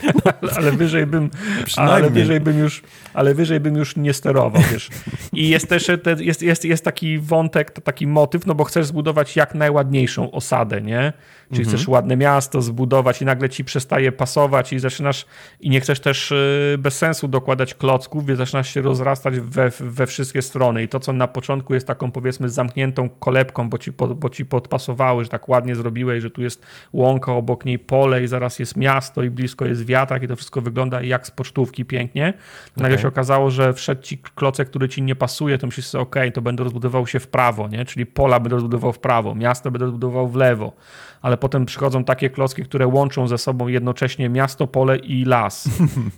ale 0.57 0.71
wyżej 0.71 1.05
bym, 1.05 1.29
ale 1.77 2.09
wyżej 2.09 2.39
bym 2.39 2.59
już, 2.59 2.81
ale 3.13 3.33
wyżej 3.33 3.59
bym 3.59 3.75
już 3.75 3.95
nie 3.95 4.13
sterował, 4.13 4.61
wiesz. 4.71 4.89
I 5.33 5.49
jest 5.49 5.69
też 5.69 5.87
te, 6.03 6.15
jest, 6.19 6.41
jest, 6.41 6.65
jest 6.65 6.85
taki 6.85 7.19
wątek, 7.19 7.71
taki 7.71 8.07
motyw, 8.07 8.45
no 8.45 8.55
bo 8.55 8.63
chcesz 8.63 8.85
zbudować 8.85 9.35
jak 9.35 9.55
najładniejszą 9.55 10.31
osadę, 10.31 10.81
nie? 10.81 11.13
Czyli 11.49 11.61
mhm. 11.61 11.77
chcesz 11.77 11.87
ładne 11.87 12.17
miasto 12.17 12.61
zbudować 12.61 13.21
i 13.21 13.25
nagle 13.25 13.49
ci 13.49 13.63
przestaje 13.63 14.11
pasować 14.11 14.73
i 14.73 14.79
zaczynasz, 14.79 15.25
i 15.59 15.69
nie 15.69 15.81
chcesz 15.81 15.99
też 15.99 16.31
y, 16.31 16.75
bez 16.79 16.97
sensu 16.97 17.27
dokładać 17.27 17.73
klocków, 17.73 18.25
więc 18.25 18.37
zaczynasz 18.37 18.73
się 18.73 18.81
rozrastać 18.81 19.39
we, 19.39 19.69
we 19.79 20.07
wszystkie 20.07 20.41
strony. 20.41 20.83
I 20.83 20.87
to, 20.87 20.99
co 20.99 21.13
na 21.13 21.27
początku 21.27 21.73
jest 21.73 21.87
taką 21.87 22.11
powiedzmy 22.11 22.49
zamkniętą 22.49 23.09
kolebką, 23.09 23.69
bo 23.69 23.77
ci, 23.77 23.91
bo 23.91 24.29
ci 24.29 24.45
podpasowały, 24.45 25.23
że 25.23 25.29
tak 25.29 25.49
ładnie 25.49 25.75
zrobiłeś, 25.75 26.23
że 26.23 26.29
tu 26.29 26.41
jest 26.41 26.65
łąka, 26.93 27.33
obok 27.33 27.65
niej 27.65 27.79
pole 27.79 28.23
i 28.23 28.27
zaraz 28.27 28.59
jest 28.59 28.77
miasto 28.77 29.23
i 29.23 29.29
blisko 29.29 29.65
jest 29.65 29.85
wiatrak 29.85 30.23
i 30.23 30.27
to 30.27 30.35
wszystko 30.35 30.61
wygląda 30.61 31.01
jak 31.01 31.27
z 31.27 31.31
pocztówki 31.31 31.85
pięknie. 31.85 32.33
Nagle 32.77 32.93
okay. 32.93 33.01
się 33.01 33.07
okazało, 33.07 33.51
że 33.51 33.73
wszedł 33.73 34.01
ci 34.01 34.17
klocek, 34.17 34.69
który 34.69 34.89
ci 34.89 35.01
nie 35.01 35.15
pasuje, 35.15 35.57
to 35.57 35.67
myślisz 35.67 35.85
sobie, 35.85 36.01
ok, 36.01 36.15
to 36.33 36.41
będę 36.41 36.63
rozbudował 36.63 37.07
się 37.07 37.19
w 37.19 37.27
prawo, 37.27 37.67
nie? 37.67 37.85
czyli 37.85 38.05
pola 38.05 38.39
będę 38.39 38.55
rozbudował 38.55 38.93
w 38.93 38.99
prawo, 38.99 39.35
miasto 39.35 39.71
będę 39.71 39.85
rozbudował 39.85 40.27
w 40.27 40.35
lewo 40.35 40.73
ale 41.21 41.37
potem 41.39 41.65
przychodzą 41.65 42.03
takie 42.03 42.29
klocki, 42.29 42.63
które 42.63 42.87
łączą 42.87 43.27
ze 43.27 43.37
sobą 43.37 43.67
jednocześnie 43.67 44.29
miasto, 44.29 44.67
pole 44.67 44.97
i 44.97 45.25
las. 45.25 45.69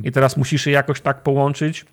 I 0.04 0.12
teraz 0.12 0.38
musisz 0.38 0.66
je 0.66 0.74
jakoś 0.74 1.02
tak 1.02 1.24
połączyć, 1.24 1.86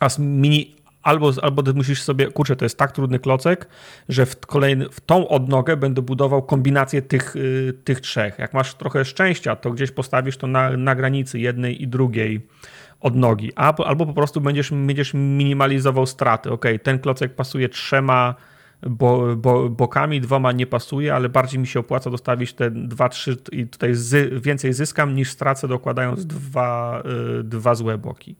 a 0.00 0.08
mini, 0.18 0.76
albo, 1.02 1.32
albo 1.42 1.62
musisz 1.74 2.02
sobie, 2.02 2.26
kurczę, 2.26 2.56
to 2.56 2.64
jest 2.64 2.78
tak 2.78 2.92
trudny 2.92 3.18
klocek, 3.18 3.68
że 4.08 4.26
w, 4.26 4.36
kolejny, 4.36 4.88
w 4.90 5.00
tą 5.00 5.28
odnogę 5.28 5.76
będę 5.76 6.02
budował 6.02 6.42
kombinację 6.42 7.02
tych, 7.02 7.36
y, 7.36 7.74
tych 7.84 8.00
trzech. 8.00 8.38
Jak 8.38 8.54
masz 8.54 8.74
trochę 8.74 9.04
szczęścia, 9.04 9.56
to 9.56 9.70
gdzieś 9.70 9.90
postawisz 9.90 10.36
to 10.36 10.46
na, 10.46 10.70
na 10.70 10.94
granicy 10.94 11.38
jednej 11.38 11.82
i 11.82 11.88
drugiej 11.88 12.46
odnogi, 13.00 13.52
albo, 13.54 13.86
albo 13.86 14.06
po 14.06 14.12
prostu 14.12 14.40
będziesz, 14.40 14.70
będziesz 14.70 15.14
minimalizował 15.14 16.06
straty. 16.06 16.50
Ok, 16.50 16.64
ten 16.82 16.98
klocek 16.98 17.34
pasuje 17.34 17.68
trzema 17.68 18.34
bo, 18.82 19.36
bo, 19.36 19.68
bokami, 19.68 20.20
dwoma 20.20 20.52
nie 20.52 20.66
pasuje, 20.66 21.14
ale 21.14 21.28
bardziej 21.28 21.60
mi 21.60 21.66
się 21.66 21.80
opłaca 21.80 22.10
dostawić 22.10 22.52
te 22.52 22.70
dwa, 22.70 23.08
trzy 23.08 23.36
i 23.52 23.66
tutaj 23.66 23.94
zy, 23.94 24.30
więcej 24.42 24.72
zyskam 24.72 25.14
niż 25.14 25.30
stracę 25.30 25.68
dokładając 25.68 26.26
dwa, 26.26 27.02
y, 27.40 27.44
dwa 27.44 27.74
złe 27.74 27.98
boki. 27.98 28.36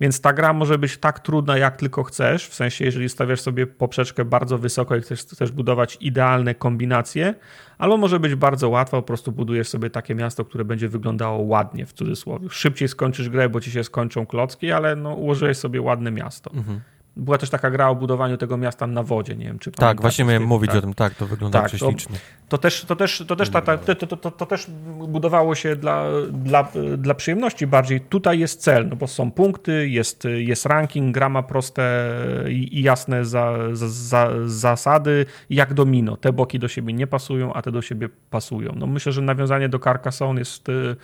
Więc 0.00 0.20
ta 0.20 0.32
gra 0.32 0.52
może 0.52 0.78
być 0.78 0.98
tak 0.98 1.20
trudna 1.20 1.58
jak 1.58 1.76
tylko 1.76 2.02
chcesz, 2.02 2.48
w 2.48 2.54
sensie 2.54 2.84
jeżeli 2.84 3.08
stawiasz 3.08 3.40
sobie 3.40 3.66
poprzeczkę 3.66 4.24
bardzo 4.24 4.58
wysoko 4.58 4.96
i 4.96 5.00
chcesz, 5.00 5.24
chcesz 5.24 5.52
budować 5.52 5.98
idealne 6.00 6.54
kombinacje, 6.54 7.34
albo 7.78 7.96
może 7.96 8.20
być 8.20 8.34
bardzo 8.34 8.68
łatwa, 8.68 8.96
po 8.96 9.02
prostu 9.02 9.32
budujesz 9.32 9.68
sobie 9.68 9.90
takie 9.90 10.14
miasto, 10.14 10.44
które 10.44 10.64
będzie 10.64 10.88
wyglądało 10.88 11.38
ładnie 11.38 11.86
w 11.86 11.92
cudzysłowie. 11.92 12.48
Szybciej 12.50 12.88
skończysz 12.88 13.28
grę, 13.28 13.48
bo 13.48 13.60
ci 13.60 13.70
się 13.70 13.84
skończą 13.84 14.26
klocki, 14.26 14.72
ale 14.72 14.96
no, 14.96 15.14
ułożyłeś 15.14 15.56
sobie 15.56 15.80
ładne 15.80 16.10
miasto. 16.10 16.50
Mhm. 16.54 16.80
Była 17.16 17.38
też 17.38 17.50
taka 17.50 17.70
gra 17.70 17.88
o 17.88 17.94
budowaniu 17.94 18.36
tego 18.36 18.56
miasta 18.56 18.86
na 18.86 19.02
wodzie, 19.02 19.36
nie 19.36 19.44
wiem 19.44 19.58
czy 19.58 19.70
Tak, 19.70 20.00
właśnie 20.00 20.24
miałem 20.24 20.42
mówić 20.42 20.70
tak. 20.70 20.78
o 20.78 20.80
tym, 20.80 20.94
tak, 20.94 21.14
to 21.14 21.26
wygląda 21.26 21.58
tak, 21.58 21.68
prześlicznie. 21.68 22.16
To, 22.16 22.22
to, 22.48 22.58
też, 22.58 22.84
to, 22.84 22.96
też, 22.96 23.24
to, 23.28 23.36
też 23.36 23.50
ta, 23.50 23.60
ta, 23.60 23.78
to, 23.78 23.94
to, 23.94 24.16
to, 24.16 24.30
to, 24.30 24.46
też 24.46 24.66
budowało 25.08 25.54
się 25.54 25.76
dla, 25.76 26.04
dla, 26.32 26.68
dla 26.98 27.14
przyjemności 27.14 27.66
bardziej. 27.66 28.00
Tutaj 28.00 28.38
jest 28.38 28.60
cel, 28.60 28.88
no 28.88 28.96
bo 28.96 29.06
są 29.06 29.30
punkty, 29.30 29.88
jest, 29.88 30.24
jest 30.36 30.66
ranking, 30.66 31.14
gra 31.14 31.28
ma 31.28 31.42
proste 31.42 32.14
i, 32.48 32.78
i 32.78 32.82
jasne 32.82 33.24
za, 33.24 33.56
za, 33.72 33.88
za, 33.88 34.30
zasady, 34.44 35.26
jak 35.50 35.74
domino. 35.74 36.16
Te 36.16 36.32
boki 36.32 36.58
do 36.58 36.68
siebie 36.68 36.92
nie 36.92 37.06
pasują, 37.06 37.52
a 37.52 37.62
te 37.62 37.72
do 37.72 37.82
siebie 37.82 38.08
pasują. 38.30 38.72
No 38.76 38.86
myślę, 38.86 39.12
że 39.12 39.22
nawiązanie 39.22 39.68
do 39.68 39.78
Carcassonne 39.78 40.40
jest 40.40 40.68
Mm, 40.68 40.96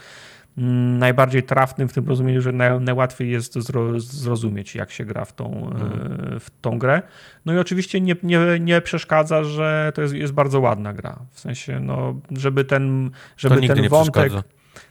najbardziej 0.99 1.43
trafnym 1.43 1.89
w 1.89 1.93
tym 1.93 2.09
rozumieniu, 2.09 2.41
że 2.41 2.53
naj, 2.53 2.81
najłatwiej 2.81 3.31
jest 3.31 3.55
zro, 3.55 4.01
zrozumieć, 4.01 4.75
jak 4.75 4.91
się 4.91 5.05
gra 5.05 5.25
w 5.25 5.33
tą, 5.33 5.71
mhm. 5.73 6.41
w 6.41 6.51
tą 6.61 6.79
grę. 6.79 7.03
No 7.47 7.55
i 7.55 7.59
oczywiście 7.59 8.01
nie, 8.01 8.17
nie, 8.23 8.39
nie 8.61 8.81
przeszkadza, 8.81 9.45
że 9.45 9.93
to 9.95 10.03
jest, 10.03 10.15
jest 10.15 10.33
bardzo 10.33 10.61
ładna 10.61 10.93
gra. 10.93 11.19
W 11.31 11.41
sensie, 11.41 11.81
no, 11.81 12.21
żeby 12.31 12.65
ten, 12.65 13.11
żeby 13.37 13.69
ten 13.69 13.89
wątek. 13.89 14.33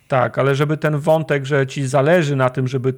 Tak, 0.08 0.38
ale 0.38 0.56
żeby 0.56 0.78
ten 0.78 1.00
wątek, 1.00 1.46
że 1.46 1.68
ci 1.68 1.88
zależy 1.88 2.36
na 2.36 2.50
tym, 2.50 2.68
żeby 2.68 2.94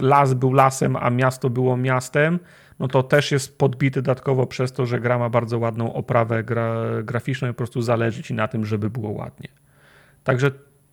las 0.00 0.34
był 0.34 0.52
lasem, 0.52 0.96
a 0.96 1.10
miasto 1.10 1.50
było 1.50 1.76
miastem, 1.76 2.38
no 2.78 2.88
to 2.88 3.02
też 3.02 3.32
jest 3.32 3.58
podbity 3.58 4.02
dodatkowo 4.02 4.46
przez 4.46 4.72
to, 4.72 4.86
że 4.86 5.00
gra 5.00 5.18
ma 5.18 5.28
bardzo 5.28 5.58
ładną 5.58 5.92
oprawę 5.92 6.44
gra, 6.44 6.74
graficzną 7.02 7.48
i 7.48 7.50
po 7.50 7.56
prostu 7.56 7.82
zależy 7.82 8.22
ci 8.22 8.34
na 8.34 8.48
tym, 8.48 8.66
żeby 8.66 8.90
było 8.90 9.10
ładnie. 9.10 9.48
Także 10.24 10.50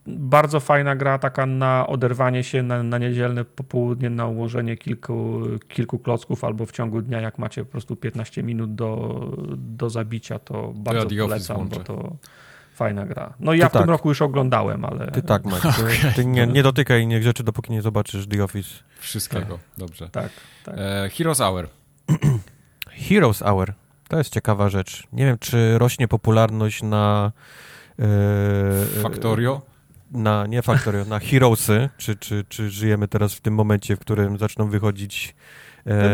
bardzo 0.07 0.59
fajna 0.59 0.95
gra, 0.95 1.19
taka 1.19 1.45
na 1.45 1.87
oderwanie 1.87 2.43
się 2.43 2.63
na, 2.63 2.83
na 2.83 2.97
niedzielne 2.97 3.45
popołudnie, 3.45 4.09
na 4.09 4.27
ułożenie 4.27 4.77
kilku, 4.77 5.41
kilku 5.67 5.99
klocków 5.99 6.43
albo 6.43 6.65
w 6.65 6.71
ciągu 6.71 7.01
dnia, 7.01 7.21
jak 7.21 7.39
macie 7.39 7.65
po 7.65 7.71
prostu 7.71 7.95
15 7.95 8.43
minut 8.43 8.75
do, 8.75 9.19
do 9.57 9.89
zabicia, 9.89 10.39
to 10.39 10.73
bardzo 10.75 11.15
ja 11.15 11.23
polecam, 11.23 11.67
bo 11.69 11.75
to 11.75 12.15
fajna 12.75 13.05
gra. 13.05 13.33
No 13.39 13.53
i 13.53 13.59
ja 13.59 13.69
w 13.69 13.71
tak. 13.71 13.81
tym 13.81 13.89
roku 13.89 14.09
już 14.09 14.21
oglądałem, 14.21 14.85
ale... 14.85 15.11
Ty 15.11 15.21
tak, 15.21 15.45
Mike. 15.45 15.61
Ty, 15.77 15.83
okay. 15.83 16.13
ty 16.15 16.25
nie, 16.25 16.47
nie 16.47 16.63
dotykaj 16.63 17.01
innych 17.03 17.23
rzeczy, 17.23 17.43
dopóki 17.43 17.71
nie 17.71 17.81
zobaczysz 17.81 18.27
The 18.27 18.43
Office. 18.43 18.69
Wszystkiego, 18.99 19.45
tak. 19.45 19.59
dobrze. 19.77 20.09
Tak, 20.09 20.29
tak. 20.63 20.75
E, 20.77 21.09
Heroes 21.09 21.41
Hour. 21.41 21.67
Heroes 23.09 23.41
Hour. 23.41 23.73
To 24.07 24.17
jest 24.17 24.33
ciekawa 24.33 24.69
rzecz. 24.69 25.07
Nie 25.13 25.25
wiem, 25.25 25.37
czy 25.39 25.77
rośnie 25.77 26.07
popularność 26.07 26.83
na... 26.83 27.31
E, 27.99 29.01
Factorio? 29.01 29.61
Na, 30.15 30.47
nie 30.47 30.61
Factorio, 30.61 31.05
na 31.05 31.19
Heroesy, 31.19 31.89
czy, 31.97 32.15
czy, 32.15 32.45
czy 32.49 32.69
żyjemy 32.69 33.07
teraz 33.07 33.33
w 33.33 33.41
tym 33.41 33.53
momencie, 33.53 33.95
w 33.95 33.99
którym 33.99 34.37
zaczną 34.37 34.69
wychodzić 34.69 35.35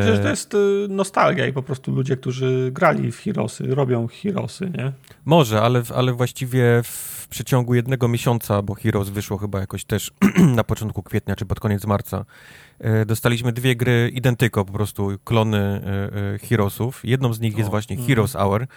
że 0.05 0.19
to 0.23 0.29
jest 0.29 0.53
y, 0.53 0.87
nostalgia 0.89 1.47
i 1.47 1.53
po 1.53 1.63
prostu 1.63 1.91
ludzie, 1.91 2.17
którzy 2.17 2.69
grali 2.73 3.11
w 3.11 3.19
Heroesy, 3.19 3.75
robią 3.75 4.07
Heroesy, 4.07 4.71
nie? 4.77 4.91
Może, 5.25 5.61
ale, 5.61 5.83
ale 5.95 6.13
właściwie 6.13 6.81
w 6.83 7.27
przeciągu 7.29 7.75
jednego 7.75 8.07
miesiąca, 8.07 8.61
bo 8.61 8.73
Heroes 8.73 9.09
wyszło 9.09 9.37
chyba 9.37 9.59
jakoś 9.59 9.85
też 9.85 10.11
na 10.55 10.63
początku 10.63 11.03
kwietnia 11.03 11.35
czy 11.35 11.45
pod 11.45 11.59
koniec 11.59 11.85
marca, 11.85 12.25
dostaliśmy 13.05 13.51
dwie 13.51 13.75
gry 13.75 14.11
identyko, 14.13 14.65
po 14.65 14.73
prostu 14.73 15.11
klony 15.23 15.57
e, 15.57 16.33
e, 16.35 16.39
Heroesów. 16.39 17.01
Jedną 17.03 17.33
z 17.33 17.39
nich 17.39 17.57
jest 17.57 17.69
właśnie 17.69 17.95
mm. 17.95 18.07
Heroes 18.07 18.33
Hour, 18.33 18.67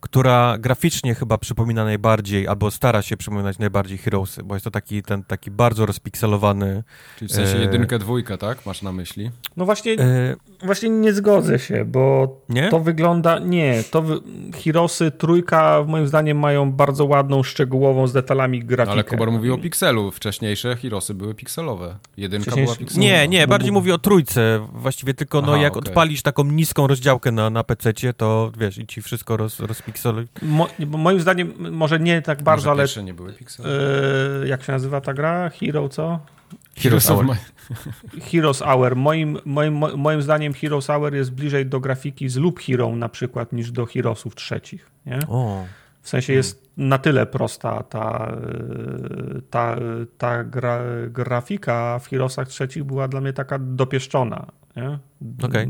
która 0.00 0.58
graficznie 0.58 1.14
chyba 1.14 1.38
przypomina 1.38 1.84
najbardziej, 1.84 2.48
albo 2.48 2.70
stara 2.70 3.02
się 3.02 3.16
przypominać 3.16 3.58
najbardziej 3.58 3.98
Heroesy, 3.98 4.42
bo 4.42 4.54
jest 4.54 4.64
to 4.64 4.70
taki, 4.70 5.02
ten 5.02 5.24
taki 5.24 5.50
bardzo 5.50 5.86
rozpikselowany... 5.86 6.82
Czyli 7.18 7.28
w 7.28 7.32
sensie 7.32 7.58
jedynkę, 7.58 7.98
dwójkę, 7.98 8.38
tak? 8.38 8.66
Masz 8.66 8.82
na 8.82 8.92
myśli? 8.92 9.30
No 9.56 9.64
właśnie, 9.64 9.92
e... 9.92 10.36
właśnie 10.62 10.90
nie 10.90 11.12
zgodzę 11.12 11.58
się, 11.58 11.84
bo 11.84 12.36
nie? 12.48 12.68
to 12.68 12.80
wygląda... 12.80 13.38
Nie, 13.38 13.82
to 13.90 14.02
wy... 14.02 14.20
Heroesy 14.64 15.10
trójka 15.10 15.84
moim 15.86 16.06
zdaniem 16.06 16.38
mają 16.38 16.72
bardzo 16.72 17.04
ładną, 17.04 17.42
szczegółową, 17.42 18.06
z 18.06 18.12
detalami 18.12 18.64
grafikę. 18.64 18.86
No, 18.86 18.92
ale 18.92 19.04
Kobar 19.04 19.30
mówił 19.30 19.54
o 19.54 19.58
pikselu. 19.58 20.10
Wcześniejsze 20.10 20.76
Heroesy 20.76 21.14
były 21.14 21.34
pikselowe. 21.34 21.96
Jedynka 22.16 22.56
była 22.56 22.76
pikselowa. 22.76 23.10
Nie, 23.10 23.28
nie, 23.28 23.46
bardziej 23.52 23.72
mówię 23.72 23.94
o 23.94 23.98
trójce. 23.98 24.66
Właściwie 24.72 25.14
tylko, 25.14 25.40
no, 25.40 25.46
Aha, 25.46 25.56
no 25.56 25.62
jak 25.62 25.76
okay. 25.76 25.88
odpalisz 25.88 26.22
taką 26.22 26.44
niską 26.44 26.86
rozdziałkę 26.86 27.32
na, 27.32 27.50
na 27.50 27.64
PC, 27.64 27.92
to 28.16 28.52
wiesz, 28.58 28.78
i 28.78 28.86
ci 28.86 29.02
wszystko 29.02 29.36
roz, 29.36 29.60
rozpikseli. 29.60 30.26
Mo, 30.42 30.68
moim 30.86 31.20
zdaniem, 31.20 31.52
może 31.58 32.00
nie 32.00 32.22
tak 32.22 32.42
bardzo, 32.42 32.70
może 32.74 33.00
ale... 33.00 33.04
nie 33.04 33.14
były 33.14 33.32
piksele. 33.32 33.68
Yy, 34.40 34.48
jak 34.48 34.62
się 34.62 34.72
nazywa 34.72 35.00
ta 35.00 35.14
gra? 35.14 35.50
Hero 35.50 35.88
co? 35.88 36.20
Heroes 36.76 37.06
Hour. 37.06 37.26
Heroes 38.30 38.62
Hour. 38.62 38.96
Moim, 38.96 39.38
moim, 39.44 39.84
moim 39.96 40.22
zdaniem 40.22 40.54
Heroes 40.54 40.86
Hour 40.86 41.14
jest 41.14 41.32
bliżej 41.32 41.66
do 41.66 41.80
grafiki 41.80 42.28
z 42.28 42.36
Loop 42.36 42.60
Hero 42.60 42.96
na 42.96 43.08
przykład 43.08 43.52
niż 43.52 43.70
do 43.70 43.86
Heroesów 43.86 44.34
trzecich. 44.34 44.90
Nie? 45.06 45.18
O. 45.28 45.64
W 46.02 46.08
sensie 46.08 46.32
jest 46.32 46.72
na 46.76 46.98
tyle 46.98 47.26
prosta 47.26 47.82
ta, 47.82 48.32
ta, 49.50 49.76
ta 50.18 50.44
gra, 50.44 50.80
grafika 51.08 51.98
w 51.98 52.08
Heroesach 52.08 52.48
trzecich 52.48 52.84
była 52.84 53.08
dla 53.08 53.20
mnie 53.20 53.32
taka 53.32 53.58
dopieszczona. 53.58 54.46
Nie? 54.76 54.98
Okay. 55.42 55.68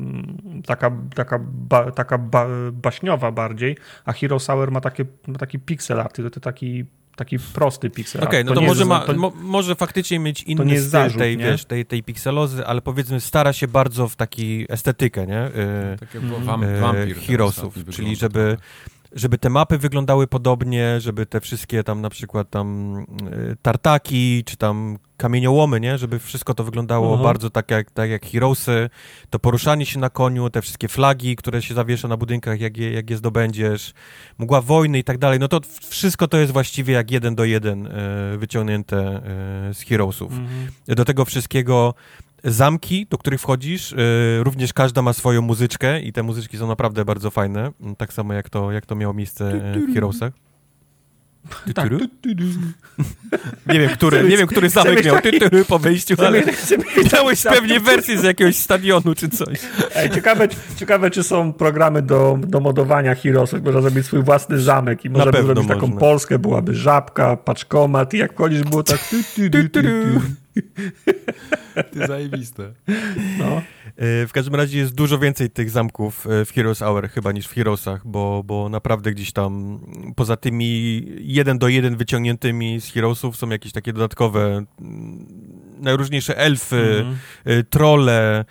Taka, 0.67 0.91
taka, 1.15 1.41
ba, 1.43 1.91
taka 1.91 2.19
ba, 2.19 2.47
baśniowa 2.73 3.33
bardziej, 3.33 3.77
a 4.05 4.13
Heroes 4.13 4.47
Hour 4.47 4.71
ma, 4.71 4.81
takie, 4.81 5.05
ma 5.27 5.39
taki 5.39 5.59
pixel 5.59 6.01
art, 6.01 6.17
to 6.33 6.41
taki 6.41 6.85
taki 7.17 7.39
prosty 7.39 7.91
pixel. 7.91 8.25
Okej, 8.25 8.41
okay, 8.41 8.45
no 8.45 8.55
to, 8.55 8.61
to 8.61 8.67
może, 8.67 8.85
ma, 8.85 9.01
to, 9.01 9.15
mo, 9.15 9.33
może 9.37 9.75
faktycznie 9.75 10.19
mieć 10.19 10.43
inny 10.43 10.79
styl 10.79 10.91
zarzut, 10.91 11.19
tej, 11.19 11.37
wiesz, 11.37 11.65
tej, 11.65 11.87
tej 11.87 12.03
pikselozy, 12.03 12.67
ale 12.67 12.81
powiedzmy 12.81 13.21
stara 13.21 13.53
się 13.53 13.69
bardzo 13.69 14.09
w 14.09 14.17
taki 14.17 14.67
estetykę, 14.69 15.27
nie? 15.27 15.51
Yy, 15.91 15.99
Takie 15.99 16.21
wampir. 16.21 17.17
Heroesów, 17.17 17.75
czyli 17.91 18.17
żeby 18.17 18.57
tak 18.59 18.92
żeby 19.15 19.39
te 19.39 19.51
mapy 19.51 19.79
wyglądały 19.79 20.27
podobnie, 20.27 21.01
żeby 21.01 21.27
te 21.27 21.41
wszystkie 21.41 21.85
tam 21.85 22.01
na 22.01 22.11
przykład 22.11 22.51
tam 22.51 22.99
y, 23.33 23.57
tartaki, 23.63 24.45
czy 24.45 24.57
tam 24.57 24.99
kamieniołomy, 25.17 25.81
nie? 25.81 25.99
Żeby 25.99 26.19
wszystko 26.19 26.55
to 26.55 26.65
wyglądało 26.65 27.07
uh 27.07 27.13
mhm. 27.13 27.25
bardzo 27.25 27.51
tak 27.51 27.71
jak, 27.71 27.91
tak 27.91 28.11
jak 28.11 28.27
Heroesy, 28.27 28.91
to 29.31 29.39
poruszanie 29.39 29.87
się 29.87 29.99
na 29.99 30.11
koniu, 30.11 30.51
te 30.51 30.63
wszystkie 30.63 30.89
flagi, 30.89 31.37
które 31.37 31.63
się 31.63 31.75
zawiesza 31.75 32.09
na 32.09 32.17
budynkach, 32.17 32.61
jak 32.61 32.77
je, 32.77 32.93
jak 32.93 33.11
je 33.11 33.17
zdobędziesz, 33.17 33.93
mgła 34.39 34.61
wojny 34.61 34.99
i 34.99 35.05
tak 35.05 35.19
dalej, 35.19 35.39
no 35.39 35.49
to 35.49 35.61
wszystko 35.89 36.29
to 36.29 36.39
jest 36.39 36.53
właściwie 36.53 36.95
jak 36.95 37.11
jeden 37.11 37.35
do 37.35 37.45
jeden 37.45 37.87
y, 37.87 37.91
wyciągnięte 38.39 39.17
y, 39.71 39.75
z 39.75 39.81
Heroesów. 39.81 40.33
Mhm. 40.33 40.69
Do 40.87 41.05
tego 41.05 41.25
wszystkiego 41.25 41.95
zamki, 42.45 43.07
do 43.11 43.19
których 43.19 43.41
wchodzisz, 43.41 43.93
y, 43.93 43.97
również 44.43 44.73
każda 44.73 45.03
ma 45.03 45.13
swoją 45.13 45.43
muzyczkę 45.43 46.01
i 46.01 46.13
te 46.13 46.23
muzyczki 46.23 46.59
są 46.59 46.67
naprawdę 46.67 47.05
bardzo 47.05 47.31
fajne, 47.31 47.71
tak 47.99 48.13
samo 48.13 48.33
jak 48.33 48.51
to, 48.51 48.73
jak 48.73 48.87
to 48.87 48.97
miało 48.97 49.15
miejsce 49.15 49.61
w 49.91 49.95
Heroesach. 49.95 50.33
Tak. 51.75 51.91
nie 53.73 53.81
wiem, 53.81 53.91
który, 53.91 54.23
nie 54.29 54.37
wiem, 54.37 54.47
który 54.47 54.69
zamek 54.69 55.05
miał 55.05 55.21
tytuł 55.23 55.65
po 55.69 55.79
wyjściu, 55.79 56.15
ale 56.19 56.43
miałeś 57.13 57.43
pewnie 57.43 57.81
wersję 57.81 58.19
z 58.19 58.23
jakiegoś 58.23 58.57
stadionu 58.57 59.15
czy 59.15 59.29
coś. 59.29 59.59
Ej, 59.95 60.11
ciekawe, 60.11 60.49
ciekawe, 60.77 61.11
czy 61.11 61.23
są 61.23 61.53
programy 61.53 62.03
do, 62.03 62.39
do 62.41 62.61
modowania 62.61 63.15
Heroesów, 63.15 63.63
można 63.63 63.81
zrobić 63.81 64.07
swój 64.07 64.23
własny 64.23 64.61
zamek 64.61 65.05
i 65.05 65.11
można 65.11 65.33
by 65.33 65.43
zrobić 65.43 65.69
taką 65.69 65.93
Polskę, 65.93 66.39
byłaby 66.39 66.75
żabka, 66.75 67.37
paczkomat 67.37 68.15
i 68.15 68.19
jak 68.19 68.33
wchodzisz 68.33 68.63
było 68.63 68.83
tak... 68.83 68.99
Ty 71.93 72.07
zajebiste. 72.07 72.73
No. 73.39 73.63
E, 73.97 74.27
w 74.27 74.31
każdym 74.33 74.55
razie 74.55 74.79
jest 74.79 74.95
dużo 74.95 75.19
więcej 75.19 75.51
tych 75.51 75.71
zamków 75.71 76.27
e, 76.27 76.45
w 76.45 76.53
Heroes 76.53 76.79
Hour 76.79 77.09
chyba 77.09 77.33
niż 77.33 77.47
w 77.47 77.55
Heroesach, 77.55 78.07
bo, 78.07 78.43
bo 78.45 78.69
naprawdę 78.69 79.13
gdzieś 79.13 79.33
tam 79.33 79.81
poza 80.17 80.37
tymi 80.37 81.03
jeden 81.19 81.59
do 81.59 81.69
jeden 81.69 81.97
wyciągniętymi 81.97 82.81
z 82.81 82.93
Heroesów 82.93 83.37
są 83.37 83.49
jakieś 83.49 83.73
takie 83.73 83.93
dodatkowe 83.93 84.65
mm, 84.81 85.27
najróżniejsze 85.81 86.37
elfy, 86.37 87.01
mm 87.01 87.15
-hmm. 87.15 87.65
trole, 87.71 88.45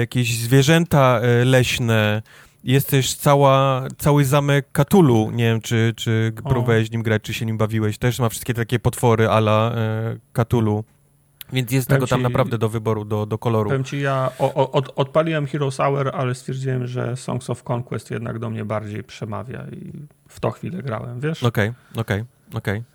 jakieś 0.00 0.38
zwierzęta 0.38 1.20
leśne, 1.44 2.22
jest 2.64 2.90
też 2.90 3.14
cała, 3.14 3.84
cały 3.98 4.24
zamek 4.24 4.66
Katulu. 4.72 5.30
Nie 5.30 5.44
wiem, 5.44 5.60
czy, 5.60 5.92
czy 5.96 6.32
próbowałeś 6.44 6.90
nim 6.90 7.02
grać, 7.02 7.22
czy 7.22 7.34
się 7.34 7.46
nim 7.46 7.58
bawiłeś. 7.58 7.98
Też 7.98 8.18
ma 8.18 8.28
wszystkie 8.28 8.54
takie 8.54 8.78
potwory 8.78 9.28
ala 9.28 9.72
e, 9.74 10.16
Katulu. 10.32 10.84
Więc 11.52 11.72
jest 11.72 11.88
powiem 11.88 12.00
tego 12.00 12.06
tam 12.06 12.18
ci, 12.18 12.22
naprawdę 12.22 12.58
do 12.58 12.68
wyboru, 12.68 13.04
do, 13.04 13.26
do 13.26 13.38
koloru. 13.38 13.70
Powiem 13.70 13.84
ci, 13.84 14.00
ja 14.00 14.30
o, 14.38 14.54
o, 14.54 14.72
od, 14.72 14.92
odpaliłem 14.96 15.46
Heroes 15.46 15.76
Hour, 15.76 16.10
ale 16.14 16.34
stwierdziłem, 16.34 16.86
że 16.86 17.16
Songs 17.16 17.50
of 17.50 17.70
Conquest 17.70 18.10
jednak 18.10 18.38
do 18.38 18.50
mnie 18.50 18.64
bardziej 18.64 19.04
przemawia 19.04 19.64
i 19.72 19.92
w 20.28 20.40
to 20.40 20.50
chwilę 20.50 20.82
grałem, 20.82 21.20
wiesz? 21.20 21.42
Okej, 21.44 21.68
okay, 21.68 22.00
okej, 22.00 22.20
okay, 22.20 22.58
okej. 22.58 22.78
Okay. 22.78 22.93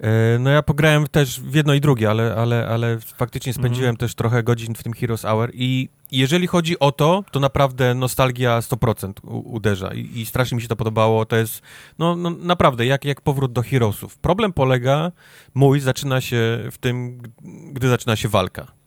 E, 0.00 0.38
no 0.38 0.50
ja 0.50 0.62
pograłem 0.62 1.06
też 1.06 1.40
w 1.40 1.54
jedno 1.54 1.74
i 1.74 1.80
drugie, 1.80 2.10
ale, 2.10 2.34
ale, 2.34 2.68
ale 2.68 2.98
faktycznie 3.00 3.52
spędziłem 3.52 3.90
mhm. 3.90 3.96
też 3.96 4.14
trochę 4.14 4.42
godzin 4.42 4.74
w 4.74 4.82
tym 4.82 4.92
Heroes 4.92 5.22
Hour 5.22 5.50
i 5.54 5.88
jeżeli 6.12 6.46
chodzi 6.46 6.78
o 6.78 6.92
to, 6.92 7.24
to 7.30 7.40
naprawdę 7.40 7.94
nostalgia 7.94 8.60
100% 8.60 9.12
uderza 9.44 9.94
I, 9.94 10.20
i, 10.20 10.26
strasznie 10.26 10.56
mi 10.56 10.62
się 10.62 10.68
to 10.68 10.76
podobało. 10.76 11.24
To 11.24 11.36
jest, 11.36 11.62
no, 11.98 12.16
no, 12.16 12.30
naprawdę, 12.30 12.86
jak, 12.86 13.04
jak 13.04 13.20
powrót 13.20 13.52
do 13.52 13.62
Heroesów. 13.62 14.18
Problem 14.18 14.52
polega, 14.52 15.12
mój, 15.54 15.80
zaczyna 15.80 16.20
się 16.20 16.58
w 16.72 16.78
tym, 16.78 17.22
gdy 17.72 17.88
zaczyna 17.88 18.16
się 18.16 18.28
walka 18.28 18.77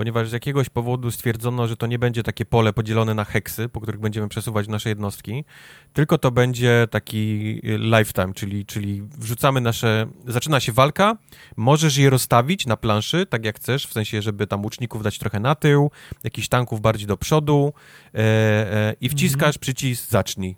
ponieważ 0.00 0.28
z 0.28 0.32
jakiegoś 0.32 0.68
powodu 0.68 1.10
stwierdzono, 1.10 1.66
że 1.66 1.76
to 1.76 1.86
nie 1.86 1.98
będzie 1.98 2.22
takie 2.22 2.44
pole 2.44 2.72
podzielone 2.72 3.14
na 3.14 3.24
heksy, 3.24 3.68
po 3.68 3.80
których 3.80 4.00
będziemy 4.00 4.28
przesuwać 4.28 4.68
nasze 4.68 4.88
jednostki, 4.88 5.44
tylko 5.92 6.18
to 6.18 6.30
będzie 6.30 6.88
taki 6.90 7.60
y, 7.64 7.78
lifetime, 7.78 8.34
czyli, 8.34 8.66
czyli 8.66 9.02
wrzucamy 9.02 9.60
nasze, 9.60 10.06
zaczyna 10.26 10.60
się 10.60 10.72
walka, 10.72 11.16
możesz 11.56 11.96
je 11.96 12.10
rozstawić 12.10 12.66
na 12.66 12.76
planszy, 12.76 13.26
tak 13.26 13.44
jak 13.44 13.56
chcesz, 13.56 13.86
w 13.86 13.92
sensie, 13.92 14.22
żeby 14.22 14.46
tam 14.46 14.62
łuczników 14.62 15.02
dać 15.02 15.18
trochę 15.18 15.40
na 15.40 15.54
tył, 15.54 15.90
jakichś 16.24 16.48
tanków 16.48 16.80
bardziej 16.80 17.06
do 17.06 17.16
przodu 17.16 17.72
e, 18.14 18.18
e, 18.18 18.94
i 19.00 19.08
wciskasz 19.08 19.56
mhm. 19.56 19.60
przycisk 19.60 20.10
zacznij. 20.10 20.56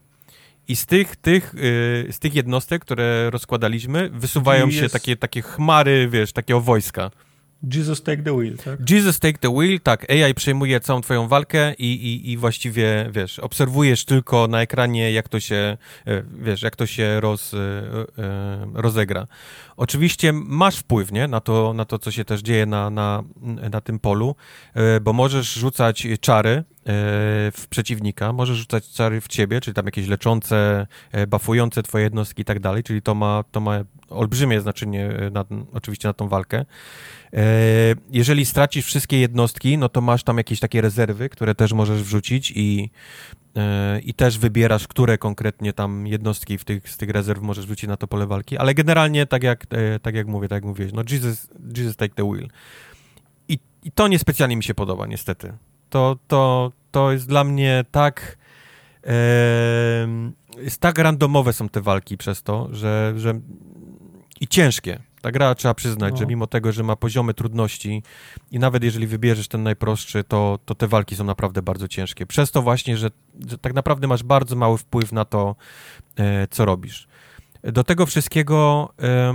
I 0.69 0.77
z 0.77 0.87
tych, 0.87 1.17
tych, 1.17 1.55
y, 1.55 2.09
z 2.11 2.19
tych 2.19 2.35
jednostek, 2.35 2.83
które 2.83 3.31
rozkładaliśmy, 3.31 4.11
wysuwają 4.11 4.71
się 4.71 4.89
takie, 4.89 5.17
takie 5.17 5.43
chmary, 5.43 6.09
wiesz, 6.09 6.33
takiego 6.33 6.61
wojska. 6.61 7.11
Jesus 7.63 8.03
take 8.03 8.23
the 8.23 8.37
wheel, 8.37 8.57
tak? 8.57 8.91
Jesus 8.91 9.19
take 9.19 9.39
the 9.39 9.51
wheel, 9.51 9.81
tak. 9.81 10.11
AI 10.11 10.35
przejmuje 10.35 10.81
całą 10.81 11.01
twoją 11.01 11.29
walkę 11.29 11.75
i, 11.75 11.85
i, 11.85 12.31
i 12.31 12.37
właściwie, 12.37 13.11
wiesz, 13.13 13.39
obserwujesz 13.39 14.05
tylko 14.05 14.49
na 14.49 14.63
ekranie, 14.63 15.13
jak 15.13 15.29
to 15.29 15.41
się, 15.41 15.77
e, 16.07 16.23
wiesz, 16.43 16.63
jak 16.63 16.77
to 16.77 16.87
się 16.87 17.21
roz, 17.21 17.55
e, 17.55 17.59
e, 17.59 18.67
rozegra. 18.75 19.27
Oczywiście 19.77 20.33
masz 20.33 20.77
wpływ, 20.77 21.13
nie, 21.13 21.29
na 21.29 21.41
to, 21.41 21.73
na 21.73 21.85
to, 21.85 21.99
co 21.99 22.11
się 22.11 22.25
też 22.25 22.41
dzieje 22.41 22.67
na, 22.67 22.91
na, 22.91 23.23
na 23.71 23.81
tym 23.81 23.99
polu, 23.99 24.37
bo 25.03 25.13
możesz 25.13 25.53
rzucać 25.53 26.07
czary 26.21 26.65
w 26.85 27.67
przeciwnika, 27.71 28.33
możesz 28.33 28.59
rzucać 28.59 28.91
czary 28.91 29.21
w 29.21 29.29
ciebie, 29.29 29.61
czyli 29.61 29.75
tam 29.75 29.87
jakieś 29.87 30.09
leczące, 30.09 30.87
bafujące 31.29 31.83
twoje 31.83 32.05
jednostki 32.05 32.43
i 32.43 32.45
tak 32.45 32.61
dalej, 32.61 32.83
czyli 32.83 33.03
to 33.03 33.15
ma, 33.15 33.45
to 33.51 33.61
ma 33.61 33.85
olbrzymie 34.09 34.61
znaczenie 34.61 35.11
na, 35.33 35.45
oczywiście 35.73 36.09
na 36.09 36.13
tą 36.13 36.29
walkę. 36.29 36.65
E, 37.33 37.45
jeżeli 38.11 38.45
stracisz 38.45 38.87
wszystkie 38.87 39.21
jednostki, 39.21 39.79
no 39.79 39.89
to 39.89 40.01
masz 40.01 40.23
tam 40.23 40.39
jakieś 40.39 40.61
takie 40.61 40.81
rezerwy, 40.81 41.29
które 41.29 41.55
też 41.55 41.73
możesz 41.73 42.03
wrzucić 42.03 42.53
i, 42.57 42.91
e, 43.57 44.01
i 44.01 44.15
też 44.15 44.39
wybierasz, 44.39 44.89
które 44.89 45.19
konkretnie 45.19 45.73
tam 45.73 46.07
jednostki 46.07 46.59
w 46.59 46.65
tych, 46.65 46.91
z 46.91 46.97
tych 46.97 47.11
rezerw 47.11 47.43
możesz 47.43 47.67
wrzucić 47.67 47.89
na 47.89 47.97
to 47.97 48.07
pole 48.07 48.27
walki, 48.27 48.59
ale 48.59 48.75
generalnie 48.75 49.27
tak 49.27 49.43
jak, 49.43 49.67
e, 49.71 49.99
tak 49.99 50.15
jak 50.15 50.27
mówię, 50.27 50.49
tak 50.49 50.57
jak 50.57 50.65
mówiłeś, 50.65 50.93
no 50.93 51.03
Jesus, 51.11 51.49
Jesus 51.77 51.97
take 51.97 52.15
the 52.15 52.31
wheel. 52.31 52.49
I, 53.49 53.59
I 53.85 53.93
to 53.93 54.09
niespecjalnie 54.09 54.57
mi 54.57 54.65
się 54.65 54.75
podoba, 54.75 55.07
niestety. 55.07 55.53
To, 55.93 56.17
to, 56.29 56.73
to 56.91 57.13
jest 57.13 57.29
dla 57.29 57.45
mnie 57.45 57.85
tak... 57.91 58.39
E, 59.07 59.13
jest 60.59 60.81
tak 60.81 60.99
randomowe 60.99 61.53
są 61.53 61.69
te 61.69 61.81
walki 61.81 62.17
przez 62.17 62.43
to, 62.43 62.69
że, 62.71 63.15
że 63.17 63.41
i 64.41 64.49
ciężkie. 64.49 65.01
Ta 65.23 65.33
gra 65.33 65.55
trzeba 65.55 65.75
przyznać, 65.75 66.13
no. 66.13 66.19
że 66.19 66.27
mimo 66.27 66.47
tego, 66.47 66.73
że 66.73 66.83
ma 66.83 66.97
poziomy 66.97 67.35
trudności 67.35 68.03
i 68.51 68.59
nawet 68.59 68.85
jeżeli 68.85 69.07
wybierzesz 69.07 69.49
ten 69.49 69.63
najprostszy, 69.63 70.25
to, 70.25 70.59
to 70.65 70.75
te 70.75 70.89
walki 70.89 71.17
są 71.17 71.25
naprawdę 71.25 71.63
bardzo 71.63 71.89
ciężkie. 71.89 72.27
Przez 72.27 72.51
to 72.51 72.63
właśnie, 72.63 72.97
że, 72.97 73.11
że 73.49 73.59
tak 73.59 73.75
naprawdę 73.75 74.07
masz 74.07 74.23
bardzo 74.23 74.57
mały 74.57 74.79
wpływ 74.79 75.13
na 75.13 75.25
to, 75.25 75.57
e, 76.17 76.47
co 76.51 76.65
robisz. 76.65 77.09
Do 77.63 77.85
tego 77.85 78.07
wszystkiego 78.07 78.89
e, 79.03 79.35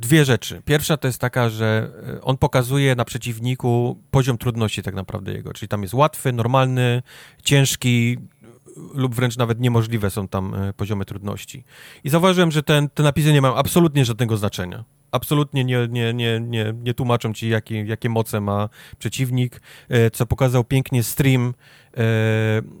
dwie 0.00 0.24
rzeczy. 0.24 0.62
Pierwsza 0.64 0.96
to 0.96 1.08
jest 1.08 1.20
taka, 1.20 1.48
że 1.48 1.90
e, 2.16 2.20
on 2.20 2.36
pokazuje 2.36 2.94
na 2.94 3.04
przeciwniku 3.04 3.98
poziom 4.10 4.38
trudności 4.38 4.82
tak 4.82 4.94
naprawdę 4.94 5.32
jego, 5.32 5.52
czyli 5.52 5.68
tam 5.68 5.82
jest 5.82 5.94
łatwy, 5.94 6.32
normalny, 6.32 7.02
ciężki, 7.42 8.18
lub 8.94 9.14
wręcz 9.14 9.36
nawet 9.36 9.60
niemożliwe 9.60 10.10
są 10.10 10.28
tam 10.28 10.54
e, 10.54 10.72
poziomy 10.72 11.04
trudności. 11.04 11.64
I 12.04 12.10
zauważyłem, 12.10 12.50
że 12.50 12.62
ten, 12.62 12.88
te 12.88 13.02
napisy 13.02 13.32
nie 13.32 13.40
mają 13.40 13.54
absolutnie 13.54 14.04
żadnego 14.04 14.36
znaczenia. 14.36 14.84
Absolutnie 15.12 15.64
nie, 15.64 15.88
nie, 15.88 16.14
nie, 16.14 16.40
nie, 16.40 16.74
nie 16.82 16.94
tłumaczą 16.94 17.32
ci, 17.34 17.48
jakie, 17.48 17.84
jakie 17.84 18.08
moce 18.08 18.40
ma 18.40 18.68
przeciwnik, 18.98 19.60
e, 19.88 20.10
co 20.10 20.26
pokazał 20.26 20.64
pięknie 20.64 21.02
stream 21.02 21.48
e, 21.48 21.52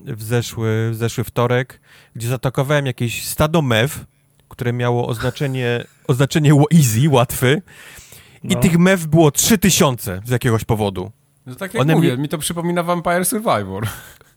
w 0.06 0.18
zeszły, 0.18 0.90
w 0.90 0.94
zeszły 0.94 1.24
wtorek, 1.24 1.80
gdzie 2.16 2.28
zaatakowałem 2.28 2.86
jakieś 2.86 3.24
stado 3.24 3.62
mew, 3.62 4.04
które 4.50 4.72
miało 4.72 5.06
oznaczenie, 5.06 5.84
oznaczenie 6.08 6.52
easy, 6.74 7.08
łatwy, 7.08 7.62
i 8.44 8.48
no. 8.48 8.60
tych 8.60 8.78
mew 8.78 9.06
było 9.06 9.30
3000 9.30 10.22
z 10.24 10.30
jakiegoś 10.30 10.64
powodu. 10.64 11.10
No 11.46 11.54
tak 11.54 11.74
jak 11.74 11.80
One 11.80 11.94
mówię, 11.94 12.16
mi... 12.16 12.22
mi 12.22 12.28
to 12.28 12.38
przypomina 12.38 12.82
Vampire 12.82 13.24
Survivor 13.24 13.86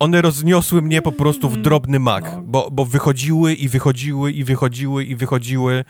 one 0.04 0.22
rozniosły 0.22 0.82
mnie 0.82 1.02
po 1.02 1.12
prostu 1.12 1.50
w 1.50 1.58
drobny 1.58 2.00
mak, 2.00 2.24
no. 2.24 2.42
bo, 2.42 2.72
bo 2.72 2.86
wychodziły 2.86 3.54
i 3.54 3.70
wychodziły 3.70 4.32
i 4.32 4.44
wychodziły 4.44 5.04
i 5.04 5.16
wychodziły 5.16 5.86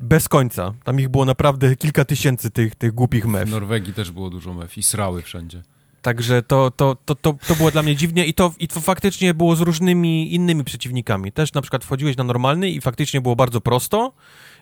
bez 0.00 0.28
końca. 0.28 0.74
Tam 0.84 1.00
ich 1.00 1.08
było 1.08 1.24
naprawdę 1.24 1.76
kilka 1.76 2.04
tysięcy 2.04 2.50
tych, 2.50 2.74
tych 2.74 2.92
głupich 2.92 3.26
mew. 3.26 3.48
W 3.48 3.52
Norwegii 3.52 3.94
też 3.94 4.10
było 4.10 4.30
dużo 4.30 4.54
mew 4.54 4.78
i 4.78 4.82
srały 4.82 5.22
wszędzie. 5.22 5.62
Także 6.02 6.42
to, 6.42 6.70
to, 6.70 6.96
to, 7.04 7.14
to, 7.14 7.36
to 7.46 7.54
było 7.54 7.70
dla 7.70 7.82
mnie 7.82 7.96
dziwnie 7.96 8.26
i 8.26 8.34
to, 8.34 8.52
i 8.58 8.68
to 8.68 8.80
faktycznie 8.80 9.34
było 9.34 9.56
z 9.56 9.60
różnymi 9.60 10.34
innymi 10.34 10.64
przeciwnikami. 10.64 11.32
Też 11.32 11.52
na 11.52 11.60
przykład 11.60 11.84
wchodziłeś 11.84 12.16
na 12.16 12.24
normalny 12.24 12.70
i 12.70 12.80
faktycznie 12.80 13.20
było 13.20 13.36
bardzo 13.36 13.60
prosto, 13.60 14.12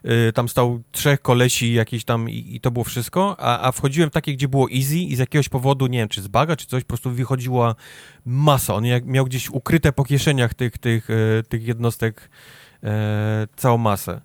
Y, 0.04 0.32
tam 0.32 0.48
stał 0.48 0.82
trzech 0.92 1.22
kolesi 1.22 1.72
jakiś 1.72 2.04
tam 2.04 2.30
i, 2.30 2.54
i, 2.54 2.60
to 2.60 2.70
było 2.70 2.84
wszystko, 2.84 3.36
a, 3.40 3.68
a 3.68 3.72
wchodziłem 3.72 4.10
takie, 4.10 4.32
gdzie 4.32 4.48
było 4.48 4.70
easy 4.70 4.98
i 4.98 5.16
z 5.16 5.18
jakiegoś 5.18 5.48
powodu, 5.48 5.86
nie 5.86 5.98
wiem, 5.98 6.08
czy 6.08 6.22
z 6.22 6.28
baga, 6.28 6.56
czy 6.56 6.66
coś, 6.66 6.82
po 6.82 6.88
prostu 6.88 7.10
wychodziła 7.10 7.74
masa. 8.26 8.74
On 8.74 8.84
jak, 8.84 9.04
miał 9.04 9.24
gdzieś 9.24 9.50
ukryte 9.50 9.92
po 9.92 10.04
kieszeniach 10.04 10.54
tych, 10.54 10.78
tych, 10.78 11.10
y, 11.10 11.42
tych 11.48 11.66
jednostek 11.66 12.30
e, 12.82 13.46
całą 13.56 13.78
masę. 13.78 14.20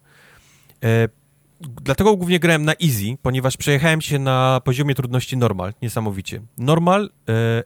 E, 1.63 1.67
dlatego 1.81 2.17
głównie 2.17 2.39
grałem 2.39 2.65
na 2.65 2.73
easy, 2.73 3.17
ponieważ 3.21 3.57
przejechałem 3.57 4.01
się 4.01 4.19
na 4.19 4.61
poziomie 4.63 4.95
trudności 4.95 5.37
normal, 5.37 5.73
niesamowicie. 5.81 6.41
Normal 6.57 7.09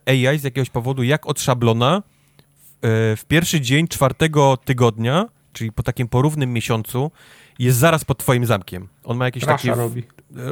e, 0.08 0.30
AI 0.30 0.40
z 0.40 0.44
jakiegoś 0.44 0.70
powodu, 0.70 1.04
jak 1.04 1.28
od 1.28 1.42
szablona, 1.42 2.04
w, 2.82 3.16
w 3.20 3.26
pierwszy 3.26 3.62
dzień 3.62 3.88
czwartego 3.88 4.58
tygodnia, 4.58 5.26
czyli 5.54 5.72
po 5.72 5.84
takim 5.84 6.08
porównym 6.08 6.54
miesiącu, 6.54 7.12
jest 7.60 7.78
zaraz 7.78 8.06
pod 8.06 8.18
twoim 8.18 8.46
zamkiem. 8.46 8.88
On 9.04 9.18
ma 9.18 9.26
jakieś 9.26 9.46
takie... 9.46 9.76
robi. 9.76 10.04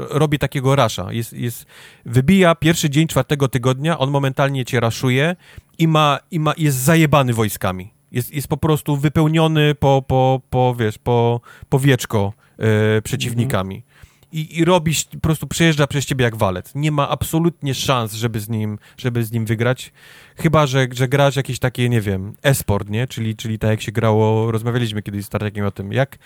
Robi 0.09 0.39
takiego 0.39 0.75
rasza. 0.75 1.13
Jest, 1.13 1.33
jest, 1.33 1.65
wybija 2.05 2.55
pierwszy 2.55 2.89
dzień 2.89 3.07
czwartego 3.07 3.47
tygodnia, 3.47 3.99
on 3.99 4.11
momentalnie 4.11 4.65
cię 4.65 4.79
raszuje 4.79 5.35
i 5.77 5.87
ma, 5.87 6.19
i 6.31 6.39
ma, 6.39 6.53
jest 6.57 6.77
zajebany 6.77 7.33
wojskami. 7.33 7.93
Jest, 8.11 8.33
jest 8.33 8.47
po 8.47 8.57
prostu 8.57 8.97
wypełniony 8.97 9.75
po, 9.75 10.03
po, 10.07 10.41
po 10.49 10.75
wiesz, 10.75 10.97
po, 10.97 11.41
po 11.69 11.79
wieczko 11.79 12.33
e, 12.57 13.01
przeciwnikami. 13.01 13.83
i, 14.31 14.57
i 14.59 14.65
robisz, 14.65 15.03
po 15.03 15.19
prostu 15.19 15.47
przejeżdża 15.47 15.87
przez 15.87 16.05
ciebie 16.05 16.23
jak 16.23 16.35
walec. 16.35 16.75
Nie 16.75 16.91
ma 16.91 17.09
absolutnie 17.09 17.73
szans, 17.75 18.13
żeby 18.13 18.39
z 18.39 18.49
nim, 18.49 18.79
żeby 18.97 19.23
z 19.23 19.31
nim 19.31 19.45
wygrać. 19.45 19.93
Chyba, 20.37 20.67
że, 20.67 20.87
że 20.91 21.07
grasz 21.07 21.35
jakieś 21.35 21.59
takie, 21.59 21.89
nie 21.89 22.01
wiem, 22.01 22.33
e-sport, 22.43 22.89
nie? 22.89 23.07
Czyli, 23.07 23.35
czyli 23.35 23.59
tak 23.59 23.69
jak 23.69 23.81
się 23.81 23.91
grało, 23.91 24.51
rozmawialiśmy 24.51 25.01
kiedyś 25.01 25.25
z 25.25 25.29
Tartakiem 25.29 25.65
o 25.65 25.71
tym, 25.71 25.93
jak, 25.93 26.17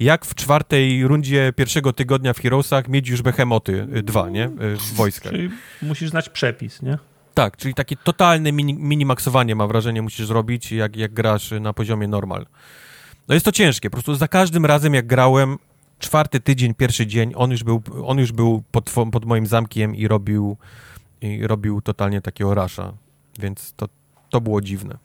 jak 0.00 0.24
w 0.26 0.34
czwartej 0.34 1.06
rundzie 1.06 1.52
pierwszego 1.56 1.92
tygodnia 1.92 2.32
w 2.32 2.40
Heroesach 2.40 2.88
mieć 2.88 3.08
już 3.08 3.22
Behemoty 3.22 3.88
y, 3.96 4.02
dwa, 4.02 4.30
nie? 4.30 4.44
Y, 4.44 4.76
w 4.76 4.94
wojskach. 4.94 5.32
Czyli 5.32 5.50
musisz 5.82 6.10
znać 6.10 6.28
przepis, 6.28 6.82
nie? 6.82 6.98
Tak, 7.34 7.56
czyli 7.56 7.74
takie 7.74 7.96
totalne 7.96 8.52
mini, 8.52 8.74
minimaksowanie, 8.74 9.54
mam 9.54 9.68
wrażenie, 9.68 10.02
musisz 10.02 10.26
zrobić, 10.26 10.72
jak, 10.72 10.96
jak 10.96 11.12
grasz 11.12 11.50
na 11.60 11.72
poziomie 11.72 12.08
normal. 12.08 12.46
No 13.28 13.34
jest 13.34 13.44
to 13.44 13.52
ciężkie, 13.52 13.90
po 13.90 13.94
prostu 13.94 14.14
za 14.14 14.28
każdym 14.28 14.66
razem, 14.66 14.94
jak 14.94 15.06
grałem, 15.06 15.58
czwarty 15.98 16.40
tydzień, 16.40 16.74
pierwszy 16.74 17.06
dzień, 17.06 17.32
on 17.36 17.50
już 17.50 17.64
był, 17.64 17.82
on 18.04 18.18
już 18.18 18.32
był 18.32 18.62
pod, 18.70 18.90
pod 19.12 19.24
moim 19.24 19.46
zamkiem 19.46 19.96
i 19.96 20.08
robił, 20.08 20.56
i 21.20 21.46
robił 21.46 21.80
totalnie 21.80 22.20
takiego 22.20 22.54
rasza, 22.54 22.92
więc 23.38 23.72
to, 23.76 23.88
to 24.30 24.40
było 24.40 24.60
dziwne. 24.60 24.98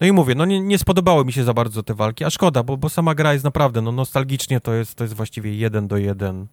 No 0.00 0.06
i 0.06 0.12
mówię, 0.12 0.34
no 0.34 0.44
nie, 0.44 0.60
nie 0.60 0.78
spodobały 0.78 1.24
mi 1.24 1.32
się 1.32 1.44
za 1.44 1.54
bardzo 1.54 1.82
te 1.82 1.94
walki, 1.94 2.24
a 2.24 2.30
szkoda, 2.30 2.62
bo, 2.62 2.76
bo 2.76 2.88
sama 2.88 3.14
gra 3.14 3.32
jest 3.32 3.44
naprawdę, 3.44 3.82
no 3.82 3.92
nostalgicznie 3.92 4.60
to 4.60 4.74
jest, 4.74 4.94
to 4.94 5.04
jest 5.04 5.14
właściwie 5.14 5.56
jeden 5.56 5.88
do 5.88 5.96
jeden 5.96 6.46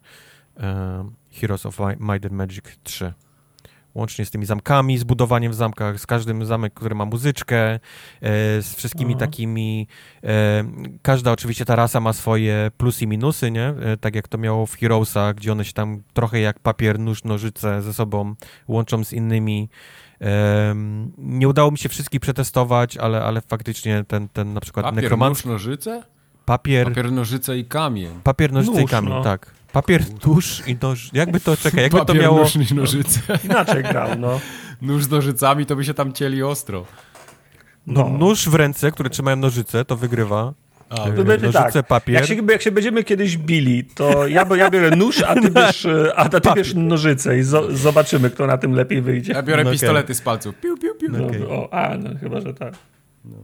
uh, 0.56 0.62
Heroes 1.32 1.66
of 1.66 1.78
Might 2.00 2.24
and 2.24 2.32
Magic 2.32 2.64
3 2.82 3.12
łącznie 3.94 4.24
z 4.24 4.30
tymi 4.30 4.46
zamkami, 4.46 4.98
z 4.98 5.04
budowaniem 5.04 5.52
w 5.52 5.54
zamkach, 5.54 6.00
z 6.00 6.06
każdym 6.06 6.46
zamek, 6.46 6.74
który 6.74 6.94
ma 6.94 7.04
muzyczkę, 7.04 7.74
e, 7.74 7.78
z 8.62 8.74
wszystkimi 8.74 9.12
Aha. 9.12 9.20
takimi, 9.20 9.86
e, 10.24 10.64
każda 11.02 11.32
oczywiście 11.32 11.64
ta 11.64 11.76
rasa 11.76 12.00
ma 12.00 12.12
swoje 12.12 12.70
plusy 12.76 13.04
i 13.04 13.06
minusy, 13.06 13.50
nie? 13.50 13.66
E, 13.66 13.96
tak 13.96 14.14
jak 14.14 14.28
to 14.28 14.38
miało 14.38 14.66
w 14.66 14.76
Heroesach, 14.76 15.34
gdzie 15.34 15.52
one 15.52 15.64
się 15.64 15.72
tam 15.72 16.02
trochę 16.12 16.40
jak 16.40 16.58
papier, 16.58 16.98
nóż, 16.98 17.24
nożyce 17.24 17.82
ze 17.82 17.94
sobą 17.94 18.34
łączą 18.68 19.04
z 19.04 19.12
innymi. 19.12 19.68
nie 21.18 21.48
udało 21.48 21.70
mi 21.70 21.78
się 21.78 21.88
wszystkich 21.88 22.20
przetestować, 22.20 22.96
ale, 22.96 23.24
ale 23.24 23.40
faktycznie 23.40 24.04
ten, 24.08 24.28
ten 24.28 24.54
na 24.54 24.60
przykład 24.60 24.86
papier, 24.86 25.02
nekromant... 25.02 25.36
nóż, 25.36 25.44
nożyce? 25.44 26.02
Papier... 26.44 26.88
Papier, 26.88 27.12
nożyce 27.12 27.58
i 27.58 27.64
kamień. 27.64 28.20
Papier, 28.24 28.52
nożyce 28.52 28.80
nóż, 28.80 28.82
i 28.82 28.86
kamień, 28.86 29.10
no. 29.12 29.22
tak. 29.22 29.59
Papier, 29.72 30.04
tusz 30.20 30.62
i 30.66 30.76
noż. 30.82 31.10
Jakby 31.12 31.40
to, 31.40 31.56
czekaj, 31.56 31.82
jakby 31.82 31.98
Papier, 31.98 32.16
to 32.16 32.22
miało... 32.22 32.38
nóż 32.38 32.70
i 32.70 32.74
nożyce. 32.74 33.20
Inaczej 33.44 33.82
grał, 33.82 34.08
no. 34.18 34.40
Nóż 34.82 35.04
z 35.04 35.10
nożycami, 35.10 35.66
to 35.66 35.76
by 35.76 35.84
się 35.84 35.94
tam 35.94 36.12
cieli 36.12 36.42
ostro. 36.42 36.84
No, 37.86 38.02
no. 38.02 38.18
nóż 38.18 38.48
w 38.48 38.54
ręce, 38.54 38.90
które 38.90 39.10
trzymają 39.10 39.36
nożyce, 39.36 39.84
to 39.84 39.96
wygrywa. 39.96 40.54
A, 40.90 40.96
to 40.96 41.24
będzie 41.24 41.46
nożyce, 41.46 41.72
tak. 41.72 41.86
papier. 41.86 42.14
Jak 42.14 42.26
się, 42.26 42.36
jak 42.50 42.62
się 42.62 42.70
będziemy 42.70 43.04
kiedyś 43.04 43.36
bili, 43.36 43.84
to 43.84 44.26
ja, 44.26 44.46
ja 44.56 44.70
biorę 44.70 44.96
nóż, 44.96 45.22
a 45.22 45.34
ty 45.34 45.50
bierz, 45.50 45.86
a 46.16 46.28
ty 46.28 46.40
bierz 46.54 46.74
nożyce 46.74 47.38
i 47.38 47.42
zo, 47.42 47.76
zobaczymy, 47.76 48.30
kto 48.30 48.46
na 48.46 48.58
tym 48.58 48.72
lepiej 48.72 49.02
wyjdzie. 49.02 49.32
Ja 49.32 49.42
biorę 49.42 49.64
no, 49.64 49.70
pistolety 49.70 50.04
okay. 50.04 50.14
z 50.14 50.20
palców. 50.20 50.54
Piu, 50.60 50.76
piu, 50.76 50.94
piu. 50.94 51.08
No, 51.10 51.26
okay. 51.26 51.48
o, 51.48 51.74
a, 51.74 51.96
no 51.96 52.10
chyba, 52.20 52.40
że 52.40 52.54
tak. 52.54 52.74
No. 53.24 53.36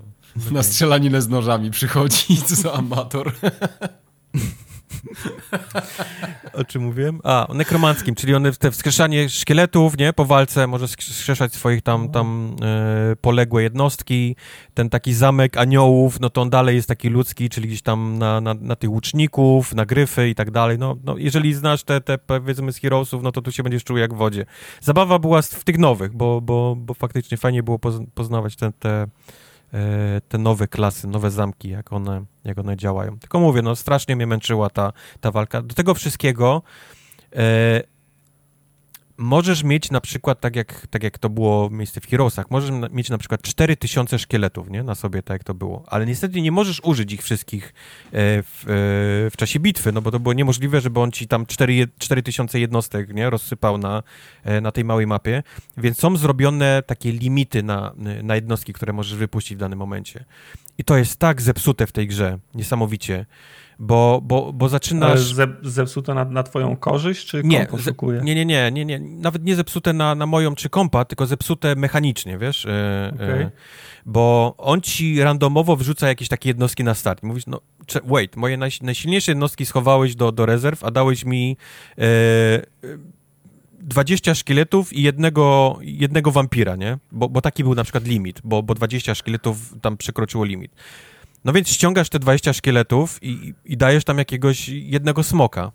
Na 0.52 0.62
strzelaninę 0.62 1.22
z 1.22 1.28
nożami 1.28 1.70
przychodzi, 1.70 2.36
co 2.62 2.74
amator. 2.74 3.32
o 6.52 6.64
czym 6.64 6.82
mówiłem? 6.82 7.20
A, 7.24 7.46
o 7.46 7.54
nekromanckim, 7.54 8.14
czyli 8.14 8.34
one 8.34 8.52
te 8.52 8.70
wskrzeszanie 8.70 9.28
szkieletów, 9.28 9.98
nie, 9.98 10.12
po 10.12 10.24
walce 10.24 10.66
może 10.66 10.88
wskrzeszać 10.88 11.54
swoich 11.54 11.82
tam, 11.82 12.08
tam 12.08 12.56
e, 12.62 13.16
poległe 13.16 13.62
jednostki. 13.62 14.36
Ten 14.74 14.90
taki 14.90 15.14
zamek 15.14 15.56
aniołów, 15.56 16.20
no 16.20 16.30
to 16.30 16.42
on 16.42 16.50
dalej 16.50 16.76
jest 16.76 16.88
taki 16.88 17.08
ludzki, 17.08 17.48
czyli 17.48 17.68
gdzieś 17.68 17.82
tam 17.82 18.18
na, 18.18 18.40
na, 18.40 18.54
na 18.54 18.76
tych 18.76 18.90
łuczników, 18.90 19.74
na 19.74 19.86
gryfy 19.86 20.28
i 20.28 20.34
tak 20.34 20.50
dalej. 20.50 20.78
No, 20.78 20.96
no 21.04 21.16
jeżeli 21.18 21.54
znasz 21.54 21.82
te, 21.82 22.00
te 22.00 22.18
powiedzmy 22.18 22.72
z 22.72 22.78
Heroesów, 22.78 23.22
no 23.22 23.32
to 23.32 23.42
tu 23.42 23.52
się 23.52 23.62
będziesz 23.62 23.84
czuł 23.84 23.96
jak 23.96 24.14
w 24.14 24.16
wodzie. 24.16 24.46
Zabawa 24.80 25.18
była 25.18 25.42
w 25.42 25.64
tych 25.64 25.78
nowych, 25.78 26.12
bo, 26.12 26.40
bo, 26.40 26.76
bo 26.78 26.94
faktycznie 26.94 27.36
fajnie 27.36 27.62
było 27.62 27.78
poznawać 28.14 28.56
te, 28.56 28.72
te 28.72 29.06
E, 29.74 30.20
te 30.28 30.38
nowe 30.38 30.68
klasy, 30.68 31.08
nowe 31.08 31.30
zamki, 31.30 31.68
jak 31.68 31.92
one, 31.92 32.24
jak 32.46 32.58
one 32.58 32.76
działają. 32.76 33.18
Tylko 33.18 33.40
mówię, 33.40 33.62
no 33.62 33.76
strasznie 33.76 34.16
mnie 34.16 34.26
męczyła 34.26 34.70
ta, 34.70 34.92
ta 35.20 35.30
walka. 35.30 35.62
Do 35.62 35.74
tego 35.74 35.94
wszystkiego 35.94 36.62
e, 37.36 37.82
możesz 39.18 39.64
mieć 39.64 39.90
na 39.90 40.00
przykład, 40.00 40.40
tak 40.40 40.56
jak, 40.56 40.86
tak 40.86 41.02
jak 41.02 41.18
to 41.18 41.30
było 41.30 41.70
miejsce 41.70 42.00
w 42.00 42.06
Heroesach, 42.06 42.50
możesz 42.50 42.70
mieć 42.90 43.10
na 43.10 43.18
przykład 43.18 43.42
4000 43.42 44.18
szkieletów, 44.18 44.70
nie? 44.70 44.82
Na 44.82 44.94
sobie, 44.94 45.22
tak 45.22 45.34
jak 45.34 45.44
to 45.44 45.54
było. 45.54 45.84
Ale 45.86 46.06
niestety 46.06 46.40
nie 46.40 46.52
możesz 46.52 46.80
użyć 46.84 47.12
ich 47.12 47.22
wszystkich 47.22 47.64
e, 47.64 47.72
w, 48.42 48.64
w 49.32 49.36
czasie 49.36 49.60
bitwy, 49.60 49.92
no 49.92 50.02
bo 50.02 50.10
to 50.10 50.20
było 50.20 50.32
niemożliwe, 50.32 50.80
żeby 50.80 51.00
on 51.00 51.12
ci 51.12 51.28
tam 51.28 51.46
4, 51.46 51.88
4000 51.98 52.60
jednostek, 52.60 53.14
nie? 53.14 53.30
Rozsypał 53.30 53.78
na, 53.78 54.02
na 54.62 54.72
tej 54.72 54.84
małej 54.84 55.06
mapie. 55.06 55.42
Więc 55.76 55.98
są 55.98 56.16
zrobione 56.16 56.82
takie 56.86 57.12
limity 57.12 57.62
na, 57.62 57.92
na 58.22 58.34
jednostki, 58.34 58.72
które 58.72 58.92
możesz 58.92 59.14
wypuścić 59.14 59.56
w 59.56 59.60
danym 59.60 59.78
momencie. 59.78 60.24
I 60.78 60.84
to 60.84 60.96
jest 60.96 61.16
tak 61.16 61.42
zepsute 61.42 61.86
w 61.86 61.92
tej 61.92 62.06
grze, 62.06 62.38
niesamowicie 62.54 63.26
bo, 63.78 64.20
bo, 64.24 64.52
bo 64.52 64.68
zaczynasz... 64.68 65.32
Ze, 65.32 65.46
zepsute 65.62 66.14
na, 66.14 66.24
na 66.24 66.42
twoją 66.42 66.76
korzyść, 66.76 67.26
czy 67.26 67.42
nie, 67.44 67.70
oszukuje? 67.70 68.20
Nie, 68.20 68.34
nie, 68.34 68.46
nie, 68.46 68.72
nie, 68.72 68.84
nie, 68.84 69.00
nawet 69.00 69.44
nie 69.44 69.56
zepsute 69.56 69.92
na, 69.92 70.14
na 70.14 70.26
moją 70.26 70.54
czy 70.54 70.68
kompa, 70.68 71.04
tylko 71.04 71.26
zepsute 71.26 71.76
mechanicznie, 71.76 72.38
wiesz? 72.38 72.66
E, 72.66 73.12
okay. 73.14 73.28
e, 73.28 73.50
bo 74.06 74.54
on 74.58 74.80
ci 74.80 75.22
randomowo 75.22 75.76
wrzuca 75.76 76.08
jakieś 76.08 76.28
takie 76.28 76.50
jednostki 76.50 76.84
na 76.84 76.94
start. 76.94 77.22
Mówisz, 77.22 77.46
no 77.46 77.60
wait, 78.04 78.36
moje 78.36 78.56
naj, 78.56 78.70
najsilniejsze 78.82 79.30
jednostki 79.30 79.66
schowałeś 79.66 80.14
do, 80.14 80.32
do 80.32 80.46
rezerw, 80.46 80.84
a 80.84 80.90
dałeś 80.90 81.24
mi 81.24 81.56
e, 81.98 82.02
20 83.80 84.34
szkieletów 84.34 84.92
i 84.92 85.02
jednego, 85.02 85.78
jednego 85.80 86.30
wampira, 86.30 86.76
nie? 86.76 86.98
Bo, 87.12 87.28
bo 87.28 87.40
taki 87.40 87.64
był 87.64 87.74
na 87.74 87.82
przykład 87.82 88.06
limit, 88.06 88.40
bo, 88.44 88.62
bo 88.62 88.74
20 88.74 89.14
szkieletów 89.14 89.74
tam 89.82 89.96
przekroczyło 89.96 90.44
limit. 90.44 90.72
No 91.44 91.52
więc 91.52 91.68
ściągasz 91.68 92.08
te 92.08 92.18
20 92.18 92.52
szkieletów 92.52 93.18
i, 93.22 93.54
i 93.64 93.76
dajesz 93.76 94.04
tam 94.04 94.18
jakiegoś 94.18 94.68
jednego 94.68 95.22
smoka. 95.22 95.72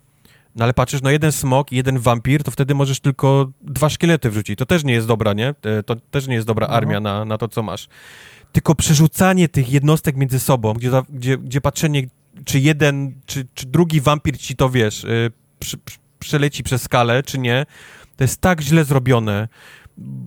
No 0.56 0.64
ale 0.64 0.74
patrzysz, 0.74 1.02
no 1.02 1.10
jeden 1.10 1.32
smok 1.32 1.72
i 1.72 1.76
jeden 1.76 1.98
wampir, 1.98 2.42
to 2.42 2.50
wtedy 2.50 2.74
możesz 2.74 3.00
tylko 3.00 3.50
dwa 3.62 3.88
szkielety 3.88 4.30
wrzucić. 4.30 4.58
To 4.58 4.66
też 4.66 4.84
nie 4.84 4.92
jest 4.92 5.06
dobra, 5.06 5.32
nie? 5.32 5.54
To 5.86 5.96
też 5.96 6.26
nie 6.26 6.34
jest 6.34 6.46
dobra 6.46 6.66
no. 6.66 6.74
armia 6.74 7.00
na, 7.00 7.24
na 7.24 7.38
to, 7.38 7.48
co 7.48 7.62
masz. 7.62 7.88
Tylko 8.52 8.74
przerzucanie 8.74 9.48
tych 9.48 9.70
jednostek 9.70 10.16
między 10.16 10.40
sobą, 10.40 10.74
gdzie, 10.74 10.90
gdzie, 11.08 11.38
gdzie 11.38 11.60
patrzenie, 11.60 12.06
czy 12.44 12.60
jeden, 12.60 13.14
czy, 13.26 13.46
czy 13.54 13.66
drugi 13.66 14.00
wampir 14.00 14.38
ci 14.38 14.56
to, 14.56 14.70
wiesz, 14.70 15.04
yy, 15.04 15.30
przy, 15.58 15.78
przy, 15.78 15.98
przeleci 16.22 16.62
przez 16.62 16.82
skalę, 16.82 17.22
czy 17.22 17.38
nie, 17.38 17.66
to 18.16 18.24
jest 18.24 18.40
tak 18.40 18.60
źle 18.60 18.84
zrobione 18.84 19.48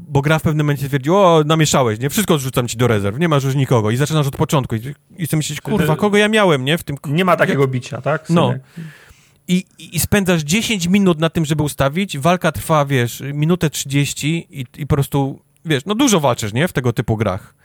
bo 0.08 0.22
gra 0.22 0.40
w 0.40 0.42
pewnym 0.42 0.66
momencie 0.66 0.88
twierdzi, 0.88 1.10
o, 1.10 1.44
namieszałeś, 1.46 2.00
nie? 2.00 2.10
Wszystko 2.10 2.38
zrzucam 2.38 2.68
ci 2.68 2.78
do 2.78 2.88
rezerw, 2.88 3.20
nie 3.20 3.30
masz 3.30 3.44
już 3.44 3.56
nikogo 3.56 3.92
i 3.92 3.98
zaczynasz 3.98 4.28
od 4.28 4.36
początku 4.36 4.76
i, 4.76 4.80
i 5.18 5.26
chcę 5.26 5.38
myśleć, 5.38 5.62
kurwa, 5.62 5.96
kogo 5.96 6.18
ja 6.18 6.30
miałem, 6.30 6.66
nie? 6.66 6.78
W 6.78 6.84
tym... 6.84 6.98
Nie 7.08 7.26
ma 7.26 7.36
takiego 7.36 7.68
bicia, 7.68 8.02
tak? 8.02 8.30
No. 8.30 8.54
I, 9.48 9.66
I 9.80 10.00
spędzasz 10.00 10.42
10 10.42 10.88
minut 10.88 11.20
na 11.20 11.30
tym, 11.30 11.46
żeby 11.46 11.64
ustawić, 11.64 12.18
walka 12.18 12.52
trwa, 12.52 12.86
wiesz, 12.86 13.24
minutę 13.34 13.70
30 13.70 14.48
i, 14.50 14.66
i 14.78 14.88
po 14.88 14.96
prostu, 14.96 15.40
wiesz, 15.66 15.86
no 15.86 15.96
dużo 15.96 16.20
walczysz, 16.20 16.54
nie? 16.54 16.68
W 16.68 16.74
tego 16.74 16.94
typu 16.94 17.18
grach. 17.18 17.56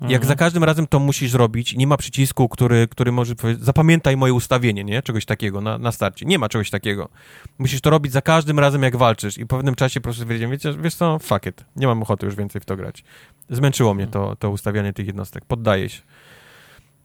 Mhm. 0.00 0.10
Jak 0.10 0.24
za 0.24 0.34
każdym 0.36 0.64
razem 0.64 0.86
to 0.86 0.98
musisz 0.98 1.30
zrobić, 1.30 1.76
nie 1.76 1.86
ma 1.86 1.96
przycisku, 1.96 2.48
który, 2.48 2.88
który 2.88 3.12
może 3.12 3.34
powiedzieć, 3.34 3.64
zapamiętaj 3.64 4.16
moje 4.16 4.32
ustawienie, 4.32 4.84
nie? 4.84 5.02
Czegoś 5.02 5.24
takiego 5.24 5.60
na, 5.60 5.78
na 5.78 5.92
starcie. 5.92 6.26
Nie 6.26 6.38
ma 6.38 6.48
czegoś 6.48 6.70
takiego. 6.70 7.08
Musisz 7.58 7.80
to 7.80 7.90
robić 7.90 8.12
za 8.12 8.22
każdym 8.22 8.58
razem, 8.58 8.82
jak 8.82 8.96
walczysz 8.96 9.38
i 9.38 9.46
po 9.46 9.56
pewnym 9.56 9.74
czasie 9.74 10.00
po 10.00 10.04
prostu 10.04 10.22
stwierdziłem, 10.22 10.50
wiecie, 10.50 10.74
wiesz 10.80 10.94
co, 10.94 11.18
fuck 11.18 11.46
it, 11.46 11.64
nie 11.76 11.86
mam 11.86 12.02
ochoty 12.02 12.26
już 12.26 12.34
więcej 12.34 12.60
w 12.60 12.64
to 12.64 12.76
grać. 12.76 13.04
Zmęczyło 13.50 13.94
mnie 13.94 14.06
to, 14.06 14.36
to 14.36 14.50
ustawianie 14.50 14.92
tych 14.92 15.06
jednostek, 15.06 15.44
poddaję 15.44 15.88
się. 15.88 16.02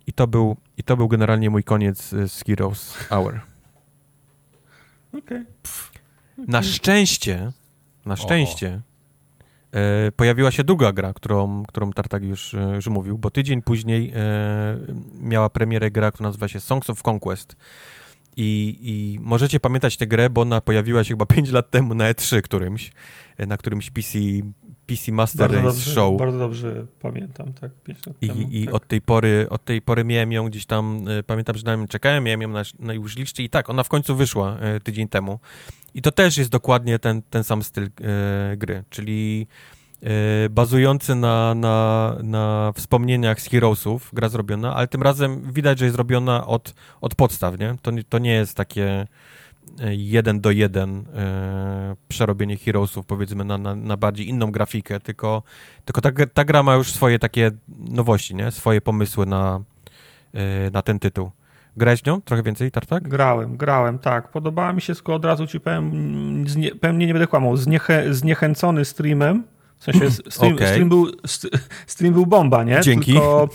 I 0.08 0.14
to 0.14 0.28
był, 0.28 0.58
i 0.78 0.84
to 0.84 0.98
był 0.98 1.08
generalnie 1.08 1.50
mój 1.50 1.64
koniec 1.64 2.10
z 2.10 2.44
Heroes 2.44 2.94
Hour. 3.10 3.40
Okej. 5.10 5.22
Okay. 5.22 5.46
Na 6.48 6.64
szczęście, 6.64 7.52
na 8.06 8.16
szczęście, 8.16 8.82
pojawiła 10.16 10.52
się 10.52 10.64
druga 10.64 10.92
gra, 10.92 11.14
którą, 11.14 11.64
którą 11.64 11.94
Tartak 11.94 12.24
już, 12.24 12.54
e, 12.54 12.76
już 12.76 12.88
mówił, 12.88 13.18
bo 13.18 13.32
tydzień 13.32 13.62
później 13.62 14.12
e, 14.16 14.78
miała 15.22 15.50
premierę 15.50 15.92
gra, 15.92 16.12
która 16.12 16.30
nazywa 16.30 16.48
się 16.48 16.60
Songs 16.60 16.90
of 16.90 17.08
Conquest. 17.08 17.56
I, 18.38 18.80
I 18.82 19.20
możecie 19.22 19.60
pamiętać 19.60 19.98
tę 19.98 20.08
grę, 20.08 20.30
bo 20.30 20.42
ona 20.42 20.62
pojawiła 20.62 21.04
się 21.04 21.10
chyba 21.10 21.26
5 21.36 21.52
lat 21.52 21.72
temu 21.72 21.94
na 21.94 22.14
E3 22.14 22.42
którymś, 22.42 22.92
na 23.48 23.58
którymś 23.58 23.90
PC, 23.90 24.20
PC 24.88 25.12
Master 25.12 25.40
bardzo 25.40 25.56
Race 25.56 25.68
dobrze, 25.68 25.92
Show. 25.92 26.20
Bardzo 26.20 26.38
dobrze 26.38 26.86
pamiętam, 27.00 27.54
tak, 27.54 27.72
5 27.84 28.08
lat 28.08 28.16
I, 28.22 28.28
temu. 28.28 28.48
I 28.52 28.66
tak. 28.66 28.76
od, 28.76 28.88
tej 28.88 29.02
pory, 29.02 29.48
od 29.50 29.66
tej 29.66 29.82
pory 29.82 30.04
miałem 30.04 30.32
ją 30.32 30.46
gdzieś 30.50 30.66
tam, 30.66 31.06
pamiętam, 31.28 31.58
że 31.58 31.64
na 31.64 31.76
nią 31.76 31.88
czekałem, 31.88 32.24
miałem 32.24 32.42
ją 32.42 32.50
na, 32.50 32.64
na 32.80 32.94
już 32.94 33.16
liście 33.16 33.44
i 33.44 33.50
tak, 33.50 33.70
ona 33.70 33.84
w 33.84 33.90
końcu 33.90 34.16
wyszła 34.16 34.58
tydzień 34.84 35.08
temu. 35.08 35.40
I 35.94 36.02
to 36.02 36.12
też 36.12 36.38
jest 36.38 36.50
dokładnie 36.50 37.00
ten, 37.00 37.22
ten 37.22 37.44
sam 37.44 37.64
styl 37.64 37.84
e, 37.84 38.58
gry, 38.58 38.84
czyli 38.90 39.48
e, 40.02 40.50
bazujący 40.50 41.16
na, 41.16 41.56
na, 41.56 42.16
na 42.24 42.72
wspomnieniach 42.76 43.42
z 43.42 43.50
Heroesów, 43.50 44.10
gra 44.14 44.30
zrobiona, 44.30 44.76
ale 44.76 44.88
tym 44.88 45.04
razem 45.04 45.52
widać, 45.52 45.80
że 45.80 45.86
jest 45.86 45.96
zrobiona 45.96 46.48
od, 46.48 46.74
od 47.02 47.16
podstaw, 47.16 47.60
nie? 47.60 47.76
To, 47.82 47.92
to 48.10 48.20
nie 48.20 48.34
jest 48.34 48.58
takie 48.58 49.08
jeden 49.90 50.42
do 50.42 50.52
jeden 50.52 51.06
e, 51.16 51.96
przerobienie 52.08 52.58
Heroesów, 52.58 53.06
powiedzmy, 53.06 53.46
na, 53.46 53.58
na, 53.58 53.76
na, 53.76 53.98
bardziej 53.98 54.30
inną 54.30 54.52
grafikę, 54.52 55.00
tylko, 55.00 55.44
tylko 55.86 56.02
ta, 56.02 56.12
ta 56.34 56.46
gra 56.46 56.64
ma 56.64 56.76
już 56.76 56.92
swoje 56.92 57.20
takie 57.20 57.52
nowości, 57.80 58.36
nie? 58.36 58.52
Swoje 58.52 58.82
pomysły 58.82 59.26
na, 59.26 59.62
e, 60.34 60.72
na 60.72 60.82
ten 60.82 61.00
tytuł. 61.00 61.32
Grałeś 61.78 62.06
nią 62.06 62.22
trochę 62.22 62.44
więcej, 62.44 62.72
Tartak? 62.72 63.08
Grałem, 63.08 63.58
grałem, 63.58 64.00
tak. 64.00 64.32
Podobała 64.32 64.74
mi 64.74 64.82
się, 64.82 64.96
tylko 64.96 65.16
od 65.16 65.26
razu 65.26 65.48
ci 65.48 65.60
powiem, 65.60 66.48
znie, 66.48 66.76
pewnie 66.76 67.08
nie 67.08 67.14
będę 67.14 67.28
kłamał, 67.28 67.58
zniechę, 67.58 68.14
zniechęcony 68.14 68.86
streamem, 68.86 69.44
w 69.78 69.84
sensie 69.84 70.12
stream, 70.12 70.54
okay. 70.56 70.68
stream, 70.68 70.90
był, 70.90 71.08
stream 71.88 72.14
był 72.14 72.26
bomba, 72.26 72.64
nie? 72.64 72.82
Dzięki. 72.82 73.14
Tylko, 73.14 73.50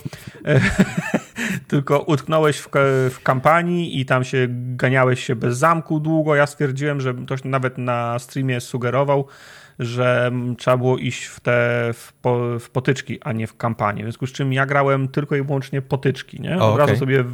tylko 1.69 2.01
utknąłeś 2.01 2.59
w, 2.59 2.69
w 3.11 3.23
kampanii 3.23 4.01
i 4.01 4.07
tam 4.07 4.25
się 4.25 4.47
ganiałeś 4.51 5.25
się 5.25 5.37
bez 5.37 5.59
zamku 5.59 6.01
długo. 6.01 6.35
Ja 6.35 6.47
stwierdziłem, 6.47 7.01
że 7.01 7.15
ktoś 7.15 7.45
nawet 7.45 7.79
na 7.79 8.19
streamie 8.19 8.61
sugerował, 8.61 9.27
że 9.79 10.31
trzeba 10.59 10.77
było 10.77 10.99
iść 10.99 11.25
w 11.25 11.41
te 11.41 11.91
w, 11.95 12.13
po, 12.13 12.59
w 12.59 12.71
potyczki, 12.71 13.19
a 13.23 13.33
nie 13.33 13.47
w 13.47 13.57
kampanię. 13.57 14.03
W 14.03 14.07
związku 14.07 14.27
z 14.27 14.33
czym 14.33 14.53
ja 14.53 14.67
grałem 14.67 15.09
tylko 15.09 15.37
i 15.37 15.43
wyłącznie 15.43 15.83
potyczki, 15.83 16.41
nie? 16.41 16.59
Od 16.59 16.79
razu 16.79 16.97
sobie 16.97 17.25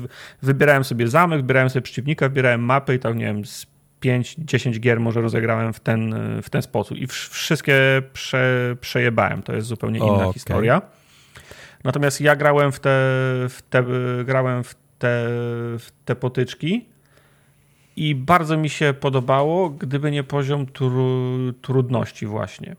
wybierałem 0.42 0.84
sobie 0.84 1.08
zamek, 1.08 1.40
wybierałem 1.40 1.70
sobie 1.70 1.82
przeciwnika, 1.82 2.28
wybierałem 2.28 2.60
mapy 2.60 2.94
i 2.94 2.98
tak, 2.98 3.16
nie 3.16 3.24
wiem, 3.24 3.44
z 3.44 3.66
5-10 4.04 4.80
gier 4.80 5.00
może 5.00 5.20
rozegrałem 5.20 5.72
w 5.72 5.80
ten, 5.80 6.14
w 6.42 6.50
ten 6.50 6.62
sposób 6.62 6.98
i 6.98 7.06
wszystkie 7.06 8.02
prze, 8.12 8.76
przejebałem. 8.80 9.42
To 9.42 9.52
jest 9.52 9.66
zupełnie 9.66 9.98
inna 9.98 10.12
okay. 10.12 10.32
historia. 10.32 10.82
Natomiast 11.84 12.20
ja 12.20 12.36
grałem 12.36 12.72
w 12.72 12.80
te, 12.80 12.90
w 13.48 13.58
te, 13.70 13.84
grałem 14.24 14.64
w 14.64 14.74
te, 14.74 15.24
w 15.78 15.88
te 16.04 16.16
potyczki 16.16 16.86
i 17.96 18.14
bardzo 18.14 18.56
mi 18.56 18.68
się 18.68 18.94
podobało, 19.00 19.70
gdyby 19.70 20.10
nie 20.10 20.24
poziom 20.24 20.66
tru, 20.66 21.52
trudności 21.62 22.26
właśnie. 22.26 22.76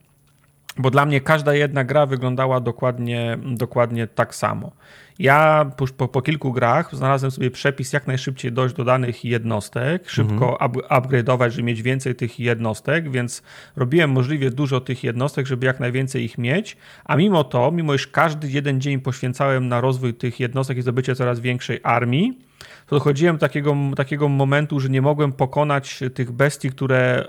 Bo 0.77 0.91
dla 0.91 1.06
mnie 1.06 1.22
każda 1.22 1.53
jedna 1.53 1.84
gra 1.84 2.06
wyglądała 2.06 2.60
dokładnie, 2.60 3.38
dokładnie 3.45 4.07
tak 4.07 4.36
samo. 4.36 4.72
Ja 5.20 5.72
po, 5.98 6.08
po, 6.08 6.22
kilku 6.22 6.52
grach 6.52 6.96
znalazłem 6.96 7.32
sobie 7.32 7.52
przepis, 7.52 7.94
jak 7.94 8.08
najszybciej 8.08 8.52
dojść 8.52 8.76
do 8.76 8.84
danych 8.84 9.26
jednostek, 9.26 10.10
szybko 10.10 10.62
mhm. 10.62 10.72
up, 10.72 10.80
upgrade'ować, 10.90 11.52
żeby 11.52 11.64
mieć 11.64 11.82
więcej 11.82 12.16
tych 12.16 12.40
jednostek, 12.40 13.12
więc 13.12 13.44
robiłem 13.76 14.12
możliwie 14.12 14.52
dużo 14.52 14.82
tych 14.82 15.04
jednostek, 15.04 15.48
żeby 15.48 15.66
jak 15.66 15.80
najwięcej 15.80 16.24
ich 16.24 16.38
mieć, 16.38 16.78
a 17.06 17.16
mimo 17.16 17.44
to, 17.44 17.72
mimo 17.72 17.94
iż 17.94 18.08
każdy 18.08 18.50
jeden 18.50 18.82
dzień 18.82 19.00
poświęcałem 19.00 19.68
na 19.68 19.82
rozwój 19.82 20.14
tych 20.14 20.40
jednostek 20.40 20.78
i 20.78 20.82
zdobycie 20.82 21.16
coraz 21.16 21.40
większej 21.40 21.80
armii, 21.84 22.40
to 22.88 22.96
dochodziłem 22.96 23.36
do 23.36 23.40
takiego, 23.40 23.76
takiego 23.96 24.30
momentu, 24.30 24.80
że 24.80 24.90
nie 24.90 25.02
mogłem 25.02 25.32
pokonać 25.32 26.00
tych 26.14 26.32
bestii, 26.32 26.70
które 26.70 27.26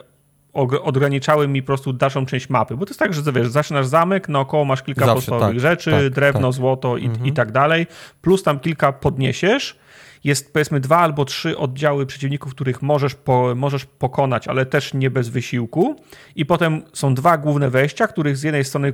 ograniczały 0.83 1.49
mi 1.49 1.63
po 1.63 1.67
prostu 1.67 1.93
dalszą 1.93 2.27
część 2.27 2.51
mapy. 2.51 2.77
Bo 2.77 2.87
to 2.87 2.91
jest 2.91 2.99
tak, 2.99 3.15
że 3.15 3.33
wiesz, 3.33 3.49
zaczynasz 3.49 3.87
zamek, 3.87 4.29
naokoło 4.29 4.65
masz 4.65 4.83
kilka 4.83 5.07
Zawsze, 5.07 5.15
podstawowych 5.15 5.63
tak, 5.63 5.71
rzeczy, 5.71 5.91
tak, 5.91 6.11
drewno, 6.11 6.49
tak. 6.49 6.53
złoto 6.53 6.97
i, 6.97 7.07
mhm. 7.07 7.27
i 7.27 7.33
tak 7.33 7.53
dalej, 7.53 7.87
plus 8.21 8.43
tam 8.43 8.61
kilka 8.61 8.93
podniesiesz, 8.93 9.79
jest 10.25 10.53
powiedzmy 10.53 10.81
dwa 10.81 10.99
albo 10.99 11.25
trzy 11.25 11.59
oddziały 11.59 12.07
przeciwników, 12.07 12.55
których 12.55 12.83
możesz, 12.83 13.15
po, 13.15 13.55
możesz 13.57 13.85
pokonać, 13.85 14.49
ale 14.49 14.67
też 14.67 14.95
nie 14.95 15.11
bez 15.11 15.29
wysiłku. 15.29 15.97
I 16.37 16.47
potem 16.47 16.83
są 16.93 17.15
dwa 17.15 17.39
główne 17.39 17.71
wejścia, 17.71 18.07
których 18.07 18.37
z 18.37 18.43
jednej 18.43 18.65
strony 18.65 18.93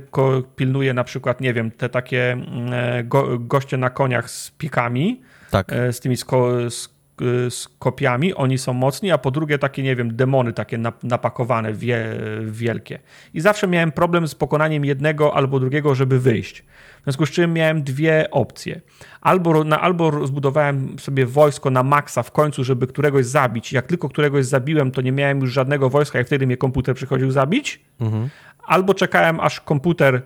pilnuje 0.55 0.93
na 0.93 1.03
przykład, 1.03 1.41
nie 1.41 1.53
wiem, 1.53 1.71
te 1.71 1.89
takie 1.89 2.31
mm, 2.31 2.73
e, 2.73 3.03
go, 3.03 3.39
goście 3.39 3.77
na 3.77 3.89
koniach 3.89 4.29
z 4.29 4.51
pikami, 4.51 5.21
tak. 5.51 5.73
E, 5.73 5.93
z 5.93 5.99
tymi 5.99 6.17
sko, 6.17 6.69
z 6.69 6.93
z 7.49 7.67
kopiami, 7.79 8.33
oni 8.33 8.57
są 8.57 8.73
mocni, 8.73 9.11
a 9.11 9.17
po 9.17 9.31
drugie 9.31 9.57
takie, 9.57 9.83
nie 9.83 9.95
wiem, 9.95 10.15
demony 10.15 10.53
takie 10.53 10.79
napakowane, 11.03 11.73
wie, 11.73 12.05
wielkie. 12.41 12.99
I 13.33 13.41
zawsze 13.41 13.67
miałem 13.67 13.91
problem 13.91 14.27
z 14.27 14.35
pokonaniem 14.35 14.85
jednego 14.85 15.35
albo 15.35 15.59
drugiego, 15.59 15.95
żeby 15.95 16.19
wyjść. 16.19 16.63
W 17.01 17.03
związku 17.03 17.25
z 17.25 17.29
czym 17.29 17.53
miałem 17.53 17.83
dwie 17.83 18.27
opcje. 18.31 18.81
Albo, 19.21 19.63
na, 19.63 19.81
albo 19.81 20.27
zbudowałem 20.27 20.99
sobie 20.99 21.25
wojsko 21.25 21.69
na 21.69 21.83
maksa 21.83 22.23
w 22.23 22.31
końcu, 22.31 22.63
żeby 22.63 22.87
któregoś 22.87 23.25
zabić. 23.25 23.73
Jak 23.73 23.87
tylko 23.87 24.09
któregoś 24.09 24.45
zabiłem, 24.45 24.91
to 24.91 25.01
nie 25.01 25.11
miałem 25.11 25.39
już 25.39 25.51
żadnego 25.51 25.89
wojska 25.89 26.19
i 26.19 26.23
wtedy 26.23 26.45
mnie 26.45 26.57
komputer 26.57 26.95
przychodził 26.95 27.31
zabić. 27.31 27.81
Mhm. 28.01 28.29
Albo 28.63 28.93
czekałem, 28.93 29.39
aż 29.39 29.59
komputer 29.59 30.21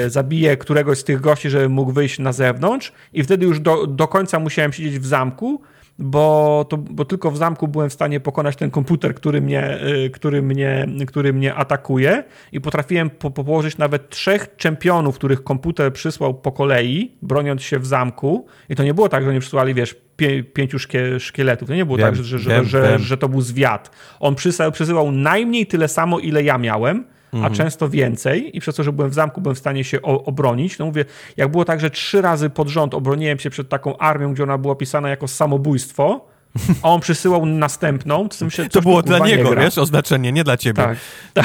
Yy, 0.00 0.10
zabije 0.18 0.56
któregoś 0.56 0.98
z 0.98 1.04
tych 1.04 1.20
gości, 1.20 1.50
żeby 1.50 1.68
mógł 1.68 1.92
wyjść 1.92 2.18
na 2.18 2.32
zewnątrz 2.32 2.92
i 3.12 3.22
wtedy 3.22 3.46
już 3.46 3.60
do, 3.60 3.86
do 3.86 4.08
końca 4.08 4.38
musiałem 4.38 4.72
siedzieć 4.72 4.98
w 4.98 5.06
zamku, 5.06 5.62
bo, 5.98 6.66
to, 6.68 6.76
bo 6.76 7.04
tylko 7.04 7.30
w 7.30 7.36
zamku 7.36 7.68
byłem 7.68 7.90
w 7.90 7.92
stanie 7.92 8.20
pokonać 8.20 8.56
ten 8.56 8.70
komputer, 8.70 9.14
który 9.14 9.40
mnie, 9.40 9.78
y, 10.06 10.10
który 10.10 10.42
mnie, 10.42 10.86
który 11.06 11.32
mnie 11.32 11.54
atakuje 11.54 12.24
i 12.52 12.60
potrafiłem 12.60 13.10
po, 13.10 13.30
położyć 13.30 13.78
nawet 13.78 14.10
trzech 14.10 14.56
czempionów, 14.56 15.14
których 15.14 15.44
komputer 15.44 15.92
przysłał 15.92 16.34
po 16.34 16.52
kolei, 16.52 17.12
broniąc 17.22 17.62
się 17.62 17.78
w 17.78 17.86
zamku 17.86 18.46
i 18.68 18.76
to 18.76 18.82
nie 18.82 18.94
było 18.94 19.08
tak, 19.08 19.24
że 19.24 19.30
oni 19.30 19.40
przysłali, 19.40 19.74
wiesz, 19.74 19.96
pię, 20.16 20.44
pięciu 20.44 20.78
szkie, 20.78 21.20
szkieletów. 21.20 21.68
To 21.68 21.74
nie 21.74 21.86
było 21.86 21.98
wiem, 21.98 22.06
tak, 22.06 22.16
że, 22.16 22.38
że, 22.38 22.50
wiem, 22.50 22.64
że, 22.64 22.82
wiem. 22.82 22.98
że, 22.98 23.16
to 23.16 23.28
był 23.28 23.40
zwiat. 23.40 23.90
On 24.20 24.34
przysyłał, 24.34 24.72
przysyłał 24.72 25.12
najmniej 25.12 25.66
tyle 25.66 25.88
samo, 25.88 26.18
ile 26.18 26.42
ja 26.42 26.58
miałem, 26.58 27.04
mhm. 27.32 27.52
a 27.52 27.56
często 27.56 27.88
więcej 27.88 28.56
i 28.56 28.60
przez 28.60 28.76
to, 28.76 28.82
że 28.82 28.92
byłem 28.92 29.10
w 29.10 29.14
zamku, 29.14 29.40
byłem 29.40 29.56
w 29.56 29.58
stanie 29.58 29.84
się 29.84 30.02
obronić. 30.02 30.78
No 30.78 30.86
mówię, 30.86 31.04
jak 31.36 31.50
było 31.50 31.64
tak, 31.64 31.80
że 31.80 31.90
trzy 31.90 32.22
razy 32.22 32.50
pod 32.50 32.68
rząd 32.68 32.94
obroniłem 32.94 33.38
się 33.38 33.50
przed 33.50 33.68
taką 33.68 33.96
armią, 33.96 34.34
gdzie 34.34 34.42
ona 34.42 34.58
była 34.58 34.72
opisana 34.72 35.08
jako 35.08 35.28
samobójstwo, 35.28 36.26
a 36.82 36.88
on 36.90 37.00
przysyłał 37.00 37.46
następną, 37.46 38.28
to 38.28 38.44
myślę, 38.44 38.68
To 38.68 38.82
było 38.82 39.02
dla 39.02 39.18
niego, 39.18 39.56
wiesz, 39.56 39.78
oznaczenie, 39.78 40.32
nie 40.32 40.44
dla 40.44 40.56
ciebie. 40.56 40.82
Tak. 40.82 40.98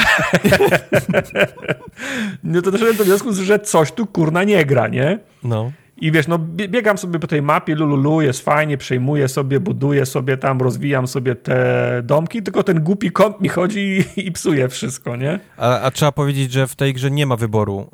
no 2.44 2.62
to 2.62 2.70
doszedłem 2.70 2.96
do 2.96 3.04
wniosku, 3.04 3.32
że 3.32 3.58
coś 3.58 3.92
tu 3.92 4.06
kurna 4.06 4.44
nie 4.44 4.64
gra, 4.64 4.88
nie? 4.88 5.18
No. 5.42 5.72
I 5.96 6.12
wiesz, 6.12 6.28
no 6.28 6.38
biegam 6.38 6.98
sobie 6.98 7.18
po 7.18 7.26
tej 7.26 7.42
mapie, 7.42 7.74
lululu, 7.74 8.20
jest 8.20 8.44
fajnie, 8.44 8.78
przejmuję 8.78 9.28
sobie, 9.28 9.60
buduję 9.60 10.06
sobie 10.06 10.36
tam, 10.36 10.60
rozwijam 10.60 11.06
sobie 11.06 11.34
te 11.34 12.00
domki, 12.04 12.42
tylko 12.42 12.62
ten 12.62 12.80
głupi 12.80 13.10
kąt 13.10 13.40
mi 13.40 13.48
chodzi 13.48 14.04
i, 14.16 14.26
i 14.26 14.32
psuje 14.32 14.68
wszystko, 14.68 15.16
nie? 15.16 15.40
A, 15.56 15.80
a, 15.80 15.90
trzeba 15.90 16.12
powiedzieć, 16.12 16.52
że 16.52 16.66
w 16.66 16.76
tej 16.76 16.94
grze 16.94 17.10
nie 17.10 17.26
ma 17.26 17.36
wyboru 17.36 17.90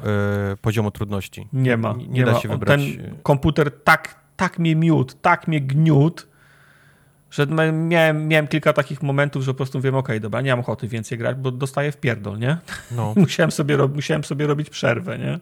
y, 0.52 0.56
poziomu 0.56 0.90
trudności. 0.90 1.48
Nie 1.52 1.77
ma. 1.77 1.93
Nie, 1.93 2.06
nie 2.06 2.24
da 2.24 2.32
ma. 2.32 2.40
się 2.40 2.48
wybrać. 2.48 2.81
Ten 2.81 3.16
komputer 3.22 3.70
tak, 3.85 4.14
tak 4.36 4.59
mnie 4.59 4.77
miód, 4.77 5.22
tak 5.22 5.48
mnie 5.48 5.60
gniót, 5.60 6.27
że 7.31 7.47
miałem, 7.72 8.28
miałem 8.28 8.47
kilka 8.47 8.72
takich 8.72 9.02
momentów, 9.02 9.43
że 9.43 9.52
po 9.52 9.56
prostu 9.56 9.81
wiem, 9.81 9.94
okej, 9.94 10.16
okay, 10.16 10.20
dobra, 10.20 10.40
nie 10.40 10.51
mam 10.51 10.60
ochoty 10.60 10.89
więcej 10.89 11.18
grać, 11.18 11.36
bo 11.36 11.51
dostaję 11.51 11.93
w 11.93 11.97
pierdol, 11.97 12.39
nie? 12.39 12.56
No. 12.90 13.14
musiałem, 13.16 13.51
sobie, 13.51 13.77
musiałem 13.94 14.24
sobie 14.24 14.47
robić 14.47 14.70
przerwę, 14.70 15.18
nie? 15.18 15.39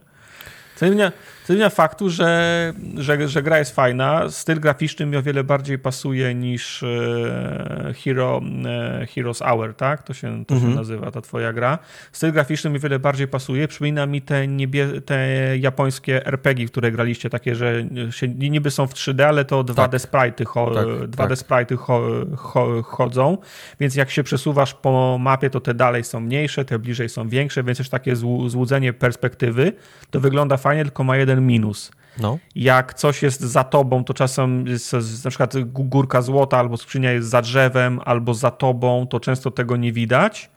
Co 0.76 0.88
nie 0.88 1.12
zmienia 1.48 1.70
faktu, 1.70 2.10
że, 2.10 2.72
że, 2.96 3.28
że 3.28 3.42
gra 3.42 3.58
jest 3.58 3.74
fajna. 3.74 4.30
Styl 4.30 4.60
graficzny 4.60 5.06
mi 5.06 5.16
o 5.16 5.22
wiele 5.22 5.44
bardziej 5.44 5.78
pasuje 5.78 6.34
niż 6.34 6.82
e, 6.82 7.94
Hero, 8.04 8.40
e, 8.66 9.06
Heroes 9.06 9.42
Hour, 9.42 9.74
tak? 9.74 10.02
To 10.02 10.14
się, 10.14 10.44
to 10.44 10.54
mhm. 10.54 10.72
się 10.72 10.78
nazywa, 10.78 11.10
ta 11.10 11.20
twoja 11.20 11.52
gra. 11.52 11.78
Styl 12.12 12.32
graficzny 12.32 12.70
mi 12.70 12.76
o 12.76 12.80
wiele 12.80 12.98
bardziej 12.98 13.28
pasuje. 13.28 13.68
Przypomina 13.68 14.06
mi 14.06 14.22
te, 14.22 14.48
niebie, 14.48 15.00
te 15.00 15.28
japońskie 15.58 16.26
RPG, 16.26 16.66
które 16.66 16.92
graliście, 16.92 17.30
takie, 17.30 17.54
że 17.54 17.84
się, 18.10 18.28
niby 18.28 18.70
są 18.70 18.86
w 18.86 18.94
3D, 18.94 19.22
ale 19.22 19.44
to 19.44 19.64
2D 19.64 19.74
tak. 19.74 19.92
sprite'y, 19.92 20.44
cho, 20.44 20.70
tak, 20.70 20.86
2D 20.86 21.28
tak. 21.28 21.30
sprite'y 21.30 21.76
cho, 21.76 22.02
cho, 22.36 22.82
chodzą, 22.82 23.38
więc 23.80 23.94
jak 23.94 24.10
się 24.10 24.22
przesuwasz 24.22 24.74
po 24.74 25.18
mapie, 25.20 25.50
to 25.50 25.60
te 25.60 25.74
dalej 25.74 26.04
są 26.04 26.20
mniejsze, 26.20 26.64
te 26.64 26.78
bliżej 26.78 27.08
są 27.08 27.28
większe, 27.28 27.62
więc 27.62 27.78
już 27.78 27.88
takie 27.88 28.16
złudzenie 28.46 28.92
perspektywy. 28.92 29.72
To 30.10 30.20
wygląda 30.20 30.56
fajnie, 30.56 30.82
tylko 30.84 31.04
ma 31.04 31.16
jeden 31.16 31.37
minus. 31.40 31.90
No. 32.18 32.38
Jak 32.54 32.94
coś 32.94 33.22
jest 33.22 33.40
za 33.40 33.64
tobą, 33.64 34.04
to 34.04 34.14
czasem 34.14 34.66
jest 34.66 34.92
na 35.24 35.30
przykład 35.30 35.54
górka 35.64 36.22
złota, 36.22 36.58
albo 36.58 36.76
skrzynia 36.76 37.12
jest 37.12 37.28
za 37.28 37.42
drzewem, 37.42 38.00
albo 38.04 38.34
za 38.34 38.50
tobą, 38.50 39.06
to 39.06 39.20
często 39.20 39.50
tego 39.50 39.76
nie 39.76 39.92
widać. 39.92 40.50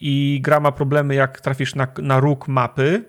I 0.00 0.40
gra 0.42 0.60
ma 0.60 0.72
problemy, 0.72 1.14
jak 1.14 1.40
trafisz 1.40 1.74
na, 1.74 1.86
na 2.02 2.20
róg 2.20 2.48
mapy, 2.48 3.04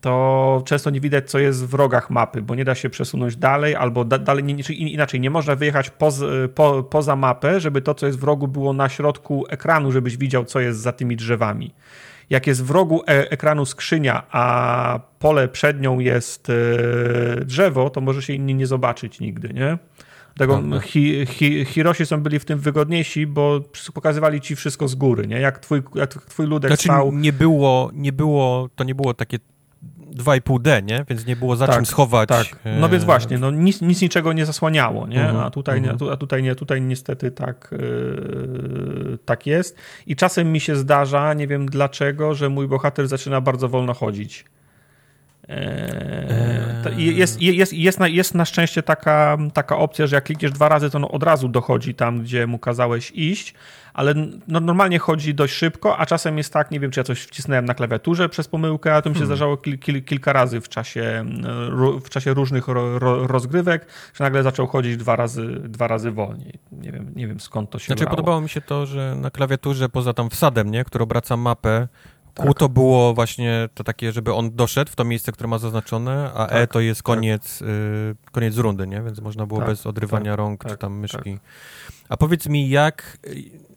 to 0.00 0.62
często 0.66 0.90
nie 0.90 1.00
widać, 1.00 1.30
co 1.30 1.38
jest 1.38 1.66
w 1.66 1.74
rogach 1.74 2.10
mapy, 2.10 2.42
bo 2.42 2.54
nie 2.54 2.64
da 2.64 2.74
się 2.74 2.90
przesunąć 2.90 3.36
dalej, 3.36 3.76
albo 3.76 4.04
da, 4.04 4.18
dalej, 4.18 4.44
nie, 4.44 4.54
inaczej, 4.74 5.20
nie 5.20 5.30
można 5.30 5.56
wyjechać 5.56 5.90
poz, 5.90 6.20
po, 6.54 6.82
poza 6.82 7.16
mapę, 7.16 7.60
żeby 7.60 7.82
to, 7.82 7.94
co 7.94 8.06
jest 8.06 8.18
w 8.18 8.24
rogu, 8.24 8.48
było 8.48 8.72
na 8.72 8.88
środku 8.88 9.44
ekranu, 9.48 9.92
żebyś 9.92 10.16
widział, 10.16 10.44
co 10.44 10.60
jest 10.60 10.80
za 10.80 10.92
tymi 10.92 11.16
drzewami 11.16 11.74
jak 12.30 12.46
jest 12.46 12.64
w 12.64 12.70
rogu 12.70 13.02
e 13.02 13.30
ekranu 13.30 13.66
skrzynia, 13.66 14.22
a 14.30 15.00
pole 15.18 15.48
przed 15.48 15.80
nią 15.80 15.98
jest 15.98 16.50
e 16.50 17.44
drzewo, 17.44 17.90
to 17.90 18.00
może 18.00 18.22
się 18.22 18.32
inni 18.32 18.54
nie 18.54 18.66
zobaczyć 18.66 19.20
nigdy, 19.20 19.54
nie? 19.54 19.78
Dlatego 20.36 20.80
hi, 20.80 21.26
hi, 21.26 21.64
są 22.04 22.22
byli 22.22 22.38
w 22.38 22.44
tym 22.44 22.58
wygodniejsi, 22.58 23.26
bo 23.26 23.60
pokazywali 23.94 24.40
ci 24.40 24.56
wszystko 24.56 24.88
z 24.88 24.94
góry, 24.94 25.26
nie? 25.26 25.40
Jak 25.40 25.58
twój, 25.58 25.82
jak 25.94 26.10
twój 26.14 26.46
ludek 26.46 26.70
znaczy, 26.70 26.82
stał... 26.82 27.12
nie 27.12 27.32
było, 27.32 27.90
nie 27.94 28.12
było, 28.12 28.68
to 28.74 28.84
nie 28.84 28.94
było 28.94 29.14
takie 29.14 29.38
2,5D, 30.14 30.82
nie? 30.82 31.04
Więc 31.08 31.26
nie 31.26 31.36
było 31.36 31.56
za 31.56 31.66
tak, 31.66 31.76
czym 31.76 31.86
schować. 31.86 32.28
Tak. 32.28 32.58
No 32.80 32.88
więc 32.88 33.04
właśnie, 33.04 33.38
no 33.38 33.50
nic, 33.50 33.80
nic 33.80 34.02
niczego 34.02 34.32
nie 34.32 34.46
zasłaniało, 34.46 35.06
nie? 35.06 35.20
Mhm, 35.20 35.46
a, 35.46 35.50
tutaj, 35.50 35.78
mhm. 35.78 36.12
a 36.12 36.16
tutaj 36.16 36.42
nie, 36.42 36.54
tutaj 36.54 36.82
niestety 36.82 37.30
tak, 37.30 37.68
yy, 37.72 39.18
tak 39.24 39.46
jest. 39.46 39.76
I 40.06 40.16
czasem 40.16 40.52
mi 40.52 40.60
się 40.60 40.76
zdarza, 40.76 41.34
nie 41.34 41.46
wiem 41.46 41.66
dlaczego, 41.66 42.34
że 42.34 42.48
mój 42.48 42.68
bohater 42.68 43.08
zaczyna 43.08 43.40
bardzo 43.40 43.68
wolno 43.68 43.94
chodzić. 43.94 44.44
Eee, 45.48 46.64
jest, 46.96 47.42
jest, 47.42 47.72
jest, 47.72 48.00
na, 48.00 48.08
jest 48.08 48.34
na 48.34 48.44
szczęście 48.44 48.82
taka, 48.82 49.38
taka 49.54 49.76
opcja, 49.76 50.06
że 50.06 50.16
jak 50.16 50.24
klikniesz 50.24 50.52
dwa 50.52 50.68
razy, 50.68 50.90
to 50.90 50.98
on 50.98 51.06
od 51.10 51.22
razu 51.22 51.48
dochodzi 51.48 51.94
tam, 51.94 52.22
gdzie 52.22 52.46
mu 52.46 52.58
kazałeś 52.58 53.12
iść, 53.14 53.54
ale 53.94 54.14
no, 54.48 54.60
normalnie 54.60 54.98
chodzi 54.98 55.34
dość 55.34 55.54
szybko, 55.54 55.98
a 55.98 56.06
czasem 56.06 56.38
jest 56.38 56.52
tak, 56.52 56.70
nie 56.70 56.80
wiem, 56.80 56.90
czy 56.90 57.00
ja 57.00 57.04
coś 57.04 57.22
wcisnąłem 57.22 57.64
na 57.64 57.74
klawiaturze 57.74 58.28
przez 58.28 58.48
pomyłkę, 58.48 58.94
a 58.94 59.02
to 59.02 59.10
mi 59.10 59.14
się 59.14 59.18
hmm. 59.18 59.36
zdarzało 59.36 59.56
kil, 59.56 59.78
kil, 59.78 60.04
kilka 60.04 60.32
razy 60.32 60.60
w 60.60 60.68
czasie, 60.68 61.24
w 62.04 62.10
czasie 62.10 62.34
różnych 62.34 62.68
ro, 62.68 62.98
ro, 62.98 63.26
rozgrywek, 63.26 63.86
że 64.14 64.24
nagle 64.24 64.42
zaczął 64.42 64.66
chodzić 64.66 64.96
dwa 64.96 65.16
razy, 65.16 65.46
dwa 65.46 65.88
razy 65.88 66.10
wolniej. 66.10 66.58
Nie 66.72 66.92
wiem, 66.92 67.12
nie 67.16 67.26
wiem 67.26 67.40
skąd 67.40 67.70
to 67.70 67.78
się 67.78 67.86
Znaczy 67.86 68.04
brało. 68.04 68.16
podobało 68.16 68.40
mi 68.40 68.48
się 68.48 68.60
to, 68.60 68.86
że 68.86 69.16
na 69.16 69.30
klawiaturze 69.30 69.88
poza 69.88 70.12
tam 70.12 70.30
wsadem, 70.30 70.70
nie, 70.70 70.84
który 70.84 71.04
obraca 71.04 71.36
mapę, 71.36 71.88
tak. 72.34 72.46
Q 72.46 72.54
to 72.54 72.68
było 72.68 73.14
właśnie 73.14 73.68
to 73.74 73.84
takie, 73.84 74.12
żeby 74.12 74.34
on 74.34 74.56
doszedł 74.56 74.92
w 74.92 74.96
to 74.96 75.04
miejsce, 75.04 75.32
które 75.32 75.48
ma 75.48 75.58
zaznaczone, 75.58 76.30
a 76.34 76.46
e 76.46 76.48
tak, 76.48 76.58
E 76.58 76.66
to 76.66 76.80
jest 76.80 77.00
tak. 77.00 77.06
koniec, 77.06 77.58
tak. 77.58 77.68
y, 77.68 78.16
koniec 78.32 78.56
rundy, 78.56 78.86
nie? 78.86 79.02
Więc 79.02 79.20
można 79.20 79.46
było 79.46 79.60
tak, 79.60 79.68
bez 79.68 79.86
odrywania 79.86 80.30
tak, 80.30 80.38
rąk 80.38 80.64
czy 80.64 80.76
tam 80.76 80.98
myszki. 80.98 81.38
A 82.08 82.16
powiedz 82.16 82.48
mi, 82.48 82.68
jak, 82.68 83.18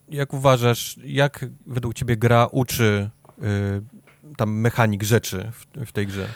jak 0.10 0.34
uważasz, 0.34 1.00
jak 1.03 1.45
według 1.68 1.94
ciebie 1.94 2.18
gra 2.18 2.48
uczy 2.52 3.10
y, 3.44 4.36
tam 4.38 4.52
mechanik 4.52 5.03
rzeczy 5.03 5.52
w, 5.52 5.86
w 5.86 5.92
tej 5.92 6.08
grze? 6.08 6.27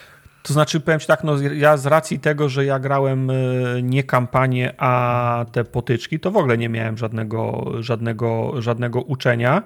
To 0.44 0.54
znaczy, 0.54 0.80
powiem 0.80 1.00
ci 1.00 1.08
tak, 1.08 1.24
no 1.24 1.42
ja 1.42 1.78
z 1.78 1.86
racji 1.86 2.20
tego, 2.20 2.50
że 2.50 2.66
ja 2.66 2.80
grałem 2.80 3.30
y, 3.30 3.80
nie 3.84 4.04
kampanię, 4.04 4.74
a 4.78 5.46
te 5.52 5.64
potyczki, 5.64 6.20
to 6.20 6.32
w 6.32 6.38
ogóle 6.38 6.58
nie 6.58 6.70
miałem 6.70 6.98
żadnego, 6.98 7.72
żadnego, 7.80 8.62
żadnego 8.62 9.02
uczenia 9.02 9.64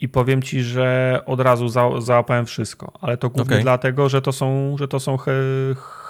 i 0.00 0.08
powiem 0.08 0.42
ci, 0.42 0.62
że 0.62 1.20
od 1.26 1.40
razu 1.40 1.68
za, 1.68 1.88
załapałem 1.98 2.46
wszystko, 2.46 2.92
ale 3.00 3.16
to 3.16 3.28
głównie 3.30 3.54
okay. 3.54 3.62
dlatego, 3.62 4.08
że 4.08 4.22
to 4.22 4.32
są, 4.32 4.76
że 4.78 4.88
to 4.88 5.00
są 5.00 5.16
he, 5.16 5.32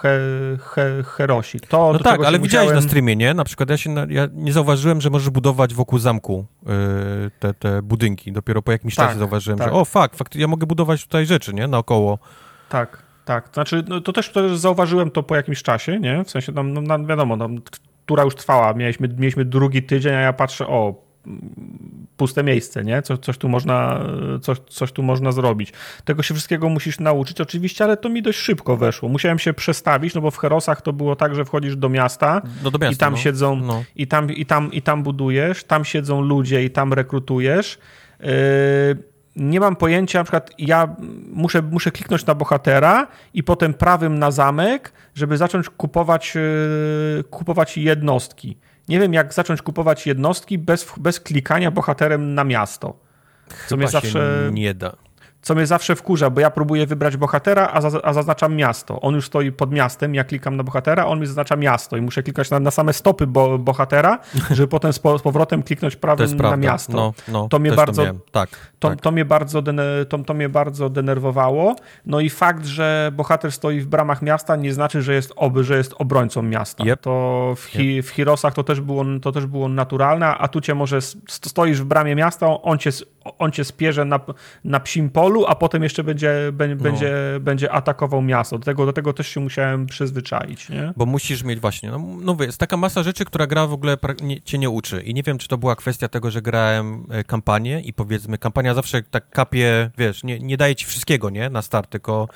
he, 0.01 0.19
he, 0.61 1.03
herosi. 1.03 1.59
To, 1.59 1.93
no 1.93 1.99
tak, 1.99 2.25
ale 2.25 2.39
widziałeś 2.39 2.71
na 2.73 2.81
streamie, 2.81 3.15
nie? 3.15 3.33
Na 3.33 3.43
przykład 3.43 3.69
ja, 3.69 3.77
się, 3.77 3.95
ja 4.09 4.27
nie 4.33 4.53
zauważyłem, 4.53 5.01
że 5.01 5.09
możesz 5.09 5.29
budować 5.29 5.73
wokół 5.73 5.99
zamku 5.99 6.45
yy, 6.65 6.71
te, 7.39 7.53
te 7.53 7.81
budynki. 7.81 8.31
Dopiero 8.31 8.61
po 8.61 8.71
jakimś 8.71 8.95
tak, 8.95 9.07
czasie 9.07 9.19
zauważyłem, 9.19 9.59
tak. 9.59 9.67
że 9.67 9.73
o, 9.73 9.85
fakt, 9.85 10.17
fakt, 10.17 10.35
ja 10.35 10.47
mogę 10.47 10.67
budować 10.67 11.03
tutaj 11.03 11.25
rzeczy, 11.25 11.53
nie? 11.53 11.67
Naokoło. 11.67 12.19
Tak, 12.69 13.03
tak. 13.25 13.49
Znaczy, 13.53 13.83
no, 13.87 14.01
to, 14.01 14.13
też, 14.13 14.31
to 14.31 14.41
też 14.41 14.57
zauważyłem 14.57 15.11
to 15.11 15.23
po 15.23 15.35
jakimś 15.35 15.63
czasie, 15.63 15.99
nie? 15.99 16.23
W 16.23 16.29
sensie, 16.29 16.53
tam, 16.53 16.73
no, 16.73 17.05
wiadomo, 17.05 17.37
tam, 17.37 17.61
tura 18.05 18.23
już 18.23 18.35
trwała, 18.35 18.73
mieliśmy, 18.73 19.07
mieliśmy 19.07 19.45
drugi 19.45 19.83
tydzień, 19.83 20.13
a 20.13 20.19
ja 20.19 20.33
patrzę, 20.33 20.67
o, 20.67 21.08
puste 22.17 22.43
miejsce, 22.43 22.83
nie? 22.83 23.01
Co, 23.01 23.17
coś, 23.17 23.37
tu 23.37 23.49
można, 23.49 24.05
coś, 24.41 24.57
coś 24.69 24.91
tu 24.91 25.03
można 25.03 25.31
zrobić. 25.31 25.73
Tego 26.05 26.23
się 26.23 26.33
wszystkiego 26.33 26.69
musisz 26.69 26.99
nauczyć 26.99 27.41
oczywiście, 27.41 27.83
ale 27.83 27.97
to 27.97 28.09
mi 28.09 28.21
dość 28.21 28.39
szybko 28.39 28.77
weszło. 28.77 29.09
Musiałem 29.09 29.39
się 29.39 29.53
przestawić, 29.53 30.13
no 30.15 30.21
bo 30.21 30.31
w 30.31 30.37
Herosach 30.37 30.81
to 30.81 30.93
było 30.93 31.15
tak, 31.15 31.35
że 31.35 31.45
wchodzisz 31.45 31.75
do 31.75 31.89
miasta, 31.89 32.41
no 32.63 32.71
do 32.71 32.79
miasta 32.79 32.93
i 32.93 32.97
tam 32.97 33.13
no. 33.13 33.19
siedzą 33.19 33.55
no. 33.55 33.83
i, 33.95 34.07
tam, 34.07 34.31
i, 34.31 34.45
tam, 34.45 34.71
i 34.71 34.81
tam 34.81 35.03
budujesz, 35.03 35.63
tam 35.63 35.85
siedzą 35.85 36.21
ludzie 36.21 36.63
i 36.63 36.69
tam 36.69 36.93
rekrutujesz. 36.93 37.79
Yy, 38.19 38.27
nie 39.35 39.59
mam 39.59 39.75
pojęcia, 39.75 40.19
na 40.19 40.23
przykład 40.23 40.51
ja 40.57 40.95
muszę, 41.31 41.61
muszę 41.61 41.91
kliknąć 41.91 42.25
na 42.25 42.35
bohatera 42.35 43.07
i 43.33 43.43
potem 43.43 43.73
prawym 43.73 44.19
na 44.19 44.31
zamek, 44.31 44.93
żeby 45.15 45.37
zacząć 45.37 45.69
kupować, 45.69 46.35
yy, 46.35 47.23
kupować 47.23 47.77
jednostki. 47.77 48.57
Nie 48.89 48.99
wiem, 48.99 49.13
jak 49.13 49.33
zacząć 49.33 49.61
kupować 49.61 50.07
jednostki 50.07 50.57
bez, 50.57 50.93
bez 50.97 51.19
klikania 51.19 51.71
bohaterem 51.71 52.33
na 52.33 52.43
miasto. 52.43 52.99
Co 53.49 53.55
Chyba 53.55 53.77
mnie 53.77 53.87
zawsze 53.87 54.49
nie 54.51 54.73
da 54.73 54.95
co 55.41 55.55
mnie 55.55 55.65
zawsze 55.65 55.95
wkurza, 55.95 56.29
bo 56.29 56.41
ja 56.41 56.49
próbuję 56.49 56.85
wybrać 56.85 57.17
bohatera, 57.17 57.69
a, 57.73 57.81
za, 57.81 58.01
a 58.03 58.13
zaznaczam 58.13 58.55
miasto. 58.55 59.01
On 59.01 59.15
już 59.15 59.25
stoi 59.25 59.51
pod 59.51 59.71
miastem, 59.71 60.15
ja 60.15 60.23
klikam 60.23 60.57
na 60.57 60.63
bohatera, 60.63 61.05
on 61.05 61.19
mi 61.19 61.25
zaznacza 61.25 61.55
miasto 61.55 61.97
i 61.97 62.01
muszę 62.01 62.23
klikać 62.23 62.49
na, 62.49 62.59
na 62.59 62.71
same 62.71 62.93
stopy 62.93 63.27
bo, 63.27 63.57
bohatera, 63.57 64.19
żeby 64.51 64.67
potem 64.67 64.93
z, 64.93 64.99
powrotem 64.99 65.63
kliknąć 65.63 65.95
prawym 65.95 66.37
na 66.37 66.57
miasto. 66.57 66.93
No, 66.93 67.13
no, 67.27 67.47
to, 67.47 67.59
mnie 67.59 67.71
bardzo, 67.71 68.05
to, 68.05 68.13
tak, 68.31 68.49
to, 68.79 68.89
tak. 68.89 69.01
to, 69.01 69.11
mnie 69.11 69.25
bardzo 69.25 69.61
to, 70.09 70.17
to 70.17 70.33
mnie 70.33 70.49
bardzo 70.49 70.89
denerwowało. 70.89 71.75
No 72.05 72.19
i 72.19 72.29
fakt, 72.29 72.65
że 72.65 73.11
bohater 73.13 73.51
stoi 73.51 73.79
w 73.79 73.87
bramach 73.87 74.21
miasta 74.21 74.55
nie 74.55 74.73
znaczy, 74.73 75.01
że 75.01 75.13
jest, 75.13 75.33
oby, 75.35 75.63
że 75.63 75.77
jest 75.77 75.93
obrońcą 75.97 76.41
miasta. 76.41 76.83
Yep. 76.83 77.01
To 77.01 77.53
w, 77.57 77.65
hi, 77.65 77.97
yep. 77.97 78.05
w 78.05 78.53
to 78.53 78.63
też, 78.63 78.81
było, 78.81 79.05
to 79.21 79.31
też 79.31 79.45
było 79.45 79.69
naturalne, 79.69 80.27
a 80.27 80.47
tu 80.47 80.61
cię 80.61 80.75
może 80.75 81.01
stoisz 81.27 81.81
w 81.81 81.85
bramie 81.85 82.15
miasta, 82.15 82.47
on 82.61 82.77
cię, 82.77 82.89
on 83.39 83.51
cię 83.51 83.63
spierze 83.63 84.05
na, 84.05 84.19
na 84.63 84.79
psim 84.79 85.09
polu, 85.09 85.28
polu, 85.29 85.45
a 85.47 85.55
potem 85.55 85.83
jeszcze 85.83 86.03
będzie, 86.03 86.33
będzie, 86.53 87.11
no. 87.33 87.39
będzie 87.39 87.71
atakował 87.71 88.21
miasto. 88.21 88.57
Do 88.57 88.65
tego, 88.65 88.85
do 88.85 88.93
tego 88.93 89.13
też 89.13 89.27
się 89.27 89.39
musiałem 89.39 89.85
przyzwyczaić, 89.85 90.69
nie? 90.69 90.93
Bo 90.97 91.05
musisz 91.05 91.43
mieć 91.43 91.59
właśnie, 91.59 91.91
no, 91.91 91.99
no 92.21 92.37
jest 92.39 92.57
taka 92.57 92.77
masa 92.77 93.03
rzeczy, 93.03 93.25
która 93.25 93.47
gra 93.47 93.67
w 93.67 93.73
ogóle 93.73 93.97
nie, 94.21 94.41
cię 94.41 94.57
nie 94.57 94.69
uczy. 94.69 95.01
I 95.01 95.13
nie 95.13 95.23
wiem, 95.23 95.37
czy 95.37 95.47
to 95.47 95.57
była 95.57 95.75
kwestia 95.75 96.07
tego, 96.07 96.31
że 96.31 96.41
grałem 96.41 97.05
e, 97.09 97.23
kampanię 97.23 97.81
i 97.81 97.93
powiedzmy, 97.93 98.37
kampania 98.37 98.73
zawsze 98.73 99.03
tak 99.03 99.29
kapie, 99.29 99.91
wiesz, 99.97 100.23
nie, 100.23 100.39
nie 100.39 100.57
daje 100.57 100.75
ci 100.75 100.85
wszystkiego, 100.85 101.29
nie? 101.29 101.49
Na 101.49 101.61
start, 101.61 101.89
tylko, 101.89 102.27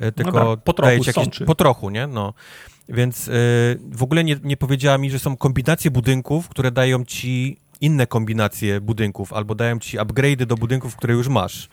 e, 0.00 0.12
tylko 0.12 0.44
no 0.44 0.56
tak, 0.56 0.64
po 0.64 0.72
trochu, 0.72 0.88
daje 0.88 1.00
ci 1.00 1.10
jakieś, 1.16 1.46
po 1.46 1.54
trochu, 1.54 1.90
nie? 1.90 2.06
No. 2.06 2.34
Więc 2.88 3.26
yy, 3.26 3.32
w 3.90 4.02
ogóle 4.02 4.24
nie, 4.24 4.36
nie 4.42 4.56
powiedziała 4.56 4.98
mi, 4.98 5.10
że 5.10 5.18
są 5.18 5.36
kombinacje 5.36 5.90
budynków, 5.90 6.48
które 6.48 6.70
dają 6.70 7.04
ci 7.04 7.56
inne 7.80 8.06
kombinacje 8.06 8.80
budynków, 8.80 9.32
albo 9.32 9.54
dają 9.54 9.78
ci 9.78 9.98
upgrade'y 9.98 10.46
do 10.46 10.56
budynków, 10.56 10.96
które 10.96 11.14
już 11.14 11.28
masz. 11.28 11.68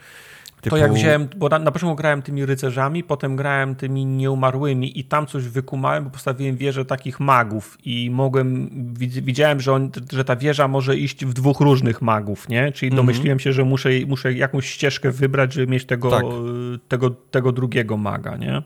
Typu... 0.62 0.76
To 0.76 0.78
jak 0.78 0.94
wziąłem, 0.94 1.28
bo 1.38 1.50
na, 1.50 1.60
na 1.60 1.72
początku 1.72 1.96
grałem 1.96 2.22
tymi 2.22 2.46
rycerzami, 2.46 3.04
potem 3.04 3.36
grałem 3.36 3.76
tymi 3.76 4.06
nieumarłymi 4.06 5.00
i 5.00 5.04
tam 5.04 5.28
coś 5.28 5.48
wykumałem, 5.48 6.04
bo 6.04 6.10
postawiłem 6.10 6.58
wieżę 6.58 6.86
takich 6.86 7.20
magów 7.20 7.78
i 7.86 8.10
mogłem, 8.12 8.70
widziałem, 9.00 9.60
że, 9.60 9.74
on, 9.74 9.92
że 10.12 10.24
ta 10.24 10.36
wieża 10.36 10.68
może 10.68 10.98
iść 10.98 11.26
w 11.26 11.34
dwóch 11.34 11.60
różnych 11.60 12.02
magów, 12.02 12.50
nie? 12.50 12.72
Czyli 12.72 12.88
mm 12.88 12.96
-hmm. 12.96 13.06
domyśliłem 13.06 13.40
się, 13.40 13.54
że 13.54 13.64
muszę, 13.64 13.90
muszę 14.08 14.34
jakąś 14.34 14.70
ścieżkę 14.70 15.12
wybrać, 15.12 15.54
żeby 15.54 15.68
mieć 15.68 15.86
tego, 15.86 16.12
tak. 16.12 16.26
tego, 16.88 17.10
tego 17.10 17.52
drugiego 17.52 17.98
maga, 17.98 18.38
nie? 18.38 18.62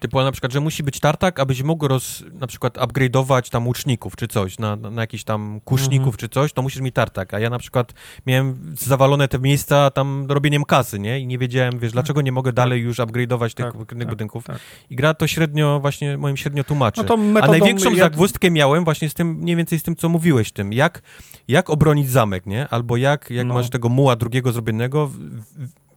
Typu 0.00 0.22
na 0.22 0.32
przykład, 0.32 0.52
że 0.52 0.60
musi 0.60 0.82
być 0.82 1.00
tartak, 1.00 1.40
abyś 1.40 1.62
mógł 1.62 1.88
roz, 1.88 2.24
na 2.40 2.46
przykład 2.46 2.78
upgrade'ować 2.78 3.50
tam 3.50 3.66
łuczników 3.66 4.16
czy 4.16 4.28
coś, 4.28 4.58
na, 4.58 4.76
na, 4.76 4.90
na 4.90 5.00
jakiś 5.00 5.24
tam 5.24 5.60
kuszników 5.64 6.14
mhm. 6.14 6.16
czy 6.16 6.28
coś, 6.28 6.52
to 6.52 6.62
musisz 6.62 6.80
mieć 6.80 6.94
tartak. 6.94 7.34
A 7.34 7.38
ja 7.38 7.50
na 7.50 7.58
przykład 7.58 7.92
miałem 8.26 8.74
zawalone 8.78 9.28
te 9.28 9.38
miejsca 9.38 9.90
tam 9.90 10.26
robieniem 10.28 10.64
kasy, 10.64 10.98
nie? 10.98 11.20
I 11.20 11.26
nie 11.26 11.38
wiedziałem, 11.38 11.78
wiesz, 11.78 11.92
dlaczego 11.92 12.22
nie 12.22 12.32
mogę 12.32 12.52
dalej 12.52 12.82
już 12.82 12.98
upgrade'ować 12.98 13.54
tych 13.54 13.66
tak, 13.66 13.98
tak, 13.98 14.08
budynków. 14.08 14.44
Tak. 14.44 14.58
I 14.90 14.96
gra 14.96 15.14
to 15.14 15.26
średnio, 15.26 15.80
właśnie 15.80 16.18
moim 16.18 16.36
średnio 16.36 16.64
tłumaczy. 16.64 17.04
No 17.08 17.40
A 17.42 17.46
największą 17.46 17.90
ja... 17.90 18.04
zagwózdkę 18.04 18.50
miałem 18.50 18.84
właśnie 18.84 19.10
z 19.10 19.14
tym, 19.14 19.34
mniej 19.34 19.56
więcej 19.56 19.78
z 19.78 19.82
tym, 19.82 19.96
co 19.96 20.08
mówiłeś, 20.08 20.52
tym, 20.52 20.72
jak, 20.72 21.02
jak 21.48 21.70
obronić 21.70 22.10
zamek, 22.10 22.46
nie? 22.46 22.68
Albo 22.68 22.96
jak, 22.96 23.30
jak 23.30 23.46
no. 23.46 23.54
masz 23.54 23.70
tego 23.70 23.88
muła 23.88 24.16
drugiego 24.16 24.52
zrobionego, 24.52 25.06
w, 25.06 25.12
w, 25.12 25.42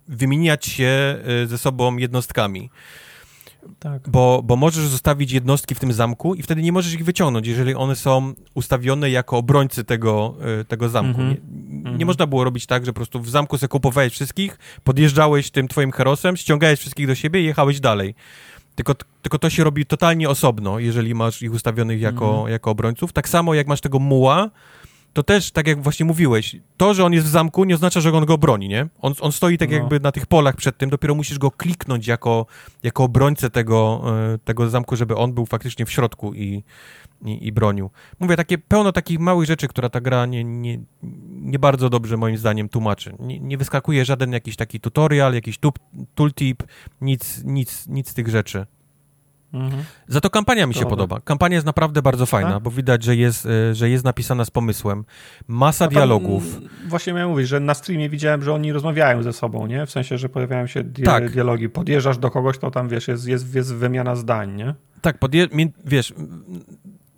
wymieniać 0.07 0.65
się 0.65 1.17
y, 1.43 1.47
ze 1.47 1.57
sobą 1.57 1.97
jednostkami. 1.97 2.69
Tak. 3.79 4.09
Bo, 4.09 4.41
bo 4.43 4.55
możesz 4.55 4.87
zostawić 4.87 5.31
jednostki 5.31 5.75
w 5.75 5.79
tym 5.79 5.93
zamku 5.93 6.35
i 6.35 6.41
wtedy 6.41 6.61
nie 6.61 6.71
możesz 6.71 6.93
ich 6.93 7.03
wyciągnąć, 7.03 7.47
jeżeli 7.47 7.75
one 7.75 7.95
są 7.95 8.33
ustawione 8.53 9.09
jako 9.09 9.37
obrońcy 9.37 9.83
tego, 9.83 10.35
e, 10.61 10.65
tego 10.65 10.89
zamku. 10.89 11.21
Mm 11.21 11.33
-hmm. 11.33 11.37
Nie, 11.59 11.69
nie 11.69 11.89
mm 11.89 11.97
-hmm. 11.97 12.05
można 12.05 12.27
było 12.27 12.43
robić 12.43 12.65
tak, 12.65 12.85
że 12.85 12.93
po 12.93 12.95
prostu 12.95 13.19
w 13.21 13.29
zamku 13.29 13.57
sobie 13.57 13.67
kupowałeś 13.67 14.13
wszystkich, 14.13 14.59
podjeżdżałeś 14.83 15.51
tym 15.51 15.67
twoim 15.67 15.91
herosem, 15.91 16.37
ściągałeś 16.37 16.79
wszystkich 16.79 17.07
do 17.07 17.15
siebie 17.15 17.41
i 17.41 17.45
jechałeś 17.45 17.79
dalej. 17.79 18.15
Tylko, 18.75 18.95
tylko 19.21 19.39
to 19.39 19.49
się 19.49 19.63
robi 19.63 19.85
totalnie 19.85 20.29
osobno, 20.29 20.79
jeżeli 20.79 21.15
masz 21.15 21.41
ich 21.41 21.53
ustawionych 21.53 22.01
jako, 22.01 22.31
mm 22.31 22.45
-hmm. 22.45 22.49
jako 22.49 22.71
obrońców. 22.71 23.13
Tak 23.13 23.29
samo 23.29 23.53
jak 23.53 23.67
masz 23.67 23.81
tego 23.81 23.99
muła, 23.99 24.49
to 25.13 25.23
też, 25.23 25.51
tak 25.51 25.67
jak 25.67 25.83
właśnie 25.83 26.05
mówiłeś, 26.05 26.55
to, 26.77 26.93
że 26.93 27.05
on 27.05 27.13
jest 27.13 27.27
w 27.27 27.29
zamku, 27.29 27.63
nie 27.63 27.75
oznacza, 27.75 28.01
że 28.01 28.11
on 28.11 28.25
go 28.25 28.37
broni, 28.37 28.67
nie? 28.67 28.87
On, 29.01 29.13
on 29.19 29.31
stoi 29.31 29.57
tak 29.57 29.69
no. 29.69 29.75
jakby 29.75 29.99
na 29.99 30.11
tych 30.11 30.25
polach 30.25 30.55
przed 30.55 30.77
tym, 30.77 30.89
dopiero 30.89 31.15
musisz 31.15 31.39
go 31.39 31.51
kliknąć 31.51 32.07
jako, 32.07 32.45
jako 32.83 33.03
obrońcę 33.03 33.49
tego, 33.49 34.03
e, 34.33 34.37
tego 34.37 34.69
zamku, 34.69 34.95
żeby 34.95 35.15
on 35.15 35.33
był 35.33 35.45
faktycznie 35.45 35.85
w 35.85 35.91
środku 35.91 36.33
i, 36.33 36.63
i, 37.25 37.47
i 37.47 37.51
bronił. 37.51 37.89
Mówię, 38.19 38.35
takie 38.35 38.57
pełno 38.57 38.91
takich 38.91 39.19
małych 39.19 39.47
rzeczy, 39.47 39.67
która 39.67 39.89
ta 39.89 40.01
gra 40.01 40.25
nie, 40.25 40.43
nie, 40.43 40.79
nie 41.29 41.59
bardzo 41.59 41.89
dobrze 41.89 42.17
moim 42.17 42.37
zdaniem 42.37 42.69
tłumaczy. 42.69 43.15
Nie, 43.19 43.39
nie 43.39 43.57
wyskakuje 43.57 44.05
żaden 44.05 44.31
jakiś 44.31 44.55
taki 44.55 44.79
tutorial, 44.79 45.33
jakiś 45.33 45.59
tooltip, 46.15 46.63
nic, 47.01 47.43
nic, 47.45 47.87
nic 47.87 48.09
z 48.09 48.13
tych 48.13 48.27
rzeczy. 48.27 48.65
Mhm. 49.53 49.83
Za 50.07 50.21
to 50.21 50.29
kampania 50.29 50.67
mi 50.67 50.73
się 50.73 50.79
Dobra. 50.79 50.89
podoba. 50.89 51.19
Kampania 51.21 51.55
jest 51.55 51.65
naprawdę 51.65 52.01
bardzo 52.01 52.25
fajna, 52.25 52.53
tak? 52.53 52.63
bo 52.63 52.71
widać, 52.71 53.03
że 53.03 53.15
jest, 53.15 53.45
e, 53.45 53.75
że 53.75 53.89
jest 53.89 54.03
napisana 54.03 54.45
z 54.45 54.51
pomysłem. 54.51 55.05
Masa 55.47 55.85
tam, 55.85 55.93
dialogów. 55.93 56.43
Właśnie 56.87 57.13
miałem 57.13 57.29
mówić, 57.29 57.47
że 57.47 57.59
na 57.59 57.73
streamie 57.73 58.09
widziałem, 58.09 58.43
że 58.43 58.53
oni 58.53 58.71
rozmawiają 58.73 59.23
ze 59.23 59.33
sobą, 59.33 59.67
nie? 59.67 59.85
W 59.85 59.91
sensie, 59.91 60.17
że 60.17 60.29
pojawiają 60.29 60.67
się 60.67 60.83
di 60.83 61.03
tak. 61.03 61.31
dialogi. 61.31 61.69
Podjeżdżasz 61.69 62.17
do 62.17 62.31
kogoś, 62.31 62.57
to 62.57 62.71
tam, 62.71 62.89
wiesz, 62.89 63.07
jest, 63.07 63.27
jest, 63.27 63.55
jest 63.55 63.75
wymiana 63.75 64.15
zdań, 64.15 64.55
nie? 64.55 64.75
Tak, 65.01 65.19
podje- 65.19 65.69
wiesz, 65.85 66.13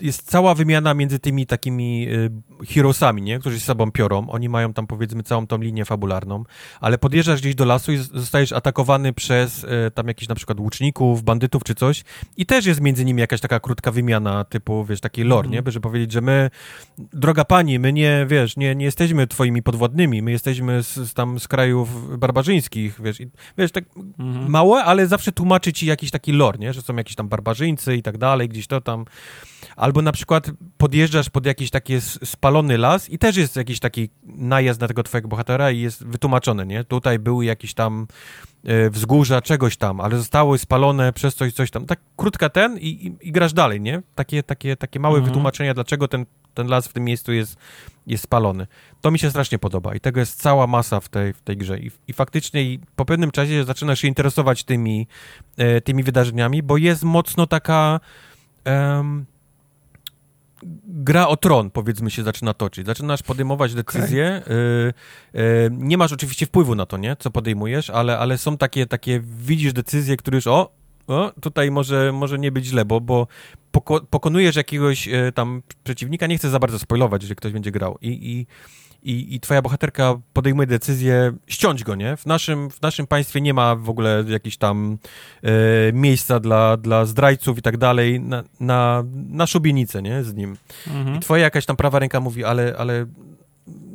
jest 0.02 0.30
cała 0.30 0.56
wymiana 0.56 0.94
między 0.94 1.20
tymi 1.20 1.46
takimi 1.46 2.08
y, 2.10 2.66
heroesami, 2.66 3.22
nie? 3.22 3.40
którzy 3.40 3.60
się 3.60 3.66
sobą 3.66 3.92
piorą. 3.92 4.30
Oni 4.30 4.50
mają 4.50 4.74
tam 4.74 4.88
powiedzmy 4.88 5.24
całą 5.24 5.48
tą 5.48 5.58
linię 5.58 5.86
fabularną, 5.86 6.44
ale 6.80 6.98
podjeżdżasz 6.98 7.42
gdzieś 7.42 7.56
do 7.56 7.66
lasu 7.66 7.92
i 7.92 7.98
zostajesz 7.98 8.52
atakowany 8.52 9.14
przez 9.14 9.64
y, 9.64 9.92
tam 9.94 10.08
jakichś 10.08 10.30
na 10.30 10.36
przykład 10.36 10.60
łuczników, 10.60 11.24
bandytów 11.24 11.64
czy 11.64 11.76
coś 11.76 12.04
i 12.38 12.46
też 12.46 12.66
jest 12.66 12.82
między 12.82 13.06
nimi 13.06 13.22
jakaś 13.22 13.42
taka 13.42 13.60
krótka 13.60 13.92
wymiana 13.92 14.44
typu, 14.44 14.86
wiesz, 14.86 15.00
taki 15.00 15.24
lore, 15.24 15.46
mm. 15.46 15.52
nie? 15.52 15.62
By, 15.62 15.72
żeby 15.72 15.84
powiedzieć, 15.84 16.12
że 16.12 16.22
my, 16.22 16.50
droga 16.98 17.46
pani, 17.46 17.80
my 17.80 17.94
nie, 17.94 18.26
wiesz, 18.30 18.58
nie, 18.58 18.76
nie 18.76 18.86
jesteśmy 18.86 19.28
twoimi 19.28 19.64
podwładnymi, 19.64 20.22
my 20.22 20.32
jesteśmy 20.32 20.84
z, 20.84 20.96
z 20.96 21.14
tam 21.14 21.40
z 21.40 21.48
krajów 21.48 22.20
barbarzyńskich, 22.20 23.02
wiesz, 23.04 23.22
i, 23.22 23.30
wiesz, 23.58 23.72
tak 23.72 23.84
mm. 24.20 24.50
małe, 24.50 24.84
ale 24.84 25.08
zawsze 25.08 25.32
tłumaczy 25.32 25.74
ci 25.74 25.86
jakiś 25.86 26.12
taki 26.12 26.32
lore, 26.32 26.58
nie? 26.60 26.74
Że 26.74 26.82
są 26.82 26.96
jakieś 26.96 27.16
tam 27.16 27.30
barbarzyńcy 27.30 27.96
i 27.96 28.02
tak 28.02 28.18
dalej, 28.18 28.50
gdzieś 28.50 28.68
to 28.68 28.82
tam 28.82 29.06
Albo 29.76 30.02
na 30.02 30.12
przykład 30.12 30.52
podjeżdżasz 30.78 31.30
pod 31.30 31.46
jakiś 31.46 31.70
taki 31.70 32.02
spalony 32.24 32.78
las 32.78 33.10
i 33.10 33.18
też 33.18 33.38
jest 33.38 33.56
jakiś 33.56 33.80
taki 33.80 34.10
najazd 34.24 34.82
na 34.82 34.88
tego 34.88 35.04
twojego 35.04 35.28
bohatera 35.28 35.72
i 35.72 35.80
jest 35.80 36.06
wytłumaczone, 36.06 36.66
nie? 36.66 36.84
Tutaj 36.84 37.20
były 37.20 37.46
jakieś 37.46 37.74
tam 37.74 38.08
e, 38.64 38.90
wzgórza 38.90 39.42
czegoś 39.42 39.78
tam, 39.78 40.02
ale 40.02 40.18
zostały 40.18 40.58
spalone 40.58 41.14
przez 41.14 41.36
coś, 41.36 41.54
coś 41.54 41.72
tam. 41.72 41.86
Tak 41.86 42.00
krótka 42.18 42.50
ten 42.50 42.78
i, 42.78 42.88
i, 42.88 43.28
i 43.28 43.32
grasz 43.32 43.54
dalej, 43.54 43.82
nie? 43.82 44.02
Takie, 44.16 44.44
takie, 44.44 44.76
takie 44.76 45.00
małe 45.00 45.16
mhm. 45.16 45.26
wytłumaczenia, 45.26 45.74
dlaczego 45.74 46.08
ten, 46.08 46.26
ten 46.54 46.68
las 46.68 46.88
w 46.88 46.94
tym 46.94 47.04
miejscu 47.04 47.34
jest, 47.34 47.58
jest 48.08 48.24
spalony. 48.24 48.68
To 49.02 49.12
mi 49.12 49.20
się 49.20 49.30
strasznie 49.30 49.60
podoba 49.60 49.96
i 49.96 50.00
tego 50.00 50.20
jest 50.20 50.42
cała 50.42 50.68
masa 50.68 51.00
w 51.00 51.10
tej, 51.10 51.34
w 51.34 51.42
tej 51.42 51.58
grze. 51.58 51.80
I, 51.80 51.92
i 52.08 52.14
faktycznie 52.14 52.64
i 52.64 52.80
po 52.96 53.06
pewnym 53.06 53.32
czasie 53.32 53.64
zaczynasz 53.64 54.00
się 54.00 54.08
interesować 54.08 54.64
tymi, 54.64 55.08
e, 55.58 55.82
tymi 55.82 56.04
wydarzeniami, 56.04 56.64
bo 56.64 56.78
jest 56.78 57.04
mocno 57.04 57.48
taka... 57.48 58.00
Um, 58.66 59.26
gra 60.88 61.28
o 61.28 61.38
tron, 61.38 61.72
powiedzmy, 61.72 62.12
się 62.12 62.24
zaczyna 62.24 62.54
toczyć. 62.54 62.86
Zaczynasz 62.86 63.24
podejmować 63.24 63.74
decyzje. 63.74 64.42
Okay. 64.46 65.42
Y, 65.44 65.70
nie 65.72 65.98
masz 65.98 66.14
oczywiście 66.14 66.46
wpływu 66.46 66.76
na 66.76 66.86
to, 66.86 66.98
nie? 66.98 67.16
Co 67.20 67.32
podejmujesz, 67.32 67.90
ale, 67.90 68.18
ale 68.18 68.38
są 68.38 68.58
takie, 68.58 68.86
takie, 68.86 69.22
widzisz 69.24 69.74
decyzje, 69.74 70.18
które 70.18 70.36
już, 70.36 70.48
o, 70.48 70.72
o 71.08 71.32
tutaj 71.42 71.72
może, 71.72 72.12
może 72.12 72.40
nie 72.40 72.52
być 72.52 72.66
źle, 72.66 72.86
bo, 72.86 73.02
bo 73.02 73.28
poko 73.72 74.02
pokonujesz 74.10 74.56
jakiegoś 74.56 75.08
y, 75.08 75.32
tam 75.36 75.62
przeciwnika, 75.84 76.28
nie 76.28 76.38
chcę 76.38 76.50
za 76.50 76.60
bardzo 76.60 76.80
spoilować, 76.80 77.22
że 77.22 77.36
ktoś 77.36 77.54
będzie 77.54 77.72
grał. 77.72 77.98
I, 78.02 78.10
i 78.10 78.48
i, 79.04 79.36
i 79.36 79.40
twoja 79.40 79.62
bohaterka 79.62 80.16
podejmuje 80.34 80.68
decyzję 80.68 81.34
ściąć 81.48 81.84
go, 81.84 81.96
nie? 81.96 82.18
W 82.18 82.26
naszym, 82.26 82.70
w 82.70 82.82
naszym 82.82 83.08
państwie 83.08 83.42
nie 83.42 83.54
ma 83.54 83.76
w 83.76 83.90
ogóle 83.90 84.24
jakichś 84.28 84.58
tam 84.58 84.98
e, 85.44 85.50
miejsca 85.94 86.40
dla, 86.40 86.78
dla 86.78 87.06
zdrajców 87.06 87.58
i 87.58 87.62
tak 87.62 87.78
dalej 87.78 88.20
na, 88.20 88.44
na, 88.60 89.04
na 89.30 89.48
szubienicę, 89.48 90.02
nie? 90.02 90.24
Z 90.24 90.36
nim. 90.36 90.58
Mhm. 90.88 91.16
I 91.16 91.20
twoja 91.20 91.44
jakaś 91.44 91.66
tam 91.66 91.76
prawa 91.76 92.00
ręka 92.00 92.20
mówi, 92.20 92.44
ale, 92.44 92.76
ale 92.78 93.06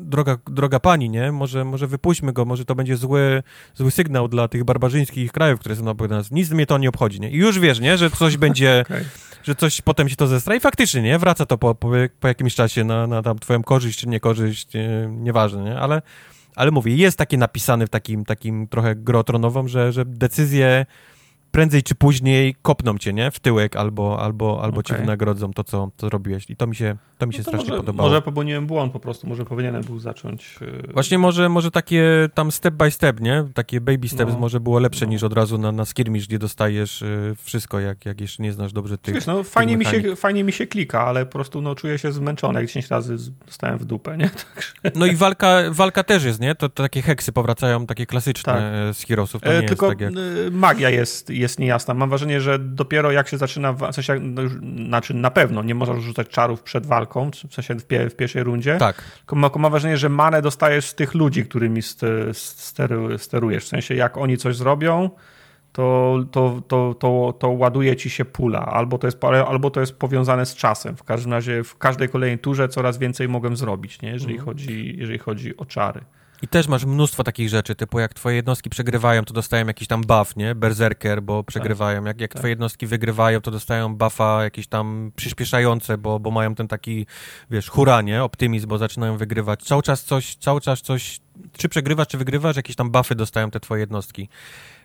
droga, 0.06 0.38
droga 0.46 0.80
pani, 0.80 1.10
nie? 1.10 1.32
Może, 1.32 1.64
może 1.64 1.86
wypuśćmy 1.86 2.32
go, 2.32 2.44
może 2.44 2.64
to 2.64 2.74
będzie 2.74 2.96
zły, 2.96 3.42
zły 3.74 3.90
sygnał 3.90 4.28
dla 4.28 4.48
tych 4.48 4.64
barbarzyńskich 4.64 5.32
krajów, 5.32 5.60
które 5.60 5.76
są 5.76 5.84
na 5.84 5.94
nas. 6.08 6.30
Nic 6.30 6.50
mnie 6.50 6.66
to 6.66 6.78
nie 6.78 6.88
obchodzi, 6.88 7.20
nie? 7.20 7.30
I 7.30 7.36
już 7.36 7.58
wiesz, 7.58 7.80
nie? 7.80 7.98
Że 7.98 8.10
coś 8.10 8.36
będzie... 8.46 8.84
okay 8.86 9.04
że 9.46 9.54
coś 9.54 9.82
potem 9.82 10.08
się 10.08 10.16
to 10.16 10.26
zestra 10.26 10.54
i 10.54 10.60
faktycznie, 10.60 11.02
nie? 11.02 11.18
Wraca 11.18 11.46
to 11.46 11.58
po, 11.58 11.74
po, 11.74 11.90
po 12.20 12.28
jakimś 12.28 12.54
czasie 12.54 12.84
na, 12.84 13.06
na 13.06 13.22
tam 13.22 13.38
twoją 13.38 13.62
korzyść 13.62 13.98
czy 13.98 14.08
niekorzyść, 14.08 14.74
nie, 14.74 15.08
nieważne, 15.10 15.64
nie? 15.64 15.78
Ale, 15.78 16.02
ale 16.56 16.70
mówię, 16.70 16.96
jest 16.96 17.18
takie 17.18 17.36
napisane 17.36 17.86
w 17.86 17.90
takim, 17.90 18.24
takim 18.24 18.68
trochę 18.68 18.94
grotronową, 18.94 19.68
że, 19.68 19.92
że 19.92 20.04
decyzje 20.04 20.86
prędzej 21.56 21.82
czy 21.82 21.94
później 21.94 22.54
kopną 22.62 22.98
cię, 22.98 23.12
nie? 23.12 23.30
W 23.30 23.40
tyłek 23.40 23.76
albo, 23.76 24.20
albo, 24.20 24.62
albo 24.62 24.80
okay. 24.80 24.96
cię 24.96 25.02
wynagrodzą 25.02 25.52
to, 25.52 25.64
co, 25.64 25.90
co 25.96 26.08
robiłeś. 26.08 26.50
I 26.50 26.56
to 26.56 26.66
mi 26.66 26.76
się, 26.76 26.96
to 27.18 27.26
mi 27.26 27.34
się 27.34 27.38
no 27.38 27.44
to 27.44 27.50
strasznie 27.50 27.70
może, 27.70 27.80
podobało. 27.80 28.08
Może 28.08 28.22
popełniłem 28.22 28.66
błąd 28.66 28.92
po 28.92 29.00
prostu, 29.00 29.26
może 29.26 29.44
powinienem 29.44 29.82
był 29.82 29.98
zacząć... 29.98 30.58
Yy... 30.60 30.92
Właśnie 30.92 31.18
może, 31.18 31.48
może 31.48 31.70
takie 31.70 32.28
tam 32.34 32.52
step 32.52 32.74
by 32.74 32.90
step, 32.90 33.20
nie? 33.20 33.44
Takie 33.54 33.80
baby 33.80 34.08
steps 34.08 34.32
no. 34.32 34.38
może 34.38 34.60
było 34.60 34.78
lepsze 34.78 35.06
no. 35.06 35.12
niż 35.12 35.22
od 35.22 35.32
razu 35.32 35.58
na, 35.58 35.72
na 35.72 35.84
skirmish, 35.84 36.26
gdzie 36.26 36.38
dostajesz 36.38 37.00
yy, 37.00 37.34
wszystko, 37.42 37.80
jak, 37.80 38.06
jak 38.06 38.20
jeszcze 38.20 38.42
nie 38.42 38.52
znasz 38.52 38.72
dobrze 38.72 38.98
tych 38.98 39.14
Wiesz, 39.14 39.26
no 39.26 39.44
fajnie 39.44 39.76
mi, 39.76 39.84
się, 39.84 40.16
fajnie 40.16 40.44
mi 40.44 40.52
się 40.52 40.66
klika, 40.66 41.06
ale 41.06 41.26
po 41.26 41.32
prostu 41.32 41.60
no, 41.60 41.74
czuję 41.74 41.98
się 41.98 42.12
zmęczony, 42.12 42.60
jak 42.60 42.66
10 42.68 42.88
razy 42.88 43.16
dostałem 43.46 43.78
w 43.78 43.84
dupę, 43.84 44.16
nie? 44.16 44.30
Także... 44.54 44.72
No 44.94 45.06
i 45.06 45.16
walka, 45.16 45.62
walka 45.70 46.04
też 46.04 46.24
jest, 46.24 46.40
nie? 46.40 46.54
To, 46.54 46.68
to 46.68 46.82
takie 46.82 47.02
heksy 47.02 47.32
powracają, 47.32 47.86
takie 47.86 48.06
klasyczne 48.06 48.52
tak. 48.52 48.62
E, 48.62 48.94
z 48.94 49.04
Heroesów. 49.04 49.42
To 49.42 49.52
e, 49.52 49.62
tylko 49.62 49.86
jest 49.86 49.98
tak 49.98 50.14
jak... 50.14 50.14
magia 50.52 50.90
jest, 50.90 51.30
jest 51.30 51.45
niejasna. 51.58 51.94
Mam 51.94 52.08
wrażenie, 52.08 52.40
że 52.40 52.58
dopiero 52.58 53.12
jak 53.12 53.28
się 53.28 53.38
zaczyna, 53.38 53.72
w 53.72 53.92
sensie, 53.92 54.18
no 54.20 54.42
już, 54.42 54.52
znaczy 54.86 55.14
na 55.14 55.30
pewno 55.30 55.62
nie 55.62 55.74
można 55.74 56.00
rzucać 56.00 56.28
czarów 56.28 56.62
przed 56.62 56.86
walką, 56.86 57.30
w 57.48 57.54
sensie 57.54 57.74
w, 57.74 57.84
pie, 57.84 58.10
w 58.10 58.16
pierwszej 58.16 58.42
rundzie. 58.42 58.76
Tak. 58.76 59.02
Mam, 59.32 59.50
mam 59.58 59.70
wrażenie, 59.70 59.96
że 59.96 60.08
manę 60.08 60.42
dostajesz 60.42 60.86
z 60.86 60.94
tych 60.94 61.14
ludzi, 61.14 61.44
którymi 61.44 61.80
steru, 62.32 63.18
sterujesz. 63.18 63.64
W 63.64 63.68
sensie, 63.68 63.94
jak 63.94 64.16
oni 64.16 64.36
coś 64.36 64.56
zrobią, 64.56 65.10
to, 65.72 66.18
to, 66.30 66.62
to, 66.68 66.94
to, 66.98 67.34
to 67.38 67.48
ładuje 67.48 67.96
ci 67.96 68.10
się 68.10 68.24
pula, 68.24 68.66
albo 68.66 68.98
to, 68.98 69.06
jest, 69.06 69.24
albo 69.24 69.70
to 69.70 69.80
jest 69.80 69.98
powiązane 69.98 70.46
z 70.46 70.54
czasem. 70.54 70.96
W 70.96 71.04
każdym 71.04 71.32
razie 71.32 71.64
w 71.64 71.78
każdej 71.78 72.08
kolejnej 72.08 72.38
turze 72.38 72.68
coraz 72.68 72.98
więcej 72.98 73.28
mogę 73.28 73.56
zrobić, 73.56 74.02
nie? 74.02 74.10
Jeżeli, 74.10 74.34
mhm. 74.34 74.46
chodzi, 74.46 74.96
jeżeli 74.98 75.18
chodzi 75.18 75.56
o 75.56 75.64
czary. 75.64 76.00
I 76.42 76.48
też 76.48 76.68
masz 76.68 76.84
mnóstwo 76.84 77.24
takich 77.24 77.48
rzeczy, 77.48 77.74
typu 77.74 78.00
jak 78.00 78.14
twoje 78.14 78.36
jednostki 78.36 78.70
przegrywają, 78.70 79.24
to 79.24 79.34
dostają 79.34 79.66
jakiś 79.66 79.88
tam 79.88 80.02
buff, 80.02 80.36
nie? 80.36 80.54
Berserker, 80.54 81.22
bo 81.22 81.44
przegrywają. 81.44 82.04
Jak, 82.04 82.20
jak 82.20 82.32
tak. 82.32 82.40
twoje 82.40 82.50
jednostki 82.50 82.86
wygrywają, 82.86 83.40
to 83.40 83.50
dostają 83.50 83.96
buffa 83.96 84.44
jakieś 84.44 84.66
tam 84.66 85.12
przyspieszające, 85.16 85.98
bo, 85.98 86.20
bo 86.20 86.30
mają 86.30 86.54
ten 86.54 86.68
taki, 86.68 87.06
wiesz, 87.50 87.68
hura, 87.68 88.02
nie? 88.02 88.24
Optymizm, 88.24 88.68
bo 88.68 88.78
zaczynają 88.78 89.16
wygrywać. 89.16 89.62
Cały 89.62 89.82
czas 89.82 90.04
coś, 90.04 90.34
cały 90.34 90.60
czas 90.60 90.80
coś, 90.80 91.20
czy 91.56 91.68
przegrywasz, 91.68 92.08
czy 92.08 92.18
wygrywasz, 92.18 92.56
jakieś 92.56 92.76
tam 92.76 92.90
buffy 92.90 93.14
dostają 93.14 93.50
te 93.50 93.60
twoje 93.60 93.80
jednostki. 93.80 94.28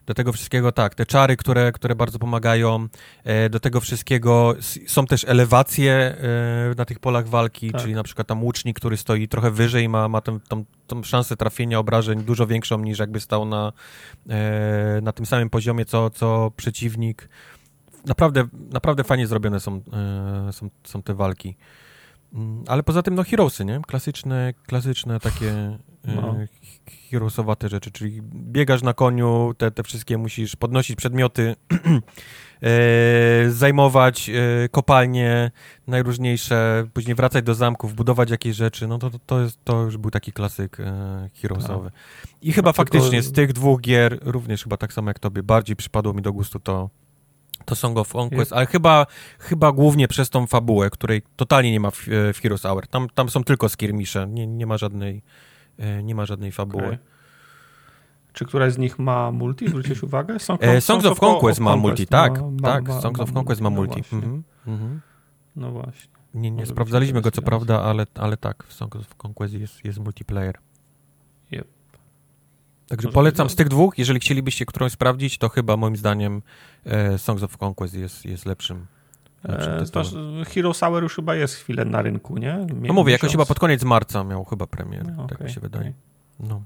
Do 0.06 0.14
tego 0.14 0.34
wszystkiego 0.34 0.72
tak, 0.72 0.96
te 0.96 1.06
czary, 1.06 1.38
które, 1.38 1.72
które 1.72 1.96
bardzo 1.96 2.20
pomagają. 2.20 2.88
E, 3.24 3.50
do 3.50 3.60
tego 3.60 3.80
wszystkiego 3.80 4.56
są 4.88 5.06
też 5.06 5.26
elewacje 5.28 5.94
e, 5.94 6.18
na 6.78 6.86
tych 6.86 7.00
polach 7.00 7.28
walki, 7.28 7.72
tak. 7.72 7.82
czyli 7.82 7.94
na 7.94 8.04
przykład 8.04 8.28
tam 8.28 8.44
łucznik, 8.44 8.80
który 8.80 8.98
stoi 8.98 9.28
trochę 9.28 9.52
wyżej, 9.52 9.90
ma, 9.90 10.08
ma 10.08 10.22
tą, 10.22 10.40
tą, 10.40 10.66
tą 10.88 11.04
szansę 11.04 11.38
trafienia 11.38 11.80
obrażeń 11.80 12.24
dużo 12.24 12.48
większą 12.48 12.80
niż 12.80 13.00
jakby 13.00 13.20
stał 13.20 13.46
na, 13.46 13.74
e, 14.30 15.00
na 15.02 15.12
tym 15.12 15.26
samym 15.26 15.50
poziomie, 15.50 15.86
co, 15.86 16.10
co 16.10 16.52
przeciwnik. 16.58 17.30
Naprawdę, 18.06 18.48
naprawdę 18.54 19.04
fajnie 19.04 19.28
zrobione 19.28 19.60
są, 19.60 19.82
są, 20.52 20.70
są 20.84 21.04
te 21.04 21.14
walki. 21.14 21.56
Mm, 22.34 22.64
ale 22.68 22.84
poza 22.84 23.02
tym, 23.02 23.16
no, 23.16 23.24
heroesy, 23.24 23.66
nie? 23.66 23.80
Klasyczne, 23.88 24.54
klasyczne 24.68 25.20
takie 25.20 25.78
no 26.04 26.36
heroesowate 27.12 27.70
rzeczy, 27.70 27.92
czyli 27.92 28.22
biegasz 28.34 28.84
na 28.84 28.94
koniu, 28.94 29.54
te, 29.58 29.72
te 29.72 29.84
wszystkie 29.84 30.18
musisz 30.18 30.56
podnosić 30.56 30.96
przedmioty, 30.96 31.56
e, 32.64 33.50
zajmować 33.50 34.30
e, 34.30 34.70
kopalnie 34.70 35.52
najróżniejsze, 35.88 36.88
później 36.94 37.16
wracać 37.16 37.46
do 37.46 37.56
zamków, 37.56 37.94
budować 37.94 38.30
jakieś 38.30 38.56
rzeczy, 38.56 38.88
no 38.88 38.98
to, 38.98 39.10
to, 39.10 39.20
to, 39.26 39.42
jest, 39.42 39.60
to 39.64 39.84
już 39.84 39.98
był 39.98 40.12
taki 40.12 40.32
klasyk 40.32 40.80
e, 40.80 41.30
heroesowy. 41.42 41.92
Tak. 41.92 42.32
I 42.42 42.54
chyba 42.54 42.70
no, 42.70 42.74
faktycznie 42.74 43.10
tylko... 43.10 43.30
z 43.30 43.32
tych 43.32 43.54
dwóch 43.54 43.82
gier, 43.82 44.20
również 44.22 44.64
chyba 44.64 44.78
tak 44.78 44.94
samo 44.94 45.10
jak 45.10 45.20
tobie, 45.20 45.44
bardziej 45.44 45.76
przypadło 45.76 46.14
mi 46.14 46.22
do 46.22 46.34
gustu 46.34 46.60
to, 46.60 46.90
to 47.66 47.76
Song 47.76 47.98
of 47.98 48.16
Conquest, 48.16 48.54
ale 48.54 48.66
chyba, 48.66 49.06
chyba 49.40 49.72
głównie 49.72 50.08
przez 50.08 50.30
tą 50.30 50.48
fabułę, 50.48 50.90
której 50.90 51.22
totalnie 51.36 51.72
nie 51.72 51.80
ma 51.80 51.92
w, 51.92 52.06
w 52.34 52.40
Heroes 52.42 52.62
Hour. 52.62 52.88
Tam, 52.88 53.10
tam 53.10 53.30
są 53.30 53.44
tylko 53.44 53.70
skirmisze, 53.70 54.28
nie, 54.28 54.48
nie 54.48 54.68
ma 54.68 54.78
żadnej 54.78 55.24
E, 55.82 56.04
nie 56.04 56.16
ma 56.16 56.26
żadnej 56.26 56.52
fabuły. 56.52 56.86
Okay. 56.86 56.98
Czy 58.34 58.46
któraś 58.46 58.74
z 58.74 58.78
nich 58.78 59.00
ma 59.00 59.32
multi? 59.32 59.68
Zwróciłeś 59.68 60.04
uwagę? 60.04 60.40
Song, 60.40 60.64
e, 60.64 60.82
Songs 60.82 61.06
of, 61.06 61.12
of 61.12 61.20
Conquest 61.20 61.60
ma 61.60 61.76
multi, 61.76 62.08
tak. 62.08 62.34
Tak, 62.64 62.88
Songs 62.88 63.18
ma, 63.18 63.24
of 63.24 63.36
Conquest 63.36 63.62
ma 63.62 63.70
multi. 63.70 64.02
No 64.12 64.20
właśnie. 64.20 64.42
Mhm. 64.68 65.02
No 65.56 65.72
właśnie. 65.72 66.12
Nie, 66.34 66.52
nie 66.52 66.66
sprawdzaliśmy 66.66 67.22
go 67.22 67.32
co 67.32 67.42
prawda, 67.42 67.82
ale, 67.82 68.06
ale 68.16 68.38
tak, 68.38 68.64
w 68.68 68.74
Songs 68.74 68.96
of 68.96 69.26
Conquest 69.26 69.54
jest, 69.54 69.86
jest 69.86 70.00
multiplayer. 70.00 70.58
Także 72.92 73.08
Może 73.08 73.14
polecam 73.14 73.50
z 73.50 73.56
tych 73.56 73.70
dwóch, 73.70 73.98
jeżeli 73.98 74.20
chcielibyście 74.20 74.66
którąś 74.66 74.92
sprawdzić, 74.92 75.38
to 75.38 75.50
chyba 75.50 75.78
moim 75.78 75.96
zdaniem 75.96 76.42
e, 76.86 77.18
Songs 77.18 77.44
of 77.44 77.64
Conquest 77.64 77.94
jest, 77.94 78.26
jest 78.26 78.46
lepszym 78.46 78.86
E, 79.50 80.46
Hero 80.46 80.74
Sour 80.74 81.04
już 81.04 81.16
chyba 81.16 81.36
jest 81.36 81.56
chwilę 81.56 81.86
na 81.86 82.02
rynku, 82.02 82.38
nie? 82.38 82.68
No 82.82 82.94
mówię, 82.94 83.12
jakoś 83.12 83.32
chyba 83.32 83.46
pod 83.46 83.60
koniec 83.60 83.84
marca 83.84 84.24
miał 84.24 84.46
chyba 84.46 84.68
premierę, 84.68 85.14
no, 85.18 85.28
tak 85.28 85.38
okay, 85.38 85.48
mi 85.48 85.54
się 85.54 85.62
wydaje. 85.62 85.94
Okay. 86.40 86.48
No. 86.50 86.62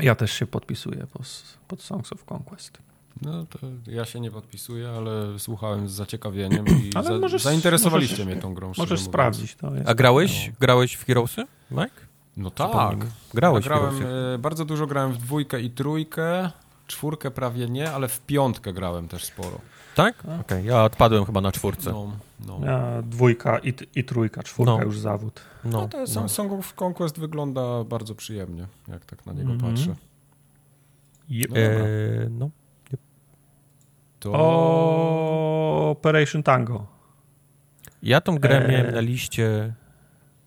Ja 0.00 0.14
też 0.14 0.32
się 0.32 0.46
podpisuję 0.46 1.06
pod, 1.12 1.22
pod 1.68 1.82
Songs 1.82 2.12
of 2.12 2.32
Conquest. 2.32 2.78
No 3.22 3.46
to 3.46 3.58
ja 3.86 4.04
się 4.04 4.20
nie 4.20 4.30
podpisuję, 4.30 4.88
ale 4.88 5.38
słuchałem 5.38 5.88
z 5.88 5.92
zaciekawieniem 5.92 6.66
i 6.84 6.90
Ale 6.94 7.04
za, 7.04 7.18
możesz- 7.18 7.42
zainteresowaliście 7.42 8.16
możesz- 8.16 8.26
mnie 8.26 8.36
tą 8.36 8.54
grą. 8.54 8.68
Możesz 8.68 8.80
mówiąc. 8.80 9.00
sprawdzić 9.00 9.54
to. 9.54 9.74
Jest. 9.74 9.88
A 9.88 9.94
grałeś, 9.94 10.50
grałeś 10.60 10.94
w 10.94 11.04
Heroesy, 11.04 11.44
Mike? 11.70 12.11
No 12.36 12.50
tak. 12.50 12.96
Grałeś 13.34 13.64
w 13.64 13.68
grałem, 13.68 13.90
Heroesy. 13.98 14.34
e, 14.34 14.38
bardzo 14.38 14.64
dużo 14.64 14.86
grałem 14.86 15.12
w 15.12 15.16
dwójkę 15.18 15.60
i 15.60 15.70
trójkę, 15.70 16.50
czwórkę 16.86 17.30
prawie 17.30 17.68
nie, 17.68 17.90
ale 17.92 18.08
w 18.08 18.20
piątkę 18.20 18.72
grałem 18.72 19.08
też 19.08 19.24
sporo. 19.24 19.58
Tak? 19.94 20.22
Okej, 20.40 20.64
ja 20.64 20.84
odpadłem 20.84 21.24
chyba 21.24 21.40
na 21.40 21.52
czwórce. 21.52 21.90
No, 21.92 22.10
no. 22.46 22.60
Ja, 22.66 23.02
dwójka 23.02 23.58
i, 23.58 23.74
i 23.94 24.04
trójka, 24.04 24.42
czwórka 24.42 24.72
No. 24.72 24.82
już 24.82 24.98
zawód. 24.98 25.40
No, 25.64 25.70
No, 25.70 25.88
to 25.88 25.98
no. 25.98 26.06
Song, 26.06 26.30
Song 26.30 26.52
of 26.52 26.82
Conquest 26.82 27.18
wygląda 27.18 27.84
bardzo 27.84 28.14
przyjemnie, 28.14 28.66
jak 28.88 29.04
tak 29.04 29.26
na 29.26 29.32
niego 29.32 29.52
Mhm. 29.52 29.72
patrzę. 29.74 29.94
Yep. 31.30 31.50
No. 31.50 31.56
E, 31.58 32.28
no. 32.30 32.50
To... 34.20 34.32
O 34.34 35.90
Operation 35.90 36.42
Tango. 36.42 36.86
Ja 38.02 38.20
tą 38.20 38.38
grę 38.38 38.62
Eee. 38.64 38.70
miałem 38.72 38.94
na 38.94 39.00
liście 39.00 39.74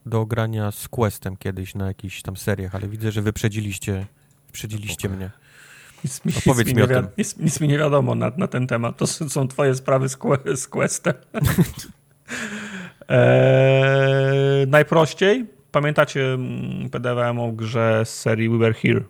do 0.05 0.25
grania 0.25 0.71
z 0.71 0.87
Questem 0.87 1.37
kiedyś 1.37 1.75
na 1.75 1.87
jakichś 1.87 2.21
tam 2.21 2.37
seriach, 2.37 2.75
ale 2.75 2.87
widzę, 2.87 3.11
że 3.11 3.21
wyprzedziliście, 3.21 4.05
wyprzedziliście 4.47 5.09
mnie. 5.09 5.31
Nic, 6.03 6.25
mi- 6.25 6.33
Opowiedz 6.37 6.67
nic 6.67 6.75
mi 6.75 6.81
nie 6.81 6.83
o 6.83 6.87
tym. 6.87 7.07
Nic, 7.17 7.37
nic 7.37 7.61
mi 7.61 7.67
nie 7.67 7.77
wiadomo 7.77 8.15
na, 8.15 8.31
na 8.37 8.47
ten 8.47 8.67
temat. 8.67 8.97
To 8.97 9.07
są 9.07 9.47
twoje 9.47 9.75
sprawy 9.75 10.09
z, 10.09 10.17
z 10.55 10.67
Questem. 10.67 11.13
eee, 13.09 14.67
najprościej. 14.77 15.45
Pamiętacie 15.71 16.33
mm, 16.33 16.89
PDWM 16.89 17.39
o 17.39 17.51
grze 17.51 18.01
z 18.05 18.19
serii 18.19 18.49
We 18.49 18.57
Were 18.57 18.73
Here? 18.73 19.01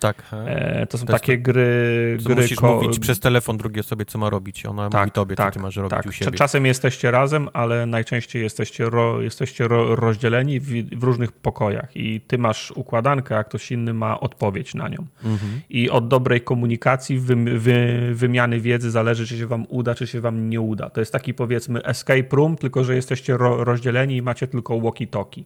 Tak. 0.00 0.22
Eee, 0.32 0.86
to 0.86 0.98
są 0.98 1.06
To 1.06 1.12
takie 1.12 1.38
gry... 1.38 2.18
Co 2.22 2.28
gry 2.28 2.42
musisz 2.42 2.58
ko- 2.58 2.74
mówić 2.74 2.98
przez 2.98 3.20
telefon 3.20 3.56
drugiej 3.56 3.80
osobie, 3.80 4.04
co 4.04 4.18
ma 4.18 4.30
robić. 4.30 4.66
Ona 4.66 4.88
mówi 4.92 5.10
tobie, 5.10 5.36
co 5.36 5.50
ty 5.50 5.58
masz 5.58 5.76
robić 5.76 5.90
tak. 5.90 6.06
u 6.06 6.12
siebie. 6.12 6.38
Czasem 6.38 6.66
jesteście 6.66 7.10
razem, 7.10 7.48
ale 7.52 7.86
najczęściej 7.86 8.42
jesteście, 8.42 8.90
ro, 8.90 9.22
jesteście 9.22 9.68
ro, 9.68 9.96
rozdzieleni 9.96 10.60
w, 10.60 10.98
w 10.98 11.04
różnych 11.04 11.32
pokojach 11.32 11.96
i 11.96 12.20
ty 12.20 12.38
masz 12.38 12.70
układankę, 12.70 13.38
a 13.38 13.44
ktoś 13.44 13.72
inny 13.72 13.94
ma 13.94 14.20
odpowiedź 14.20 14.74
na 14.74 14.88
nią. 14.88 15.06
Mhm. 15.24 15.60
I 15.70 15.90
od 15.90 16.08
dobrej 16.08 16.40
komunikacji, 16.40 17.18
wy, 17.18 17.36
wy, 17.58 18.10
wymiany 18.14 18.60
wiedzy 18.60 18.90
zależy, 18.90 19.26
czy 19.26 19.38
się 19.38 19.46
wam 19.46 19.66
uda, 19.68 19.94
czy 19.94 20.06
się 20.06 20.20
wam 20.20 20.50
nie 20.50 20.60
uda. 20.60 20.90
To 20.90 21.00
jest 21.00 21.12
taki 21.12 21.34
powiedzmy 21.34 21.82
escape 21.84 22.36
room, 22.36 22.56
tylko 22.56 22.84
że 22.84 22.94
jesteście 22.94 23.36
ro, 23.36 23.64
rozdzieleni 23.64 24.16
i 24.16 24.22
macie 24.22 24.46
tylko 24.46 24.74
walkie-talkie. 24.74 25.42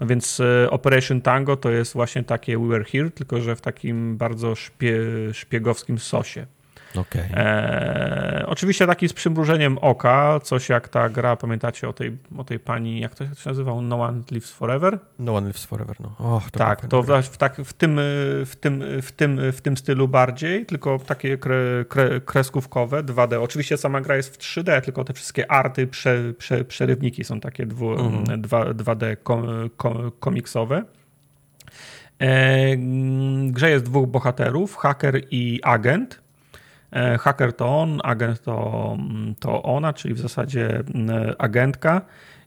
No 0.00 0.06
więc 0.06 0.40
e, 0.40 0.70
Operation 0.70 1.20
Tango 1.20 1.56
to 1.56 1.70
jest 1.70 1.92
właśnie 1.92 2.24
takie 2.24 2.58
We 2.58 2.68
Were 2.68 2.84
Here, 2.84 3.10
tylko 3.10 3.40
że 3.40 3.56
w 3.56 3.60
takim 3.60 4.16
bardzo 4.16 4.54
szpie, 4.54 4.98
szpiegowskim 5.32 5.98
sosie. 5.98 6.46
Okej. 6.96 7.24
E, 7.34 8.44
oczywiście 8.46 8.86
taki 8.86 9.08
z 9.08 9.12
przymrużeniem 9.12 9.78
oka, 9.78 10.40
coś 10.42 10.68
jak 10.68 10.88
ta 10.88 11.08
gra, 11.08 11.36
pamiętacie 11.36 11.88
o 11.88 11.92
tej, 11.92 12.16
o 12.36 12.44
tej 12.44 12.58
pani, 12.58 13.00
jak 13.00 13.14
to 13.14 13.24
się 13.24 13.30
nazywał? 13.46 13.82
No 13.82 14.02
One 14.02 14.22
Lives 14.30 14.50
Forever? 14.50 14.98
No 15.18 15.36
One 15.36 15.46
Lives 15.46 15.64
Forever, 15.64 15.96
no. 16.00 16.36
Och, 16.36 16.50
to 16.50 16.58
tak, 16.58 16.86
to 16.86 17.02
w, 17.02 17.06
w, 17.22 17.36
tak, 17.36 17.56
w, 17.56 17.72
tym, 17.72 18.00
w, 18.46 18.56
tym, 18.60 18.84
w, 19.02 19.12
tym, 19.12 19.40
w 19.52 19.60
tym 19.60 19.76
stylu 19.76 20.08
bardziej, 20.08 20.66
tylko 20.66 20.98
takie 20.98 21.38
kre, 21.38 21.84
kre, 21.88 22.20
kreskówkowe, 22.20 23.02
2D. 23.02 23.42
Oczywiście 23.42 23.76
sama 23.76 24.00
gra 24.00 24.16
jest 24.16 24.36
w 24.36 24.38
3D, 24.38 24.80
tylko 24.80 25.04
te 25.04 25.12
wszystkie 25.12 25.50
arty, 25.50 25.86
prze, 25.86 26.34
prze, 26.38 26.64
przerywniki 26.64 27.24
są 27.24 27.40
takie 27.40 27.66
dwu, 27.66 27.90
Mhm. 27.90 28.42
2, 28.42 28.64
2D 28.64 29.16
kom, 29.22 29.46
kom, 29.76 30.10
komiksowe. 30.20 30.84
E, 32.20 32.76
grze 33.46 33.70
jest 33.70 33.84
dwóch 33.84 34.08
bohaterów, 34.08 34.76
haker 34.76 35.20
i 35.30 35.60
agent. 35.62 36.20
E, 36.92 37.18
Haker 37.18 37.52
to 37.52 37.80
on, 37.80 38.00
agent 38.04 38.42
to, 38.42 38.96
to 39.40 39.62
ona, 39.62 39.92
czyli 39.92 40.14
w 40.14 40.18
zasadzie 40.18 40.82
mm, 40.94 41.34
agentka. 41.38 42.02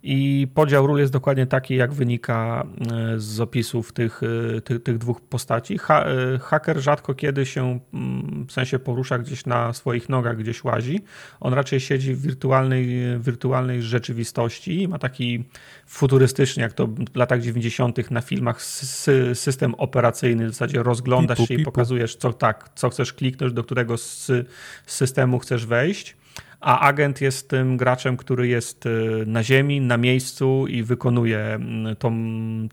I 0.06 0.48
podział 0.54 0.88
ról 0.88 1.00
jest 1.00 1.14
dokładnie 1.14 1.46
taki, 1.48 1.76
jak 1.76 1.94
wynika 1.94 2.68
e, 2.92 3.20
z 3.20 3.40
opisów 3.40 3.94
tych, 3.94 4.22
e, 4.58 4.62
tych, 4.62 4.84
tych 4.84 4.98
dwóch 4.98 5.22
postaci. 5.22 5.78
Ha, 5.78 6.06
e, 6.06 6.40
haker 6.40 6.80
rzadko 6.82 7.14
kiedy 7.16 7.46
się 7.46 7.80
mm, 7.94 8.46
w 8.48 8.52
sensie 8.52 8.80
porusza 8.80 9.20
gdzieś 9.20 9.46
na 9.46 9.74
swoich 9.74 10.10
nogach, 10.10 10.38
gdzieś 10.38 10.64
łazi. 10.64 11.04
On 11.40 11.54
raczej 11.54 11.80
siedzi 11.80 12.14
w 12.14 12.22
wirtualnej, 12.22 12.88
wirtualnej 13.20 13.82
rzeczywistości. 13.82 14.88
Ma 14.88 15.00
taki 15.00 15.44
futurystyczny, 15.88 16.64
jak 16.64 16.74
to 16.74 16.88
w 16.88 17.16
latach 17.16 17.42
90. 17.42 18.12
na 18.12 18.22
filmach, 18.22 18.62
sy- 18.62 19.36
system 19.36 19.76
operacyjny. 19.76 20.48
W 20.48 20.50
zasadzie 20.52 20.84
rozglądasz 20.84 21.38
Pipu, 21.38 21.48
się 21.48 21.54
i 21.54 21.58
pipu. 21.58 21.72
pokazujesz, 21.72 22.16
co, 22.16 22.34
tak, 22.34 22.70
co 22.76 22.90
chcesz 22.90 23.14
kliknąć, 23.14 23.54
do 23.54 23.64
którego 23.64 23.94
sy- 23.96 24.46
systemu 24.86 25.40
chcesz 25.40 25.66
wejść. 25.66 26.16
A 26.64 26.80
agent 26.80 27.22
jest 27.22 27.50
tym 27.50 27.78
graczem, 27.78 28.18
który 28.18 28.48
jest 28.48 28.86
y, 28.86 29.24
na 29.28 29.44
ziemi, 29.44 29.82
na 29.82 29.98
miejscu 29.98 30.68
i 30.68 30.84
wykonuje 30.84 31.40
mm, 31.40 31.96
tą, 31.96 32.14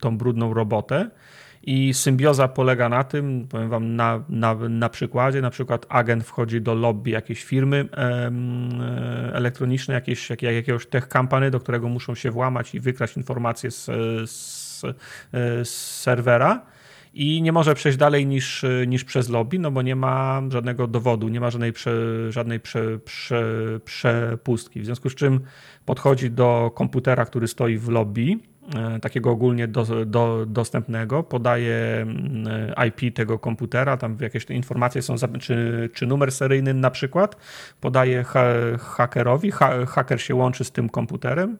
tą 0.00 0.18
brudną 0.18 0.54
robotę. 0.54 1.10
I 1.62 1.94
symbioza 1.94 2.48
polega 2.48 2.88
na 2.88 3.04
tym, 3.04 3.46
powiem 3.48 3.68
wam 3.68 3.96
na, 3.96 4.24
na, 4.28 4.54
na 4.54 4.88
przykładzie, 4.88 5.40
na 5.40 5.50
przykład 5.50 5.86
agent 5.88 6.24
wchodzi 6.24 6.60
do 6.60 6.74
lobby 6.74 7.10
jakiejś 7.10 7.44
firmy 7.44 7.88
em, 7.92 8.82
e, 8.82 9.34
elektronicznej, 9.34 9.94
jakiejś, 9.94 10.30
jak, 10.30 10.42
jakiegoś 10.42 10.86
tech 10.86 11.06
company, 11.06 11.50
do 11.50 11.60
którego 11.60 11.88
muszą 11.88 12.14
się 12.14 12.30
włamać 12.30 12.74
i 12.74 12.80
wykraść 12.80 13.16
informacje 13.16 13.70
z, 13.70 13.84
z, 14.30 14.84
e, 14.84 15.64
z 15.64 16.00
serwera 16.00 16.62
i 17.14 17.42
nie 17.42 17.52
może 17.52 17.74
przejść 17.74 17.98
dalej 17.98 18.26
niż, 18.26 18.64
niż 18.86 19.04
przez 19.04 19.28
lobby, 19.28 19.58
no 19.58 19.70
bo 19.70 19.82
nie 19.82 19.96
ma 19.96 20.42
żadnego 20.48 20.86
dowodu, 20.86 21.28
nie 21.28 21.40
ma 21.40 21.50
żadnej, 21.50 21.72
prze, 21.72 21.92
żadnej 22.32 22.60
prze, 22.60 22.98
prze, 22.98 23.44
przepustki. 23.84 24.80
W 24.80 24.84
związku 24.84 25.10
z 25.10 25.14
czym 25.14 25.40
podchodzi 25.84 26.30
do 26.30 26.70
komputera, 26.74 27.24
który 27.24 27.48
stoi 27.48 27.78
w 27.78 27.88
lobby, 27.88 28.38
e, 28.76 29.00
takiego 29.00 29.30
ogólnie 29.30 29.68
do, 29.68 30.06
do, 30.06 30.46
dostępnego, 30.46 31.22
podaje 31.22 31.76
mm, 32.02 32.46
IP 32.88 33.14
tego 33.14 33.38
komputera, 33.38 33.96
tam 33.96 34.16
jakieś 34.20 34.46
te 34.46 34.54
informacje 34.54 35.02
są, 35.02 35.14
czy, 35.40 35.90
czy 35.94 36.06
numer 36.06 36.32
seryjny 36.32 36.74
na 36.74 36.90
przykład, 36.90 37.36
podaje 37.80 38.24
ha, 38.24 38.44
hakerowi, 38.78 39.50
ha, 39.50 39.86
haker 39.86 40.22
się 40.22 40.34
łączy 40.34 40.64
z 40.64 40.72
tym 40.72 40.88
komputerem, 40.88 41.58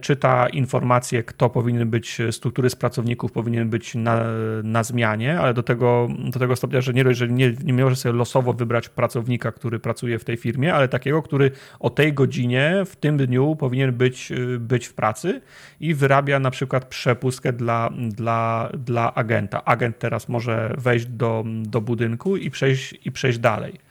czyta 0.00 0.48
informacje, 0.48 1.22
kto 1.22 1.50
powinien 1.50 1.90
być 1.90 2.18
którymi 2.50 2.70
z 2.70 2.76
pracowników 2.76 3.32
powinien 3.32 3.70
być 3.70 3.94
na, 3.94 4.24
na 4.62 4.82
zmianie, 4.82 5.40
ale 5.40 5.54
do 5.54 5.62
tego, 5.62 6.08
do 6.30 6.38
tego 6.38 6.56
stopnia, 6.56 6.80
że 6.80 6.92
nie, 6.92 7.14
że 7.14 7.28
nie, 7.28 7.52
nie 7.64 7.84
może 7.84 7.96
sobie 7.96 8.12
losowo 8.12 8.52
wybrać 8.52 8.88
pracownika, 8.88 9.52
który 9.52 9.78
pracuje 9.78 10.18
w 10.18 10.24
tej 10.24 10.36
firmie, 10.36 10.74
ale 10.74 10.88
takiego, 10.88 11.22
który 11.22 11.50
o 11.80 11.90
tej 11.90 12.12
godzinie 12.12 12.82
w 12.86 12.96
tym 12.96 13.16
dniu 13.16 13.56
powinien 13.56 13.92
być, 13.92 14.32
y, 14.32 14.58
być 14.58 14.86
w 14.86 14.94
pracy 14.94 15.40
i 15.80 15.94
wyrabia 15.94 16.40
na 16.40 16.50
przykład 16.50 16.84
przepustkę 16.84 17.52
dla, 17.52 17.90
dla, 18.08 18.70
dla 18.78 19.14
agenta. 19.14 19.64
Agent 19.64 19.98
teraz 19.98 20.28
może 20.28 20.74
wejść 20.78 21.06
do, 21.06 21.44
do 21.46 21.80
budynku 21.80 22.36
i 22.36 22.50
przejść, 22.50 22.94
i 23.04 23.12
przejść 23.12 23.38
dalej. 23.38 23.83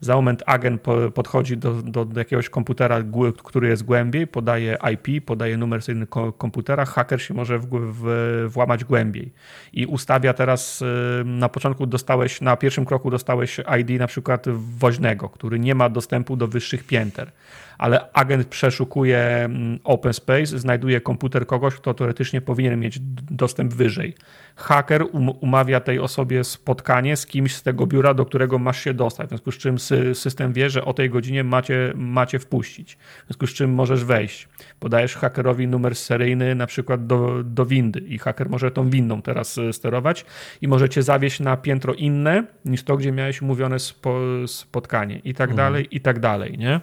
Za 0.00 0.14
moment 0.14 0.42
agent 0.46 0.80
po- 0.82 1.10
podchodzi 1.10 1.56
do, 1.56 1.82
do, 1.82 2.06
jakiegoś 2.16 2.48
komputera, 2.48 3.02
który 3.44 3.68
jest 3.68 3.82
głębiej, 3.82 4.26
podaje 4.26 4.78
IP, 4.92 5.24
podaje 5.24 5.56
numer 5.56 5.82
seryjny 5.82 6.06
ko- 6.06 6.32
komputera, 6.32 6.84
haker 6.84 7.22
się 7.22 7.34
może 7.34 7.58
w, 7.58 7.66
w, 7.70 8.46
włamać 8.48 8.84
głębiej. 8.84 9.32
I 9.72 9.86
ustawia 9.86 10.32
teraz, 10.32 10.84
na 11.24 11.48
początku 11.48 11.86
dostałeś, 11.86 12.40
na 12.40 12.56
pierwszym 12.56 12.84
kroku 12.84 13.10
dostałeś 13.10 13.60
ID 13.80 14.00
na 14.00 14.06
przykład 14.06 14.46
woźnego, 14.78 15.28
który 15.28 15.58
nie 15.58 15.74
ma 15.74 15.88
dostępu 15.88 16.36
do 16.36 16.48
wyższych 16.48 16.86
pięter, 16.86 17.32
ale 17.80 18.12
agent 18.12 18.46
przeszukuje 18.46 19.18
mm, 19.18 19.78
open 19.84 20.12
space, 20.12 20.58
znajduje 20.58 21.00
komputer 21.00 21.46
kogoś, 21.46 21.74
kto 21.74 21.94
teoretycznie 21.94 22.40
powinien 22.40 22.80
mieć 22.80 22.98
dostęp 23.30 23.74
wyżej. 23.74 24.14
Haker 24.56 25.02
um, 25.12 25.28
umawia 25.28 25.80
tej 25.80 25.98
osobie 25.98 26.44
spotkanie 26.44 27.16
z 27.16 27.26
kimś 27.26 27.54
z 27.54 27.62
tego 27.62 27.86
biura, 27.86 28.14
do 28.14 28.26
którego 28.26 28.58
masz 28.58 28.84
się 28.84 28.94
dostać, 28.94 29.26
w 29.26 29.28
związku 29.28 29.52
z 29.52 29.58
czym 29.58 29.78
sy, 29.78 30.14
system 30.14 30.52
wie, 30.52 30.70
że 30.70 30.84
o 30.84 30.94
tej 30.94 31.10
godzinie 31.10 31.44
macie, 31.44 31.92
macie 31.96 32.38
wpuścić, 32.38 32.94
w 32.94 33.26
związku 33.26 33.46
z 33.46 33.50
czym 33.50 33.74
możesz 33.74 34.04
wejść. 34.04 34.48
Podajesz 34.80 35.16
hakerowi 35.16 35.68
numer 35.68 35.96
seryjny 35.96 36.54
na 36.54 36.66
przykład 36.66 37.06
do, 37.06 37.42
do 37.44 37.66
windy 37.66 38.00
i 38.00 38.18
haker 38.18 38.50
może 38.50 38.70
tą 38.70 38.90
windą 38.90 39.22
teraz 39.22 39.58
y, 39.58 39.72
sterować 39.72 40.24
i 40.60 40.68
możecie 40.68 41.02
zawieść 41.02 41.40
na 41.40 41.56
piętro 41.56 41.94
inne 41.94 42.44
niż 42.64 42.82
to, 42.82 42.96
gdzie 42.96 43.12
miałeś 43.12 43.42
umówione 43.42 43.78
spo, 43.78 44.20
spotkanie 44.46 45.20
i 45.24 45.34
tak 45.34 45.54
dalej, 45.54 45.88
i 45.90 46.00
tak 46.00 46.18
dalej, 46.18 46.58
nie? 46.58 46.80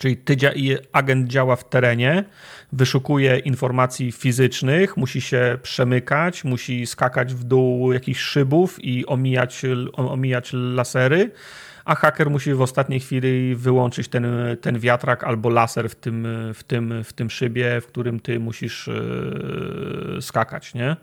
Czyli 0.00 0.16
ty, 0.16 0.36
agent 0.92 1.28
działa 1.28 1.56
w 1.56 1.68
terenie, 1.68 2.24
wyszukuje 2.72 3.38
informacji 3.38 4.12
fizycznych, 4.12 4.96
musi 4.96 5.20
się 5.20 5.58
przemykać, 5.62 6.44
musi 6.44 6.86
skakać 6.86 7.34
w 7.34 7.44
dół 7.44 7.92
jakichś 7.92 8.20
szybów 8.20 8.84
i 8.84 9.06
omijać, 9.06 9.62
omijać 9.96 10.50
lasery, 10.52 11.30
a 11.84 11.94
haker 11.94 12.30
musi 12.30 12.54
w 12.54 12.60
ostatniej 12.60 13.00
chwili 13.00 13.54
wyłączyć 13.54 14.08
ten, 14.08 14.26
ten 14.60 14.78
wiatrak 14.78 15.24
albo 15.24 15.48
laser 15.48 15.90
w 15.90 15.94
tym, 15.94 16.26
w 16.54 16.64
tym, 16.64 17.04
w 17.04 17.12
tym 17.12 17.30
szybie, 17.30 17.80
w 17.80 17.86
którym 17.86 18.20
ty 18.20 18.40
musisz 18.40 18.86
yy, 18.86 20.22
skakać, 20.22 20.74
nie? 20.74 20.96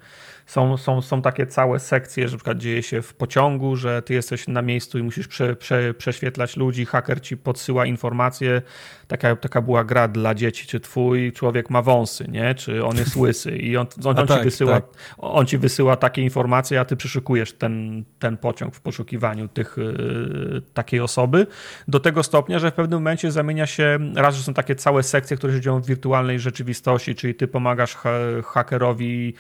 Są, 0.48 0.78
są, 0.78 1.02
są 1.02 1.22
takie 1.22 1.48
całe 1.48 1.80
sekcje, 1.80 2.28
że 2.28 2.34
na 2.34 2.38
przykład 2.38 2.58
dzieje 2.58 2.84
się 2.84 3.02
w 3.02 3.14
pociągu, 3.14 3.76
że 3.76 4.02
ty 4.02 4.14
jesteś 4.14 4.48
na 4.48 4.62
miejscu 4.62 4.98
i 5.00 5.04
musisz 5.04 5.28
prze, 5.28 5.56
prze, 5.56 5.94
prześwietlać 5.94 6.58
ludzi, 6.58 6.86
haker 6.86 7.22
ci 7.22 7.38
podsyła 7.38 7.86
informacje. 7.86 8.62
Taka, 9.08 9.36
taka 9.36 9.62
była 9.62 9.84
gra 9.84 10.08
dla 10.08 10.36
dzieci, 10.36 10.68
czy 10.68 10.80
twój 10.80 11.32
człowiek 11.32 11.70
ma 11.70 11.82
wąsy, 11.82 12.28
nie? 12.28 12.56
czy 12.56 12.86
on 12.86 12.98
jest 12.98 13.16
łysy 13.26 13.58
i 13.58 13.78
on, 13.78 13.88
on, 14.06 14.20
on 14.20 14.28
tak, 14.28 14.38
ci, 14.38 14.44
wysyła, 14.44 14.74
tak. 14.74 14.86
on 15.18 15.46
ci 15.46 15.58
wysyła 15.58 15.96
takie 15.96 16.22
informacje, 16.22 16.80
a 16.80 16.86
ty 16.86 16.96
przeszukujesz 16.96 17.54
ten, 17.54 18.04
ten 18.20 18.38
pociąg 18.38 18.76
w 18.76 18.82
poszukiwaniu 18.82 19.48
tych, 19.48 19.78
yy, 19.78 20.62
takiej 20.74 21.00
osoby. 21.00 21.48
Do 21.88 22.00
tego 22.00 22.24
stopnia, 22.24 22.60
że 22.60 22.72
w 22.72 22.74
pewnym 22.74 23.00
momencie 23.00 23.32
zamienia 23.32 23.66
się, 23.66 24.00
raz, 24.16 24.36
że 24.36 24.44
są 24.44 24.54
takie 24.54 24.76
całe 24.76 25.04
sekcje, 25.04 25.38
które 25.38 25.54
się 25.54 25.62
dzieją 25.62 25.82
w 25.82 25.86
wirtualnej 25.86 26.40
rzeczywistości, 26.40 27.16
czyli 27.16 27.36
ty 27.36 27.48
pomagasz 27.48 27.96
ha 27.96 28.12
hakerowi 28.44 29.34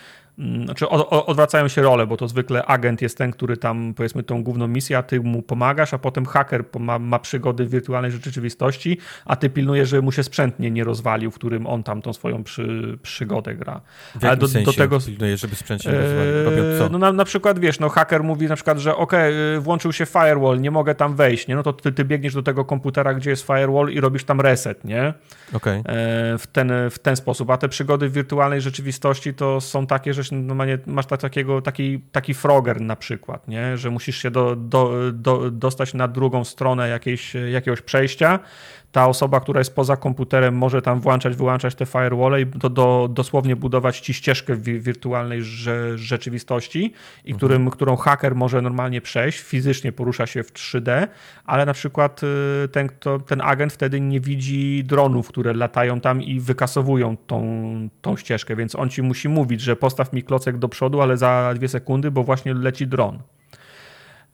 znaczy 0.63 0.89
odwracają 0.89 1.67
się 1.67 1.81
role, 1.81 2.07
bo 2.07 2.17
to 2.17 2.27
zwykle 2.27 2.65
agent 2.65 3.01
jest 3.01 3.17
ten, 3.17 3.31
który 3.31 3.57
tam 3.57 3.93
powiedzmy 3.93 4.23
tą 4.23 4.43
główną 4.43 4.67
misję, 4.67 4.97
a 4.97 5.03
ty 5.03 5.19
mu 5.19 5.41
pomagasz, 5.41 5.93
a 5.93 5.97
potem 5.97 6.25
haker 6.25 6.63
ma, 6.79 6.99
ma 6.99 7.19
przygody 7.19 7.65
w 7.65 7.69
wirtualnej 7.69 8.11
rzeczywistości, 8.11 8.97
a 9.25 9.35
ty 9.35 9.49
pilnujesz, 9.49 9.89
żeby 9.89 10.01
mu 10.01 10.11
się 10.11 10.23
sprzętnie 10.23 10.71
nie 10.71 10.83
rozwalił, 10.83 11.31
w 11.31 11.35
którym 11.35 11.67
on 11.67 11.83
tam 11.83 12.01
tą 12.01 12.13
swoją 12.13 12.43
przy, 12.43 12.97
przygodę 13.01 13.55
gra. 13.55 13.81
W 14.15 14.25
Ale 14.25 14.37
do, 14.37 14.47
do 14.47 14.73
tego 14.73 14.99
pilnujesz, 14.99 15.41
żeby 15.41 15.55
sprzęt 15.55 15.83
się 15.83 15.91
nie 15.91 15.97
rozwalił? 15.97 16.43
Robią 16.43 16.77
co? 16.77 16.89
No 16.89 16.97
na, 16.97 17.11
na, 17.11 17.25
przykład 17.25 17.59
wiesz, 17.59 17.79
no 17.79 17.89
haker 17.89 18.23
mówi 18.23 18.47
na 18.47 18.55
przykład, 18.55 18.77
że 18.77 18.95
ok, 18.95 19.13
włączył 19.59 19.93
się 19.93 20.05
firewall, 20.05 20.61
nie 20.61 20.71
mogę 20.71 20.95
tam 20.95 21.15
wejść, 21.15 21.47
nie? 21.47 21.55
No 21.55 21.63
to 21.63 21.73
ty, 21.73 21.91
ty 21.91 22.05
biegniesz 22.05 22.33
do 22.33 22.43
tego 22.43 22.65
komputera, 22.65 23.13
gdzie 23.13 23.29
jest 23.29 23.47
firewall 23.47 23.89
i 23.89 23.99
robisz 23.99 24.23
tam 24.23 24.41
reset, 24.41 24.83
nie? 24.83 25.13
Okay. 25.53 25.83
W, 26.37 26.43
ten, 26.51 26.71
w 26.91 26.99
ten 26.99 27.15
sposób. 27.15 27.49
A 27.49 27.57
te 27.57 27.69
przygody 27.69 28.09
w 28.09 28.13
wirtualnej 28.13 28.61
rzeczywistości 28.61 29.33
to 29.33 29.61
są 29.61 29.87
takie, 29.87 30.13
że 30.13 30.26
normalnie 30.31 30.77
masz 30.85 31.05
takiego, 31.05 31.61
taki, 31.61 31.99
taki 32.11 32.33
Frogger 32.33 32.81
na 32.81 32.95
przykład, 32.95 33.47
nie? 33.47 33.77
że 33.77 33.89
musisz 33.89 34.17
się 34.17 34.31
do, 34.31 34.55
do, 34.55 35.11
do, 35.13 35.51
dostać 35.51 35.93
na 35.93 36.07
drugą 36.07 36.43
stronę 36.43 36.89
jakiejś, 36.89 37.33
jakiegoś 37.51 37.81
przejścia 37.81 38.39
ta 38.91 39.07
osoba, 39.07 39.39
która 39.39 39.59
jest 39.59 39.75
poza 39.75 39.97
komputerem, 39.97 40.57
może 40.57 40.81
tam 40.81 40.99
włączać, 40.99 41.35
wyłączać 41.35 41.75
te 41.75 41.85
firewall 41.85 42.41
i 42.41 42.45
do, 42.45 42.69
do, 42.69 43.09
dosłownie 43.11 43.55
budować 43.55 43.99
ci 43.99 44.13
ścieżkę 44.13 44.55
w 44.55 44.63
wirtualnej 44.63 45.43
rzeczywistości, 45.95 46.93
i 47.25 47.31
mhm. 47.31 47.37
którym, 47.37 47.69
którą 47.69 47.95
haker 47.95 48.35
może 48.35 48.61
normalnie 48.61 49.01
przejść, 49.01 49.39
fizycznie 49.39 49.91
porusza 49.91 50.27
się 50.27 50.43
w 50.43 50.53
3D, 50.53 51.07
ale 51.45 51.65
na 51.65 51.73
przykład 51.73 52.21
y, 52.23 52.67
ten, 52.67 52.89
to, 52.99 53.19
ten 53.19 53.41
agent 53.41 53.73
wtedy 53.73 54.01
nie 54.01 54.19
widzi 54.19 54.83
dronów, 54.83 55.27
które 55.27 55.53
latają 55.53 56.01
tam 56.01 56.21
i 56.21 56.39
wykasowują 56.39 57.17
tą, 57.17 57.41
tą 58.01 58.17
ścieżkę, 58.17 58.55
więc 58.55 58.75
on 58.75 58.89
ci 58.89 59.01
musi 59.03 59.29
mówić, 59.29 59.61
że 59.61 59.75
postaw 59.75 60.13
mi 60.13 60.23
klocek 60.23 60.57
do 60.57 60.69
przodu, 60.69 61.01
ale 61.01 61.17
za 61.17 61.53
dwie 61.55 61.67
sekundy, 61.67 62.11
bo 62.11 62.23
właśnie 62.23 62.53
leci 62.53 62.87
dron. 62.87 63.19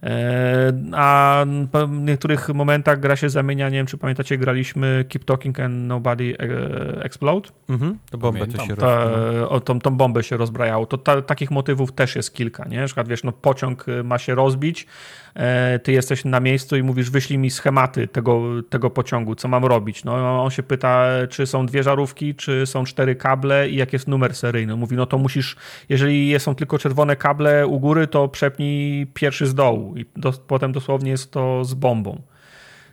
E, 0.04 0.74
a 0.94 1.46
w 1.74 1.90
niektórych 1.90 2.50
momentach 2.50 3.00
gra 3.00 3.16
się 3.16 3.30
zamienia, 3.30 3.70
nie 3.70 3.78
wiem 3.78 3.86
czy 3.86 3.98
pamiętacie, 3.98 4.38
graliśmy 4.38 5.06
Keep 5.10 5.26
Talking 5.26 5.60
and 5.60 5.76
Nobody 5.88 6.36
e, 6.40 7.04
Explode. 7.04 7.50
Mhm, 7.70 7.98
to 8.12 8.18
bombę 8.18 8.48
to 8.48 8.66
się 8.66 8.76
ta, 8.76 9.10
o, 9.50 9.60
tą, 9.60 9.80
tą 9.80 9.98
bombę 9.98 10.24
się 10.24 10.38
rozbrajało. 10.38 10.86
To 10.86 10.98
ta, 10.98 11.22
takich 11.22 11.52
motywów 11.52 11.92
też 11.92 12.16
jest 12.16 12.34
kilka, 12.34 12.68
nie? 12.68 12.80
Na 12.80 12.86
przykład, 12.86 13.08
wiesz, 13.08 13.24
no 13.24 13.32
pociąg 13.32 13.86
ma 14.04 14.18
się 14.18 14.36
rozbić, 14.36 14.88
ty 15.84 15.92
jesteś 15.92 16.26
na 16.26 16.40
miejscu 16.40 16.76
i 16.76 16.84
mówisz, 16.84 17.10
wyślij 17.10 17.40
mi 17.40 17.52
schematy 17.52 18.08
tego, 18.08 18.42
tego 18.70 18.90
pociągu, 18.90 19.36
co 19.36 19.48
mam 19.48 19.66
robić. 19.66 20.04
No, 20.04 20.44
on 20.44 20.50
się 20.50 20.64
pyta, 20.64 21.06
czy 21.30 21.46
są 21.46 21.66
dwie 21.66 21.84
żarówki, 21.84 22.36
czy 22.36 22.66
są 22.66 22.84
cztery 22.84 23.16
kable 23.16 23.70
i 23.70 23.76
jak 23.76 23.94
jest 23.94 24.08
numer 24.08 24.36
seryjny. 24.36 24.76
Mówi, 24.76 24.96
no 24.96 25.06
to 25.06 25.18
musisz, 25.18 25.56
jeżeli 25.90 26.40
są 26.40 26.56
tylko 26.56 26.78
czerwone 26.78 27.16
kable 27.16 27.68
u 27.68 27.80
góry, 27.80 28.08
to 28.08 28.28
przepnij 28.28 29.08
pierwszy 29.08 29.48
z 29.48 29.56
dołu 29.56 29.98
i 29.98 30.06
do, 30.16 30.32
potem 30.32 30.72
dosłownie 30.72 31.12
jest 31.12 31.32
to 31.32 31.66
z 31.66 31.74
bombą. 31.74 32.22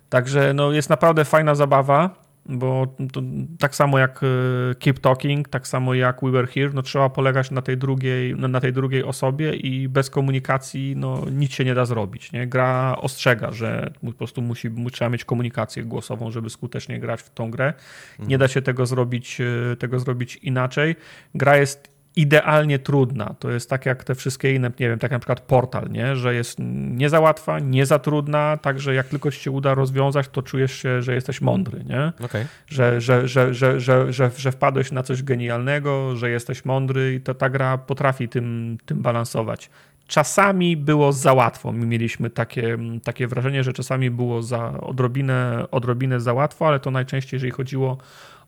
Także 0.09 0.55
no, 0.55 0.73
jest 0.73 0.91
naprawdę 0.91 1.25
fajna 1.25 1.55
zabawa 1.55 2.30
bo 2.47 2.95
tak 3.59 3.75
samo 3.75 3.99
jak 3.99 4.21
e, 4.23 4.75
Keep 4.75 4.99
Talking, 4.99 5.49
tak 5.49 5.69
samo 5.69 5.95
jak 5.95 6.21
We 6.23 6.31
Were 6.31 6.47
Here, 6.47 6.71
no 6.75 6.83
trzeba 6.83 7.09
polegać 7.09 7.51
na 7.51 7.63
tej 7.63 7.77
drugiej, 7.77 8.35
na 8.37 8.61
tej 8.61 8.73
drugiej 8.73 9.05
osobie 9.05 9.55
i 9.55 9.89
bez 9.89 10.11
komunikacji 10.11 10.95
no, 10.97 11.25
nic 11.33 11.53
się 11.53 11.65
nie 11.65 11.75
da 11.75 11.85
zrobić. 11.85 12.33
Nie? 12.33 12.47
Gra 12.47 12.97
ostrzega, 13.01 13.53
że 13.53 13.93
po 14.05 14.13
prostu 14.13 14.43
musi, 14.43 14.71
trzeba 14.93 15.09
mieć 15.09 15.25
komunikację 15.25 15.85
głosową, 15.85 16.31
żeby 16.31 16.51
skutecznie 16.51 17.01
grać 17.01 17.23
w 17.23 17.31
tą 17.31 17.51
grę. 17.51 17.75
Nie 18.19 18.39
da 18.39 18.49
się 18.49 18.63
tego 18.63 18.87
zrobić, 18.87 19.41
e, 19.41 19.77
tego 19.77 19.99
zrobić 19.99 20.37
inaczej. 20.37 20.97
Gra 21.35 21.57
jest 21.57 22.00
idealnie 22.17 22.79
trudna. 22.79 23.35
To 23.39 23.51
jest 23.51 23.71
tak 23.71 23.87
jak 23.87 24.05
te 24.05 24.15
wszystkie 24.15 24.55
inne, 24.55 24.71
nie 24.81 24.89
wiem, 24.89 24.99
tak 24.99 25.11
na 25.11 25.19
przykład 25.19 25.41
portal, 25.41 25.91
nie? 25.91 26.17
że 26.17 26.35
jest 26.35 26.59
nie 26.91 27.09
za 27.09 27.21
łatwa, 27.21 27.59
nie 27.59 27.87
za 27.87 27.99
trudna, 27.99 28.57
także 28.57 28.95
jak 28.95 29.07
tylko 29.07 29.31
się 29.31 29.51
uda 29.51 29.75
rozwiązać, 29.75 30.29
to 30.29 30.43
czujesz 30.43 30.73
się, 30.73 31.03
że 31.03 31.15
jesteś 31.15 31.41
mądry, 31.41 31.85
nie? 31.85 32.13
Okay. 32.25 32.47
Że, 32.67 33.01
że, 33.01 33.29
że, 33.29 33.55
że, 33.55 33.81
że, 33.81 34.13
że, 34.13 34.31
że 34.37 34.53
wpadłeś 34.53 34.93
na 34.93 35.03
coś 35.03 35.23
genialnego, 35.23 36.17
że 36.17 36.31
jesteś 36.31 36.65
mądry 36.65 37.15
i 37.15 37.21
to 37.21 37.35
ta 37.35 37.51
gra 37.51 37.79
potrafi 37.79 38.29
tym, 38.29 38.79
tym 38.87 39.03
balansować. 39.03 39.71
Czasami 40.07 40.77
było 40.77 41.13
za 41.13 41.33
łatwo. 41.33 41.73
My 41.73 41.87
mieliśmy 41.87 42.31
takie, 42.31 42.79
takie 43.05 43.27
wrażenie, 43.27 43.65
że 43.65 43.73
czasami 43.73 44.11
było 44.11 44.43
za 44.43 44.81
odrobinę, 44.81 45.67
odrobinę 45.71 46.21
za 46.21 46.33
łatwo, 46.33 46.69
ale 46.69 46.81
to 46.81 46.91
najczęściej, 46.91 47.37
jeżeli 47.37 47.53
chodziło 47.53 47.99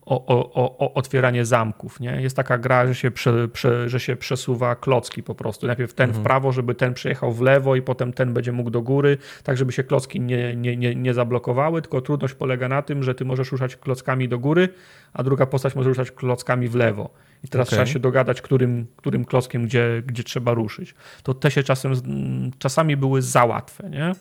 o, 0.05 0.25
o, 0.25 0.77
o, 0.77 0.93
otwieranie 0.93 1.45
zamków. 1.45 1.99
Nie? 1.99 2.21
Jest 2.21 2.35
taka 2.35 2.57
gra, 2.57 2.87
że 2.87 2.95
się, 2.95 3.11
prze, 3.11 3.47
prze, 3.47 3.89
że 3.89 3.99
się 3.99 4.15
przesuwa 4.15 4.75
klocki 4.75 5.23
po 5.23 5.35
prostu. 5.35 5.67
Najpierw 5.67 5.93
ten 5.93 6.09
mhm. 6.09 6.23
w 6.23 6.25
prawo, 6.25 6.51
żeby 6.51 6.75
ten 6.75 6.93
przejechał 6.93 7.31
w 7.31 7.41
lewo 7.41 7.75
i 7.75 7.81
potem 7.81 8.13
ten 8.13 8.33
będzie 8.33 8.51
mógł 8.51 8.69
do 8.69 8.81
góry, 8.81 9.17
tak 9.43 9.57
żeby 9.57 9.71
się 9.71 9.83
klocki 9.83 10.21
nie, 10.21 10.55
nie, 10.55 10.77
nie, 10.77 10.95
nie 10.95 11.13
zablokowały, 11.13 11.81
tylko 11.81 12.01
trudność 12.01 12.33
polega 12.33 12.67
na 12.67 12.81
tym, 12.81 13.03
że 13.03 13.15
ty 13.15 13.25
możesz 13.25 13.51
ruszać 13.51 13.75
klockami 13.75 14.29
do 14.29 14.39
góry, 14.39 14.69
a 15.13 15.23
druga 15.23 15.45
postać 15.45 15.75
może 15.75 15.89
ruszać 15.89 16.11
klockami 16.11 16.67
w 16.67 16.75
lewo. 16.75 17.09
I 17.43 17.47
teraz 17.47 17.67
okay. 17.67 17.77
trzeba 17.77 17.85
się 17.85 17.99
dogadać, 17.99 18.41
którym, 18.41 18.87
którym 18.95 19.25
klockiem 19.25 19.65
gdzie, 19.65 20.03
gdzie 20.05 20.23
trzeba 20.23 20.53
ruszyć. 20.53 20.95
To 21.23 21.33
te 21.33 21.51
się 21.51 21.63
czasem, 21.63 21.93
czasami 22.59 22.97
były 22.97 23.21
za 23.21 23.45
łatwe, 23.45 23.89
nie? 23.89 24.11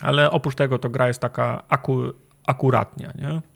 Ale 0.00 0.30
oprócz 0.30 0.54
tego 0.54 0.78
to 0.78 0.90
gra 0.90 1.08
jest 1.08 1.20
taka 1.20 1.62
aku, 1.68 2.02
akuratnia, 2.46 3.12
nie? 3.14 3.51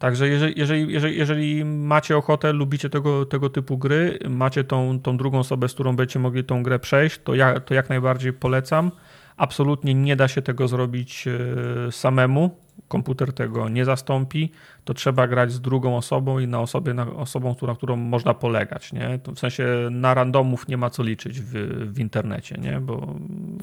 Także 0.00 0.28
jeżeli, 0.28 0.54
jeżeli, 0.56 0.92
jeżeli, 0.92 1.18
jeżeli 1.18 1.64
macie 1.64 2.16
ochotę, 2.16 2.52
lubicie 2.52 2.90
tego, 2.90 3.26
tego 3.26 3.50
typu 3.50 3.78
gry, 3.78 4.18
macie 4.28 4.64
tą, 4.64 5.00
tą 5.00 5.16
drugą 5.16 5.38
osobę, 5.38 5.68
z 5.68 5.74
którą 5.74 5.96
będziecie 5.96 6.18
mogli 6.18 6.44
tą 6.44 6.62
grę 6.62 6.78
przejść, 6.78 7.20
to, 7.24 7.34
ja, 7.34 7.60
to 7.60 7.74
jak 7.74 7.88
najbardziej 7.88 8.32
polecam. 8.32 8.90
Absolutnie 9.36 9.94
nie 9.94 10.16
da 10.16 10.28
się 10.28 10.42
tego 10.42 10.68
zrobić 10.68 11.24
e, 11.28 11.92
samemu. 11.92 12.56
Komputer 12.88 13.32
tego 13.32 13.68
nie 13.68 13.84
zastąpi. 13.84 14.52
To 14.84 14.94
trzeba 14.94 15.26
grać 15.26 15.52
z 15.52 15.60
drugą 15.60 15.96
osobą 15.96 16.38
i 16.38 16.46
na 16.46 16.60
osobie, 16.60 16.94
na 16.94 17.06
osobą, 17.06 17.56
na 17.62 17.74
którą 17.74 17.96
można 17.96 18.34
polegać. 18.34 18.92
Nie? 18.92 19.18
To 19.22 19.32
w 19.32 19.38
sensie 19.38 19.66
na 19.90 20.14
randomów 20.14 20.68
nie 20.68 20.76
ma 20.76 20.90
co 20.90 21.02
liczyć 21.02 21.40
w, 21.40 21.52
w 21.92 21.98
internecie, 21.98 22.56
nie? 22.58 22.80
bo 22.80 23.14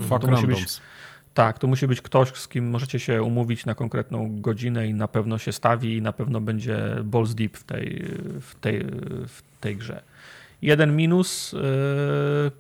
Fuck 0.10 0.22
to 0.22 0.28
musi 0.28 0.48
być 0.48 0.66
tak, 1.38 1.60
to 1.60 1.68
musi 1.68 1.88
być 1.88 2.02
ktoś, 2.02 2.30
z 2.30 2.48
kim 2.48 2.70
możecie 2.70 3.00
się 3.00 3.24
umówić 3.24 3.66
na 3.66 3.76
konkretną 3.76 4.42
godzinę 4.42 4.88
i 4.88 4.94
na 4.94 5.08
pewno 5.08 5.38
się 5.38 5.52
stawi 5.52 5.98
i 5.98 6.02
na 6.02 6.14
pewno 6.14 6.42
będzie 6.42 6.80
balls 7.04 7.36
deep 7.36 7.58
w 7.58 7.64
tej, 7.64 8.06
w 8.42 8.56
tej, 8.56 8.86
w 9.28 9.42
tej 9.62 9.76
grze. 9.76 10.02
Jeden 10.62 10.96
minus, 10.96 11.54
yy, 11.54 12.52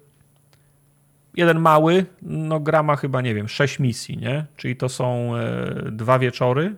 jeden 1.35 1.59
mały, 1.59 2.05
no 2.21 2.59
gra 2.59 2.83
ma 2.83 2.95
chyba, 2.95 3.21
nie 3.21 3.35
wiem, 3.35 3.47
sześć 3.47 3.79
misji, 3.79 4.17
nie? 4.17 4.45
Czyli 4.57 4.75
to 4.75 4.89
są 4.89 5.31
yy, 5.35 5.91
dwa 5.91 6.19
wieczory. 6.19 6.75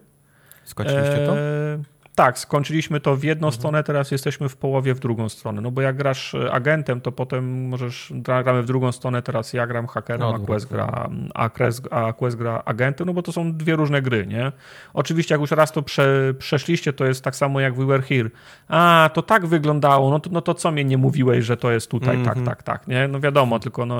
Skończyliście 0.65 1.25
to? 1.25 1.35
Yy, 1.35 1.83
tak, 2.19 2.39
skończyliśmy 2.39 2.99
to 2.99 3.15
w 3.15 3.23
jedną 3.23 3.47
mhm. 3.47 3.59
stronę, 3.59 3.83
teraz 3.83 4.11
jesteśmy 4.11 4.49
w 4.49 4.57
połowie 4.57 4.93
w 4.93 4.99
drugą 4.99 5.29
stronę. 5.29 5.61
No 5.61 5.71
bo 5.71 5.81
jak 5.81 5.97
grasz 5.97 6.35
e, 6.35 6.51
agentem, 6.51 7.01
to 7.01 7.11
potem 7.11 7.67
możesz, 7.67 8.13
gramy 8.15 8.63
w 8.63 8.65
drugą 8.65 8.91
stronę, 8.91 9.21
teraz 9.21 9.53
ja 9.53 9.67
gram 9.67 9.87
hakerem, 9.87 10.21
no, 10.21 10.35
a, 10.35 10.39
Quest 10.39 10.69
gra, 10.69 11.09
a, 11.33 11.49
Quest, 11.49 11.87
a 11.91 12.13
Quest 12.13 12.37
gra 12.37 12.61
agentem, 12.65 13.07
no 13.07 13.13
bo 13.13 13.21
to 13.21 13.31
są 13.31 13.53
dwie 13.53 13.75
różne 13.75 14.01
gry, 14.01 14.27
nie? 14.27 14.51
Oczywiście 14.93 15.33
jak 15.33 15.41
już 15.41 15.51
raz 15.51 15.71
to 15.71 15.81
prze, 15.81 16.33
przeszliście, 16.39 16.93
to 16.93 17.05
jest 17.05 17.23
tak 17.23 17.35
samo 17.35 17.59
jak 17.59 17.75
We 17.75 17.85
Were 17.85 18.03
Here. 18.03 18.29
A, 18.67 19.09
to 19.13 19.21
tak 19.21 19.45
wyglądało, 19.45 20.09
no 20.09 20.19
to, 20.19 20.29
no 20.33 20.41
to 20.41 20.53
co 20.53 20.71
mnie 20.71 20.85
nie 20.85 20.97
mówiłeś, 20.97 21.45
że 21.45 21.57
to 21.57 21.71
jest 21.71 21.91
tutaj, 21.91 22.17
tak, 22.17 22.37
mhm. 22.37 22.45
tak, 22.45 22.63
tak, 22.63 22.87
nie? 22.87 23.07
No 23.07 23.19
wiadomo, 23.19 23.59
tylko 23.59 23.85
no 23.85 23.99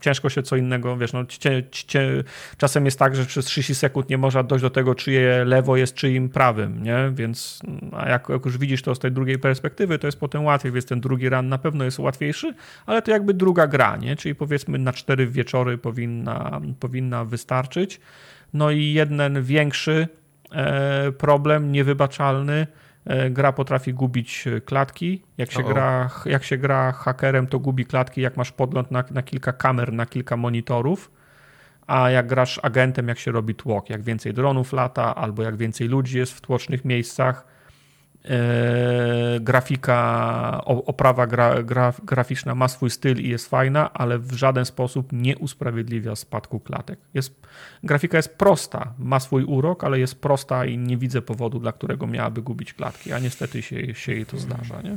ciężko 0.00 0.28
się 0.28 0.42
co 0.42 0.56
innego, 0.56 0.96
wiesz, 0.96 1.12
no 1.12 1.24
cie, 1.24 1.64
cie, 1.70 2.24
czasem 2.56 2.84
jest 2.84 2.98
tak, 2.98 3.16
że 3.16 3.24
przez 3.24 3.44
30 3.44 3.74
sekund 3.74 4.10
nie 4.10 4.18
można 4.18 4.42
dojść 4.42 4.62
do 4.62 4.70
tego, 4.70 4.94
czyje 4.94 5.44
lewo 5.44 5.76
jest 5.76 5.94
czyim 5.94 6.28
prawym, 6.28 6.82
nie? 6.82 7.10
Więc 7.14 7.49
a 7.92 8.08
jak, 8.08 8.28
jak, 8.28 8.44
już 8.44 8.58
widzisz 8.58 8.82
to 8.82 8.94
z 8.94 8.98
tej 8.98 9.12
drugiej 9.12 9.38
perspektywy, 9.38 9.98
to 9.98 10.06
jest 10.06 10.20
potem 10.20 10.44
łatwiej, 10.44 10.72
więc 10.72 10.86
ten 10.86 11.00
drugi 11.00 11.28
ran 11.28 11.48
na 11.48 11.58
pewno 11.58 11.84
jest 11.84 11.98
łatwiejszy, 11.98 12.54
ale 12.86 13.02
to 13.02 13.10
jakby 13.10 13.34
druga 13.34 13.66
gra, 13.66 13.96
nie? 13.96 14.16
czyli 14.16 14.34
powiedzmy 14.34 14.78
na 14.78 14.92
cztery 14.92 15.26
wieczory 15.26 15.78
powinna, 15.78 16.60
powinna 16.80 17.24
wystarczyć. 17.24 18.00
No 18.54 18.70
i 18.70 18.92
jeden 18.92 19.42
większy 19.42 20.08
e, 20.52 21.12
problem, 21.12 21.72
niewybaczalny, 21.72 22.66
e, 23.04 23.30
gra 23.30 23.52
potrafi 23.52 23.94
gubić 23.94 24.44
klatki. 24.64 25.22
Jak 25.38 25.52
się, 25.52 25.62
gra, 25.62 26.10
jak 26.26 26.44
się 26.44 26.56
gra 26.56 26.92
hakerem, 26.92 27.46
to 27.46 27.58
gubi 27.58 27.86
klatki, 27.86 28.20
jak 28.20 28.36
masz 28.36 28.52
podgląd 28.52 28.90
na, 28.90 29.04
na 29.10 29.22
kilka 29.22 29.52
kamer, 29.52 29.92
na 29.92 30.06
kilka 30.06 30.36
monitorów 30.36 31.19
a 31.90 32.10
jak 32.10 32.26
grasz 32.26 32.60
agentem, 32.62 33.08
jak 33.08 33.18
się 33.18 33.32
robi 33.32 33.54
tłok, 33.54 33.90
jak 33.90 34.02
więcej 34.02 34.34
dronów 34.34 34.72
lata, 34.72 35.14
albo 35.14 35.42
jak 35.42 35.56
więcej 35.56 35.88
ludzi 35.88 36.18
jest 36.18 36.32
w 36.32 36.40
tłocznych 36.40 36.84
miejscach, 36.84 37.46
e, 38.24 39.40
grafika, 39.40 40.62
oprawa 40.64 41.26
gra, 41.26 41.62
gra, 41.62 41.92
graficzna 42.02 42.54
ma 42.54 42.68
swój 42.68 42.90
styl 42.90 43.20
i 43.20 43.28
jest 43.28 43.48
fajna, 43.48 43.92
ale 43.92 44.18
w 44.18 44.32
żaden 44.32 44.64
sposób 44.64 45.12
nie 45.12 45.38
usprawiedliwia 45.38 46.16
spadku 46.16 46.60
klatek. 46.60 46.98
Jest, 47.14 47.40
grafika 47.82 48.16
jest 48.16 48.38
prosta, 48.38 48.94
ma 48.98 49.20
swój 49.20 49.44
urok, 49.44 49.84
ale 49.84 49.98
jest 49.98 50.20
prosta 50.20 50.64
i 50.64 50.78
nie 50.78 50.96
widzę 50.96 51.22
powodu, 51.22 51.58
dla 51.58 51.72
którego 51.72 52.06
miałaby 52.06 52.42
gubić 52.42 52.74
klatki, 52.74 53.12
a 53.12 53.18
niestety 53.18 53.62
się, 53.62 53.94
się 53.94 54.12
jej 54.12 54.26
to 54.26 54.38
zdarza. 54.38 54.82
Nie? 54.82 54.96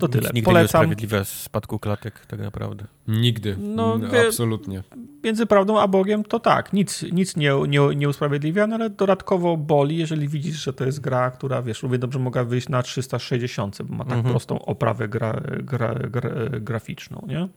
To 0.00 0.06
Nic 0.06 0.12
tyle. 0.12 0.30
Nigdy 0.34 0.44
Polecam. 0.44 0.62
niesprawiedliwe 0.64 1.24
spadku 1.24 1.78
klatek, 1.78 2.26
tak 2.26 2.40
naprawdę. 2.40 2.84
Nigdy. 3.08 3.56
No, 3.58 3.98
wie, 3.98 4.26
absolutnie. 4.26 4.82
Między 5.24 5.46
prawdą 5.46 5.80
a 5.80 5.88
Bogiem 5.88 6.24
to 6.24 6.40
tak, 6.40 6.72
nic, 6.72 7.02
nic 7.12 7.36
nie, 7.36 7.52
nie, 7.68 7.80
nie 7.96 8.08
usprawiedliwia, 8.08 8.66
no 8.66 8.74
ale 8.74 8.90
dodatkowo 8.90 9.56
boli, 9.56 9.96
jeżeli 9.96 10.28
widzisz, 10.28 10.64
że 10.64 10.72
to 10.72 10.84
jest 10.84 11.00
gra, 11.00 11.30
która, 11.30 11.62
wiesz, 11.62 11.82
równie 11.82 11.98
dobrze 11.98 12.18
mogła 12.18 12.44
wyjść 12.44 12.68
na 12.68 12.82
360, 12.82 13.82
bo 13.82 13.94
ma 13.94 14.04
tak 14.04 14.18
mhm. 14.18 14.32
prostą 14.32 14.58
oprawę 14.64 15.08
gra, 15.08 15.40
gra, 15.62 15.94
gra, 15.94 16.30
graficzną, 16.60 17.24
nie? 17.28 17.48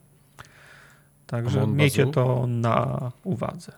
Także 1.28 1.68
miejcie 1.68 2.06
to 2.08 2.48
na 2.48 3.12
uwadze. 3.24 3.72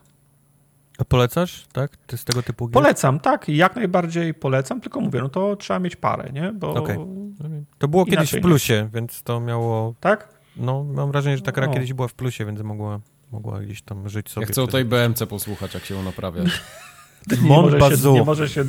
A 0.98 1.04
polecasz, 1.04 1.66
tak? 1.72 1.96
Ty 2.06 2.16
z 2.16 2.24
tego 2.24 2.42
typu 2.42 2.68
gier? 2.68 2.72
Polecam, 2.72 3.20
tak, 3.20 3.48
jak 3.48 3.76
najbardziej 3.76 4.34
polecam, 4.34 4.80
tylko 4.80 5.00
mówię, 5.00 5.20
no 5.20 5.28
to 5.28 5.56
trzeba 5.56 5.78
mieć 5.78 5.96
parę, 5.96 6.30
nie? 6.32 6.52
Bo 6.52 6.74
okay. 6.74 6.98
To 7.78 7.88
było 7.88 8.04
kiedyś 8.04 8.32
w 8.32 8.40
plusie, 8.40 8.74
nie. 8.74 9.00
więc 9.00 9.22
to 9.22 9.40
miało... 9.40 9.94
Tak? 10.00 10.28
No, 10.56 10.84
mam 10.84 11.10
wrażenie, 11.10 11.36
że 11.36 11.42
ta 11.42 11.52
gra 11.52 11.66
no. 11.66 11.72
kiedyś 11.72 11.92
była 11.92 12.08
w 12.08 12.14
plusie, 12.14 12.46
więc 12.46 12.60
mogła, 12.62 13.00
mogła 13.32 13.60
gdzieś 13.60 13.82
tam 13.82 14.08
żyć 14.08 14.30
sobie. 14.30 14.46
Ja 14.46 14.52
chcę 14.52 14.62
o 14.62 14.66
tej 14.66 14.84
BMC 14.84 15.26
posłuchać, 15.26 15.74
jak 15.74 15.84
się 15.84 15.94
ją 15.94 16.02
naprawia. 16.02 16.42
nie, 17.42 17.48
może 17.48 17.80
się, 17.96 18.12
nie 18.12 18.22
może 18.22 18.48
się, 18.48 18.64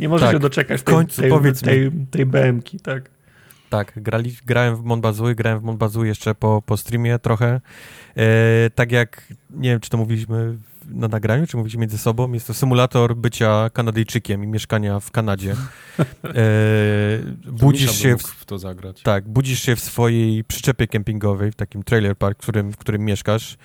nie 0.00 0.08
może 0.08 0.24
tak, 0.24 0.34
się 0.34 0.38
doczekać 0.38 0.80
w 0.80 0.84
końcu, 0.84 1.22
tej, 1.22 1.30
tej, 1.30 1.52
tej, 1.52 1.90
tej 2.10 2.26
BM-ki, 2.26 2.80
tak. 2.80 3.10
Tak, 3.70 3.92
grali, 3.96 4.36
grałem 4.46 4.76
w 4.76 4.82
Monbazu, 4.82 5.24
grałem 5.34 5.60
w 5.60 5.62
Monbazu 5.62 6.04
jeszcze 6.04 6.34
po, 6.34 6.62
po 6.66 6.76
streamie 6.76 7.18
trochę. 7.18 7.60
E, 8.16 8.70
tak 8.74 8.92
jak, 8.92 9.26
nie 9.50 9.70
wiem, 9.70 9.80
czy 9.80 9.90
to 9.90 9.96
mówiliśmy 9.96 10.56
na 10.88 11.08
nagraniu, 11.08 11.46
czy 11.46 11.56
mówicie 11.56 11.78
między 11.78 11.98
sobą, 11.98 12.32
jest 12.32 12.46
to 12.46 12.54
symulator 12.54 13.16
bycia 13.16 13.70
Kanadyjczykiem 13.72 14.44
i 14.44 14.46
mieszkania 14.46 15.00
w 15.00 15.10
Kanadzie. 15.10 15.54
E, 16.24 17.52
budzisz 17.52 17.98
się 17.98 18.16
w, 18.16 18.22
w, 18.22 18.44
to 18.44 18.58
zagrać. 18.58 19.02
Tak, 19.02 19.28
budzisz 19.28 19.62
się 19.62 19.76
w 19.76 19.80
swojej 19.80 20.44
przyczepie 20.44 20.86
kempingowej, 20.86 21.52
w 21.52 21.54
takim 21.54 21.82
trailer 21.82 22.16
park, 22.16 22.38
w 22.38 22.42
którym, 22.42 22.72
w 22.72 22.76
którym 22.76 23.04
mieszkasz. 23.04 23.56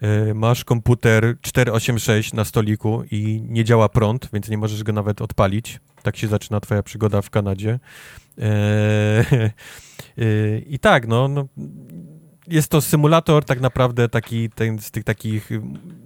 E, 0.00 0.34
masz 0.34 0.64
komputer 0.64 1.36
486 1.40 2.32
na 2.32 2.44
stoliku 2.44 3.02
i 3.10 3.42
nie 3.48 3.64
działa 3.64 3.88
prąd, 3.88 4.28
więc 4.32 4.48
nie 4.48 4.58
możesz 4.58 4.82
go 4.82 4.92
nawet 4.92 5.22
odpalić. 5.22 5.80
Tak 6.02 6.16
się 6.16 6.28
zaczyna 6.28 6.60
twoja 6.60 6.82
przygoda 6.82 7.22
w 7.22 7.30
Kanadzie. 7.30 7.78
E, 8.38 8.44
e, 10.18 10.58
I 10.58 10.78
tak, 10.78 11.06
no, 11.06 11.28
no 11.28 11.48
jest 12.48 12.70
to 12.70 12.80
symulator 12.80 13.44
tak 13.44 13.60
naprawdę 13.60 14.08
taki 14.08 14.50
ten, 14.50 14.78
z 14.78 14.90
tych 14.90 15.04
takich, 15.04 15.50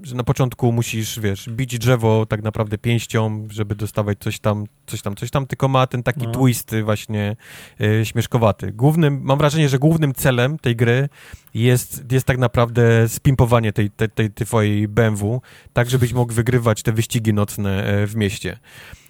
że 0.03 0.15
na 0.15 0.25
początku 0.25 0.73
musisz, 0.73 1.21
wiesz, 1.21 1.49
bić 1.49 1.79
drzewo 1.79 2.27
tak 2.27 2.43
naprawdę 2.43 2.79
pięścią, 2.79 3.49
żeby 3.51 3.75
dostawać 3.75 4.19
coś 4.21 4.39
tam, 4.39 4.67
coś 4.87 5.03
tam, 5.03 5.17
coś 5.17 5.31
tam, 5.31 5.47
tylko 5.47 5.69
ma 5.69 5.87
ten 5.87 6.03
taki 6.03 6.27
no. 6.27 6.33
twist 6.33 6.75
właśnie 6.85 7.37
e, 7.81 8.05
śmieszkowaty. 8.05 8.73
Głównym, 8.73 9.21
mam 9.23 9.39
wrażenie, 9.39 9.69
że 9.69 9.79
głównym 9.79 10.15
celem 10.15 10.59
tej 10.59 10.77
gry 10.77 11.09
jest, 11.55 12.13
jest 12.13 12.27
tak 12.27 12.39
naprawdę 12.39 13.09
spimpowanie 13.09 13.73
tej, 13.73 13.91
tej, 13.91 14.11
tej, 14.11 14.31
tej 14.31 14.47
twojej 14.47 14.89
BMW, 14.89 15.43
tak 15.73 15.91
żebyś 15.91 16.13
mógł 16.13 16.33
wygrywać 16.33 16.83
te 16.83 16.93
wyścigi 16.93 17.33
nocne 17.33 17.85
e, 17.85 18.07
w 18.07 18.17
mieście 18.17 18.59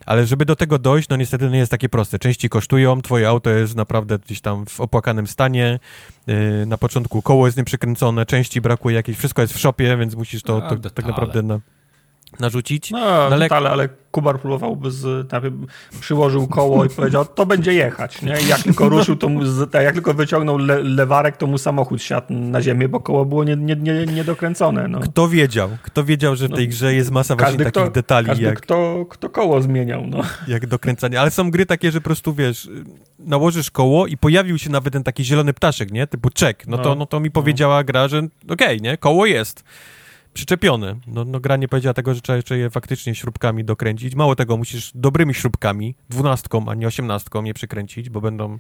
ale 0.09 0.27
żeby 0.27 0.45
do 0.45 0.57
tego 0.57 0.78
dojść, 0.78 1.09
no 1.09 1.17
niestety 1.17 1.51
nie 1.51 1.59
jest 1.59 1.70
takie 1.70 1.89
proste. 1.89 2.19
Części 2.19 2.49
kosztują, 2.49 3.03
twoje 3.03 3.28
auto 3.28 3.51
jest 3.51 3.77
naprawdę 3.77 4.19
gdzieś 4.19 4.41
tam 4.41 4.67
w 4.67 4.81
opłakanym 4.81 5.27
stanie, 5.27 5.78
yy, 6.27 6.67
na 6.67 6.78
początku 6.78 7.23
koło 7.23 7.47
jest 7.47 7.59
nieprzykręcone, 7.59 8.27
części 8.27 8.61
brakuje 8.61 8.97
jakieś, 8.97 9.17
wszystko 9.17 9.43
jest 9.43 9.55
w 9.55 9.59
shopie, 9.59 9.97
więc 9.97 10.15
musisz 10.15 10.43
to, 10.43 10.61
to 10.61 10.91
tak 10.91 11.07
naprawdę 11.07 11.43
na, 11.43 11.61
narzucić. 12.40 12.90
No, 12.90 12.98
ale, 12.98 13.39
detale, 13.39 13.70
ale 13.70 13.89
Kubar 14.10 14.40
próbowałby 14.40 14.90
z, 14.90 15.28
przyłożył 16.00 16.47
koło 16.47 16.84
i 16.84 16.89
powiedział, 16.89 17.24
to 17.24 17.47
będzie 17.47 17.74
jechać, 17.74 18.23
nie? 18.23 18.40
I 18.40 18.48
jak 18.48 18.62
tylko 18.62 18.89
ruszył, 18.89 19.16
to 19.16 19.28
mu, 19.28 19.40
jak 19.73 19.94
tylko 19.94 20.15
wyciągnął 20.15 20.58
le, 20.58 20.82
lewarek, 20.82 21.36
to 21.36 21.47
mu 21.47 21.58
samochód 21.58 22.02
siadł 22.02 22.34
na 22.34 22.62
ziemię, 22.62 22.89
bo 22.89 23.00
koło 23.00 23.24
było 23.24 23.44
niedokręcone. 23.44 24.81
Nie, 24.81 24.89
nie, 24.89 24.92
no. 24.92 25.00
Kto 25.00 25.28
wiedział? 25.28 25.68
Kto 25.82 26.05
wiedział, 26.05 26.36
że 26.36 26.48
w 26.48 26.55
tej 26.55 26.68
no, 26.68 26.70
grze 26.70 26.94
jest 26.94 27.10
masa 27.10 27.36
właśnie 27.36 27.58
takich 27.58 27.82
kto, 27.82 27.90
detali? 27.90 28.26
Każdy, 28.26 28.44
jak, 28.44 28.60
kto, 28.60 29.07
kto 29.10 29.31
koło 29.31 29.62
zmieniał, 29.62 30.07
no. 30.07 30.20
Jak 30.48 30.66
dokręcanie. 30.66 31.20
Ale 31.20 31.31
są 31.31 31.50
gry 31.50 31.66
takie, 31.66 31.92
że 31.92 32.00
po 32.00 32.05
prostu, 32.05 32.34
wiesz, 32.34 32.68
nałożysz 33.18 33.70
koło 33.70 34.07
i 34.07 34.16
pojawił 34.16 34.58
się 34.58 34.70
nawet 34.70 34.92
ten 34.92 35.05
taki 35.05 35.24
zielony 35.24 35.52
ptaszek, 35.52 35.92
nie? 35.92 36.07
Typu 36.07 36.31
czek. 36.31 36.66
No, 36.66 36.76
no 36.76 36.82
to, 36.82 36.94
no 36.94 37.07
to 37.07 37.20
mi 37.20 37.31
powiedziała 37.31 37.84
gra, 37.84 38.08
że 38.08 38.18
okej, 38.18 38.32
okay, 38.48 38.81
nie? 38.81 38.97
Koło 38.97 39.26
jest 39.26 39.65
przyczepione. 40.39 40.97
No, 41.07 41.25
no 41.25 41.41
gra 41.41 41.57
nie 41.57 41.68
powiedziała 41.68 41.94
tego, 41.94 42.15
że 42.15 42.20
trzeba 42.20 42.36
jeszcze 42.36 42.58
je 42.58 42.70
faktycznie 42.70 43.15
śrubkami 43.15 43.65
dokręcić. 43.65 44.15
Mało 44.15 44.36
tego, 44.36 44.57
musisz 44.57 44.91
dobrymi 44.94 45.34
śrubkami, 45.34 45.94
dwunastką, 46.08 46.68
a 46.68 46.75
nie 46.75 46.86
osiemnastką 46.86 47.44
je 47.44 47.55
przykręcić, 47.55 48.10
bo 48.10 48.20
będą, 48.20 48.58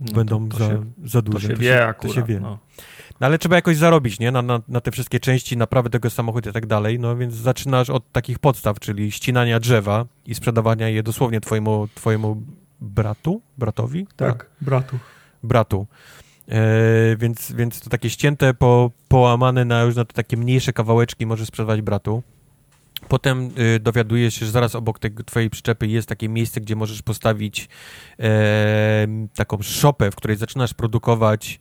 no 0.00 0.12
będą 0.12 0.48
to, 0.48 0.58
to 0.58 0.64
za, 0.64 0.70
się, 0.70 0.84
za 1.04 1.22
duże. 1.22 1.48
To 1.48 1.54
się 1.54 1.60
wie 1.60 1.86
akurat, 1.86 2.14
to 2.14 2.20
się 2.20 2.26
wie. 2.26 2.40
No. 2.40 2.58
No 3.20 3.26
ale 3.26 3.38
trzeba 3.38 3.56
jakoś 3.56 3.76
zarobić, 3.76 4.20
nie? 4.20 4.32
Na, 4.32 4.42
na, 4.42 4.60
na, 4.68 4.80
te 4.80 4.90
wszystkie 4.90 5.20
części, 5.20 5.56
naprawy 5.56 5.90
tego 5.90 6.10
samochodu 6.10 6.50
i 6.50 6.52
tak 6.52 6.66
dalej. 6.66 6.98
No 6.98 7.16
więc 7.16 7.34
zaczynasz 7.34 7.90
od 7.90 8.12
takich 8.12 8.38
podstaw, 8.38 8.80
czyli 8.80 9.12
ścinania 9.12 9.60
drzewa 9.60 10.06
i 10.26 10.34
sprzedawania 10.34 10.88
je 10.88 11.02
dosłownie 11.02 11.40
twojemu, 11.40 11.88
twojemu 11.94 12.42
bratu? 12.80 13.42
Bratowi? 13.58 14.06
Tak, 14.16 14.46
bratu. 14.60 14.98
Bratu. 15.42 15.86
E, 16.50 17.16
więc, 17.16 17.52
więc 17.52 17.80
to 17.80 17.90
takie 17.90 18.10
ścięte, 18.10 18.54
po, 18.54 18.90
połamane 19.08 19.64
na 19.64 19.82
już 19.82 19.96
na 19.96 20.04
te 20.04 20.12
takie 20.12 20.36
mniejsze 20.36 20.72
kawałeczki 20.72 21.26
możesz 21.26 21.48
sprzedawać 21.48 21.82
bratu. 21.82 22.22
Potem 23.08 23.50
y, 23.58 23.80
dowiadujesz 23.80 24.34
się, 24.34 24.46
że 24.46 24.52
zaraz 24.52 24.74
obok 24.74 24.98
tej 24.98 25.14
twojej 25.26 25.50
przyczepy 25.50 25.86
jest 25.86 26.08
takie 26.08 26.28
miejsce, 26.28 26.60
gdzie 26.60 26.76
możesz 26.76 27.02
postawić 27.02 27.68
e, 28.18 29.06
taką 29.34 29.62
szopę, 29.62 30.10
w 30.10 30.16
której 30.16 30.36
zaczynasz 30.36 30.74
produkować 30.74 31.60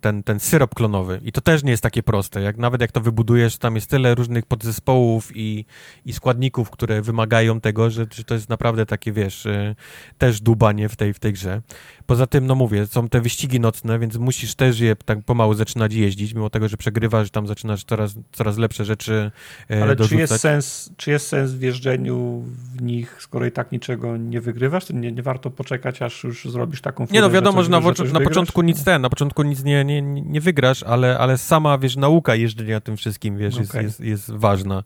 ten, 0.00 0.22
ten 0.24 0.40
syrop 0.40 0.74
klonowy. 0.74 1.20
I 1.24 1.32
to 1.32 1.40
też 1.40 1.62
nie 1.62 1.70
jest 1.70 1.82
takie 1.82 2.02
proste. 2.02 2.42
Jak, 2.42 2.56
nawet 2.56 2.80
jak 2.80 2.92
to 2.92 3.00
wybudujesz, 3.00 3.58
tam 3.58 3.74
jest 3.74 3.90
tyle 3.90 4.14
różnych 4.14 4.46
podzespołów 4.46 5.30
i, 5.34 5.64
i 6.04 6.12
składników, 6.12 6.70
które 6.70 7.02
wymagają 7.02 7.60
tego, 7.60 7.90
że, 7.90 8.06
że 8.14 8.24
to 8.24 8.34
jest 8.34 8.48
naprawdę 8.48 8.86
takie, 8.86 9.12
wiesz, 9.12 9.46
e, 9.46 9.74
też 10.18 10.40
dubanie 10.40 10.88
w 10.88 10.96
tej, 10.96 11.14
w 11.14 11.18
tej 11.18 11.32
grze. 11.32 11.62
Poza 12.06 12.26
tym, 12.26 12.46
no 12.46 12.54
mówię, 12.54 12.86
są 12.86 13.08
te 13.08 13.20
wyścigi 13.20 13.60
nocne, 13.60 13.98
więc 13.98 14.16
musisz 14.16 14.54
też 14.54 14.80
je 14.80 14.96
tak 14.96 15.18
pomału 15.24 15.54
zaczynać 15.54 15.94
jeździć, 15.94 16.34
mimo 16.34 16.50
tego, 16.50 16.68
że 16.68 16.76
przegrywasz, 16.76 17.30
tam 17.30 17.46
zaczynasz 17.46 17.84
coraz, 17.84 18.14
coraz 18.32 18.58
lepsze 18.58 18.84
rzeczy 18.84 19.30
e, 19.70 19.82
Ale 19.82 19.96
dorzucać. 19.96 20.28
czy 20.28 20.32
jest, 20.32 20.42
sens, 20.42 20.90
czy 20.96 21.10
jest 21.10 21.28
sens 21.28 21.52
w 21.52 21.62
jeżdżeniu 21.62 22.44
w 22.76 22.82
nich, 22.82 23.16
skoro 23.20 23.46
i 23.46 23.52
tak 23.52 23.72
niczego 23.72 24.16
nie 24.16 24.40
wygrywasz? 24.40 24.90
Nie, 24.90 25.12
nie 25.12 25.22
warto 25.22 25.50
poczekać, 25.50 26.02
aż 26.02 26.24
już 26.24 26.44
zrobisz 26.44 26.80
taką 26.80 27.06
Nie 27.10 27.20
no, 27.20 27.30
wiadomo, 27.30 27.62
że, 27.62 27.64
że 27.64 27.70
na, 27.70 28.18
na 28.18 28.29
początku 28.30 28.62
nic 28.62 28.84
ten, 28.84 29.02
na 29.02 29.10
początku 29.10 29.42
nic 29.42 29.64
nie, 29.64 29.84
nie, 29.84 30.02
nie 30.02 30.40
wygrasz, 30.40 30.82
ale, 30.82 31.18
ale 31.18 31.38
sama, 31.38 31.78
wiesz, 31.78 31.96
nauka 31.96 32.34
jeżdżenia 32.34 32.80
tym 32.80 32.96
wszystkim, 32.96 33.38
wiesz, 33.38 33.54
okay. 33.54 33.64
jest, 33.64 34.00
jest, 34.00 34.00
jest 34.00 34.30
ważna 34.30 34.82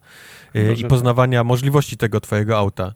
e, 0.55 0.73
i 0.73 0.85
poznawania 0.85 1.43
możliwości 1.43 1.97
tego 1.97 2.21
twojego 2.21 2.57
auta. 2.57 2.93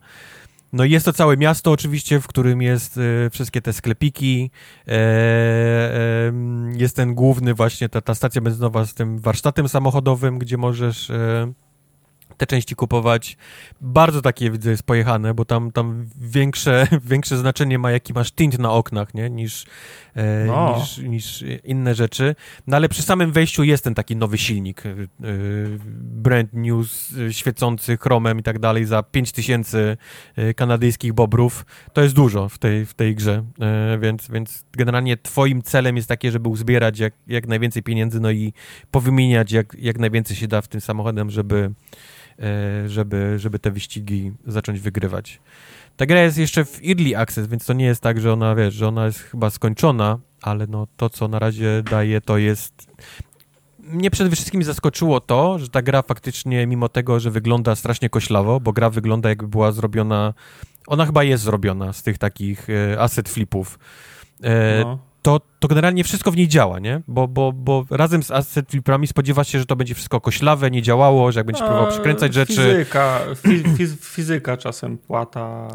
No 0.74 0.86
i 0.86 0.92
jest 0.92 1.06
to 1.06 1.14
całe 1.14 1.38
miasto 1.38 1.72
oczywiście, 1.72 2.20
w 2.20 2.28
którym 2.28 2.62
jest 2.62 2.98
e, 2.98 3.30
wszystkie 3.30 3.62
te 3.62 3.74
sklepiki, 3.74 4.52
e, 4.88 4.92
e, 4.92 6.34
jest 6.76 6.96
ten 6.96 7.16
główny 7.16 7.54
właśnie, 7.54 7.90
ta, 7.90 8.02
ta 8.02 8.16
stacja 8.16 8.42
benzynowa 8.42 8.86
z 8.86 8.94
tym 8.94 9.20
warsztatem 9.20 9.70
samochodowym, 9.70 10.40
gdzie 10.40 10.58
możesz 10.58 11.12
te 12.40 12.48
części 12.48 12.76
kupować. 12.76 13.38
Bardzo 13.82 14.22
takie 14.22 14.52
widzę 14.52 14.70
jest 14.72 14.84
pojechane, 14.84 15.34
bo 15.34 15.46
tam, 15.46 15.72
tam 15.72 16.06
większe, 16.22 16.88
większe 17.12 17.38
znaczenie 17.38 17.80
ma 17.80 17.92
jaki 17.92 18.14
masz 18.14 18.32
tint 18.32 18.60
na 18.60 18.72
oknach, 18.72 19.14
nie? 19.14 19.30
Niż, 19.30 19.66
e, 20.16 20.46
No. 20.46 20.76
niż, 20.80 20.98
niż 20.98 21.44
inne 21.64 21.96
rzeczy. 21.96 22.36
No 22.68 22.78
ale 22.78 22.90
przy 22.90 23.02
samym 23.02 23.32
wejściu 23.32 23.64
jest 23.64 23.84
ten 23.84 23.96
taki 23.96 24.16
nowy 24.16 24.38
silnik, 24.38 24.86
e, 24.86 24.96
brand 26.00 26.54
new, 26.54 26.88
świecący 27.32 27.98
chromem 27.98 28.40
i 28.40 28.44
tak 28.44 28.60
dalej 28.60 28.86
za 28.86 29.04
5000 29.04 29.98
e, 30.36 30.54
kanadyjskich 30.54 31.14
bobrów. 31.14 31.66
To 31.94 32.02
jest 32.02 32.16
dużo 32.16 32.50
w 32.50 32.58
tej, 32.58 32.86
w 32.86 32.94
tej 32.94 33.16
grze, 33.16 33.44
e, 33.62 33.98
więc, 34.02 34.28
więc 34.32 34.66
generalnie 34.72 35.18
twoim 35.18 35.62
celem 35.62 35.96
jest 35.96 36.08
takie, 36.08 36.32
żeby 36.32 36.50
uzbierać 36.50 37.00
jak, 37.00 37.14
jak 37.28 37.48
najwięcej 37.48 37.84
pieniędzy, 37.84 38.20
no 38.20 38.32
i 38.32 38.54
powymieniać 38.92 39.52
jak, 39.52 39.76
jak 39.80 40.00
najwięcej 40.00 40.36
się 40.38 40.48
da 40.48 40.62
w 40.62 40.68
tym 40.68 40.82
samochodem, 40.82 41.30
żeby, 41.30 41.72
żeby, 42.88 43.40
żeby 43.40 43.60
te 43.60 43.72
wyścigi 43.72 44.32
zacząć 44.48 44.80
wygrywać. 44.80 45.40
Ta 45.98 46.06
gra 46.06 46.22
jest 46.22 46.38
jeszcze 46.38 46.66
w 46.66 46.80
Early 46.88 47.18
Access, 47.18 47.48
więc 47.48 47.66
to 47.66 47.74
nie 47.74 47.86
jest 47.86 48.02
tak, 48.02 48.22
że 48.22 48.34
ona, 48.34 48.56
wiesz, 48.56 48.74
że 48.74 48.88
ona 48.88 49.06
jest 49.06 49.20
chyba 49.20 49.50
skończona, 49.50 50.20
ale 50.42 50.68
no 50.68 50.88
to, 50.98 51.10
co 51.10 51.28
na 51.28 51.40
razie 51.40 51.84
daje, 51.92 52.22
to 52.22 52.38
jest... 52.38 52.88
Mnie 53.80 54.12
przede 54.12 54.32
wszystkim 54.32 54.64
zaskoczyło 54.64 55.20
to, 55.20 55.60
że 55.60 55.70
ta 55.70 55.82
gra 55.82 56.02
faktycznie, 56.02 56.68
mimo 56.68 56.90
tego, 56.90 57.20
że 57.20 57.32
wygląda 57.32 57.76
strasznie 57.76 58.10
koślawo, 58.10 58.60
bo 58.60 58.74
gra 58.74 58.90
wygląda 58.90 59.30
jakby 59.30 59.48
była 59.48 59.72
zrobiona... 59.72 60.34
Ona 60.88 61.06
chyba 61.06 61.24
jest 61.24 61.44
zrobiona 61.44 61.94
z 61.94 62.04
tych 62.04 62.18
takich 62.18 62.68
e, 62.70 63.00
asset 63.02 63.30
flipów. 63.30 63.80
E, 64.44 64.84
No. 64.84 65.09
To, 65.30 65.46
to 65.60 65.68
generalnie 65.68 66.04
wszystko 66.04 66.32
w 66.32 66.36
niej 66.36 66.48
działa, 66.48 66.80
nie? 66.80 67.02
Bo, 67.08 67.28
bo, 67.28 67.54
bo 67.54 67.86
razem 67.90 68.24
z 68.24 68.32
asset 68.32 68.72
flipami 68.72 69.08
spodziewasz 69.08 69.48
się, 69.48 69.60
że 69.60 69.66
to 69.66 69.76
będzie 69.76 69.96
wszystko 69.96 70.22
koślawe, 70.22 70.72
nie 70.72 70.82
działało, 70.82 71.32
że 71.32 71.40
jak 71.40 71.48
będziesz 71.48 71.64
próbował 71.64 71.90
przekręcać 71.90 72.34
rzeczy... 72.34 72.54
Fizyka, 72.54 73.20
fi, 73.36 73.64
fiz, 73.78 74.00
fizyka 74.00 74.58
czasem 74.58 74.98
płata, 74.98 75.68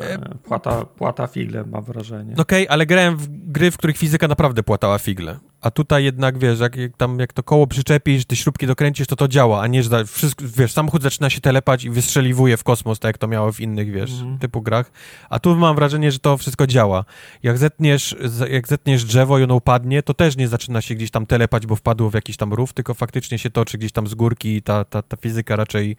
E, 0.00 0.18
płata, 0.42 0.84
płata 0.84 1.26
figle, 1.26 1.64
mam 1.64 1.84
wrażenie. 1.84 2.34
No 2.36 2.42
Okej, 2.42 2.68
ale 2.68 2.86
grałem 2.86 3.16
w 3.16 3.28
gry, 3.28 3.70
w 3.70 3.76
których 3.76 3.96
fizyka 3.96 4.28
naprawdę 4.28 4.62
płatała 4.62 4.98
figle. 4.98 5.38
A 5.64 5.70
tutaj 5.70 6.04
jednak, 6.04 6.38
wiesz, 6.38 6.60
jak, 6.60 6.76
jak 6.76 6.96
tam 6.96 7.18
jak 7.18 7.32
to 7.32 7.42
koło 7.42 7.66
przyczepisz, 7.66 8.24
te 8.24 8.36
śrubki 8.36 8.66
dokręcisz, 8.66 9.06
to 9.06 9.16
to 9.16 9.28
działa, 9.28 9.60
a 9.60 9.66
nie, 9.66 9.82
że 9.82 9.90
da- 9.90 10.04
wszystko, 10.04 10.44
wiesz, 10.56 10.72
samochód 10.72 11.02
zaczyna 11.02 11.30
się 11.30 11.40
telepać 11.40 11.84
i 11.84 11.90
wystrzeliwuje 11.90 12.56
w 12.56 12.64
kosmos, 12.64 12.98
tak 12.98 13.08
jak 13.08 13.18
to 13.18 13.28
miało 13.28 13.52
w 13.52 13.60
innych, 13.60 13.92
wiesz, 13.92 14.10
Mhm. 14.12 14.38
typu 14.38 14.62
grach. 14.62 14.92
A 15.30 15.38
tu 15.38 15.56
mam 15.56 15.76
wrażenie, 15.76 16.12
że 16.12 16.18
to 16.18 16.36
wszystko 16.38 16.66
działa. 16.66 17.04
Jak 17.42 17.58
zetniesz, 17.58 18.16
jak 18.50 18.68
zetniesz 18.68 19.04
drzewo 19.04 19.38
i 19.38 19.42
ono 19.42 19.54
upadnie, 19.54 20.02
to 20.02 20.14
też 20.14 20.36
nie 20.36 20.48
zaczyna 20.48 20.80
się 20.80 20.94
gdzieś 20.94 21.10
tam 21.10 21.26
telepać, 21.26 21.66
bo 21.66 21.76
wpadło 21.76 22.10
w 22.10 22.14
jakiś 22.14 22.36
tam 22.36 22.52
rów, 22.52 22.72
tylko 22.72 22.94
faktycznie 22.94 23.38
się 23.38 23.50
toczy 23.50 23.78
gdzieś 23.78 23.92
tam 23.92 24.06
z 24.06 24.14
górki 24.14 24.56
i 24.56 24.62
ta, 24.62 24.84
ta, 24.84 25.02
ta 25.02 25.16
fizyka 25.16 25.56
raczej 25.56 25.96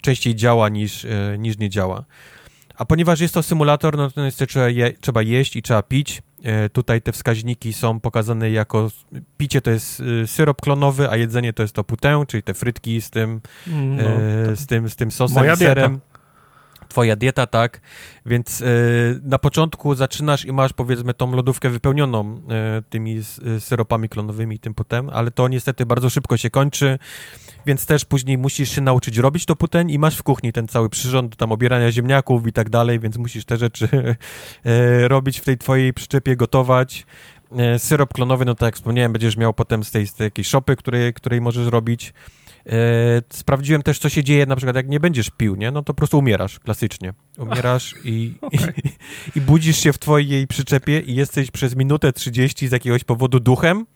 częściej 0.00 0.34
działa 0.34 0.68
niż, 0.68 1.04
e, 1.04 1.36
niż 1.38 1.58
nie 1.58 1.70
działa. 1.70 2.04
A 2.76 2.84
ponieważ 2.84 3.20
jest 3.20 3.34
to 3.34 3.42
symulator, 3.42 3.96
no 3.96 4.10
to 4.10 4.24
niestety 4.24 4.52
trzeba, 4.52 4.68
je, 4.68 4.92
trzeba 4.92 5.22
jeść 5.22 5.56
i 5.56 5.62
trzeba 5.62 5.82
pić. 5.82 6.22
E, 6.42 6.68
tutaj 6.68 7.02
te 7.02 7.12
wskaźniki 7.12 7.72
są 7.72 8.00
pokazane 8.00 8.50
jako 8.50 8.90
picie 9.36 9.60
to 9.60 9.70
jest 9.70 10.00
y, 10.00 10.26
syrop 10.26 10.60
klonowy, 10.60 11.10
a 11.10 11.16
jedzenie 11.16 11.52
to 11.52 11.62
jest 11.62 11.74
to 11.74 11.84
putę, 11.84 12.24
czyli 12.28 12.42
te 12.42 12.54
frytki 12.54 13.00
z 13.00 13.10
tym, 13.10 13.40
No, 13.66 14.02
e, 14.02 14.56
z 14.56 14.66
tym, 14.66 14.88
z 14.88 14.96
tym 14.96 15.10
sosem 15.10 15.38
Moja 15.38 15.56
serem. 15.56 15.92
dieta. 15.92 16.14
Twoja 16.88 17.16
dieta, 17.16 17.46
tak. 17.46 17.80
Więc 18.26 18.62
e, 18.62 18.66
na 19.22 19.38
początku 19.38 19.94
zaczynasz 19.94 20.44
i 20.44 20.52
masz 20.52 20.72
powiedzmy 20.72 21.14
tą 21.14 21.32
lodówkę 21.36 21.70
wypełnioną 21.70 22.40
e, 22.50 22.82
tymi 22.90 23.20
syropami 23.58 24.08
klonowymi 24.08 24.56
i 24.56 24.58
tym 24.58 24.74
potem, 24.74 25.10
ale 25.10 25.30
to 25.30 25.48
niestety 25.48 25.86
bardzo 25.86 26.10
szybko 26.10 26.36
się 26.36 26.50
kończy, 26.50 26.98
więc 27.66 27.86
też 27.86 28.04
później 28.04 28.38
musisz 28.38 28.70
się 28.70 28.80
nauczyć 28.80 29.18
robić 29.18 29.46
to 29.46 29.56
potem 29.56 29.90
i 29.90 29.98
masz 29.98 30.16
w 30.16 30.22
kuchni 30.22 30.52
ten 30.52 30.68
cały 30.68 30.88
przyrząd 30.88 31.36
tam 31.36 31.52
obierania 31.52 31.92
ziemniaków 31.92 32.46
i 32.46 32.52
tak 32.52 32.70
dalej, 32.70 33.00
więc 33.00 33.16
musisz 33.16 33.44
te 33.44 33.56
rzeczy 33.56 33.88
e, 34.64 35.08
robić 35.08 35.40
w 35.40 35.44
tej 35.44 35.58
twojej 35.58 35.94
przyczepie, 35.94 36.36
gotować. 36.36 37.06
E, 37.56 37.78
syrop 37.78 38.12
klonowy, 38.12 38.44
no 38.44 38.54
tak 38.54 38.66
jak 38.66 38.76
wspomniałem, 38.76 39.12
będziesz 39.12 39.36
miał 39.36 39.54
potem 39.54 39.84
z 39.84 39.90
tej, 39.90 40.06
z 40.06 40.14
tej 40.14 40.24
jakiejś 40.24 40.48
shopy, 40.48 40.76
której, 40.76 41.14
której 41.14 41.40
możesz 41.40 41.66
robić. 41.66 42.12
E, 42.66 43.22
sprawdziłem 43.30 43.82
też, 43.82 43.98
co 43.98 44.08
się 44.08 44.24
dzieje, 44.24 44.46
na 44.46 44.56
przykład 44.56 44.76
jak 44.76 44.88
nie 44.88 45.00
będziesz 45.00 45.30
pił, 45.30 45.56
nie? 45.56 45.70
No 45.70 45.82
to 45.82 45.84
po 45.84 45.94
prostu 45.94 46.18
umierasz, 46.18 46.58
klasycznie. 46.58 47.12
Umierasz 47.38 47.94
i, 48.04 48.34
i, 48.52 48.58
i 49.36 49.40
budzisz 49.40 49.78
się 49.78 49.92
w 49.92 49.98
twojej 49.98 50.46
przyczepie 50.46 51.00
i 51.00 51.14
jesteś 51.14 51.50
przez 51.50 51.76
minutę 51.76 52.12
30 52.12 52.68
z 52.68 52.72
jakiegoś 52.72 53.04
powodu 53.04 53.40
duchem, 53.40 53.86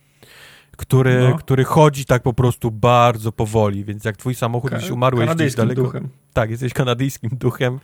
który, 0.79 1.29
No. 1.31 1.37
który 1.39 1.65
chodzi 1.65 2.05
tak 2.05 2.23
po 2.23 2.33
prostu 2.33 2.71
bardzo 2.71 3.33
powoli, 3.33 3.85
więc 3.85 4.05
jak 4.05 4.17
twój 4.17 4.35
samochód 4.35 4.73
gdzieś 4.73 4.91
umarłeś 4.91 5.31
gdzieś 5.31 5.55
daleko, 5.55 5.83
duchem. 5.83 6.09
tak, 6.33 6.51
jesteś 6.51 6.73
kanadyjskim 6.73 7.31
duchem, 7.33 7.81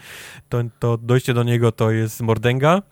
to, 0.48 0.58
to 0.78 0.98
dojście 0.98 1.34
do 1.34 1.42
niego 1.42 1.72
to 1.72 1.90
jest 1.90 2.20
mordęga, 2.20 2.82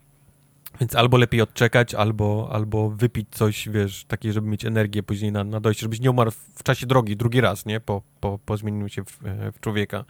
więc 0.81 0.95
albo 0.97 1.17
lepiej 1.17 1.41
odczekać, 1.41 1.95
albo, 1.95 2.49
albo 2.53 2.91
wypić 2.91 3.29
coś, 3.31 3.69
wiesz, 3.69 4.05
takie, 4.05 4.33
żeby 4.33 4.49
mieć 4.49 4.65
energię 4.65 5.03
później 5.03 5.33
na, 5.33 5.45
na 5.45 5.61
dojście, 5.61 5.83
żebyś 5.83 6.01
nie 6.01 6.11
umarł 6.11 6.31
w 6.31 6.63
czasie 6.63 6.87
drogi 6.87 7.17
drugi 7.17 7.41
raz, 7.41 7.67
nie, 7.67 7.81
po, 7.81 8.03
po, 8.21 8.39
po 8.47 8.57
zmienieniu 8.57 8.89
się 8.89 9.05
w, 9.05 9.19
w 9.55 9.61
człowieka. 9.61 10.05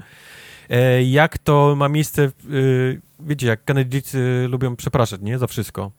E, 0.70 1.02
jak 1.04 1.38
to 1.38 1.74
ma 1.76 1.88
miejsce, 1.88 2.22
e, 2.24 2.30
wiecie, 3.20 3.46
jak 3.46 3.64
Kanadyjczycy 3.64 4.46
lubią 4.50 4.76
przepraszać, 4.76 5.20
nie, 5.20 5.38
za 5.38 5.46
wszystko, 5.46 5.90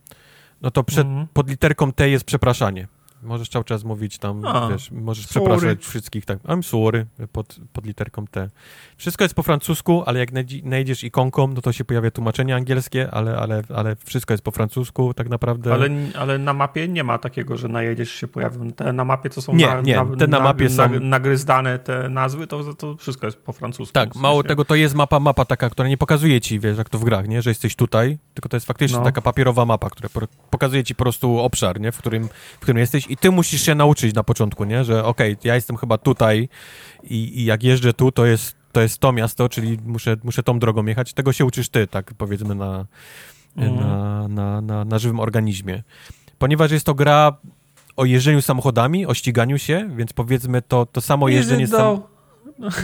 no 0.61 0.71
to 0.71 0.83
przed, 0.83 1.07
Mhm. 1.07 1.27
pod 1.33 1.49
literką 1.49 1.91
T 1.91 2.09
jest 2.09 2.25
przepraszanie. 2.25 2.87
Możesz 3.23 3.49
cały 3.49 3.65
czas 3.65 3.83
mówić 3.83 4.17
tam, 4.17 4.45
A, 4.45 4.67
wiesz, 4.69 4.91
możesz 4.91 5.25
sorry. 5.27 5.45
przepraszać 5.55 5.81
wszystkich, 5.85 6.25
tak, 6.25 6.39
I'm 6.39 6.63
sorry, 6.63 7.05
pod, 7.31 7.55
pod 7.73 7.85
literką 7.85 8.27
T. 8.27 8.49
Wszystko 8.97 9.23
jest 9.23 9.35
po 9.35 9.43
francusku, 9.43 10.03
ale 10.05 10.19
jak 10.19 10.31
najdzi- 10.31 10.63
najdziesz 10.65 11.03
ikonką, 11.03 11.47
no 11.47 11.61
to 11.61 11.71
się 11.71 11.85
pojawia 11.85 12.11
tłumaczenie 12.11 12.55
angielskie, 12.55 13.11
ale, 13.11 13.37
ale, 13.37 13.63
ale 13.75 13.95
wszystko 14.05 14.33
jest 14.33 14.43
po 14.43 14.51
francusku 14.51 15.13
tak 15.13 15.29
naprawdę. 15.29 15.73
Ale, 15.73 15.87
ale 16.19 16.37
na 16.37 16.53
mapie 16.53 16.87
nie 16.87 17.03
ma 17.03 17.17
takiego, 17.17 17.57
że 17.57 17.67
najedziesz 17.67 18.11
się 18.11 18.27
pojawią. 18.27 18.71
Te 18.71 18.93
na 18.93 19.05
mapie 19.05 19.29
to 19.29 19.41
są 19.41 19.55
Nie, 19.55 19.67
na, 19.67 19.81
nie, 19.81 19.95
na, 19.95 20.15
te 20.17 20.27
na 20.27 20.39
mapie 20.39 20.69
są- 20.69 20.99
nagryzdane 20.99 21.79
te 21.79 22.09
nazwy, 22.09 22.47
to, 22.47 22.73
to 22.73 22.95
wszystko 22.97 23.25
jest 23.27 23.37
po 23.37 23.53
francusku. 23.53 23.93
Tak, 23.93 24.13
W 24.13 24.17
mało 24.17 24.35
sensie- 24.35 24.47
tego, 24.47 24.65
to 24.65 24.75
jest 24.75 24.95
mapa, 24.95 25.19
mapa 25.19 25.45
taka, 25.45 25.69
która 25.69 25.87
nie 25.89 25.97
pokazuje 25.97 26.41
ci, 26.41 26.59
wiesz, 26.59 26.77
jak 26.77 26.89
to 26.89 26.99
w 26.99 27.03
grach, 27.03 27.27
nie, 27.27 27.41
że 27.41 27.49
jesteś 27.49 27.75
tutaj, 27.75 28.17
tylko 28.33 28.49
to 28.49 28.55
jest 28.57 28.65
faktycznie 28.65 28.97
No. 28.97 29.03
taka 29.03 29.21
papierowa 29.21 29.65
mapa, 29.65 29.89
która 29.89 30.09
po- 30.09 30.27
pokazuje 30.49 30.83
ci 30.83 30.95
po 30.95 31.03
prostu 31.03 31.39
obszar, 31.39 31.79
nie, 31.79 31.91
w 31.91 31.97
którym, 31.97 32.27
w 32.27 32.59
którym 32.59 32.77
jesteś 32.77 33.07
i 33.13 33.17
ty 33.17 33.31
musisz 33.31 33.61
się 33.61 33.75
nauczyć 33.75 34.15
na 34.15 34.23
początku, 34.23 34.63
nie, 34.63 34.83
że 34.83 35.05
okej, 35.05 35.37
ja 35.43 35.55
jestem 35.55 35.77
chyba 35.77 35.97
tutaj 35.97 36.49
i, 37.03 37.41
i 37.41 37.45
jak 37.45 37.63
jeżdżę 37.63 37.93
tu, 37.93 38.11
to 38.11 38.25
jest, 38.25 38.55
to 38.71 38.81
jest 38.81 38.97
to 38.99 39.11
miasto, 39.11 39.49
czyli 39.49 39.77
muszę, 39.85 40.17
muszę 40.23 40.43
tą 40.43 40.59
drogą 40.59 40.85
jechać, 40.85 41.13
tego 41.13 41.33
się 41.33 41.45
uczysz 41.45 41.69
ty, 41.69 41.87
tak 41.87 42.13
powiedzmy 42.17 42.55
na, 42.55 42.85
Mhm. 43.57 43.75
na, 43.79 44.27
na, 44.27 44.61
na, 44.61 44.85
na 44.85 44.99
żywym 44.99 45.19
organizmie. 45.19 45.83
Ponieważ 46.37 46.71
jest 46.71 46.85
to 46.85 46.93
gra 46.93 47.37
o 47.95 48.05
jeżdżeniu 48.05 48.41
samochodami, 48.41 49.05
o 49.05 49.13
ściganiu 49.13 49.57
się, 49.57 49.89
więc 49.95 50.13
powiedzmy 50.13 50.61
to, 50.61 50.85
to 50.85 51.01
samo 51.01 51.29
jeżdżenie 51.29 51.67
sam... 51.67 52.01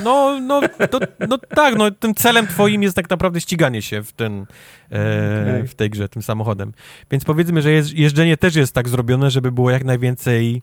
No, 0.04 0.40
no, 0.42 0.62
to, 0.92 1.00
no 1.28 1.38
tak, 1.38 1.76
no 1.76 1.92
tym 1.92 2.16
celem 2.16 2.48
twoim 2.48 2.84
jest 2.84 2.96
tak 2.96 3.10
naprawdę 3.10 3.42
ściganie 3.42 3.82
się 3.82 4.04
w, 4.04 4.12
ten, 4.12 4.46
e, 4.92 5.42
Okej. 5.50 5.68
w 5.68 5.76
tej 5.76 5.90
grze, 5.90 6.10
tym 6.10 6.22
samochodem. 6.22 6.74
Więc 7.12 7.26
powiedzmy, 7.26 7.62
że 7.62 7.70
jeż- 7.70 7.94
jeżdżenie 7.96 8.38
też 8.38 8.56
jest 8.56 8.74
tak 8.74 8.90
zrobione, 8.90 9.32
żeby 9.32 9.52
było 9.52 9.72
jak 9.72 9.84
najwięcej 9.84 10.62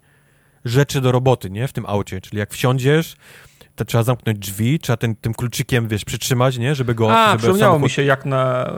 rzeczy 0.65 1.01
do 1.01 1.13
roboty, 1.13 1.51
nie? 1.51 1.69
W 1.69 1.73
tym 1.73 1.87
aucie. 1.87 2.21
Czyli 2.21 2.39
jak 2.39 2.53
wsiądziesz, 2.53 3.17
to 3.77 3.85
trzeba 3.85 4.05
zamknąć 4.05 4.39
drzwi, 4.39 4.79
trzeba 4.79 4.97
ten, 4.97 5.15
tym 5.17 5.35
kluczykiem, 5.35 5.89
wiesz, 5.89 6.05
przytrzymać, 6.05 6.59
nie? 6.59 6.75
Żeby 6.75 6.95
go... 6.95 7.13
A, 7.13 7.27
żeby 7.27 7.39
przypomniało 7.39 7.73
samochód... 7.73 7.83
mi 7.83 7.91
się, 7.91 8.03
jak 8.03 8.25
na, 8.27 8.73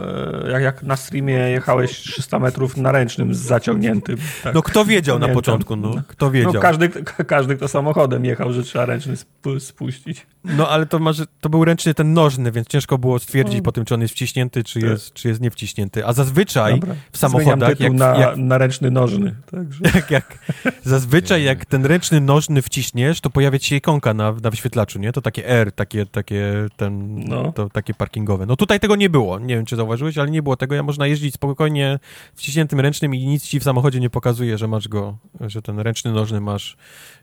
e, 0.45 0.51
jak, 0.51 0.63
jak 0.63 0.83
na 0.83 0.95
streamie 0.95 1.33
jechałeś 1.33 1.91
300 1.91 2.39
metrów 2.39 2.77
na 2.77 2.91
ręcznym 2.91 3.33
z 3.33 3.37
zaciągniętym. 3.37 4.17
Tak. 4.43 4.53
No 4.53 4.61
kto 4.61 4.85
wiedział 4.85 5.19
na 5.19 5.27
początku, 5.27 5.75
no? 5.75 5.93
Kto 6.07 6.31
wiedział? 6.31 6.53
No, 6.53 6.59
każdy, 6.59 6.89
ka- 6.89 7.23
każdy, 7.23 7.55
kto 7.55 7.67
samochodem 7.67 8.25
jechał, 8.25 8.53
że 8.53 8.63
trzeba 8.63 8.85
ręczny 8.85 9.13
spu- 9.15 9.59
spuścić. 9.59 10.25
No 10.43 10.69
ale 10.69 10.85
to, 10.85 10.99
masz, 10.99 11.21
to 11.41 11.49
był 11.49 11.65
ręczny 11.65 11.93
ten 11.93 12.13
nożny, 12.13 12.51
więc 12.51 12.67
ciężko 12.67 12.97
było 12.97 13.19
stwierdzić 13.19 13.53
Mm. 13.53 13.63
po 13.63 13.71
tym, 13.71 13.85
czy 13.85 13.93
on 13.93 14.01
jest 14.01 14.13
wciśnięty, 14.13 14.63
czy 14.63 14.79
Tak. 14.79 14.89
jest, 14.89 15.13
czy 15.13 15.27
jest 15.27 15.41
niewciśnięty. 15.41 16.05
A 16.05 16.13
zazwyczaj 16.13 16.79
Dobra. 16.79 16.95
w 17.11 17.17
samochodach, 17.17 17.79
jak, 17.79 17.93
na, 17.93 18.17
jak, 18.17 18.37
na 18.37 18.57
ręczny 18.57 18.91
nożny. 18.91 19.35
Także. 19.51 19.79
jak, 19.95 20.11
jak, 20.11 20.37
zazwyczaj 20.83 21.43
jak 21.43 21.65
ten 21.65 21.85
ręczny 21.85 22.21
nożny 22.21 22.61
wciśniesz, 22.61 23.21
to 23.21 23.29
pojawia 23.29 23.59
ci 23.59 23.69
się 23.69 23.75
ikonka 23.75 24.13
na, 24.13 24.31
na 24.43 24.49
wyświetlaczu, 24.49 24.99
nie? 24.99 25.11
To 25.11 25.21
takie 25.21 25.47
R, 25.47 25.71
takie, 25.71 26.05
takie, 26.05 26.53
ten, 26.77 27.19
No. 27.25 27.51
to, 27.51 27.69
takie 27.69 27.93
parkingowe. 27.93 28.45
No 28.45 28.55
tutaj 28.55 28.79
tego 28.79 28.95
nie 28.95 29.09
było, 29.09 29.39
nie 29.39 29.55
wiem, 29.55 29.65
czy 29.65 29.75
zauważyłeś, 29.75 30.17
ale 30.17 30.31
nie 30.31 30.41
było 30.43 30.57
tego. 30.57 30.75
Ja 30.75 30.83
można 30.83 31.07
jeździć 31.07 31.33
spokojnie 31.33 31.99
wciśniętym 32.35 32.79
ręcznym 32.79 33.15
i 33.15 33.25
nic 33.27 33.43
ci 33.43 33.59
w 33.59 33.63
samochodzie 33.63 33.99
nie 33.99 34.09
pokazuje, 34.09 34.57
że 34.57 34.67
masz 34.67 34.87
go, 34.87 35.17
że 35.41 35.61
ten 35.61 35.79
ręczny 35.79 36.11
nożny 36.11 36.41
masz, 36.41 36.77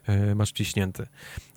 e, 0.07 0.35
masz 0.35 0.49
wciśnięty. 0.49 1.07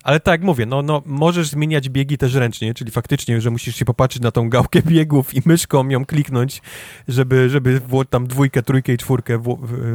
Ale 0.03 0.19
tak 0.19 0.31
jak 0.31 0.41
mówię, 0.41 0.65
no, 0.65 0.81
no 0.81 1.01
możesz 1.05 1.47
zmieniać 1.47 1.89
biegi 1.89 2.17
też 2.17 2.33
ręcznie, 2.33 2.73
czyli 2.73 2.91
faktycznie, 2.91 3.41
że 3.41 3.49
musisz 3.49 3.75
się 3.75 3.85
popatrzeć 3.85 4.21
na 4.21 4.31
tą 4.31 4.49
gałkę 4.49 4.81
biegów 4.91 5.33
i 5.33 5.41
myszką 5.45 5.89
ją 5.89 6.05
kliknąć, 6.05 6.61
żeby, 7.07 7.49
żeby 7.49 7.81
tam 8.09 8.27
dwójkę, 8.27 8.63
trójkę 8.63 8.93
i 8.93 8.97
czwórkę 8.97 9.41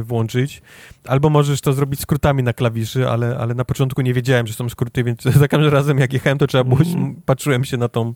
włączyć. 0.03 0.61
Albo 1.05 1.29
możesz 1.29 1.61
to 1.61 1.73
zrobić 1.73 1.99
skrótami 1.99 2.43
na 2.43 2.53
klawiszy, 2.53 3.09
ale, 3.09 3.37
ale 3.37 3.53
na 3.53 3.65
początku 3.65 4.01
nie 4.01 4.13
wiedziałem, 4.13 4.47
że 4.47 4.53
są 4.53 4.69
skróty, 4.69 5.03
więc 5.03 5.23
za 5.41 5.47
każdym 5.47 5.73
razem 5.73 5.97
jak 5.97 6.13
jechałem, 6.13 6.37
to 6.37 6.47
trzeba 6.47 6.63
było, 6.63 6.81
mm. 6.81 7.15
patrzyłem 7.25 7.65
się 7.65 7.77
na 7.77 7.89
tą 7.89 8.13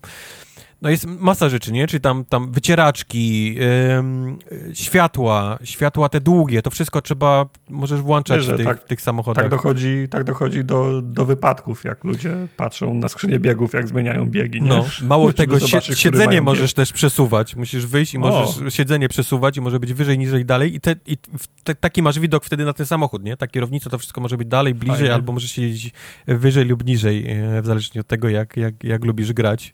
no 0.82 0.90
jest 0.90 1.06
masa 1.06 1.50
rzeczy, 1.50 1.72
nie? 1.72 1.88
Czyli 1.88 2.02
tam, 2.02 2.26
tam 2.26 2.52
wycieraczki, 2.52 3.56
yy, 3.56 4.76
światła, 4.76 5.60
światła 5.64 6.10
te 6.10 6.22
długie, 6.22 6.62
to 6.62 6.70
wszystko 6.70 7.02
trzeba, 7.02 7.46
możesz 7.70 8.02
włączać 8.02 8.48
w 8.48 8.58
tych, 8.58 8.66
tak, 8.66 8.84
tych 8.84 9.02
samochodach. 9.02 9.44
Tak 9.44 9.52
dochodzi, 9.52 10.08
tak 10.10 10.24
dochodzi 10.24 10.64
do, 10.66 11.02
do 11.02 11.26
wypadków, 11.26 11.84
jak 11.84 12.04
ludzie 12.04 12.48
patrzą 12.58 12.94
na 12.94 13.10
skrzynię 13.10 13.40
biegów, 13.40 13.74
jak 13.74 13.88
zmieniają 13.88 14.26
biegi, 14.26 14.62
nie? 14.62 14.70
No, 14.70 14.86
mało 15.02 15.34
tego, 15.34 15.60
siedzenie 15.94 16.42
możesz 16.42 16.72
bieg. 16.72 16.76
też 16.76 16.94
przesuwać, 16.94 17.56
musisz 17.56 17.86
wyjść 17.86 18.14
i 18.14 18.20
możesz 18.20 18.58
o. 18.58 18.70
siedzenie 18.70 19.10
przesuwać 19.10 19.58
i 19.58 19.62
może 19.62 19.80
być 19.80 19.94
wyżej, 19.94 20.18
niżej, 20.18 20.46
dalej 20.46 20.76
i, 20.76 20.82
te, 20.82 20.96
i 21.06 21.18
te, 21.64 21.76
taki 21.76 22.02
masz 22.02 22.20
widok 22.20 22.46
wtedy 22.46 22.66
na 22.66 22.74
ten 22.74 22.86
samochód, 22.86 23.24
nie? 23.24 23.38
Ta 23.38 23.48
kierownica 23.48 23.90
to 23.90 23.98
wszystko 23.98 24.22
może 24.22 24.38
być 24.38 24.48
dalej, 24.48 24.76
bliżej, 24.76 24.98
Fajne. 24.98 25.14
albo 25.14 25.34
możesz 25.34 25.52
siedzieć 25.52 25.92
wyżej 26.28 26.66
lub 26.66 26.86
niżej, 26.86 27.32
e, 27.32 27.62
w 27.62 27.66
zależności 27.66 28.00
od 28.00 28.08
tego, 28.08 28.30
jak, 28.30 28.58
jak, 28.58 28.84
jak 28.84 29.06
lubisz 29.06 29.34
grać 29.34 29.74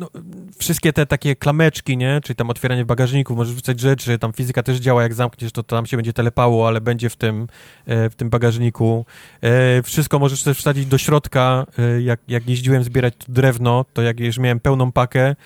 no, 0.00 0.10
wszystkie 0.58 0.92
te 0.92 1.06
takie 1.06 1.36
klameczki, 1.36 1.96
nie? 1.96 2.20
Czyli 2.24 2.36
tam 2.36 2.50
otwieranie 2.50 2.84
bagażników, 2.84 3.36
możesz 3.36 3.54
wrzucać 3.54 3.80
rzeczy, 3.80 4.18
tam 4.18 4.32
fizyka 4.32 4.62
też 4.62 4.78
działa, 4.78 5.02
jak 5.02 5.14
zamkniesz, 5.14 5.52
to, 5.52 5.62
to 5.62 5.76
tam 5.76 5.86
się 5.86 5.96
będzie 5.96 6.12
telepało, 6.12 6.68
ale 6.68 6.80
będzie 6.80 7.10
w 7.10 7.16
tym, 7.16 7.46
e, 7.86 8.10
w 8.10 8.14
tym 8.14 8.30
bagażniku. 8.30 9.06
E, 9.42 9.82
wszystko 9.82 10.18
możesz 10.18 10.42
też 10.42 10.58
wsadzić 10.58 10.86
do 10.86 10.98
środka. 10.98 11.66
E, 11.78 12.02
jak, 12.02 12.20
jak 12.28 12.48
jeździłem 12.48 12.84
zbierać 12.84 13.14
drewno, 13.28 13.84
to 13.92 14.02
jak 14.02 14.20
już 14.20 14.38
miałem 14.38 14.60
pełną 14.60 14.92
pakę, 14.92 15.36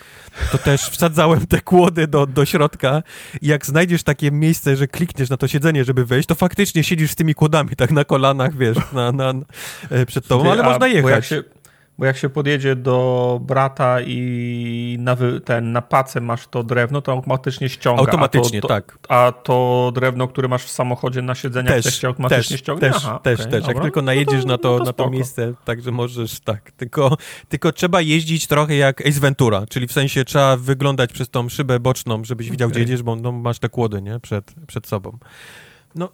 to 0.53 0.59
też 0.59 0.83
wsadzałem 0.95 1.47
te 1.47 1.61
kłody 1.61 2.07
do, 2.07 2.27
do 2.27 2.45
środka 2.45 3.03
i 3.43 3.47
jak 3.47 3.67
znajdziesz 3.67 4.03
takie 4.03 4.31
miejsce, 4.31 4.77
że 4.77 4.89
klikniesz 4.89 5.31
na 5.31 5.37
to 5.37 5.49
siedzenie, 5.49 5.85
żeby 5.85 6.05
wejść, 6.05 6.29
to 6.29 6.35
faktycznie 6.35 6.85
siedzisz 6.85 7.11
z 7.11 7.17
tymi 7.17 7.35
kłodami 7.35 7.77
tak 7.77 7.91
na 7.91 8.05
kolanach, 8.05 8.57
wiesz, 8.57 8.79
na, 8.93 9.13
na, 9.13 9.33
przed 10.07 10.27
tobą, 10.27 10.53
ale 10.53 10.63
można 10.63 10.89
jechać. 10.89 11.35
Bo 11.99 12.05
jak 12.05 12.17
się 12.17 12.29
podjedzie 12.29 12.77
do 12.77 13.41
brata 13.43 14.01
i 14.01 14.97
na, 15.01 15.17
ten, 15.45 15.73
na 15.73 15.83
pacę 15.83 16.21
masz 16.21 16.47
to 16.47 16.63
drewno, 16.63 17.03
to 17.03 17.13
automatycznie 17.13 17.69
ściąga. 17.69 18.01
Automatycznie, 18.01 18.59
a 18.59 18.63
to, 18.63 18.69
to, 18.69 18.75
tak. 18.75 18.99
A 19.09 19.33
to 19.43 19.91
drewno, 19.95 20.29
które 20.29 20.49
masz 20.49 20.65
w 20.65 20.71
samochodzie 20.71 21.23
na 21.23 21.35
siedzeniach 21.35 21.75
też, 21.75 21.85
też 21.85 22.01
się 22.01 22.09
automatycznie 22.09 22.57
też, 22.57 22.61
ściąga? 22.61 22.81
Też, 22.81 22.97
Aha, 22.97 23.21
też, 23.23 23.41
okay, 23.41 23.53
też. 23.53 23.67
Jak 23.67 23.83
tylko 23.83 24.03
najedziesz 24.03 24.45
no 24.45 24.59
to, 24.59 24.73
na, 24.73 24.79
to, 24.79 24.79
no 24.79 24.79
to 24.79 24.85
na 24.85 24.93
to 24.93 25.11
miejsce, 25.11 25.55
także 25.65 25.91
możesz, 25.91 26.41
tak. 26.41 26.73
Tylko, 26.73 27.17
tylko 27.49 27.73
trzeba 27.73 28.01
jeździć 28.01 28.47
trochę 28.47 28.77
jak 28.77 29.01
Ace 29.01 29.21
Ventura, 29.21 29.67
czyli 29.67 29.87
w 29.87 29.93
sensie 29.93 30.25
trzeba 30.25 30.57
wyglądać 30.57 31.13
przez 31.13 31.31
tą 31.31 31.49
szybę 31.49 31.81
boczną, 31.81 32.25
żebyś 32.25 32.51
widział, 32.51 32.67
okay. 32.67 32.73
gdzie 32.73 32.81
jedziesz, 32.81 33.03
bo 33.03 33.17
no, 33.17 33.33
masz 33.33 33.59
te 33.59 33.69
kłody, 33.69 34.03
nie? 34.03 34.21
Przed, 34.21 34.55
przed 34.67 34.87
sobą. 34.87 35.19
No, 35.95 36.09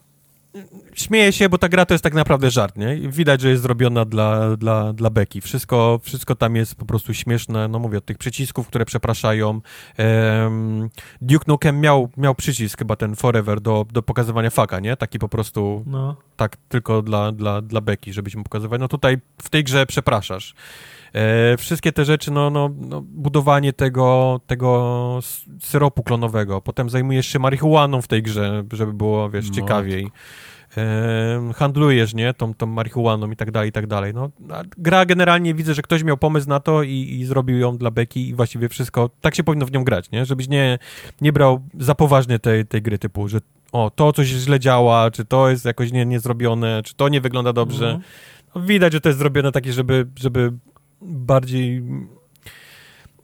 śmieję 0.95 1.33
się, 1.33 1.49
bo 1.49 1.59
ta 1.59 1.69
gra 1.69 1.87
to 1.87 1.95
jest 1.95 2.05
tak 2.05 2.15
naprawdę 2.15 2.51
żart, 2.51 2.77
nie? 2.77 2.97
Widać, 2.97 3.41
że 3.41 3.51
jest 3.51 3.63
zrobiona 3.63 4.05
dla, 4.05 4.57
dla, 4.57 4.93
dla 4.93 5.11
beki. 5.11 5.41
Wszystko, 5.41 6.01
wszystko 6.03 6.35
tam 6.35 6.57
jest 6.57 6.75
po 6.75 6.87
prostu 6.87 7.15
śmieszne, 7.15 7.69
no 7.69 7.79
mówię, 7.79 7.99
od 7.99 8.05
tych 8.05 8.19
przycisków, 8.19 8.67
które 8.67 8.85
przepraszają. 8.85 9.61
Um, 9.99 10.91
Duke 11.21 11.45
Nukem 11.49 11.81
miał, 11.81 12.11
miał 12.17 12.35
przycisk 12.35 12.79
chyba 12.79 12.97
ten 12.97 13.17
Forever 13.17 13.61
do, 13.61 13.87
do 13.93 14.03
pokazywania 14.03 14.51
faka, 14.51 14.81
nie? 14.81 14.97
Taki 14.97 15.19
po 15.19 15.29
prostu, 15.29 15.85
no. 15.87 16.17
tak 16.37 16.57
tylko 16.69 17.03
dla, 17.03 17.33
dla, 17.33 17.63
dla 17.63 17.81
beki, 17.81 18.13
żebyś 18.13 18.37
mu 18.37 18.45
pokazywać. 18.45 18.81
No 18.81 18.89
tutaj 18.89 19.19
w 19.43 19.51
tej 19.51 19.65
grze 19.65 19.87
przepraszasz. 19.87 20.55
E, 21.13 21.57
wszystkie 21.57 21.93
te 21.93 22.05
rzeczy, 22.05 22.31
no, 22.31 22.51
no, 22.51 22.71
no, 22.79 23.01
budowanie 23.01 23.73
tego, 23.73 24.41
tego 24.47 25.19
syropu 25.61 26.03
klonowego, 26.03 26.61
potem 26.61 26.91
zajmujesz 26.91 27.27
się 27.27 27.39
marihuaną 27.39 28.03
w 28.03 28.09
tej 28.09 28.23
grze, 28.23 28.65
żeby 28.73 28.93
było, 28.93 29.31
wiesz, 29.31 29.49
no. 29.49 29.55
ciekawiej. 29.55 30.11
E, 30.77 31.53
handlujesz, 31.55 32.15
nie, 32.15 32.35
tą, 32.35 32.55
tą 32.55 32.67
marihuaną 32.67 33.31
i 33.31 33.37
tak 33.37 33.51
dalej, 33.51 33.69
i 33.69 33.73
tak 33.73 33.87
dalej. 33.87 34.15
No, 34.15 34.31
gra 34.79 35.07
generalnie 35.07 35.55
widzę, 35.55 35.75
że 35.75 35.83
ktoś 35.83 36.03
miał 36.03 36.17
pomysł 36.17 36.49
na 36.49 36.61
to 36.61 36.83
i, 36.83 37.17
i 37.21 37.25
zrobił 37.25 37.59
ją 37.59 37.77
dla 37.77 37.91
Beki 37.91 38.29
i 38.29 38.35
właściwie 38.35 38.69
wszystko, 38.69 39.11
tak 39.21 39.35
się 39.35 39.45
powinno 39.45 39.67
w 39.67 39.73
nią 39.73 39.85
grać, 39.85 40.11
nie, 40.11 40.25
żebyś 40.25 40.49
nie, 40.49 40.79
nie 41.21 41.33
brał 41.33 41.61
za 41.79 41.95
poważnie 41.95 42.39
tej, 42.39 42.67
tej 42.67 42.83
gry 42.83 42.99
typu, 42.99 43.29
że 43.29 43.39
o, 43.73 43.91
to 43.95 44.13
coś 44.13 44.27
źle 44.27 44.61
działa, 44.61 45.11
czy 45.11 45.25
to 45.25 45.51
jest 45.51 45.65
jakoś 45.65 45.93
nie, 45.93 46.07
niezrobione, 46.07 46.83
czy 46.85 46.95
to 46.95 47.09
nie 47.09 47.21
wygląda 47.21 47.53
dobrze. 47.53 47.87
Mhm. 47.91 48.05
No, 48.55 48.61
widać, 48.61 48.93
że 48.93 49.01
to 49.01 49.09
jest 49.09 49.19
zrobione 49.19 49.53
takie, 49.53 49.73
żeby, 49.73 50.07
żeby 50.17 50.53
bardziej... 51.03 51.83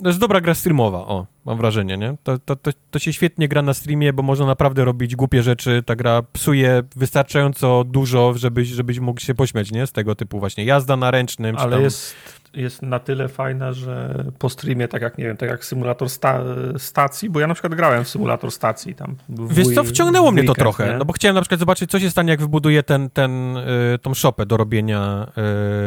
To 0.02 0.08
jest 0.08 0.20
dobra 0.20 0.40
gra 0.40 0.54
streamowa, 0.54 0.98
o, 0.98 1.26
mam 1.44 1.58
wrażenie, 1.58 1.96
nie? 1.96 2.16
To, 2.22 2.38
to, 2.38 2.56
to, 2.56 2.70
to, 2.90 2.98
się 2.98 3.12
świetnie 3.12 3.48
gra 3.48 3.62
na 3.62 3.74
streamie, 3.74 4.12
bo 4.12 4.22
można 4.22 4.46
naprawdę 4.46 4.84
robić 4.84 5.16
głupie 5.16 5.42
rzeczy. 5.42 5.82
Ta 5.86 5.96
gra 5.96 6.22
psuje 6.32 6.82
wystarczająco 6.96 7.84
dużo, 7.84 8.34
żebyś, 8.36 8.68
żebyś 8.68 8.98
mógł 8.98 9.20
się 9.20 9.34
pośmiać, 9.34 9.72
nie? 9.72 9.86
Z 9.86 9.92
tego 9.92 10.14
typu 10.14 10.38
właśnie 10.38 10.64
jazda 10.64 10.96
na 10.96 11.10
ręcznym. 11.10 11.56
Ale 11.58 11.70
tam... 11.70 11.82
jest, 11.82 12.14
jest 12.54 12.82
na 12.82 12.98
tyle 12.98 13.28
fajna, 13.28 13.72
że 13.72 14.24
po 14.38 14.48
streamie, 14.48 14.88
tak 14.88 15.02
jak, 15.02 15.18
nie 15.18 15.24
wiem, 15.24 15.36
tak 15.36 15.48
jak 15.48 15.64
symulator 15.64 16.10
sta 16.10 16.44
stacji, 16.78 17.30
bo 17.30 17.40
ja 17.40 17.46
na 17.46 17.54
przykład 17.54 17.74
grałem 17.74 18.04
w 18.04 18.08
symulator 18.08 18.50
stacji 18.50 18.94
tam. 18.94 19.16
Wiesz 19.28 19.68
co, 19.74 19.84
wciągnęło 19.84 20.32
mnie 20.32 20.44
to 20.44 20.54
trochę, 20.54 20.88
nie? 20.88 20.98
no 20.98 21.04
bo 21.04 21.12
chciałem 21.12 21.34
na 21.34 21.40
przykład 21.40 21.60
zobaczyć, 21.60 21.90
co 21.90 22.00
się 22.00 22.10
stanie, 22.10 22.30
jak 22.30 22.40
wybuduję 22.40 22.82
ten, 22.82 23.10
ten, 23.10 23.56
y, 23.56 23.98
tą 24.02 24.14
szopę 24.14 24.46
do 24.46 24.56
robienia 24.56 25.26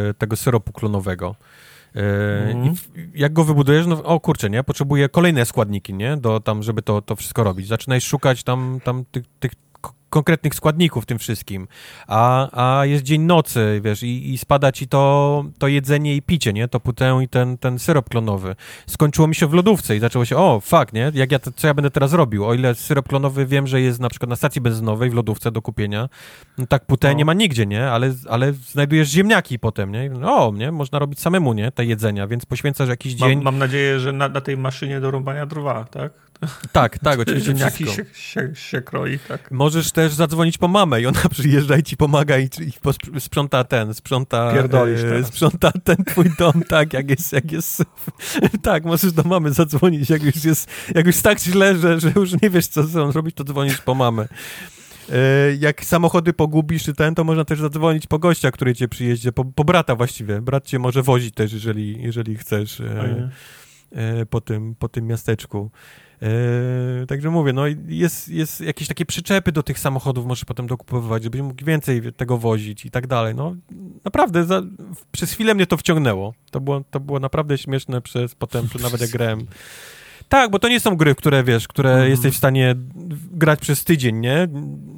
y, 0.10 0.14
tego 0.14 0.36
syropu 0.36 0.72
klonowego. 0.72 1.36
Mhm. 1.94 2.74
I 2.96 3.20
jak 3.20 3.34
go 3.34 3.44
wybudujesz, 3.44 3.88
no 3.88 4.04
o 4.04 4.20
kurczę, 4.20 4.50
nie? 4.50 4.64
Potrzebuje 4.64 5.10
kolejne 5.10 5.46
składniki, 5.46 5.94
nie? 5.94 6.18
Do 6.18 6.40
tam, 6.40 6.64
żeby 6.64 6.82
to, 6.82 7.02
to 7.02 7.16
wszystko 7.16 7.44
robić. 7.44 7.68
Zaczynaj 7.68 8.02
szukać 8.02 8.44
tam, 8.44 8.80
tam 8.84 9.06
tych, 9.12 9.24
tych 9.40 9.52
konkretnych 10.10 10.56
składników 10.56 11.06
tym 11.06 11.20
wszystkim, 11.20 11.68
a, 12.08 12.80
a 12.80 12.86
jest 12.86 13.04
dzień 13.04 13.22
nocy, 13.22 13.82
wiesz, 13.84 14.04
i, 14.04 14.34
i 14.34 14.38
spada 14.38 14.72
ci 14.72 14.88
to, 14.88 15.46
to 15.58 15.68
jedzenie 15.68 16.16
i 16.16 16.22
picie, 16.22 16.54
nie, 16.54 16.68
to 16.68 16.80
putę 16.80 17.20
i 17.24 17.28
ten, 17.28 17.58
ten 17.58 17.80
syrop 17.80 18.10
klonowy. 18.10 18.56
Skończyło 18.88 19.28
mi 19.28 19.36
się 19.36 19.48
w 19.48 19.54
lodówce 19.54 19.96
i 19.96 20.00
zaczęło 20.00 20.26
się, 20.26 20.38
o, 20.38 20.60
fuck, 20.60 20.94
nie, 20.94 21.12
jak 21.14 21.32
ja, 21.32 21.40
co 21.56 21.68
ja 21.68 21.74
będę 21.74 21.92
teraz 21.92 22.14
robił? 22.14 22.46
O 22.46 22.54
ile 22.54 22.76
syrop 22.76 23.08
klonowy 23.08 23.46
wiem, 23.46 23.68
że 23.68 23.82
jest 23.82 24.00
na 24.00 24.10
przykład 24.10 24.30
na 24.30 24.36
stacji 24.36 24.62
benzynowej 24.62 25.10
w 25.10 25.14
lodówce 25.14 25.52
do 25.52 25.62
kupienia, 25.62 26.10
no 26.58 26.68
tak 26.68 26.86
putę 26.86 27.08
no. 27.08 27.14
nie 27.14 27.26
ma 27.26 27.34
nigdzie, 27.34 27.66
nie, 27.66 27.92
ale, 27.92 28.14
ale 28.30 28.54
znajdujesz 28.54 29.10
ziemniaki 29.10 29.60
potem, 29.60 29.92
nie, 29.92 30.12
o, 30.24 30.54
nie, 30.56 30.72
można 30.72 31.00
robić 31.00 31.20
samemu, 31.20 31.54
nie, 31.54 31.72
te 31.72 31.86
jedzenia, 31.86 32.28
więc 32.28 32.46
poświęcasz 32.46 32.90
jakiś 32.90 33.14
dzień. 33.14 33.36
Mam, 33.36 33.44
mam 33.44 33.58
nadzieję, 33.58 34.00
że 34.00 34.14
na, 34.14 34.30
na 34.30 34.42
tej 34.42 34.58
maszynie 34.58 35.00
do 35.00 35.12
rąbania 35.12 35.46
drwa, 35.46 35.84
tak? 35.84 36.12
Tak, 36.72 37.00
tak, 37.00 37.20
oczywiście 37.20 37.52
Ziemniaki 37.52 37.86
się, 37.88 38.06
się, 38.14 38.56
się, 38.56 38.82
kroi, 38.82 39.20
tak. 39.20 39.52
Możesz 39.52 39.92
też 40.00 40.14
zadzwonić 40.14 40.58
po 40.58 40.68
mamę 40.68 41.02
i 41.02 41.06
ona 41.06 41.20
przyjeżdża 41.32 41.78
i 41.78 41.84
ci 41.84 41.98
pomaga 41.98 42.38
i, 42.38 42.50
i 43.16 43.20
sprząta 43.20 43.64
ten, 43.64 43.94
sprząta... 43.94 44.54
Pierdolisz 44.54 45.04
e, 45.04 45.24
Sprząta 45.24 45.72
ten 45.72 46.04
twój 46.06 46.26
dom, 46.40 46.64
tak, 46.70 46.94
jak 46.94 47.10
jest, 47.10 47.34
jak 47.34 47.52
jest... 47.52 47.84
tak, 48.64 48.86
możesz 48.86 49.12
do 49.12 49.24
mamy 49.24 49.54
zadzwonić, 49.54 50.10
jak 50.10 50.24
już 50.24 50.44
jest, 50.44 50.70
jak 50.96 51.06
już 51.06 51.22
tak 51.22 51.40
źle, 51.40 51.76
że, 51.76 52.00
że 52.00 52.12
już 52.16 52.42
nie 52.42 52.50
wiesz, 52.50 52.68
co 52.68 52.84
ze 52.84 52.94
sobą 52.94 53.12
zrobić, 53.12 53.36
to 53.36 53.44
dzwonisz 53.44 53.82
po 53.82 53.96
mamę. 53.96 54.28
E, 55.10 55.56
jak 55.60 55.86
samochody 55.86 56.34
pogubisz 56.34 56.84
czy 56.84 56.94
ten, 56.94 57.16
to 57.16 57.24
można 57.24 57.46
też 57.46 57.60
zadzwonić 57.60 58.08
po 58.08 58.20
gościa, 58.20 58.52
który 58.52 58.76
cię 58.76 58.88
przyjeździ, 58.88 59.32
po, 59.34 59.46
po 59.46 59.64
brata 59.64 59.96
właściwie. 59.96 60.42
Brat 60.42 60.66
cię 60.66 60.80
może 60.80 61.04
wozić 61.04 61.36
też, 61.36 61.54
jeżeli, 61.54 62.02
jeżeli 62.02 62.38
chcesz 62.38 62.82
e, 62.82 64.26
po, 64.30 64.42
tym, 64.42 64.76
po 64.76 64.90
tym 64.90 65.08
miasteczku. 65.08 65.72
Yy, 66.22 67.08
także 67.08 67.30
mówię, 67.30 67.54
no 67.54 67.64
jest, 67.88 68.28
jest 68.28 68.62
jakieś 68.62 68.88
takie 68.88 69.06
przyczepy 69.06 69.52
do 69.52 69.64
tych 69.64 69.80
samochodów 69.80 70.26
możesz 70.26 70.46
potem 70.46 70.68
dokupowywać, 70.68 71.24
żebyś 71.24 71.42
mógł 71.42 71.66
więcej 71.66 72.14
tego 72.14 72.38
wozić 72.38 72.86
i 72.86 72.92
tak 72.92 73.08
dalej. 73.08 73.36
No 73.36 73.56
naprawdę 74.06 74.46
za, 74.46 74.62
przez 75.12 75.32
chwilę 75.32 75.56
mnie 75.56 75.68
to 75.68 75.78
wciągnęło. 75.78 76.34
To 76.52 76.62
było, 76.62 76.84
to 76.92 77.00
było 77.00 77.20
naprawdę 77.20 77.58
śmieszne 77.58 78.02
przez 78.02 78.36
potem, 78.36 78.68
nawet 78.82 79.02
jak 79.02 79.10
grałem. 79.10 79.48
Tak, 80.30 80.52
bo 80.52 80.60
to 80.60 80.68
nie 80.68 80.80
są 80.80 80.96
gry, 80.96 81.16
które 81.16 81.44
wiesz, 81.44 81.68
które 81.68 81.96
mm. 81.96 82.10
jesteś 82.10 82.34
w 82.34 82.38
stanie 82.38 82.76
grać 83.32 83.60
przez 83.60 83.84
tydzień, 83.84 84.16
nie? 84.16 84.48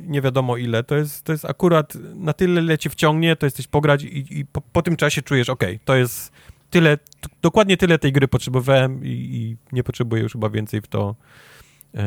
Nie 0.07 0.21
wiadomo 0.21 0.57
ile. 0.57 0.83
To 0.83 0.95
jest, 0.95 1.23
to 1.23 1.31
jest 1.31 1.45
akurat 1.45 1.93
na 2.15 2.33
tyle, 2.33 2.61
ile 2.61 2.77
cię 2.77 2.89
wciągnie, 2.89 3.35
to 3.35 3.45
jesteś 3.45 3.67
pograć 3.67 4.03
i, 4.03 4.39
i 4.39 4.45
po, 4.45 4.61
po, 4.61 4.81
tym 4.81 4.95
czasie 4.95 5.21
czujesz, 5.21 5.49
ok, 5.49 5.63
to 5.85 5.95
jest 5.95 6.31
tyle, 6.71 6.97
dokładnie 7.41 7.77
tyle 7.77 7.99
tej 7.99 8.11
gry 8.11 8.27
potrzebowałem 8.27 9.05
i, 9.05 9.09
i 9.09 9.57
nie 9.75 9.83
potrzebuję 9.83 10.23
już 10.23 10.31
chyba 10.31 10.49
więcej 10.49 10.81
w 10.81 10.87
to, 10.87 11.15
e, 11.95 12.03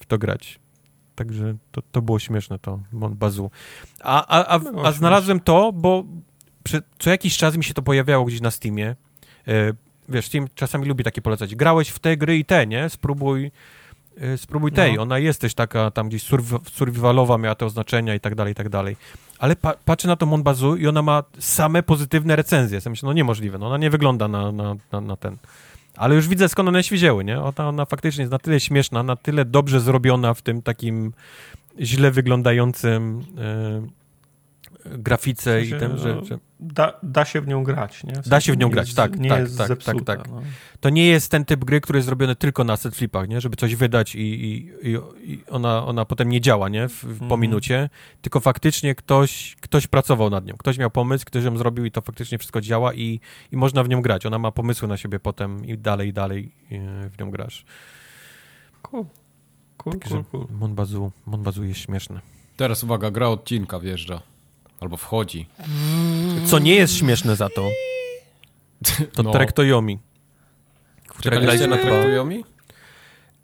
w 0.00 0.06
to 0.06 0.18
grać. 0.18 0.58
Także 1.14 1.56
to, 1.72 1.82
to 1.92 2.02
było 2.02 2.18
śmieszne, 2.18 2.58
to 2.58 2.80
Bazu. 2.92 3.50
A, 4.00 4.26
a, 4.26 4.58
a, 4.58 4.60
a 4.84 4.92
znalazłem 4.92 5.40
to, 5.40 5.72
bo 5.72 6.04
przy, 6.64 6.82
co 6.98 7.10
jakiś 7.10 7.36
czas 7.36 7.56
mi 7.56 7.64
się 7.64 7.74
to 7.74 7.82
pojawiało 7.82 8.24
gdzieś 8.24 8.40
na 8.40 8.50
Steamie. 8.50 8.96
E, 9.48 9.72
wiesz, 10.08 10.26
Steam 10.26 10.46
czasami 10.54 10.86
lubi 10.86 11.04
takie 11.04 11.22
polecać. 11.22 11.54
Grałeś 11.54 11.88
w 11.88 11.98
te 11.98 12.16
gry 12.16 12.38
i 12.38 12.44
te, 12.44 12.66
nie? 12.66 12.88
Spróbuj 12.88 13.50
spróbuj 14.36 14.72
tej, 14.72 14.94
No. 14.94 15.02
ona 15.02 15.18
jest 15.18 15.40
też 15.40 15.54
taka 15.54 15.90
tam 15.90 16.08
gdzieś 16.08 16.24
surv- 16.24 16.70
survivalowa, 16.72 17.38
miała 17.38 17.54
te 17.54 17.66
oznaczenia 17.66 18.14
i 18.14 18.20
tak 18.20 18.34
dalej, 18.34 18.52
i 18.52 18.54
tak 18.54 18.68
dalej. 18.68 18.96
Ale 19.38 19.56
pa 19.56 19.74
patrzę 19.84 20.08
na 20.08 20.16
to 20.16 20.26
Monbazu 20.26 20.76
i 20.76 20.86
ona 20.86 21.02
ma 21.02 21.22
same 21.38 21.82
pozytywne 21.82 22.36
recenzje. 22.36 22.80
Ja 22.84 22.90
myślę, 22.90 23.06
no 23.06 23.12
niemożliwe, 23.12 23.58
no 23.58 23.66
ona 23.66 23.78
nie 23.78 23.90
wygląda 23.90 24.28
na, 24.28 24.52
na, 24.52 24.76
na, 24.92 25.00
na 25.00 25.16
ten. 25.16 25.36
Ale 25.96 26.14
już 26.14 26.28
widzę 26.28 26.48
skąd 26.48 26.68
one 26.68 26.82
się 26.82 26.96
wzięły, 26.96 27.24
nie? 27.24 27.40
Ona, 27.40 27.68
ona 27.68 27.84
faktycznie 27.84 28.22
jest 28.22 28.32
na 28.32 28.38
tyle 28.38 28.60
śmieszna, 28.60 29.02
na 29.02 29.16
tyle 29.16 29.44
dobrze 29.44 29.80
zrobiona 29.80 30.34
w 30.34 30.42
tym 30.42 30.62
takim 30.62 31.12
źle 31.80 32.10
wyglądającym 32.10 33.24
e, 33.38 33.86
grafice 34.98 35.62
i 35.62 35.70
sensie, 35.70 35.86
tym, 35.88 35.98
że, 35.98 36.14
no, 36.14 36.24
że 36.24 36.38
Da, 36.60 36.92
da 37.02 37.24
się 37.24 37.40
w 37.40 37.46
nią 37.48 37.64
grać, 37.64 38.04
nie? 38.04 38.12
Da 38.26 38.40
się 38.40 38.52
w 38.52 38.56
nią 38.58 38.66
nie 38.66 38.72
grać, 38.72 38.86
jest- 38.88 38.96
tak, 38.96 39.18
Nie 39.18 39.28
tak, 39.28 39.40
jest 39.40 39.58
tak, 39.58 39.68
zepsuta, 39.68 39.94
tak, 40.04 40.18
tak. 40.22 40.28
No. 40.30 40.42
to 40.80 40.90
nie 40.90 41.06
jest 41.06 41.30
ten 41.30 41.44
typ 41.44 41.64
gry, 41.64 41.80
który 41.80 41.96
jest 41.98 42.06
zrobiony 42.06 42.36
tylko 42.36 42.64
na 42.64 42.76
set 42.76 42.96
flipach, 42.96 43.28
nie? 43.28 43.40
Żeby 43.40 43.56
coś 43.56 43.74
wydać 43.74 44.14
i, 44.14 44.18
i, 44.20 44.72
i- 44.82 45.32
i 45.32 45.44
ona, 45.50 45.86
ona 45.86 46.04
potem 46.04 46.28
nie 46.28 46.40
działa, 46.40 46.68
nie? 46.68 46.88
W, 46.88 46.92
w, 47.04 47.18
po 47.18 47.24
Mhm. 47.24 47.40
minucie, 47.40 47.90
tylko 48.22 48.40
faktycznie 48.40 48.94
ktoś, 48.94 49.56
ktoś 49.60 49.86
pracował 49.86 50.30
nad 50.30 50.46
nią. 50.46 50.54
Ktoś 50.56 50.78
miał 50.78 50.90
pomysł, 50.90 51.24
ktoś 51.26 51.44
ją 51.44 51.56
zrobił 51.56 51.84
i 51.84 51.90
to 51.90 52.00
faktycznie 52.00 52.38
wszystko 52.38 52.60
działa 52.60 52.94
i, 52.94 53.20
i 53.52 53.56
można 53.56 53.82
w 53.84 53.88
nią 53.88 54.02
grać. 54.02 54.26
Ona 54.26 54.38
ma 54.38 54.52
pomysły 54.52 54.88
na 54.88 54.96
siebie 54.96 55.20
potem 55.20 55.66
i 55.66 55.78
dalej, 55.78 56.08
i 56.08 56.12
dalej 56.12 56.52
e, 56.72 57.08
w 57.10 57.18
nią 57.18 57.30
grasz. 57.30 57.64
Cool. 58.82 59.04
Cool, 59.76 59.98
Także 59.98 60.14
cool, 60.14 60.24
cool. 60.46 60.58
Monbazu, 60.58 61.12
Monbazu 61.26 61.64
jest 61.64 61.80
śmieszny. 61.80 62.20
Teraz 62.56 62.84
uwaga, 62.84 63.10
gra 63.10 63.28
odcinka 63.28 63.80
wjeżdża. 63.80 64.20
Albo 64.80 64.96
wchodzi. 64.96 65.46
Co 66.46 66.58
nie 66.58 66.74
jest 66.74 66.94
śmieszne 66.96 67.36
za 67.36 67.48
to, 67.48 67.68
to 69.12 69.22
No. 69.22 69.30
Trektoyomi. 69.30 69.98
Czekaliście 71.20 71.66
na? 71.66 71.76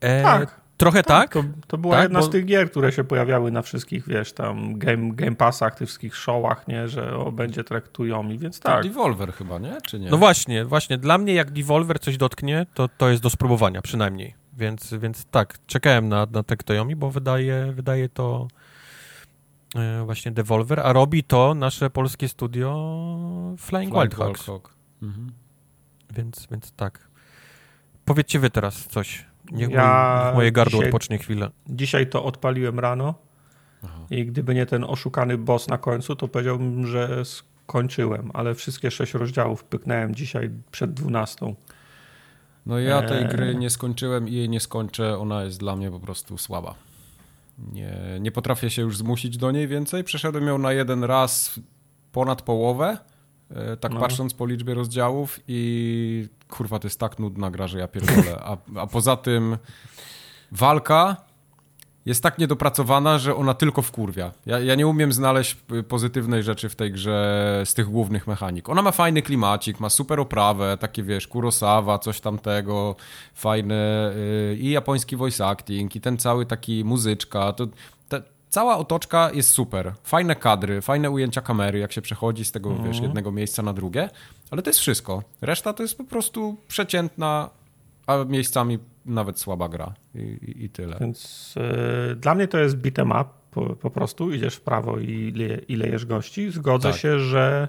E, 0.00 0.22
Tak. 0.22 0.62
Trochę 0.76 1.02
tak. 1.02 1.32
To, 1.32 1.44
to 1.66 1.78
była 1.78 1.94
Tak, 1.94 2.02
jedna 2.02 2.18
bo- 2.20 2.26
z 2.26 2.30
tych 2.30 2.44
gier, 2.44 2.70
które 2.70 2.92
się 2.92 3.04
pojawiały 3.04 3.50
na 3.50 3.62
wszystkich, 3.62 4.08
wiesz, 4.08 4.32
tam 4.32 4.78
game, 4.78 5.12
game 5.14 5.36
Passach, 5.36 5.74
tych 5.74 5.88
wszystkich 5.88 6.16
showach, 6.16 6.68
nie, 6.68 6.88
że 6.88 7.16
o, 7.16 7.32
będzie 7.32 7.64
traktują 7.64 8.28
i 8.28 8.38
więc 8.38 8.60
Tak. 8.60 8.72
tak. 8.72 8.82
Devolver 8.82 9.32
chyba, 9.32 9.58
nie? 9.58 9.78
Czy 9.86 9.98
nie? 10.00 10.10
No 10.10 10.16
właśnie, 10.16 10.64
właśnie. 10.64 10.98
Dla 10.98 11.18
mnie 11.18 11.34
jak 11.34 11.50
Devolver 11.50 12.00
coś 12.00 12.16
dotknie, 12.16 12.66
to, 12.74 12.88
to 12.98 13.10
jest 13.10 13.22
do 13.22 13.30
spróbowania 13.30 13.82
przynajmniej. 13.82 14.34
Więc, 14.56 14.94
więc 14.94 15.24
tak, 15.24 15.58
czekałem 15.66 16.08
na, 16.08 16.26
na 16.32 16.42
Tectoyomi, 16.42 16.96
bo 16.96 17.10
wydaje, 17.10 17.72
wydaje 17.72 18.08
to 18.08 18.48
właśnie 20.04 20.32
Devolver, 20.32 20.80
a 20.80 20.92
robi 20.92 21.24
to 21.24 21.54
nasze 21.54 21.90
polskie 21.90 22.28
studio 22.28 23.54
Flying, 23.58 23.94
Wild 23.94 24.14
Hawks. 24.14 24.46
Hawk. 24.46 24.74
Mhm. 25.02 25.32
Więc, 26.16 26.46
więc 26.50 26.72
tak. 26.72 27.08
Powiedzcie 28.04 28.38
wy 28.38 28.50
teraz 28.50 28.86
coś. 28.86 29.26
Niech, 29.52 29.70
Ja 29.70 30.14
mój, 30.16 30.26
niech 30.26 30.34
moje 30.34 30.52
gardło 30.52 30.78
dzisiaj- 30.78 30.88
odpocznie 30.88 31.18
chwilę. 31.18 31.50
Dzisiaj 31.68 32.06
to 32.06 32.24
odpaliłem 32.24 32.78
rano 32.80 33.14
Aha. 33.84 34.06
i 34.10 34.26
gdyby 34.26 34.54
nie 34.54 34.66
ten 34.66 34.84
oszukany 34.84 35.38
boss 35.38 35.68
na 35.68 35.78
końcu, 35.78 36.16
to 36.16 36.28
powiedziałbym, 36.28 36.86
że 36.86 37.24
skończyłem, 37.24 38.30
ale 38.34 38.54
wszystkie 38.54 38.90
sześć 38.90 39.14
rozdziałów 39.14 39.64
pyknąłem 39.64 40.14
dzisiaj 40.14 40.50
przed 40.70 40.94
12. 40.94 41.54
No 42.66 42.78
ja 42.78 43.02
tej 43.02 43.22
Eee. 43.22 43.28
gry 43.28 43.54
nie 43.54 43.70
skończyłem 43.70 44.28
i 44.28 44.32
jej 44.32 44.48
nie 44.48 44.60
skończę. 44.60 45.18
Ona 45.18 45.44
jest 45.44 45.58
dla 45.60 45.76
mnie 45.76 45.90
po 45.90 46.00
prostu 46.00 46.38
słaba. 46.38 46.74
Nie, 47.58 47.94
nie 48.20 48.32
potrafię 48.32 48.70
się 48.70 48.82
już 48.82 48.96
zmusić 48.96 49.36
do 49.36 49.50
niej 49.50 49.68
więcej. 49.68 50.04
Przeszedłem 50.04 50.46
ją 50.46 50.58
na 50.58 50.72
jeden 50.72 51.04
raz 51.04 51.60
ponad 52.12 52.42
połowę, 52.42 52.98
e, 53.50 53.76
tak 53.76 53.92
No. 53.92 54.00
patrząc 54.00 54.34
po 54.34 54.46
liczbie 54.46 54.74
rozdziałów 54.74 55.40
i 55.48 56.28
kurwa, 56.48 56.78
to 56.78 56.86
jest 56.86 57.00
tak 57.00 57.18
nudna 57.18 57.50
gra, 57.50 57.66
że 57.66 57.78
ja 57.78 57.88
pierdolę. 57.88 58.38
A, 58.44 58.56
a 58.76 58.86
poza 58.86 59.16
tym 59.16 59.56
walka 60.52 61.16
jest 62.06 62.22
tak 62.22 62.38
niedopracowana, 62.38 63.18
że 63.18 63.36
ona 63.36 63.54
tylko 63.54 63.82
wkurwia. 63.82 64.32
Ja, 64.46 64.58
ja 64.58 64.74
nie 64.74 64.86
umiem 64.86 65.12
znaleźć 65.12 65.56
y, 65.72 65.82
pozytywnej 65.82 66.42
rzeczy 66.42 66.68
w 66.68 66.76
tej 66.76 66.92
grze 66.92 67.62
z 67.64 67.74
tych 67.74 67.86
głównych 67.86 68.26
mechanik. 68.26 68.68
Ona 68.68 68.82
ma 68.82 68.92
fajny 68.92 69.22
klimacik, 69.22 69.80
ma 69.80 69.90
super 69.90 70.20
oprawę, 70.20 70.76
takie 70.80 71.02
wiesz, 71.02 71.28
Kurosawa, 71.28 71.98
coś 71.98 72.20
tamtego, 72.20 72.96
fajne 73.34 74.12
y, 74.52 74.56
i 74.60 74.70
japoński 74.70 75.16
voice 75.16 75.46
acting 75.46 75.96
i 75.96 76.00
ten 76.00 76.18
cały 76.18 76.46
taki 76.46 76.84
muzyczka, 76.84 77.52
to 77.52 77.66
cała 78.52 78.76
otoczka 78.76 79.30
jest 79.34 79.50
super. 79.50 79.94
Fajne 80.04 80.36
kadry, 80.36 80.80
fajne 80.80 81.10
ujęcia 81.10 81.40
kamery, 81.40 81.78
jak 81.78 81.92
się 81.92 82.02
przechodzi 82.02 82.44
z 82.44 82.52
tego, 82.52 82.74
wiesz, 82.84 83.00
jednego 83.00 83.32
miejsca 83.32 83.62
na 83.62 83.72
drugie, 83.72 84.08
ale 84.50 84.62
to 84.62 84.70
jest 84.70 84.80
wszystko. 84.80 85.22
Reszta 85.40 85.72
to 85.72 85.82
jest 85.82 85.98
po 85.98 86.04
prostu 86.04 86.56
przeciętna, 86.68 87.50
a 88.06 88.24
miejscami 88.24 88.78
nawet 89.06 89.38
słaba 89.40 89.68
gra 89.68 89.94
i, 90.14 90.18
i, 90.18 90.64
i 90.64 90.70
tyle. 90.70 90.96
Więc 91.00 91.54
y, 92.12 92.16
dla 92.16 92.34
mnie 92.34 92.48
to 92.48 92.58
jest 92.58 92.76
beat'em 92.76 93.20
up, 93.20 93.30
po, 93.50 93.76
po 93.76 93.90
prostu 93.90 94.32
idziesz 94.32 94.54
w 94.56 94.60
prawo 94.60 94.98
i, 94.98 95.32
le, 95.36 95.54
i 95.56 95.76
lejesz 95.76 96.06
gości. 96.06 96.50
Zgodzę 96.50 96.90
Tak. 96.90 97.00
się, 97.00 97.18
że 97.18 97.68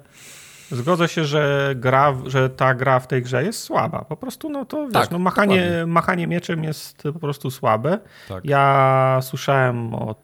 zgodzę 0.71 1.07
się, 1.07 1.25
że 1.25 1.73
gra, 1.75 2.13
że 2.25 2.49
ta 2.49 2.75
gra 2.75 2.99
w 2.99 3.07
tej 3.07 3.21
grze 3.21 3.43
jest 3.43 3.59
słaba. 3.59 4.05
Po 4.05 4.17
prostu 4.17 4.49
no 4.49 4.65
to 4.65 4.83
wiesz, 4.83 4.93
Tak, 4.93 5.11
no 5.11 5.19
machanie, 5.19 5.61
dokładnie. 5.61 5.85
machanie 5.85 6.27
mieczem 6.27 6.63
jest 6.63 7.03
po 7.03 7.19
prostu 7.19 7.51
słabe. 7.51 7.99
Tak. 8.29 8.45
Ja 8.45 9.19
słyszałem 9.21 9.93
od, 9.95 10.17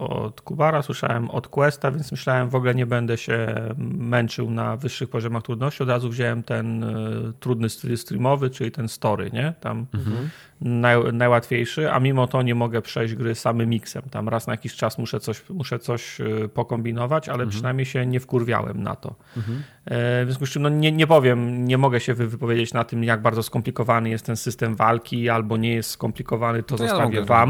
od 0.00 0.40
Kubara, 0.40 0.82
słyszałem 0.82 1.30
od 1.30 1.48
Questa, 1.48 1.90
więc 1.90 2.12
myślałem 2.12 2.48
w 2.48 2.54
ogóle 2.54 2.74
nie 2.74 2.86
będę 2.86 3.18
się 3.18 3.54
męczył 3.98 4.50
na 4.50 4.76
wyższych 4.76 5.10
poziomach 5.10 5.42
trudności. 5.42 5.82
Od 5.82 5.88
razu 5.88 6.10
wziąłem 6.10 6.42
ten 6.42 6.84
y, 6.84 7.32
trudny 7.40 7.68
streamowy, 7.96 8.50
czyli 8.50 8.70
ten 8.70 8.88
story, 8.88 9.30
nie? 9.32 9.54
Tam 9.60 9.86
naj, 10.60 11.12
najłatwiejszy, 11.12 11.92
a 11.92 12.00
mimo 12.00 12.26
to 12.26 12.42
nie 12.42 12.54
mogę 12.54 12.82
przejść 12.82 13.14
gry 13.14 13.34
samym 13.34 13.68
miksem. 13.68 14.02
Tam 14.10 14.28
raz 14.28 14.46
na 14.46 14.52
jakiś 14.52 14.74
czas 14.76 14.98
muszę 14.98 15.20
coś, 15.20 15.42
muszę 15.50 15.78
coś 15.78 16.20
y, 16.20 16.48
pokombinować, 16.54 17.28
ale 17.28 17.46
przynajmniej 17.46 17.86
się 17.86 18.06
nie 18.06 18.20
wkurwiałem 18.20 18.82
na 18.82 18.96
to. 18.96 19.08
E, 19.38 19.44
W 19.86 20.26
związku 20.26 20.46
z 20.46 20.50
czym 20.50 20.62
no 20.62 20.68
nie, 20.68 20.92
nie 20.92 21.06
powiem, 21.06 21.64
nie 21.64 21.78
mogę 21.78 22.00
się 22.00 22.14
wy- 22.14 22.28
wypowiedzieć 22.28 22.72
na 22.74 22.84
tym, 22.84 23.04
jak 23.04 23.22
bardzo 23.22 23.42
skomplikowany 23.42 24.10
jest 24.10 24.26
ten 24.26 24.36
system 24.36 24.76
walki, 24.76 25.28
albo 25.28 25.56
nie 25.56 25.74
jest 25.74 25.90
skomplikowany, 25.90 26.62
to, 26.62 26.76
To 26.76 26.82
ja 26.84 26.88
zostawię 26.90 27.04
mogę 27.16 27.24
wam. 27.24 27.48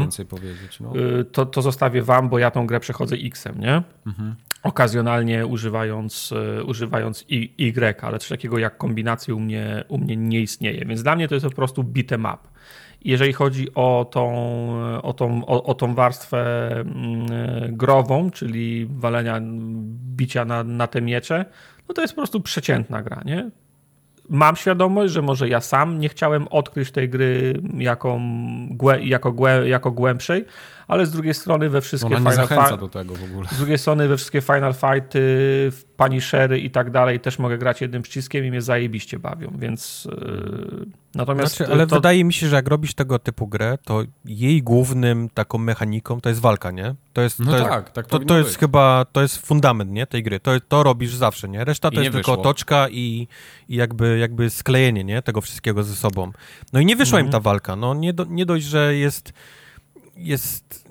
No. 0.79 0.93
Y, 1.19 1.25
To, 1.25 1.45
to 1.45 1.61
zostawię 1.61 2.01
wam, 2.01 2.29
bo 2.29 2.39
ja 2.39 2.51
tą 2.51 2.67
grę 2.67 2.79
przechodzę 2.79 3.15
X-em, 3.15 3.59
nie? 3.59 3.81
Mhm. 4.07 4.35
Okazjonalnie 4.63 5.45
używając, 5.45 6.31
y, 6.59 6.63
używając 6.63 7.25
I, 7.29 7.53
Y, 7.59 8.03
ale 8.03 8.19
coś 8.19 8.29
takiego 8.29 8.57
jak 8.57 8.77
kombinacji 8.77 9.33
u 9.33 9.39
mnie, 9.39 9.83
u 9.87 9.97
mnie 9.97 10.17
nie 10.17 10.41
istnieje. 10.41 10.85
Więc 10.85 11.03
dla 11.03 11.15
mnie 11.15 11.27
to 11.27 11.35
jest 11.35 11.45
po 11.45 11.51
prostu 11.55 11.83
beat'em 11.83 12.33
up. 12.33 12.37
Jeżeli 13.05 13.33
chodzi 13.33 13.73
o 13.75 14.09
tą, 14.11 14.33
o 15.01 15.13
tą, 15.13 15.45
o, 15.45 15.63
o 15.63 15.73
tą 15.73 15.95
warstwę 15.95 16.71
mm, 16.71 17.25
grową, 17.77 18.31
czyli 18.31 18.87
walenia, 18.89 19.41
bicia 20.15 20.45
na, 20.45 20.63
na 20.63 20.87
te 20.87 21.01
miecze, 21.01 21.45
no 21.87 21.93
to 21.93 22.01
jest 22.01 22.13
po 22.13 22.21
prostu 22.21 22.41
przeciętna 22.41 23.01
gra, 23.01 23.21
nie? 23.25 23.49
Mam 24.29 24.55
świadomość, 24.55 25.13
że 25.13 25.21
może 25.21 25.49
ja 25.49 25.61
sam 25.61 25.99
nie 25.99 26.09
chciałem 26.09 26.47
odkryć 26.47 26.91
tej 26.91 27.09
gry 27.09 27.61
jako, 27.77 28.19
jako, 29.01 29.47
jako 29.65 29.91
głębszej, 29.91 30.45
ale 30.89 31.05
z 31.05 31.11
drugiej 31.11 31.33
strony 31.33 31.69
we 31.69 31.81
wszystkie 31.81 32.07
Ona 32.07 32.15
nie 32.19 32.31
Final 32.31 32.35
zachęca 32.35 32.65
Fight, 32.67 32.79
do 32.79 32.87
tego 32.89 33.15
w 33.15 33.23
ogóle. 33.23 33.47
z 33.51 33.57
drugiej 33.57 33.77
strony 33.77 34.07
we 34.07 34.17
wszystkie 34.17 34.41
Final 34.41 34.73
Fighty, 34.73 35.19
Punishery 35.97 36.59
i 36.59 36.69
tak 36.71 36.91
dalej 36.91 37.19
też 37.19 37.39
mogę 37.39 37.57
grać 37.57 37.81
jednym 37.81 38.01
przyciskiem 38.01 38.45
i 38.45 38.49
mnie 38.49 38.61
zajebiście 38.61 39.19
bawią, 39.19 39.53
więc 39.59 40.07
yy, 40.11 40.85
natomiast 41.15 41.55
Znaczy, 41.57 41.73
ale 41.73 41.87
to, 41.87 41.95
wydaje 41.95 42.23
mi 42.23 42.33
się, 42.33 42.47
że 42.47 42.55
jak 42.55 42.67
robisz 42.67 42.93
tego 42.93 43.19
typu 43.19 43.47
grę, 43.47 43.77
to 43.85 44.03
jej 44.25 44.63
głównym 44.63 45.29
taką 45.33 45.57
mechaniką 45.57 46.21
to 46.21 46.29
jest 46.29 46.41
walka, 46.41 46.71
nie? 46.71 46.95
To 47.13 47.21
jest, 47.21 47.39
No 47.39 47.51
to 47.51 47.57
jest, 47.57 47.69
tak, 47.69 47.91
tak 47.91 48.07
to, 48.07 48.19
to 48.19 48.37
jest 48.37 48.49
być. 48.49 48.59
chyba, 48.59 49.05
to 49.11 49.21
jest 49.21 49.45
fundament, 49.47 49.91
nie, 49.91 50.07
tej 50.07 50.23
gry. 50.23 50.39
To, 50.39 50.51
to 50.67 50.83
robisz 50.83 51.15
zawsze, 51.15 51.49
nie? 51.49 51.65
Reszta 51.65 51.89
to 51.91 51.95
nie 51.97 52.01
jest 52.03 52.13
tylko 52.13 52.31
wyszło. 52.31 52.41
otoczka 52.41 52.87
i, 52.89 53.27
i 53.69 53.75
jakby, 53.75 54.17
jakby 54.19 54.49
sklejenie, 54.49 55.03
nie? 55.03 55.21
Tego 55.21 55.41
wszystkiego 55.41 55.83
ze 55.83 55.95
sobą. 55.95 56.31
No 56.73 56.79
i 56.79 56.85
nie 56.85 56.95
wyszła 56.95 57.19
Mhm. 57.19 57.25
im 57.25 57.31
ta 57.31 57.39
walka, 57.39 57.75
no 57.75 57.93
nie, 57.93 58.13
do, 58.13 58.25
nie 58.29 58.45
dość, 58.45 58.65
że 58.65 58.95
jest 58.95 59.33
jest, 60.19 60.89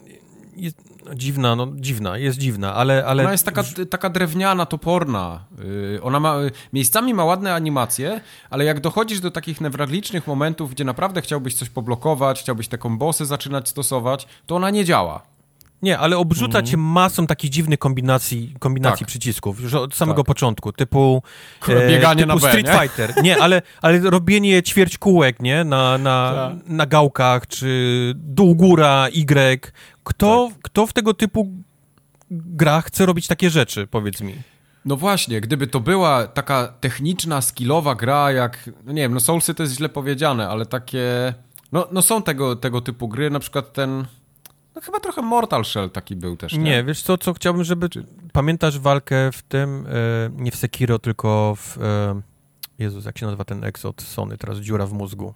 jest 0.56 0.88
no, 1.08 1.14
dziwna, 1.14 1.56
no 1.56 1.68
dziwna, 1.74 2.18
jest 2.18 2.38
dziwna, 2.38 2.74
ale... 2.74 3.06
ale 3.06 3.22
Ona 3.22 3.32
jest 3.32 3.44
taka, 3.44 3.64
taka 3.90 4.10
drewniana, 4.10 4.66
toporna. 4.66 5.44
Yy, 5.92 6.02
Ona 6.02 6.20
ma, 6.20 6.36
miejscami 6.72 7.14
ma 7.14 7.24
ładne 7.24 7.54
animacje, 7.54 8.20
ale 8.50 8.64
jak 8.64 8.80
dochodzisz 8.80 9.20
do 9.20 9.30
takich 9.30 9.60
newralgicznych 9.60 10.26
momentów, 10.26 10.70
gdzie 10.70 10.84
naprawdę 10.84 11.22
chciałbyś 11.22 11.54
coś 11.54 11.70
poblokować, 11.70 12.40
chciałbyś 12.40 12.68
te 12.68 12.78
kombosy 12.78 13.26
zaczynać 13.26 13.68
stosować, 13.68 14.28
to 14.46 14.56
ona 14.56 14.70
nie 14.70 14.84
działa. 14.84 15.37
Nie, 15.82 15.98
ale 15.98 16.16
obrzuca 16.18 16.62
cię 16.62 16.76
masą 16.76 17.26
takich 17.26 17.50
dziwnych 17.50 17.78
kombinacji, 17.78 18.54
kombinacji 18.58 18.92
Mhm. 18.92 18.98
Tak. 18.98 19.08
przycisków, 19.08 19.60
już 19.60 19.74
od 19.74 19.94
samego 19.94 20.22
Tak. 20.22 20.26
początku, 20.26 20.72
typu, 20.72 21.22
e, 21.68 21.88
Bieganie 21.88 22.22
typu 22.22 22.28
na 22.28 22.34
B, 22.34 22.40
Street 22.48 22.66
nie? 22.66 22.78
Fighter. 22.80 23.22
Nie, 23.22 23.42
ale, 23.42 23.62
ale 23.82 23.98
robienie 24.00 24.62
ćwierć 24.62 24.98
kółek, 24.98 25.40
nie, 25.42 25.64
na, 25.64 25.98
na, 25.98 26.32
Tak. 26.34 26.68
na 26.68 26.86
gałkach, 26.86 27.46
czy 27.46 28.12
dół, 28.16 28.54
góra, 28.54 29.08
Y. 29.08 29.72
Kto, 30.04 30.48
Tak. 30.52 30.58
kto 30.62 30.86
w 30.86 30.92
tego 30.92 31.14
typu 31.14 31.52
grach 32.30 32.84
chce 32.86 33.06
robić 33.06 33.26
takie 33.26 33.50
rzeczy, 33.50 33.86
powiedz 33.86 34.20
mi? 34.20 34.34
No 34.84 34.96
właśnie, 34.96 35.40
gdyby 35.40 35.66
to 35.66 35.80
była 35.80 36.26
taka 36.26 36.68
techniczna, 36.80 37.40
skillowa 37.40 37.94
gra, 37.94 38.32
jak, 38.32 38.70
no 38.84 38.92
nie 38.92 39.02
wiem, 39.02 39.14
no 39.14 39.20
Soulsy 39.20 39.54
to 39.54 39.62
jest 39.62 39.76
źle 39.76 39.88
powiedziane, 39.88 40.48
ale 40.48 40.66
takie 40.66 41.34
No, 41.72 41.88
no 41.92 42.02
są 42.02 42.22
tego, 42.22 42.56
tego 42.56 42.80
typu 42.80 43.08
gry, 43.08 43.30
na 43.30 43.38
przykład 43.40 43.72
ten... 43.72 44.04
No 44.78 44.82
chyba 44.82 45.00
trochę 45.00 45.22
Mortal 45.22 45.64
Shell 45.64 45.90
taki 45.90 46.16
był 46.16 46.36
też, 46.36 46.52
nie? 46.52 46.58
Nie, 46.58 46.84
wiesz 46.84 47.02
co, 47.02 47.18
co 47.18 47.34
chciałbym, 47.34 47.64
żeby... 47.64 47.88
Pamiętasz 48.32 48.78
walkę 48.78 49.32
w 49.32 49.42
tym, 49.42 49.86
e, 49.86 49.90
nie 50.42 50.50
w 50.50 50.56
Sekiro, 50.56 50.98
tylko 50.98 51.54
w... 51.56 51.78
E, 51.82 52.20
Jezus, 52.78 53.04
jak 53.04 53.18
się 53.18 53.26
nazywa 53.26 53.44
ten 53.44 53.64
Exot 53.64 54.02
Sony, 54.02 54.38
teraz 54.38 54.58
dziura 54.58 54.86
w 54.86 54.92
mózgu. 54.92 55.34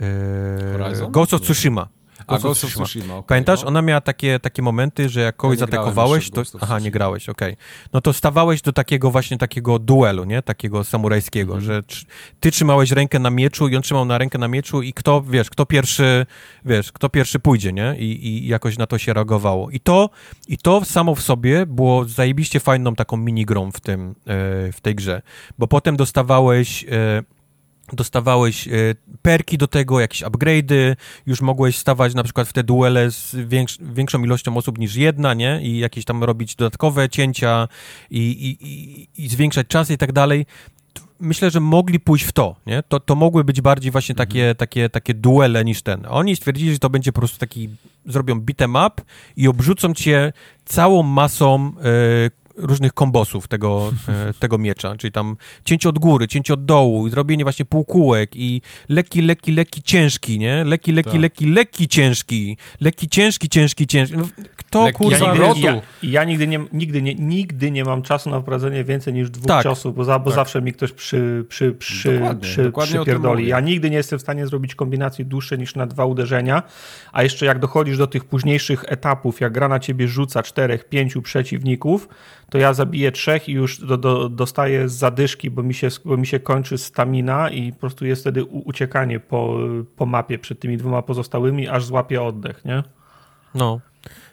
E, 0.00 0.78
Horizon? 0.78 1.12
Ghost 1.12 1.34
of 1.34 1.40
Tsushima. 1.40 1.88
A 2.26 2.38
Ghost 2.38 2.64
of 2.64 2.70
Tsushima, 2.72 3.14
okej, 3.14 3.26
Pamiętasz? 3.28 3.62
no. 3.62 3.68
Ona 3.68 3.82
miała 3.82 4.00
takie, 4.00 4.38
takie 4.40 4.62
momenty, 4.62 5.08
że 5.08 5.20
jak 5.20 5.36
kogoś 5.36 5.56
grałem 5.56 5.70
zaatakowałeś, 5.72 6.30
to... 6.30 6.42
Aha, 6.60 6.78
nie 6.78 6.90
grałeś, 6.90 7.28
okej. 7.28 7.56
No 7.92 8.00
to 8.00 8.12
stawałeś 8.12 8.62
do 8.62 8.72
takiego 8.72 9.10
właśnie 9.10 9.38
takiego 9.38 9.78
duelu, 9.78 10.24
nie? 10.24 10.42
Takiego 10.42 10.84
samurajskiego, 10.84 11.54
Mhm. 11.54 11.64
że 11.72 11.82
ty 12.40 12.50
trzymałeś 12.50 12.90
rękę 12.90 13.18
na 13.18 13.30
mieczu 13.30 13.68
i 13.68 13.76
on 13.76 13.82
trzymał 13.82 14.04
na 14.04 14.18
rękę 14.18 14.38
na 14.38 14.48
mieczu 14.48 14.82
i 14.82 14.92
kto, 14.92 15.22
wiesz, 15.22 15.50
kto 15.50 15.66
pierwszy, 15.66 16.26
wiesz, 16.64 16.92
kto 16.92 17.08
pierwszy 17.08 17.38
pójdzie, 17.40 17.72
nie? 17.72 17.96
I, 17.98 18.26
i 18.28 18.48
jakoś 18.48 18.78
na 18.78 18.86
to 18.86 18.98
się 18.98 19.12
reagowało. 19.12 19.70
I 19.70 19.80
to, 19.80 20.10
I 20.48 20.58
to 20.58 20.84
samo 20.84 21.14
w 21.14 21.22
sobie 21.22 21.66
było 21.66 22.04
zajebiście 22.04 22.60
fajną 22.60 22.94
taką 22.94 23.16
minigrą 23.16 23.72
w 23.72 23.80
tym, 23.80 24.10
e, 24.10 24.14
w 24.72 24.80
tej 24.82 24.94
grze, 24.94 25.22
bo 25.58 25.66
potem 25.66 25.96
dostawałeś... 25.96 26.84
Dostawałeś 27.92 28.68
e, 28.68 28.70
perki 29.22 29.58
do 29.58 29.68
tego, 29.68 30.00
jakieś 30.00 30.22
upgrade'y, 30.22 30.96
już 31.26 31.40
mogłeś 31.40 31.76
stawać 31.76 32.14
na 32.14 32.22
przykład 32.24 32.48
w 32.48 32.52
te 32.52 32.64
duele 32.64 33.10
z 33.10 33.36
większ, 33.48 33.78
większą 33.80 34.24
ilością 34.24 34.56
osób 34.56 34.78
niż 34.78 34.96
jedna, 34.96 35.34
nie? 35.34 35.60
I 35.62 35.78
jakieś 35.78 36.04
tam 36.04 36.24
robić 36.24 36.54
dodatkowe 36.54 37.08
cięcia 37.08 37.68
i, 38.10 38.18
i, 38.18 38.66
i, 38.66 39.08
i 39.24 39.28
zwiększać 39.28 39.66
czas 39.66 39.90
i 39.90 39.98
tak 39.98 40.12
dalej. 40.12 40.46
Myślę, 41.20 41.50
że 41.50 41.60
mogli 41.60 42.00
pójść 42.00 42.24
w 42.24 42.32
to, 42.32 42.56
nie? 42.66 42.82
To, 42.88 43.00
to 43.00 43.14
mogły 43.14 43.44
być 43.44 43.60
bardziej 43.60 43.92
właśnie 43.92 44.14
takie, 44.14 44.54
takie, 44.54 44.88
takie 44.88 45.14
duele 45.14 45.64
niż 45.64 45.82
ten. 45.82 46.06
A 46.06 46.08
Oni 46.08 46.36
stwierdzili, 46.36 46.72
że 46.72 46.78
to 46.78 46.90
będzie 46.90 47.12
po 47.12 47.20
prostu 47.20 47.38
taki, 47.38 47.68
zrobią 48.06 48.40
beat'em 48.40 48.86
up 48.86 49.02
i 49.36 49.48
obrzucą 49.48 49.94
cię 49.94 50.32
całą 50.64 51.02
masą 51.02 51.72
e, 51.78 52.30
różnych 52.58 52.92
kombosów 52.92 53.48
tego, 53.48 53.92
e, 54.08 54.34
tego 54.34 54.58
miecza, 54.58 54.96
czyli 54.96 55.12
tam 55.12 55.36
cięcie 55.64 55.88
od 55.88 55.98
góry, 55.98 56.28
cięcie 56.28 56.54
od 56.54 56.64
dołu, 56.64 57.06
i 57.06 57.10
zrobienie 57.10 57.44
właśnie 57.44 57.64
półkółek 57.64 58.30
i 58.36 58.62
lekki, 58.88 59.22
lekki, 59.22 59.52
lekki, 59.52 59.82
ciężki, 59.82 60.38
nie? 60.38 60.64
Lekki, 60.64 60.92
lekki, 60.92 61.10
Tak. 61.12 61.20
lekki, 61.20 61.46
lekki, 61.46 61.88
ciężki, 61.88 62.56
lekki, 62.80 63.08
ciężki, 63.08 63.48
ciężki, 63.48 63.86
ciężki. 63.86 64.16
No, 64.16 64.28
Kto, 64.68 64.84
Lekki 64.84 65.04
kurwa... 65.04 65.26
jak 65.26 65.54
nigdy, 65.54 65.66
ja, 65.66 65.80
ja 66.02 66.24
nigdy, 66.24 66.46
nie, 66.46 66.60
nigdy, 66.72 67.02
nie, 67.02 67.14
nigdy 67.14 67.70
nie 67.70 67.84
mam 67.84 68.02
czasu 68.02 68.30
na 68.30 68.40
wprowadzenie 68.40 68.84
więcej 68.84 69.14
niż 69.14 69.30
dwóch 69.30 69.46
Tak. 69.46 69.62
ciosów, 69.62 69.94
bo, 69.94 70.04
za, 70.04 70.18
bo 70.18 70.30
Tak. 70.30 70.34
zawsze 70.34 70.62
mi 70.62 70.72
ktoś 70.72 70.92
przy, 70.92 71.44
przy, 71.48 71.72
przy, 71.72 72.14
Dokładnie, 72.14 72.42
przy, 72.42 72.62
dokładnie 72.62 72.96
przypierdoli. 72.96 73.48
Ja 73.48 73.60
nigdy 73.60 73.90
nie 73.90 73.96
jestem 73.96 74.18
w 74.18 74.22
stanie 74.22 74.46
zrobić 74.46 74.74
kombinacji 74.74 75.26
dłuższej 75.26 75.58
niż 75.58 75.74
na 75.74 75.86
dwa 75.86 76.04
uderzenia, 76.04 76.62
a 77.12 77.22
jeszcze 77.22 77.46
jak 77.46 77.58
dochodzisz 77.58 77.98
do 77.98 78.06
tych 78.06 78.24
późniejszych 78.24 78.84
etapów, 78.88 79.40
jak 79.40 79.52
gra 79.52 79.68
na 79.68 79.78
ciebie 79.78 80.08
rzuca 80.08 80.42
czterech, 80.42 80.88
pięciu 80.88 81.22
przeciwników, 81.22 82.08
to 82.50 82.58
ja 82.58 82.72
zabiję 82.74 83.12
trzech 83.12 83.48
i 83.48 83.52
już 83.52 83.80
do, 83.80 83.96
do, 83.96 84.28
dostaję 84.28 84.88
zadyszki, 84.88 85.50
bo 85.50 85.62
mi, 85.62 85.74
się, 85.74 85.88
bo 86.04 86.16
mi 86.16 86.26
się 86.26 86.40
kończy 86.40 86.78
stamina 86.78 87.50
i 87.50 87.72
po 87.72 87.78
prostu 87.78 88.06
jest 88.06 88.22
wtedy 88.22 88.44
uciekanie 88.44 89.20
po, 89.20 89.58
po 89.96 90.06
mapie 90.06 90.38
przed 90.38 90.60
tymi 90.60 90.76
dwoma 90.76 91.02
pozostałymi, 91.02 91.68
aż 91.68 91.84
złapię 91.84 92.22
oddech, 92.22 92.64
nie? 92.64 92.82
No. 93.54 93.80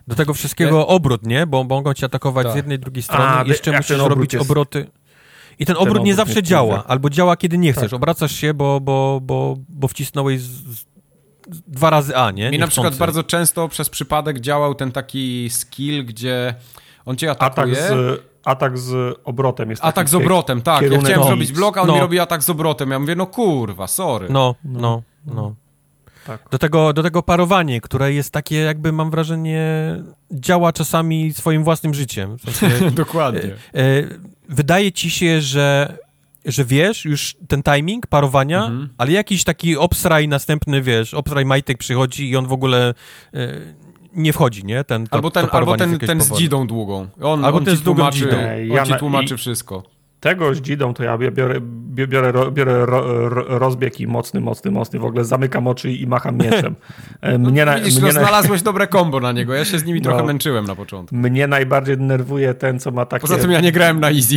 Do 0.08 0.16
tego 0.16 0.34
wszystkiego 0.34 0.88
obrót, 0.88 1.26
nie? 1.26 1.48
Bo 1.48 1.64
mogą 1.64 1.94
cię 1.94 2.06
atakować 2.06 2.44
Tak. 2.46 2.54
z 2.54 2.56
jednej, 2.56 2.80
drugiej 2.80 3.04
strony. 3.04 3.26
A, 3.26 3.44
Jeszcze 3.48 3.72
musisz 3.72 3.88
ten 3.88 4.00
robić 4.02 4.34
jest- 4.34 4.46
obroty. 4.46 4.88
I 5.60 5.66
ten 5.66 5.76
obrót 5.78 5.96
nie 5.96 6.02
obrót 6.14 6.16
zawsze 6.16 6.34
jest 6.40 6.48
działa, 6.48 6.84
albo 6.88 7.10
działa 7.10 7.38
kiedy 7.38 7.58
nie 7.58 7.74
chcesz. 7.74 7.84
Tak. 7.92 7.94
Obracasz 7.94 8.32
się, 8.36 8.54
bo, 8.54 8.80
bo, 8.82 9.20
bo, 9.24 9.56
bo 9.70 9.88
wcisnąłeś 9.88 10.42
z, 10.42 10.78
z, 10.80 10.86
dwa 11.68 11.90
razy 11.90 12.18
A, 12.18 12.32
nie? 12.32 12.50
Mi 12.52 12.60
na 12.60 12.68
przykład 12.68 12.96
bardzo 12.96 13.24
często 13.24 13.68
przez 13.70 13.90
przypadek 13.90 14.40
działał 14.40 14.76
ten 14.76 14.92
taki 14.92 15.50
skill, 15.50 16.06
gdzie 16.06 16.56
on 17.06 17.16
cię 17.18 17.32
Atak 17.32 17.52
atakuje. 17.54 17.76
z, 17.76 18.22
atak 18.46 18.78
z 18.78 19.20
obrotem 19.24 19.70
jest 19.70 19.86
Atak 19.86 20.10
z 20.10 20.16
obrotem, 20.16 20.62
tak. 20.62 20.82
Ja 20.82 21.00
chciałem 21.00 21.20
X. 21.20 21.28
zrobić 21.28 21.52
blok, 21.52 21.78
a 21.78 21.82
on 21.82 21.88
No. 21.88 21.94
mi 21.94 22.00
robi 22.00 22.20
atak 22.20 22.44
z 22.44 22.50
obrotem. 22.50 22.92
Ja 22.92 23.00
mówię, 23.00 23.16
no 23.16 23.26
kurwa, 23.28 23.88
sorry. 23.88 24.28
No, 24.30 24.56
no, 24.64 25.02
no. 25.26 25.56
Tak. 26.26 26.48
Do 26.52 26.58
tego, 26.58 26.94
do 26.94 27.04
tego 27.04 27.24
parowanie, 27.24 27.82
które 27.82 28.14
jest 28.14 28.32
takie, 28.32 28.56
jakby 28.56 28.92
mam 28.92 29.12
wrażenie, 29.12 29.62
działa 30.32 30.74
czasami 30.74 31.34
swoim 31.34 31.64
własnym 31.64 31.94
życiem. 31.94 32.38
W 32.38 32.42
sensie, 32.42 32.92
Dokładnie. 32.92 33.42
e, 33.42 33.54
wydaje 34.50 34.92
ci 34.92 35.10
się, 35.10 35.42
że, 35.42 35.98
że 36.46 36.66
wiesz 36.66 37.06
już 37.06 37.36
ten 37.48 37.64
timing 37.64 38.08
parowania, 38.08 38.60
Mhm. 38.66 38.90
ale 38.98 39.12
jakiś 39.12 39.44
taki 39.44 39.78
obsraj 39.78 40.28
następny, 40.28 40.82
wiesz, 40.82 41.14
obsraj 41.14 41.46
majtek 41.46 41.78
przychodzi 41.78 42.30
i 42.30 42.36
on 42.36 42.46
w 42.48 42.54
ogóle 42.54 42.94
e, 43.34 43.48
nie 44.14 44.34
wchodzi, 44.34 44.66
nie? 44.66 44.84
Ten, 44.84 45.08
to, 45.08 45.14
Albo 45.16 45.32
ten, 45.32 45.48
albo 45.52 45.78
ten, 45.78 46.00
ten 46.00 46.22
z 46.22 46.32
dzidą 46.38 46.68
długą. 46.68 47.08
On, 47.22 47.46
Albo 47.46 47.58
on 47.58 47.66
ten 47.66 47.74
ci 47.74 47.80
z 47.80 47.84
długą 47.84 47.98
tłumaczy, 47.98 48.20
dzidą. 48.20 48.38
On 48.72 48.78
ja 48.78 48.86
ci 48.86 48.94
tłumaczy 48.96 49.34
i- 49.34 49.38
wszystko. 49.38 49.84
Tego 50.20 50.56
z 50.56 50.62
dzidą 50.62 50.94
to 50.94 51.04
ja 51.04 51.18
biorę, 51.18 51.56
biorę, 52.08 52.34
biorę 52.52 52.86
ro, 52.86 53.30
ro, 53.30 53.60
rozbieg 53.60 54.00
i 54.00 54.08
mocny, 54.08 54.40
mocny, 54.42 54.72
mocny. 54.72 55.00
W 55.00 55.06
ogóle 55.06 55.26
zamykam 55.26 55.68
oczy 55.68 55.92
i 55.92 56.08
macham 56.08 56.38
mieczem. 56.38 56.76
E, 57.22 57.38
Mnie, 57.38 57.66
na, 57.66 57.76
Widzisz, 57.80 57.94
mnie, 58.02 58.02
no, 58.02 58.14
na, 58.14 58.20
znalazłeś 58.20 58.62
dobre 58.62 58.88
kombo 58.88 59.20
na 59.20 59.32
niego. 59.32 59.54
Ja 59.54 59.66
się 59.66 59.80
z 59.80 59.86
nimi 59.86 60.00
No. 60.02 60.04
trochę 60.10 60.24
męczyłem 60.24 60.66
na 60.66 60.76
początku. 60.76 61.16
mnie 61.16 61.48
najbardziej 61.48 61.98
denerwuje 61.98 62.54
ten, 62.54 62.80
co 62.80 62.92
ma 62.92 63.06
takie... 63.06 63.22
Poza 63.22 63.38
tym 63.38 63.52
ja 63.52 63.62
nie 63.62 63.72
grałem 63.72 64.00
na 64.00 64.10
easy. 64.12 64.36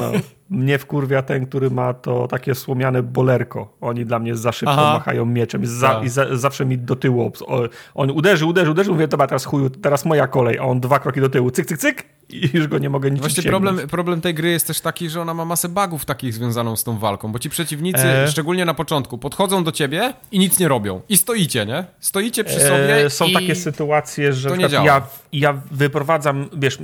no, 0.00 0.10
mnie 0.50 0.78
wkurwia 0.78 1.22
ten, 1.22 1.46
który 1.46 1.70
ma 1.70 1.94
to 1.94 2.28
takie 2.28 2.54
słomiane 2.54 3.02
bolerko. 3.02 3.76
Oni 3.80 4.04
dla 4.04 4.18
mnie 4.18 4.36
za 4.36 4.52
szybko 4.52 4.72
Aha. 4.72 4.92
machają 4.94 5.24
mieczem. 5.26 5.66
Za, 5.66 5.88
Tak. 5.88 6.04
I 6.04 6.08
za, 6.08 6.36
zawsze 6.36 6.64
mi 6.66 6.78
do 6.78 6.96
tyłu... 6.96 7.32
O, 7.46 7.62
on 7.94 8.10
uderzy, 8.10 8.46
uderzy, 8.46 8.70
uderzy. 8.70 8.90
Mówię, 8.90 9.08
dobra, 9.08 9.26
teraz 9.26 9.44
chuju, 9.44 9.70
teraz 9.70 10.04
moja 10.04 10.26
kolej. 10.26 10.58
A 10.58 10.62
on 10.62 10.80
dwa 10.80 10.98
kroki 10.98 11.20
do 11.20 11.28
tyłu. 11.28 11.50
Cyk, 11.50 11.66
cyk, 11.66 11.78
cyk. 11.78 12.04
I 12.28 12.50
już 12.54 12.66
go 12.68 12.78
nie 12.78 12.90
mogę 12.90 13.10
nic 13.10 13.20
Właśnie 13.20 13.42
problem, 13.42 13.76
problem 13.88 14.20
tej 14.20 14.34
gry 14.34 14.50
jest 14.50 14.66
też 14.66 14.80
taki, 14.80 15.10
że 15.10 15.20
ona 15.20 15.34
ma 15.34 15.44
masę 15.44 15.68
bugów 15.68 16.04
takich 16.04 16.34
związaną 16.34 16.76
z 16.76 16.84
tą 16.84 16.98
walką, 16.98 17.32
bo 17.32 17.38
ci 17.38 17.50
przeciwnicy, 17.50 18.08
E. 18.08 18.28
szczególnie 18.28 18.64
na 18.64 18.74
początku, 18.74 19.18
podchodzą 19.18 19.64
do 19.64 19.72
ciebie 19.72 20.14
i 20.32 20.38
nic 20.38 20.58
nie 20.58 20.68
robią. 20.68 21.00
I 21.08 21.16
stoicie, 21.16 21.66
nie? 21.66 21.84
Stoicie 22.00 22.44
przy 22.44 22.60
sobie 22.60 23.04
E, 23.04 23.10
Są 23.10 23.26
i... 23.26 23.32
takie 23.32 23.54
sytuacje, 23.54 24.32
że 24.32 24.50
ja, 24.84 25.06
ja 25.32 25.62
wyprowadzam, 25.70 26.48
wiesz, 26.56 26.78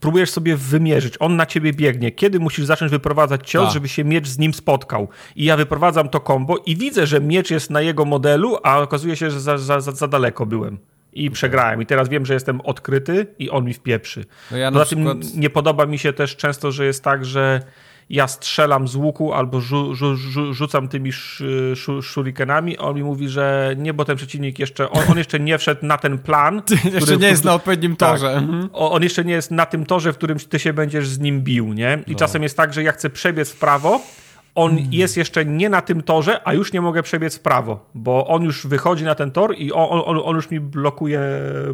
próbujesz 0.00 0.30
sobie 0.30 0.56
wymierzyć, 0.56 1.14
on 1.20 1.36
na 1.36 1.46
ciebie 1.46 1.72
biegnie, 1.72 2.12
kiedy 2.12 2.40
musisz 2.40 2.64
zacząć 2.66 2.90
wyprowadzać 2.90 3.50
cios, 3.50 3.64
Tak. 3.64 3.74
żeby 3.74 3.88
się 3.88 4.04
miecz 4.04 4.28
z 4.28 4.38
nim 4.38 4.54
spotkał. 4.54 5.08
I 5.36 5.44
ja 5.44 5.56
wyprowadzam 5.56 6.08
to 6.08 6.20
kombo 6.20 6.56
i 6.66 6.76
widzę, 6.76 7.06
że 7.06 7.20
miecz 7.20 7.50
jest 7.50 7.70
na 7.70 7.80
jego 7.80 8.04
modelu, 8.04 8.56
a 8.62 8.78
okazuje 8.78 9.16
się, 9.16 9.30
że 9.30 9.40
za, 9.40 9.58
za, 9.58 9.80
za, 9.80 9.92
za 9.92 10.08
daleko 10.08 10.46
byłem. 10.46 10.78
I 11.12 11.30
przegrałem. 11.30 11.82
I 11.82 11.86
teraz 11.86 12.08
wiem, 12.08 12.26
że 12.26 12.34
jestem 12.34 12.60
odkryty 12.60 13.26
i 13.38 13.50
on 13.50 13.64
mi 13.64 13.74
wpieprzy. 13.74 14.24
No 14.50 14.56
ja 14.56 14.72
Poza 14.72 14.84
tym 14.86 15.04
przykład- 15.04 15.34
nie 15.34 15.50
podoba 15.50 15.86
mi 15.86 15.98
się 15.98 16.12
też 16.12 16.36
często, 16.36 16.72
że 16.72 16.84
jest 16.84 17.04
tak, 17.04 17.24
że 17.24 17.60
ja 18.10 18.28
strzelam 18.28 18.88
z 18.88 18.94
łuku 18.96 19.32
albo 19.32 19.60
rzu, 19.60 19.94
rzu, 19.94 20.16
rzu, 20.16 20.54
rzucam 20.54 20.88
tymi 20.88 21.10
sz, 21.10 22.04
shurikenami, 22.04 22.78
on 22.78 22.96
mi 22.96 23.02
mówi, 23.02 23.28
że 23.28 23.74
nie, 23.78 23.94
bo 23.94 24.04
ten 24.04 24.16
przeciwnik 24.16 24.58
jeszcze, 24.58 24.90
on, 24.90 25.02
on 25.10 25.18
jeszcze 25.18 25.40
nie 25.40 25.58
wszedł 25.58 25.86
na 25.86 25.98
ten 25.98 26.18
plan. 26.18 26.62
Jeszcze 26.84 27.00
który- 27.00 27.16
nie 27.16 27.28
jest 27.28 27.44
na 27.44 27.54
odpowiednim 27.54 27.96
Tak. 27.96 28.10
torze. 28.10 28.32
Mhm. 28.32 28.68
O- 28.72 28.92
On 28.92 29.02
jeszcze 29.02 29.24
nie 29.24 29.32
jest 29.32 29.50
na 29.50 29.66
tym 29.66 29.86
torze, 29.86 30.12
w 30.12 30.16
którym 30.16 30.38
ty 30.38 30.58
się 30.58 30.72
będziesz 30.72 31.08
z 31.08 31.18
nim 31.18 31.40
bił, 31.40 31.72
nie? 31.72 31.98
I 32.06 32.16
czasem 32.16 32.42
jest 32.42 32.56
tak, 32.56 32.74
że 32.74 32.82
ja 32.82 32.92
chcę 32.92 33.10
przebiec 33.10 33.50
w 33.52 33.58
prawo, 33.58 34.00
on 34.54 34.78
jest 34.90 35.16
jeszcze 35.16 35.44
nie 35.44 35.68
na 35.68 35.80
tym 35.82 36.02
torze, 36.02 36.40
a 36.44 36.54
już 36.54 36.72
nie 36.72 36.80
mogę 36.80 37.02
przebiec 37.02 37.36
w 37.38 37.40
prawo, 37.40 37.86
bo 37.94 38.26
on 38.26 38.42
już 38.42 38.66
wychodzi 38.66 39.04
na 39.04 39.14
ten 39.14 39.30
tor 39.30 39.54
i 39.58 39.72
on, 39.72 40.02
on, 40.06 40.20
on 40.24 40.36
już 40.36 40.50
mi 40.50 40.60
blokuje, 40.60 41.20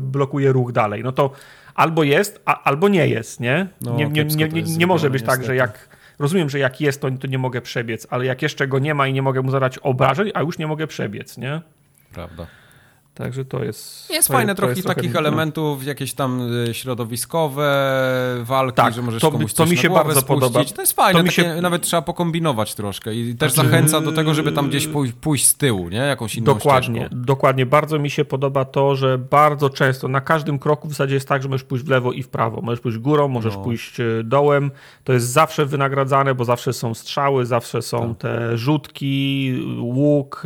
blokuje 0.00 0.52
ruch 0.52 0.72
dalej. 0.72 1.02
No 1.04 1.12
to 1.12 1.30
albo 1.74 2.02
jest, 2.02 2.42
a, 2.44 2.62
albo 2.62 2.88
nie 2.88 3.08
jest, 3.08 3.40
nie? 3.40 3.66
No, 3.80 3.96
nie, 3.96 4.06
nie, 4.06 4.24
nie, 4.24 4.48
nie, 4.48 4.62
nie 4.62 4.86
może 4.86 5.10
być 5.10 5.22
tak, 5.22 5.44
że 5.44 5.56
jak 5.56 5.88
rozumiem, 6.18 6.50
że 6.50 6.58
jak 6.58 6.80
jest, 6.80 7.00
to, 7.00 7.10
to 7.10 7.26
nie 7.26 7.38
mogę 7.38 7.60
przebiec, 7.60 8.06
ale 8.10 8.26
jak 8.26 8.42
jeszcze 8.42 8.68
go 8.68 8.78
nie 8.78 8.94
ma 8.94 9.06
i 9.06 9.12
nie 9.12 9.22
mogę 9.22 9.42
mu 9.42 9.50
zadać 9.50 9.78
obrażeń, 9.78 10.30
a 10.34 10.42
już 10.42 10.58
nie 10.58 10.66
mogę 10.66 10.86
przebiec, 10.86 11.38
nie? 11.38 11.60
Prawda. 12.12 12.46
Także 13.14 13.44
to 13.44 13.64
jest... 13.64 14.10
Jest 14.10 14.28
fajne 14.28 14.54
to 14.54 14.56
trochę 14.62 14.74
takich 14.74 14.92
trochę- 14.92 15.12
no. 15.12 15.18
elementów, 15.18 15.86
jakieś 15.86 16.14
tam 16.14 16.52
y, 16.68 16.74
środowiskowe 16.74 17.74
walki, 18.42 18.76
Tak, 18.76 18.94
że 18.94 19.02
możesz 19.02 19.22
to- 19.22 19.30
komuś 19.30 19.54
to 19.54 19.66
mi 19.66 19.76
się 19.76 19.90
bardzo 19.90 20.20
spuścić. 20.20 20.26
podoba. 20.28 20.64
To 20.64 20.82
jest 20.82 20.92
fajne, 20.92 21.18
To 21.20 21.22
mi 21.24 21.28
takie, 21.30 21.42
się- 21.42 21.60
nawet 21.62 21.82
trzeba 21.82 22.02
pokombinować 22.02 22.74
troszkę 22.74 23.14
i 23.14 23.34
też 23.34 23.52
Znaczy- 23.52 23.68
zachęca 23.70 24.00
do 24.00 24.12
tego, 24.12 24.34
żeby 24.34 24.52
tam 24.52 24.68
gdzieś 24.68 24.86
pójść, 24.86 25.12
pójść 25.20 25.46
z 25.46 25.54
tyłu, 25.54 25.88
nie? 25.88 25.96
Jakąś 25.98 26.34
inną 26.36 26.44
Dokładnie, 26.54 27.00
ścieżką. 27.00 27.22
dokładnie. 27.22 27.66
Bardzo 27.66 27.98
mi 27.98 28.10
się 28.10 28.24
podoba 28.24 28.64
to, 28.64 28.96
że 28.96 29.18
bardzo 29.18 29.70
często 29.70 30.08
na 30.08 30.20
każdym 30.20 30.58
kroku 30.58 30.88
w 30.88 30.90
zasadzie 30.90 31.14
jest 31.14 31.28
tak, 31.28 31.42
że 31.42 31.48
możesz 31.48 31.64
pójść 31.64 31.84
w 31.84 31.88
lewo 31.88 32.12
i 32.12 32.22
w 32.22 32.28
prawo. 32.28 32.60
Możesz 32.60 32.80
pójść 32.80 32.98
górą, 32.98 33.28
możesz 33.28 33.54
No. 33.56 33.62
pójść 33.62 34.00
e, 34.00 34.04
dołem. 34.24 34.70
To 35.04 35.12
jest 35.12 35.26
zawsze 35.26 35.66
wynagradzane, 35.66 36.34
bo 36.34 36.44
zawsze 36.44 36.72
są 36.72 36.94
strzały, 36.94 37.46
zawsze 37.46 37.82
są 37.82 38.08
Tak. 38.14 38.18
te 38.18 38.58
rzutki, 38.58 39.54
łuk, 39.80 40.42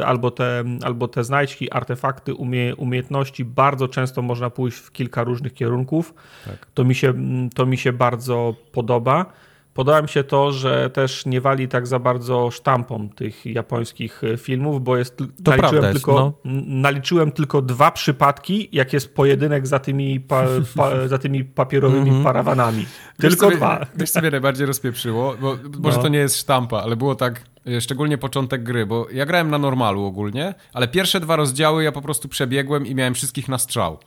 e, 0.00 0.06
albo 0.06 0.30
te, 0.30 0.64
albo 0.82 1.08
te 1.08 1.24
znajdźki, 1.24 1.70
artefakty, 1.80 2.34
umie, 2.34 2.76
umiejętności. 2.76 3.44
Bardzo 3.44 3.88
często 3.88 4.22
można 4.22 4.50
pójść 4.50 4.78
w 4.78 4.92
kilka 4.92 5.24
różnych 5.24 5.54
kierunków. 5.54 6.14
Tak. 6.44 6.66
To, 6.74 6.84
mi 6.84 6.94
się, 6.94 7.14
to 7.54 7.66
mi 7.66 7.78
się 7.78 7.92
bardzo 7.92 8.54
podoba. 8.72 9.26
Podoba 9.74 10.02
mi 10.02 10.08
się 10.08 10.24
to, 10.24 10.52
że 10.52 10.90
też 10.90 11.26
nie 11.26 11.40
wali 11.40 11.68
tak 11.68 11.86
za 11.86 11.98
bardzo 11.98 12.50
sztampą 12.50 13.08
tych 13.08 13.46
japońskich 13.46 14.24
e, 14.24 14.36
filmów, 14.36 14.84
bo 14.84 14.96
jest, 14.96 15.16
to 15.16 15.50
naliczyłem, 15.50 15.84
jest, 15.84 15.92
tylko, 15.94 16.14
no. 16.44 16.52
naliczyłem 16.66 17.32
tylko 17.32 17.62
dwa 17.62 17.90
przypadki, 17.90 18.68
jak 18.72 18.92
jest 18.92 19.14
pojedynek 19.14 19.66
za 19.66 19.78
tymi, 19.78 20.20
pa, 20.20 20.44
pa, 20.76 20.90
za 21.08 21.18
tymi 21.18 21.44
papierowymi 21.44 22.08
Mhm. 22.08 22.24
parawanami. 22.24 22.86
Wiesz, 23.18 23.30
Tylko 23.32 23.46
mnie- 23.48 23.56
dwa. 23.56 23.86
Wiesz, 23.96 24.10
co 24.10 24.20
mnie 24.20 24.30
najbardziej 24.30 24.66
rozpieprzyło? 24.66 25.34
Bo, 25.40 25.56
może 25.78 25.96
No. 25.96 26.02
to 26.02 26.08
nie 26.08 26.18
jest 26.18 26.36
sztampa, 26.38 26.82
ale 26.82 26.96
było 26.96 27.14
tak, 27.14 27.42
szczególnie 27.80 28.18
początek 28.18 28.62
gry, 28.62 28.86
bo 28.86 29.06
ja 29.12 29.26
grałem 29.26 29.50
na 29.50 29.58
normalu 29.58 30.04
ogólnie, 30.04 30.54
ale 30.72 30.88
pierwsze 30.88 31.20
dwa 31.20 31.36
rozdziały 31.36 31.84
ja 31.84 31.92
po 31.92 32.02
prostu 32.02 32.28
przebiegłem 32.28 32.86
i 32.86 32.94
miałem 32.94 33.14
wszystkich 33.14 33.48
na 33.48 33.58
strzał. 33.58 33.98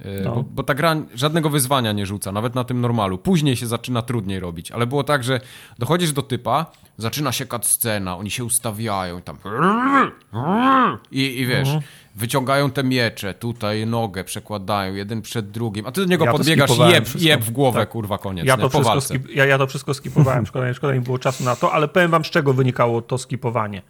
E, 0.00 0.20
No. 0.24 0.34
Bo, 0.34 0.42
bo 0.42 0.62
ta 0.62 0.74
gra 0.74 0.96
żadnego 1.14 1.50
wyzwania 1.50 1.92
nie 1.92 2.06
rzuca, 2.06 2.32
nawet 2.32 2.54
na 2.54 2.64
tym 2.64 2.80
normalu. 2.80 3.18
Później 3.18 3.56
się 3.56 3.66
zaczyna 3.66 4.02
trudniej 4.02 4.40
robić, 4.40 4.70
ale 4.72 4.86
było 4.86 5.04
tak, 5.04 5.24
że 5.24 5.40
dochodzisz 5.78 6.12
do 6.12 6.22
typa, 6.22 6.66
zaczyna 6.96 7.32
się 7.32 7.44
scena, 7.62 8.16
oni 8.16 8.30
się 8.30 8.44
ustawiają 8.44 9.18
i 9.18 9.22
tam 9.22 9.36
i, 11.12 11.40
i 11.40 11.46
wiesz, 11.46 11.68
Mhm. 11.68 11.82
Wyciągają 12.18 12.70
te 12.70 12.84
miecze, 12.84 13.34
tutaj 13.34 13.86
nogę 13.86 14.24
przekładają, 14.24 14.94
jeden 14.94 15.22
przed 15.22 15.50
drugim, 15.50 15.86
a 15.86 15.92
ty 15.92 16.00
do 16.00 16.06
niego 16.06 16.24
Ja 16.24 16.32
podbiegasz 16.32 16.70
jeb, 16.78 17.08
jeb 17.16 17.40
w 17.40 17.50
głowę, 17.50 17.80
Tak. 17.80 17.88
kurwa, 17.88 18.18
koniec, 18.18 18.46
Ja 18.46 18.56
to, 18.56 18.68
wszystko 18.68 19.00
skip, 19.00 19.28
ja, 19.30 19.46
ja 19.46 19.58
to 19.58 19.66
wszystko 19.66 19.94
skipowałem, 19.94 20.46
szkoda, 20.46 20.74
szkoda 20.74 20.92
mi 20.94 21.00
było 21.00 21.18
czasu 21.18 21.44
na 21.44 21.56
to, 21.56 21.72
ale 21.72 21.88
powiem 21.88 22.10
wam 22.10 22.24
z 22.24 22.30
czego 22.30 22.52
wynikało 22.52 23.02
to 23.02 23.18
skipowanie. 23.18 23.82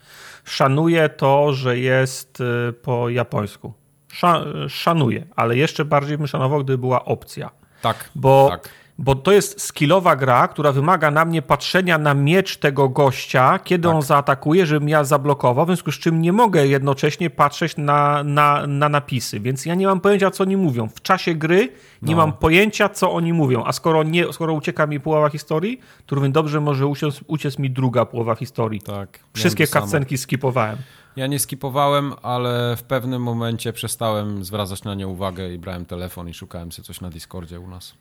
Szanuję 0.44 1.08
to, 1.08 1.52
że 1.52 1.78
jest 1.78 2.40
y, 2.40 2.72
po 2.72 3.08
japońsku. 3.08 3.72
Sza, 4.12 4.44
szanuję, 4.68 5.26
ale 5.36 5.56
jeszcze 5.56 5.84
bardziej 5.84 6.18
bym 6.18 6.26
szanował, 6.26 6.64
gdyby 6.64 6.78
była 6.78 7.04
opcja. 7.04 7.50
Tak, 7.82 8.10
Bo, 8.14 8.48
tak. 8.50 8.68
Bo 8.98 9.14
to 9.14 9.32
jest 9.32 9.60
skillowa 9.62 10.16
gra, 10.16 10.48
która 10.48 10.72
wymaga 10.72 11.10
na 11.10 11.24
mnie 11.24 11.42
patrzenia 11.42 11.98
na 11.98 12.14
miecz 12.14 12.56
tego 12.56 12.88
gościa, 12.88 13.58
kiedy 13.58 13.88
Tak. 13.88 13.94
on 13.96 14.02
zaatakuje, 14.02 14.66
żebym 14.66 14.88
ja 14.88 15.04
zablokował, 15.04 15.64
w 15.66 15.68
związku 15.68 15.92
z 15.92 15.98
czym 15.98 16.22
nie 16.22 16.32
mogę 16.32 16.66
jednocześnie 16.66 17.30
patrzeć 17.30 17.76
na, 17.76 18.24
na, 18.24 18.66
na 18.66 18.88
napisy, 18.88 19.40
więc 19.40 19.66
ja 19.66 19.74
nie 19.74 19.86
mam 19.86 20.00
pojęcia, 20.00 20.30
co 20.30 20.44
oni 20.44 20.56
mówią. 20.56 20.88
W 20.88 21.02
czasie 21.02 21.34
gry 21.34 21.72
nie 22.02 22.14
No. 22.16 22.22
mam 22.22 22.32
pojęcia, 22.32 22.88
co 22.88 23.12
oni 23.12 23.32
mówią, 23.32 23.64
a 23.64 23.72
skoro, 23.72 24.02
nie, 24.02 24.32
skoro 24.32 24.52
ucieka 24.52 24.86
mi 24.86 25.00
połowa 25.00 25.28
historii, 25.30 25.80
to 26.06 26.14
równie 26.14 26.30
dobrze 26.30 26.60
może 26.60 26.86
uciec, 26.86 27.20
uciec 27.26 27.58
mi 27.58 27.70
druga 27.70 28.04
połowa 28.04 28.34
historii. 28.34 28.80
Tak. 28.80 29.18
Wszystkie 29.34 29.66
cutscenki 29.66 30.18
skipowałem. 30.18 30.76
Ja 31.16 31.26
nie 31.26 31.38
skipowałem, 31.38 32.12
ale 32.22 32.76
w 32.76 32.82
pewnym 32.82 33.22
momencie 33.22 33.72
przestałem 33.72 34.44
zwracać 34.44 34.84
na 34.84 34.94
nie 34.94 35.08
uwagę 35.08 35.52
i 35.54 35.58
brałem 35.58 35.84
telefon 35.84 36.28
i 36.28 36.34
szukałem 36.34 36.72
sobie 36.72 36.86
coś 36.86 37.00
na 37.00 37.10
Discordzie 37.10 37.60
u 37.60 37.68
nas. 37.68 37.94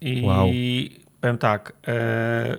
I 0.00 0.22
Wow. 0.22 0.46
powiem 1.20 1.38
tak, 1.38 1.72
e, 1.88 2.58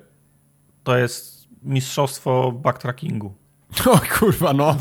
to 0.84 0.98
jest 0.98 1.48
mistrzostwo 1.64 2.52
backtrackingu. 2.52 3.34
O 3.86 4.00
kurwa, 4.20 4.54
no. 4.54 4.76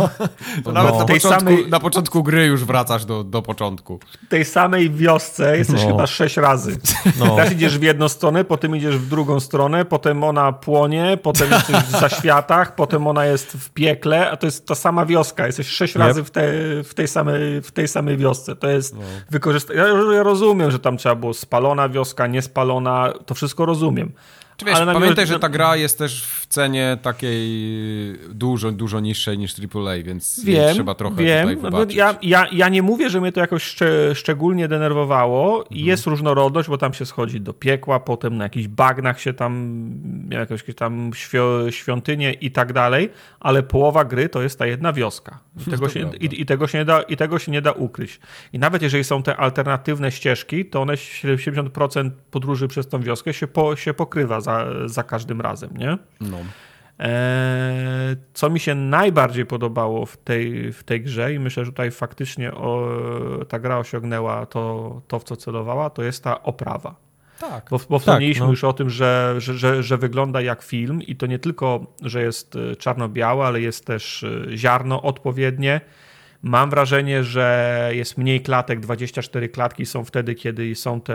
To 0.65 0.73
nawet 0.73 0.93
No. 0.93 0.99
na, 0.99 1.05
początku, 1.07 1.29
samej- 1.45 1.69
na 1.69 1.81
początku 1.81 2.23
gry 2.23 2.45
już 2.47 2.65
wracasz 2.65 3.05
do, 3.05 3.25
do 3.25 3.43
początku. 3.43 3.99
W 4.27 4.29
tej 4.29 4.45
samej 4.45 4.91
wiosce 4.91 5.59
jesteś 5.59 5.83
No. 5.83 5.89
chyba 5.89 6.07
sześć 6.07 6.37
razy. 6.37 6.79
No. 7.19 7.37
Raz 7.39 7.53
idziesz 7.53 7.79
w 7.79 7.83
jedną 7.83 8.09
stronę, 8.09 8.45
potem 8.45 8.77
idziesz 8.77 8.99
w 8.99 9.09
drugą 9.09 9.41
stronę, 9.41 9.85
potem 9.85 10.25
ona 10.25 10.53
płonie, 10.53 11.19
potem 11.23 11.51
jesteś 11.51 11.77
w 11.77 11.91
zaświatach, 12.01 12.75
potem 12.75 13.07
ona 13.07 13.27
jest 13.27 13.53
w 13.53 13.71
piekle, 13.71 14.31
a 14.31 14.37
to 14.37 14.47
jest 14.47 14.67
ta 14.67 14.75
sama 14.75 15.07
wioska. 15.07 15.47
Jesteś 15.47 15.69
sześć 15.69 15.95
Yep. 15.95 16.03
razy 16.03 16.25
w, 16.25 16.31
te, 16.31 16.43
w, 16.85 16.95
tej 16.95 17.09
samej, 17.09 17.63
w 17.63 17.73
tej 17.73 17.89
samej 17.89 18.17
wiosce. 18.17 18.57
To 18.57 18.69
jest 18.69 18.95
No. 18.95 19.01
wykorzystane. 19.31 19.79
Ja, 19.79 19.87
ja 20.15 20.23
rozumiem, 20.23 20.71
że 20.71 20.79
tam 20.79 20.97
trzeba 20.97 21.15
było 21.15 21.35
spalona 21.35 21.89
wioska, 21.89 22.27
niespalona, 22.27 23.13
to 23.27 23.35
wszystko 23.35 23.67
rozumiem. 23.67 24.13
Czy 24.57 24.65
wiesz, 24.65 24.81
na 24.81 24.93
pamiętaj, 24.93 25.27
że 25.27 25.39
ta 25.39 25.49
gra 25.49 25.77
jest 25.77 25.99
też 25.99 26.27
w 26.27 26.47
cenie 26.47 26.99
takiej 27.03 27.47
dużo, 28.29 28.73
dużo 28.73 29.01
niższej 29.01 29.39
niż 29.39 29.55
AAA, 29.75 30.03
więc 30.05 30.45
Wiem, 30.45 30.75
trzeba 30.75 30.95
trochę 30.95 31.17
wiem. 31.17 31.49
tutaj 31.49 31.57
No, 31.57 31.71
wybaczyć. 31.71 31.97
ja, 31.97 32.15
ja, 32.23 32.47
ja 32.53 32.69
nie 32.69 32.83
mówię, 32.83 33.11
że 33.11 33.21
mnie 33.21 33.33
to 33.33 33.41
jakoś 33.41 33.63
szczę, 33.63 34.15
szczególnie 34.15 34.69
denerwowało. 34.69 35.63
Mhm. 35.63 35.87
Jest 35.87 36.07
różnorodność, 36.07 36.69
bo 36.69 36.79
tam 36.79 36.95
się 36.95 37.07
schodzi 37.07 37.41
do 37.41 37.53
piekła, 37.53 38.01
potem 38.01 38.37
na 38.37 38.45
jakichś 38.45 38.69
bagnach 38.69 39.21
się 39.21 39.33
tam, 39.33 39.91
jakieś 40.31 40.75
tam 40.77 41.11
świątynie 41.71 42.33
i 42.33 42.51
tak 42.51 42.73
dalej, 42.73 43.11
ale 43.41 43.63
połowa 43.63 44.05
gry 44.05 44.29
to 44.29 44.43
jest 44.43 44.59
ta 44.59 44.67
jedna 44.67 44.93
wioska. 44.93 45.39
I 45.67 45.71
tego, 45.71 45.89
się, 45.89 46.11
i, 46.21 46.41
i, 46.41 46.47
tego 46.47 46.67
się 46.67 46.79
nie 46.79 46.85
da, 46.85 47.03
I 47.03 47.17
tego 47.17 47.39
się 47.39 47.53
nie 47.53 47.63
da 47.63 47.73
ukryć. 47.73 48.21
I 48.53 48.59
nawet 48.59 48.83
jeżeli 48.83 49.05
są 49.05 49.23
te 49.23 49.37
alternatywne 49.37 50.13
ścieżki, 50.13 50.65
to 50.65 50.83
one 50.83 50.95
70% 50.95 52.11
podróży 52.31 52.69
przez 52.69 52.89
tą 52.89 53.03
wioskę 53.03 53.35
się, 53.35 53.47
po, 53.47 53.77
się 53.77 53.95
pokrywa 53.95 54.41
za, 54.47 54.67
za 54.87 55.03
każdym 55.03 55.41
razem, 55.41 55.71
nie? 55.77 55.99
No. 56.21 56.39
Eee, 56.99 58.17
Co 58.35 58.51
mi 58.51 58.61
się 58.61 58.75
najbardziej 58.75 59.47
podobało 59.47 60.07
w 60.07 60.17
tej, 60.17 60.73
w 60.73 60.85
tej 60.85 61.03
grze 61.03 61.35
i 61.35 61.39
myślę, 61.39 61.65
że 61.65 61.71
tutaj 61.73 61.91
faktycznie 61.91 62.53
o, 62.55 62.89
ta 63.49 63.59
gra 63.59 63.79
osiągnęła 63.79 64.47
to, 64.47 64.63
to, 65.09 65.19
w 65.19 65.25
co 65.25 65.37
celowała, 65.37 65.91
to 65.91 66.03
jest 66.03 66.25
ta 66.25 66.43
oprawa. 66.43 66.95
Tak. 67.41 67.67
Bo, 67.71 67.81
bo 67.91 67.99
wspomnieliśmy 67.99 68.45
no. 68.45 68.51
już 68.51 68.65
o 68.65 68.73
tym, 68.73 68.91
że, 68.91 69.35
że, 69.39 69.55
że, 69.55 69.83
że 69.83 69.97
wygląda 69.99 70.41
jak 70.41 70.63
film 70.63 71.03
i 71.03 71.17
to 71.17 71.27
nie 71.27 71.39
tylko, 71.39 71.87
że 72.03 72.23
jest 72.23 72.57
y, 72.57 72.77
czarno-białe, 72.77 73.47
ale 73.47 73.61
jest 73.61 73.87
też 73.87 74.23
y, 74.23 74.47
ziarno 74.55 75.03
odpowiednie. 75.03 75.81
Mam 76.47 76.71
wrażenie, 76.71 77.25
że 77.25 77.89
jest 77.93 78.19
mniej 78.19 78.41
klatek, 78.43 78.81
24 78.81 79.49
klatki 79.49 79.87
są 79.87 80.05
wtedy, 80.05 80.35
kiedy 80.35 80.75
są 80.75 81.01
te, 81.01 81.15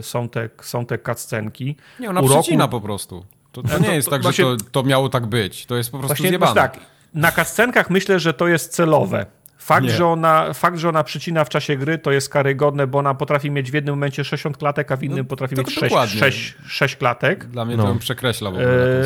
są 0.00 0.28
te, 0.28 0.48
są 0.62 0.86
te 0.86 0.98
cutscenki. 0.98 1.76
Nie, 2.00 2.10
ona 2.10 2.20
Uroku- 2.20 2.42
przecina 2.42 2.68
po 2.68 2.80
prostu. 2.80 3.24
To, 3.52 3.62
to 3.62 3.68
to- 3.68 3.78
nie 3.78 3.94
jest 3.94 4.04
to 4.06 4.10
tak, 4.10 4.22
właśnie- 4.22 4.44
że 4.44 4.56
to, 4.56 4.64
to 4.72 4.82
miało 4.82 5.08
tak 5.08 5.26
być. 5.26 5.66
To 5.66 5.76
jest 5.76 5.90
po 5.92 5.98
prostu 5.98 6.14
Właśnie 6.14 6.28
zjebane. 6.28 6.54
tak, 6.54 6.80
na 7.14 7.32
cutscenkach 7.32 7.90
myślę, 7.90 8.20
że 8.20 8.34
to 8.34 8.48
jest 8.48 8.72
celowe. 8.72 9.26
Fakt 9.68 9.84
Nie. 9.86 9.90
że, 9.90 10.06
ona, 10.06 10.52
fakt, 10.52 10.78
że 10.78 10.88
ona 10.88 11.04
przycina 11.04 11.44
w 11.44 11.48
czasie 11.48 11.76
gry, 11.76 11.98
to 11.98 12.12
jest 12.12 12.28
karygodne, 12.28 12.86
bo 12.86 12.98
ona 12.98 13.14
potrafi 13.14 13.50
mieć 13.50 13.70
w 13.70 13.74
jednym 13.74 13.94
momencie 13.94 14.24
60 14.24 14.56
klatek, 14.56 14.92
a 14.92 14.96
w 14.96 15.02
innym 15.02 15.18
No, 15.18 15.24
potrafi 15.24 15.54
to 15.56 15.62
mieć 15.62 15.70
6, 15.70 15.80
dokładnie. 15.80 16.20
6, 16.20 16.54
6 16.66 16.96
klatek. 16.96 17.44
Dla 17.44 17.64
mnie 17.64 17.76
No. 17.76 17.82
to 17.82 17.94
przekreśla 17.94 18.50
konsolę. 18.50 19.00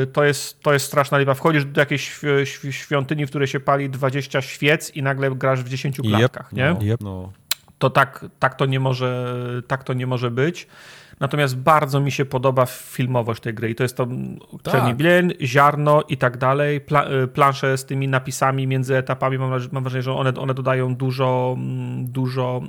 Eee, 0.00 0.06
to, 0.06 0.24
jest, 0.24 0.60
to 0.62 0.72
jest 0.72 0.86
straszna 0.86 1.18
liczba. 1.18 1.34
Wchodzisz 1.34 1.64
do 1.64 1.80
jakiejś 1.80 2.10
świ- 2.10 2.42
świ- 2.44 2.72
świątyni, 2.72 3.26
w 3.26 3.28
której 3.28 3.48
się 3.48 3.60
pali 3.60 3.90
20 3.90 4.42
świec 4.42 4.90
i 4.96 5.02
nagle 5.02 5.30
grasz 5.30 5.62
w 5.62 5.68
10 5.68 5.98
Yep. 5.98 6.06
klatkach, 6.06 6.52
nie? 6.52 6.74
No, 6.74 6.78
Yep. 6.82 7.00
to 7.78 7.90
tak, 7.90 8.24
tak, 8.38 8.54
to 8.54 8.66
nie 8.66 8.80
może, 8.80 9.34
tak 9.68 9.84
to 9.84 9.92
nie 9.92 10.06
może 10.06 10.30
być. 10.30 10.66
Natomiast 11.20 11.56
bardzo 11.56 12.00
mi 12.00 12.10
się 12.12 12.24
podoba 12.24 12.66
filmowość 12.66 13.42
tej 13.42 13.54
gry 13.54 13.70
i 13.70 13.74
to 13.74 13.82
jest 13.82 13.96
to 13.96 14.06
Tak. 14.62 14.72
czerni 14.72 14.94
ziarno 15.42 16.02
i 16.08 16.16
tak 16.16 16.36
dalej, 16.36 16.80
Pla, 16.80 17.10
y, 17.24 17.28
plansze 17.28 17.78
z 17.78 17.84
tymi 17.84 18.08
napisami 18.08 18.66
między 18.66 18.96
etapami, 18.96 19.38
mam, 19.38 19.50
mam 19.72 19.82
wrażenie, 19.82 20.02
że 20.02 20.12
one, 20.12 20.34
one 20.34 20.54
dodają 20.54 20.94
dużo, 20.94 21.56
dużo, 21.98 22.60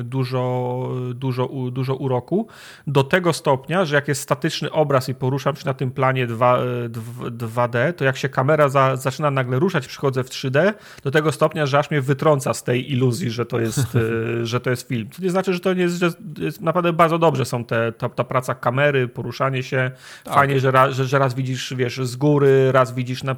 y, 0.00 0.02
dużo, 0.04 0.88
dużo, 1.14 1.46
u- 1.46 1.70
dużo 1.70 1.94
uroku. 1.94 2.46
Do 2.86 3.04
tego 3.04 3.32
stopnia, 3.32 3.84
że 3.84 3.94
jak 3.94 4.08
jest 4.08 4.20
statyczny 4.20 4.72
obraz 4.72 5.08
i 5.08 5.14
poruszam 5.14 5.56
się 5.56 5.66
na 5.66 5.74
tym 5.74 5.90
planie 5.90 6.26
2, 6.26 6.58
y, 6.58 6.88
dw- 6.88 7.30
2D, 7.30 7.92
to 7.92 8.04
jak 8.04 8.16
się 8.16 8.28
kamera 8.28 8.68
za, 8.68 8.96
zaczyna 8.96 9.30
nagle 9.30 9.58
ruszać, 9.58 9.86
przychodzę 9.88 10.24
w 10.24 10.28
3D, 10.30 10.72
do 11.04 11.10
tego 11.10 11.32
stopnia, 11.32 11.66
że 11.66 11.78
aż 11.78 11.90
mnie 11.90 12.00
wytrąca 12.00 12.54
z 12.54 12.64
tej 12.64 12.92
iluzji, 12.92 13.30
że 13.30 13.46
to 13.46 13.60
jest, 13.60 13.94
y, 13.94 14.46
że 14.46 14.60
to 14.60 14.70
jest 14.70 14.88
film. 14.88 15.08
To 15.16 15.22
nie 15.22 15.30
znaczy, 15.30 15.54
że 15.54 15.60
to 15.60 15.74
nie 15.74 15.82
jest, 15.82 15.98
że 15.98 16.10
jest 16.38 16.60
naprawdę 16.60 16.92
bardzo 16.92 17.18
dobrze 17.18 17.44
są 17.44 17.64
te, 17.68 17.92
ta, 17.92 18.08
ta 18.08 18.24
praca 18.24 18.54
kamery, 18.54 19.08
poruszanie 19.08 19.62
się. 19.62 19.90
Fajnie, 20.24 20.60
że, 20.60 20.70
ra, 20.70 20.90
że, 20.90 21.04
że 21.04 21.18
raz 21.18 21.34
widzisz, 21.34 21.74
wiesz, 21.76 21.96
z 21.96 22.16
góry, 22.16 22.72
raz 22.72 22.94
widzisz 22.94 23.22
na, 23.22 23.36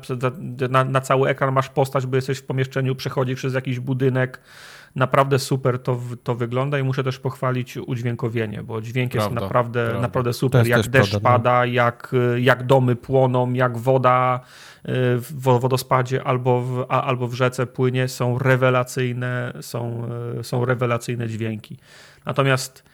na, 0.71 0.85
na 0.85 1.01
cały 1.01 1.29
ekran, 1.29 1.55
masz 1.55 1.69
postać, 1.69 2.07
bo 2.07 2.17
jesteś 2.17 2.39
w 2.39 2.47
pomieszczeniu, 2.47 2.95
przechodzi 2.95 3.35
przez 3.35 3.55
jakiś 3.55 3.81
budynek. 3.81 4.41
Naprawdę 4.97 5.39
super 5.39 5.79
to, 5.79 6.01
to 6.23 6.35
wygląda 6.35 6.79
i 6.79 6.83
muszę 6.83 7.05
też 7.05 7.19
pochwalić 7.19 7.77
udźwiękowienie, 7.77 8.63
bo 8.63 8.81
dźwięk 8.81 9.15
jest 9.15 9.27
Prawda, 9.27 9.41
naprawdę, 9.41 9.83
prawda. 9.85 10.01
naprawdę 10.03 10.31
To 10.31 10.35
super. 10.35 10.67
jest 10.67 10.71
Jak 10.85 10.89
deszcz 10.89 11.11
prawda, 11.11 11.31
no. 11.31 11.37
pada, 11.39 11.67
jak, 11.67 12.13
jak 12.39 12.67
domy 12.67 12.97
płoną, 12.97 13.53
jak 13.53 13.79
woda 13.79 14.41
y, 14.41 14.89
w 15.17 15.33
wo- 15.43 15.59
wodospadzie 15.59 16.25
albo 16.25 16.61
w, 16.61 16.87
a, 16.89 17.03
albo 17.03 17.29
w 17.29 17.35
rzece 17.35 17.67
płynie, 17.67 18.09
są 18.09 18.39
rewelacyjne, 18.39 19.53
są, 19.61 20.09
y, 20.41 20.45
są 20.45 20.65
rewelacyjne 20.65 21.29
dźwięki. 21.29 21.79
Natomiast 22.27 22.90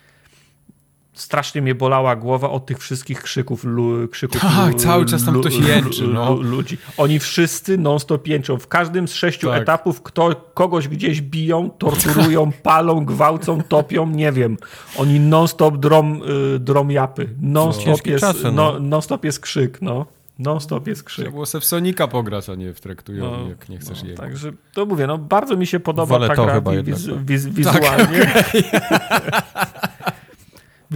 strasznie 1.16 1.62
mnie 1.62 1.74
bolała 1.74 2.16
głowa 2.16 2.50
od 2.50 2.66
tych 2.66 2.78
wszystkich 2.78 3.22
krzyków. 3.22 3.64
Lu, 3.64 4.08
krzyków 4.08 4.40
Tak, 4.40 4.72
lu- 4.72 4.78
cały 4.78 5.06
czas 5.06 5.24
tam 5.24 5.34
lu- 5.34 5.40
ktoś 5.40 5.58
jęczy, 5.58 6.08
no. 6.08 6.34
ludzi. 6.34 6.78
Oni 6.96 7.18
wszyscy 7.18 7.78
non-stop 7.78 8.26
jęczą. 8.26 8.58
W 8.58 8.68
każdym 8.68 9.08
z 9.08 9.12
sześciu 9.14 9.48
Tak. 9.48 9.62
etapów 9.62 10.02
kto, 10.02 10.50
kogoś 10.54 10.88
gdzieś 10.88 11.20
biją, 11.20 11.70
torturują, 11.70 12.52
palą, 12.62 13.04
gwałcą, 13.04 13.62
topią, 13.62 14.06
nie 14.10 14.32
wiem. 14.32 14.56
Oni 14.96 15.20
non-stop 15.20 15.76
drom, 15.76 16.22
y, 16.54 16.58
drom 16.58 16.90
japy. 16.90 17.28
Non-stop 17.40 17.84
Ciężkie 17.84 18.10
jest, 18.10 18.24
czasy, 18.24 18.44
no. 18.44 18.52
no, 18.52 18.80
non-stop 18.80 19.24
jest 19.24 19.40
krzyk, 19.40 19.82
no. 19.82 20.06
Non-stop 20.38 20.86
jest 20.86 21.04
krzyk. 21.04 21.24
Trzeba 21.24 21.32
było 21.34 21.46
se 21.46 21.60
w 21.60 21.64
Sonika 21.64 22.08
pograć, 22.08 22.48
a 22.48 22.54
nie 22.54 22.74
w 22.74 22.80
traktują, 22.80 23.24
No, 23.24 23.48
jak 23.48 23.68
nie 23.68 23.78
chcesz 23.78 24.02
no, 24.02 24.08
jej. 24.08 24.16
Także 24.16 24.52
to 24.72 24.86
mówię, 24.86 25.06
no 25.06 25.18
bardzo 25.18 25.56
mi 25.56 25.66
się 25.66 25.80
podoba 25.80 26.06
Wolę 26.18 26.28
ta 26.28 26.34
gra 26.34 26.54
chyba 26.54 26.70
wi- 26.70 26.76
jednak, 26.76 26.98
wiz, 26.98 27.04
tak. 27.06 27.24
wiz, 27.24 27.42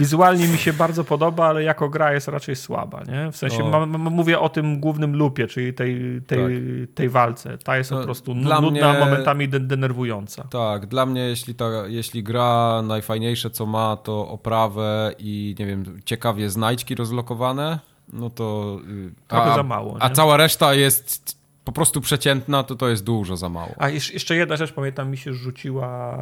wizualnie. 0.01 0.47
mi 0.47 0.57
się 0.57 0.73
bardzo 0.73 1.03
podoba, 1.03 1.47
ale 1.47 1.63
jako 1.63 1.89
gra 1.89 2.13
jest 2.13 2.27
raczej 2.27 2.55
słaba, 2.55 3.03
nie? 3.03 3.31
W 3.31 3.37
sensie 3.37 3.59
No. 3.59 3.69
mam, 3.87 3.89
mówię 4.13 4.39
o 4.39 4.49
tym 4.49 4.79
głównym 4.79 5.15
lupie, 5.15 5.47
czyli 5.47 5.73
tej, 5.73 6.21
tej, 6.27 6.61
tej 6.95 7.09
walce. 7.09 7.57
Ta 7.57 7.77
jest 7.77 7.91
No, 7.91 7.97
po 7.97 8.03
prostu 8.03 8.33
nudna, 8.35 8.61
mnie- 8.61 8.81
momentami 8.99 9.47
de 9.49 9.59
denerwująca. 9.59 10.43
Tak, 10.49 10.85
dla 10.85 11.05
mnie 11.05 11.21
jeśli, 11.21 11.55
ta, 11.55 11.65
jeśli 11.87 12.23
gra 12.23 12.81
najfajniejsze 12.81 13.49
co 13.49 13.65
ma 13.65 13.97
to 13.97 14.27
oprawę 14.27 15.13
i 15.19 15.55
nie 15.59 15.65
wiem, 15.65 15.99
ciekawie 16.05 16.49
znajdźki 16.49 16.95
rozlokowane, 16.95 17.79
no 18.13 18.29
to... 18.29 18.77
y, 18.89 19.11
Trochę 19.27 19.51
a, 19.51 19.55
za 19.55 19.63
mało, 19.63 19.97
A 19.99 20.07
nie? 20.09 20.15
cała 20.15 20.37
reszta 20.37 20.73
jest 20.73 21.41
po 21.63 21.71
prostu 21.71 22.01
przeciętna, 22.01 22.63
to 22.63 22.75
to 22.75 22.89
jest 22.89 23.03
dużo 23.03 23.37
za 23.37 23.49
mało. 23.49 23.71
A 23.77 23.89
jeszcze 23.89 24.35
jedna 24.35 24.55
rzecz, 24.55 24.71
pamiętam, 24.73 25.11
mi 25.11 25.17
się 25.17 25.33
rzuciła, 25.33 26.17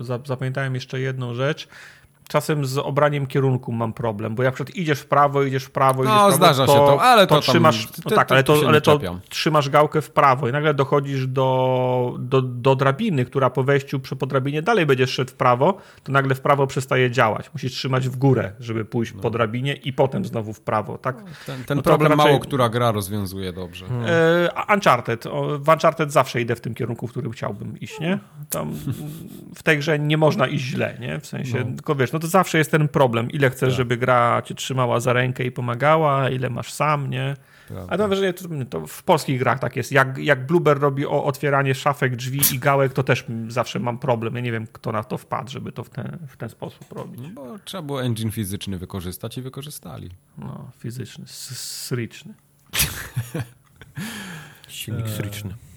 za- 0.00 0.18
zapamiętałem 0.24 0.74
jeszcze 0.74 1.00
jedną 1.00 1.34
rzecz. 1.34 1.68
Czasem 2.30 2.64
z 2.66 2.78
obraniem 2.78 3.26
kierunku 3.26 3.72
mam 3.72 3.92
problem, 3.92 4.34
bo 4.34 4.42
jak 4.42 4.54
przykład 4.54 4.76
idziesz 4.76 5.00
w 5.00 5.06
prawo, 5.06 5.42
idziesz 5.42 5.64
w 5.64 5.70
prawo, 5.70 6.02
No, 6.04 6.10
idziesz 6.10 6.16
w 6.16 6.18
prawo, 6.18 6.36
zdarza 6.36 6.66
to, 6.66 6.72
się 6.72 6.78
to, 6.78 7.02
ale 7.02 7.26
to 7.26 7.34
tam- 7.34 7.42
trzymasz, 7.42 7.86
ty- 7.86 8.02
no 8.04 8.16
tak, 8.16 8.28
ty- 8.28 8.34
ale 8.34 8.42
to, 8.44 8.54
ale 8.68 8.80
to 8.80 9.00
trzymasz 9.28 9.68
gałkę 9.68 10.02
w 10.02 10.10
prawo 10.10 10.48
i 10.48 10.52
nagle 10.52 10.74
dochodzisz 10.74 11.26
do, 11.26 12.16
do, 12.18 12.42
do 12.42 12.76
drabiny, 12.76 13.24
która 13.24 13.50
po 13.50 13.62
wejściu 13.62 14.00
przy 14.00 14.16
po 14.16 14.26
drabinie 14.26 14.62
dalej 14.62 14.86
będziesz 14.86 15.10
szedł 15.10 15.30
w 15.30 15.34
prawo, 15.34 15.78
to 16.02 16.12
nagle 16.12 16.34
w 16.34 16.40
prawo 16.40 16.66
przestaje 16.66 17.10
działać. 17.10 17.50
Musisz 17.52 17.72
trzymać 17.72 18.08
w 18.08 18.16
górę, 18.16 18.52
żeby 18.60 18.84
pójść 18.84 19.12
po 19.12 19.30
drabinie 19.30 19.74
i 19.74 19.92
potem 19.92 20.24
znowu 20.24 20.52
w 20.52 20.60
prawo, 20.60 20.98
tak? 20.98 21.16
Ten, 21.46 21.64
ten 21.64 21.76
No 21.76 21.82
to 21.82 21.90
problem 21.90 22.12
raczej- 22.12 22.26
mało 22.26 22.38
która 22.38 22.68
gra 22.68 22.92
rozwiązuje 22.92 23.52
dobrze. 23.52 23.86
E, 24.06 24.50
a 24.58 24.74
Uncharted. 24.74 25.24
W 25.58 25.68
Uncharted 25.68 26.12
zawsze 26.12 26.40
idę 26.40 26.56
w 26.56 26.60
tym 26.60 26.74
kierunku, 26.74 27.06
w 27.06 27.10
którym 27.10 27.32
chciałbym 27.32 27.80
iść, 27.80 28.00
nie? 28.00 28.18
Tam 28.50 28.72
w 29.54 29.62
tej 29.62 29.78
grze 29.78 29.98
nie 29.98 30.16
można 30.16 30.46
iść 30.46 30.64
źle, 30.64 30.96
nie? 31.00 31.20
W 31.20 31.26
sensie, 31.26 31.64
tylko 31.74 31.94
wiesz, 31.94 32.12
no 32.12 32.19
to 32.20 32.26
zawsze 32.26 32.58
jest 32.58 32.70
ten 32.70 32.88
problem. 32.88 33.30
Ile 33.30 33.50
chcesz, 33.50 33.74
żeby 33.74 33.96
gra 33.96 34.42
cię 34.42 34.54
trzymała 34.54 35.00
za 35.00 35.12
rękę 35.12 35.44
i 35.44 35.52
pomagała, 35.52 36.30
ile 36.30 36.50
masz 36.50 36.72
sam, 36.72 37.10
nie? 37.10 37.36
A 37.88 37.98
to 37.98 38.08
wrażenie, 38.08 38.32
to, 38.32 38.44
to 38.70 38.86
w 38.86 39.02
polskich 39.02 39.38
grach 39.38 39.58
tak 39.58 39.76
jest. 39.76 39.92
Jak, 39.92 40.18
jak 40.18 40.46
Bluber 40.46 40.78
robi 40.78 41.06
o 41.06 41.24
otwieranie 41.24 41.74
szafek, 41.74 42.16
drzwi 42.16 42.40
i 42.54 42.58
gałek, 42.58 42.92
to 42.92 43.02
też 43.02 43.24
zawsze 43.48 43.78
mam 43.78 43.98
problem. 43.98 44.34
Ja 44.34 44.40
nie 44.40 44.52
wiem, 44.52 44.66
kto 44.72 44.92
na 44.92 45.04
to 45.04 45.18
wpadł, 45.18 45.50
żeby 45.50 45.72
to 45.72 45.84
w 45.84 45.90
ten, 45.90 46.18
w 46.28 46.36
ten 46.36 46.48
sposób 46.48 46.92
robić. 46.92 47.28
Bo 47.28 47.58
trzeba 47.64 47.82
było 47.82 48.02
engine 48.02 48.30
fizyczny 48.30 48.78
wykorzystać 48.78 49.38
i 49.38 49.42
wykorzystali. 49.42 50.10
No, 50.38 50.70
fizyczny, 50.78 51.24
sryczny. 51.26 52.34
Silnik 54.68 55.06
Eee. 55.06 55.69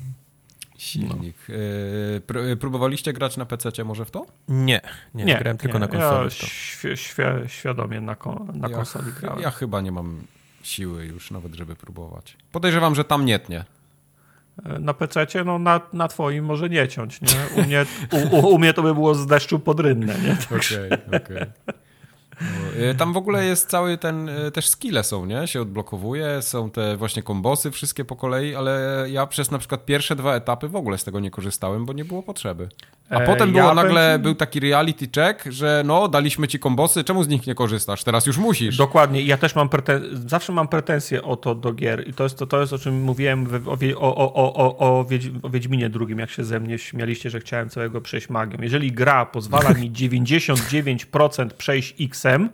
Silnik. 0.83 1.35
E, 1.49 2.19
pró- 2.19 2.55
próbowaliście 2.55 3.13
grać 3.13 3.37
na 3.37 3.45
PC 3.45 3.83
może 3.83 4.05
w 4.05 4.11
to? 4.11 4.25
Nie, 4.47 4.81
nie, 5.13 5.25
Nie, 5.25 5.37
grałem 5.37 5.57
tylko 5.57 5.73
nie, 5.77 5.79
na 5.79 5.87
konsoli. 5.87 6.23
Ja 6.23 6.29
świ- 6.29 6.93
świ- 6.95 7.47
świadomie 7.47 8.01
na, 8.01 8.15
kon, 8.15 8.51
na 8.55 8.67
ja, 8.69 8.75
konsoli 8.75 9.11
ch- 9.11 9.19
grałem. 9.19 9.41
ja 9.41 9.51
chyba 9.51 9.81
nie 9.81 9.91
mam 9.91 10.21
siły 10.63 11.05
już 11.05 11.31
nawet, 11.31 11.53
żeby 11.55 11.75
próbować. 11.75 12.37
Podejrzewam, 12.51 12.95
że 12.95 13.03
tam 13.03 13.25
nie 13.25 13.39
tnie. 13.39 13.65
Na 14.79 14.93
PC, 14.93 15.25
no 15.45 15.59
na, 15.59 15.81
na 15.93 16.07
twoim 16.07 16.45
może 16.45 16.69
nie 16.69 16.87
ciąć, 16.87 17.21
nie? 17.21 17.61
U 17.63 17.65
mnie, 17.65 17.85
u, 18.11 18.35
u, 18.35 18.47
u 18.55 18.59
mnie 18.59 18.73
to 18.73 18.83
by 18.83 18.93
było 18.93 19.15
z 19.15 19.27
deszczu 19.27 19.59
pod 19.59 19.79
rynnę, 19.79 20.15
nie? 20.23 20.37
Okej, 20.57 20.91
okej. 21.21 21.37
No, 21.37 21.73
e, 21.73 21.73
Tam 22.97 23.13
w 23.13 23.17
ogóle 23.17 23.45
jest 23.45 23.69
cały 23.69 23.97
ten, 23.97 24.29
e, 24.29 24.51
też 24.51 24.67
skille 24.67 25.03
są, 25.03 25.25
nie? 25.25 25.47
Się 25.47 25.61
odblokowuje, 25.61 26.41
są 26.41 26.71
te 26.71 26.97
właśnie 26.97 27.23
kombosy 27.23 27.71
wszystkie 27.71 28.05
po 28.05 28.15
kolei, 28.15 28.55
ale 28.55 29.05
ja 29.09 29.27
przez 29.27 29.51
na 29.51 29.59
przykład 29.59 29.85
pierwsze 29.85 30.15
dwa 30.15 30.35
etapy 30.35 30.67
w 30.67 30.75
ogóle 30.75 30.97
z 30.97 31.03
tego 31.03 31.19
nie 31.19 31.31
korzystałem, 31.31 31.85
bo 31.85 31.93
nie 31.93 32.05
było 32.05 32.23
potrzeby. 32.23 32.69
A 33.13 33.19
E, 33.19 33.25
potem 33.25 33.51
było 33.51 33.73
nagle, 33.73 34.19
był 34.19 34.35
taki 34.35 34.59
reality 34.59 35.07
check, 35.15 35.45
że 35.51 35.83
no, 35.85 36.07
daliśmy 36.07 36.47
ci 36.47 36.59
kombosy, 36.59 37.03
czemu 37.03 37.23
z 37.23 37.27
nich 37.27 37.47
nie 37.47 37.55
korzystasz? 37.55 38.03
Teraz 38.03 38.25
już 38.25 38.37
musisz. 38.37 38.77
Dokładnie. 38.77 39.21
Ja 39.21 39.37
też 39.37 39.55
mam 39.55 39.69
preten- 39.69 40.27
zawsze 40.27 40.53
mam 40.53 40.67
pretensje 40.67 41.23
o 41.23 41.35
to 41.35 41.55
do 41.55 41.73
gier. 41.73 42.07
I 42.07 42.13
to 42.13 42.23
jest 42.23 42.37
to, 42.37 42.47
to 42.47 42.61
jest 42.61 42.73
o 42.73 42.77
czym 42.77 43.01
mówiłem 43.01 43.45
w, 43.45 43.69
o, 43.69 43.77
Wie- 43.77 43.97
o, 43.97 44.15
o, 44.15 44.33
o, 44.33 44.53
o, 44.55 44.99
o, 44.99 45.05
Wiedź, 45.05 45.31
o 45.43 45.49
Wiedźminie 45.49 45.89
drugim, 45.89 46.19
jak 46.19 46.29
się 46.29 46.43
ze 46.43 46.59
mnie 46.59 46.77
śmialiście, 46.77 47.29
że 47.29 47.39
chciałem 47.39 47.69
całego 47.69 48.01
przejść 48.01 48.29
magią. 48.29 48.57
Jeżeli 48.61 48.91
gra 48.91 49.25
pozwala 49.25 49.69
mi 49.73 49.91
99% 50.47 51.49
przejść 51.57 51.95
X-em, 52.01 52.49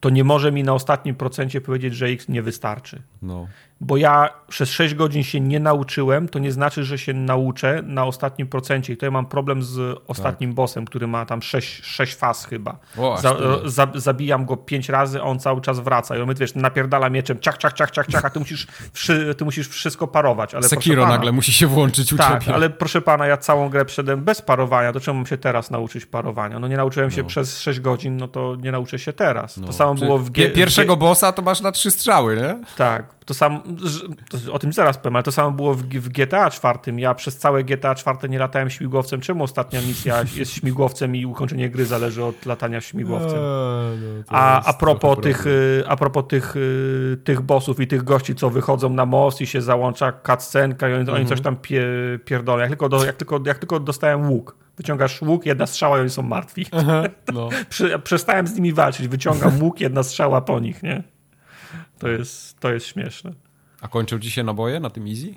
to 0.00 0.10
nie 0.10 0.24
może 0.24 0.52
mi 0.52 0.62
na 0.62 0.74
ostatnim 0.74 1.14
procencie 1.14 1.60
powiedzieć, 1.60 1.94
że 1.94 2.06
X 2.06 2.28
nie 2.28 2.42
wystarczy. 2.42 3.02
No. 3.22 3.46
Bo 3.86 3.96
ja 3.96 4.28
przez 4.48 4.70
6 4.70 4.94
godzin 4.94 5.22
się 5.24 5.40
nie 5.40 5.60
nauczyłem, 5.60 6.28
to 6.28 6.38
nie 6.38 6.52
znaczy, 6.52 6.84
że 6.84 6.98
się 6.98 7.12
nauczę 7.14 7.82
na 7.86 8.04
ostatnim 8.04 8.48
procencie. 8.48 8.92
I 8.92 8.96
to 8.96 9.06
ja 9.06 9.10
mam 9.10 9.26
problem 9.26 9.62
z 9.62 9.98
ostatnim 10.06 10.54
bossem, 10.54 10.84
który 10.84 11.06
ma 11.06 11.26
tam 11.26 11.42
6, 11.42 11.84
6 11.84 12.14
faz 12.14 12.44
chyba. 12.46 12.72
Tak. 12.72 13.04
O, 13.04 13.18
Za, 13.18 13.36
za, 13.64 13.88
zabijam 13.94 14.44
go 14.44 14.56
5 14.56 14.88
razy, 14.88 15.20
a 15.20 15.22
on 15.22 15.38
cały 15.38 15.60
czas 15.60 15.80
wraca. 15.80 16.16
I 16.16 16.20
on 16.20 16.34
wiesz, 16.34 16.54
napierdala 16.54 17.10
mieczem, 17.10 17.38
ciach, 17.40 17.56
ciach, 17.58 17.72
ciach, 17.72 17.90
ciach, 17.90 18.06
ciach, 18.06 18.24
a 18.24 18.30
ty 18.30 18.38
musisz, 18.38 18.66
wszy, 18.92 19.34
ty 19.34 19.44
musisz 19.44 19.68
wszystko 19.68 20.06
parować. 20.06 20.54
Ale 20.54 20.68
Sekiro 20.68 21.02
pana, 21.02 21.14
nagle 21.14 21.32
musi 21.32 21.52
się 21.52 21.66
włączyć 21.66 22.12
u 22.12 22.16
tak, 22.16 22.42
ciebie. 22.42 22.54
ale 22.54 22.70
proszę 22.70 23.00
pana, 23.00 23.26
ja 23.26 23.36
całą 23.36 23.68
grę 23.68 23.84
przedem 23.84 24.24
bez 24.24 24.42
parowania, 24.42 24.92
to 24.92 25.00
czemu 25.00 25.16
mam 25.18 25.26
się 25.26 25.38
teraz 25.38 25.70
nauczyć 25.70 26.06
parowania? 26.06 26.58
No 26.58 26.68
nie 26.68 26.76
nauczyłem 26.76 27.10
się 27.10 27.24
przez 27.24 27.60
6 27.60 27.80
godzin, 27.80 28.16
no 28.16 28.28
to 28.28 28.56
nie 28.56 28.72
nauczę 28.72 28.98
się 28.98 29.12
teraz. 29.12 29.60
To 29.66 29.72
samo 29.72 29.94
Czy 29.94 30.04
było 30.04 30.18
w 30.18 30.30
G- 30.30 30.50
Pierwszego 30.50 30.96
G- 30.96 31.00
bossa 31.00 31.32
to 31.32 31.42
masz 31.42 31.60
na 31.60 31.72
trzy 31.72 31.90
strzały, 31.90 32.36
nie? 32.36 32.58
tak, 32.76 33.14
to 33.24 33.34
samo, 33.34 33.62
o 34.52 34.58
tym 34.58 34.72
zaraz 34.72 34.98
powiem, 34.98 35.16
ale 35.16 35.22
to 35.22 35.32
samo 35.32 35.50
było 35.50 35.74
w, 35.74 35.82
w 35.82 36.08
GTA 36.08 36.50
4. 36.50 36.78
Ja 36.96 37.14
przez 37.14 37.36
całe 37.36 37.64
GTA 37.64 37.94
4 37.94 38.28
nie 38.28 38.38
latałem 38.38 38.70
śmigłowcem. 38.70 39.20
Czemu 39.20 39.44
ostatnia 39.44 39.80
misja 39.80 40.24
jest 40.36 40.52
śmigłowcem 40.52 41.16
i 41.16 41.26
ukończenie 41.26 41.70
gry 41.70 41.86
zależy 41.86 42.24
od 42.24 42.46
latania 42.46 42.80
śmigłowcem? 42.80 43.38
A, 44.28 44.64
a 44.64 44.72
propos 44.72 45.18
tych, 45.22 45.46
y, 45.46 45.84
a 45.88 45.96
propos 45.96 46.24
tych, 46.28 46.56
y, 46.56 47.18
tych 47.24 47.40
bossów 47.40 47.80
i 47.80 47.86
tych 47.86 48.04
gości, 48.04 48.34
co 48.34 48.50
wychodzą 48.50 48.90
na 48.90 49.06
most 49.06 49.40
i 49.40 49.46
się 49.46 49.62
załącza 49.62 50.12
cutscenka 50.12 50.88
i 50.88 50.94
oni, 50.94 51.10
oni 51.10 51.26
coś 51.26 51.40
tam 51.40 51.56
pie, 51.56 51.86
pierdolą. 52.24 52.58
Jak 52.58 52.68
tylko, 52.68 52.88
do, 52.88 53.04
jak, 53.04 53.16
tylko, 53.16 53.40
jak 53.46 53.58
tylko 53.58 53.80
dostałem 53.80 54.30
łuk, 54.30 54.56
wyciągasz 54.76 55.22
łuk, 55.22 55.46
jedna 55.46 55.66
strzała 55.66 55.98
i 55.98 56.00
oni 56.00 56.10
są 56.10 56.22
martwi. 56.22 56.66
No. 57.34 57.48
Przy, 57.68 57.98
przestałem 57.98 58.46
z 58.46 58.54
nimi 58.54 58.72
walczyć, 58.72 59.08
wyciągam 59.08 59.62
łuk, 59.62 59.80
jedna 59.80 60.02
strzała 60.02 60.40
po 60.40 60.60
nich, 60.60 60.82
nie? 60.82 61.13
To 62.04 62.08
jest, 62.08 62.60
to 62.60 62.72
jest 62.72 62.86
śmieszne. 62.86 63.32
A 63.80 63.88
kończą 63.88 64.18
ci 64.18 64.30
się 64.30 64.42
naboje 64.42 64.80
na 64.80 64.90
tym 64.90 65.06
easy? 65.06 65.34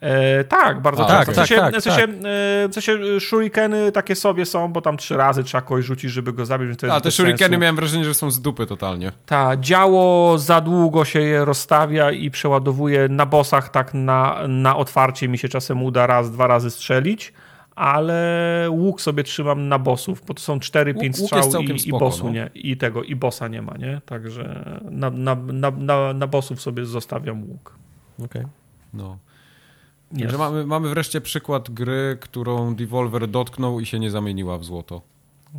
E, 0.00 0.44
tak, 0.44 0.82
bardzo 0.82 1.06
A, 1.06 1.08
tak, 1.08 1.30
w 1.30 1.34
sensie, 1.34 1.56
tak, 1.56 1.76
w 1.76 1.82
sensie, 1.82 2.02
e, 2.02 2.68
w 2.68 2.70
sensie 2.72 2.92
e, 3.16 3.20
shurikeny 3.20 3.92
takie 3.92 4.14
sobie 4.14 4.46
są, 4.46 4.72
bo 4.72 4.80
tam 4.80 4.96
trzy 4.96 5.16
razy 5.16 5.44
trzeba 5.44 5.62
kogoś 5.62 5.84
rzucić, 5.84 6.10
żeby 6.10 6.32
go 6.32 6.46
zabić, 6.46 6.68
więc 6.68 6.80
to 6.80 6.94
A 6.94 7.00
te 7.00 7.10
shurikeny 7.10 7.38
sensu. 7.38 7.60
miałem 7.60 7.76
wrażenie, 7.76 8.04
że 8.04 8.14
są 8.14 8.30
z 8.30 8.40
dupy 8.40 8.66
totalnie. 8.66 9.12
Ta, 9.26 9.56
działo 9.56 10.38
za 10.38 10.60
długo 10.60 11.04
się 11.04 11.20
je 11.20 11.44
rozstawia 11.44 12.10
i 12.10 12.30
przeładowuje 12.30 13.08
na 13.08 13.26
bossach, 13.26 13.68
tak 13.68 13.94
na, 13.94 14.40
na 14.48 14.76
otwarcie 14.76 15.28
mi 15.28 15.38
się 15.38 15.48
czasem 15.48 15.82
uda 15.82 16.06
raz, 16.06 16.30
dwa 16.30 16.46
razy 16.46 16.70
strzelić, 16.70 17.32
ale 17.76 18.68
łuk 18.70 19.00
sobie 19.00 19.24
trzymam 19.24 19.68
na 19.68 19.78
bossów, 19.78 20.22
bo 20.26 20.34
to 20.34 20.40
są 20.40 20.58
4-5 20.58 20.94
Łuk- 20.94 20.96
łuk 20.96 21.04
jest 21.04 21.26
strzał 21.26 21.62
i, 21.62 21.88
i 21.88 21.90
bossu 21.90 22.24
no. 22.24 22.30
nie, 22.30 22.50
i 22.54 22.76
tego, 22.76 23.02
i 23.02 23.16
bossa 23.16 23.48
nie 23.48 23.62
ma, 23.62 23.76
nie? 23.76 24.00
Także 24.06 24.74
na, 24.90 25.10
na, 25.10 25.34
na, 25.34 25.70
na, 25.70 26.12
na 26.12 26.26
bossów 26.26 26.60
sobie 26.60 26.84
zostawiam 26.84 27.42
łuk. 27.50 27.78
Okej. 28.24 28.42
No. 28.94 29.18
Nie. 30.12 30.22
Także 30.22 30.38
mamy, 30.38 30.66
mamy 30.66 30.88
wreszcie 30.88 31.20
przykład 31.20 31.70
gry, 31.70 32.18
którą 32.20 32.74
Devolver 32.74 33.28
dotknął 33.28 33.80
i 33.80 33.86
się 33.86 33.98
nie 33.98 34.10
zamieniła 34.10 34.58
w 34.58 34.64
złoto. 34.64 35.02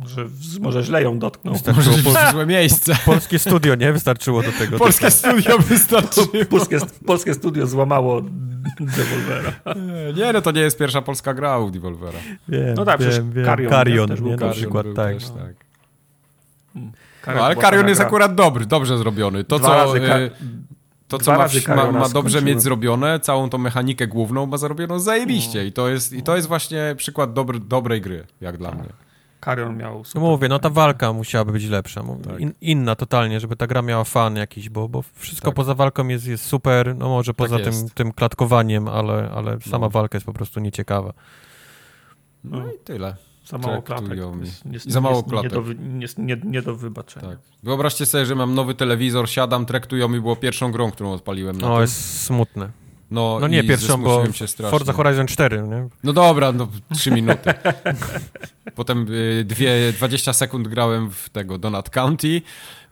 Że 0.06 0.24
w- 0.24 0.60
może 0.60 0.82
źle 0.82 1.02
ją 1.02 1.18
dotknął. 1.18 1.54
Może 1.74 1.90
w 1.90 2.32
złe 2.32 2.46
miejsce. 2.46 2.96
Polskie 3.06 3.38
studio, 3.38 3.74
nie? 3.74 3.92
Wystarczyło 3.92 4.42
do 4.42 4.52
tego. 4.52 4.78
Polskie 4.78 5.10
studio 5.10 5.58
wystarczyło. 5.68 6.26
Polskie, 6.50 6.78
polskie 7.06 7.34
studio 7.34 7.66
złamało 7.66 8.22
Devolvera. 8.80 9.52
Nie, 10.16 10.32
no 10.32 10.40
to 10.40 10.50
nie 10.50 10.60
jest 10.60 10.78
pierwsza 10.78 11.02
polska 11.02 11.34
gra 11.34 11.58
u 11.58 11.70
Devolvera. 11.70 12.18
Wiem, 12.48 12.74
No 12.76 12.84
tak, 12.84 12.98
przecież 12.98 13.16
wiem, 13.16 13.32
wiem. 13.32 13.44
Carrion 13.44 13.70
Carrion, 13.72 14.08
też 14.08 14.20
był 14.20 14.30
nie? 14.30 14.36
Na 14.36 14.50
przykład, 14.50 14.86
był 14.86 14.94
tak. 14.94 15.14
Też, 15.14 15.24
tak. 15.24 15.54
Karion 17.22 17.40
No, 17.40 17.46
ale 17.46 17.54
fajna 17.56 17.88
jest 17.88 18.00
gra. 18.00 18.06
akurat 18.06 18.34
dobry, 18.34 18.66
dobrze 18.66 18.98
zrobiony. 18.98 19.44
To, 19.44 19.58
Dwa 19.58 19.84
co, 19.86 19.96
y, 19.96 20.30
to, 21.08 21.18
co 21.18 21.32
ma, 21.32 21.46
ma, 21.76 21.92
ma 21.92 22.08
dobrze 22.08 22.42
mieć 22.42 22.62
zrobione, 22.62 23.20
całą 23.20 23.50
tą 23.50 23.58
mechanikę 23.58 24.06
główną 24.06 24.46
ma 24.46 24.56
zrobioną 24.56 24.98
zajebiście. 24.98 25.66
I 25.66 25.72
to 25.72 25.88
jest, 25.88 26.12
i 26.12 26.22
to 26.22 26.36
jest 26.36 26.48
właśnie 26.48 26.94
przykład 26.96 27.32
dobry, 27.32 27.60
dobrej 27.60 28.00
gry, 28.00 28.26
jak 28.40 28.56
dla 28.58 28.72
mnie. 28.72 28.88
Karion 29.40 29.76
miał 29.76 29.98
No 29.98 30.04
super. 30.04 30.22
mówię, 30.22 30.48
no 30.48 30.58
ta 30.58 30.70
walka 30.70 31.12
musiałaby 31.12 31.52
być 31.52 31.64
lepsza. 31.64 32.02
Mówię, 32.02 32.24
Tak. 32.24 32.40
In, 32.40 32.52
inna 32.60 32.94
totalnie, 32.94 33.40
żeby 33.40 33.56
ta 33.56 33.66
gra 33.66 33.82
miała 33.82 34.04
fan 34.04 34.36
jakiś, 34.36 34.68
bo, 34.68 34.88
bo 34.88 35.02
wszystko 35.14 35.46
Tak. 35.50 35.54
poza 35.54 35.74
walką 35.74 36.08
jest, 36.08 36.26
jest 36.26 36.44
super, 36.44 36.96
no 36.96 37.08
może 37.08 37.34
poza 37.34 37.56
tym, 37.56 37.66
jest. 37.66 37.94
tym 37.94 38.12
klatkowaniem, 38.12 38.88
ale, 38.88 39.30
ale 39.34 39.60
sama 39.60 39.86
No. 39.86 39.90
walka 39.90 40.16
jest 40.16 40.26
po 40.26 40.32
prostu 40.32 40.60
nieciekawa. 40.60 41.12
No 42.44 42.66
i 42.72 42.78
tyle. 42.84 43.16
Za 43.46 43.58
mało 43.58 43.82
klatek. 43.82 44.18
Jest, 44.70 44.90
za 44.90 45.00
mało 45.00 45.16
jest, 45.16 45.28
klatek. 45.28 45.52
Nie 45.52 45.58
do, 45.58 45.64
jest 46.00 46.18
nie, 46.18 46.36
nie 46.44 46.62
do 46.62 46.76
wybaczenia. 46.76 47.28
Tak. 47.28 47.38
Wyobraźcie 47.62 48.06
sobie, 48.06 48.26
że 48.26 48.34
mam 48.34 48.54
nowy 48.54 48.74
telewizor, 48.74 49.28
siadam, 49.30 49.66
traktują 49.66 50.08
mi 50.08 50.20
było 50.20 50.36
pierwszą 50.36 50.72
grą, 50.72 50.90
którą 50.90 51.12
odpaliłem 51.12 51.58
na 51.60 51.68
No 51.68 51.74
tym. 51.74 51.80
jest 51.82 52.22
smutne. 52.24 52.70
No, 53.10 53.38
No 53.40 53.48
nie, 53.48 53.64
pierwszą, 53.64 54.02
bo. 54.02 54.24
Forza 54.70 54.92
Horizon 54.92 55.26
4, 55.26 55.62
nie? 55.62 55.88
No 56.04 56.12
dobra, 56.12 56.52
no 56.52 56.68
trzy 56.94 57.10
minuty. 57.10 57.54
Potem 58.74 59.06
y, 59.10 59.44
dwie, 59.44 59.92
20 59.92 60.32
sekund 60.32 60.68
grałem 60.68 61.10
w 61.10 61.28
tego 61.28 61.58
Donut 61.58 61.90
County. 61.90 62.42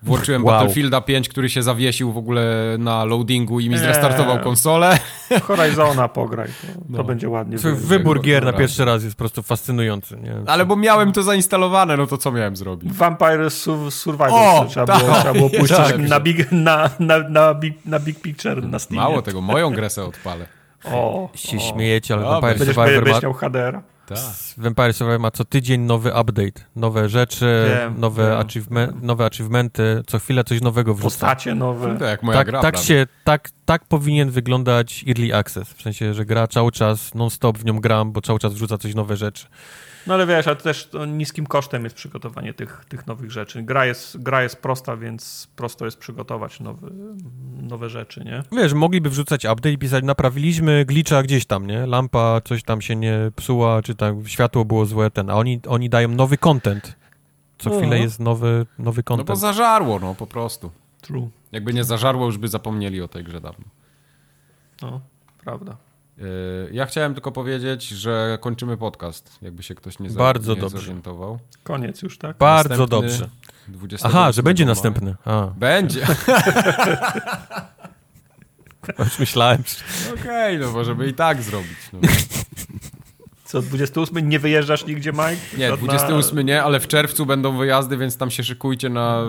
Włączyłem 0.07 0.45
Wow. 0.45 0.55
Battlefielda 0.55 1.01
5, 1.01 1.29
który 1.29 1.49
się 1.51 1.63
zawiesił 1.63 2.13
w 2.13 2.17
ogóle 2.19 2.45
na 2.79 3.05
loadingu 3.05 3.61
i 3.61 3.71
mi 3.71 3.79
zrestartował 3.79 4.41
konsolę. 4.41 4.99
Horizona 5.43 6.09
pograj, 6.09 6.49
to, 6.49 6.67
to 6.75 6.81
No. 6.89 7.05
będzie 7.05 7.29
ładnie. 7.29 7.59
Słuchaj. 7.59 7.81
Wybór 7.81 8.21
gier 8.23 8.45
na 8.45 8.53
pierwszy 8.53 8.85
raz 8.85 9.05
jest 9.05 9.17
po 9.17 9.19
prostu 9.19 9.43
fascynujący, 9.43 10.17
nie? 10.17 10.35
Ale 10.47 10.67
bo 10.67 10.77
miałem 10.77 11.13
to 11.13 11.23
zainstalowane, 11.23 11.97
no 11.97 12.07
to 12.07 12.17
co 12.19 12.33
miałem 12.33 12.57
zrobić? 12.57 12.93
Vampire 12.93 13.47
Sur- 13.51 13.91
Survivor 13.91 14.31
O, 14.33 14.67
trzeba, 14.69 14.87
tak. 14.87 14.99
było, 15.05 15.15
trzeba 15.15 15.33
było 15.35 15.51
puścić 15.59 15.77
Tak. 15.77 15.99
na, 15.99 16.21
big, 16.21 16.53
na, 16.53 16.91
na, 16.99 17.19
na, 17.29 17.55
big, 17.55 17.75
na 17.87 17.99
Big 17.99 18.21
Picture 18.21 18.63
na 18.63 18.79
Steamie. 18.79 19.03
Mało 19.03 19.23
tego, 19.23 19.41
moją 19.41 19.71
grę 19.71 19.91
se 19.91 20.05
odpalę. 20.05 20.47
O, 20.85 21.29
Się 21.35 21.57
o. 21.57 21.61
śmiejecie, 21.61 22.15
ale 22.15 22.23
Dobra. 22.23 22.41
Vampire 22.41 22.59
Będziesz, 22.59 22.75
Survivor 22.77 23.05
będziesz 23.05 23.23
ma, 23.23 23.29
miał 23.29 23.33
HDR. 23.35 23.81
Tak. 24.07 24.19
Vampire 24.57 24.93
Survivor 24.93 25.21
ma 25.21 25.31
co 25.31 25.45
tydzień 25.45 25.81
nowy 25.81 26.11
update, 26.11 26.65
nowe 26.77 27.09
rzeczy, 27.09 27.65
Wiem, 27.69 28.01
nowe, 28.01 28.29
wiem. 28.31 28.39
achievement, 28.39 29.03
nowe 29.03 29.25
achievementy, 29.25 30.03
co 30.07 30.19
chwilę 30.19 30.45
coś 30.45 30.61
nowego 30.61 30.95
wrzuca. 30.95 31.07
Postacie 31.07 31.55
nowe. 31.55 31.99
Jak 32.07 32.23
moja 32.23 32.39
Tak, 32.39 32.47
gra, 32.47 32.63
tak, 32.63 32.77
się, 32.77 33.07
tak, 33.25 33.51
tak 33.65 33.85
powinien 33.85 34.31
wyglądać 34.31 35.05
Early 35.09 35.35
Access, 35.37 35.69
w 35.69 35.83
sensie, 35.83 36.15
że 36.15 36.25
gra 36.25 36.47
cały 36.47 36.73
czas, 36.73 37.15
non-stop 37.15 37.59
w 37.59 37.65
nią 37.65 37.81
gram, 37.81 38.13
bo 38.13 38.21
cały 38.21 38.39
czas 38.39 38.55
wrzuca 38.55 38.79
coś 38.79 38.95
nowe 38.95 39.17
rzeczy. 39.17 39.47
No 40.07 40.15
ale 40.15 40.27
wiesz, 40.27 40.47
ale 40.47 40.57
to 40.57 40.63
też 40.63 40.87
to 40.87 41.07
niskim 41.07 41.47
kosztem 41.47 41.85
jest 41.85 41.97
przygotowanie 41.97 42.55
tych, 42.55 42.85
tych 42.89 43.07
nowych 43.07 43.31
rzeczy. 43.31 43.63
Gra 43.63 43.87
jest, 43.87 44.23
gra 44.23 44.43
jest 44.43 44.57
prosta, 44.63 44.97
więc 44.97 45.49
prosto 45.57 45.85
jest 45.85 45.99
przygotować 45.99 46.61
nowe, 46.61 46.89
nowe 47.63 47.91
rzeczy, 47.91 48.25
nie? 48.25 48.43
Wiesz, 48.53 48.73
mogliby 48.75 49.11
wrzucać 49.11 49.45
update 49.45 49.73
i 49.73 49.79
pisać, 49.79 50.05
naprawiliśmy 50.05 50.85
glitcha 50.85 51.23
gdzieś 51.23 51.47
tam, 51.47 51.67
nie? 51.67 51.87
Lampa, 51.87 52.41
coś 52.45 52.63
tam 52.63 52.81
się 52.81 52.97
nie 52.97 53.19
psuła, 53.37 53.83
czy 53.83 53.95
tam 53.95 54.27
światło 54.29 54.65
było 54.65 54.87
złe, 54.87 55.11
ten, 55.11 55.31
a 55.31 55.35
oni, 55.35 55.61
oni 55.69 55.89
dają 55.89 56.09
nowy 56.09 56.39
content. 56.39 56.97
Co 57.59 57.71
Aha. 57.71 57.79
chwilę 57.79 57.99
jest 57.99 58.21
nowy, 58.21 58.67
nowy 58.79 59.03
No 59.11 59.17
bo 59.17 59.17
content. 59.17 59.39
zażarło, 59.39 59.99
no 59.99 60.15
po 60.15 60.27
prostu. 60.27 60.71
True. 61.01 61.29
Jakby 61.53 61.73
nie 61.73 61.85
zażarło, 61.85 62.27
już 62.27 62.39
by 62.39 62.49
zapomnieli 62.49 63.03
o 63.03 63.09
tej 63.09 63.25
grze 63.25 63.41
dawno. 63.41 63.65
No, 64.83 65.01
prawda. 65.45 65.77
Yy, 66.19 66.25
Ja 66.73 66.87
chciałem 66.87 67.15
tylko 67.15 67.33
powiedzieć, 67.33 67.89
że 67.89 68.39
kończymy 68.41 68.77
podcast, 68.77 69.39
jakby 69.43 69.63
się 69.63 69.75
ktoś 69.75 69.99
nie, 69.99 70.11
za, 70.11 70.19
Bardzo 70.19 70.55
nie 70.55 70.61
dobrze. 70.61 70.79
zorientował. 70.79 71.39
Koniec 71.63 72.03
już, 72.03 72.19
tak? 72.19 72.37
Bardzo 72.39 72.69
Następny- 72.69 72.89
dobrze. 72.89 73.29
28 73.69 74.11
Aha, 74.19 74.33
że 74.33 74.43
będzie 74.43 74.65
maja. 74.65 74.75
następny. 74.75 75.15
A, 75.25 75.47
Będzie. 75.47 76.01
już 78.99 79.19
myślałem. 79.19 79.63
Okej, 80.21 80.59
no 80.59 80.73
możemy 80.73 81.07
i 81.07 81.15
tak 81.15 81.43
zrobić. 81.43 81.79
No. 81.93 82.01
Co, 83.45 83.63
28 83.63 84.29
nie 84.29 84.39
wyjeżdżasz 84.39 84.87
nigdzie, 84.87 85.13
Mike? 85.13 85.37
Nie, 85.59 85.69
Żadna- 85.71 85.77
28 85.87 86.43
nie, 86.47 86.63
ale 86.63 86.81
w 86.81 86.89
czerwcu 86.89 87.27
będą 87.27 87.57
wyjazdy, 87.57 87.97
więc 87.97 88.17
tam 88.17 88.31
się 88.31 88.45
szykujcie 88.45 88.89
na 88.89 89.23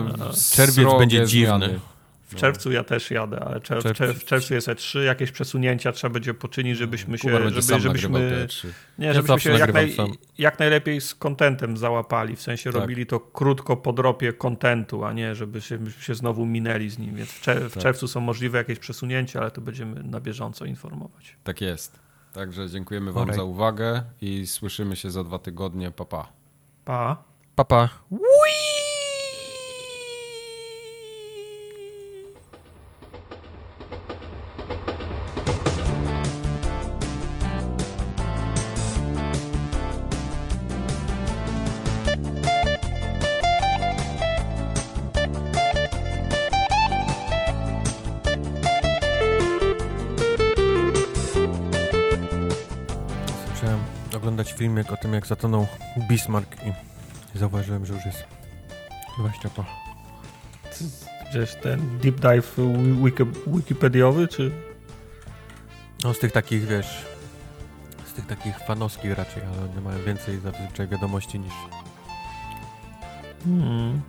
Czerwiec 0.52 0.88
będzie 0.98 1.26
zmiany. 1.26 1.80
W 2.28 2.34
czerwcu 2.34 2.72
ja 2.72 2.84
też 2.84 3.10
jadę, 3.10 3.40
ale 3.40 3.60
czer- 3.60 3.82
Czerw- 3.82 3.96
czer- 3.96 4.14
w 4.14 4.24
czerwcu 4.24 4.54
jest 4.54 4.68
E3, 4.68 4.98
jakieś 4.98 5.30
przesunięcia 5.32 5.92
trzeba 5.92 6.12
będzie 6.14 6.34
poczynić, 6.34 6.78
żebyśmy 6.78 7.18
się, 7.18 7.30
żeby, 7.48 7.62
sam 7.62 7.80
żebyśmy, 7.80 8.46
trzy. 8.48 8.72
nie, 8.98 9.14
żebyśmy 9.14 9.40
się 9.40 9.50
jak, 9.50 9.72
naj, 9.74 9.96
jak 10.38 10.58
najlepiej 10.58 11.00
z 11.00 11.14
kontentem 11.14 11.76
załapali, 11.76 12.36
w 12.36 12.42
sensie 12.42 12.72
Tak. 12.72 12.80
robili 12.82 13.06
to 13.06 13.20
krótko 13.20 13.76
po 13.76 13.92
dropie 13.92 14.32
kontentu, 14.32 15.04
a 15.04 15.12
nie 15.12 15.34
żebyśmy 15.34 15.90
się 16.00 16.14
znowu 16.14 16.46
minęli 16.46 16.90
z 16.90 16.98
nim, 16.98 17.14
więc 17.14 17.30
w, 17.30 17.42
czer- 17.42 17.68
w 17.68 17.74
Tak. 17.74 17.82
czerwcu 17.82 18.08
są 18.08 18.20
możliwe 18.20 18.58
jakieś 18.58 18.78
przesunięcia, 18.78 19.40
ale 19.40 19.50
to 19.50 19.60
będziemy 19.60 20.02
na 20.02 20.20
bieżąco 20.20 20.64
informować. 20.64 21.36
Tak 21.44 21.60
jest. 21.60 21.98
Także 22.32 22.68
dziękujemy 22.68 23.12
wam 23.12 23.34
za 23.34 23.42
uwagę 23.42 24.02
i 24.20 24.46
słyszymy 24.46 24.96
się 24.96 25.10
za 25.10 25.24
dwa 25.24 25.38
tygodnie. 25.38 25.90
Pa, 25.90 26.04
pa. 26.04 26.32
Pa! 26.84 27.88
Zacząłem 28.10 28.67
jak 55.18 55.26
zatonął 55.26 55.66
Bismarck 56.08 56.56
i 57.34 57.38
zauważyłem, 57.38 57.86
że 57.86 57.94
już 57.94 58.04
jest 58.04 58.24
20 59.18 59.50
po. 59.50 59.64
Gdzieś 61.30 61.54
ten 61.54 61.98
deep 61.98 62.20
dive 62.20 62.56
wiki, 63.04 63.24
wikipediowy, 63.46 64.28
czy... 64.28 64.50
No 66.04 66.14
z 66.14 66.18
tych 66.18 66.32
takich, 66.32 66.66
wiesz, 66.66 67.04
z 68.06 68.12
tych 68.12 68.26
takich 68.26 68.58
fanowskich 68.58 69.18
raczej, 69.18 69.42
ale 69.42 69.70
one 69.70 69.80
mają 69.80 70.04
więcej 70.04 70.38
zazwyczaj 70.40 70.88
wiadomości 70.88 71.38
niż... 71.38 71.52
Hmm. 73.44 74.00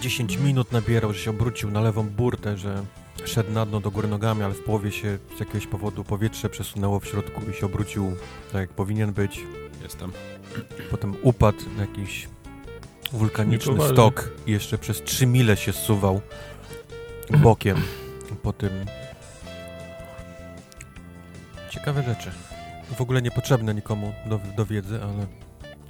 10 0.00 0.36
minut 0.36 0.72
nabierał, 0.72 1.12
że 1.12 1.20
się 1.20 1.30
obrócił 1.30 1.70
na 1.70 1.80
lewą 1.80 2.08
burtę, 2.08 2.56
że 2.56 2.84
szedł 3.24 3.52
na 3.52 3.66
dno 3.66 3.80
do 3.80 3.90
góry 3.90 4.08
nogami, 4.08 4.42
ale 4.42 4.54
w 4.54 4.64
połowie 4.64 4.92
się 4.92 5.18
z 5.36 5.40
jakiegoś 5.40 5.66
powodu 5.66 6.04
powietrze 6.04 6.48
przesunęło 6.48 7.00
w 7.00 7.06
środku 7.06 7.40
i 7.50 7.54
się 7.54 7.66
obrócił 7.66 8.16
tak 8.52 8.60
jak 8.60 8.70
powinien 8.70 9.12
być. 9.12 9.40
Jestem. 9.82 10.12
Potem 10.90 11.16
upadł 11.22 11.58
na 11.76 11.80
jakiś 11.82 12.28
wulkaniczny 13.12 13.72
Niepoważnie. 13.72 13.94
stok 13.96 14.30
i 14.46 14.52
jeszcze 14.52 14.78
przez 14.78 15.02
3 15.02 15.26
mile 15.26 15.56
się 15.56 15.72
zsuwał 15.72 16.20
bokiem 17.38 17.76
po 18.42 18.52
tym. 18.52 18.70
Ciekawe 21.70 22.02
rzeczy. 22.02 22.30
W 22.96 23.00
ogóle 23.00 23.22
niepotrzebne 23.22 23.74
nikomu 23.74 24.12
do, 24.26 24.40
do 24.56 24.66
wiedzy, 24.66 25.00
ale 25.02 25.26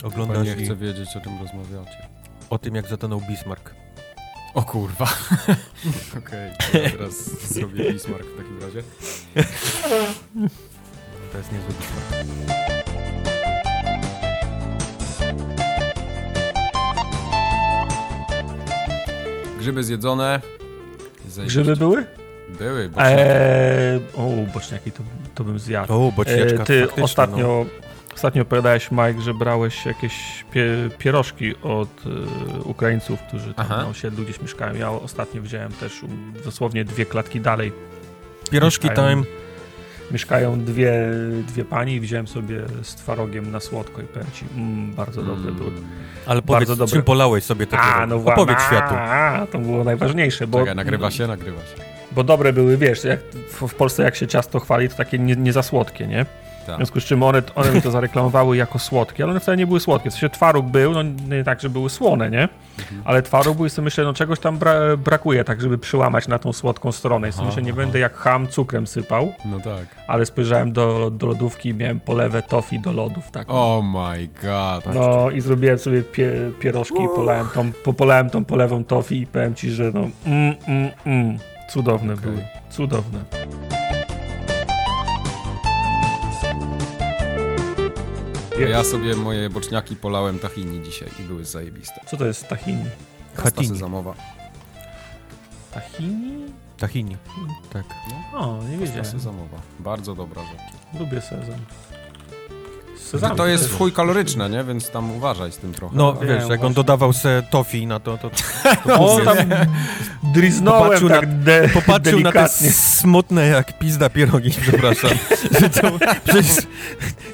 oglądasz 0.03 0.47
nie 0.47 0.55
i 0.55 0.65
chcę 0.65 0.77
wiedzieć, 0.77 1.17
o 1.17 1.21
czym 1.21 1.33
rozmawiacie. 1.41 2.09
o 2.51 2.59
tym, 2.59 2.75
jak 2.75 2.87
zatonął 2.87 3.21
Bismarck. 3.29 3.75
O 4.55 4.63
kurwa. 4.63 5.05
Okej, 6.19 6.51
to 6.73 6.79
ja 6.79 6.91
teraz 6.91 7.15
zrobię 7.53 7.93
Bismarck 7.93 8.25
w 8.27 8.37
takim 8.37 8.61
razie. 8.63 8.83
To 11.33 11.39
jest 11.39 11.53
niezły 11.53 11.69
Bismarck. 11.81 13.31
Grzyby 19.59 19.85
zjedzone. 19.85 20.41
Zajebiście. 21.29 21.61
Grzyby 21.63 21.77
były? 21.77 22.07
Były, 22.59 22.89
bo 22.89 23.01
Eee, 23.03 24.01
o, 24.17 24.53
boczniaki 24.55 24.93
to, 24.93 25.03
to 25.35 25.45
bym 25.45 25.59
zjadł. 25.59 25.93
O, 26.07 26.13
boczniaczka 26.13 26.63
E, 26.63 26.67
ty 26.67 26.81
faktycznie, 26.81 27.05
ostatnio, 27.05 27.67
ostatnio 28.21 28.43
opowiadałeś, 28.43 28.91
Mike, 28.91 29.21
że 29.21 29.35
brałeś 29.35 29.87
jakieś 29.87 30.45
pie, 30.53 30.65
pierożki 30.99 31.55
od 31.63 31.89
e, 32.07 32.61
Ukraińców, 32.63 33.21
którzy 33.29 33.55
tam 33.55 33.67
Aha. 33.71 33.77
na 33.83 33.89
osiedlu 33.89 34.25
gdzieś 34.25 34.41
mieszkają. 34.43 34.75
Ja 34.75 34.91
ostatnio 34.91 35.43
wziąłem 35.43 35.73
też 35.73 36.03
um, 36.03 36.33
dosłownie 36.45 36.85
dwie 36.85 37.07
klatki 37.07 37.41
dalej. 37.41 37.73
No. 38.45 38.51
Pierożki 38.51 38.89
mieszkają- 38.89 39.11
time. 39.11 39.23
Mieszkają 40.11 40.65
dwie, 40.65 40.93
dwie 41.49 41.65
pani 41.65 41.95
i 41.95 42.01
wziąłem 42.01 42.27
sobie 42.29 42.61
z 42.83 42.95
twarogiem 42.95 43.51
na 43.51 43.61
słodko 43.61 44.03
i 44.03 44.05
powiem 44.05 44.29
ci, 44.35 44.45
mm, 44.57 44.93
bardzo 44.95 45.23
dobre 45.23 45.53
były. 45.53 45.71
Ale 46.27 46.43
Bardzo 46.43 46.43
powiedz, 46.47 46.69
dobre. 46.79 46.93
czym 46.93 47.03
polałeś 47.03 47.45
sobie 47.45 47.67
te 47.67 47.79
A, 47.79 47.95
pierogi? 48.07 48.25
no. 48.27 48.33
Opowiedz 48.33 48.59
światu. 48.67 48.95
A, 48.99 49.47
to 49.53 49.59
było 49.59 49.85
najważniejsze, 49.85 50.47
bo, 50.47 50.59
Czekaj, 50.59 50.77
nagrywa 50.77 51.11
się, 51.11 51.27
nagrywa 51.27 51.61
się. 51.61 51.83
bo 52.13 52.25
dobre 52.25 52.53
były, 52.53 52.77
wiesz, 52.77 53.05
jak 53.05 53.21
w, 53.51 53.69
w 53.69 53.75
Polsce 53.75 54.03
jak 54.03 54.17
się 54.17 54.27
ciasto 54.27 54.61
chwali, 54.61 54.89
to 54.89 54.97
takie 54.97 55.19
nie, 55.19 55.37
nie 55.37 55.53
za 55.53 55.63
słodkie, 55.63 56.07
nie? 56.07 56.27
W 56.71 56.73
Tak. 56.73 56.79
związku 56.79 57.01
z 57.01 57.05
czym 57.05 57.23
one, 57.23 57.43
one 57.55 57.73
mi 57.73 57.83
to 57.83 57.91
zareklamowały 57.91 58.57
jako 58.57 58.79
słodkie, 58.79 59.23
ale 59.23 59.31
one 59.31 59.41
wcale 59.41 59.57
nie 59.57 59.67
były 59.67 59.81
słodkie. 59.81 60.11
W 60.11 60.13
sensie 60.13 60.29
twaróg 60.29 60.67
był, 60.67 60.93
no 60.93 61.03
nie 61.03 61.45
tak, 61.45 61.61
że 61.61 61.71
były 61.71 61.91
słone, 61.91 62.31
nie? 62.31 62.49
Mhm. 62.79 63.03
Ale 63.05 63.23
twaróg 63.23 63.57
był 63.57 63.67
i 63.67 63.71
sobie 63.71 63.85
myślę, 63.85 64.05
no 64.05 64.13
czegoś 64.15 64.41
tam 64.41 64.59
bra 64.59 64.73
brakuje, 64.97 65.45
tak 65.45 65.61
żeby 65.61 65.79
przyłamać 65.79 66.29
na 66.29 66.39
tą 66.39 66.53
słodką 66.53 66.93
stronę. 66.93 67.29
I 67.29 67.33
sobie 67.33 67.47
myślę, 67.47 67.63
nie 67.63 67.71
aha. 67.73 67.77
będę 67.81 67.99
jak 67.99 68.15
ham 68.15 68.49
cukrem 68.49 68.87
sypał, 68.87 69.33
No 69.45 69.61
tak. 69.61 69.87
ale 70.07 70.27
spojrzałem 70.27 70.73
do, 70.73 71.11
do 71.11 71.27
lodówki 71.27 71.69
i 71.69 71.75
miałem 71.75 72.01
polewę 72.01 72.43
tofi 72.43 72.81
do 72.81 72.93
lodów, 72.93 73.31
tak. 73.31 73.47
Oh 73.51 73.87
my 73.87 74.29
god. 74.43 74.95
No 74.95 75.31
i 75.31 75.41
zrobiłem 75.41 75.79
sobie 75.79 76.03
pie, 76.03 76.33
pierożki 76.61 77.03
i 77.05 77.09
polałem 77.17 77.47
tą, 77.55 77.73
po- 77.73 77.93
polałem 77.93 78.31
tą 78.31 78.45
polewą 78.45 78.85
tofi 78.85 79.21
i 79.21 79.27
powiem 79.27 79.55
ci, 79.55 79.71
że 79.71 79.85
no 79.95 80.01
mm, 80.27 80.55
mm, 80.69 80.91
mm, 81.07 81.39
cudowne 81.69 82.15
Okej. 82.15 82.25
były, 82.31 82.45
cudowne. 82.71 83.19
Ja 88.69 88.85
sobie 88.85 89.17
moje 89.17 89.51
boczniaki 89.51 89.97
polałem 89.97 90.39
tahini 90.39 90.83
dzisiaj 90.85 91.09
i 91.21 91.23
były 91.23 91.45
zajebiste. 91.45 92.01
Co 92.07 92.17
to 92.17 92.27
jest 92.27 92.49
tahini? 92.49 92.85
Pasta 93.43 93.63
sezamowa. 93.65 94.15
Tahini? 95.73 96.47
Tahini. 96.79 97.17
Tak. 97.73 97.85
O, 98.35 98.57
nie 98.57 98.63
Pasta 98.63 98.79
wiedziałem. 98.79 99.05
sezamowa. 99.05 99.61
Bardzo 99.79 100.15
dobra 100.15 100.43
rzecz. 100.43 101.01
Lubię 101.01 101.21
sezam. 101.21 101.61
To, 103.11 103.31
to 103.35 103.47
jest 103.47 103.69
w 103.69 103.79
chuj 103.79 103.93
kaloryczne, 103.93 104.51
nie? 104.51 104.65
Więc 104.65 104.91
tam 104.91 105.11
uważaj 105.17 105.53
z 105.53 105.57
tym 105.57 105.73
trochę. 105.73 105.97
No, 105.97 106.13
Wiem, 106.15 106.29
wiesz, 106.29 106.39
jak 106.39 106.51
on 106.51 106.59
właśnie. 106.59 106.75
dodawał 106.75 107.13
se 107.13 107.43
tofi 107.51 107.87
na 107.87 108.01
to, 108.01 108.19
to 108.19 108.31
O, 108.99 109.21
tam 109.21 109.37
driznąłem 110.35 110.83
Popatrzył 110.83 111.09
tak 111.09 111.43
de 111.43 111.69
popatrzył 111.69 112.21
na 112.21 112.33
te 112.33 112.49
smutne 112.73 113.47
jak 113.47 113.79
pizda 113.79 114.11
pierogi, 114.11 114.51
przepraszam. 114.63 115.11
Że 115.61 115.71
to, 115.71 115.91
przecież, 116.25 116.47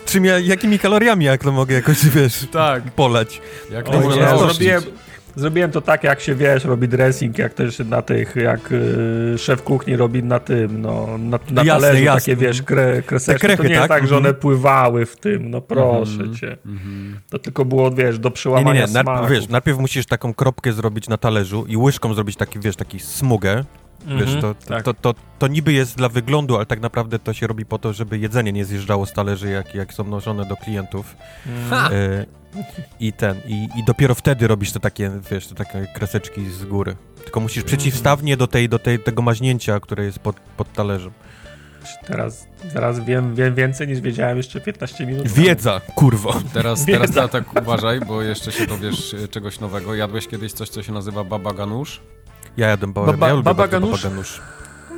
czym 0.07 0.25
ja, 0.25 0.39
jakimi 0.39 0.79
kaloriami 0.79 1.25
jak 1.25 1.45
to 1.45 1.53
mogę 1.53 1.75
jakoś, 1.75 2.07
wiesz, 2.07 2.47
Tak. 2.53 2.83
poleć? 2.83 3.41
Jak 3.73 3.87
to 3.87 3.93
zaoszczędzić? 3.93 4.39
zrobiłem, 4.39 4.83
zrobiłem 5.37 5.71
to 5.71 5.81
tak, 5.81 6.05
jak 6.05 6.21
się 6.21 6.35
wiesz, 6.35 6.65
robi 6.65 6.89
dressing, 6.89 7.39
jak 7.39 7.55
też 7.55 7.79
na 7.79 8.03
tych, 8.03 8.37
jak 8.37 8.73
y, 8.73 9.35
szef 9.39 9.63
kuchni 9.63 9.97
robi 9.97 10.23
na 10.23 10.39
tym, 10.39 10.81
no, 10.83 11.07
na, 11.19 11.39
na 11.51 11.63
Jasne, 11.65 11.81
talerzu 11.81 12.03
jasne. 12.05 12.21
takie, 12.21 12.37
wiesz, 12.37 12.63
kre, 12.63 13.03
kreseczki. 13.03 13.41
krechy, 13.41 13.57
to 13.57 13.69
nie 13.69 13.75
jest 13.75 13.89
tak? 13.89 14.01
tak, 14.01 14.09
że 14.09 14.17
one 14.17 14.29
Mhm. 14.29 14.41
pływały 14.41 15.07
w 15.07 15.17
tym, 15.17 15.51
no 15.51 15.61
proszę 15.61 16.13
Mhm. 16.13 16.35
cię. 16.35 16.57
Mhm. 16.67 17.21
To 17.31 17.39
tylko 17.39 17.65
było, 17.65 17.91
wiesz, 17.91 18.19
do 18.19 18.29
Nie, 18.29 18.33
przełamania 18.35 18.73
nie, 18.73 18.81
nie, 18.81 18.89
smaku. 18.89 19.11
najpierw, 19.11 19.31
wiesz, 19.31 19.49
najpierw 19.49 19.79
musisz 19.79 20.07
taką 20.07 20.35
kropkę 20.35 20.73
zrobić 20.73 21.09
na 21.09 21.17
talerzu 21.17 21.65
i 21.69 21.77
łyżką 21.77 22.15
zrobić 22.15 22.37
taki, 22.37 22.61
wiesz, 22.61 22.77
taki 22.77 23.01
smugę, 23.01 23.65
wiesz, 24.07 24.41
to, 24.41 24.55
tak. 24.55 24.83
to, 24.83 24.95
to, 24.95 25.15
to 25.39 25.49
niby 25.49 25.73
jest 25.73 25.97
dla 25.97 26.09
wyglądu, 26.09 26.57
ale 26.57 26.67
tak 26.67 26.81
naprawdę 26.81 27.19
to 27.19 27.33
się 27.33 27.47
robi 27.47 27.67
po 27.67 27.79
to, 27.79 27.93
żeby 27.93 28.19
jedzenie 28.19 28.53
nie 28.53 28.65
zjeżdżało 28.65 29.07
z 29.07 29.13
talerzy, 29.13 29.51
jak, 29.51 29.75
jak 29.75 29.95
są 29.95 30.05
noszone 30.05 30.45
do 30.45 30.57
klientów. 30.57 31.17
Mhm. 31.47 31.93
E, 31.95 32.27
I 33.01 33.13
ten, 33.13 33.41
i, 33.47 33.69
i 33.77 33.85
dopiero 33.85 34.15
wtedy 34.15 34.47
robisz 34.47 34.73
te 34.73 34.81
takie, 34.81 35.11
wiesz, 35.31 35.47
te 35.47 35.55
takie 35.55 35.87
kreseczki 35.95 36.51
z 36.51 36.65
góry. 36.65 36.97
Tylko 37.25 37.41
musisz 37.41 37.65
przeciwstawnie 37.65 38.37
do, 38.37 38.47
tej, 38.47 38.69
do 38.69 38.79
tej, 38.79 38.99
tego 38.99 39.23
maźnięcia, 39.23 39.81
które 39.81 40.05
jest 40.05 40.19
pod, 40.19 40.37
pod 40.57 40.73
talerzem. 40.73 41.13
Teraz, 42.07 42.47
teraz 42.73 43.05
wiem, 43.05 43.35
wiem 43.35 43.55
więcej 43.55 43.89
niż 43.89 44.01
wiedziałem 44.01 44.37
jeszcze 44.37 44.61
15 44.61 45.07
minut. 45.07 45.29
Wiedza, 45.29 45.81
kurwo. 45.95 46.41
Teraz, 46.53 46.85
Wiedza. 46.85 46.99
teraz 47.01 47.15
ta, 47.15 47.29
tak 47.29 47.63
uważaj, 47.63 48.01
bo 48.01 48.23
jeszcze 48.23 48.53
się 48.53 48.67
dowiesz 48.67 49.15
e, 49.15 49.29
czegoś 49.29 49.61
nowego. 49.61 49.95
Jadłeś 49.95 50.29
kiedyś 50.29 50.53
coś, 50.53 50.69
co 50.69 50.83
się 50.83 50.93
nazywa 50.93 51.25
baba 51.25 51.53
ganusz? 51.53 52.01
Ja 52.57 52.69
jadłem 52.69 52.93
baba, 52.93 53.13
Baba- 53.13 53.29
ja 53.29 53.33
lubię 53.35 53.45
baba 53.45 53.69
ganusz? 53.69 54.03
baba 54.03 54.11
ganusz. 54.15 54.41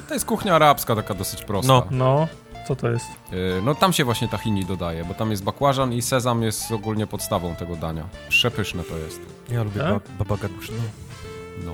To 0.08 0.14
jest 0.14 0.26
kuchnia 0.26 0.54
arabska, 0.54 0.96
taka 0.96 1.14
dosyć 1.14 1.42
prosta. 1.44 1.72
No. 1.72 1.86
No, 1.90 2.28
co 2.68 2.76
to 2.76 2.90
jest? 2.90 3.06
E, 3.06 3.62
No 3.62 3.74
tam 3.74 3.92
się 3.92 4.04
właśnie 4.04 4.28
tahini 4.28 4.64
dodaje, 4.64 5.04
bo 5.04 5.14
tam 5.14 5.30
jest 5.30 5.44
bakłażan 5.44 5.92
i 5.92 6.02
sezam 6.02 6.42
jest 6.42 6.72
ogólnie 6.72 7.06
podstawą 7.06 7.54
tego 7.56 7.76
dania. 7.76 8.04
Przepyszne 8.28 8.82
to 8.84 8.96
jest. 8.98 9.20
Ja 9.50 9.62
lubię 9.62 9.80
Tak? 9.80 9.92
ba, 9.92 10.00
baba 10.24 10.36
ganusz, 10.42 10.70
no. 10.70 10.82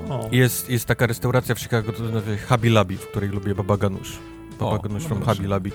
No. 0.09 0.21
Jest, 0.33 0.71
jest 0.71 0.85
taka 0.87 1.07
restauracja 1.07 1.55
w 1.55 1.61
Chicago, 1.61 1.93
to 1.93 2.03
nazywa 2.03 2.37
się 2.39 2.43
Habi 2.47 2.71
Labi, 2.71 2.97
w 2.97 3.07
której 3.09 3.31
lubię 3.31 3.55
baba 3.55 3.77
ganusz. 3.77 4.19
Baba 4.61 4.73
O, 4.73 4.79
ganusz 4.79 5.03
no 5.03 5.09
from 5.09 5.19
proszę. 5.23 5.37
Habi 5.37 5.49
Labi. 5.49 5.71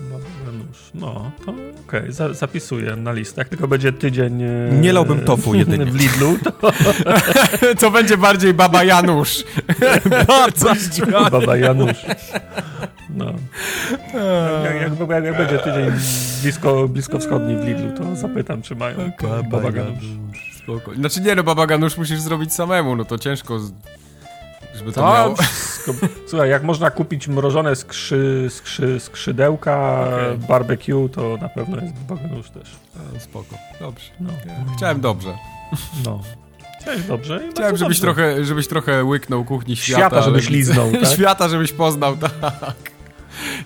Baba 0.00 0.24
Ganusz. 0.72 0.90
No, 0.94 1.30
to 1.46 1.54
okej, 1.88 2.12
za, 2.12 2.34
zapisuję 2.34 2.96
na 2.96 3.12
listę. 3.12 3.40
Jak 3.40 3.48
tylko 3.48 3.68
będzie 3.68 3.92
tydzień... 3.92 4.42
e, 4.42 4.48
Nie 4.80 4.92
lałbym 4.92 5.20
tofu 5.20 5.54
jedynie. 5.64 5.84
W 5.86 5.94
Lidlu, 5.94 6.38
to 6.44 6.72
to 7.80 7.90
będzie 7.90 8.16
bardziej 8.16 8.54
baba 8.54 8.84
Janusz. 8.84 9.44
Bardzo 10.28 10.72
Baba 11.30 11.56
Janusz. 11.56 11.98
No. 13.16 13.32
Jak, 14.64 14.74
jak, 14.74 15.10
jak, 15.10 15.24
jak 15.24 15.36
będzie 15.36 15.58
tydzień 15.58 15.90
blisko, 16.42 16.88
blisko 16.88 17.18
wschodni 17.18 17.56
w 17.56 17.64
Lidlu, 17.64 17.92
to 17.98 18.16
zapytam, 18.16 18.62
czy 18.62 18.74
mają 18.76 18.98
Baba 19.50 19.72
Ganusz. 19.72 20.04
Spoko. 20.62 20.94
Znaczy 20.94 21.20
nie 21.20 21.34
no, 21.34 21.42
baba 21.42 21.66
Ganusz 21.66 21.96
musisz 21.96 22.20
zrobić 22.20 22.52
samemu, 22.54 22.96
no 22.96 23.04
to 23.04 23.18
ciężko, 23.18 23.58
z- 23.58 23.72
żeby 24.74 24.92
to 24.92 25.00
To 25.00 25.12
miało... 25.12 25.36
wszystko. 25.36 25.92
Słuchaj, 26.28 26.50
jak 26.50 26.62
można 26.62 26.90
kupić 26.90 27.28
mrożone 27.28 27.76
skrzy, 27.76 28.46
skrzy, 28.50 29.00
skrzydełka 29.00 30.00
Okej. 30.08 30.38
barbecue, 30.48 31.08
to 31.12 31.36
na 31.40 31.48
pewno 31.48 31.76
jest 31.76 31.94
Baba 31.94 32.22
Ganusz 32.22 32.50
też. 32.50 32.70
A, 33.16 33.20
Spoko, 33.20 33.54
dobrze. 33.80 34.04
No, 34.20 34.30
Chciałem 34.76 35.00
dobrze. 35.00 35.34
no. 36.04 36.20
Chciałeś 36.80 37.02
dobrze? 37.02 37.40
i 37.48 37.50
Chciałem, 37.50 37.76
żebyś 37.76 38.00
dobrze. 38.00 38.14
trochę, 38.14 38.44
żebyś 38.44 38.68
trochę 38.68 39.04
łyknął 39.04 39.44
kuchni 39.44 39.76
świata. 39.76 40.00
Świata, 40.00 40.22
żebyś 40.22 40.46
ale- 40.46 40.56
liznął, 40.56 40.92
tak? 41.02 41.06
Świata, 41.08 41.48
żebyś 41.48 41.72
poznał, 41.72 42.16
tak. 42.40 42.74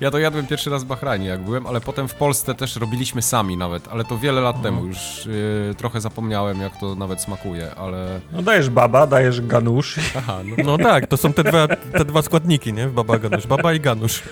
Ja 0.01 0.11
to 0.11 0.19
jadłem 0.19 0.47
pierwszy 0.47 0.71
raz 0.71 0.85
w 0.85 0.87
Bahrajnie, 0.87 1.27
jak 1.27 1.41
byłem, 1.41 1.67
ale 1.67 1.81
potem 1.81 2.09
w 2.09 2.15
Polsce 2.15 2.55
też 2.55 2.77
robiliśmy 2.77 3.23
sami 3.23 3.57
nawet, 3.57 3.89
ale 3.89 4.05
to 4.05 4.19
wiele 4.19 4.41
lat 4.41 4.63
temu, 4.63 4.85
już 4.85 5.27
yy, 5.69 5.75
trochę 5.75 6.01
zapomniałem, 6.01 6.61
jak 6.61 6.81
to 6.81 6.95
nawet 6.95 7.21
smakuje, 7.21 7.75
ale... 7.75 8.21
No 8.33 8.43
dajesz 8.43 8.71
baba, 8.71 9.07
dajesz 9.07 9.41
ganusz. 9.41 9.97
Aha, 10.19 10.39
no, 10.45 10.65
No 10.65 10.79
tak, 10.79 11.07
to 11.07 11.17
są 11.17 11.33
te 11.33 11.45
dwa, 11.45 11.69
te 11.69 12.05
dwa 12.05 12.23
składniki, 12.23 12.73
nie? 12.73 12.89
W 12.89 12.93
baba 12.93 13.19
ganusz. 13.19 13.47
Baba 13.47 13.75
i 13.75 13.81
ganusz. 13.81 14.23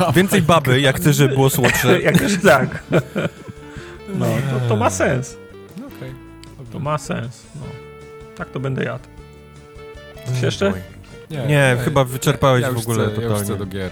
no. 0.00 0.12
Więcej 0.12 0.42
baby, 0.42 0.80
jak 0.80 0.96
chcesz, 0.96 1.16
żeby 1.16 1.34
było 1.34 1.50
słodsze. 1.50 2.00
Jak 2.02 2.18
też 2.18 2.32
tak. 2.42 2.82
No, 4.14 4.26
to, 4.26 4.68
to 4.68 4.76
ma 4.76 4.90
sens. 4.90 5.36
no 5.80 5.86
okej. 5.86 6.12
To 6.72 6.78
ma 6.78 6.98
sens. 6.98 7.42
No. 7.54 7.66
Tak 8.36 8.50
to 8.50 8.60
będę 8.60 8.84
jadł. 8.84 9.04
Coś 10.26 10.42
jeszcze? 10.42 10.72
Nie, 11.30 11.76
chyba 11.84 12.04
wyczerpałeś 12.04 12.62
ja 12.62 12.72
w 12.72 12.78
ogóle 12.78 13.04
chcę, 13.04 13.14
ja 13.14 13.14
już 13.14 13.24
totalnie. 13.24 13.44
chcę 13.44 13.56
do 13.56 13.66
gier. 13.66 13.90